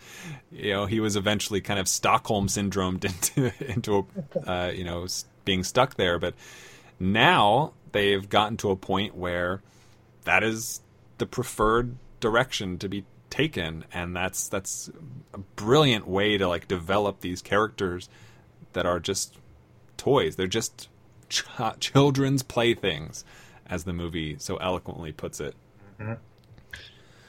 you 0.51 0.73
know, 0.73 0.87
he 0.87 0.99
was 0.99 1.15
eventually 1.15 1.61
kind 1.61 1.79
of 1.79 1.87
Stockholm 1.87 2.47
syndromed 2.47 3.05
into 3.05 3.53
into 3.71 4.07
uh, 4.47 4.71
you 4.73 4.83
know 4.83 5.05
being 5.45 5.63
stuck 5.63 5.97
there. 5.97 6.17
But 6.17 6.33
now 6.99 7.73
they've 7.91 8.27
gotten 8.27 8.57
to 8.57 8.71
a 8.71 8.75
point 8.75 9.15
where 9.15 9.61
that 10.23 10.43
is 10.43 10.81
the 11.17 11.25
preferred 11.25 11.95
direction 12.19 12.77
to 12.79 12.89
be 12.89 13.05
taken, 13.29 13.85
and 13.93 14.15
that's 14.15 14.47
that's 14.47 14.89
a 15.33 15.37
brilliant 15.37 16.07
way 16.07 16.37
to 16.37 16.47
like 16.47 16.67
develop 16.67 17.21
these 17.21 17.41
characters 17.41 18.09
that 18.73 18.85
are 18.85 18.99
just 18.99 19.37
toys. 19.97 20.35
They're 20.35 20.47
just 20.47 20.89
ch- 21.29 21.45
children's 21.79 22.43
playthings, 22.43 23.23
as 23.65 23.83
the 23.85 23.93
movie 23.93 24.35
so 24.39 24.57
eloquently 24.57 25.11
puts 25.11 25.39
it. 25.39 25.55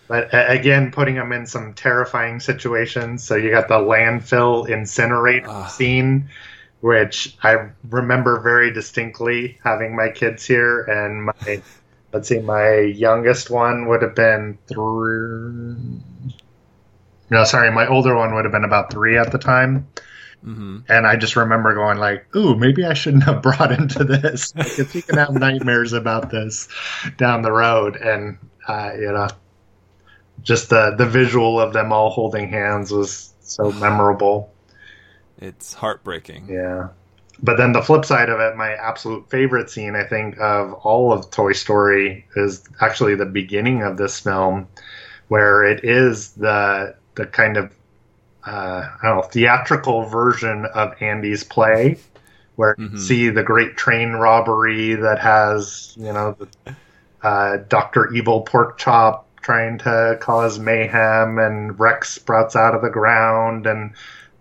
But 0.09 0.35
uh, 0.35 0.45
again, 0.49 0.91
putting 0.91 1.15
them 1.15 1.33
in 1.33 1.47
some 1.47 1.73
terrifying 1.73 2.41
situations. 2.41 3.25
So 3.25 3.37
you 3.37 3.51
got 3.51 3.69
the 3.69 3.79
landfill 3.79 4.69
incinerator 4.69 5.67
scene, 5.71 6.29
which 6.83 7.37
I 7.45 7.69
remember 7.89 8.41
very 8.41 8.73
distinctly 8.73 9.57
having 9.63 9.95
my 9.95 10.09
kids 10.09 10.45
here, 10.45 10.83
and 10.83 11.27
my 11.27 11.63
let's 12.13 12.29
see, 12.29 12.41
my 12.41 12.81
youngest 12.81 13.51
one 13.51 13.87
would 13.87 14.03
have 14.03 14.17
been 14.17 14.59
three. 14.67 15.77
No, 17.31 17.45
sorry, 17.45 17.71
my 17.71 17.87
older 17.87 18.17
one 18.17 18.35
would 18.35 18.45
have 18.45 18.53
been 18.53 18.65
about 18.65 18.93
three 18.93 19.17
at 19.17 19.31
the 19.31 19.39
time. 19.39 19.87
mm-hmm. 20.45 20.79
And 20.89 21.07
I 21.07 21.15
just 21.15 21.37
remember 21.37 21.73
going 21.73 21.99
like, 21.99 22.35
"Ooh, 22.35 22.57
maybe 22.57 22.85
I 22.85 22.95
shouldn't 22.95 23.23
have 23.25 23.43
brought 23.49 23.71
him 23.71 23.87
to 23.89 24.03
this 24.03 24.51
because 24.51 24.93
he 24.93 25.03
can 25.03 25.19
have 25.19 25.31
nightmares 25.31 25.93
about 25.93 26.31
this 26.31 26.67
down 27.17 27.43
the 27.43 27.53
road." 27.53 27.95
And 27.95 28.39
uh, 28.67 28.91
you 28.99 29.13
know, 29.13 29.29
just 30.43 30.69
the 30.69 30.97
the 30.99 31.07
visual 31.07 31.61
of 31.61 31.73
them 31.73 31.93
all 31.93 32.11
holding 32.11 32.49
hands 32.49 32.91
was 32.91 33.33
so 33.41 33.71
memorable. 33.81 34.52
It's 35.43 35.75
heartbreaking. 35.75 36.49
Yeah. 36.49 36.89
But 37.43 37.57
then 37.57 37.73
the 37.73 37.83
flip 37.83 38.05
side 38.05 38.29
of 38.29 38.39
it, 38.39 38.57
my 38.57 38.73
absolute 38.75 39.29
favorite 39.29 39.69
scene, 39.69 39.97
I 39.97 40.05
think, 40.05 40.39
of 40.39 40.73
all 40.75 41.13
of 41.13 41.31
Toy 41.31 41.53
Story 41.53 42.25
is 42.37 42.63
actually 42.81 43.17
the 43.17 43.27
beginning 43.27 43.83
of 43.83 43.97
this 43.97 44.21
film, 44.21 44.69
where 45.29 45.65
it 45.65 45.85
is 45.85 46.31
the 46.33 46.95
the 47.17 47.27
kind 47.27 47.57
of 47.57 47.75
uh, 48.47 48.89
I 49.03 49.07
don't 49.07 49.17
know 49.17 49.23
theatrical 49.23 50.05
version 50.05 50.67
of 50.67 50.95
Andy's 51.01 51.43
play, 51.43 51.99
where 52.55 52.77
you 52.79 52.97
see 52.97 53.29
the 53.29 53.43
great 53.43 53.77
train 53.77 54.13
robbery 54.13 54.95
that 54.95 55.19
has 55.19 55.95
you 55.99 56.13
know 56.13 56.37
the, 56.39 56.77
uh, 57.23 57.57
Doctor 57.69 58.13
Evil 58.13 58.43
Pork 58.43 58.79
Chop 58.79 59.27
trying 59.41 59.79
to 59.79 60.17
cause 60.21 60.61
mayhem, 60.61 61.39
and 61.39 61.81
Rex 61.81 62.11
sprouts 62.11 62.55
out 62.55 62.77
of 62.77 62.83
the 62.83 62.91
ground, 62.91 63.67
and 63.67 63.95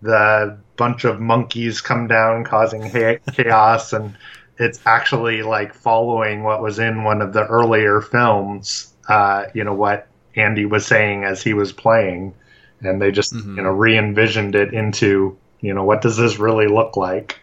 the 0.04 0.60
bunch 0.78 1.04
of 1.04 1.20
monkeys 1.20 1.82
come 1.82 2.08
down 2.08 2.44
causing 2.44 2.82
ha- 2.84 3.20
chaos, 3.34 3.94
and 3.94 4.16
it's 4.58 4.80
actually 4.86 5.44
like 5.44 5.74
following 5.74 6.44
what 6.44 6.62
was 6.62 6.80
in 6.80 7.04
one 7.04 7.22
of 7.22 7.34
the 7.34 7.46
earlier 7.46 8.02
films. 8.02 8.94
Uh, 9.08 9.46
you 9.54 9.64
know 9.64 9.74
what 9.74 10.08
Andy 10.36 10.66
was 10.66 10.86
saying 10.86 11.24
as 11.24 11.42
he 11.42 11.54
was 11.54 11.72
playing, 11.72 12.34
and 12.82 13.02
they 13.02 13.12
just 13.12 13.34
you 13.34 13.62
know 13.62 13.72
re-envisioned 13.72 14.56
it 14.56 14.74
into 14.74 15.38
you 15.60 15.74
know 15.74 15.84
what 15.84 16.02
does 16.02 16.18
this 16.18 16.40
really 16.40 16.68
look 16.68 16.96
like? 16.98 17.40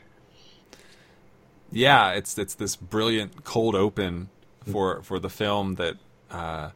yeah, 1.71 2.13
it's 2.13 2.39
it's 2.39 2.55
this 2.55 2.77
brilliant 2.77 3.45
cold 3.45 3.75
open 3.75 4.29
for 4.71 5.03
for 5.03 5.19
the 5.19 5.29
film 5.29 5.75
that 5.75 5.97
uh, 6.31 6.71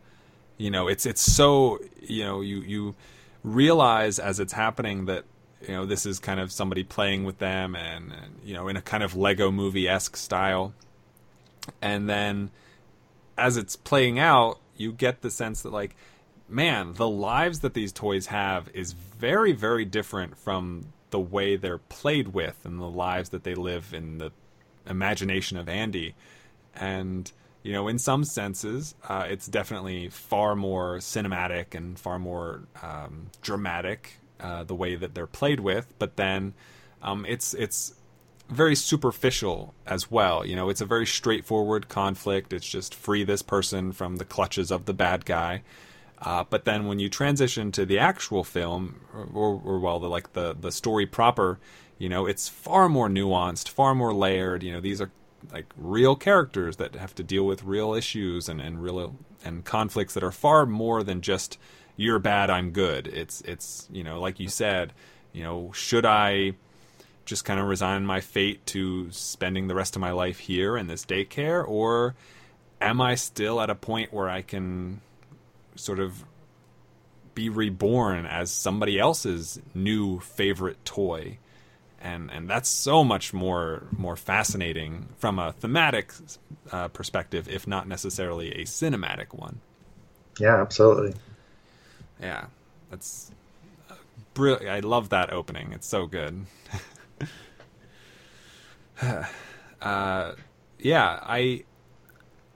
you 0.58 0.70
know 0.70 0.88
it's 0.88 1.06
it's 1.06 1.20
so 1.20 1.78
you 2.00 2.24
know 2.24 2.40
you 2.40 2.60
you 2.60 2.94
realize 3.42 4.18
as 4.18 4.38
it's 4.38 4.52
happening 4.52 5.06
that 5.06 5.24
you 5.62 5.74
know 5.74 5.86
this 5.86 6.06
is 6.06 6.18
kind 6.18 6.40
of 6.40 6.52
somebody 6.52 6.84
playing 6.84 7.24
with 7.24 7.38
them 7.38 7.74
and, 7.76 8.12
and 8.12 8.40
you 8.44 8.54
know 8.54 8.68
in 8.68 8.76
a 8.76 8.82
kind 8.82 9.02
of 9.02 9.14
Lego 9.16 9.50
movie 9.50 9.88
esque 9.88 10.16
style, 10.16 10.74
and 11.80 12.08
then 12.08 12.50
as 13.38 13.56
it's 13.56 13.76
playing 13.76 14.18
out, 14.18 14.58
you 14.76 14.92
get 14.92 15.22
the 15.22 15.30
sense 15.30 15.62
that 15.62 15.72
like 15.72 15.96
man, 16.52 16.92
the 16.94 17.08
lives 17.08 17.60
that 17.60 17.74
these 17.74 17.92
toys 17.92 18.26
have 18.26 18.68
is 18.74 18.92
very, 18.92 19.52
very 19.52 19.84
different 19.84 20.36
from 20.36 20.92
the 21.10 21.20
way 21.20 21.56
they're 21.56 21.78
played 21.78 22.28
with 22.28 22.58
and 22.64 22.78
the 22.78 22.84
lives 22.84 23.30
that 23.30 23.44
they 23.44 23.54
live 23.54 23.92
in 23.94 24.18
the 24.18 24.30
imagination 24.86 25.56
of 25.56 25.68
Andy. 25.68 26.14
And, 26.74 27.30
you 27.62 27.72
know, 27.72 27.88
in 27.88 27.98
some 27.98 28.24
senses, 28.24 28.94
uh, 29.08 29.26
it's 29.28 29.46
definitely 29.46 30.08
far 30.08 30.54
more 30.54 30.98
cinematic 30.98 31.74
and 31.74 31.98
far 31.98 32.18
more 32.18 32.62
um, 32.82 33.30
dramatic 33.40 34.18
uh, 34.42 34.64
the 34.64 34.74
way 34.74 34.94
that 34.96 35.14
they're 35.14 35.26
played 35.26 35.60
with. 35.60 35.92
But 35.98 36.16
then 36.16 36.54
um, 37.02 37.24
it's 37.28 37.54
it's 37.54 37.94
very 38.48 38.74
superficial 38.74 39.74
as 39.86 40.10
well. 40.10 40.44
You 40.44 40.56
know, 40.56 40.68
it's 40.68 40.80
a 40.80 40.86
very 40.86 41.06
straightforward 41.06 41.88
conflict. 41.88 42.52
It's 42.52 42.68
just 42.68 42.94
free 42.94 43.24
this 43.24 43.42
person 43.42 43.92
from 43.92 44.16
the 44.16 44.24
clutches 44.24 44.70
of 44.70 44.84
the 44.84 44.94
bad 44.94 45.24
guy. 45.24 45.62
Uh, 46.20 46.44
but 46.48 46.64
then 46.64 46.86
when 46.86 46.98
you 46.98 47.08
transition 47.08 47.72
to 47.72 47.84
the 47.84 47.98
actual 47.98 48.44
film, 48.44 49.00
or, 49.12 49.28
or, 49.34 49.62
or 49.64 49.78
well, 49.80 49.98
the 49.98 50.08
like 50.08 50.34
the 50.34 50.54
the 50.58 50.70
story 50.70 51.06
proper, 51.06 51.58
you 51.98 52.08
know, 52.08 52.26
it's 52.26 52.48
far 52.48 52.88
more 52.88 53.08
nuanced, 53.08 53.68
far 53.68 53.94
more 53.94 54.14
layered. 54.14 54.62
You 54.62 54.72
know, 54.72 54.80
these 54.80 55.00
are 55.00 55.10
like 55.52 55.66
real 55.76 56.14
characters 56.14 56.76
that 56.76 56.94
have 56.94 57.14
to 57.16 57.24
deal 57.24 57.44
with 57.44 57.64
real 57.64 57.94
issues 57.94 58.48
and 58.48 58.60
and 58.60 58.82
real 58.82 59.16
and 59.44 59.64
conflicts 59.64 60.14
that 60.14 60.22
are 60.22 60.30
far 60.30 60.64
more 60.66 61.02
than 61.02 61.20
just 61.20 61.58
you're 62.02 62.18
bad, 62.18 62.50
I'm 62.50 62.70
good. 62.70 63.06
It's 63.06 63.40
it's 63.42 63.88
you 63.92 64.02
know, 64.02 64.20
like 64.20 64.40
you 64.40 64.48
said, 64.48 64.92
you 65.32 65.42
know, 65.42 65.70
should 65.72 66.04
I 66.04 66.54
just 67.24 67.44
kind 67.44 67.60
of 67.60 67.66
resign 67.66 68.04
my 68.04 68.20
fate 68.20 68.66
to 68.66 69.10
spending 69.12 69.68
the 69.68 69.74
rest 69.74 69.94
of 69.94 70.00
my 70.00 70.10
life 70.10 70.40
here 70.40 70.76
in 70.76 70.88
this 70.88 71.06
daycare 71.06 71.66
or 71.66 72.16
am 72.80 73.00
I 73.00 73.14
still 73.14 73.60
at 73.60 73.70
a 73.70 73.76
point 73.76 74.12
where 74.12 74.28
I 74.28 74.42
can 74.42 75.00
sort 75.76 76.00
of 76.00 76.24
be 77.34 77.48
reborn 77.48 78.26
as 78.26 78.50
somebody 78.50 78.98
else's 78.98 79.60
new 79.72 80.18
favorite 80.18 80.84
toy? 80.84 81.38
And 82.00 82.32
and 82.32 82.50
that's 82.50 82.68
so 82.68 83.04
much 83.04 83.32
more 83.32 83.84
more 83.96 84.16
fascinating 84.16 85.10
from 85.18 85.38
a 85.38 85.52
thematic 85.52 86.12
uh, 86.72 86.88
perspective, 86.88 87.48
if 87.48 87.68
not 87.68 87.86
necessarily 87.86 88.50
a 88.50 88.64
cinematic 88.64 89.32
one. 89.32 89.60
Yeah, 90.40 90.60
absolutely. 90.60 91.14
Yeah, 92.22 92.46
that's 92.90 93.32
brilliant. 94.32 94.68
I 94.68 94.80
love 94.80 95.08
that 95.10 95.32
opening. 95.32 95.72
It's 95.72 95.88
so 95.88 96.06
good. 96.06 96.46
uh, 99.82 100.32
yeah, 100.78 101.18
I 101.22 101.64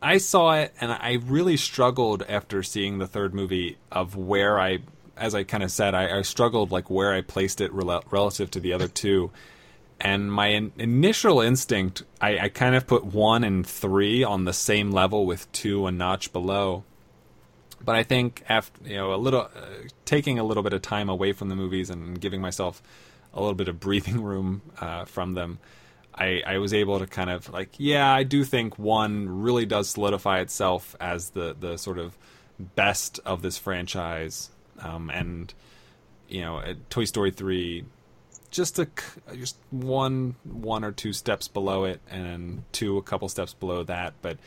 I 0.00 0.18
saw 0.18 0.54
it 0.54 0.74
and 0.80 0.92
I 0.92 1.18
really 1.26 1.56
struggled 1.56 2.22
after 2.28 2.62
seeing 2.62 2.98
the 2.98 3.06
third 3.06 3.34
movie 3.34 3.78
of 3.90 4.14
where 4.14 4.60
I, 4.60 4.78
as 5.16 5.34
I 5.34 5.42
kind 5.42 5.62
of 5.62 5.70
said, 5.70 5.94
I, 5.94 6.18
I, 6.18 6.22
struggled 6.22 6.70
like 6.70 6.90
where 6.90 7.12
I 7.14 7.22
placed 7.22 7.60
it 7.60 7.72
rel- 7.72 8.04
relative 8.10 8.50
to 8.52 8.60
the 8.60 8.72
other 8.72 8.88
two. 8.88 9.30
And 9.98 10.30
my 10.30 10.48
in- 10.48 10.72
initial 10.78 11.40
instinct, 11.40 12.04
I, 12.20 12.38
I 12.38 12.48
kind 12.50 12.74
of 12.74 12.86
put 12.86 13.04
one 13.06 13.42
and 13.42 13.66
three 13.66 14.22
on 14.22 14.44
the 14.44 14.52
same 14.52 14.92
level 14.92 15.24
with 15.24 15.50
two 15.52 15.86
a 15.86 15.90
notch 15.90 16.32
below. 16.32 16.84
But 17.86 17.94
I 17.94 18.02
think 18.02 18.42
after 18.48 18.86
you 18.86 18.96
know 18.96 19.14
a 19.14 19.16
little, 19.16 19.42
uh, 19.42 19.88
taking 20.04 20.38
a 20.38 20.44
little 20.44 20.64
bit 20.64 20.74
of 20.74 20.82
time 20.82 21.08
away 21.08 21.32
from 21.32 21.48
the 21.48 21.54
movies 21.56 21.88
and 21.88 22.20
giving 22.20 22.42
myself 22.42 22.82
a 23.32 23.40
little 23.40 23.54
bit 23.54 23.68
of 23.68 23.80
breathing 23.86 24.22
room 24.22 24.60
uh, 24.78 25.06
from 25.06 25.32
them, 25.34 25.60
I, 26.12 26.42
I 26.44 26.58
was 26.58 26.74
able 26.74 26.98
to 26.98 27.06
kind 27.06 27.30
of 27.30 27.48
like, 27.52 27.70
yeah, 27.78 28.10
I 28.10 28.24
do 28.24 28.42
think 28.42 28.78
one 28.78 29.42
really 29.42 29.66
does 29.66 29.90
solidify 29.90 30.40
itself 30.40 30.96
as 31.00 31.30
the 31.30 31.56
the 31.58 31.78
sort 31.78 31.98
of 31.98 32.18
best 32.58 33.20
of 33.24 33.40
this 33.40 33.56
franchise, 33.56 34.50
um, 34.80 35.08
and 35.08 35.54
you 36.28 36.40
know, 36.40 36.62
Toy 36.90 37.04
Story 37.04 37.30
three, 37.30 37.84
just 38.56 38.78
a 38.78 38.88
just 39.34 39.56
one 39.70 40.34
one 40.44 40.82
or 40.82 40.90
two 40.90 41.12
steps 41.12 41.46
below 41.46 41.84
it, 41.84 42.00
and 42.10 42.64
two 42.72 42.96
a 42.96 43.02
couple 43.02 43.28
steps 43.28 43.52
below 43.52 43.84
that, 43.84 44.14
but 44.22 44.38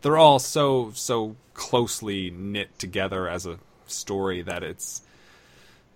they're 0.00 0.16
all 0.16 0.38
so 0.38 0.90
so 0.94 1.36
closely 1.52 2.30
knit 2.30 2.76
together 2.78 3.28
as 3.28 3.46
a 3.46 3.58
story 3.86 4.42
that 4.42 4.62
it's 4.62 5.02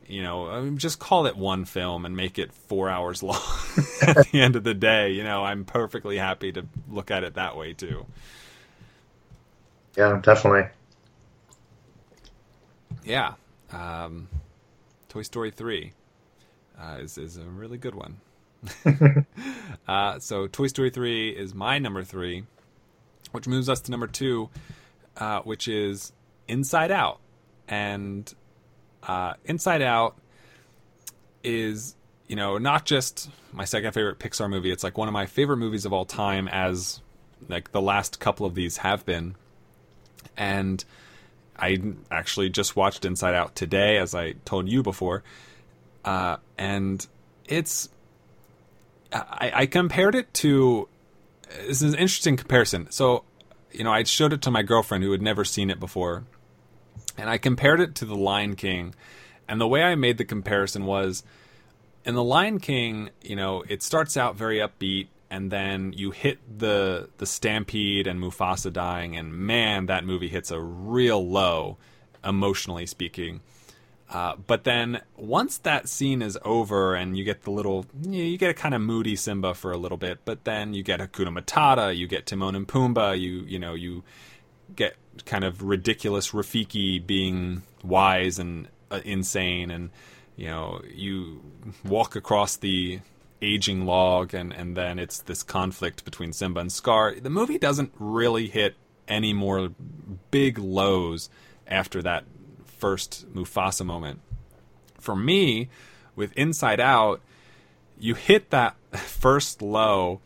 you 0.06 0.22
know, 0.22 0.50
I 0.50 0.60
mean, 0.60 0.78
just 0.78 0.98
call 0.98 1.26
it 1.26 1.36
one 1.36 1.64
film 1.64 2.04
and 2.04 2.14
make 2.14 2.38
it 2.38 2.52
four 2.52 2.90
hours 2.90 3.22
long 3.22 3.40
at 4.02 4.26
the 4.30 4.40
end 4.42 4.56
of 4.56 4.64
the 4.64 4.74
day. 4.74 5.12
You 5.12 5.24
know, 5.24 5.42
I'm 5.42 5.64
perfectly 5.64 6.18
happy 6.18 6.52
to 6.52 6.66
look 6.90 7.10
at 7.10 7.24
it 7.24 7.34
that 7.34 7.56
way 7.56 7.72
too. 7.72 8.04
Yeah, 9.96 10.20
definitely. 10.22 10.68
Yeah, 13.04 13.34
um, 13.72 14.28
Toy 15.08 15.22
Story 15.22 15.50
three 15.50 15.92
uh, 16.82 16.96
is 16.98 17.18
is 17.18 17.36
a 17.36 17.44
really 17.44 17.78
good 17.78 17.94
one. 17.94 18.20
uh, 19.88 20.18
so 20.18 20.46
Toy 20.46 20.66
Story 20.66 20.90
three 20.90 21.30
is 21.30 21.54
my 21.54 21.78
number 21.78 22.02
three, 22.02 22.44
which 23.32 23.46
moves 23.46 23.68
us 23.68 23.80
to 23.82 23.90
number 23.90 24.06
two, 24.06 24.50
uh, 25.16 25.40
which 25.40 25.68
is 25.68 26.12
Inside 26.48 26.90
Out, 26.90 27.20
and 27.68 28.32
uh, 29.02 29.34
Inside 29.44 29.82
Out 29.82 30.16
is, 31.42 31.96
you 32.28 32.36
know, 32.36 32.58
not 32.58 32.84
just 32.84 33.30
my 33.52 33.64
second 33.64 33.92
favorite 33.92 34.18
Pixar 34.18 34.48
movie. 34.48 34.70
It's 34.70 34.84
like 34.84 34.96
one 34.96 35.08
of 35.08 35.14
my 35.14 35.26
favorite 35.26 35.58
movies 35.58 35.84
of 35.84 35.92
all 35.92 36.04
time, 36.04 36.48
as 36.48 37.00
like 37.48 37.72
the 37.72 37.82
last 37.82 38.20
couple 38.20 38.46
of 38.46 38.54
these 38.54 38.78
have 38.78 39.04
been. 39.04 39.34
And 40.36 40.84
I 41.56 41.80
actually 42.10 42.48
just 42.48 42.76
watched 42.76 43.04
Inside 43.04 43.34
Out 43.34 43.54
today, 43.54 43.98
as 43.98 44.14
I 44.14 44.32
told 44.44 44.68
you 44.68 44.82
before, 44.82 45.22
uh, 46.04 46.36
and 46.58 47.06
it's. 47.46 47.88
I, 49.12 49.52
I 49.54 49.66
compared 49.66 50.14
it 50.14 50.32
to. 50.34 50.88
This 51.66 51.82
is 51.82 51.92
an 51.92 51.98
interesting 51.98 52.36
comparison. 52.36 52.90
So, 52.90 53.24
you 53.70 53.84
know, 53.84 53.92
I 53.92 54.04
showed 54.04 54.32
it 54.32 54.42
to 54.42 54.50
my 54.50 54.62
girlfriend 54.62 55.04
who 55.04 55.12
had 55.12 55.20
never 55.20 55.44
seen 55.44 55.70
it 55.70 55.78
before, 55.78 56.24
and 57.18 57.28
I 57.28 57.38
compared 57.38 57.80
it 57.80 57.94
to 57.96 58.04
The 58.04 58.16
Lion 58.16 58.56
King. 58.56 58.94
And 59.48 59.60
the 59.60 59.68
way 59.68 59.82
I 59.82 59.96
made 59.96 60.16
the 60.18 60.24
comparison 60.24 60.86
was 60.86 61.24
in 62.04 62.14
The 62.14 62.22
Lion 62.22 62.58
King, 62.58 63.10
you 63.20 63.36
know, 63.36 63.64
it 63.68 63.82
starts 63.82 64.16
out 64.16 64.36
very 64.36 64.58
upbeat 64.58 65.08
and 65.32 65.50
then 65.50 65.94
you 65.94 66.10
hit 66.10 66.38
the 66.58 67.08
the 67.16 67.24
stampede 67.24 68.06
and 68.06 68.20
Mufasa 68.20 68.70
dying 68.70 69.16
and 69.16 69.32
man, 69.32 69.86
that 69.86 70.04
movie 70.04 70.28
hits 70.28 70.50
a 70.50 70.60
real 70.60 71.26
low 71.26 71.78
emotionally 72.22 72.86
speaking. 72.86 73.40
Uh, 74.12 74.36
but 74.46 74.64
then 74.64 75.00
once 75.16 75.56
that 75.56 75.88
scene 75.88 76.20
is 76.20 76.38
over 76.44 76.94
and 76.94 77.16
you 77.16 77.24
get 77.24 77.42
the 77.42 77.50
little, 77.50 77.86
you, 78.06 78.36
get 78.36 78.50
a 78.50 78.54
kind 78.54 78.74
of 78.74 78.80
moody 78.82 79.16
Simba 79.16 79.54
for 79.54 79.72
a 79.72 79.78
little 79.78 79.96
bit, 79.96 80.18
but 80.26 80.44
then 80.44 80.74
you 80.74 80.82
get 80.82 81.00
Hakuna 81.00 81.28
Matata, 81.28 81.96
you 81.96 82.06
get 82.06 82.26
Timon 82.26 82.54
and 82.54 82.68
Pumbaa, 82.68 83.18
you 83.18 83.44
you 83.46 83.58
know 83.58 83.72
you 83.72 84.04
get 84.76 84.96
kind 85.24 85.44
of 85.44 85.62
ridiculous 85.62 86.32
Rafiki 86.32 87.04
being 87.04 87.62
wise 87.82 88.38
and 88.38 88.68
uh, 88.90 89.00
insane, 89.02 89.70
and 89.70 89.88
you 90.36 90.48
know 90.48 90.82
you 90.94 91.40
walk 91.82 92.14
across 92.14 92.56
the 92.56 93.00
aging 93.40 93.86
log, 93.86 94.34
and 94.34 94.52
and 94.52 94.76
then 94.76 94.98
it's 94.98 95.20
this 95.22 95.42
conflict 95.42 96.04
between 96.04 96.34
Simba 96.34 96.60
and 96.60 96.70
Scar. 96.70 97.14
The 97.18 97.30
movie 97.30 97.58
doesn't 97.58 97.92
really 97.98 98.48
hit 98.48 98.74
any 99.08 99.32
more 99.32 99.70
big 100.30 100.58
lows 100.58 101.30
after 101.66 102.02
that 102.02 102.24
first 102.82 103.32
Mufasa 103.32 103.86
moment. 103.86 104.18
For 104.98 105.14
me, 105.14 105.68
with 106.16 106.32
Inside 106.32 106.80
Out, 106.80 107.20
you 107.96 108.16
hit 108.16 108.50
that 108.50 108.74
first 108.92 109.62
low 109.62 110.20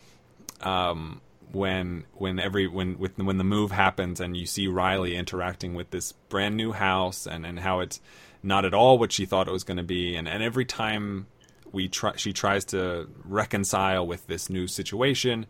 um, 0.63 1.21
when 1.53 2.05
when 2.15 2.39
every 2.39 2.67
when 2.67 2.99
with 2.99 3.19
when 3.19 3.37
the 3.37 3.45
move 3.45 3.73
happens 3.73 4.21
and 4.21 4.35
you 4.35 4.47
see 4.47 4.69
Riley 4.69 5.15
interacting 5.17 5.75
with 5.75 5.91
this 5.91 6.13
brand 6.31 6.57
new 6.57 6.73
house 6.73 7.27
and 7.27 7.45
and 7.45 7.61
how 7.61 7.81
it's 7.81 8.01
not 8.43 8.65
at 8.65 8.73
all 8.73 8.99
what 8.99 9.13
she 9.13 9.27
thought 9.27 9.49
it 9.49 9.53
was 9.53 9.65
going 9.65 9.77
to 9.77 9.83
be 9.83 10.17
and 10.17 10.27
and 10.27 10.43
every 10.43 10.65
time 10.65 11.27
we 11.73 11.89
try 11.89 12.17
she 12.17 12.33
tries 12.33 12.65
to 12.65 13.07
reconcile 13.25 14.07
with 14.07 14.27
this 14.29 14.49
new 14.49 14.67
situation 14.67 15.45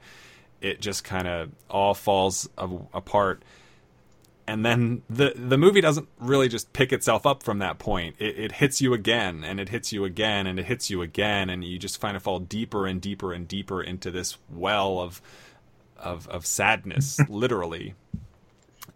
it 0.61 0.81
just 0.81 1.05
kind 1.05 1.29
of 1.29 1.51
all 1.71 1.95
falls 1.95 2.49
apart 2.59 3.43
and 4.47 4.65
then 4.65 5.03
the 5.11 5.33
the 5.37 5.59
movie 5.59 5.81
doesn't 5.81 6.09
really 6.19 6.49
just 6.49 6.73
pick 6.73 6.93
itself 6.93 7.27
up 7.27 7.43
from 7.43 7.59
that 7.59 7.79
point. 7.79 8.17
It, 8.19 8.39
it, 8.39 8.53
hits 8.53 8.81
you 8.81 8.95
again, 8.95 9.43
and 9.45 9.59
it 9.59 9.69
hits 9.69 9.93
you 9.93 10.05
again, 10.05 10.47
and 10.47 10.59
it 10.59 10.67
hits 10.67 10.89
you 10.91 11.03
again, 11.03 11.51
and 11.51 11.65
you 11.65 11.79
just 11.79 12.01
kind 12.01 12.17
of 12.17 12.23
fall 12.23 12.39
deeper 12.39 12.87
and 12.87 13.01
deeper 13.01 13.33
and 13.33 13.49
deeper 13.49 13.83
into 13.83 14.11
this 14.11 14.39
well 14.51 15.01
of 15.01 15.21
of 15.99 16.29
of 16.29 16.47
sadness, 16.47 17.19
literally. 17.29 17.95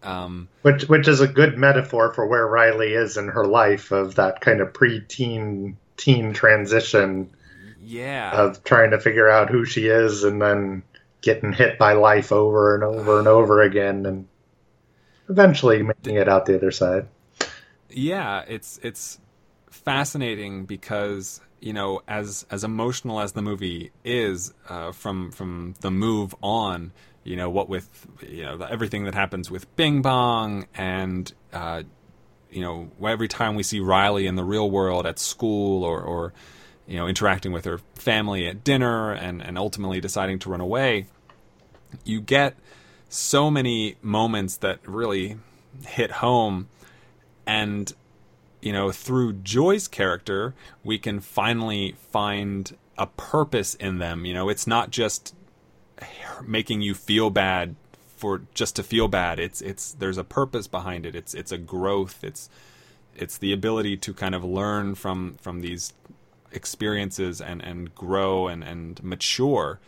Um, 0.03 0.47
which 0.61 0.83
which 0.87 1.07
is 1.07 1.19
a 1.19 1.27
good 1.27 1.57
metaphor 1.57 2.13
for 2.13 2.25
where 2.25 2.47
Riley 2.47 2.93
is 2.93 3.17
in 3.17 3.27
her 3.27 3.45
life 3.45 3.91
of 3.91 4.15
that 4.15 4.41
kind 4.41 4.61
of 4.61 4.73
pre-teen 4.73 5.77
teen 5.97 6.33
transition. 6.33 7.29
Yeah. 7.83 8.31
Of 8.31 8.63
trying 8.63 8.91
to 8.91 8.99
figure 8.99 9.29
out 9.29 9.49
who 9.49 9.65
she 9.65 9.87
is 9.87 10.23
and 10.23 10.41
then 10.41 10.83
getting 11.21 11.51
hit 11.51 11.77
by 11.77 11.93
life 11.93 12.31
over 12.31 12.75
and 12.75 12.83
over 12.83 13.19
and 13.19 13.27
over 13.27 13.61
again 13.61 14.05
and 14.05 14.27
eventually 15.29 15.83
making 15.83 16.15
it 16.15 16.27
out 16.27 16.45
the 16.45 16.55
other 16.55 16.71
side. 16.71 17.07
Yeah, 17.89 18.43
it's 18.47 18.79
it's 18.83 19.19
fascinating 19.69 20.65
because 20.65 21.41
you 21.59 21.73
know, 21.73 22.01
as 22.07 22.45
as 22.49 22.63
emotional 22.63 23.19
as 23.19 23.33
the 23.33 23.41
movie 23.41 23.91
is 24.03 24.53
uh, 24.69 24.91
from 24.91 25.31
from 25.31 25.75
the 25.81 25.91
move 25.91 26.33
on, 26.41 26.91
you 27.23 27.35
know, 27.35 27.49
what 27.49 27.69
with 27.69 28.07
you 28.27 28.43
know 28.43 28.59
everything 28.61 29.05
that 29.05 29.13
happens 29.13 29.51
with 29.51 29.73
Bing 29.75 30.01
Bong 30.01 30.67
and 30.73 31.31
uh, 31.53 31.83
you 32.49 32.61
know 32.61 32.89
every 33.07 33.27
time 33.27 33.55
we 33.55 33.63
see 33.63 33.79
Riley 33.79 34.27
in 34.27 34.35
the 34.35 34.43
real 34.43 34.69
world 34.69 35.05
at 35.05 35.19
school 35.19 35.83
or 35.83 36.01
or 36.01 36.33
you 36.91 36.97
know, 36.97 37.07
interacting 37.07 37.53
with 37.53 37.63
her 37.63 37.79
family 37.95 38.47
at 38.47 38.65
dinner 38.65 39.13
and, 39.13 39.41
and 39.41 39.57
ultimately 39.57 40.01
deciding 40.01 40.39
to 40.39 40.49
run 40.49 40.59
away, 40.59 41.05
you 42.03 42.19
get 42.19 42.55
so 43.11 43.51
many 43.51 43.97
moments 44.01 44.57
that 44.57 44.79
really 44.87 45.37
hit 45.85 46.11
home. 46.11 46.69
And, 47.45 47.93
you 48.61 48.71
know, 48.71 48.91
through 48.91 49.33
Joy's 49.33 49.87
character, 49.87 50.53
we 50.83 50.97
can 50.97 51.19
finally 51.19 51.95
find 52.11 52.75
a 52.97 53.07
purpose 53.07 53.75
in 53.75 53.97
them. 53.97 54.25
You 54.25 54.33
know, 54.33 54.47
it's 54.47 54.65
not 54.65 54.91
just 54.91 55.35
making 56.43 56.81
you 56.81 56.93
feel 56.95 57.29
bad 57.29 57.75
for 58.15 58.43
just 58.53 58.75
to 58.77 58.83
feel 58.83 59.07
bad. 59.07 59.39
It's 59.39 59.61
it's 59.61 59.91
there's 59.93 60.17
a 60.17 60.23
purpose 60.23 60.67
behind 60.67 61.05
it. 61.05 61.15
It's 61.15 61.33
it's 61.33 61.51
a 61.51 61.57
growth. 61.57 62.23
It's 62.23 62.49
it's 63.15 63.37
the 63.37 63.51
ability 63.51 63.97
to 63.97 64.13
kind 64.13 64.35
of 64.35 64.43
learn 64.43 64.95
from 64.95 65.35
from 65.41 65.61
these 65.61 65.93
experiences 66.51 67.41
and 67.41 67.61
and 67.61 67.93
grow 67.93 68.47
and 68.47 68.63
and 68.63 69.03
mature 69.03 69.79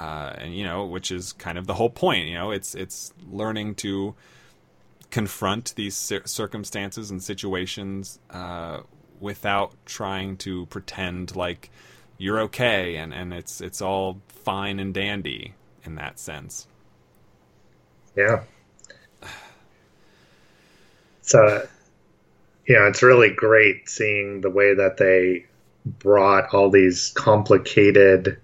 uh, 0.00 0.32
and 0.38 0.56
you 0.56 0.64
know 0.64 0.86
which 0.86 1.10
is 1.10 1.32
kind 1.32 1.58
of 1.58 1.66
the 1.66 1.74
whole 1.74 1.90
point 1.90 2.26
you 2.28 2.34
know 2.34 2.50
it's 2.50 2.74
it's 2.74 3.12
learning 3.30 3.74
to 3.74 4.14
confront 5.10 5.74
these 5.74 5.96
circumstances 5.96 7.10
and 7.10 7.22
situations 7.22 8.18
uh, 8.30 8.80
without 9.20 9.72
trying 9.86 10.36
to 10.36 10.66
pretend 10.66 11.34
like 11.34 11.70
you're 12.18 12.40
okay 12.40 12.96
and 12.96 13.14
and 13.14 13.32
it's 13.32 13.60
it's 13.60 13.80
all 13.80 14.20
fine 14.28 14.78
and 14.78 14.92
dandy 14.94 15.54
in 15.84 15.94
that 15.94 16.18
sense. 16.18 16.66
Yeah. 18.16 18.42
So 21.22 21.66
yeah 22.68 22.88
it's 22.88 23.02
really 23.02 23.30
great 23.30 23.88
seeing 23.88 24.40
the 24.40 24.50
way 24.50 24.74
that 24.74 24.98
they 24.98 25.46
brought 25.86 26.52
all 26.52 26.70
these 26.70 27.10
complicated 27.10 28.38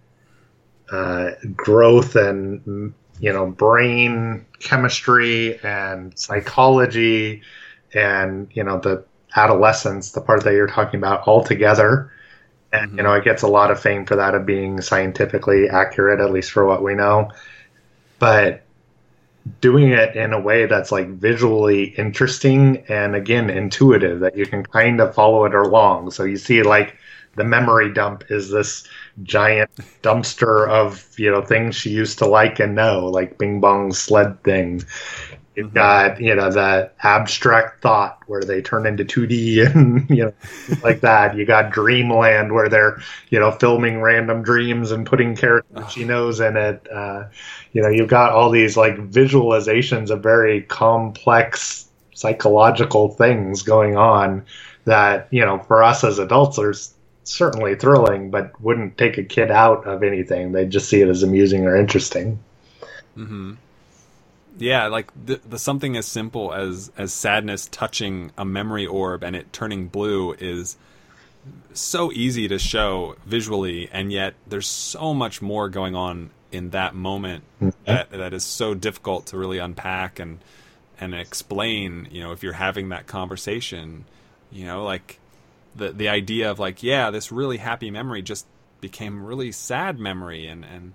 uh, 0.91 1.31
growth 1.55 2.17
and 2.17 2.95
you 3.21 3.33
know 3.33 3.47
brain 3.47 4.45
chemistry 4.59 5.59
and 5.63 6.19
psychology 6.19 7.43
and 7.95 8.49
you 8.53 8.65
know 8.65 8.79
the 8.79 9.05
adolescence 9.37 10.13
the 10.13 10.21
part 10.21 10.45
that 10.45 10.53
you're 10.53 10.67
talking 10.67 10.99
about 10.99 11.27
all 11.27 11.43
together. 11.43 12.13
And 12.73 12.89
mm-hmm. 12.89 12.99
you 12.99 13.03
know 13.05 13.15
it 13.15 13.25
gets 13.25 13.43
a 13.43 13.49
lot 13.49 13.71
of 13.71 13.81
fame 13.81 14.05
for 14.07 14.17
that 14.17 14.35
of 14.35 14.47
being 14.47 14.81
scientifically 14.81 15.69
accurate 15.69 16.21
at 16.21 16.33
least 16.33 16.51
for 16.51 16.65
what 16.65 16.83
we 16.83 16.95
know. 16.95 17.31
But 18.19 18.65
doing 19.61 19.91
it 19.91 20.17
in 20.17 20.33
a 20.33 20.41
way 20.41 20.67
that's 20.67 20.91
like 20.91 21.09
visually 21.09 21.85
interesting 21.99 22.85
and 22.89 23.15
again 23.15 23.51
intuitive 23.51 24.21
that 24.21 24.37
you 24.37 24.47
can 24.47 24.65
kind 24.65 25.01
of 25.01 25.15
follow 25.15 25.45
it 25.45 25.55
along. 25.55 26.11
So 26.11 26.25
you 26.25 26.37
see 26.37 26.63
like 26.63 26.97
the 27.37 27.45
memory 27.45 27.93
dump 27.93 28.25
is 28.31 28.51
this 28.51 28.89
giant 29.23 29.71
dumpster 30.03 30.69
of 30.69 31.09
you 31.17 31.31
know 31.31 31.43
things 31.43 31.77
she 31.77 31.91
used 31.91 32.19
to 32.19 32.27
like 32.27 32.59
and 32.61 32.75
know, 32.75 33.07
like 33.07 33.39
Bing 33.39 33.61
Bong's 33.61 33.99
sled 33.99 34.43
thing. 34.43 34.83
You've 35.55 35.69
mm-hmm. 35.69 35.77
got 35.77 36.21
you 36.21 36.35
know 36.35 36.51
the 36.51 36.91
abstract 37.03 37.81
thought 37.81 38.19
where 38.27 38.43
they 38.43 38.61
turn 38.61 38.87
into 38.87 39.05
2D 39.05 39.67
and 39.75 40.09
you 40.11 40.25
know 40.25 40.33
like 40.83 41.01
that. 41.03 41.37
You 41.37 41.47
got 41.47 41.73
Dreamland 41.73 42.53
where 42.53 42.69
they're 42.69 43.01
you 43.31 43.39
know 43.39 43.53
filming 43.53 44.01
random 44.01 44.43
dreams 44.43 44.91
and 44.91 45.07
putting 45.07 45.37
characters 45.37 45.93
she 45.93 46.05
knows 46.05 46.41
in 46.41 46.57
it. 46.57 46.87
Uh, 46.91 47.25
you 47.73 47.83
know 47.83 47.89
you've 47.89 48.09
got 48.09 48.33
all 48.33 48.51
these 48.51 48.77
like 48.77 48.97
visualizations 48.97 50.11
of 50.11 50.23
very 50.23 50.63
complex 50.63 51.89
psychological 52.15 53.09
things 53.09 53.63
going 53.63 53.97
on 53.97 54.45
that 54.85 55.29
you 55.31 55.45
know 55.45 55.59
for 55.59 55.83
us 55.83 56.05
as 56.05 56.19
adults 56.19 56.57
there's 56.57 56.95
certainly 57.25 57.75
thrilling, 57.75 58.31
but 58.31 58.61
wouldn't 58.61 58.97
take 58.97 59.19
a 59.19 59.25
kid 59.25 59.51
out 59.51 59.87
of 59.87 60.03
anything. 60.03 60.53
They'd 60.53 60.71
just 60.71 60.89
see 60.89 61.01
it 61.01 61.09
as 61.09 61.23
amusing 61.23 61.65
or 61.65 61.77
interesting. 61.77 62.39
Mm-hmm. 63.17 63.55
Yeah, 64.59 64.87
like 64.87 65.11
the, 65.27 65.41
the 65.49 65.59
something 65.59 65.97
as 65.97 66.07
simple 66.07 66.53
as 66.53 66.93
as 66.97 67.13
sadness 67.13 67.67
touching 67.67 68.31
a 68.39 68.45
memory 68.45 68.87
orb 68.87 69.25
and 69.25 69.35
it 69.35 69.53
turning 69.53 69.89
blue 69.89 70.33
is 70.35 70.77
so 71.73 72.13
easy 72.13 72.47
to 72.49 72.59
show 72.59 73.17
visually, 73.27 73.89
and 73.93 74.13
yet 74.13 74.35
there's 74.47 74.69
so 74.69 75.13
much 75.13 75.43
more 75.43 75.69
going 75.69 75.95
on 75.95 76.31
in 76.53 76.71
that 76.71 76.95
moment 76.95 77.43
mm-hmm. 77.61 77.71
that 77.85 78.11
that 78.11 78.33
is 78.33 78.45
so 78.45 78.75
difficult 78.75 79.27
to 79.27 79.39
really 79.39 79.59
unpack 79.59 80.19
and 80.19 80.39
and 81.01 81.15
explain. 81.15 82.09
You 82.11 82.23
know, 82.23 82.33
if 82.33 82.43
you're 82.43 82.53
having 82.53 82.91
that 82.91 83.07
conversation, 83.07 84.05
you 84.53 84.67
know, 84.67 84.85
like 84.85 85.19
the 85.77 85.91
the 85.93 86.09
idea 86.09 86.51
of 86.51 86.59
like 86.59 86.83
yeah 86.83 87.11
this 87.11 87.33
really 87.33 87.57
happy 87.57 87.91
memory 87.91 88.23
just 88.23 88.47
became 88.81 89.25
really 89.25 89.51
sad 89.51 89.99
memory 89.99 90.47
and 90.47 90.65
and 90.65 90.93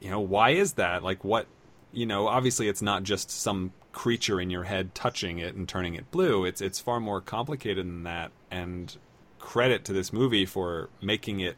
you 0.00 0.10
know 0.10 0.20
why 0.20 0.50
is 0.50 0.74
that? 0.74 1.02
Like 1.02 1.24
what 1.24 1.46
you 1.92 2.06
know 2.06 2.26
obviously 2.26 2.68
it's 2.68 2.82
not 2.82 3.04
just 3.04 3.30
some 3.30 3.72
creature 3.92 4.40
in 4.40 4.50
your 4.50 4.64
head 4.64 4.94
touching 4.94 5.38
it 5.38 5.54
and 5.54 5.68
turning 5.68 5.94
it 5.94 6.10
blue. 6.10 6.44
It's 6.44 6.60
it's 6.60 6.80
far 6.80 6.98
more 6.98 7.20
complicated 7.20 7.86
than 7.86 8.02
that. 8.02 8.32
And 8.50 8.96
credit 9.38 9.84
to 9.84 9.92
this 9.92 10.12
movie 10.12 10.44
for 10.44 10.88
making 11.00 11.40
it 11.40 11.56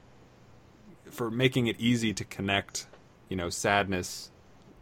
for 1.11 1.31
making 1.31 1.67
it 1.69 1.81
easy 1.81 2.13
to 2.13 2.25
connect 2.25 2.87
you 3.29 3.37
know 3.37 3.49
sadness 3.49 4.31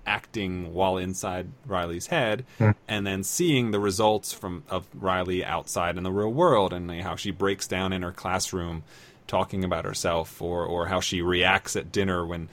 acting 0.07 0.73
while 0.75 0.97
inside 0.97 1.49
Riley's 1.67 2.09
head, 2.09 2.45
mm. 2.59 2.75
and 2.89 3.07
then 3.07 3.23
seeing 3.23 3.71
the 3.71 3.81
results 3.81 4.33
from 4.33 4.65
of 4.69 4.87
Riley 4.95 5.45
outside 5.45 5.97
in 5.97 6.03
the 6.03 6.13
real 6.13 6.33
world, 6.33 6.73
and 6.73 6.91
how 7.03 7.17
she 7.17 7.31
breaks 7.31 7.67
down 7.67 7.93
in 7.93 8.03
her 8.03 8.13
classroom, 8.13 8.83
talking 9.27 9.65
about 9.65 9.85
herself, 9.85 10.41
or 10.43 10.65
or 10.65 10.87
how 10.87 11.01
she 11.01 11.23
reacts 11.23 11.77
at 11.77 11.93
dinner 11.93 12.27
when 12.27 12.49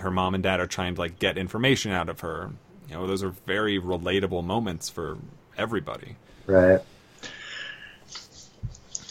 her 0.00 0.10
mom 0.10 0.34
and 0.34 0.42
dad 0.42 0.60
are 0.60 0.66
trying 0.66 0.94
to 0.94 1.00
like 1.00 1.18
get 1.18 1.36
information 1.36 1.92
out 1.92 2.08
of 2.08 2.20
her. 2.20 2.50
You 2.88 2.96
know, 2.96 3.06
those 3.06 3.22
are 3.22 3.30
very 3.46 3.78
relatable 3.78 4.44
moments 4.44 4.88
for 4.88 5.18
everybody. 5.56 6.16
Right. 6.46 6.80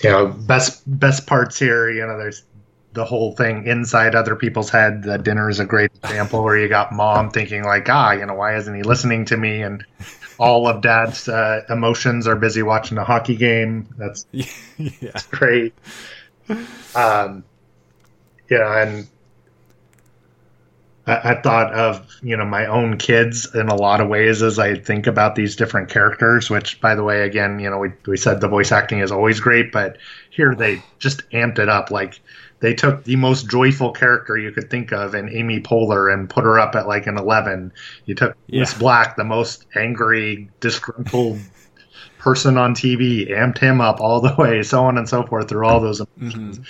You 0.04 0.10
know, 0.10 0.28
best 0.28 0.82
best 0.86 1.28
parts 1.28 1.60
here. 1.60 1.90
You 1.90 2.06
know, 2.06 2.18
there's 2.18 2.44
the 2.94 3.06
whole 3.06 3.34
thing 3.34 3.66
inside 3.68 4.16
other 4.16 4.36
people's 4.36 4.70
head. 4.70 5.04
The 5.04 5.18
dinner 5.18 5.50
is 5.50 5.60
a 5.60 5.66
great 5.66 5.92
example 6.04 6.44
where 6.44 6.58
you 6.58 6.68
got 6.68 6.92
mom 6.92 7.30
thinking 7.30 7.64
like, 7.64 7.88
ah, 7.90 8.12
you 8.12 8.26
know, 8.26 8.34
why 8.34 8.56
isn't 8.56 8.74
he 8.74 8.84
listening 8.84 9.26
to 9.26 9.38
me? 9.38 9.62
And 9.62 9.86
all 10.40 10.68
of 10.68 10.82
dad's 10.82 11.28
uh, 11.28 11.64
emotions 11.70 12.28
are 12.28 12.36
busy 12.36 12.64
watching 12.64 12.98
a 12.98 13.04
hockey 13.04 13.36
game. 13.36 13.88
That's 13.98 14.26
yeah. 14.32 15.20
great. 15.30 15.74
Um, 16.96 17.44
yeah, 18.50 18.82
and 18.82 19.08
I, 21.06 21.32
I 21.32 21.42
thought 21.42 21.74
of 21.74 22.08
you 22.24 22.38
know 22.38 22.46
my 22.46 22.66
own 22.66 22.98
kids 22.98 23.54
in 23.54 23.68
a 23.68 23.76
lot 23.76 24.02
of 24.02 24.08
ways 24.08 24.42
as 24.42 24.58
I 24.58 24.76
think 24.76 25.08
about 25.08 25.36
these 25.36 25.56
different 25.56 25.90
characters. 25.90 26.50
Which, 26.50 26.80
by 26.82 26.96
the 26.96 27.04
way, 27.04 27.22
again, 27.22 27.60
you 27.60 27.70
know, 27.70 27.78
we 27.78 27.90
we 28.08 28.18
said 28.18 28.42
the 28.42 28.48
voice 28.48 28.72
acting 28.72 29.00
is 29.00 29.12
always 29.12 29.40
great, 29.40 29.72
but 29.72 29.98
here 30.30 30.56
they 30.56 30.82
just 31.00 31.30
amped 31.32 31.60
it 31.60 31.70
up 31.70 31.92
like 31.92 32.20
they 32.60 32.74
took 32.74 33.04
the 33.04 33.16
most 33.16 33.50
joyful 33.50 33.92
character 33.92 34.38
you 34.38 34.52
could 34.52 34.70
think 34.70 34.92
of 34.92 35.16
in 35.16 35.30
Amy 35.30 35.62
Poehler 35.62 36.14
and 36.14 36.30
put 36.30 36.44
her 36.44 36.60
up 36.60 36.76
at 36.76 36.88
like 36.88 37.08
an 37.08 37.18
11. 37.18 37.72
You 38.06 38.16
took 38.16 38.36
yeah. 38.48 38.58
Lewis 38.58 38.74
Black, 38.74 39.16
the 39.16 39.24
most 39.24 39.66
angry, 39.76 40.50
disgruntled 40.60 41.40
person 42.18 42.58
on 42.58 42.76
TV, 42.76 43.30
amped 43.32 43.60
him 43.60 43.80
up 43.80 44.02
all 44.02 44.22
the 44.22 44.36
way, 44.38 44.62
so 44.64 44.84
on 44.84 44.98
and 44.98 45.08
so 45.08 45.24
forth 45.24 45.50
through 45.50 45.66
all 45.66 45.80
those 45.80 46.02
emotions. 46.02 46.60
Mm-hmm. 46.60 46.64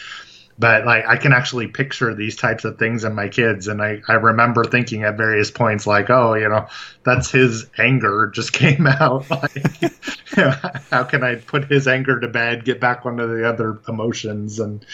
But 0.59 0.85
like 0.85 1.05
I 1.07 1.15
can 1.15 1.31
actually 1.31 1.67
picture 1.67 2.13
these 2.13 2.35
types 2.35 2.65
of 2.65 2.77
things 2.77 3.05
in 3.05 3.15
my 3.15 3.29
kids, 3.29 3.69
and 3.69 3.81
I, 3.81 4.01
I 4.09 4.15
remember 4.15 4.65
thinking 4.65 5.03
at 5.03 5.15
various 5.15 5.49
points 5.49 5.87
like, 5.87 6.09
oh, 6.09 6.33
you 6.33 6.49
know, 6.49 6.67
that's 7.03 7.31
his 7.31 7.65
anger 7.77 8.29
just 8.35 8.51
came 8.53 8.85
out. 8.85 9.27
like, 9.31 9.55
you 9.81 9.89
know, 10.35 10.53
how 10.91 11.05
can 11.05 11.23
I 11.23 11.35
put 11.35 11.71
his 11.71 11.87
anger 11.87 12.19
to 12.19 12.27
bed, 12.27 12.65
get 12.65 12.81
back 12.81 13.05
onto 13.05 13.25
the 13.25 13.47
other 13.47 13.79
emotions, 13.87 14.59
and 14.59 14.85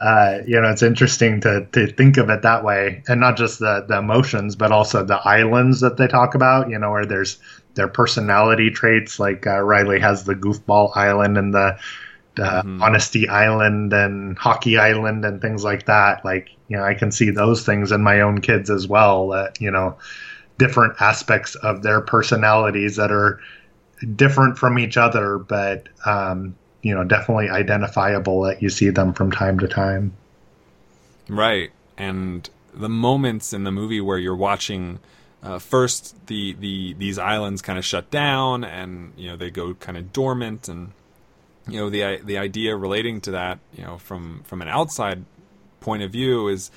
uh, 0.00 0.38
you 0.46 0.60
know, 0.60 0.68
it's 0.70 0.82
interesting 0.82 1.40
to, 1.40 1.66
to 1.72 1.88
think 1.92 2.16
of 2.18 2.30
it 2.30 2.42
that 2.42 2.62
way, 2.62 3.02
and 3.08 3.20
not 3.20 3.36
just 3.36 3.58
the, 3.58 3.84
the 3.88 3.98
emotions, 3.98 4.54
but 4.54 4.70
also 4.70 5.04
the 5.04 5.20
islands 5.26 5.80
that 5.80 5.96
they 5.96 6.06
talk 6.06 6.34
about. 6.34 6.70
You 6.70 6.78
know, 6.78 6.92
where 6.92 7.06
there's 7.06 7.38
their 7.74 7.88
personality 7.88 8.70
traits. 8.70 9.18
Like 9.18 9.46
uh, 9.46 9.60
Riley 9.60 9.98
has 9.98 10.24
the 10.24 10.34
goofball 10.34 10.96
island 10.96 11.36
and 11.36 11.52
the, 11.52 11.78
the 12.36 12.42
mm-hmm. 12.42 12.82
honesty 12.82 13.28
island 13.28 13.92
and 13.92 14.38
hockey 14.38 14.78
island 14.78 15.24
and 15.24 15.40
things 15.40 15.64
like 15.64 15.86
that. 15.86 16.24
Like, 16.24 16.50
you 16.68 16.76
know, 16.76 16.84
I 16.84 16.94
can 16.94 17.10
see 17.10 17.30
those 17.30 17.66
things 17.66 17.90
in 17.90 18.00
my 18.00 18.20
own 18.20 18.40
kids 18.40 18.70
as 18.70 18.86
well. 18.86 19.28
That 19.30 19.60
you 19.60 19.72
know, 19.72 19.98
different 20.58 20.94
aspects 21.00 21.56
of 21.56 21.82
their 21.82 22.00
personalities 22.00 22.96
that 22.96 23.10
are 23.10 23.40
different 24.14 24.58
from 24.58 24.78
each 24.78 24.96
other, 24.96 25.38
but 25.38 25.88
um, 26.06 26.54
you 26.82 26.94
know 26.94 27.04
definitely 27.04 27.48
identifiable 27.48 28.42
that 28.42 28.62
you 28.62 28.68
see 28.68 28.90
them 28.90 29.12
from 29.12 29.30
time 29.30 29.58
to 29.60 29.68
time. 29.68 30.12
Right, 31.28 31.70
and 31.96 32.48
the 32.72 32.88
moments 32.88 33.52
in 33.52 33.64
the 33.64 33.72
movie 33.72 34.00
where 34.00 34.18
you're 34.18 34.36
watching 34.36 34.98
uh, 35.42 35.58
first 35.58 36.26
the 36.26 36.54
the 36.54 36.94
these 36.94 37.18
islands 37.18 37.62
kind 37.62 37.78
of 37.78 37.84
shut 37.84 38.10
down 38.10 38.64
and 38.64 39.12
you 39.16 39.28
know 39.28 39.36
they 39.36 39.50
go 39.50 39.74
kind 39.74 39.96
of 39.96 40.12
dormant 40.12 40.68
and 40.68 40.92
you 41.68 41.78
know 41.78 41.90
the 41.90 42.20
the 42.24 42.38
idea 42.38 42.74
relating 42.76 43.20
to 43.22 43.30
that, 43.32 43.58
you 43.76 43.84
know, 43.84 43.98
from 43.98 44.42
from 44.44 44.62
an 44.62 44.68
outside 44.68 45.24
point 45.80 46.02
of 46.02 46.10
view 46.10 46.48
is, 46.48 46.70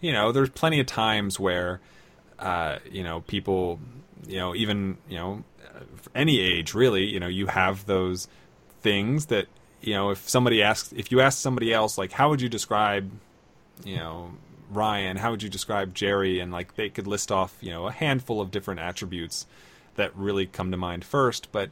you 0.00 0.12
know, 0.12 0.32
there's 0.32 0.50
plenty 0.50 0.80
of 0.80 0.86
times 0.86 1.40
where, 1.40 1.80
uh, 2.38 2.78
you 2.90 3.02
know, 3.02 3.22
people, 3.22 3.80
you 4.26 4.36
know, 4.36 4.54
even 4.54 4.98
you 5.08 5.16
know, 5.16 5.44
any 6.14 6.40
age 6.40 6.74
really, 6.74 7.04
you 7.04 7.18
know, 7.18 7.26
you 7.26 7.46
have 7.46 7.86
those 7.86 8.28
things 8.84 9.26
that 9.26 9.48
you 9.84 9.92
know, 9.92 10.10
if 10.10 10.28
somebody 10.28 10.62
asks, 10.62 10.92
if 10.92 11.12
you 11.12 11.20
ask 11.20 11.38
somebody 11.38 11.72
else, 11.72 11.98
like, 11.98 12.12
how 12.12 12.30
would 12.30 12.40
you 12.40 12.48
describe, 12.48 13.10
you 13.84 13.96
know, 13.96 14.30
Ryan? 14.70 15.18
How 15.18 15.30
would 15.30 15.42
you 15.42 15.50
describe 15.50 15.94
Jerry? 15.94 16.40
And 16.40 16.50
like, 16.50 16.74
they 16.74 16.88
could 16.88 17.06
list 17.06 17.30
off, 17.30 17.54
you 17.60 17.70
know, 17.70 17.86
a 17.86 17.92
handful 17.92 18.40
of 18.40 18.50
different 18.50 18.80
attributes 18.80 19.46
that 19.96 20.16
really 20.16 20.46
come 20.46 20.70
to 20.70 20.78
mind 20.78 21.04
first. 21.04 21.52
But, 21.52 21.70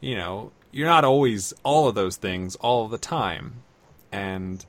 you 0.00 0.14
know, 0.14 0.52
you're 0.72 0.86
not 0.86 1.04
always 1.04 1.54
all 1.62 1.88
of 1.88 1.94
those 1.94 2.16
things 2.16 2.54
all 2.56 2.86
the 2.86 2.98
time. 2.98 3.62
And 4.12 4.64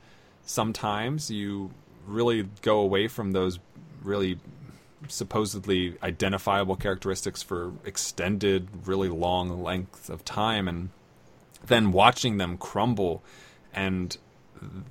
sometimes 0.45 1.29
you 1.29 1.71
really 2.07 2.47
go 2.61 2.79
away 2.79 3.09
from 3.09 3.33
those 3.33 3.59
really 4.01 4.39
supposedly 5.09 5.97
identifiable 6.01 6.77
characteristics 6.77 7.43
for 7.43 7.73
extended, 7.83 8.69
really 8.85 9.09
long 9.09 9.61
lengths 9.61 10.07
of 10.07 10.23
time. 10.23 10.69
And, 10.69 10.91
then 11.69 11.91
watching 11.91 12.37
them 12.37 12.57
crumble. 12.57 13.23
And 13.73 14.15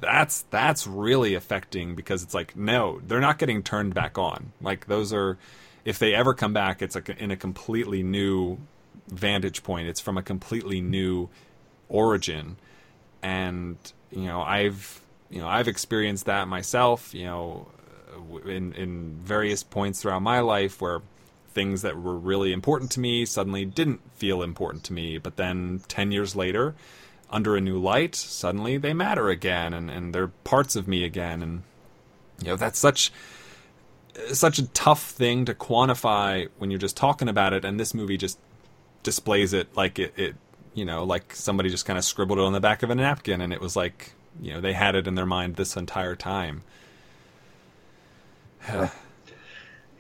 that's 0.01 0.43
that's 0.51 0.87
really 0.87 1.35
affecting 1.35 1.95
because 1.95 2.23
it's 2.23 2.33
like 2.33 2.57
no 2.57 3.03
they're 3.07 3.21
not 3.21 3.39
getting 3.39 3.63
turned 3.63 3.95
back 3.95 4.17
on. 4.17 4.53
Like 4.63 4.87
those 4.87 5.13
are 5.13 5.37
if 5.85 5.99
they 5.99 6.15
ever 6.15 6.33
come 6.33 6.55
back 6.55 6.81
it's 6.81 6.95
like 6.95 7.11
in 7.11 7.31
a 7.31 7.37
completely 7.37 8.03
new 8.03 8.59
vantage 9.09 9.63
point. 9.63 9.89
It's 9.89 10.01
from 10.01 10.17
a 10.17 10.23
completely 10.23 10.81
new 10.81 11.29
origin. 11.89 12.57
And 13.23 13.77
you 14.11 14.27
know 14.27 14.41
i've 14.43 15.01
you 15.31 15.41
know 15.41 15.49
i've 15.49 15.69
experienced 15.69 16.27
that 16.27 16.49
myself 16.49 17.15
you 17.15 17.25
know 17.25 17.69
in 18.45 18.73
in 18.73 19.17
various 19.23 19.63
points 19.63 20.03
throughout 20.03 20.23
my 20.23 20.41
life 20.41 20.81
where 20.81 21.01
things 21.51 21.83
that 21.83 22.01
were 22.01 22.17
really 22.17 22.53
important 22.53 22.91
to 22.93 23.01
me 23.01 23.25
suddenly 23.25 23.65
didn't 23.65 24.01
feel 24.15 24.43
important 24.43 24.85
to 24.85 24.93
me. 24.93 25.19
But 25.19 25.37
then 25.37 25.83
10 25.89 26.13
years 26.13 26.37
later, 26.37 26.75
under 27.31 27.57
a 27.57 27.61
new 27.61 27.79
light, 27.79 28.15
suddenly 28.15 28.77
they 28.77 28.95
matter 28.95 29.29
again 29.29 29.75
and, 29.75 29.91
and 29.91 30.15
they're 30.15 30.29
parts 30.29 30.77
of 30.77 30.89
me 30.89 31.05
again. 31.05 31.43
And, 31.43 31.63
you 32.41 32.49
know, 32.49 32.57
that's 32.57 32.79
such 32.79 33.13
such 34.33 34.59
a 34.59 34.67
tough 34.69 35.11
thing 35.11 35.45
to 35.45 35.55
quantify 35.55 36.49
when 36.59 36.71
you're 36.71 36.79
just 36.79 36.97
talking 36.97 37.29
about 37.29 37.53
it. 37.53 37.65
And 37.65 37.79
this 37.79 37.95
movie 37.95 38.17
just 38.17 38.39
displays 39.03 39.53
it 39.53 39.77
like 39.77 39.99
it, 39.99 40.13
it 40.17 40.37
you 40.75 40.85
know, 40.85 41.05
like 41.05 41.35
somebody 41.35 41.71
just 41.71 41.87
kind 41.87 41.99
of 41.99 42.05
scribbled 42.05 42.39
it 42.39 42.45
on 42.45 42.53
the 42.53 42.61
back 42.61 42.83
of 42.83 42.91
a 42.91 42.95
napkin 42.95 43.41
and 43.41 43.53
it 43.53 43.61
was 43.61 43.77
like, 43.77 44.13
you 44.41 44.53
know, 44.53 44.61
they 44.61 44.73
had 44.73 44.95
it 44.95 45.07
in 45.07 45.15
their 45.15 45.27
mind 45.27 45.57
this 45.57 45.77
entire 45.77 46.17
time. 46.17 46.63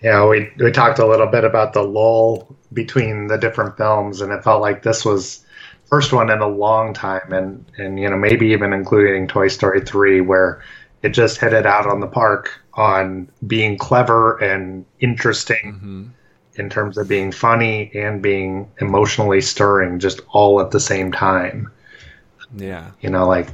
Yeah, 0.03 0.27
we 0.27 0.51
we 0.59 0.71
talked 0.71 0.99
a 0.99 1.07
little 1.07 1.27
bit 1.27 1.45
about 1.45 1.73
the 1.73 1.83
lull 1.83 2.57
between 2.73 3.27
the 3.27 3.37
different 3.37 3.77
films, 3.77 4.21
and 4.21 4.33
it 4.33 4.45
felt 4.45 4.61
like 4.61 4.83
this 4.83 5.05
was 5.05 5.45
first 5.87 6.13
one 6.13 6.31
in 6.31 6.41
a 6.41 6.47
long 6.49 6.95
time, 6.95 7.33
and 7.33 7.65
and 7.79 7.99
you 7.99 8.09
know 8.09 8.17
maybe 8.17 8.49
even 8.49 8.73
including 8.73 9.27
Toy 9.27 9.49
Story 9.49 9.81
three, 9.81 10.21
where 10.21 10.63
it 11.03 11.11
just 11.11 11.39
hit 11.39 11.53
it 11.53 11.67
out 11.67 11.87
on 11.87 12.01
the 12.01 12.07
park 12.07 12.53
on 12.75 13.29
being 13.47 13.77
clever 13.77 14.37
and 14.39 14.85
interesting 15.01 15.75
mm-hmm. 15.75 16.05
in 16.55 16.71
terms 16.71 16.97
of 16.97 17.09
being 17.09 17.33
funny 17.33 17.91
and 17.95 18.23
being 18.23 18.71
emotionally 18.81 19.41
stirring, 19.41 19.99
just 19.99 20.21
all 20.31 20.61
at 20.61 20.71
the 20.71 20.81
same 20.81 21.11
time. 21.11 21.71
Yeah, 22.57 22.91
you 23.01 23.11
know, 23.11 23.27
like 23.27 23.49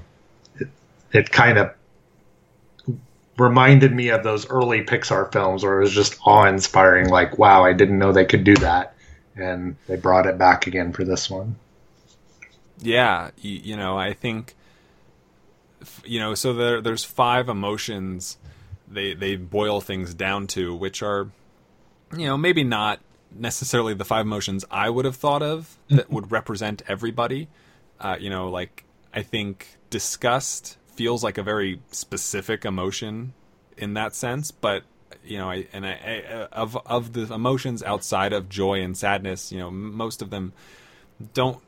it, 0.57 0.69
it 1.13 1.31
kind 1.31 1.57
of 1.57 1.73
reminded 3.39 3.93
me 3.93 4.09
of 4.09 4.23
those 4.23 4.49
early 4.49 4.83
Pixar 4.83 5.33
films 5.33 5.65
where 5.65 5.79
it 5.79 5.85
was 5.85 5.93
just 5.93 6.19
awe 6.25 6.47
inspiring. 6.47 7.09
Like, 7.09 7.39
wow, 7.39 7.65
I 7.65 7.73
didn't 7.73 7.99
know 7.99 8.13
they 8.13 8.25
could 8.25 8.45
do 8.45 8.55
that, 8.57 8.95
and 9.37 9.77
they 9.87 9.97
brought 9.97 10.27
it 10.27 10.39
back 10.39 10.67
again 10.67 10.93
for 10.93 11.05
this 11.05 11.29
one. 11.29 11.57
Yeah, 12.81 13.31
you, 13.39 13.53
you 13.53 13.77
know, 13.77 13.97
I 13.97 14.13
think, 14.13 14.55
you 16.05 16.19
know, 16.19 16.35
so 16.35 16.53
there 16.53 16.81
there's 16.81 17.05
five 17.05 17.49
emotions 17.49 18.37
they 18.89 19.15
they 19.15 19.37
boil 19.37 19.81
things 19.81 20.15
down 20.15 20.47
to, 20.49 20.75
which 20.75 21.03
are, 21.03 21.29
you 22.17 22.27
know, 22.27 22.37
maybe 22.37 22.65
not 22.65 23.01
necessarily 23.37 23.95
the 23.95 24.05
five 24.05 24.27
emotions 24.27 24.65
I 24.71 24.91
would 24.91 25.05
have 25.05 25.17
thought 25.17 25.43
of 25.43 25.77
that 25.89 26.11
would 26.11 26.31
represent 26.31 26.83
everybody. 26.87 27.49
Uh, 27.99 28.17
you 28.19 28.31
know, 28.31 28.49
like 28.49 28.85
I 29.13 29.23
think 29.23 29.77
disgust 29.91 30.77
feels 30.97 31.23
like 31.25 31.39
a 31.39 31.43
very 31.43 31.81
specific 31.91 32.65
emotion 32.65 33.33
in 33.77 33.95
that 33.95 34.15
sense, 34.15 34.51
but 34.51 34.85
you 35.25 35.39
know, 35.39 35.51
I, 35.51 35.67
and 35.73 35.87
I, 35.87 35.93
I, 35.93 36.33
of 36.53 36.77
of 36.87 37.13
the 37.13 37.33
emotions 37.33 37.83
outside 37.83 38.33
of 38.33 38.49
joy 38.49 38.83
and 38.83 38.97
sadness, 38.97 39.53
you 39.53 39.59
know, 39.59 39.71
most 39.71 40.23
of 40.23 40.31
them 40.31 40.53
don't 41.33 41.61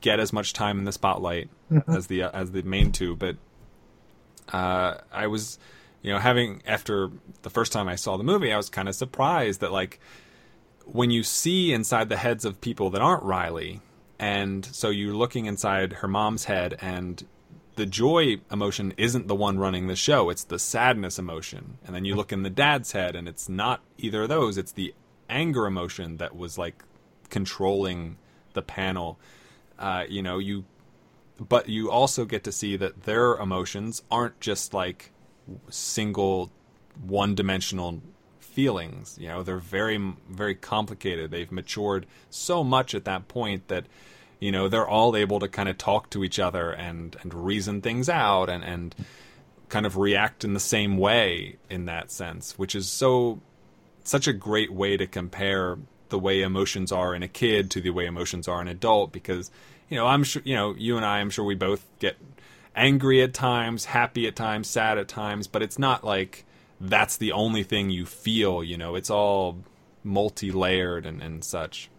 get 0.00 0.20
as 0.20 0.32
much 0.32 0.52
time 0.52 0.78
in 0.78 0.84
the 0.84 0.92
spotlight 0.92 1.48
mm-hmm. 1.70 1.90
as 1.92 2.06
the 2.06 2.22
uh, 2.22 2.30
as 2.32 2.52
the 2.52 2.62
main 2.62 2.92
two. 2.92 3.16
But 3.16 3.36
uh, 4.52 4.98
I 5.12 5.26
was, 5.26 5.58
you 6.02 6.12
know, 6.12 6.18
having 6.18 6.62
after 6.66 7.10
the 7.42 7.50
first 7.50 7.72
time 7.72 7.88
I 7.88 7.96
saw 7.96 8.16
the 8.16 8.24
movie, 8.24 8.52
I 8.52 8.56
was 8.56 8.68
kind 8.68 8.88
of 8.88 8.94
surprised 8.94 9.60
that 9.60 9.72
like 9.72 10.00
when 10.84 11.10
you 11.10 11.22
see 11.22 11.72
inside 11.72 12.08
the 12.08 12.16
heads 12.16 12.44
of 12.44 12.60
people 12.60 12.90
that 12.90 13.02
aren't 13.02 13.22
Riley, 13.22 13.80
and 14.18 14.64
so 14.64 14.90
you're 14.90 15.14
looking 15.14 15.46
inside 15.46 15.94
her 15.94 16.08
mom's 16.08 16.44
head, 16.44 16.76
and 16.80 17.24
the 17.76 17.86
joy 17.86 18.36
emotion 18.50 18.92
isn't 18.96 19.28
the 19.28 19.34
one 19.34 19.58
running 19.58 19.86
the 19.86 19.96
show 19.96 20.30
it's 20.30 20.44
the 20.44 20.58
sadness 20.58 21.18
emotion. 21.18 21.78
And 21.84 21.94
then 21.94 22.04
you 22.04 22.14
look 22.14 22.32
in 22.32 22.42
the 22.42 22.50
dad's 22.50 22.92
head 22.92 23.16
and 23.16 23.28
it's 23.28 23.48
not 23.48 23.80
either 23.98 24.22
of 24.22 24.28
those 24.28 24.58
it's 24.58 24.72
the 24.72 24.94
anger 25.28 25.66
emotion 25.66 26.16
that 26.18 26.36
was 26.36 26.58
like 26.58 26.82
controlling 27.28 28.16
the 28.52 28.62
panel. 28.62 29.18
Uh, 29.78 30.04
you 30.08 30.22
know 30.22 30.38
you 30.38 30.64
but 31.48 31.68
you 31.68 31.90
also 31.90 32.24
get 32.24 32.44
to 32.44 32.52
see 32.52 32.76
that 32.76 33.04
their 33.04 33.34
emotions 33.36 34.02
aren't 34.10 34.38
just 34.40 34.74
like 34.74 35.10
single 35.70 36.50
one 37.02 37.34
dimensional 37.34 38.02
feelings. 38.40 39.16
You 39.18 39.28
know 39.28 39.42
they're 39.42 39.56
very 39.56 40.14
very 40.28 40.54
complicated. 40.54 41.30
They've 41.30 41.50
matured 41.50 42.06
so 42.28 42.62
much 42.62 42.94
at 42.94 43.04
that 43.06 43.28
point 43.28 43.68
that 43.68 43.86
you 44.40 44.50
know 44.50 44.68
they're 44.68 44.88
all 44.88 45.14
able 45.14 45.38
to 45.38 45.46
kind 45.46 45.68
of 45.68 45.78
talk 45.78 46.10
to 46.10 46.24
each 46.24 46.38
other 46.38 46.72
and 46.72 47.16
and 47.22 47.32
reason 47.32 47.80
things 47.80 48.08
out 48.08 48.48
and 48.48 48.64
and 48.64 48.94
kind 49.68 49.86
of 49.86 49.96
react 49.96 50.42
in 50.42 50.54
the 50.54 50.60
same 50.60 50.96
way 50.96 51.56
in 51.68 51.84
that 51.84 52.10
sense 52.10 52.58
which 52.58 52.74
is 52.74 52.88
so 52.88 53.40
such 54.02 54.26
a 54.26 54.32
great 54.32 54.72
way 54.72 54.96
to 54.96 55.06
compare 55.06 55.78
the 56.08 56.18
way 56.18 56.42
emotions 56.42 56.90
are 56.90 57.14
in 57.14 57.22
a 57.22 57.28
kid 57.28 57.70
to 57.70 57.80
the 57.80 57.90
way 57.90 58.06
emotions 58.06 58.48
are 58.48 58.60
in 58.60 58.66
an 58.66 58.76
adult 58.76 59.12
because 59.12 59.50
you 59.88 59.96
know 59.96 60.06
I'm 60.06 60.24
sure 60.24 60.42
you 60.44 60.56
know 60.56 60.74
you 60.76 60.96
and 60.96 61.06
I 61.06 61.18
I'm 61.18 61.30
sure 61.30 61.44
we 61.44 61.54
both 61.54 61.86
get 61.98 62.16
angry 62.74 63.22
at 63.22 63.34
times 63.34 63.84
happy 63.84 64.26
at 64.26 64.34
times 64.34 64.68
sad 64.68 64.98
at 64.98 65.06
times 65.06 65.46
but 65.46 65.62
it's 65.62 65.78
not 65.78 66.02
like 66.02 66.44
that's 66.80 67.16
the 67.16 67.32
only 67.32 67.62
thing 67.62 67.90
you 67.90 68.06
feel 68.06 68.64
you 68.64 68.76
know 68.76 68.94
it's 68.94 69.10
all 69.10 69.58
multi-layered 70.02 71.04
and, 71.04 71.22
and 71.22 71.44
such 71.44 71.89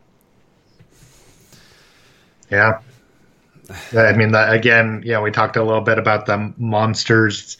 yeah. 2.51 2.79
I 3.93 4.13
mean, 4.13 4.31
the, 4.33 4.51
again, 4.51 5.01
yeah, 5.05 5.21
we 5.21 5.31
talked 5.31 5.55
a 5.55 5.63
little 5.63 5.81
bit 5.81 5.97
about 5.97 6.25
the 6.25 6.53
monsters 6.57 7.57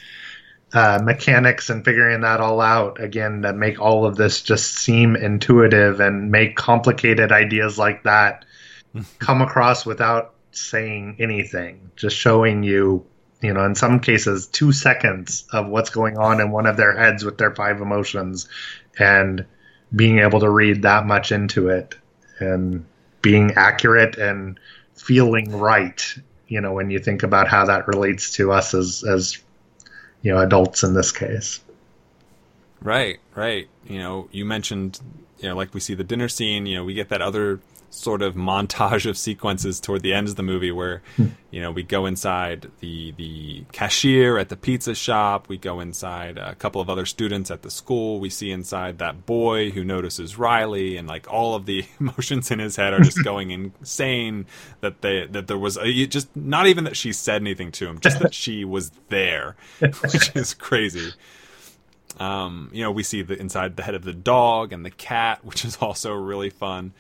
uh, 0.74 1.00
mechanics 1.04 1.70
and 1.70 1.84
figuring 1.84 2.22
that 2.22 2.40
all 2.40 2.62
out 2.62 3.02
again 3.02 3.42
to 3.42 3.54
make 3.54 3.80
all 3.82 4.06
of 4.06 4.16
this 4.16 4.42
just 4.42 4.76
seem 4.76 5.16
intuitive 5.16 6.00
and 6.00 6.32
make 6.32 6.56
complicated 6.56 7.32
ideas 7.32 7.78
like 7.78 8.04
that 8.04 8.46
come 9.20 9.42
across 9.42 9.86
without 9.86 10.34
saying 10.52 11.16
anything, 11.20 11.92
just 11.96 12.16
showing 12.16 12.64
you, 12.64 13.06
you 13.42 13.54
know, 13.54 13.66
in 13.66 13.76
some 13.76 14.00
cases, 14.00 14.48
two 14.48 14.72
seconds 14.72 15.46
of 15.52 15.68
what's 15.68 15.90
going 15.90 16.18
on 16.18 16.40
in 16.40 16.52
one 16.52 16.66
of 16.66 16.78
their 16.78 16.98
heads 16.98 17.24
with 17.24 17.38
their 17.38 17.54
five 17.56 17.82
emotions 17.82 18.48
and 19.00 19.46
being 19.94 20.20
able 20.20 20.40
to 20.40 20.50
read 20.50 20.84
that 20.84 21.06
much 21.06 21.32
into 21.32 21.70
it 21.70 21.96
and 22.40 22.86
being 23.22 23.52
accurate 23.56 24.18
and 24.18 24.60
feeling 25.02 25.52
right 25.58 26.16
you 26.48 26.62
know 26.62 26.74
when 26.74 26.92
you 26.92 27.00
think 27.00 27.24
about 27.24 27.48
how 27.48 27.66
that 27.66 27.88
relates 27.88 28.34
to 28.34 28.52
us 28.52 28.74
as 28.74 29.04
as 29.04 29.38
you 30.22 30.32
know 30.32 30.40
adults 30.40 30.84
in 30.84 30.94
this 30.94 31.12
case 31.12 31.60
right 32.82 33.20
right 33.36 33.68
you 33.88 34.00
know 34.00 34.28
you 34.32 34.46
mentioned 34.46 35.00
you 35.42 35.50
know, 35.50 35.56
like 35.56 35.74
we 35.74 35.80
see 35.80 35.96
the 35.96 36.04
dinner 36.04 36.30
scene. 36.30 36.66
You 36.66 36.78
know, 36.78 36.84
we 36.84 36.94
get 36.94 37.10
that 37.10 37.22
other 37.22 37.60
sort 37.92 38.22
of 38.22 38.36
montage 38.36 39.06
of 39.06 39.18
sequences 39.18 39.80
toward 39.80 40.02
the 40.02 40.14
end 40.14 40.30
of 40.30 40.36
the 40.38 40.44
movie 40.44 40.72
where 40.72 41.02
you 41.52 41.62
know 41.62 41.72
we 41.72 41.84
go 41.84 42.06
inside 42.06 42.72
the 42.80 43.12
the 43.12 43.66
cashier 43.74 44.38
at 44.38 44.50
the 44.50 44.56
pizza 44.56 44.96
shop. 44.96 45.50
We 45.50 45.58
go 45.58 45.80
inside 45.80 46.38
a 46.38 46.56
couple 46.56 46.82
of 46.82 46.90
other 46.90 47.06
students 47.06 47.52
at 47.52 47.62
the 47.62 47.70
school. 47.70 48.20
We 48.20 48.30
see 48.30 48.50
inside 48.50 48.98
that 49.00 49.26
boy 49.26 49.72
who 49.72 49.84
notices 49.84 50.38
Riley 50.38 50.96
and 50.96 51.08
like 51.08 51.32
all 51.32 51.54
of 51.54 51.66
the 51.66 51.86
emotions 52.00 52.50
in 52.50 52.60
his 52.60 52.78
head 52.78 52.94
are 52.94 53.02
just 53.02 53.24
going 53.24 53.52
insane 53.80 54.46
that 54.80 55.02
they 55.02 55.28
that 55.28 55.48
there 55.48 55.58
was 55.58 55.78
a, 55.78 56.08
just 56.08 56.34
not 56.36 56.68
even 56.68 56.86
that 56.86 56.96
she 56.96 57.12
said 57.12 57.42
anything 57.42 57.72
to 57.74 57.88
him 57.88 58.00
just 58.00 58.20
that 58.20 58.34
she 58.34 58.64
was 58.64 58.92
there 59.10 59.56
which 59.80 60.36
is 60.36 60.54
crazy. 60.54 61.12
Um, 62.20 62.70
you 62.72 62.84
know 62.84 62.92
we 62.92 63.04
see 63.04 63.22
the 63.22 63.38
inside 63.38 63.76
the 63.76 63.84
head 63.84 63.96
of 63.96 64.04
the 64.04 64.14
dog 64.14 64.72
and 64.72 64.86
the 64.86 64.92
cat 64.92 65.44
which 65.44 65.66
is 65.66 65.76
also 65.78 66.14
really 66.14 66.50
fun 66.50 66.94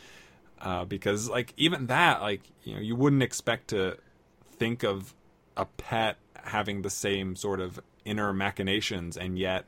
uh, 0.61 0.85
because 0.85 1.29
like 1.29 1.53
even 1.57 1.87
that 1.87 2.21
like 2.21 2.41
you 2.63 2.75
know 2.75 2.81
you 2.81 2.95
wouldn't 2.95 3.23
expect 3.23 3.69
to 3.69 3.97
think 4.57 4.83
of 4.83 5.13
a 5.57 5.65
pet 5.65 6.17
having 6.43 6.81
the 6.81 6.89
same 6.89 7.35
sort 7.35 7.59
of 7.59 7.79
inner 8.05 8.33
machinations 8.33 9.17
and 9.17 9.37
yet 9.37 9.65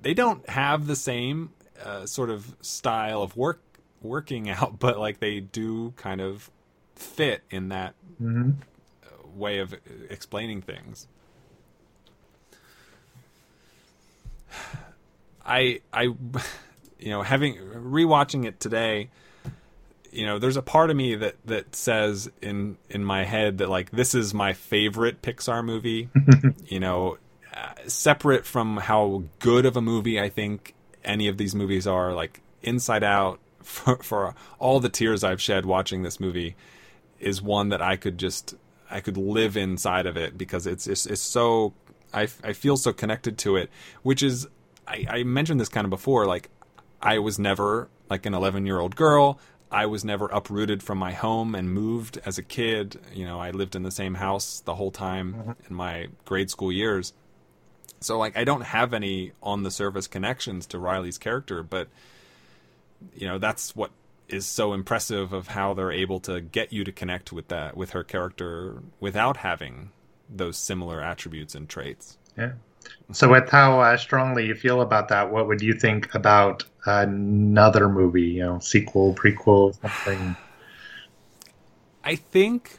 they 0.00 0.14
don't 0.14 0.48
have 0.48 0.86
the 0.86 0.96
same 0.96 1.50
uh, 1.84 2.06
sort 2.06 2.30
of 2.30 2.56
style 2.60 3.22
of 3.22 3.36
work 3.36 3.60
working 4.00 4.48
out 4.50 4.78
but 4.78 4.98
like 4.98 5.20
they 5.20 5.40
do 5.40 5.92
kind 5.96 6.20
of 6.20 6.50
fit 6.94 7.42
in 7.50 7.68
that 7.68 7.94
hmm 8.18 8.50
way 9.34 9.58
of 9.58 9.74
explaining 10.10 10.60
things. 10.60 11.06
I 15.46 15.80
i 15.92 16.02
you 16.98 17.10
know 17.10 17.22
having 17.22 17.56
rewatching 17.56 18.44
it 18.44 18.60
today 18.60 19.08
you 20.12 20.24
know 20.26 20.38
there's 20.38 20.56
a 20.56 20.62
part 20.62 20.90
of 20.90 20.96
me 20.96 21.14
that 21.14 21.36
that 21.44 21.74
says 21.74 22.30
in 22.40 22.76
in 22.88 23.04
my 23.04 23.24
head 23.24 23.58
that 23.58 23.68
like 23.68 23.90
this 23.90 24.14
is 24.14 24.32
my 24.32 24.52
favorite 24.52 25.22
pixar 25.22 25.64
movie 25.64 26.08
you 26.66 26.80
know 26.80 27.18
uh, 27.54 27.72
separate 27.86 28.44
from 28.44 28.76
how 28.76 29.22
good 29.38 29.66
of 29.66 29.76
a 29.76 29.80
movie 29.80 30.20
i 30.20 30.28
think 30.28 30.74
any 31.04 31.28
of 31.28 31.36
these 31.36 31.54
movies 31.54 31.86
are 31.86 32.12
like 32.12 32.40
inside 32.62 33.04
out 33.04 33.38
for, 33.62 33.96
for 34.02 34.34
all 34.58 34.80
the 34.80 34.88
tears 34.88 35.22
i've 35.22 35.40
shed 35.40 35.66
watching 35.66 36.02
this 36.02 36.18
movie 36.18 36.56
is 37.20 37.42
one 37.42 37.68
that 37.68 37.82
i 37.82 37.96
could 37.96 38.18
just 38.18 38.54
i 38.90 39.00
could 39.00 39.16
live 39.16 39.56
inside 39.56 40.06
of 40.06 40.16
it 40.16 40.38
because 40.38 40.66
it's 40.66 40.86
it's, 40.86 41.06
it's 41.06 41.20
so 41.20 41.74
I, 42.14 42.22
I 42.42 42.54
feel 42.54 42.78
so 42.78 42.94
connected 42.94 43.36
to 43.38 43.56
it 43.56 43.68
which 44.02 44.22
is 44.22 44.48
I, 44.86 45.06
I 45.10 45.22
mentioned 45.24 45.60
this 45.60 45.68
kind 45.68 45.84
of 45.84 45.90
before 45.90 46.24
like 46.24 46.48
I 47.00 47.18
was 47.18 47.38
never 47.38 47.88
like 48.10 48.26
an 48.26 48.34
11 48.34 48.66
year 48.66 48.80
old 48.80 48.96
girl. 48.96 49.38
I 49.70 49.86
was 49.86 50.04
never 50.04 50.26
uprooted 50.26 50.82
from 50.82 50.98
my 50.98 51.12
home 51.12 51.54
and 51.54 51.72
moved 51.72 52.18
as 52.24 52.38
a 52.38 52.42
kid. 52.42 52.98
You 53.12 53.26
know, 53.26 53.38
I 53.38 53.50
lived 53.50 53.76
in 53.76 53.82
the 53.82 53.90
same 53.90 54.14
house 54.14 54.60
the 54.60 54.74
whole 54.74 54.90
time 54.90 55.34
mm-hmm. 55.34 55.52
in 55.68 55.76
my 55.76 56.08
grade 56.24 56.50
school 56.50 56.72
years. 56.72 57.12
So, 58.00 58.18
like, 58.18 58.36
I 58.36 58.44
don't 58.44 58.62
have 58.62 58.94
any 58.94 59.32
on 59.42 59.64
the 59.64 59.70
surface 59.70 60.06
connections 60.06 60.66
to 60.68 60.78
Riley's 60.78 61.18
character, 61.18 61.62
but, 61.62 61.88
you 63.14 63.26
know, 63.26 63.38
that's 63.38 63.74
what 63.74 63.90
is 64.28 64.46
so 64.46 64.72
impressive 64.72 65.32
of 65.32 65.48
how 65.48 65.74
they're 65.74 65.92
able 65.92 66.20
to 66.20 66.40
get 66.40 66.72
you 66.72 66.84
to 66.84 66.92
connect 66.92 67.32
with 67.32 67.48
that, 67.48 67.76
with 67.76 67.90
her 67.90 68.04
character 68.04 68.82
without 69.00 69.38
having 69.38 69.90
those 70.28 70.56
similar 70.56 71.02
attributes 71.02 71.54
and 71.54 71.68
traits. 71.68 72.18
Yeah. 72.36 72.52
So, 73.12 73.30
with 73.30 73.48
how 73.48 73.80
uh, 73.80 73.96
strongly 73.96 74.46
you 74.46 74.54
feel 74.54 74.80
about 74.80 75.08
that, 75.08 75.30
what 75.30 75.48
would 75.48 75.62
you 75.62 75.72
think 75.74 76.14
about 76.14 76.64
another 76.84 77.88
movie? 77.88 78.22
You 78.22 78.42
know, 78.44 78.58
sequel, 78.58 79.14
prequel, 79.14 79.78
something. 79.80 80.36
I 82.04 82.16
think 82.16 82.78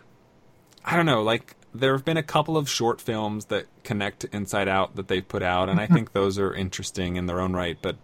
I 0.89 0.95
don't 0.95 1.05
know, 1.05 1.21
like 1.21 1.55
there 1.73 1.93
have 1.93 2.03
been 2.03 2.17
a 2.17 2.23
couple 2.23 2.57
of 2.57 2.69
short 2.69 2.99
films 2.99 3.45
that 3.45 3.67
connect 3.83 4.21
to 4.21 4.35
Inside 4.35 4.67
Out 4.67 4.95
that 4.95 5.07
they've 5.07 5.27
put 5.27 5.43
out, 5.43 5.69
and 5.69 5.79
I 5.79 5.85
think 5.85 6.13
those 6.13 6.39
are 6.39 6.53
interesting 6.53 7.15
in 7.15 7.27
their 7.27 7.39
own 7.39 7.53
right. 7.53 7.77
But 7.79 7.97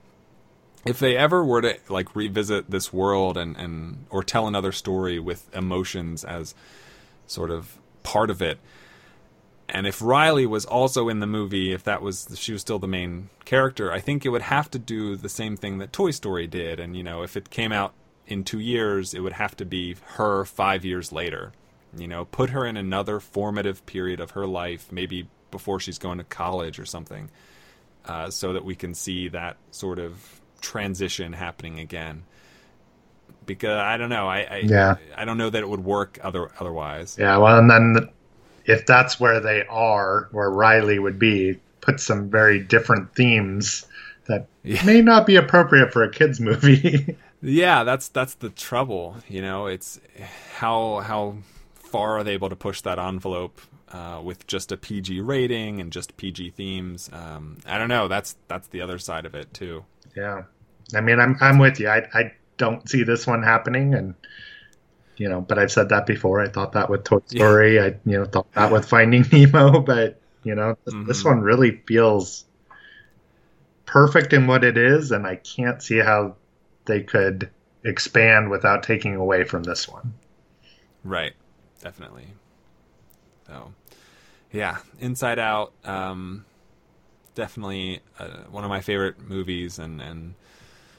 if 0.86 1.00
they 1.00 1.18
ever 1.18 1.44
were 1.44 1.62
to 1.62 1.78
like 1.90 2.16
revisit 2.16 2.70
this 2.70 2.94
world 2.94 3.38
and, 3.38 3.58
and 3.58 4.06
or 4.10 4.24
tell 4.24 4.48
another 4.48 4.72
story 4.72 5.20
with 5.20 5.54
emotions 5.56 6.24
as 6.24 6.54
sort 7.26 7.50
of 7.50 7.78
part 8.04 8.30
of 8.30 8.42
it, 8.42 8.60
and 9.68 9.88
if 9.88 10.02
Riley 10.02 10.46
was 10.46 10.66
also 10.66 11.10
in 11.10 11.20
the 11.20 11.28
movie, 11.28 11.74
if 11.74 11.84
that 11.84 12.02
was 12.02 12.28
she 12.36 12.52
was 12.54 12.62
still 12.62 12.80
the 12.80 12.88
main 12.88 13.30
character, 13.46 13.92
I 13.92 14.00
think 14.00 14.26
it 14.26 14.30
would 14.30 14.44
have 14.44 14.70
to 14.72 14.80
do 14.80 15.16
the 15.16 15.30
same 15.30 15.58
thing 15.58 15.80
that 15.80 15.92
Toy 15.92 16.12
Story 16.12 16.48
did. 16.48 16.80
And 16.80 16.96
you 16.96 17.04
know, 17.04 17.24
if 17.24 17.36
it 17.36 17.50
came 17.50 17.72
out 17.72 17.94
in 18.28 18.44
two 18.44 18.60
years, 18.60 19.14
it 19.14 19.22
would 19.22 19.34
have 19.34 19.56
to 19.58 19.66
be 19.66 19.96
her 20.16 20.46
five 20.46 20.86
years 20.86 21.12
later. 21.12 21.52
You 21.98 22.08
know, 22.08 22.26
put 22.26 22.52
her 22.52 22.66
in 22.66 22.78
another 22.78 23.20
formative 23.20 23.86
period 23.86 24.20
of 24.20 24.32
her 24.32 24.46
life, 24.46 24.92
maybe 24.92 25.28
before 25.50 25.80
she's 25.80 25.98
going 25.98 26.18
to 26.18 26.24
college 26.26 26.78
or 26.78 26.86
something, 26.86 27.30
uh, 28.06 28.30
so 28.30 28.54
that 28.54 28.66
we 28.66 28.76
can 28.76 28.94
see 28.94 29.30
that 29.30 29.58
sort 29.72 29.98
of 29.98 30.42
transition 30.62 31.34
happening 31.34 31.80
again. 31.80 32.24
Because 33.46 33.78
I 33.80 33.98
don't 33.98 34.10
know, 34.10 34.28
I 34.28 34.42
I, 34.42 34.58
Yeah. 34.58 34.96
I 35.16 35.26
don't 35.26 35.38
know 35.38 35.50
that 35.50 35.62
it 35.62 35.70
would 35.70 35.84
work 35.84 36.20
other 36.22 36.52
otherwise. 36.60 37.18
Yeah, 37.20 37.38
well, 37.38 37.58
and 37.58 37.70
then 37.70 37.94
the, 37.94 38.10
if 38.66 38.86
that's 38.86 39.20
where 39.20 39.40
they 39.40 39.66
are, 39.68 40.28
where 40.32 40.50
Riley 40.50 41.00
would 41.00 41.20
be, 41.20 41.60
put 41.82 42.00
some 42.00 42.30
very 42.30 42.60
different 42.60 43.14
themes 43.16 43.86
that 44.28 44.48
Yeah. 44.64 44.84
may 44.86 45.02
not 45.02 45.26
be 45.28 45.36
appropriate 45.36 45.94
for 45.94 46.04
a 46.04 46.10
kids 46.12 46.40
movie. 46.40 47.18
Yeah, 47.42 47.84
that's 47.84 48.08
that's 48.08 48.34
the 48.36 48.50
trouble. 48.50 49.18
You 49.28 49.42
know, 49.44 49.68
it's 49.68 50.00
how 50.56 51.02
how 51.02 51.36
far 51.76 52.18
are 52.18 52.24
they 52.24 52.32
able 52.34 52.50
to 52.50 52.56
push 52.56 52.82
that 52.82 52.98
envelope 52.98 53.62
uh, 53.92 54.20
with 54.24 54.48
just 54.48 54.72
a 54.72 54.78
PG 54.78 55.22
rating 55.22 55.80
and 55.80 55.92
just 55.92 56.18
PG 56.18 56.52
themes? 56.52 57.08
Um, 57.14 57.58
I 57.68 57.78
don't 57.78 57.90
know. 57.90 58.08
That's 58.08 58.36
that's 58.48 58.70
the 58.70 58.82
other 58.82 58.98
side 58.98 59.28
of 59.28 59.36
it 59.36 59.54
too. 59.54 59.86
yeah, 60.16 60.44
I 60.96 61.02
mean, 61.02 61.20
I'm 61.20 61.38
I'm 61.40 61.60
with 61.60 61.80
you. 61.80 61.88
I 61.88 62.08
I 62.16 62.34
don't 62.58 62.90
see 62.90 63.04
this 63.04 63.28
one 63.28 63.44
happening, 63.44 63.94
and 63.94 64.16
you 65.18 65.30
know, 65.30 65.42
but 65.42 65.58
I've 65.58 65.72
said 65.72 65.90
that 65.90 66.06
before. 66.06 66.42
I 66.42 66.48
thought 66.48 66.74
that 66.74 66.90
with 66.90 67.04
Toy 67.04 67.20
Story. 67.28 67.80
I 67.80 67.96
you 68.06 68.20
know 68.20 68.26
thought 68.26 68.52
that 68.54 68.72
with 68.72 68.88
Finding 68.88 69.26
Nemo, 69.32 69.80
but 69.86 70.20
you 70.44 70.56
know, 70.56 70.78
this, 70.86 70.96
this 71.08 71.24
one 71.26 71.42
really 71.42 71.82
feels 71.88 72.46
perfect 73.86 74.32
in 74.34 74.48
what 74.48 74.64
it 74.64 74.78
is, 74.78 75.12
and 75.12 75.26
I 75.26 75.36
can't 75.36 75.82
see 75.82 75.98
how 75.98 76.36
they 76.86 77.02
could 77.02 77.50
expand 77.84 78.50
without 78.50 78.84
taking 78.84 79.16
away 79.16 79.44
from 79.44 79.64
this 79.64 79.88
one. 79.88 80.14
Right. 81.04 81.34
Definitely. 81.82 82.28
So, 83.48 83.74
yeah, 84.52 84.78
Inside 85.00 85.40
Out. 85.40 85.74
Um, 85.84 86.46
definitely 87.36 88.02
uh, 88.18 88.44
one 88.50 88.64
of 88.64 88.70
my 88.70 88.82
favorite 88.82 89.20
movies, 89.20 89.78
and 89.78 90.02
and 90.02 90.36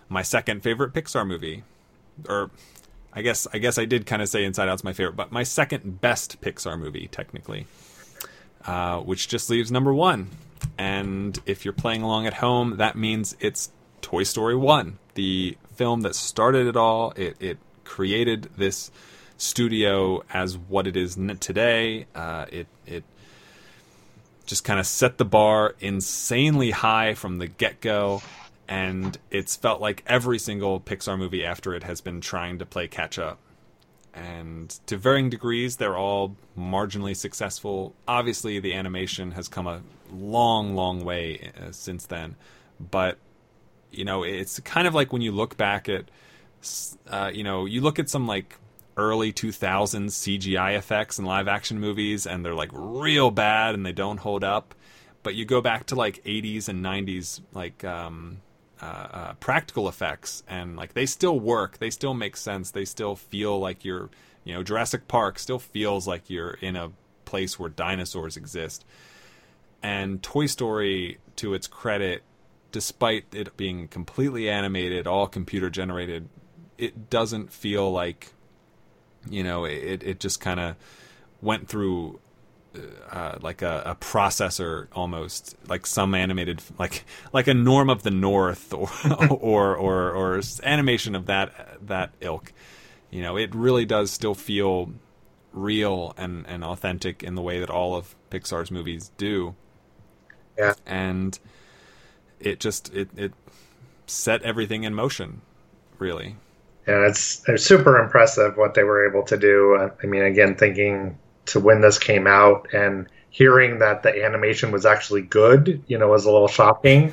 my 0.09 0.23
second 0.23 0.63
favorite 0.63 0.93
Pixar 0.93 1.27
movie, 1.27 1.65
or 2.29 2.51
I 3.17 3.23
guess 3.23 3.47
I 3.51 3.59
guess 3.59 3.79
I 3.79 3.87
did 3.87 4.05
kind 4.05 4.21
of 4.21 4.29
say 4.29 4.45
Inside 4.45 4.69
Out's 4.69 4.85
my 4.85 4.93
favorite, 4.93 5.17
but 5.17 5.33
my 5.33 5.43
second 5.43 6.03
best 6.03 6.41
Pixar 6.43 6.79
movie 6.79 7.09
technically, 7.11 7.67
uh, 8.67 9.01
which 9.01 9.27
just 9.27 9.49
leaves 9.49 9.73
number 9.73 9.95
one. 9.95 10.29
And 10.77 11.39
if 11.47 11.65
you're 11.65 11.73
playing 11.73 12.03
along 12.03 12.27
at 12.27 12.35
home, 12.35 12.77
that 12.77 12.95
means 12.95 13.35
it's 13.41 13.73
Toy 14.03 14.23
Story 14.23 14.55
One, 14.55 14.99
the 15.15 15.57
film 15.75 16.03
that 16.03 16.15
started 16.15 16.67
it 16.67 16.77
all. 16.77 17.13
It 17.17 17.37
it 17.41 17.59
created 17.85 18.51
this 18.59 18.91
studio 19.39 20.23
as 20.31 20.59
what 20.59 20.87
it 20.87 20.97
is 20.97 21.19
today. 21.41 22.07
Uh, 22.15 22.45
it 22.53 22.67
it 22.85 23.05
just 24.45 24.63
kind 24.63 24.79
of 24.79 24.87
set 24.87 25.17
the 25.17 25.25
bar 25.25 25.75
insanely 25.81 26.71
high 26.71 27.15
from 27.15 27.39
the 27.39 27.47
get 27.47 27.81
go, 27.81 28.23
and 28.69 29.19
it's 29.31 29.57
felt 29.57 29.81
like 29.81 30.03
every 30.07 30.39
single 30.39 30.81
Pixar 30.81 31.19
movie 31.19 31.45
after 31.45 31.75
it 31.75 31.83
has 31.85 32.01
been 32.01 32.21
trying 32.21 32.59
to 32.59 32.67
play 32.67 32.89
catch 32.89 33.19
up. 33.19 33.39
And 34.15 34.71
to 34.87 34.97
varying 34.97 35.29
degrees, 35.29 35.77
they're 35.77 35.97
all 35.97 36.37
marginally 36.59 37.15
successful. 37.15 37.95
Obviously, 38.09 38.59
the 38.61 38.73
animation 38.73 39.33
has 39.33 39.47
come 39.47 39.67
a 39.67 39.83
long, 40.11 40.75
long 40.75 41.05
way 41.05 41.53
uh, 41.61 41.71
since 41.71 42.07
then, 42.07 42.37
but 42.81 43.19
you 43.91 44.05
know, 44.05 44.23
it's 44.23 44.61
kind 44.61 44.87
of 44.87 44.95
like 44.95 45.13
when 45.13 45.23
you 45.23 45.33
look 45.33 45.57
back 45.57 45.89
at, 45.89 46.05
uh, 47.09 47.31
you 47.33 47.45
know, 47.45 47.65
you 47.65 47.81
look 47.81 47.99
at 47.99 48.11
some 48.11 48.27
like 48.27 48.59
early 48.97 49.33
2000s 49.33 50.11
CGI 50.11 50.77
effects 50.77 51.19
in 51.19 51.25
live 51.25 51.49
action 51.49 51.79
movies 51.79 52.27
and 52.27 52.45
they're 52.45 52.55
like 52.55 52.71
real 52.73 53.31
bad 53.31 53.75
and 53.75 53.85
they 53.85 53.93
don't 53.93 54.19
hold 54.19 54.45
up. 54.45 54.75
But 55.23 55.35
you 55.35 55.45
go 55.45 55.61
back 55.61 55.87
to 55.87 55.95
like 55.97 56.23
80s 56.25 56.69
and 56.69 56.85
90s, 56.85 57.41
like, 57.53 57.85
um, 57.85 58.41
uh, 58.83 58.85
uh, 58.85 59.33
practical 59.35 59.89
effects 59.89 60.43
and 60.47 60.77
like 60.77 60.93
they 60.93 61.07
still 61.07 61.41
work 61.41 61.79
they 61.79 61.89
still 61.89 62.13
make 62.13 62.37
sense 62.37 62.71
they 62.71 62.85
still 62.85 63.17
feel 63.17 63.59
like 63.59 63.85
you're 63.87 64.11
you 64.45 64.53
know 64.53 64.63
jurassic 64.63 65.09
park 65.09 65.39
still 65.39 65.59
feels 65.59 66.07
like 66.07 66.29
you're 66.29 66.59
in 66.61 66.77
a 66.77 66.91
place 67.27 67.59
where 67.59 67.69
dinosaurs 67.69 68.39
exist. 68.39 68.87
And 69.83 70.23
toy 70.23 70.47
story 70.47 71.19
to 71.37 71.53
its 71.53 71.67
credit 71.67 72.23
despite 72.73 73.25
it 73.33 73.57
being 73.57 73.89
completely 73.89 74.49
animated, 74.49 75.07
all 75.07 75.27
computer 75.27 75.71
generated, 75.71 76.29
it 76.79 77.09
doesn't 77.11 77.53
feel 77.53 77.91
like, 77.91 78.33
you 79.29 79.43
know, 79.43 79.65
it 79.65 80.03
it 80.03 80.21
just 80.21 80.41
kind 80.41 80.61
of 80.61 80.77
went 81.43 81.69
through 81.69 82.19
uh, 83.11 83.39
like 83.41 83.63
a, 83.63 83.83
a, 83.87 83.95
processor 83.95 84.89
almost 84.93 85.57
like 85.69 85.87
some 85.87 86.15
animated 86.15 86.63
like 86.79 87.05
like 87.33 87.47
a 87.47 87.55
norm 87.55 87.89
of 87.91 88.03
the 88.03 88.11
north 88.11 88.73
or 88.73 88.89
or, 89.31 89.77
or 89.77 90.11
or 90.13 90.41
animation 90.63 91.15
of 91.15 91.27
that 91.27 91.79
that 91.87 92.13
ilk. 92.21 92.53
You 93.11 93.23
know 93.23 93.37
it 93.37 93.55
really 93.55 93.85
does 93.85 94.11
still 94.11 94.35
feel 94.35 94.93
real 95.53 96.15
and 96.17 96.47
and 96.47 96.65
authentic 96.65 97.23
in 97.23 97.35
the 97.35 97.43
way 97.43 97.61
that 97.61 97.71
all 97.71 97.95
of 97.95 98.15
pixar's 98.31 98.71
movies 98.71 99.11
do. 99.17 99.55
Yeah. 100.59 100.75
And 100.85 101.39
it 102.41 102.61
just 102.61 102.93
it 102.95 103.09
it 103.17 103.33
set 104.07 104.43
everything 104.43 104.85
in 104.85 104.95
motion 104.95 105.43
really. 105.99 106.37
Yeah 106.87 107.07
it's, 107.07 107.43
it's 107.49 107.65
super 107.65 107.99
impressive 107.99 108.57
what 108.57 108.75
they 108.75 108.85
were 108.85 109.09
able 109.09 109.25
to 109.25 109.37
do. 109.37 109.91
I 110.03 110.07
mean 110.07 110.23
again 110.23 110.57
thinking 110.57 111.19
to 111.47 111.61
when 111.61 111.81
this 111.81 111.99
came 111.99 112.27
out 112.27 112.69
and 112.73 113.07
hearing 113.31 113.79
that 113.81 114.03
the 114.03 114.25
animation 114.25 114.73
was 114.73 114.87
actually 114.87 115.23
good, 115.23 115.83
you 115.87 115.99
know, 115.99 116.09
was 116.09 116.25
a 116.25 116.31
little 116.31 116.49
shocking. 116.49 117.13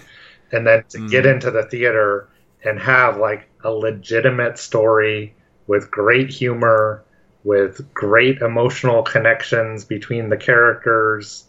And 0.52 0.66
then 0.68 0.84
to 0.90 1.00
mm. 1.00 1.10
get 1.10 1.26
into 1.26 1.52
the 1.52 1.64
theater 1.64 2.30
and 2.64 2.80
have 2.80 3.18
like 3.18 3.50
a 3.64 3.72
legitimate 3.72 4.58
story 4.58 5.36
with 5.68 5.92
great 5.92 6.30
humor, 6.30 7.03
with 7.44 7.94
great 7.94 8.40
emotional 8.40 9.03
connections 9.03 9.86
between 9.86 10.30
the 10.30 10.38
characters, 10.38 11.45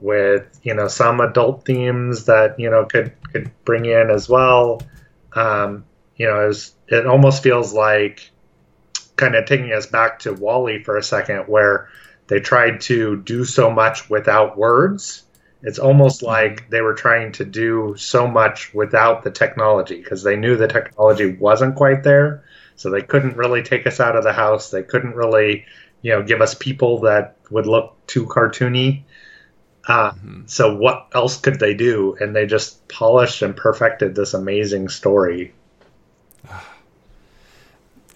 with 0.00 0.58
you 0.62 0.74
know 0.74 0.88
some 0.88 1.20
adult 1.20 1.64
themes 1.64 2.24
that 2.26 2.58
you 2.58 2.68
know 2.68 2.84
could 2.84 3.12
could 3.32 3.50
bring 3.64 3.86
in 3.86 4.10
as 4.10 4.28
well. 4.28 4.82
Um, 5.34 5.84
you 6.16 6.26
know, 6.26 6.44
it, 6.44 6.48
was, 6.48 6.74
it 6.88 7.06
almost 7.06 7.42
feels 7.42 7.72
like 7.72 8.30
kind 9.16 9.34
of 9.34 9.46
taking 9.46 9.72
us 9.72 9.86
back 9.86 10.18
to 10.20 10.32
WALL-E 10.32 10.82
for 10.82 10.96
a 10.96 11.02
second, 11.02 11.44
where 11.44 11.88
they 12.32 12.40
tried 12.40 12.80
to 12.80 13.18
do 13.18 13.44
so 13.44 13.70
much 13.70 14.08
without 14.08 14.56
words. 14.56 15.22
It's 15.62 15.78
almost 15.78 16.22
mm-hmm. 16.22 16.28
like 16.28 16.70
they 16.70 16.80
were 16.80 16.94
trying 16.94 17.32
to 17.32 17.44
do 17.44 17.94
so 17.98 18.26
much 18.26 18.72
without 18.72 19.22
the 19.22 19.30
technology 19.30 19.98
because 19.98 20.22
they 20.22 20.36
knew 20.36 20.56
the 20.56 20.66
technology 20.66 21.34
wasn't 21.34 21.76
quite 21.76 22.04
there. 22.04 22.42
So 22.76 22.88
they 22.88 23.02
couldn't 23.02 23.36
really 23.36 23.62
take 23.62 23.86
us 23.86 24.00
out 24.00 24.16
of 24.16 24.24
the 24.24 24.32
house. 24.32 24.70
They 24.70 24.82
couldn't 24.82 25.14
really, 25.14 25.66
you 26.00 26.12
know, 26.12 26.22
give 26.22 26.40
us 26.40 26.54
people 26.54 27.00
that 27.00 27.36
would 27.50 27.66
look 27.66 27.98
too 28.06 28.24
cartoony. 28.24 29.02
Uh, 29.86 30.12
mm-hmm. 30.12 30.46
So 30.46 30.74
what 30.74 31.08
else 31.14 31.36
could 31.36 31.60
they 31.60 31.74
do? 31.74 32.16
And 32.18 32.34
they 32.34 32.46
just 32.46 32.88
polished 32.88 33.42
and 33.42 33.54
perfected 33.54 34.14
this 34.14 34.32
amazing 34.32 34.88
story. 34.88 35.52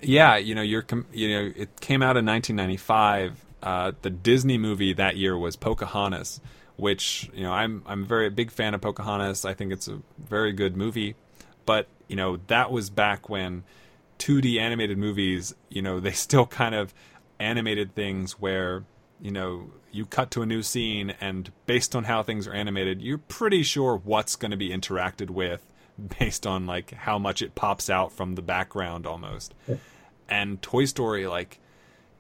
Yeah, 0.03 0.37
you 0.37 0.55
know, 0.55 0.63
you're 0.63 0.85
you 1.13 1.29
know, 1.31 1.53
it 1.57 1.81
came 1.81 2.03
out 2.03 2.19
in 2.19 2.27
1995 2.27 3.46
uh, 3.67 3.91
the 4.03 4.11
Disney 4.11 4.59
movie 4.59 4.93
that 4.93 5.17
year 5.17 5.37
was 5.37 5.57
Pocahontas, 5.57 6.41
which 6.77 7.29
you 7.35 7.43
know 7.43 7.53
I'm 7.53 7.83
I'm 7.85 8.05
a 8.05 8.07
very 8.07 8.31
big 8.31 8.53
fan 8.53 8.75
of 8.75 8.81
Pocahontas. 8.81 9.45
I 9.45 9.55
think 9.55 9.73
it's 9.73 9.89
a 9.89 10.01
very 10.17 10.53
good 10.53 10.77
movie, 10.77 11.17
but 11.65 11.89
you 12.07 12.15
know 12.15 12.39
that 12.47 12.71
was 12.71 12.91
back 12.91 13.29
when 13.29 13.65
2D 14.21 14.61
animated 14.61 14.99
movies, 14.99 15.53
you 15.69 15.83
know, 15.83 15.99
they 16.07 16.13
still 16.13 16.47
kind 16.47 16.77
of 16.77 16.95
animated 17.41 17.93
things 17.97 18.35
where 18.35 18.85
you 19.21 19.33
know 19.33 19.73
you 19.91 20.07
cut 20.07 20.31
to 20.31 20.43
a 20.43 20.47
new 20.47 20.63
scene 20.63 21.15
and 21.21 21.51
based 21.67 21.97
on 21.97 22.05
how 22.05 22.23
things 22.23 22.47
are 22.47 22.53
animated, 22.53 23.03
you're 23.03 23.19
pretty 23.19 23.65
sure 23.65 23.97
what's 23.97 24.37
going 24.37 24.53
to 24.53 24.57
be 24.57 24.69
interacted 24.69 25.29
with 25.29 25.67
based 26.21 26.47
on 26.47 26.67
like 26.67 26.93
how 26.93 27.19
much 27.19 27.43
it 27.43 27.57
pops 27.57 27.91
out 27.91 28.13
from 28.13 28.37
the 28.37 28.43
background 28.43 29.09
almost. 29.09 29.55
And 30.29 30.63
Toy 30.63 30.85
Story 30.85 31.27
like 31.27 31.59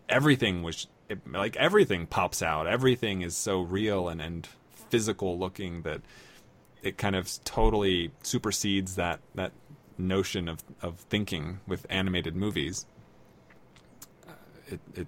everything 0.08 0.64
was 0.64 0.88
it, 1.08 1.30
like 1.30 1.56
everything 1.56 2.06
pops 2.06 2.42
out. 2.42 2.66
Everything 2.66 3.22
is 3.22 3.36
so 3.36 3.60
real 3.60 4.08
and, 4.08 4.20
and 4.20 4.48
physical 4.90 5.38
looking 5.38 5.82
that 5.82 6.00
it 6.82 6.98
kind 6.98 7.16
of 7.16 7.30
totally 7.44 8.12
supersedes 8.22 8.96
that 8.96 9.20
that 9.34 9.52
notion 9.98 10.48
of, 10.48 10.62
of 10.82 10.98
thinking 10.98 11.60
with 11.66 11.86
animated 11.88 12.36
movies. 12.36 12.86
Uh, 14.28 14.32
it, 14.68 14.80
it 14.94 15.06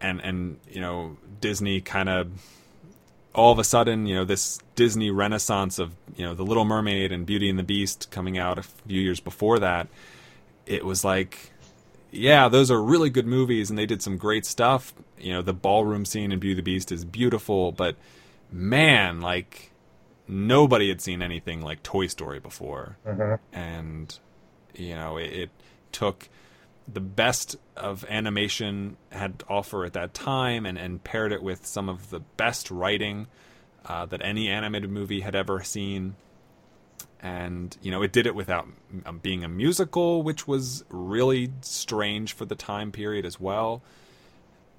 and 0.00 0.20
and 0.20 0.58
you 0.70 0.80
know 0.80 1.16
Disney 1.40 1.80
kind 1.80 2.08
of 2.08 2.30
all 3.34 3.52
of 3.52 3.58
a 3.58 3.64
sudden 3.64 4.06
you 4.06 4.14
know 4.14 4.24
this 4.24 4.58
Disney 4.74 5.10
renaissance 5.10 5.78
of 5.78 5.94
you 6.16 6.24
know 6.24 6.34
the 6.34 6.44
Little 6.44 6.64
Mermaid 6.64 7.12
and 7.12 7.26
Beauty 7.26 7.48
and 7.48 7.58
the 7.58 7.64
Beast 7.64 8.10
coming 8.10 8.38
out 8.38 8.58
a 8.58 8.62
few 8.62 9.00
years 9.00 9.20
before 9.20 9.58
that. 9.58 9.88
It 10.66 10.84
was 10.84 11.04
like 11.04 11.52
yeah, 12.10 12.48
those 12.48 12.70
are 12.70 12.82
really 12.82 13.10
good 13.10 13.26
movies 13.26 13.70
and 13.70 13.78
they 13.78 13.86
did 13.86 14.02
some 14.02 14.16
great 14.16 14.46
stuff. 14.46 14.94
You 15.18 15.32
know, 15.32 15.42
the 15.42 15.52
ballroom 15.52 16.04
scene 16.04 16.32
in 16.32 16.38
Beauty 16.38 16.54
the 16.54 16.62
Beast 16.62 16.92
is 16.92 17.04
beautiful, 17.04 17.72
but 17.72 17.96
man, 18.50 19.20
like 19.20 19.72
nobody 20.26 20.88
had 20.88 21.00
seen 21.00 21.22
anything 21.22 21.60
like 21.60 21.82
Toy 21.82 22.06
Story 22.06 22.38
before. 22.40 22.96
Mm-hmm. 23.06 23.56
And 23.56 24.18
you 24.74 24.94
know, 24.94 25.16
it, 25.16 25.32
it, 25.32 25.50
took 25.90 26.28
the 26.86 27.00
best 27.00 27.56
of 27.74 28.04
animation 28.10 28.96
had 29.10 29.38
to 29.38 29.46
offer 29.48 29.86
at 29.86 29.94
that 29.94 30.12
time 30.12 30.66
and, 30.66 30.76
and 30.76 31.02
paired 31.02 31.32
it 31.32 31.42
with 31.42 31.64
some 31.64 31.88
of 31.88 32.10
the 32.10 32.20
best 32.36 32.70
writing 32.70 33.26
uh, 33.86 34.04
that 34.04 34.20
any 34.22 34.48
animated 34.48 34.90
movie 34.90 35.20
had 35.20 35.34
ever 35.34 35.62
seen 35.62 36.14
and 37.20 37.76
you 37.82 37.90
know 37.90 38.02
it 38.02 38.12
did 38.12 38.26
it 38.26 38.34
without 38.34 38.68
um, 39.06 39.18
being 39.18 39.42
a 39.44 39.48
musical 39.48 40.22
which 40.22 40.46
was 40.46 40.84
really 40.88 41.50
strange 41.62 42.32
for 42.32 42.44
the 42.44 42.54
time 42.54 42.92
period 42.92 43.24
as 43.24 43.40
well. 43.40 43.82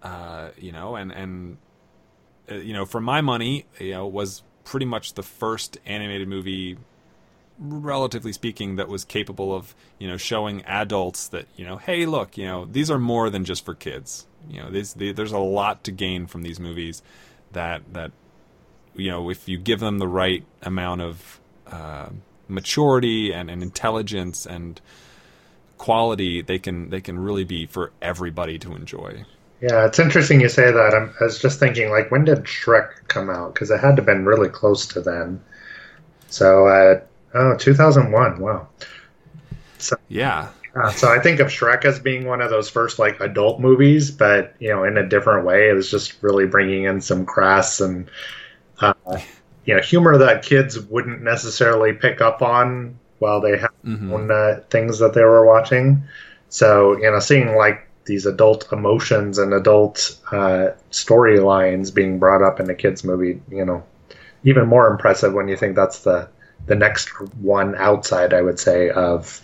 Uh, 0.02 0.50
you 0.58 0.72
know 0.72 0.96
and 0.96 1.12
and 1.12 1.58
uh, 2.50 2.56
you 2.56 2.74
know 2.74 2.86
for 2.86 3.02
my 3.02 3.22
money 3.22 3.66
you 3.80 3.92
know 3.92 4.08
was 4.08 4.44
pretty 4.64 4.86
much 4.86 5.14
the 5.14 5.24
first 5.24 5.78
animated 5.86 6.28
movie 6.28 6.78
relatively 7.60 8.32
speaking 8.32 8.78
that 8.78 8.88
was 8.88 9.04
capable 9.04 9.54
of 9.54 9.76
you 9.98 10.08
know 10.08 10.16
showing 10.16 10.64
adults 10.64 11.28
that 11.28 11.46
you 11.58 11.66
know 11.66 11.76
hey 11.78 12.06
look 12.06 12.38
you 12.38 12.46
know 12.46 12.66
these 12.66 12.90
are 12.90 13.00
more 13.00 13.30
than 13.30 13.44
just 13.44 13.66
for 13.66 13.76
kids. 13.76 14.26
You 14.50 14.62
know 14.62 14.70
these, 14.70 14.94
there's 14.94 15.34
a 15.34 15.38
lot 15.38 15.84
to 15.84 15.92
gain 15.92 16.26
from 16.26 16.44
these 16.44 16.60
movies 16.60 17.02
that 17.52 17.82
that 17.94 18.12
you 18.96 19.10
know 19.12 19.30
if 19.30 19.50
you 19.50 19.58
give 19.58 19.80
them 19.82 19.98
the 19.98 20.08
right 20.08 20.46
amount 20.62 21.02
of 21.02 21.39
uh, 21.72 22.10
maturity 22.48 23.32
and, 23.34 23.50
and 23.50 23.62
intelligence 23.64 24.46
and 24.46 24.80
quality, 25.78 26.42
they 26.42 26.60
can 26.60 26.90
they 26.90 27.02
can 27.02 27.18
really 27.18 27.44
be 27.44 27.66
for 27.66 27.92
everybody 28.02 28.60
to 28.60 28.76
enjoy. 28.76 29.26
Yeah, 29.62 29.86
it's 29.86 30.00
interesting 30.00 30.40
you 30.40 30.48
say 30.48 30.72
that. 30.72 30.94
I'm, 30.94 31.14
I 31.20 31.26
was 31.26 31.40
just 31.40 31.60
thinking, 31.60 31.90
like, 31.90 32.12
when 32.12 32.24
did 32.24 32.46
Shrek 32.46 32.92
come 33.08 33.30
out? 33.30 33.54
Because 33.54 33.72
it 33.72 33.80
had 33.82 33.98
to 33.98 34.02
have 34.02 34.06
been 34.06 34.26
really 34.26 34.48
close 34.48 34.86
to 34.88 35.02
then. 35.02 35.42
So, 36.30 36.68
uh, 36.68 37.02
oh, 37.34 37.58
2001. 37.58 38.40
Wow. 38.40 38.70
So, 39.80 39.98
yeah. 40.08 40.50
Uh, 40.76 40.92
so 40.92 41.12
I 41.12 41.20
think 41.20 41.42
of 41.42 41.48
Shrek 41.48 41.84
as 41.84 42.00
being 42.00 42.26
one 42.26 42.42
of 42.42 42.50
those 42.50 42.70
first 42.70 43.00
like 43.00 43.20
adult 43.20 43.60
movies, 43.60 44.12
but 44.12 44.56
you 44.60 44.70
know, 44.70 44.84
in 44.86 44.98
a 44.98 45.08
different 45.08 45.46
way. 45.46 45.70
It 45.70 45.74
was 45.74 45.92
just 45.92 46.22
really 46.22 46.46
bringing 46.46 46.84
in 46.84 47.02
some 47.02 47.26
crass 47.26 47.82
and 47.82 48.10
uh, 48.80 48.94
you 49.70 49.76
know 49.76 49.82
humor 49.82 50.18
that 50.18 50.42
kids 50.42 50.80
wouldn't 50.80 51.22
necessarily 51.22 51.94
pick 51.94 52.22
up 52.22 52.42
on 52.42 52.98
while 53.20 53.40
they 53.40 53.56
have 53.56 53.70
mm-hmm. 53.86 54.12
own 54.12 54.32
uh, 54.32 54.62
things 54.72 54.98
that 54.98 55.14
they 55.14 55.22
were 55.22 55.46
watching. 55.46 56.02
So 56.50 56.98
you 56.98 57.12
know, 57.12 57.20
seeing 57.20 57.56
like 57.56 57.88
these 58.06 58.26
adult 58.26 58.74
emotions 58.74 59.38
and 59.38 59.54
adult 59.54 60.20
uh, 60.32 60.70
storylines 60.90 61.94
being 61.94 62.18
brought 62.18 62.42
up 62.42 62.60
in 62.60 62.68
a 62.68 62.74
kids 62.74 63.04
movie, 63.04 63.40
you 63.52 63.64
know, 63.64 63.84
even 64.44 64.68
more 64.68 64.88
impressive 64.88 65.34
when 65.34 65.48
you 65.48 65.56
think 65.56 65.76
that's 65.76 66.00
the 66.00 66.28
the 66.66 66.76
next 66.76 67.10
one 67.36 67.76
outside, 67.76 68.34
I 68.34 68.42
would 68.42 68.60
say, 68.60 68.90
of 68.90 69.40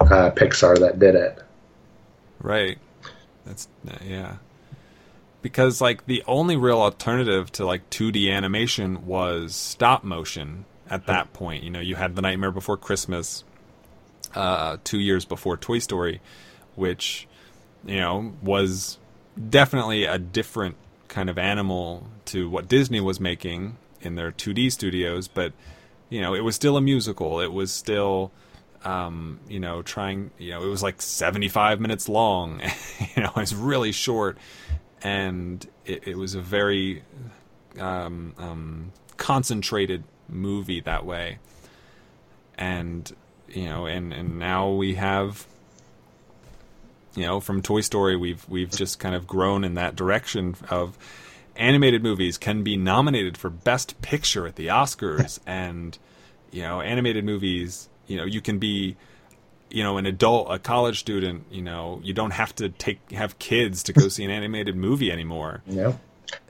uh, 0.00 0.30
Pixar 0.30 0.78
that 0.78 1.00
did 1.00 1.16
it. 1.16 1.42
Right. 2.38 2.78
That's 3.44 3.66
yeah 4.04 4.36
because 5.44 5.78
like 5.78 6.06
the 6.06 6.24
only 6.26 6.56
real 6.56 6.80
alternative 6.80 7.52
to 7.52 7.66
like 7.66 7.90
2D 7.90 8.32
animation 8.32 9.04
was 9.04 9.54
stop 9.54 10.02
motion 10.02 10.64
at 10.88 11.04
that 11.04 11.34
point. 11.34 11.62
You 11.62 11.68
know, 11.68 11.80
you 11.80 11.96
had 11.96 12.16
The 12.16 12.22
Nightmare 12.22 12.50
Before 12.50 12.78
Christmas, 12.78 13.44
uh, 14.34 14.78
two 14.84 14.98
years 14.98 15.26
before 15.26 15.58
Toy 15.58 15.80
Story, 15.80 16.22
which 16.76 17.28
you 17.84 18.00
know 18.00 18.32
was 18.40 18.96
definitely 19.50 20.04
a 20.04 20.16
different 20.16 20.76
kind 21.08 21.28
of 21.28 21.36
animal 21.36 22.06
to 22.24 22.48
what 22.48 22.66
Disney 22.66 23.00
was 23.00 23.20
making 23.20 23.76
in 24.00 24.14
their 24.14 24.32
2D 24.32 24.72
studios, 24.72 25.28
but 25.28 25.52
you 26.08 26.22
know, 26.22 26.34
it 26.34 26.40
was 26.40 26.56
still 26.56 26.78
a 26.78 26.80
musical. 26.80 27.40
It 27.40 27.52
was 27.52 27.70
still 27.70 28.32
um, 28.82 29.40
you 29.48 29.60
know, 29.60 29.82
trying, 29.82 30.30
you 30.38 30.52
know, 30.52 30.62
it 30.62 30.68
was 30.68 30.82
like 30.82 31.00
75 31.02 31.80
minutes 31.80 32.08
long. 32.08 32.62
you 33.16 33.22
know, 33.22 33.32
it's 33.36 33.52
really 33.52 33.92
short 33.92 34.38
and 35.04 35.64
it, 35.84 36.08
it 36.08 36.18
was 36.18 36.34
a 36.34 36.40
very 36.40 37.04
um, 37.78 38.34
um, 38.38 38.92
concentrated 39.16 40.02
movie 40.28 40.80
that 40.80 41.06
way. 41.06 41.38
and 42.56 43.14
you 43.48 43.66
know, 43.66 43.86
and 43.86 44.12
and 44.12 44.38
now 44.38 44.70
we 44.70 44.94
have 44.94 45.46
you 47.16 47.22
know, 47.22 47.40
from 47.40 47.62
Toy 47.62 47.80
Story, 47.80 48.16
we've 48.16 48.48
we've 48.48 48.70
just 48.70 48.98
kind 48.98 49.14
of 49.14 49.26
grown 49.26 49.64
in 49.64 49.74
that 49.74 49.94
direction 49.96 50.56
of 50.68 50.98
animated 51.56 52.02
movies 52.02 52.36
can 52.38 52.62
be 52.62 52.76
nominated 52.76 53.36
for 53.36 53.50
Best 53.50 54.00
Picture 54.02 54.46
at 54.46 54.56
the 54.56 54.66
Oscars, 54.66 55.38
and 55.46 55.96
you 56.50 56.62
know, 56.62 56.80
animated 56.80 57.24
movies, 57.24 57.88
you 58.06 58.16
know, 58.16 58.24
you 58.24 58.40
can 58.40 58.58
be, 58.58 58.96
you 59.74 59.82
know, 59.82 59.96
an 59.98 60.06
adult, 60.06 60.46
a 60.50 60.58
college 60.58 61.00
student, 61.00 61.44
you 61.50 61.60
know, 61.62 62.00
you 62.04 62.12
don't 62.14 62.30
have 62.30 62.54
to 62.56 62.68
take 62.68 63.10
have 63.10 63.38
kids 63.38 63.82
to 63.84 63.92
go 63.92 64.08
see 64.08 64.24
an 64.24 64.30
animated 64.30 64.76
movie 64.76 65.10
anymore, 65.10 65.62
Yeah. 65.66 65.94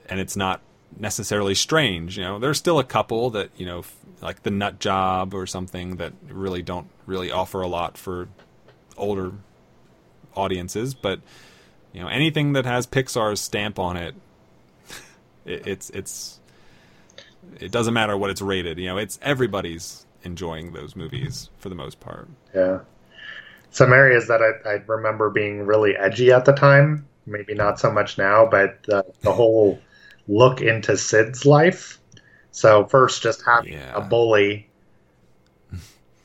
and 0.09 0.21
it's 0.21 0.37
not 0.37 0.61
necessarily 0.99 1.55
strange. 1.55 2.19
You 2.19 2.25
know, 2.25 2.39
there's 2.39 2.59
still 2.59 2.79
a 2.79 2.85
couple 2.85 3.31
that 3.31 3.51
you 3.57 3.65
know, 3.67 3.79
f- 3.81 3.97
like 4.21 4.43
the 4.43 4.51
Nut 4.51 4.79
Job 4.79 5.33
or 5.35 5.47
something 5.47 5.97
that 5.97 6.13
really 6.29 6.63
don't 6.63 6.87
really 7.07 7.31
offer 7.31 7.63
a 7.63 7.67
lot 7.67 7.97
for 7.97 8.29
older 8.97 9.33
audiences, 10.37 10.95
but 10.95 11.21
you 11.93 12.01
know, 12.03 12.09
anything 12.09 12.53
that 12.53 12.67
has 12.67 12.87
Pixar's 12.87 13.41
stamp 13.41 13.79
on 13.79 13.97
it, 13.97 14.15
it 15.47 15.67
it's 15.67 15.91
it's 15.91 16.41
it 17.61 17.71
doesn't 17.73 17.95
matter 17.95 18.17
what 18.17 18.31
it's 18.31 18.43
rated. 18.43 18.79
You 18.79 18.87
know, 18.89 18.99
it's 18.99 19.19
everybody's 19.23 20.05
enjoying 20.25 20.73
those 20.73 20.95
movies 20.97 21.49
for 21.59 21.69
the 21.69 21.75
most 21.75 22.01
part. 22.01 22.29
Yeah. 22.55 22.81
Some 23.75 23.93
areas 23.93 24.29
that 24.29 24.41
I, 24.41 24.69
I 24.69 24.73
remember 24.87 25.31
being 25.31 25.67
really 25.67 25.97
edgy 25.97 26.31
at 26.31 26.45
the 26.45 26.53
time, 26.53 27.09
maybe 27.27 27.55
not 27.55 27.81
so 27.81 27.91
much 27.91 28.17
now, 28.17 28.47
but 28.47 28.81
the, 28.85 29.05
the 29.23 29.33
whole 29.33 29.81
look 30.29 30.61
into 30.61 30.97
Sid's 30.97 31.45
life. 31.45 31.99
So, 32.53 32.87
first, 32.87 33.21
just 33.21 33.43
having 33.45 33.73
Yeah. 33.73 33.93
a 33.97 34.01
bully, 34.01 34.71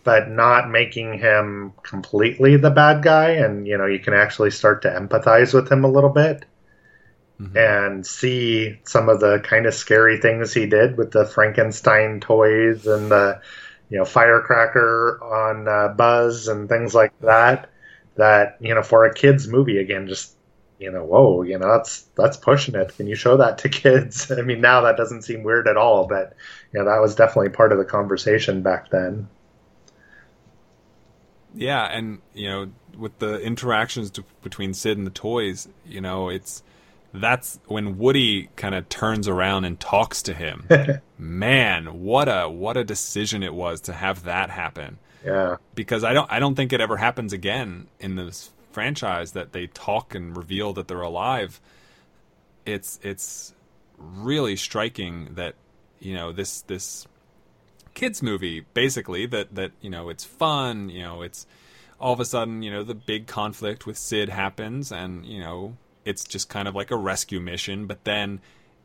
but 0.04 0.30
not 0.30 0.70
making 0.70 1.18
him 1.18 1.74
completely 1.82 2.56
the 2.56 2.70
bad 2.70 3.02
guy. 3.02 3.32
And, 3.32 3.68
you 3.68 3.80
know, 3.80 3.88
you 3.88 3.98
can 3.98 4.14
actually 4.14 4.52
start 4.52 4.84
to 4.84 4.90
empathize 4.90 5.52
with 5.52 5.72
him 5.72 5.84
a 5.84 5.90
little 5.90 6.12
bit 6.12 6.46
Mhm. 7.42 7.56
and 7.58 8.06
see 8.06 8.80
some 8.84 9.10
of 9.10 9.22
the 9.22 9.40
kind 9.40 9.66
of 9.66 9.74
scary 9.74 10.18
things 10.18 10.54
he 10.54 10.68
did 10.68 10.98
with 10.98 11.10
the 11.14 11.26
Frankenstein 11.26 12.20
toys 12.20 12.86
and 12.86 13.10
the 13.10 13.40
you 13.90 13.98
know 13.98 14.06
firecracker 14.06 15.20
on 15.22 15.68
uh, 15.68 15.94
Buzz 15.94 16.48
and 16.48 16.70
things 16.70 16.94
like 16.94 17.20
that. 17.22 17.70
That 18.16 18.58
you 18.60 18.76
know 18.76 18.84
for 18.84 19.06
a 19.06 19.14
kids 19.14 19.48
movie 19.48 19.78
again, 19.78 20.08
just 20.08 20.36
you 20.78 20.92
know 20.92 21.04
whoa, 21.04 21.42
you 21.42 21.58
know 21.58 21.68
that's 21.68 22.04
that's 22.16 22.38
pushing 22.38 22.76
it. 22.76 22.96
Can 22.96 23.08
you 23.08 23.16
show 23.16 23.38
that 23.38 23.60
to 23.60 23.70
kids? 23.70 24.32
I 24.32 24.42
mean 24.42 24.62
now 24.62 24.82
that 24.82 24.98
doesn't 24.98 25.24
seem 25.24 25.44
weird 25.44 25.68
at 25.68 25.78
all, 25.78 26.08
but 26.08 26.36
you 26.74 26.80
know 26.80 26.86
that 26.86 27.02
was 27.02 27.16
definitely 27.16 27.50
part 27.50 27.72
of 27.72 27.78
the 27.78 27.86
conversation 27.86 28.62
back 28.62 28.90
then. 28.90 29.28
Yeah, 31.56 31.86
and 31.86 32.20
you 32.34 32.48
know, 32.48 32.72
with 32.98 33.18
the 33.20 33.40
interactions 33.40 34.12
to, 34.12 34.24
between 34.44 34.74
Sid 34.74 34.98
and 34.98 35.08
the 35.08 35.12
toys, 35.12 35.68
you 35.86 36.02
know, 36.02 36.30
it's 36.30 36.62
that's 37.14 37.60
when 37.68 37.98
Woody 37.98 38.50
kind 38.56 38.76
of 38.76 38.88
turns 38.90 39.28
around 39.28 39.66
and 39.66 39.80
talks 39.80 40.22
to 40.24 40.34
him. 40.34 40.68
Man, 41.18 42.02
what 42.04 42.28
a 42.28 42.50
what 42.50 42.78
a 42.78 42.84
decision 42.84 43.44
it 43.44 43.54
was 43.54 43.82
to 43.82 43.94
have 43.94 44.24
that 44.24 44.50
happen. 44.50 45.00
Yeah, 45.26 45.58
Because 45.76 46.04
I 46.04 46.14
don't 46.14 46.32
I 46.32 46.40
don't 46.40 46.56
think 46.56 46.72
it 46.72 46.82
ever 46.82 46.98
happens 46.98 47.34
again 47.34 47.88
in 48.00 48.16
this 48.16 48.52
franchise 48.72 49.34
that 49.34 49.52
they 49.52 49.68
talk 49.68 50.16
and 50.16 50.36
reveal 50.36 50.74
that 50.74 50.88
they're 50.88 51.02
alive. 51.02 51.60
It's 52.66 53.00
it's 53.04 53.54
really 53.98 54.56
striking 54.56 55.34
that 55.34 55.56
you 56.00 56.14
know 56.14 56.32
this 56.32 56.62
this 56.62 57.08
kids 57.94 58.24
movie 58.24 58.66
basically 58.74 59.26
that 59.26 59.54
that 59.56 59.72
you 59.82 59.90
know 59.90 60.08
it's 60.08 60.24
fun 60.24 60.88
you 60.88 61.02
know 61.02 61.22
it's 61.22 61.46
all 62.00 62.14
of 62.14 62.20
a 62.22 62.26
sudden 62.26 62.64
you 62.64 62.72
know 62.72 62.82
the 62.84 62.96
big 62.96 63.28
conflict 63.28 63.86
with 63.86 63.98
sid 63.98 64.30
happens 64.30 64.90
and 64.92 65.26
you 65.26 65.40
know 65.40 65.76
it's 66.06 66.24
just 66.24 66.50
kind 66.50 66.68
of 66.68 66.76
like 66.76 66.92
a 66.92 66.96
rescue 66.96 67.40
mission 67.40 67.86
but 67.86 68.04
then 68.04 68.40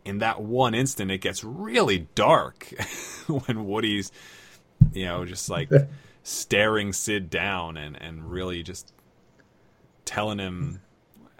in 0.04 0.18
that 0.18 0.42
one 0.42 0.74
instant 0.74 1.10
it 1.10 1.18
gets 1.18 1.42
really 1.42 2.08
dark 2.14 2.72
when 3.26 3.66
woody's 3.66 4.12
you 4.92 5.04
know 5.04 5.24
just 5.24 5.48
like 5.48 5.70
staring 6.22 6.92
sid 6.92 7.30
down 7.30 7.76
and 7.76 8.00
and 8.00 8.30
really 8.30 8.62
just 8.62 8.92
telling 10.04 10.38
him 10.38 10.80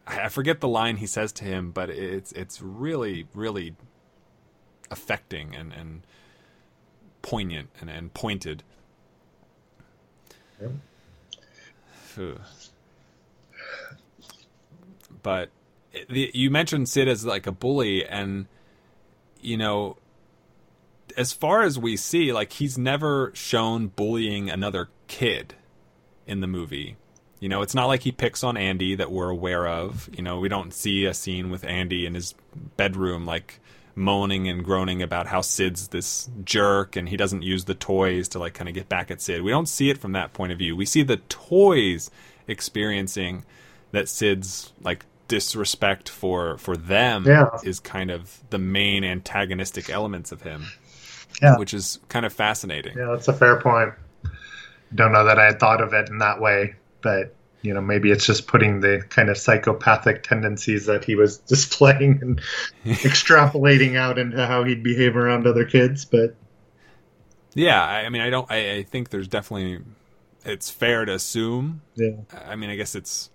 I 0.07 0.29
forget 0.29 0.61
the 0.61 0.69
line 0.69 0.97
he 0.99 1.07
says 1.07 1.33
to 1.33 1.45
him, 1.45 1.71
but 1.71 1.89
it's 1.89 2.33
it's 2.33 2.61
really 2.61 3.27
really 3.33 3.75
affecting 4.91 5.55
and 5.55 5.73
and 5.73 6.03
poignant 7.23 7.71
and, 7.81 7.89
and 7.89 8.13
pointed. 8.13 8.63
Yep. 10.61 10.73
But 15.23 15.49
the, 16.09 16.31
you 16.35 16.51
mentioned 16.51 16.89
Sid 16.89 17.09
as 17.09 17.25
like 17.25 17.47
a 17.47 17.53
bully, 17.53 18.07
and 18.07 18.47
you 19.41 19.57
know, 19.57 19.97
as 21.17 21.33
far 21.33 21.63
as 21.63 21.79
we 21.79 21.97
see, 21.97 22.33
like 22.33 22.53
he's 22.55 22.79
never 22.79 23.31
shown 23.35 23.89
bullying 23.89 24.51
another 24.51 24.89
kid 25.07 25.55
in 26.27 26.41
the 26.41 26.47
movie. 26.47 26.97
You 27.41 27.49
know, 27.49 27.63
it's 27.63 27.75
not 27.75 27.87
like 27.87 28.03
he 28.03 28.13
picks 28.13 28.43
on 28.43 28.57
Andy 28.57 28.95
that 28.95 29.13
we're 29.13 29.29
aware 29.29 29.67
of. 29.69 30.09
You 30.17 30.23
know, 30.23 30.41
we 30.41 30.49
don't 30.49 30.73
see 30.73 31.05
a 31.05 31.13
scene 31.13 31.51
with 31.51 31.65
Andy 31.65 32.07
in 32.07 32.15
his 32.15 32.35
bedroom 32.77 33.27
like 33.27 33.61
moaning 33.95 34.49
and 34.49 34.65
groaning 34.65 35.03
about 35.03 35.27
how 35.27 35.41
Sid's 35.41 35.89
this 35.89 36.29
jerk 36.43 36.97
and 36.97 37.09
he 37.09 37.17
doesn't 37.17 37.43
use 37.43 37.65
the 37.65 37.75
toys 37.75 38.29
to 38.29 38.39
like 38.39 38.55
kind 38.55 38.69
of 38.69 38.75
get 38.75 38.89
back 38.89 39.11
at 39.11 39.21
Sid. 39.21 39.43
We 39.43 39.51
don't 39.51 39.69
see 39.69 39.91
it 39.91 39.99
from 39.99 40.13
that 40.13 40.33
point 40.33 40.53
of 40.53 40.59
view. 40.59 40.75
We 40.75 40.87
see 40.87 41.03
the 41.03 41.19
toys 41.29 42.11
experiencing 42.49 43.45
that 43.93 44.09
Sid's 44.09 44.73
like 44.83 45.05
disrespect 45.29 46.09
for 46.09 46.59
for 46.59 46.77
them 46.77 47.25
Yeah. 47.27 47.49
is 47.63 47.81
kind 47.81 48.11
of 48.11 48.41
the 48.51 48.59
main 48.59 49.05
antagonistic 49.05 49.89
elements 49.91 50.33
of 50.33 50.43
him, 50.43 50.67
yeah, 51.43 51.57
which 51.59 51.73
is 51.75 51.99
kind 52.09 52.27
of 52.27 52.33
fascinating. 52.33 52.97
yeah. 52.97 53.07
That's 53.11 53.29
a 53.29 53.33
fair 53.33 53.61
point. 53.61 53.95
Don't 54.95 55.13
know 55.13 55.25
that 55.25 55.39
I 55.39 55.47
had 55.47 55.59
thought 55.61 55.81
of 55.81 55.93
it 55.93 56.09
in 56.09 56.19
that 56.19 56.41
way, 56.41 56.75
but 57.03 57.35
you 57.63 57.73
know 57.73 57.81
maybe 57.81 58.11
it's 58.11 58.27
just 58.27 58.47
putting 58.47 58.81
the 58.81 59.03
kind 59.09 59.31
of 59.31 59.39
psychopathic 59.39 60.23
tendencies 60.23 60.87
that 60.87 61.05
he 61.05 61.17
was 61.17 61.39
displaying 61.49 62.19
and 62.23 62.41
extrapolating 62.85 63.97
out 63.97 64.19
into 64.19 64.47
how 64.47 64.65
he'd 64.65 64.83
behave 64.83 65.17
around 65.17 65.47
other 65.47 65.65
kids. 65.65 66.05
But 66.05 66.37
Yeah, 67.55 67.83
I, 67.83 68.01
I 68.05 68.09
mean, 68.11 68.21
I 68.23 68.31
don't. 68.31 68.51
I, 68.51 68.73
I 68.77 68.83
think 68.83 69.11
there's 69.11 69.29
definitely. 69.29 69.81
It's 70.45 70.69
fair 70.69 71.07
to 71.07 71.15
assume. 71.15 71.81
yeah, 71.95 72.11
I 72.47 72.55
mean, 72.55 72.69
I 72.69 72.77
guess 72.77 72.95
it's, 72.95 73.31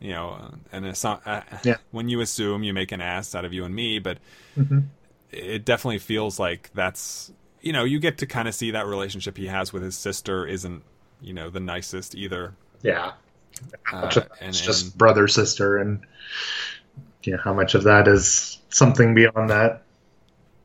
you 0.00 0.10
know, 0.12 0.30
uh, 0.30 0.50
an 0.72 0.84
assu- 0.84 1.20
uh, 1.26 1.40
Yeah. 1.64 1.76
When 1.90 2.08
you 2.08 2.20
assume, 2.20 2.62
you 2.62 2.72
make 2.74 2.92
an 2.92 3.00
ass 3.00 3.34
out 3.34 3.44
of 3.44 3.52
you 3.52 3.64
and 3.64 3.74
me, 3.74 3.98
but 3.98 4.18
Mhm. 4.56 4.86
it 5.30 5.64
definitely 5.64 5.98
feels 5.98 6.38
like 6.38 6.70
that's. 6.74 7.32
You 7.62 7.72
know, 7.72 7.82
you 7.84 7.98
get 7.98 8.18
to 8.18 8.26
kind 8.26 8.46
of 8.46 8.54
see 8.54 8.70
that 8.70 8.86
relationship 8.86 9.36
he 9.36 9.46
has 9.48 9.72
with 9.72 9.82
his 9.82 9.96
sister 9.96 10.46
isn't, 10.46 10.82
you 11.20 11.32
know, 11.32 11.50
the 11.50 11.60
nicest 11.60 12.14
either. 12.14 12.54
yeah. 12.82 13.12
Uh, 13.90 13.96
of 14.02 14.16
and, 14.40 14.50
it's 14.50 14.60
just 14.60 14.84
and- 14.84 14.98
brother 14.98 15.26
sister, 15.26 15.78
and 15.78 16.00
yeah, 17.22 17.38
how 17.42 17.54
much 17.54 17.74
of 17.74 17.84
that 17.84 18.06
is 18.06 18.58
something 18.68 19.14
beyond 19.14 19.48
that? 19.50 19.82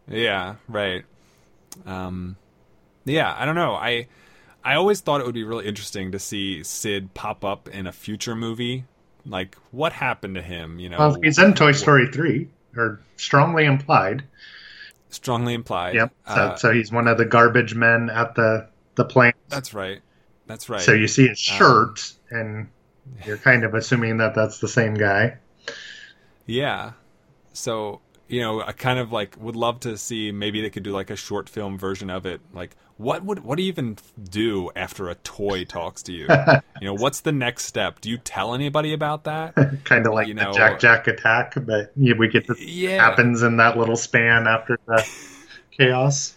Yeah, 0.10 0.56
right. 0.68 1.06
Um, 1.85 2.35
yeah, 3.06 3.34
I 3.38 3.45
don't 3.45 3.56
know. 3.56 3.76
I 3.76 4.08
I 4.64 4.76
always 4.76 5.00
thought 5.00 5.22
it 5.22 5.26
would 5.26 5.34
be 5.34 5.45
really 5.45 5.66
interesting 5.68 6.11
to 6.11 6.19
see 6.19 6.64
Sid 6.64 7.14
pop 7.14 7.43
up 7.45 7.69
in 7.69 7.88
a 7.88 7.92
future 7.93 8.35
movie. 8.35 8.84
Like, 9.25 9.56
what 9.72 9.93
happened 9.93 10.35
to 10.35 10.41
him? 10.41 10.80
You 10.80 10.90
know, 10.90 10.98
Well, 10.98 11.17
he's 11.22 11.38
in 11.40 11.53
Toy 11.53 11.72
Story 11.74 12.08
three, 12.11 12.50
or 12.75 13.00
strongly 13.17 13.66
implied. 13.66 14.24
strongly 15.09 15.53
implied. 15.53 15.95
Yep. 15.95 16.14
So, 16.27 16.33
Uh, 16.33 16.56
so 16.56 16.72
he's 16.72 16.91
one 16.91 17.08
of 17.08 17.17
the 17.17 17.25
garbage 17.25 17.75
men 17.75 18.09
at 18.09 18.35
the 18.35 18.67
the 18.95 19.06
plane. 19.06 19.33
that's 19.50 19.74
right. 19.74 20.01
That's 20.48 20.69
right. 20.69 20.82
So 20.82 20.93
you 20.93 21.08
see 21.08 21.27
his 21.27 21.45
Um, 21.51 21.58
shirt, 21.58 22.14
and 22.30 22.67
you're 23.25 23.38
kind 23.38 23.64
of 23.64 23.74
assuming 23.74 24.17
that 24.17 24.35
that's 24.35 24.59
the 24.59 24.67
same 24.67 24.93
guy. 24.95 25.38
Yeah. 26.45 26.93
So, 27.53 28.01
you 28.27 28.41
know, 28.41 28.61
I 28.61 28.72
kind 28.72 29.00
of 29.00 29.11
like 29.11 29.35
would 29.40 29.56
love 29.56 29.80
to 29.82 29.98
see 29.98 30.32
maybe 30.32 30.61
they 30.61 30.69
could 30.69 30.83
do 30.83 30.91
like 30.91 31.09
a 31.09 31.16
short 31.16 31.50
film 31.50 31.77
version 31.77 32.09
of 32.09 32.25
it. 32.25 32.41
Like 32.53 32.75
what 33.01 33.23
would 33.25 33.39
what 33.39 33.57
do 33.57 33.63
you 33.63 33.69
even 33.69 33.97
do 34.30 34.69
after 34.75 35.09
a 35.09 35.15
toy 35.15 35.63
talks 35.65 36.03
to 36.03 36.13
you? 36.13 36.27
you 36.81 36.88
know, 36.88 36.93
what's 36.93 37.21
the 37.21 37.31
next 37.31 37.65
step? 37.65 37.99
Do 38.01 38.09
you 38.09 38.17
tell 38.17 38.53
anybody 38.53 38.93
about 38.93 39.23
that? 39.25 39.55
kind 39.85 40.05
of 40.05 40.13
like 40.13 40.27
You 40.27 40.33
the 40.35 40.43
know- 40.43 40.53
Jack 40.53 40.80
Jack 40.80 41.07
attack, 41.07 41.53
but 41.65 41.91
yeah, 41.95 42.13
we 42.17 42.27
get 42.27 42.47
to 42.47 42.55
Yeah. 42.59 43.01
happens 43.03 43.41
in 43.41 43.57
that 43.57 43.77
little 43.77 43.95
span 43.95 44.47
after 44.47 44.77
the 44.85 45.07
chaos. 45.71 46.35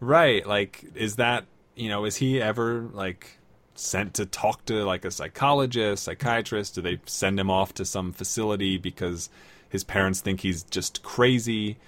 Right. 0.00 0.46
Like 0.46 0.84
is 0.94 1.16
that, 1.16 1.44
you 1.74 1.88
know, 1.88 2.04
is 2.04 2.16
he 2.16 2.40
ever 2.40 2.88
like 2.92 3.38
sent 3.74 4.14
to 4.14 4.26
talk 4.26 4.64
to 4.66 4.84
like 4.84 5.04
a 5.04 5.10
psychologist, 5.10 6.04
psychiatrist? 6.04 6.74
Do 6.74 6.82
they 6.82 7.00
send 7.06 7.38
him 7.40 7.50
off 7.50 7.74
to 7.74 7.84
some 7.84 8.12
facility 8.12 8.78
because 8.78 9.30
his 9.68 9.84
parents 9.84 10.20
think 10.20 10.40
he's 10.40 10.62
just 10.64 11.02
crazy? 11.02 11.78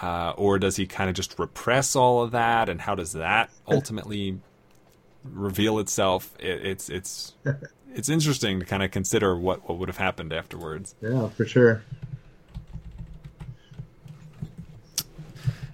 Uh, 0.00 0.34
or 0.36 0.58
does 0.58 0.76
he 0.76 0.86
kind 0.86 1.08
of 1.08 1.16
just 1.16 1.38
repress 1.38 1.96
all 1.96 2.22
of 2.22 2.32
that? 2.32 2.68
And 2.68 2.80
how 2.80 2.94
does 2.94 3.12
that 3.12 3.50
ultimately, 3.66 4.38
reveal 5.32 5.78
itself, 5.78 6.34
it, 6.38 6.64
it's 6.66 6.88
it's 6.88 7.34
it's 7.94 8.08
interesting 8.08 8.60
to 8.60 8.66
kind 8.66 8.82
of 8.82 8.90
consider 8.90 9.36
what 9.36 9.68
what 9.68 9.78
would 9.78 9.88
have 9.88 9.98
happened 9.98 10.32
afterwards. 10.32 10.94
Yeah, 11.00 11.28
for 11.28 11.44
sure. 11.44 11.82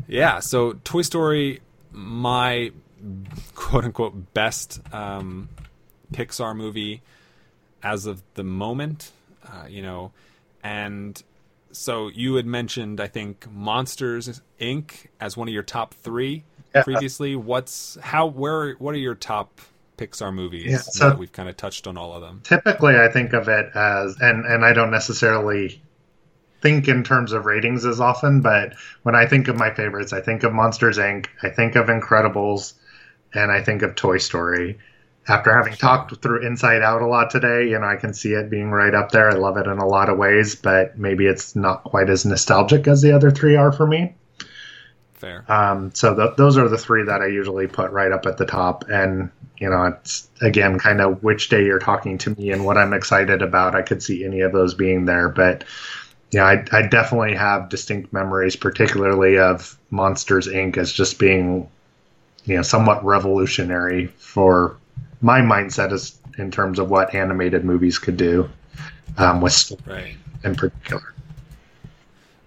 Yeah, 0.09 0.41
so 0.41 0.75
Toy 0.85 1.03
Story, 1.03 1.61
my 1.91 2.73
quote 3.55 3.85
unquote 3.85 4.35
best 4.35 4.81
um, 4.93 5.49
Pixar 6.13 6.55
movie 6.55 7.01
as 7.83 8.07
of 8.07 8.23
the 8.35 8.45
moment, 8.45 9.11
uh, 9.47 9.67
you 9.69 9.81
know, 9.83 10.13
and 10.63 11.23
so 11.73 12.09
you 12.09 12.35
had 12.37 12.47
mentioned, 12.47 13.01
I 13.01 13.07
think, 13.09 13.51
Monsters 13.51 14.41
Inc. 14.61 15.07
as 15.21 15.37
one 15.37 15.49
of 15.49 15.55
your 15.55 15.63
top 15.63 15.95
three 15.95 16.45
Yeah. 16.75 16.83
previously. 16.85 17.37
What's 17.37 17.99
how 18.01 18.27
where 18.27 18.75
what 18.75 18.95
are 18.95 18.99
your 18.99 19.15
top 19.15 19.61
Pixar 19.99 20.33
movies? 20.35 20.67
Yeah, 20.71 20.77
so- 20.79 21.11
that 21.11 21.19
we've 21.19 21.33
kind 21.33 21.49
of 21.49 21.57
touched 21.57 21.87
on 21.87 21.97
all 21.99 22.15
of 22.15 22.23
them. 22.23 22.41
Typically, 22.45 22.97
I 22.99 23.09
think 23.09 23.33
of 23.33 23.49
it 23.49 23.71
as, 23.75 24.17
and 24.21 24.45
and 24.47 24.65
I 24.65 24.73
don't 24.73 24.91
necessarily 24.91 25.83
think 26.61 26.87
in 26.89 27.03
terms 27.03 27.33
of 27.33 27.45
ratings 27.45 27.85
as 27.85 28.01
often, 28.01 28.41
but 28.41 28.75
when 29.03 29.15
I 29.17 29.27
think 29.27 29.49
of 29.49 29.59
my 29.59 29.75
favorites, 29.75 30.13
I 30.13 30.21
think 30.21 30.45
of 30.45 30.53
Monsters 30.53 30.97
Inc., 30.97 31.27
I 31.43 31.49
think 31.49 31.75
of 31.75 31.87
Incredibles, 31.89 32.75
and 33.35 33.51
I 33.51 33.63
think 33.63 33.83
of 33.83 33.97
Toy 33.97 34.19
Story. 34.19 34.79
After 35.29 35.57
having 35.57 35.75
talked 35.75 36.21
through 36.21 36.45
Inside 36.45 36.83
Out 36.83 37.01
a 37.01 37.07
lot 37.07 37.31
today, 37.31 37.69
you 37.69 37.79
know, 37.79 37.87
I 37.87 37.95
can 37.95 38.13
see 38.13 38.33
it 38.33 38.51
being 38.51 38.71
right 38.73 38.93
up 38.93 39.13
there. 39.13 39.31
I 39.31 39.35
love 39.35 39.57
it 39.57 39.67
in 39.67 39.79
a 39.79 39.87
lot 39.87 40.09
of 40.09 40.19
ways, 40.19 40.57
but 40.57 40.99
maybe 40.99 41.27
it's 41.27 41.55
not 41.55 41.85
quite 41.85 42.11
as 42.11 42.25
nostalgic 42.25 42.89
as 42.89 43.03
the 43.03 43.13
other 43.13 43.31
three 43.31 43.55
are 43.55 43.71
for 43.71 43.87
me. 43.87 44.15
Fair. 45.15 45.45
Um, 45.47 45.95
so 45.95 46.17
th- 46.17 46.37
those 46.37 46.59
are 46.59 46.69
the 46.69 46.77
three 46.77 47.05
that 47.05 47.23
I 47.23 47.27
usually 47.27 47.69
put 47.69 47.93
right 47.93 48.11
up 48.11 48.27
at 48.27 48.39
the 48.39 48.45
top. 48.45 48.87
And, 48.89 49.31
you 49.59 49.71
know, 49.71 49.85
it's 49.85 50.29
again 50.41 50.81
kind 50.81 51.01
of 51.01 51.23
which 51.23 51.49
day 51.49 51.65
you're 51.65 51.79
talking 51.79 52.19
to 52.19 52.31
me 52.31 52.51
and 52.51 52.65
what 52.65 52.77
I'm 52.77 52.93
excited 52.93 53.43
about. 53.43 53.77
I 53.77 53.83
could 53.83 54.03
see 54.03 54.25
any 54.25 54.41
of 54.41 54.51
those 54.51 54.75
being 54.75 55.05
there. 55.05 55.29
But, 55.29 55.63
yeah, 56.33 56.45
I, 56.45 56.65
I 56.73 56.83
definitely 56.89 57.37
have 57.37 57.69
distinct 57.69 58.13
memories, 58.13 58.57
particularly 58.57 59.39
of 59.39 59.79
Monsters 59.91 60.49
Inc. 60.49 60.77
as 60.79 60.93
just 60.93 61.21
being, 61.21 61.69
you 62.45 62.57
know, 62.57 62.63
somewhat 62.63 63.05
revolutionary 63.05 64.09
for 64.09 64.77
my 65.23 65.41
mindset 65.41 65.93
is 65.93 66.19
in 66.39 66.51
terms 66.51 66.79
of 66.79 66.91
what 66.91 67.15
animated 67.15 67.65
movies 67.65 67.99
could 67.99 68.17
do 68.17 68.49
um, 69.17 69.41
with 69.41 69.53
story 69.53 69.81
Right. 69.87 70.17
in 70.45 70.55
particular. 70.55 71.15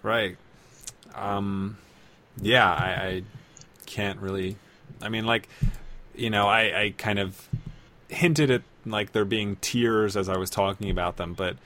Right. 0.04 0.38
Um, 1.16 1.78
yeah, 2.42 2.70
I, 2.70 2.88
I 3.08 3.24
can't 3.86 4.20
really. 4.20 4.56
I 5.02 5.10
mean, 5.10 5.26
like, 5.26 5.48
you 6.16 6.30
know, 6.30 6.48
I, 6.48 6.82
I 6.82 6.94
kind 6.98 7.20
of 7.20 7.48
hinted 8.10 8.52
at 8.52 8.62
like 8.86 9.14
there 9.14 9.26
being 9.26 9.56
tiers 9.62 10.16
as 10.16 10.30
I 10.30 10.38
was 10.38 10.50
talking 10.50 10.90
about 10.90 11.18
them, 11.18 11.34
but 11.34 11.58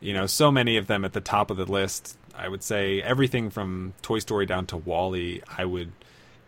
you 0.00 0.12
know, 0.14 0.26
so 0.26 0.50
many 0.50 0.76
of 0.76 0.86
them 0.86 1.04
at 1.04 1.12
the 1.12 1.20
top 1.20 1.50
of 1.50 1.56
the 1.56 1.66
list. 1.66 2.16
I 2.34 2.48
would 2.48 2.62
say 2.62 3.02
everything 3.02 3.50
from 3.50 3.92
Toy 4.02 4.18
Story 4.20 4.46
down 4.46 4.64
to 4.66 4.76
WALL-E, 4.76 5.42
I 5.58 5.64
would 5.64 5.92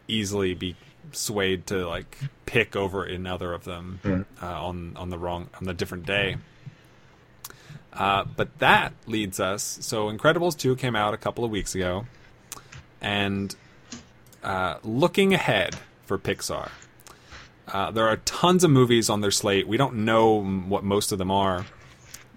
easily 0.08 0.54
be 0.54 0.74
swayed 1.12 1.66
to 1.66 1.86
like 1.86 2.16
pick 2.46 2.76
over 2.76 3.04
another 3.04 3.52
of 3.52 3.64
them 3.64 4.00
Mm. 4.04 4.24
uh, 4.42 4.64
on 4.66 4.96
on 4.96 5.10
the 5.10 5.18
wrong 5.18 5.48
on 5.58 5.64
the 5.64 5.74
different 5.74 6.06
day. 6.06 6.36
Uh, 7.92 8.24
but 8.24 8.58
that 8.58 8.94
leads 9.06 9.38
us. 9.38 9.78
So 9.82 10.10
Incredibles 10.10 10.56
2 10.56 10.76
came 10.76 10.96
out 10.96 11.12
a 11.12 11.18
couple 11.18 11.44
of 11.44 11.50
weeks 11.50 11.74
ago. 11.74 12.06
And 13.02 13.54
uh, 14.42 14.76
looking 14.82 15.34
ahead 15.34 15.76
for 16.06 16.18
Pixar, 16.18 16.70
uh, 17.68 17.90
there 17.90 18.06
are 18.08 18.16
tons 18.18 18.64
of 18.64 18.70
movies 18.70 19.10
on 19.10 19.20
their 19.20 19.30
slate. 19.30 19.68
We 19.68 19.76
don't 19.76 20.04
know 20.06 20.42
what 20.42 20.84
most 20.84 21.12
of 21.12 21.18
them 21.18 21.30
are. 21.30 21.66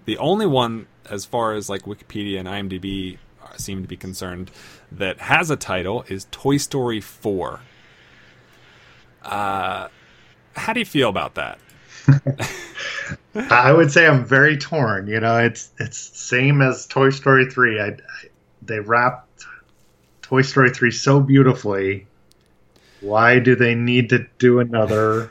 The 0.04 0.18
only 0.18 0.46
one, 0.46 0.86
as 1.08 1.24
far 1.24 1.54
as 1.54 1.70
like 1.70 1.82
Wikipedia 1.82 2.38
and 2.38 2.48
IMDb 2.48 3.18
seem 3.56 3.80
to 3.82 3.88
be 3.88 3.96
concerned, 3.96 4.50
that 4.92 5.20
has 5.20 5.50
a 5.50 5.56
title 5.56 6.04
is 6.08 6.26
Toy 6.30 6.58
Story 6.58 7.00
4. 7.00 7.60
Uh, 9.26 9.88
how 10.54 10.72
do 10.72 10.80
you 10.80 10.86
feel 10.86 11.08
about 11.08 11.34
that? 11.34 11.58
I 13.50 13.72
would 13.72 13.90
say 13.90 14.06
I'm 14.06 14.24
very 14.24 14.56
torn. 14.56 15.08
You 15.08 15.20
know, 15.20 15.38
it's 15.38 15.70
it's 15.78 15.98
same 15.98 16.62
as 16.62 16.86
Toy 16.86 17.10
Story 17.10 17.50
three. 17.50 17.80
I, 17.80 17.88
I 17.88 17.98
they 18.62 18.80
wrapped 18.80 19.44
Toy 20.22 20.42
Story 20.42 20.70
three 20.70 20.90
so 20.90 21.20
beautifully. 21.20 22.06
Why 23.00 23.38
do 23.38 23.56
they 23.56 23.74
need 23.74 24.10
to 24.10 24.26
do 24.38 24.60
another? 24.60 25.30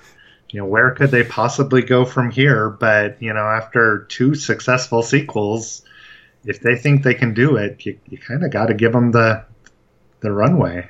You 0.49 0.61
know, 0.61 0.65
where 0.67 0.91
could 0.91 1.11
they 1.11 1.24
possibly 1.24 1.82
go 1.82 2.06
from 2.06 2.32
here? 2.32 2.69
But 2.69 3.22
you 3.22 3.33
know, 3.33 3.45
after 3.45 4.06
two 4.09 4.35
successful 4.35 5.01
sequels, 5.01 5.82
if 6.45 6.59
they 6.59 6.75
think 6.75 7.03
they 7.03 7.15
can 7.15 7.33
do 7.33 7.56
it, 7.56 7.85
you, 7.85 7.98
you 8.09 8.17
kind 8.17 8.43
of 8.43 8.51
got 8.51 8.67
to 8.67 8.74
give 8.74 8.91
them 8.91 9.11
the 9.11 9.43
the 10.19 10.32
runway. 10.32 10.90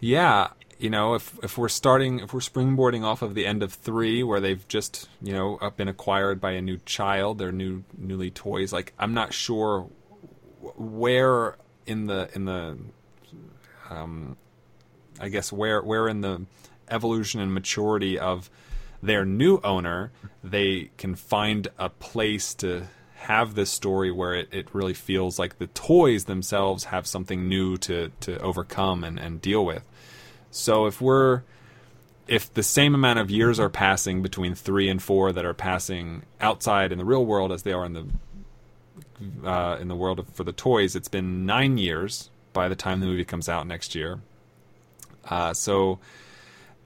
Yeah, 0.00 0.48
you 0.78 0.90
know, 0.90 1.14
if 1.14 1.38
if 1.42 1.56
we're 1.56 1.68
starting, 1.68 2.20
if 2.20 2.32
we're 2.34 2.40
springboarding 2.40 3.04
off 3.04 3.22
of 3.22 3.34
the 3.34 3.46
end 3.46 3.62
of 3.62 3.72
three, 3.72 4.22
where 4.22 4.40
they've 4.40 4.66
just 4.68 5.08
you 5.22 5.32
know 5.32 5.58
been 5.76 5.88
acquired 5.88 6.40
by 6.40 6.52
a 6.52 6.60
new 6.60 6.78
child, 6.84 7.38
their 7.38 7.52
new 7.52 7.84
newly 7.96 8.30
toys. 8.30 8.72
Like, 8.72 8.92
I'm 8.98 9.14
not 9.14 9.32
sure 9.32 9.88
where 10.76 11.56
in 11.86 12.06
the 12.06 12.28
in 12.34 12.44
the, 12.44 12.78
um, 13.90 14.36
I 15.20 15.28
guess 15.28 15.52
where 15.52 15.80
where 15.82 16.08
in 16.08 16.20
the 16.20 16.46
evolution 16.88 17.40
and 17.40 17.52
maturity 17.52 18.18
of 18.18 18.50
their 19.02 19.24
new 19.24 19.60
owner 19.62 20.12
they 20.42 20.90
can 20.96 21.14
find 21.14 21.68
a 21.78 21.88
place 21.88 22.54
to 22.54 22.86
have 23.26 23.54
this 23.54 23.70
story 23.70 24.10
where 24.10 24.34
it, 24.34 24.48
it 24.52 24.68
really 24.72 24.94
feels 24.94 25.38
like 25.38 25.58
the 25.58 25.66
toys 25.68 26.26
themselves 26.26 26.84
have 26.84 27.06
something 27.06 27.48
new 27.48 27.76
to, 27.76 28.10
to 28.20 28.38
overcome 28.38 29.02
and, 29.02 29.18
and 29.18 29.40
deal 29.40 29.64
with. 29.64 29.82
So 30.56 30.86
if 30.86 31.00
we're 31.00 31.42
if 32.26 32.52
the 32.54 32.62
same 32.62 32.94
amount 32.94 33.18
of 33.20 33.30
years 33.30 33.60
are 33.60 33.68
passing 33.68 34.20
between 34.22 34.54
three 34.54 34.88
and 34.88 35.00
four 35.00 35.32
that 35.32 35.44
are 35.44 35.54
passing 35.54 36.22
outside 36.40 36.90
in 36.90 36.98
the 36.98 37.04
real 37.04 37.24
world 37.24 37.52
as 37.52 37.62
they 37.62 37.72
are 37.72 37.84
in 37.84 37.92
the 37.92 38.06
uh, 39.48 39.76
in 39.80 39.88
the 39.88 39.94
world 39.96 40.18
of, 40.18 40.28
for 40.30 40.44
the 40.44 40.52
toys, 40.52 40.96
it's 40.96 41.08
been 41.08 41.46
nine 41.46 41.78
years 41.78 42.30
by 42.52 42.68
the 42.68 42.74
time 42.74 43.00
the 43.00 43.06
movie 43.06 43.24
comes 43.24 43.48
out 43.48 43.66
next 43.66 43.94
year. 43.94 44.20
Uh, 45.28 45.52
so 45.54 45.98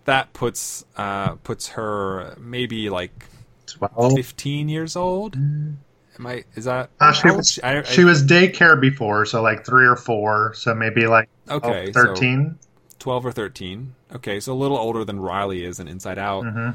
that 0.05 0.33
puts 0.33 0.85
uh, 0.97 1.35
puts 1.37 1.69
her 1.69 2.35
maybe 2.39 2.91
like 2.91 3.27
Twelve. 3.67 4.15
fifteen 4.15 4.69
years 4.69 4.97
old. 4.97 5.37
Am 5.37 5.79
I? 6.27 6.45
Is 6.55 6.65
that? 6.67 6.91
Uh, 7.01 7.13
she 7.13 7.31
was, 7.31 7.51
she, 7.53 7.63
I- 7.63 7.79
I- 7.79 7.83
she 7.83 8.05
was 8.05 8.23
daycare 8.25 8.79
before, 8.81 9.25
so 9.27 9.41
like 9.43 9.65
three 9.65 9.87
or 9.87 9.97
four, 9.97 10.53
so 10.55 10.75
maybe 10.75 11.07
like 11.07 11.29
okay. 11.49 11.93
so- 11.93 12.15
13. 12.15 12.59
12 13.01 13.27
or 13.27 13.33
13. 13.33 13.95
Okay, 14.15 14.39
so 14.39 14.53
a 14.53 14.55
little 14.55 14.77
older 14.79 15.05
than 15.05 15.19
Riley 15.19 15.65
is 15.65 15.81
in 15.81 15.89
Inside 15.89 16.19
Out. 16.19 16.45
Mhm. 16.45 16.75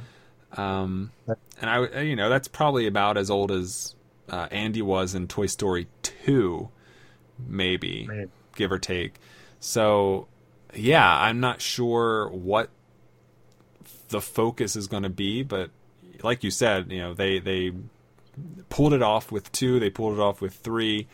Um, 0.57 1.11
and 1.61 1.69
I, 1.69 2.01
you 2.01 2.15
know, 2.15 2.29
that's 2.29 2.47
probably 2.47 2.87
about 2.87 3.17
as 3.17 3.29
old 3.31 3.51
as 3.51 3.95
uh, 4.29 4.47
Andy 4.51 4.81
was 4.81 5.15
in 5.15 5.27
Toy 5.27 5.45
Story 5.45 5.87
2, 6.03 6.69
maybe, 7.47 8.05
Maybe. 8.07 8.29
give 8.55 8.71
or 8.71 8.79
take. 8.79 9.15
So, 9.59 10.27
yeah, 10.73 11.07
I'm 11.19 11.39
not 11.39 11.61
sure 11.61 12.29
what 12.29 12.69
the 14.09 14.21
focus 14.21 14.75
is 14.75 14.87
going 14.87 15.03
to 15.03 15.09
be, 15.09 15.43
but 15.43 15.69
like 16.23 16.43
you 16.43 16.51
said, 16.51 16.91
you 16.91 16.99
know, 16.99 17.13
they 17.13 17.39
they 17.39 17.71
pulled 18.69 18.93
it 18.93 19.01
off 19.01 19.31
with 19.31 19.51
two, 19.51 19.79
they 19.79 19.89
pulled 19.89 20.17
it 20.17 20.21
off 20.21 20.41
with 20.41 20.53
three. 20.53 21.07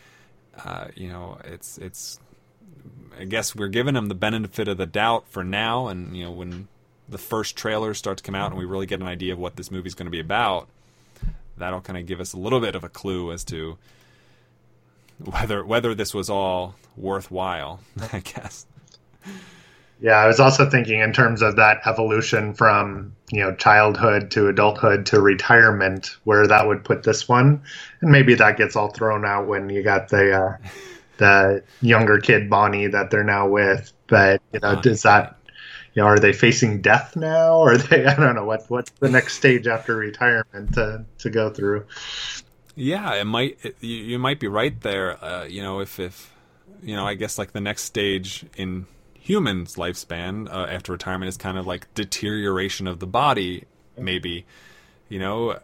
Uh, 0.64 0.88
you 0.94 1.08
know, 1.08 1.38
it's 1.44 1.78
it's 1.78 2.18
I 3.18 3.24
guess 3.24 3.54
we're 3.54 3.68
giving 3.68 3.94
them 3.94 4.06
the 4.06 4.14
benefit 4.14 4.68
of 4.68 4.76
the 4.78 4.86
doubt 4.86 5.28
for 5.28 5.44
now, 5.44 5.88
and 5.88 6.16
you 6.16 6.24
know 6.24 6.30
when 6.30 6.68
the 7.08 7.18
first 7.18 7.56
trailers 7.56 7.98
start 7.98 8.18
to 8.18 8.24
come 8.24 8.34
out 8.34 8.50
and 8.50 8.58
we 8.58 8.64
really 8.64 8.86
get 8.86 9.00
an 9.00 9.06
idea 9.06 9.32
of 9.32 9.38
what 9.38 9.56
this 9.56 9.70
movie's 9.70 9.94
going 9.94 10.06
to 10.06 10.10
be 10.10 10.20
about, 10.20 10.68
that'll 11.56 11.80
kind 11.80 11.98
of 11.98 12.06
give 12.06 12.20
us 12.20 12.32
a 12.32 12.38
little 12.38 12.60
bit 12.60 12.74
of 12.74 12.84
a 12.84 12.88
clue 12.88 13.32
as 13.32 13.44
to 13.44 13.76
whether 15.24 15.64
whether 15.64 15.94
this 15.94 16.14
was 16.14 16.30
all 16.30 16.74
worthwhile. 16.96 17.80
I 18.12 18.20
guess. 18.20 18.66
Yeah, 20.00 20.16
I 20.16 20.26
was 20.26 20.40
also 20.40 20.68
thinking 20.68 20.98
in 20.98 21.12
terms 21.12 21.42
of 21.42 21.54
that 21.56 21.86
evolution 21.86 22.54
from 22.54 23.14
you 23.30 23.40
know 23.40 23.54
childhood 23.54 24.32
to 24.32 24.48
adulthood 24.48 25.06
to 25.06 25.20
retirement, 25.20 26.16
where 26.24 26.46
that 26.46 26.66
would 26.66 26.84
put 26.84 27.04
this 27.04 27.28
one, 27.28 27.62
and 28.00 28.10
maybe 28.10 28.34
that 28.34 28.56
gets 28.56 28.74
all 28.74 28.90
thrown 28.90 29.24
out 29.24 29.46
when 29.46 29.70
you 29.70 29.82
got 29.84 30.08
the 30.08 30.32
uh, 30.32 30.56
the 31.22 31.62
younger 31.80 32.18
kid 32.18 32.50
Bonnie 32.50 32.88
that 32.88 33.10
they're 33.10 33.24
now 33.24 33.48
with. 33.48 33.92
But 34.08 34.42
you 34.52 34.60
know, 34.60 34.80
does 34.80 35.02
that 35.02 35.38
you 35.94 36.02
know 36.02 36.08
are 36.08 36.18
they 36.18 36.32
facing 36.32 36.82
death 36.82 37.16
now, 37.16 37.58
or 37.58 37.72
are 37.72 37.78
they 37.78 38.04
I 38.06 38.14
don't 38.14 38.34
know 38.34 38.44
what 38.44 38.64
what's 38.68 38.90
the 38.98 39.08
next 39.08 39.36
stage 39.36 39.66
after 39.66 39.96
retirement 39.96 40.74
to 40.74 41.04
to 41.18 41.30
go 41.30 41.50
through? 41.50 41.86
Yeah, 42.74 43.14
it 43.14 43.24
might. 43.24 43.58
It, 43.62 43.76
you, 43.80 43.96
you 43.96 44.18
might 44.18 44.40
be 44.40 44.48
right 44.48 44.78
there. 44.80 45.22
Uh, 45.24 45.44
you 45.44 45.62
know, 45.62 45.80
if 45.80 46.00
if 46.00 46.32
you 46.82 46.96
know, 46.96 47.06
I 47.06 47.14
guess 47.14 47.38
like 47.38 47.52
the 47.52 47.60
next 47.60 47.84
stage 47.84 48.44
in 48.56 48.86
humans' 49.14 49.76
lifespan 49.76 50.52
uh, 50.52 50.66
after 50.68 50.90
retirement 50.92 51.28
is 51.28 51.36
kind 51.36 51.56
of 51.56 51.66
like 51.66 51.92
deterioration 51.94 52.88
of 52.88 52.98
the 52.98 53.06
body, 53.06 53.64
maybe. 53.96 54.44
You 55.08 55.20
know, 55.20 55.58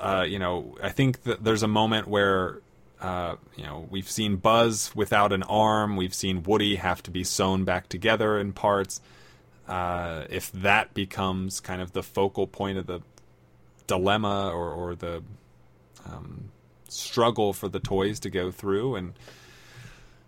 uh, 0.00 0.24
you 0.26 0.38
know, 0.38 0.76
I 0.82 0.90
think 0.90 1.22
that 1.22 1.44
there's 1.44 1.62
a 1.62 1.68
moment 1.68 2.08
where 2.08 2.60
uh, 3.00 3.36
you 3.56 3.64
know, 3.64 3.86
we've 3.90 4.10
seen 4.10 4.36
Buzz 4.36 4.90
without 4.94 5.32
an 5.32 5.42
arm. 5.44 5.96
We've 5.96 6.14
seen 6.14 6.42
Woody 6.42 6.76
have 6.76 7.02
to 7.04 7.10
be 7.10 7.24
sewn 7.24 7.64
back 7.64 7.88
together 7.88 8.38
in 8.38 8.52
parts. 8.52 9.00
Uh, 9.68 10.24
if 10.30 10.50
that 10.52 10.94
becomes 10.94 11.60
kind 11.60 11.80
of 11.82 11.92
the 11.92 12.02
focal 12.02 12.46
point 12.46 12.78
of 12.78 12.86
the 12.86 13.00
dilemma 13.86 14.50
or, 14.50 14.70
or 14.70 14.94
the 14.94 15.22
um, 16.06 16.50
struggle 16.88 17.52
for 17.52 17.68
the 17.68 17.78
toys 17.80 18.18
to 18.20 18.30
go 18.30 18.50
through, 18.50 18.96
and 18.96 19.12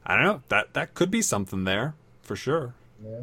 I 0.05 0.17
don't 0.17 0.25
know 0.25 0.43
that 0.49 0.75
that 0.75 0.95
could 0.95 1.11
be 1.11 1.23
something 1.23 1.65
there 1.65 1.95
for 2.23 2.37
sure. 2.37 2.75
Yeah. 3.03 3.21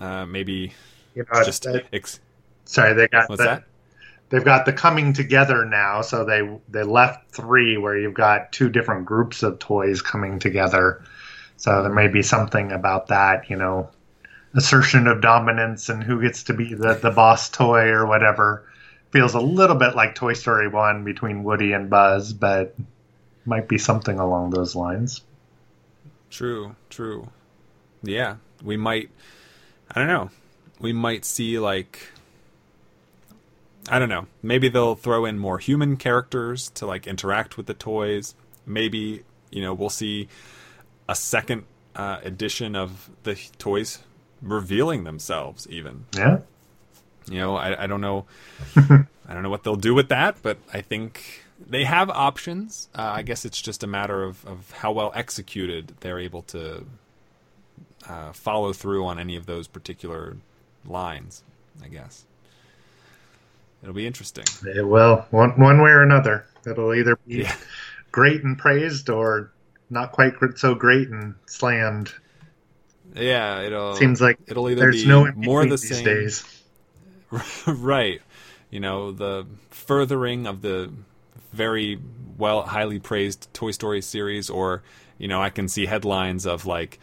Uh, 0.00 0.26
maybe 0.26 0.72
You 1.14 1.24
know, 1.32 1.44
just 1.44 1.64
that- 1.64 1.86
ex- 1.92 2.20
sorry, 2.64 2.94
they 2.94 3.08
got 3.08 3.28
what's 3.28 3.40
the, 3.42 3.46
that? 3.48 3.64
They've 4.34 4.44
got 4.44 4.66
the 4.66 4.72
coming 4.72 5.12
together 5.12 5.64
now. 5.64 6.02
So 6.02 6.24
they 6.24 6.42
they 6.68 6.82
left 6.82 7.30
three 7.30 7.76
where 7.76 7.96
you've 7.96 8.14
got 8.14 8.50
two 8.50 8.68
different 8.68 9.06
groups 9.06 9.44
of 9.44 9.60
toys 9.60 10.02
coming 10.02 10.40
together. 10.40 11.04
So 11.56 11.82
there 11.82 11.92
may 11.92 12.08
be 12.08 12.22
something 12.22 12.72
about 12.72 13.06
that, 13.06 13.48
you 13.48 13.54
know, 13.54 13.90
assertion 14.52 15.06
of 15.06 15.20
dominance 15.20 15.88
and 15.88 16.02
who 16.02 16.20
gets 16.20 16.42
to 16.44 16.54
be 16.54 16.74
the 16.74 16.94
the 16.94 17.12
boss 17.12 17.48
toy 17.48 17.90
or 17.90 18.06
whatever. 18.06 18.68
Feels 19.12 19.34
a 19.34 19.40
little 19.40 19.76
bit 19.76 19.94
like 19.94 20.16
Toy 20.16 20.32
Story 20.32 20.66
one 20.66 21.04
between 21.04 21.44
Woody 21.44 21.72
and 21.72 21.88
Buzz, 21.88 22.32
but 22.32 22.74
might 23.44 23.68
be 23.68 23.78
something 23.78 24.18
along 24.18 24.50
those 24.50 24.74
lines. 24.74 25.22
True, 26.30 26.74
true. 26.90 27.28
Yeah, 28.02 28.38
we 28.64 28.76
might. 28.76 29.10
I 29.88 30.00
don't 30.00 30.08
know. 30.08 30.30
We 30.80 30.92
might 30.92 31.24
see 31.24 31.60
like. 31.60 32.10
I 33.88 33.98
don't 33.98 34.08
know. 34.08 34.26
Maybe 34.42 34.68
they'll 34.68 34.94
throw 34.94 35.24
in 35.24 35.38
more 35.38 35.58
human 35.58 35.96
characters 35.96 36.70
to 36.70 36.86
like 36.86 37.06
interact 37.06 37.56
with 37.56 37.66
the 37.66 37.74
toys. 37.74 38.34
Maybe 38.66 39.24
you 39.50 39.60
know 39.62 39.74
we'll 39.74 39.90
see 39.90 40.28
a 41.08 41.14
second 41.14 41.64
uh, 41.94 42.18
edition 42.24 42.74
of 42.74 43.10
the 43.24 43.34
toys 43.58 43.98
revealing 44.40 45.04
themselves. 45.04 45.66
Even 45.70 46.06
Yeah. 46.16 46.38
you 47.30 47.38
know, 47.38 47.56
I, 47.56 47.84
I 47.84 47.86
don't 47.86 48.00
know. 48.00 48.24
I 48.76 49.32
don't 49.32 49.42
know 49.42 49.50
what 49.50 49.64
they'll 49.64 49.76
do 49.76 49.94
with 49.94 50.08
that, 50.08 50.36
but 50.42 50.58
I 50.72 50.80
think 50.80 51.44
they 51.66 51.84
have 51.84 52.10
options. 52.10 52.88
Uh, 52.94 53.02
I 53.16 53.22
guess 53.22 53.44
it's 53.44 53.60
just 53.62 53.82
a 53.82 53.86
matter 53.86 54.22
of, 54.22 54.44
of 54.46 54.70
how 54.72 54.92
well 54.92 55.12
executed 55.14 55.94
they're 56.00 56.18
able 56.18 56.42
to 56.42 56.84
uh, 58.08 58.32
follow 58.32 58.72
through 58.72 59.04
on 59.06 59.18
any 59.18 59.36
of 59.36 59.46
those 59.46 59.66
particular 59.66 60.36
lines. 60.86 61.42
I 61.82 61.88
guess 61.88 62.24
it'll 63.84 63.94
be 63.94 64.06
interesting. 64.06 64.44
It 64.74 64.82
will 64.86 65.26
one 65.30 65.50
one 65.60 65.80
way 65.82 65.90
or 65.90 66.02
another. 66.02 66.46
It'll 66.66 66.94
either 66.94 67.16
be 67.28 67.42
Yeah. 67.42 67.54
great 68.10 68.42
and 68.42 68.58
praised 68.58 69.10
or 69.10 69.52
not 69.90 70.12
quite 70.12 70.32
so 70.56 70.74
great 70.74 71.08
and 71.10 71.34
slammed. 71.46 72.12
Yeah, 73.14 73.60
it'll 73.60 73.94
Seems 73.96 74.20
like 74.20 74.38
it'll 74.48 74.68
either 74.70 74.80
there's 74.80 75.02
be 75.02 75.08
no 75.08 75.30
more 75.36 75.66
the 75.66 75.78
same. 75.78 76.04
days. 76.04 76.44
right. 77.66 78.20
You 78.70 78.80
know, 78.80 79.12
the 79.12 79.46
furthering 79.70 80.46
of 80.46 80.62
the 80.62 80.90
very 81.52 82.00
well, 82.38 82.62
highly 82.62 82.98
praised 82.98 83.52
Toy 83.54 83.70
Story 83.70 84.02
series, 84.02 84.50
or, 84.50 84.82
you 85.18 85.28
know, 85.28 85.40
I 85.40 85.50
can 85.50 85.68
see 85.68 85.86
headlines 85.86 86.46
of 86.46 86.66
like, 86.66 86.98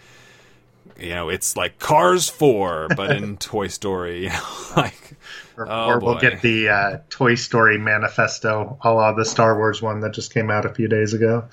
you 0.99 1.09
know, 1.09 1.29
it's 1.29 1.55
like 1.55 1.79
Cars 1.79 2.29
4, 2.29 2.89
but 2.95 3.15
in 3.15 3.37
Toy 3.37 3.67
Story. 3.67 4.23
You 4.23 4.29
know, 4.29 4.43
like, 4.77 5.15
Or, 5.57 5.69
Oh, 5.69 5.89
or 5.89 5.99
we'll 5.99 6.19
get 6.19 6.41
the 6.41 6.69
uh, 6.69 6.97
Toy 7.09 7.35
Story 7.35 7.77
manifesto, 7.77 8.77
a 8.81 8.91
la 8.93 9.13
the 9.13 9.25
Star 9.25 9.57
Wars 9.57 9.81
one 9.81 9.99
that 10.01 10.13
just 10.13 10.33
came 10.33 10.49
out 10.49 10.65
a 10.65 10.73
few 10.73 10.87
days 10.87 11.13
ago. 11.13 11.45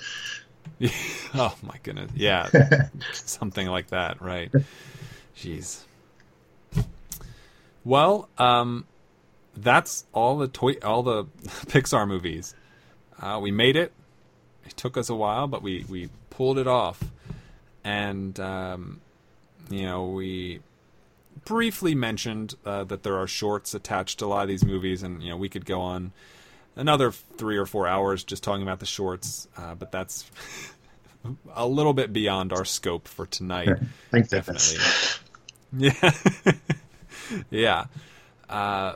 oh 1.34 1.54
my 1.62 1.76
goodness. 1.82 2.10
Yeah. 2.14 2.48
Something 3.12 3.66
like 3.66 3.88
that, 3.88 4.22
right. 4.22 4.52
Jeez. 5.36 5.84
Well, 7.84 8.28
um, 8.38 8.86
that's 9.56 10.04
all 10.12 10.38
the 10.38 10.48
toy, 10.48 10.74
all 10.84 11.02
the 11.02 11.24
Pixar 11.66 12.06
movies. 12.06 12.54
Uh, 13.20 13.38
we 13.42 13.50
made 13.50 13.76
it. 13.76 13.92
It 14.66 14.76
took 14.76 14.96
us 14.96 15.08
a 15.08 15.14
while, 15.14 15.46
but 15.46 15.62
we 15.62 15.84
we 15.88 16.10
pulled 16.30 16.58
it 16.58 16.66
off, 16.66 17.02
and 17.82 18.38
um, 18.38 19.00
you 19.70 19.82
know 19.82 20.06
we 20.06 20.60
briefly 21.44 21.94
mentioned 21.94 22.54
uh, 22.64 22.84
that 22.84 23.02
there 23.02 23.16
are 23.16 23.26
shorts 23.26 23.74
attached 23.74 24.18
to 24.18 24.26
a 24.26 24.28
lot 24.28 24.42
of 24.42 24.48
these 24.48 24.64
movies, 24.64 25.02
and 25.02 25.22
you 25.22 25.30
know 25.30 25.36
we 25.36 25.48
could 25.48 25.64
go 25.64 25.80
on 25.80 26.12
another 26.76 27.10
three 27.10 27.56
or 27.56 27.66
four 27.66 27.86
hours 27.86 28.24
just 28.24 28.42
talking 28.42 28.62
about 28.62 28.80
the 28.80 28.86
shorts, 28.86 29.48
uh, 29.56 29.74
but 29.74 29.90
that's 29.92 30.30
a 31.54 31.66
little 31.66 31.92
bit 31.92 32.12
beyond 32.12 32.52
our 32.52 32.64
scope 32.64 33.08
for 33.08 33.26
tonight. 33.26 33.68
Thank 34.10 34.30
goodness. 34.30 34.72
Definitely. 34.74 35.18
Yeah. 35.70 36.12
yeah. 37.50 37.84
Uh, 38.48 38.94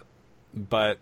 but 0.55 0.99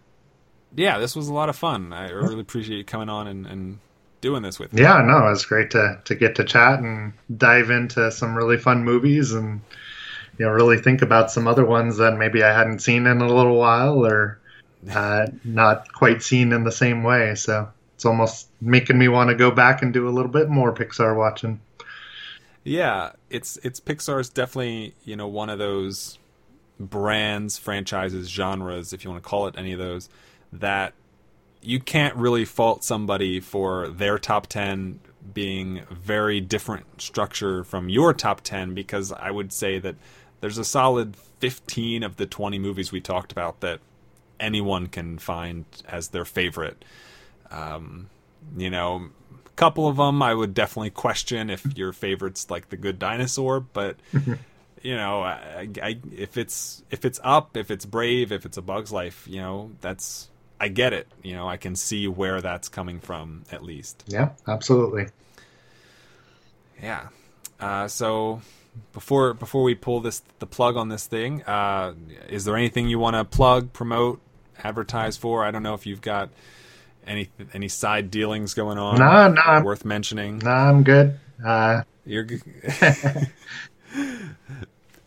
yeah, 0.74 0.98
this 0.98 1.14
was 1.14 1.28
a 1.28 1.32
lot 1.32 1.48
of 1.48 1.54
fun. 1.54 1.92
I 1.92 2.10
really 2.10 2.40
appreciate 2.40 2.78
you 2.78 2.84
coming 2.84 3.08
on 3.08 3.28
and, 3.28 3.46
and 3.46 3.78
doing 4.20 4.42
this 4.42 4.58
with 4.58 4.72
me. 4.72 4.82
Yeah, 4.82 5.02
no, 5.02 5.26
it 5.26 5.30
was 5.30 5.44
great 5.44 5.70
to 5.72 6.00
to 6.04 6.14
get 6.14 6.36
to 6.36 6.44
chat 6.44 6.80
and 6.80 7.12
dive 7.36 7.70
into 7.70 8.10
some 8.10 8.36
really 8.36 8.56
fun 8.56 8.84
movies 8.84 9.32
and 9.32 9.60
you 10.38 10.46
know 10.46 10.52
really 10.52 10.78
think 10.78 11.02
about 11.02 11.30
some 11.30 11.46
other 11.46 11.64
ones 11.64 11.96
that 11.98 12.16
maybe 12.16 12.42
I 12.42 12.52
hadn't 12.56 12.80
seen 12.80 13.06
in 13.06 13.20
a 13.20 13.32
little 13.32 13.56
while 13.56 14.04
or 14.04 14.38
uh, 14.90 15.26
not 15.44 15.92
quite 15.92 16.22
seen 16.22 16.52
in 16.52 16.64
the 16.64 16.72
same 16.72 17.02
way. 17.02 17.34
So 17.34 17.68
it's 17.94 18.04
almost 18.04 18.48
making 18.60 18.98
me 18.98 19.08
want 19.08 19.28
to 19.30 19.36
go 19.36 19.50
back 19.50 19.82
and 19.82 19.92
do 19.92 20.08
a 20.08 20.10
little 20.10 20.30
bit 20.30 20.48
more 20.48 20.72
Pixar 20.72 21.16
watching. 21.16 21.60
Yeah, 22.64 23.12
it's 23.30 23.58
it's 23.62 23.80
Pixar's 23.80 24.28
definitely, 24.28 24.94
you 25.04 25.16
know, 25.16 25.28
one 25.28 25.50
of 25.50 25.58
those 25.58 26.18
brands, 26.78 27.58
franchises, 27.58 28.28
genres, 28.28 28.92
if 28.92 29.04
you 29.04 29.10
want 29.10 29.22
to 29.22 29.28
call 29.28 29.46
it 29.46 29.54
any 29.56 29.72
of 29.72 29.78
those, 29.78 30.08
that 30.52 30.94
you 31.62 31.80
can't 31.80 32.16
really 32.16 32.44
fault 32.44 32.84
somebody 32.84 33.40
for 33.40 33.88
their 33.88 34.18
top 34.18 34.46
10 34.46 35.00
being 35.34 35.82
very 35.90 36.40
different 36.40 37.00
structure 37.00 37.62
from 37.64 37.88
your 37.88 38.14
top 38.14 38.40
10 38.40 38.74
because 38.74 39.12
I 39.12 39.30
would 39.30 39.52
say 39.52 39.78
that 39.78 39.96
there's 40.40 40.58
a 40.58 40.64
solid 40.64 41.16
15 41.40 42.02
of 42.02 42.16
the 42.16 42.26
20 42.26 42.58
movies 42.58 42.90
we 42.90 43.00
talked 43.00 43.30
about 43.32 43.60
that 43.60 43.80
anyone 44.38 44.86
can 44.86 45.18
find 45.18 45.66
as 45.86 46.08
their 46.08 46.24
favorite. 46.24 46.84
Um, 47.50 48.08
you 48.56 48.70
know, 48.70 49.10
a 49.46 49.50
couple 49.50 49.86
of 49.86 49.98
them 49.98 50.22
I 50.22 50.32
would 50.34 50.54
definitely 50.54 50.90
question 50.90 51.50
if 51.50 51.76
your 51.76 51.92
favorite's 51.92 52.50
like 52.50 52.70
The 52.70 52.76
Good 52.76 52.98
Dinosaur, 52.98 53.60
but 53.60 53.96
you 54.82 54.96
know, 54.96 55.20
I, 55.20 55.68
I, 55.82 55.98
if 56.16 56.38
it's 56.38 56.82
if 56.90 57.04
it's 57.04 57.20
up, 57.22 57.56
if 57.56 57.70
it's 57.70 57.84
brave, 57.84 58.32
if 58.32 58.46
it's 58.46 58.56
a 58.56 58.62
Bug's 58.62 58.92
Life, 58.92 59.26
you 59.28 59.40
know, 59.40 59.72
that's 59.82 60.30
I 60.60 60.68
get 60.68 60.92
it. 60.92 61.08
You 61.22 61.34
know, 61.34 61.48
I 61.48 61.56
can 61.56 61.74
see 61.74 62.06
where 62.06 62.40
that's 62.42 62.68
coming 62.68 63.00
from 63.00 63.44
at 63.50 63.64
least. 63.64 64.04
Yeah, 64.06 64.30
absolutely. 64.46 65.06
Yeah. 66.82 67.08
Uh, 67.58 67.88
so 67.88 68.42
before 68.92 69.34
before 69.34 69.62
we 69.62 69.74
pull 69.74 70.00
this 70.00 70.22
the 70.38 70.46
plug 70.46 70.76
on 70.76 70.88
this 70.88 71.06
thing, 71.06 71.42
uh, 71.44 71.94
is 72.28 72.44
there 72.44 72.56
anything 72.56 72.88
you 72.88 72.98
want 72.98 73.16
to 73.16 73.24
plug, 73.24 73.72
promote, 73.72 74.20
advertise 74.62 75.16
for? 75.16 75.44
I 75.44 75.50
don't 75.50 75.62
know 75.62 75.74
if 75.74 75.86
you've 75.86 76.00
got 76.02 76.28
any 77.06 77.30
any 77.54 77.68
side 77.68 78.10
dealings 78.10 78.54
going 78.54 78.78
on 78.78 78.98
No, 78.98 79.28
no, 79.28 79.62
worth 79.64 79.84
mentioning. 79.84 80.38
no, 80.38 80.50
I'm 80.50 80.82
good. 80.82 81.18
Uh, 81.44 81.82
You're 82.04 82.24
g- 82.24 82.36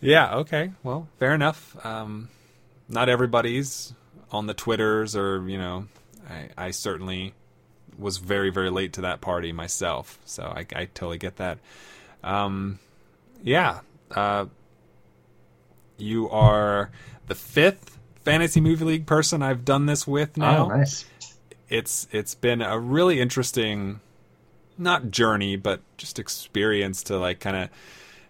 Yeah, 0.02 0.36
okay. 0.38 0.72
Well, 0.84 1.08
fair 1.18 1.34
enough. 1.34 1.78
Um, 1.86 2.28
not 2.90 3.08
everybody's 3.08 3.94
on 4.34 4.48
the 4.48 4.54
Twitters 4.54 5.16
or, 5.16 5.48
you 5.48 5.58
know, 5.58 5.88
I, 6.30 6.68
I 6.68 6.72
certainly 6.72 7.34
was 7.98 8.18
very, 8.18 8.50
very 8.50 8.70
late 8.70 8.94
to 8.94 9.02
that 9.02 9.22
party 9.22 9.52
myself. 9.52 10.18
So 10.26 10.44
I, 10.44 10.66
I 10.76 10.86
totally 10.86 11.18
get 11.18 11.38
that. 11.38 11.60
Um, 12.24 12.80
yeah. 13.44 13.82
Uh, 14.12 14.46
you 15.98 16.30
are 16.30 16.92
the 17.28 17.36
fifth 17.36 17.98
Fantasy 18.24 18.62
Movie 18.62 18.86
League 18.86 19.06
person 19.06 19.42
I've 19.42 19.66
done 19.66 19.86
this 19.86 20.08
with 20.08 20.38
now 20.38 20.66
oh, 20.66 20.78
nice. 20.78 21.06
it's 21.70 22.08
it's 22.12 22.36
been 22.36 22.62
a 22.62 22.80
really 22.80 23.20
interesting 23.20 24.00
not 24.78 25.12
journey 25.12 25.56
but 25.56 25.82
just 25.98 26.20
experience 26.20 27.04
to 27.04 27.18
like 27.18 27.40
kind 27.40 27.58
of 27.58 27.70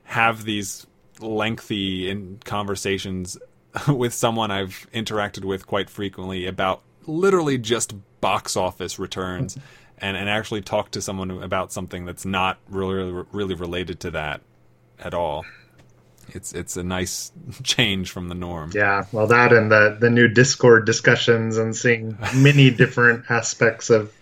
have 0.05 0.45
these 0.45 0.87
lengthy 1.19 2.09
in 2.09 2.39
conversations 2.43 3.37
with 3.87 4.13
someone 4.13 4.51
I've 4.51 4.87
interacted 4.93 5.45
with 5.45 5.67
quite 5.67 5.89
frequently 5.89 6.45
about 6.45 6.81
literally 7.05 7.57
just 7.57 7.93
box 8.21 8.55
office 8.55 8.99
returns 8.99 9.57
and, 9.97 10.15
and 10.15 10.29
actually 10.29 10.61
talk 10.61 10.91
to 10.91 11.01
someone 11.01 11.31
about 11.31 11.71
something 11.71 12.05
that's 12.05 12.25
not 12.25 12.57
really 12.69 13.25
really 13.31 13.55
related 13.55 13.99
to 14.01 14.11
that 14.11 14.41
at 14.99 15.13
all 15.13 15.43
it's 16.29 16.53
it's 16.53 16.77
a 16.77 16.83
nice 16.83 17.31
change 17.63 18.11
from 18.11 18.29
the 18.29 18.35
norm. 18.35 18.71
Yeah, 18.73 19.05
well, 19.11 19.27
that 19.27 19.53
and 19.53 19.71
the 19.71 19.97
the 19.99 20.09
new 20.09 20.27
Discord 20.27 20.85
discussions 20.85 21.57
and 21.57 21.75
seeing 21.75 22.17
many 22.35 22.69
different 22.69 23.25
aspects 23.29 23.89
of 23.89 24.13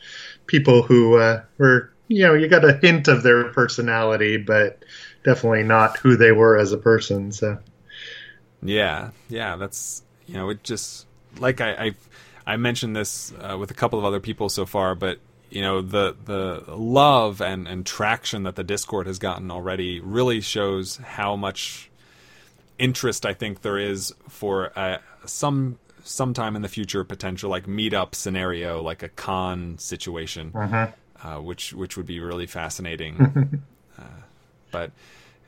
people 0.48 0.82
who 0.82 1.18
uh, 1.18 1.44
were, 1.58 1.92
you 2.08 2.26
know, 2.26 2.34
you 2.34 2.48
got 2.48 2.66
a 2.66 2.74
hint 2.74 3.08
of 3.08 3.24
their 3.24 3.46
personality, 3.50 4.38
but 4.38 4.84
definitely 5.24 5.64
not 5.64 5.98
who 5.98 6.16
they 6.16 6.32
were 6.32 6.58
as 6.58 6.72
a 6.72 6.78
person. 6.78 7.32
So, 7.32 7.60
Yeah, 8.64 9.12
yeah, 9.30 9.56
that's 9.56 10.04
you 10.28 10.36
know, 10.36 10.50
it 10.50 10.64
just 10.64 11.06
like 11.40 11.62
I 11.62 11.76
I've, 11.86 12.10
I 12.46 12.58
mentioned 12.58 12.96
this 12.96 13.34
uh, 13.40 13.58
with 13.58 13.72
a 13.72 13.74
couple 13.74 14.00
of 14.00 14.06
other 14.06 14.20
people 14.20 14.50
so 14.50 14.66
far, 14.66 14.96
but 14.96 15.20
you 15.50 15.62
know 15.62 15.82
the 15.82 16.16
the 16.26 16.64
love 16.76 17.42
and 17.42 17.68
and 17.68 17.86
traction 17.86 18.44
that 18.44 18.56
the 18.56 18.64
Discord 18.64 19.08
has 19.08 19.20
gotten 19.20 19.52
already 19.52 20.00
really 20.00 20.42
shows 20.42 20.98
how 20.98 21.36
much 21.36 21.90
interest 22.80 23.26
I 23.26 23.34
think 23.34 23.62
there 23.62 23.78
is 23.78 24.14
for 24.28 24.78
uh, 24.78 24.98
some 25.26 25.78
sometime 26.04 26.56
in 26.56 26.62
the 26.62 26.70
future 26.70 27.04
potential 27.04 27.50
like 27.50 27.68
meetup 27.68 28.16
scenario, 28.16 28.82
like 28.82 29.04
a 29.04 29.10
con 29.10 29.78
situation, 29.78 30.52
uh, 31.24 31.38
which 31.38 31.74
which 31.74 31.98
would 31.98 32.08
be 32.08 32.20
really 32.20 32.48
fascinating. 32.48 33.62
uh, 34.00 34.04
but 34.72 34.92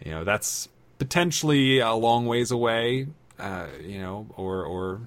you 0.04 0.12
know 0.12 0.24
that's 0.24 0.70
potentially 1.04 1.80
a 1.80 1.92
long 1.94 2.26
ways 2.28 2.52
away. 2.52 3.08
Uh, 3.38 3.66
you 3.86 4.00
know, 4.00 4.26
or 4.38 4.64
or 4.64 5.02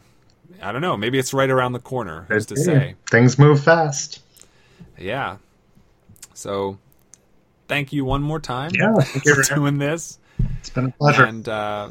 I 0.62 0.70
don't 0.72 0.82
know. 0.82 0.96
Maybe 0.96 1.18
it's 1.18 1.32
right 1.32 1.48
around 1.48 1.72
the 1.72 1.78
corner. 1.80 2.26
Who's 2.28 2.44
to 2.46 2.56
say? 2.56 2.94
things 3.10 3.38
move 3.38 3.62
fast. 3.64 4.20
Yeah. 4.98 5.38
So, 6.34 6.76
thank 7.66 7.94
you 7.94 8.04
one 8.04 8.22
more 8.22 8.40
time 8.40 8.70
Yeah, 8.74 8.92
thank 9.00 9.24
you 9.24 9.34
for 9.34 9.42
for- 9.42 9.54
doing 9.54 9.78
this. 9.78 10.18
It's 10.60 10.68
been 10.68 10.86
a 10.86 10.90
pleasure. 10.90 11.24
And 11.24 11.48
uh, 11.48 11.88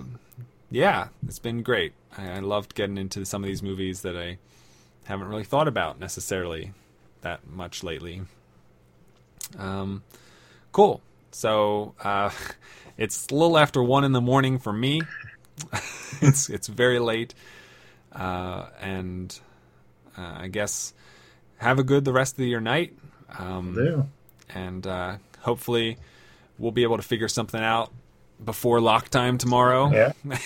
yeah, 0.69 1.07
it's 1.27 1.39
been 1.39 1.63
great. 1.63 1.93
I, 2.15 2.33
I 2.33 2.39
loved 2.39 2.75
getting 2.75 2.97
into 2.99 3.25
some 3.25 3.43
of 3.43 3.47
these 3.47 3.63
movies 3.63 4.01
that 4.01 4.15
I 4.15 4.37
haven't 5.05 5.27
really 5.29 5.43
thought 5.43 5.67
about 5.67 5.99
necessarily 5.99 6.73
that 7.21 7.47
much 7.47 7.83
lately. 7.83 8.21
Um, 9.57 10.03
cool. 10.71 11.01
So 11.31 11.95
uh, 12.03 12.29
it's 12.97 13.27
a 13.27 13.33
little 13.35 13.57
after 13.57 13.83
one 13.83 14.03
in 14.03 14.11
the 14.11 14.21
morning 14.21 14.59
for 14.59 14.73
me. 14.73 15.01
it's 16.21 16.49
it's 16.49 16.67
very 16.67 16.99
late, 16.99 17.33
uh, 18.13 18.67
and 18.81 19.37
uh, 20.17 20.33
I 20.39 20.47
guess 20.47 20.93
have 21.57 21.79
a 21.79 21.83
good 21.83 22.05
the 22.05 22.13
rest 22.13 22.37
of 22.39 22.45
your 22.45 22.61
night. 22.61 22.93
Um, 23.39 23.73
Do. 23.73 24.05
and 24.53 24.85
uh, 24.85 25.17
hopefully 25.39 25.97
we'll 26.57 26.71
be 26.71 26.83
able 26.83 26.97
to 26.97 27.03
figure 27.03 27.27
something 27.27 27.61
out 27.61 27.91
before 28.43 28.79
lock 28.81 29.09
time 29.09 29.37
tomorrow 29.37 29.89
Yeah, 29.91 30.11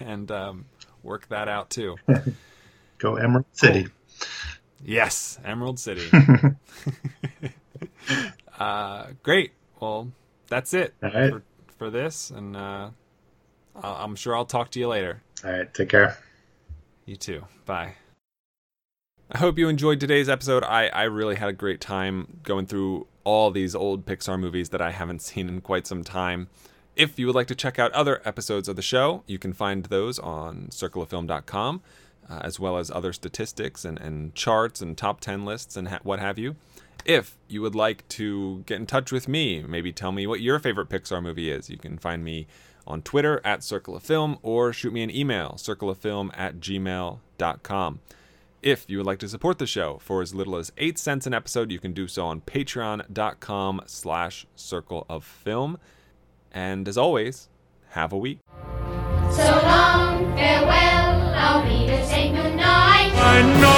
and 0.00 0.30
um, 0.30 0.64
work 1.02 1.28
that 1.28 1.48
out 1.48 1.70
too. 1.70 1.96
go 2.98 3.16
Emerald 3.16 3.46
City. 3.52 3.88
yes, 4.84 5.38
Emerald 5.44 5.78
City. 5.78 6.08
uh, 8.58 9.06
great. 9.22 9.52
Well, 9.80 10.10
that's 10.48 10.74
it 10.74 10.94
All 11.02 11.10
right. 11.10 11.30
for, 11.30 11.42
for 11.76 11.90
this, 11.90 12.30
and 12.30 12.56
uh, 12.56 12.90
I'm 13.82 14.16
sure 14.16 14.36
I'll 14.36 14.44
talk 14.44 14.70
to 14.72 14.80
you 14.80 14.88
later. 14.88 15.22
All 15.44 15.50
right, 15.50 15.72
take 15.72 15.88
care. 15.88 16.18
You 17.04 17.16
too. 17.16 17.44
Bye. 17.64 17.94
I 19.30 19.38
hope 19.38 19.58
you 19.58 19.68
enjoyed 19.68 19.98
today's 19.98 20.28
episode. 20.28 20.62
I, 20.62 20.86
I 20.88 21.04
really 21.04 21.34
had 21.34 21.48
a 21.48 21.52
great 21.52 21.80
time 21.80 22.38
going 22.44 22.66
through 22.66 23.06
all 23.24 23.50
these 23.50 23.74
old 23.74 24.06
Pixar 24.06 24.38
movies 24.38 24.68
that 24.68 24.80
I 24.80 24.92
haven't 24.92 25.22
seen 25.22 25.48
in 25.48 25.60
quite 25.60 25.86
some 25.86 26.04
time. 26.04 26.48
If 26.94 27.18
you 27.18 27.26
would 27.26 27.34
like 27.34 27.48
to 27.48 27.54
check 27.54 27.78
out 27.78 27.92
other 27.92 28.22
episodes 28.24 28.68
of 28.68 28.76
the 28.76 28.82
show, 28.82 29.22
you 29.26 29.38
can 29.38 29.52
find 29.52 29.84
those 29.86 30.18
on 30.18 30.68
circleoffilm.com, 30.70 31.82
uh, 32.30 32.40
as 32.42 32.58
well 32.58 32.78
as 32.78 32.90
other 32.90 33.12
statistics 33.12 33.84
and, 33.84 33.98
and 33.98 34.34
charts 34.34 34.80
and 34.80 34.96
top 34.96 35.20
10 35.20 35.44
lists 35.44 35.76
and 35.76 35.88
ha- 35.88 36.00
what 36.04 36.20
have 36.20 36.38
you. 36.38 36.56
If 37.06 37.38
you 37.46 37.62
would 37.62 37.76
like 37.76 38.06
to 38.08 38.64
get 38.66 38.80
in 38.80 38.86
touch 38.86 39.12
with 39.12 39.28
me, 39.28 39.62
maybe 39.62 39.92
tell 39.92 40.10
me 40.10 40.26
what 40.26 40.40
your 40.40 40.58
favorite 40.58 40.88
Pixar 40.88 41.22
movie 41.22 41.52
is, 41.52 41.70
you 41.70 41.78
can 41.78 41.98
find 41.98 42.24
me 42.24 42.48
on 42.84 43.00
Twitter 43.00 43.40
at 43.44 43.62
Circle 43.62 43.94
of 43.94 44.02
Film 44.02 44.38
or 44.42 44.72
shoot 44.72 44.92
me 44.92 45.04
an 45.04 45.14
email, 45.14 45.54
circleoffilm 45.56 46.36
at 46.36 46.56
gmail.com. 46.58 48.00
If 48.60 48.86
you 48.88 48.96
would 48.96 49.06
like 49.06 49.20
to 49.20 49.28
support 49.28 49.58
the 49.58 49.68
show 49.68 49.98
for 49.98 50.20
as 50.20 50.34
little 50.34 50.56
as 50.56 50.72
8 50.78 50.98
cents 50.98 51.28
an 51.28 51.34
episode, 51.34 51.70
you 51.70 51.78
can 51.78 51.92
do 51.92 52.08
so 52.08 52.26
on 52.26 52.40
patreon.com 52.40 53.82
slash 53.86 54.44
circle 54.56 55.06
of 55.08 55.24
film. 55.24 55.78
And 56.50 56.88
as 56.88 56.98
always, 56.98 57.48
have 57.90 58.12
a 58.12 58.18
week. 58.18 58.40
So 59.30 59.44
long, 59.62 60.34
farewell, 60.34 61.34
I'll 61.36 61.62
be 61.62 61.86
to 61.86 62.04
say 62.04 62.30
goodnight. 62.30 63.12
I 63.14 63.42
know 63.60 63.76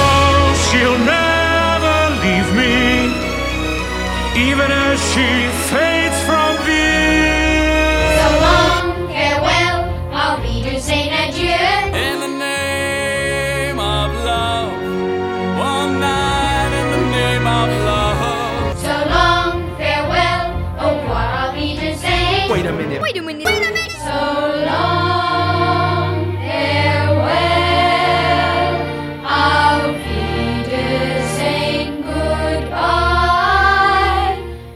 even 4.35 4.71
as 4.71 4.99
she 5.11 5.47
fell. 5.69 5.88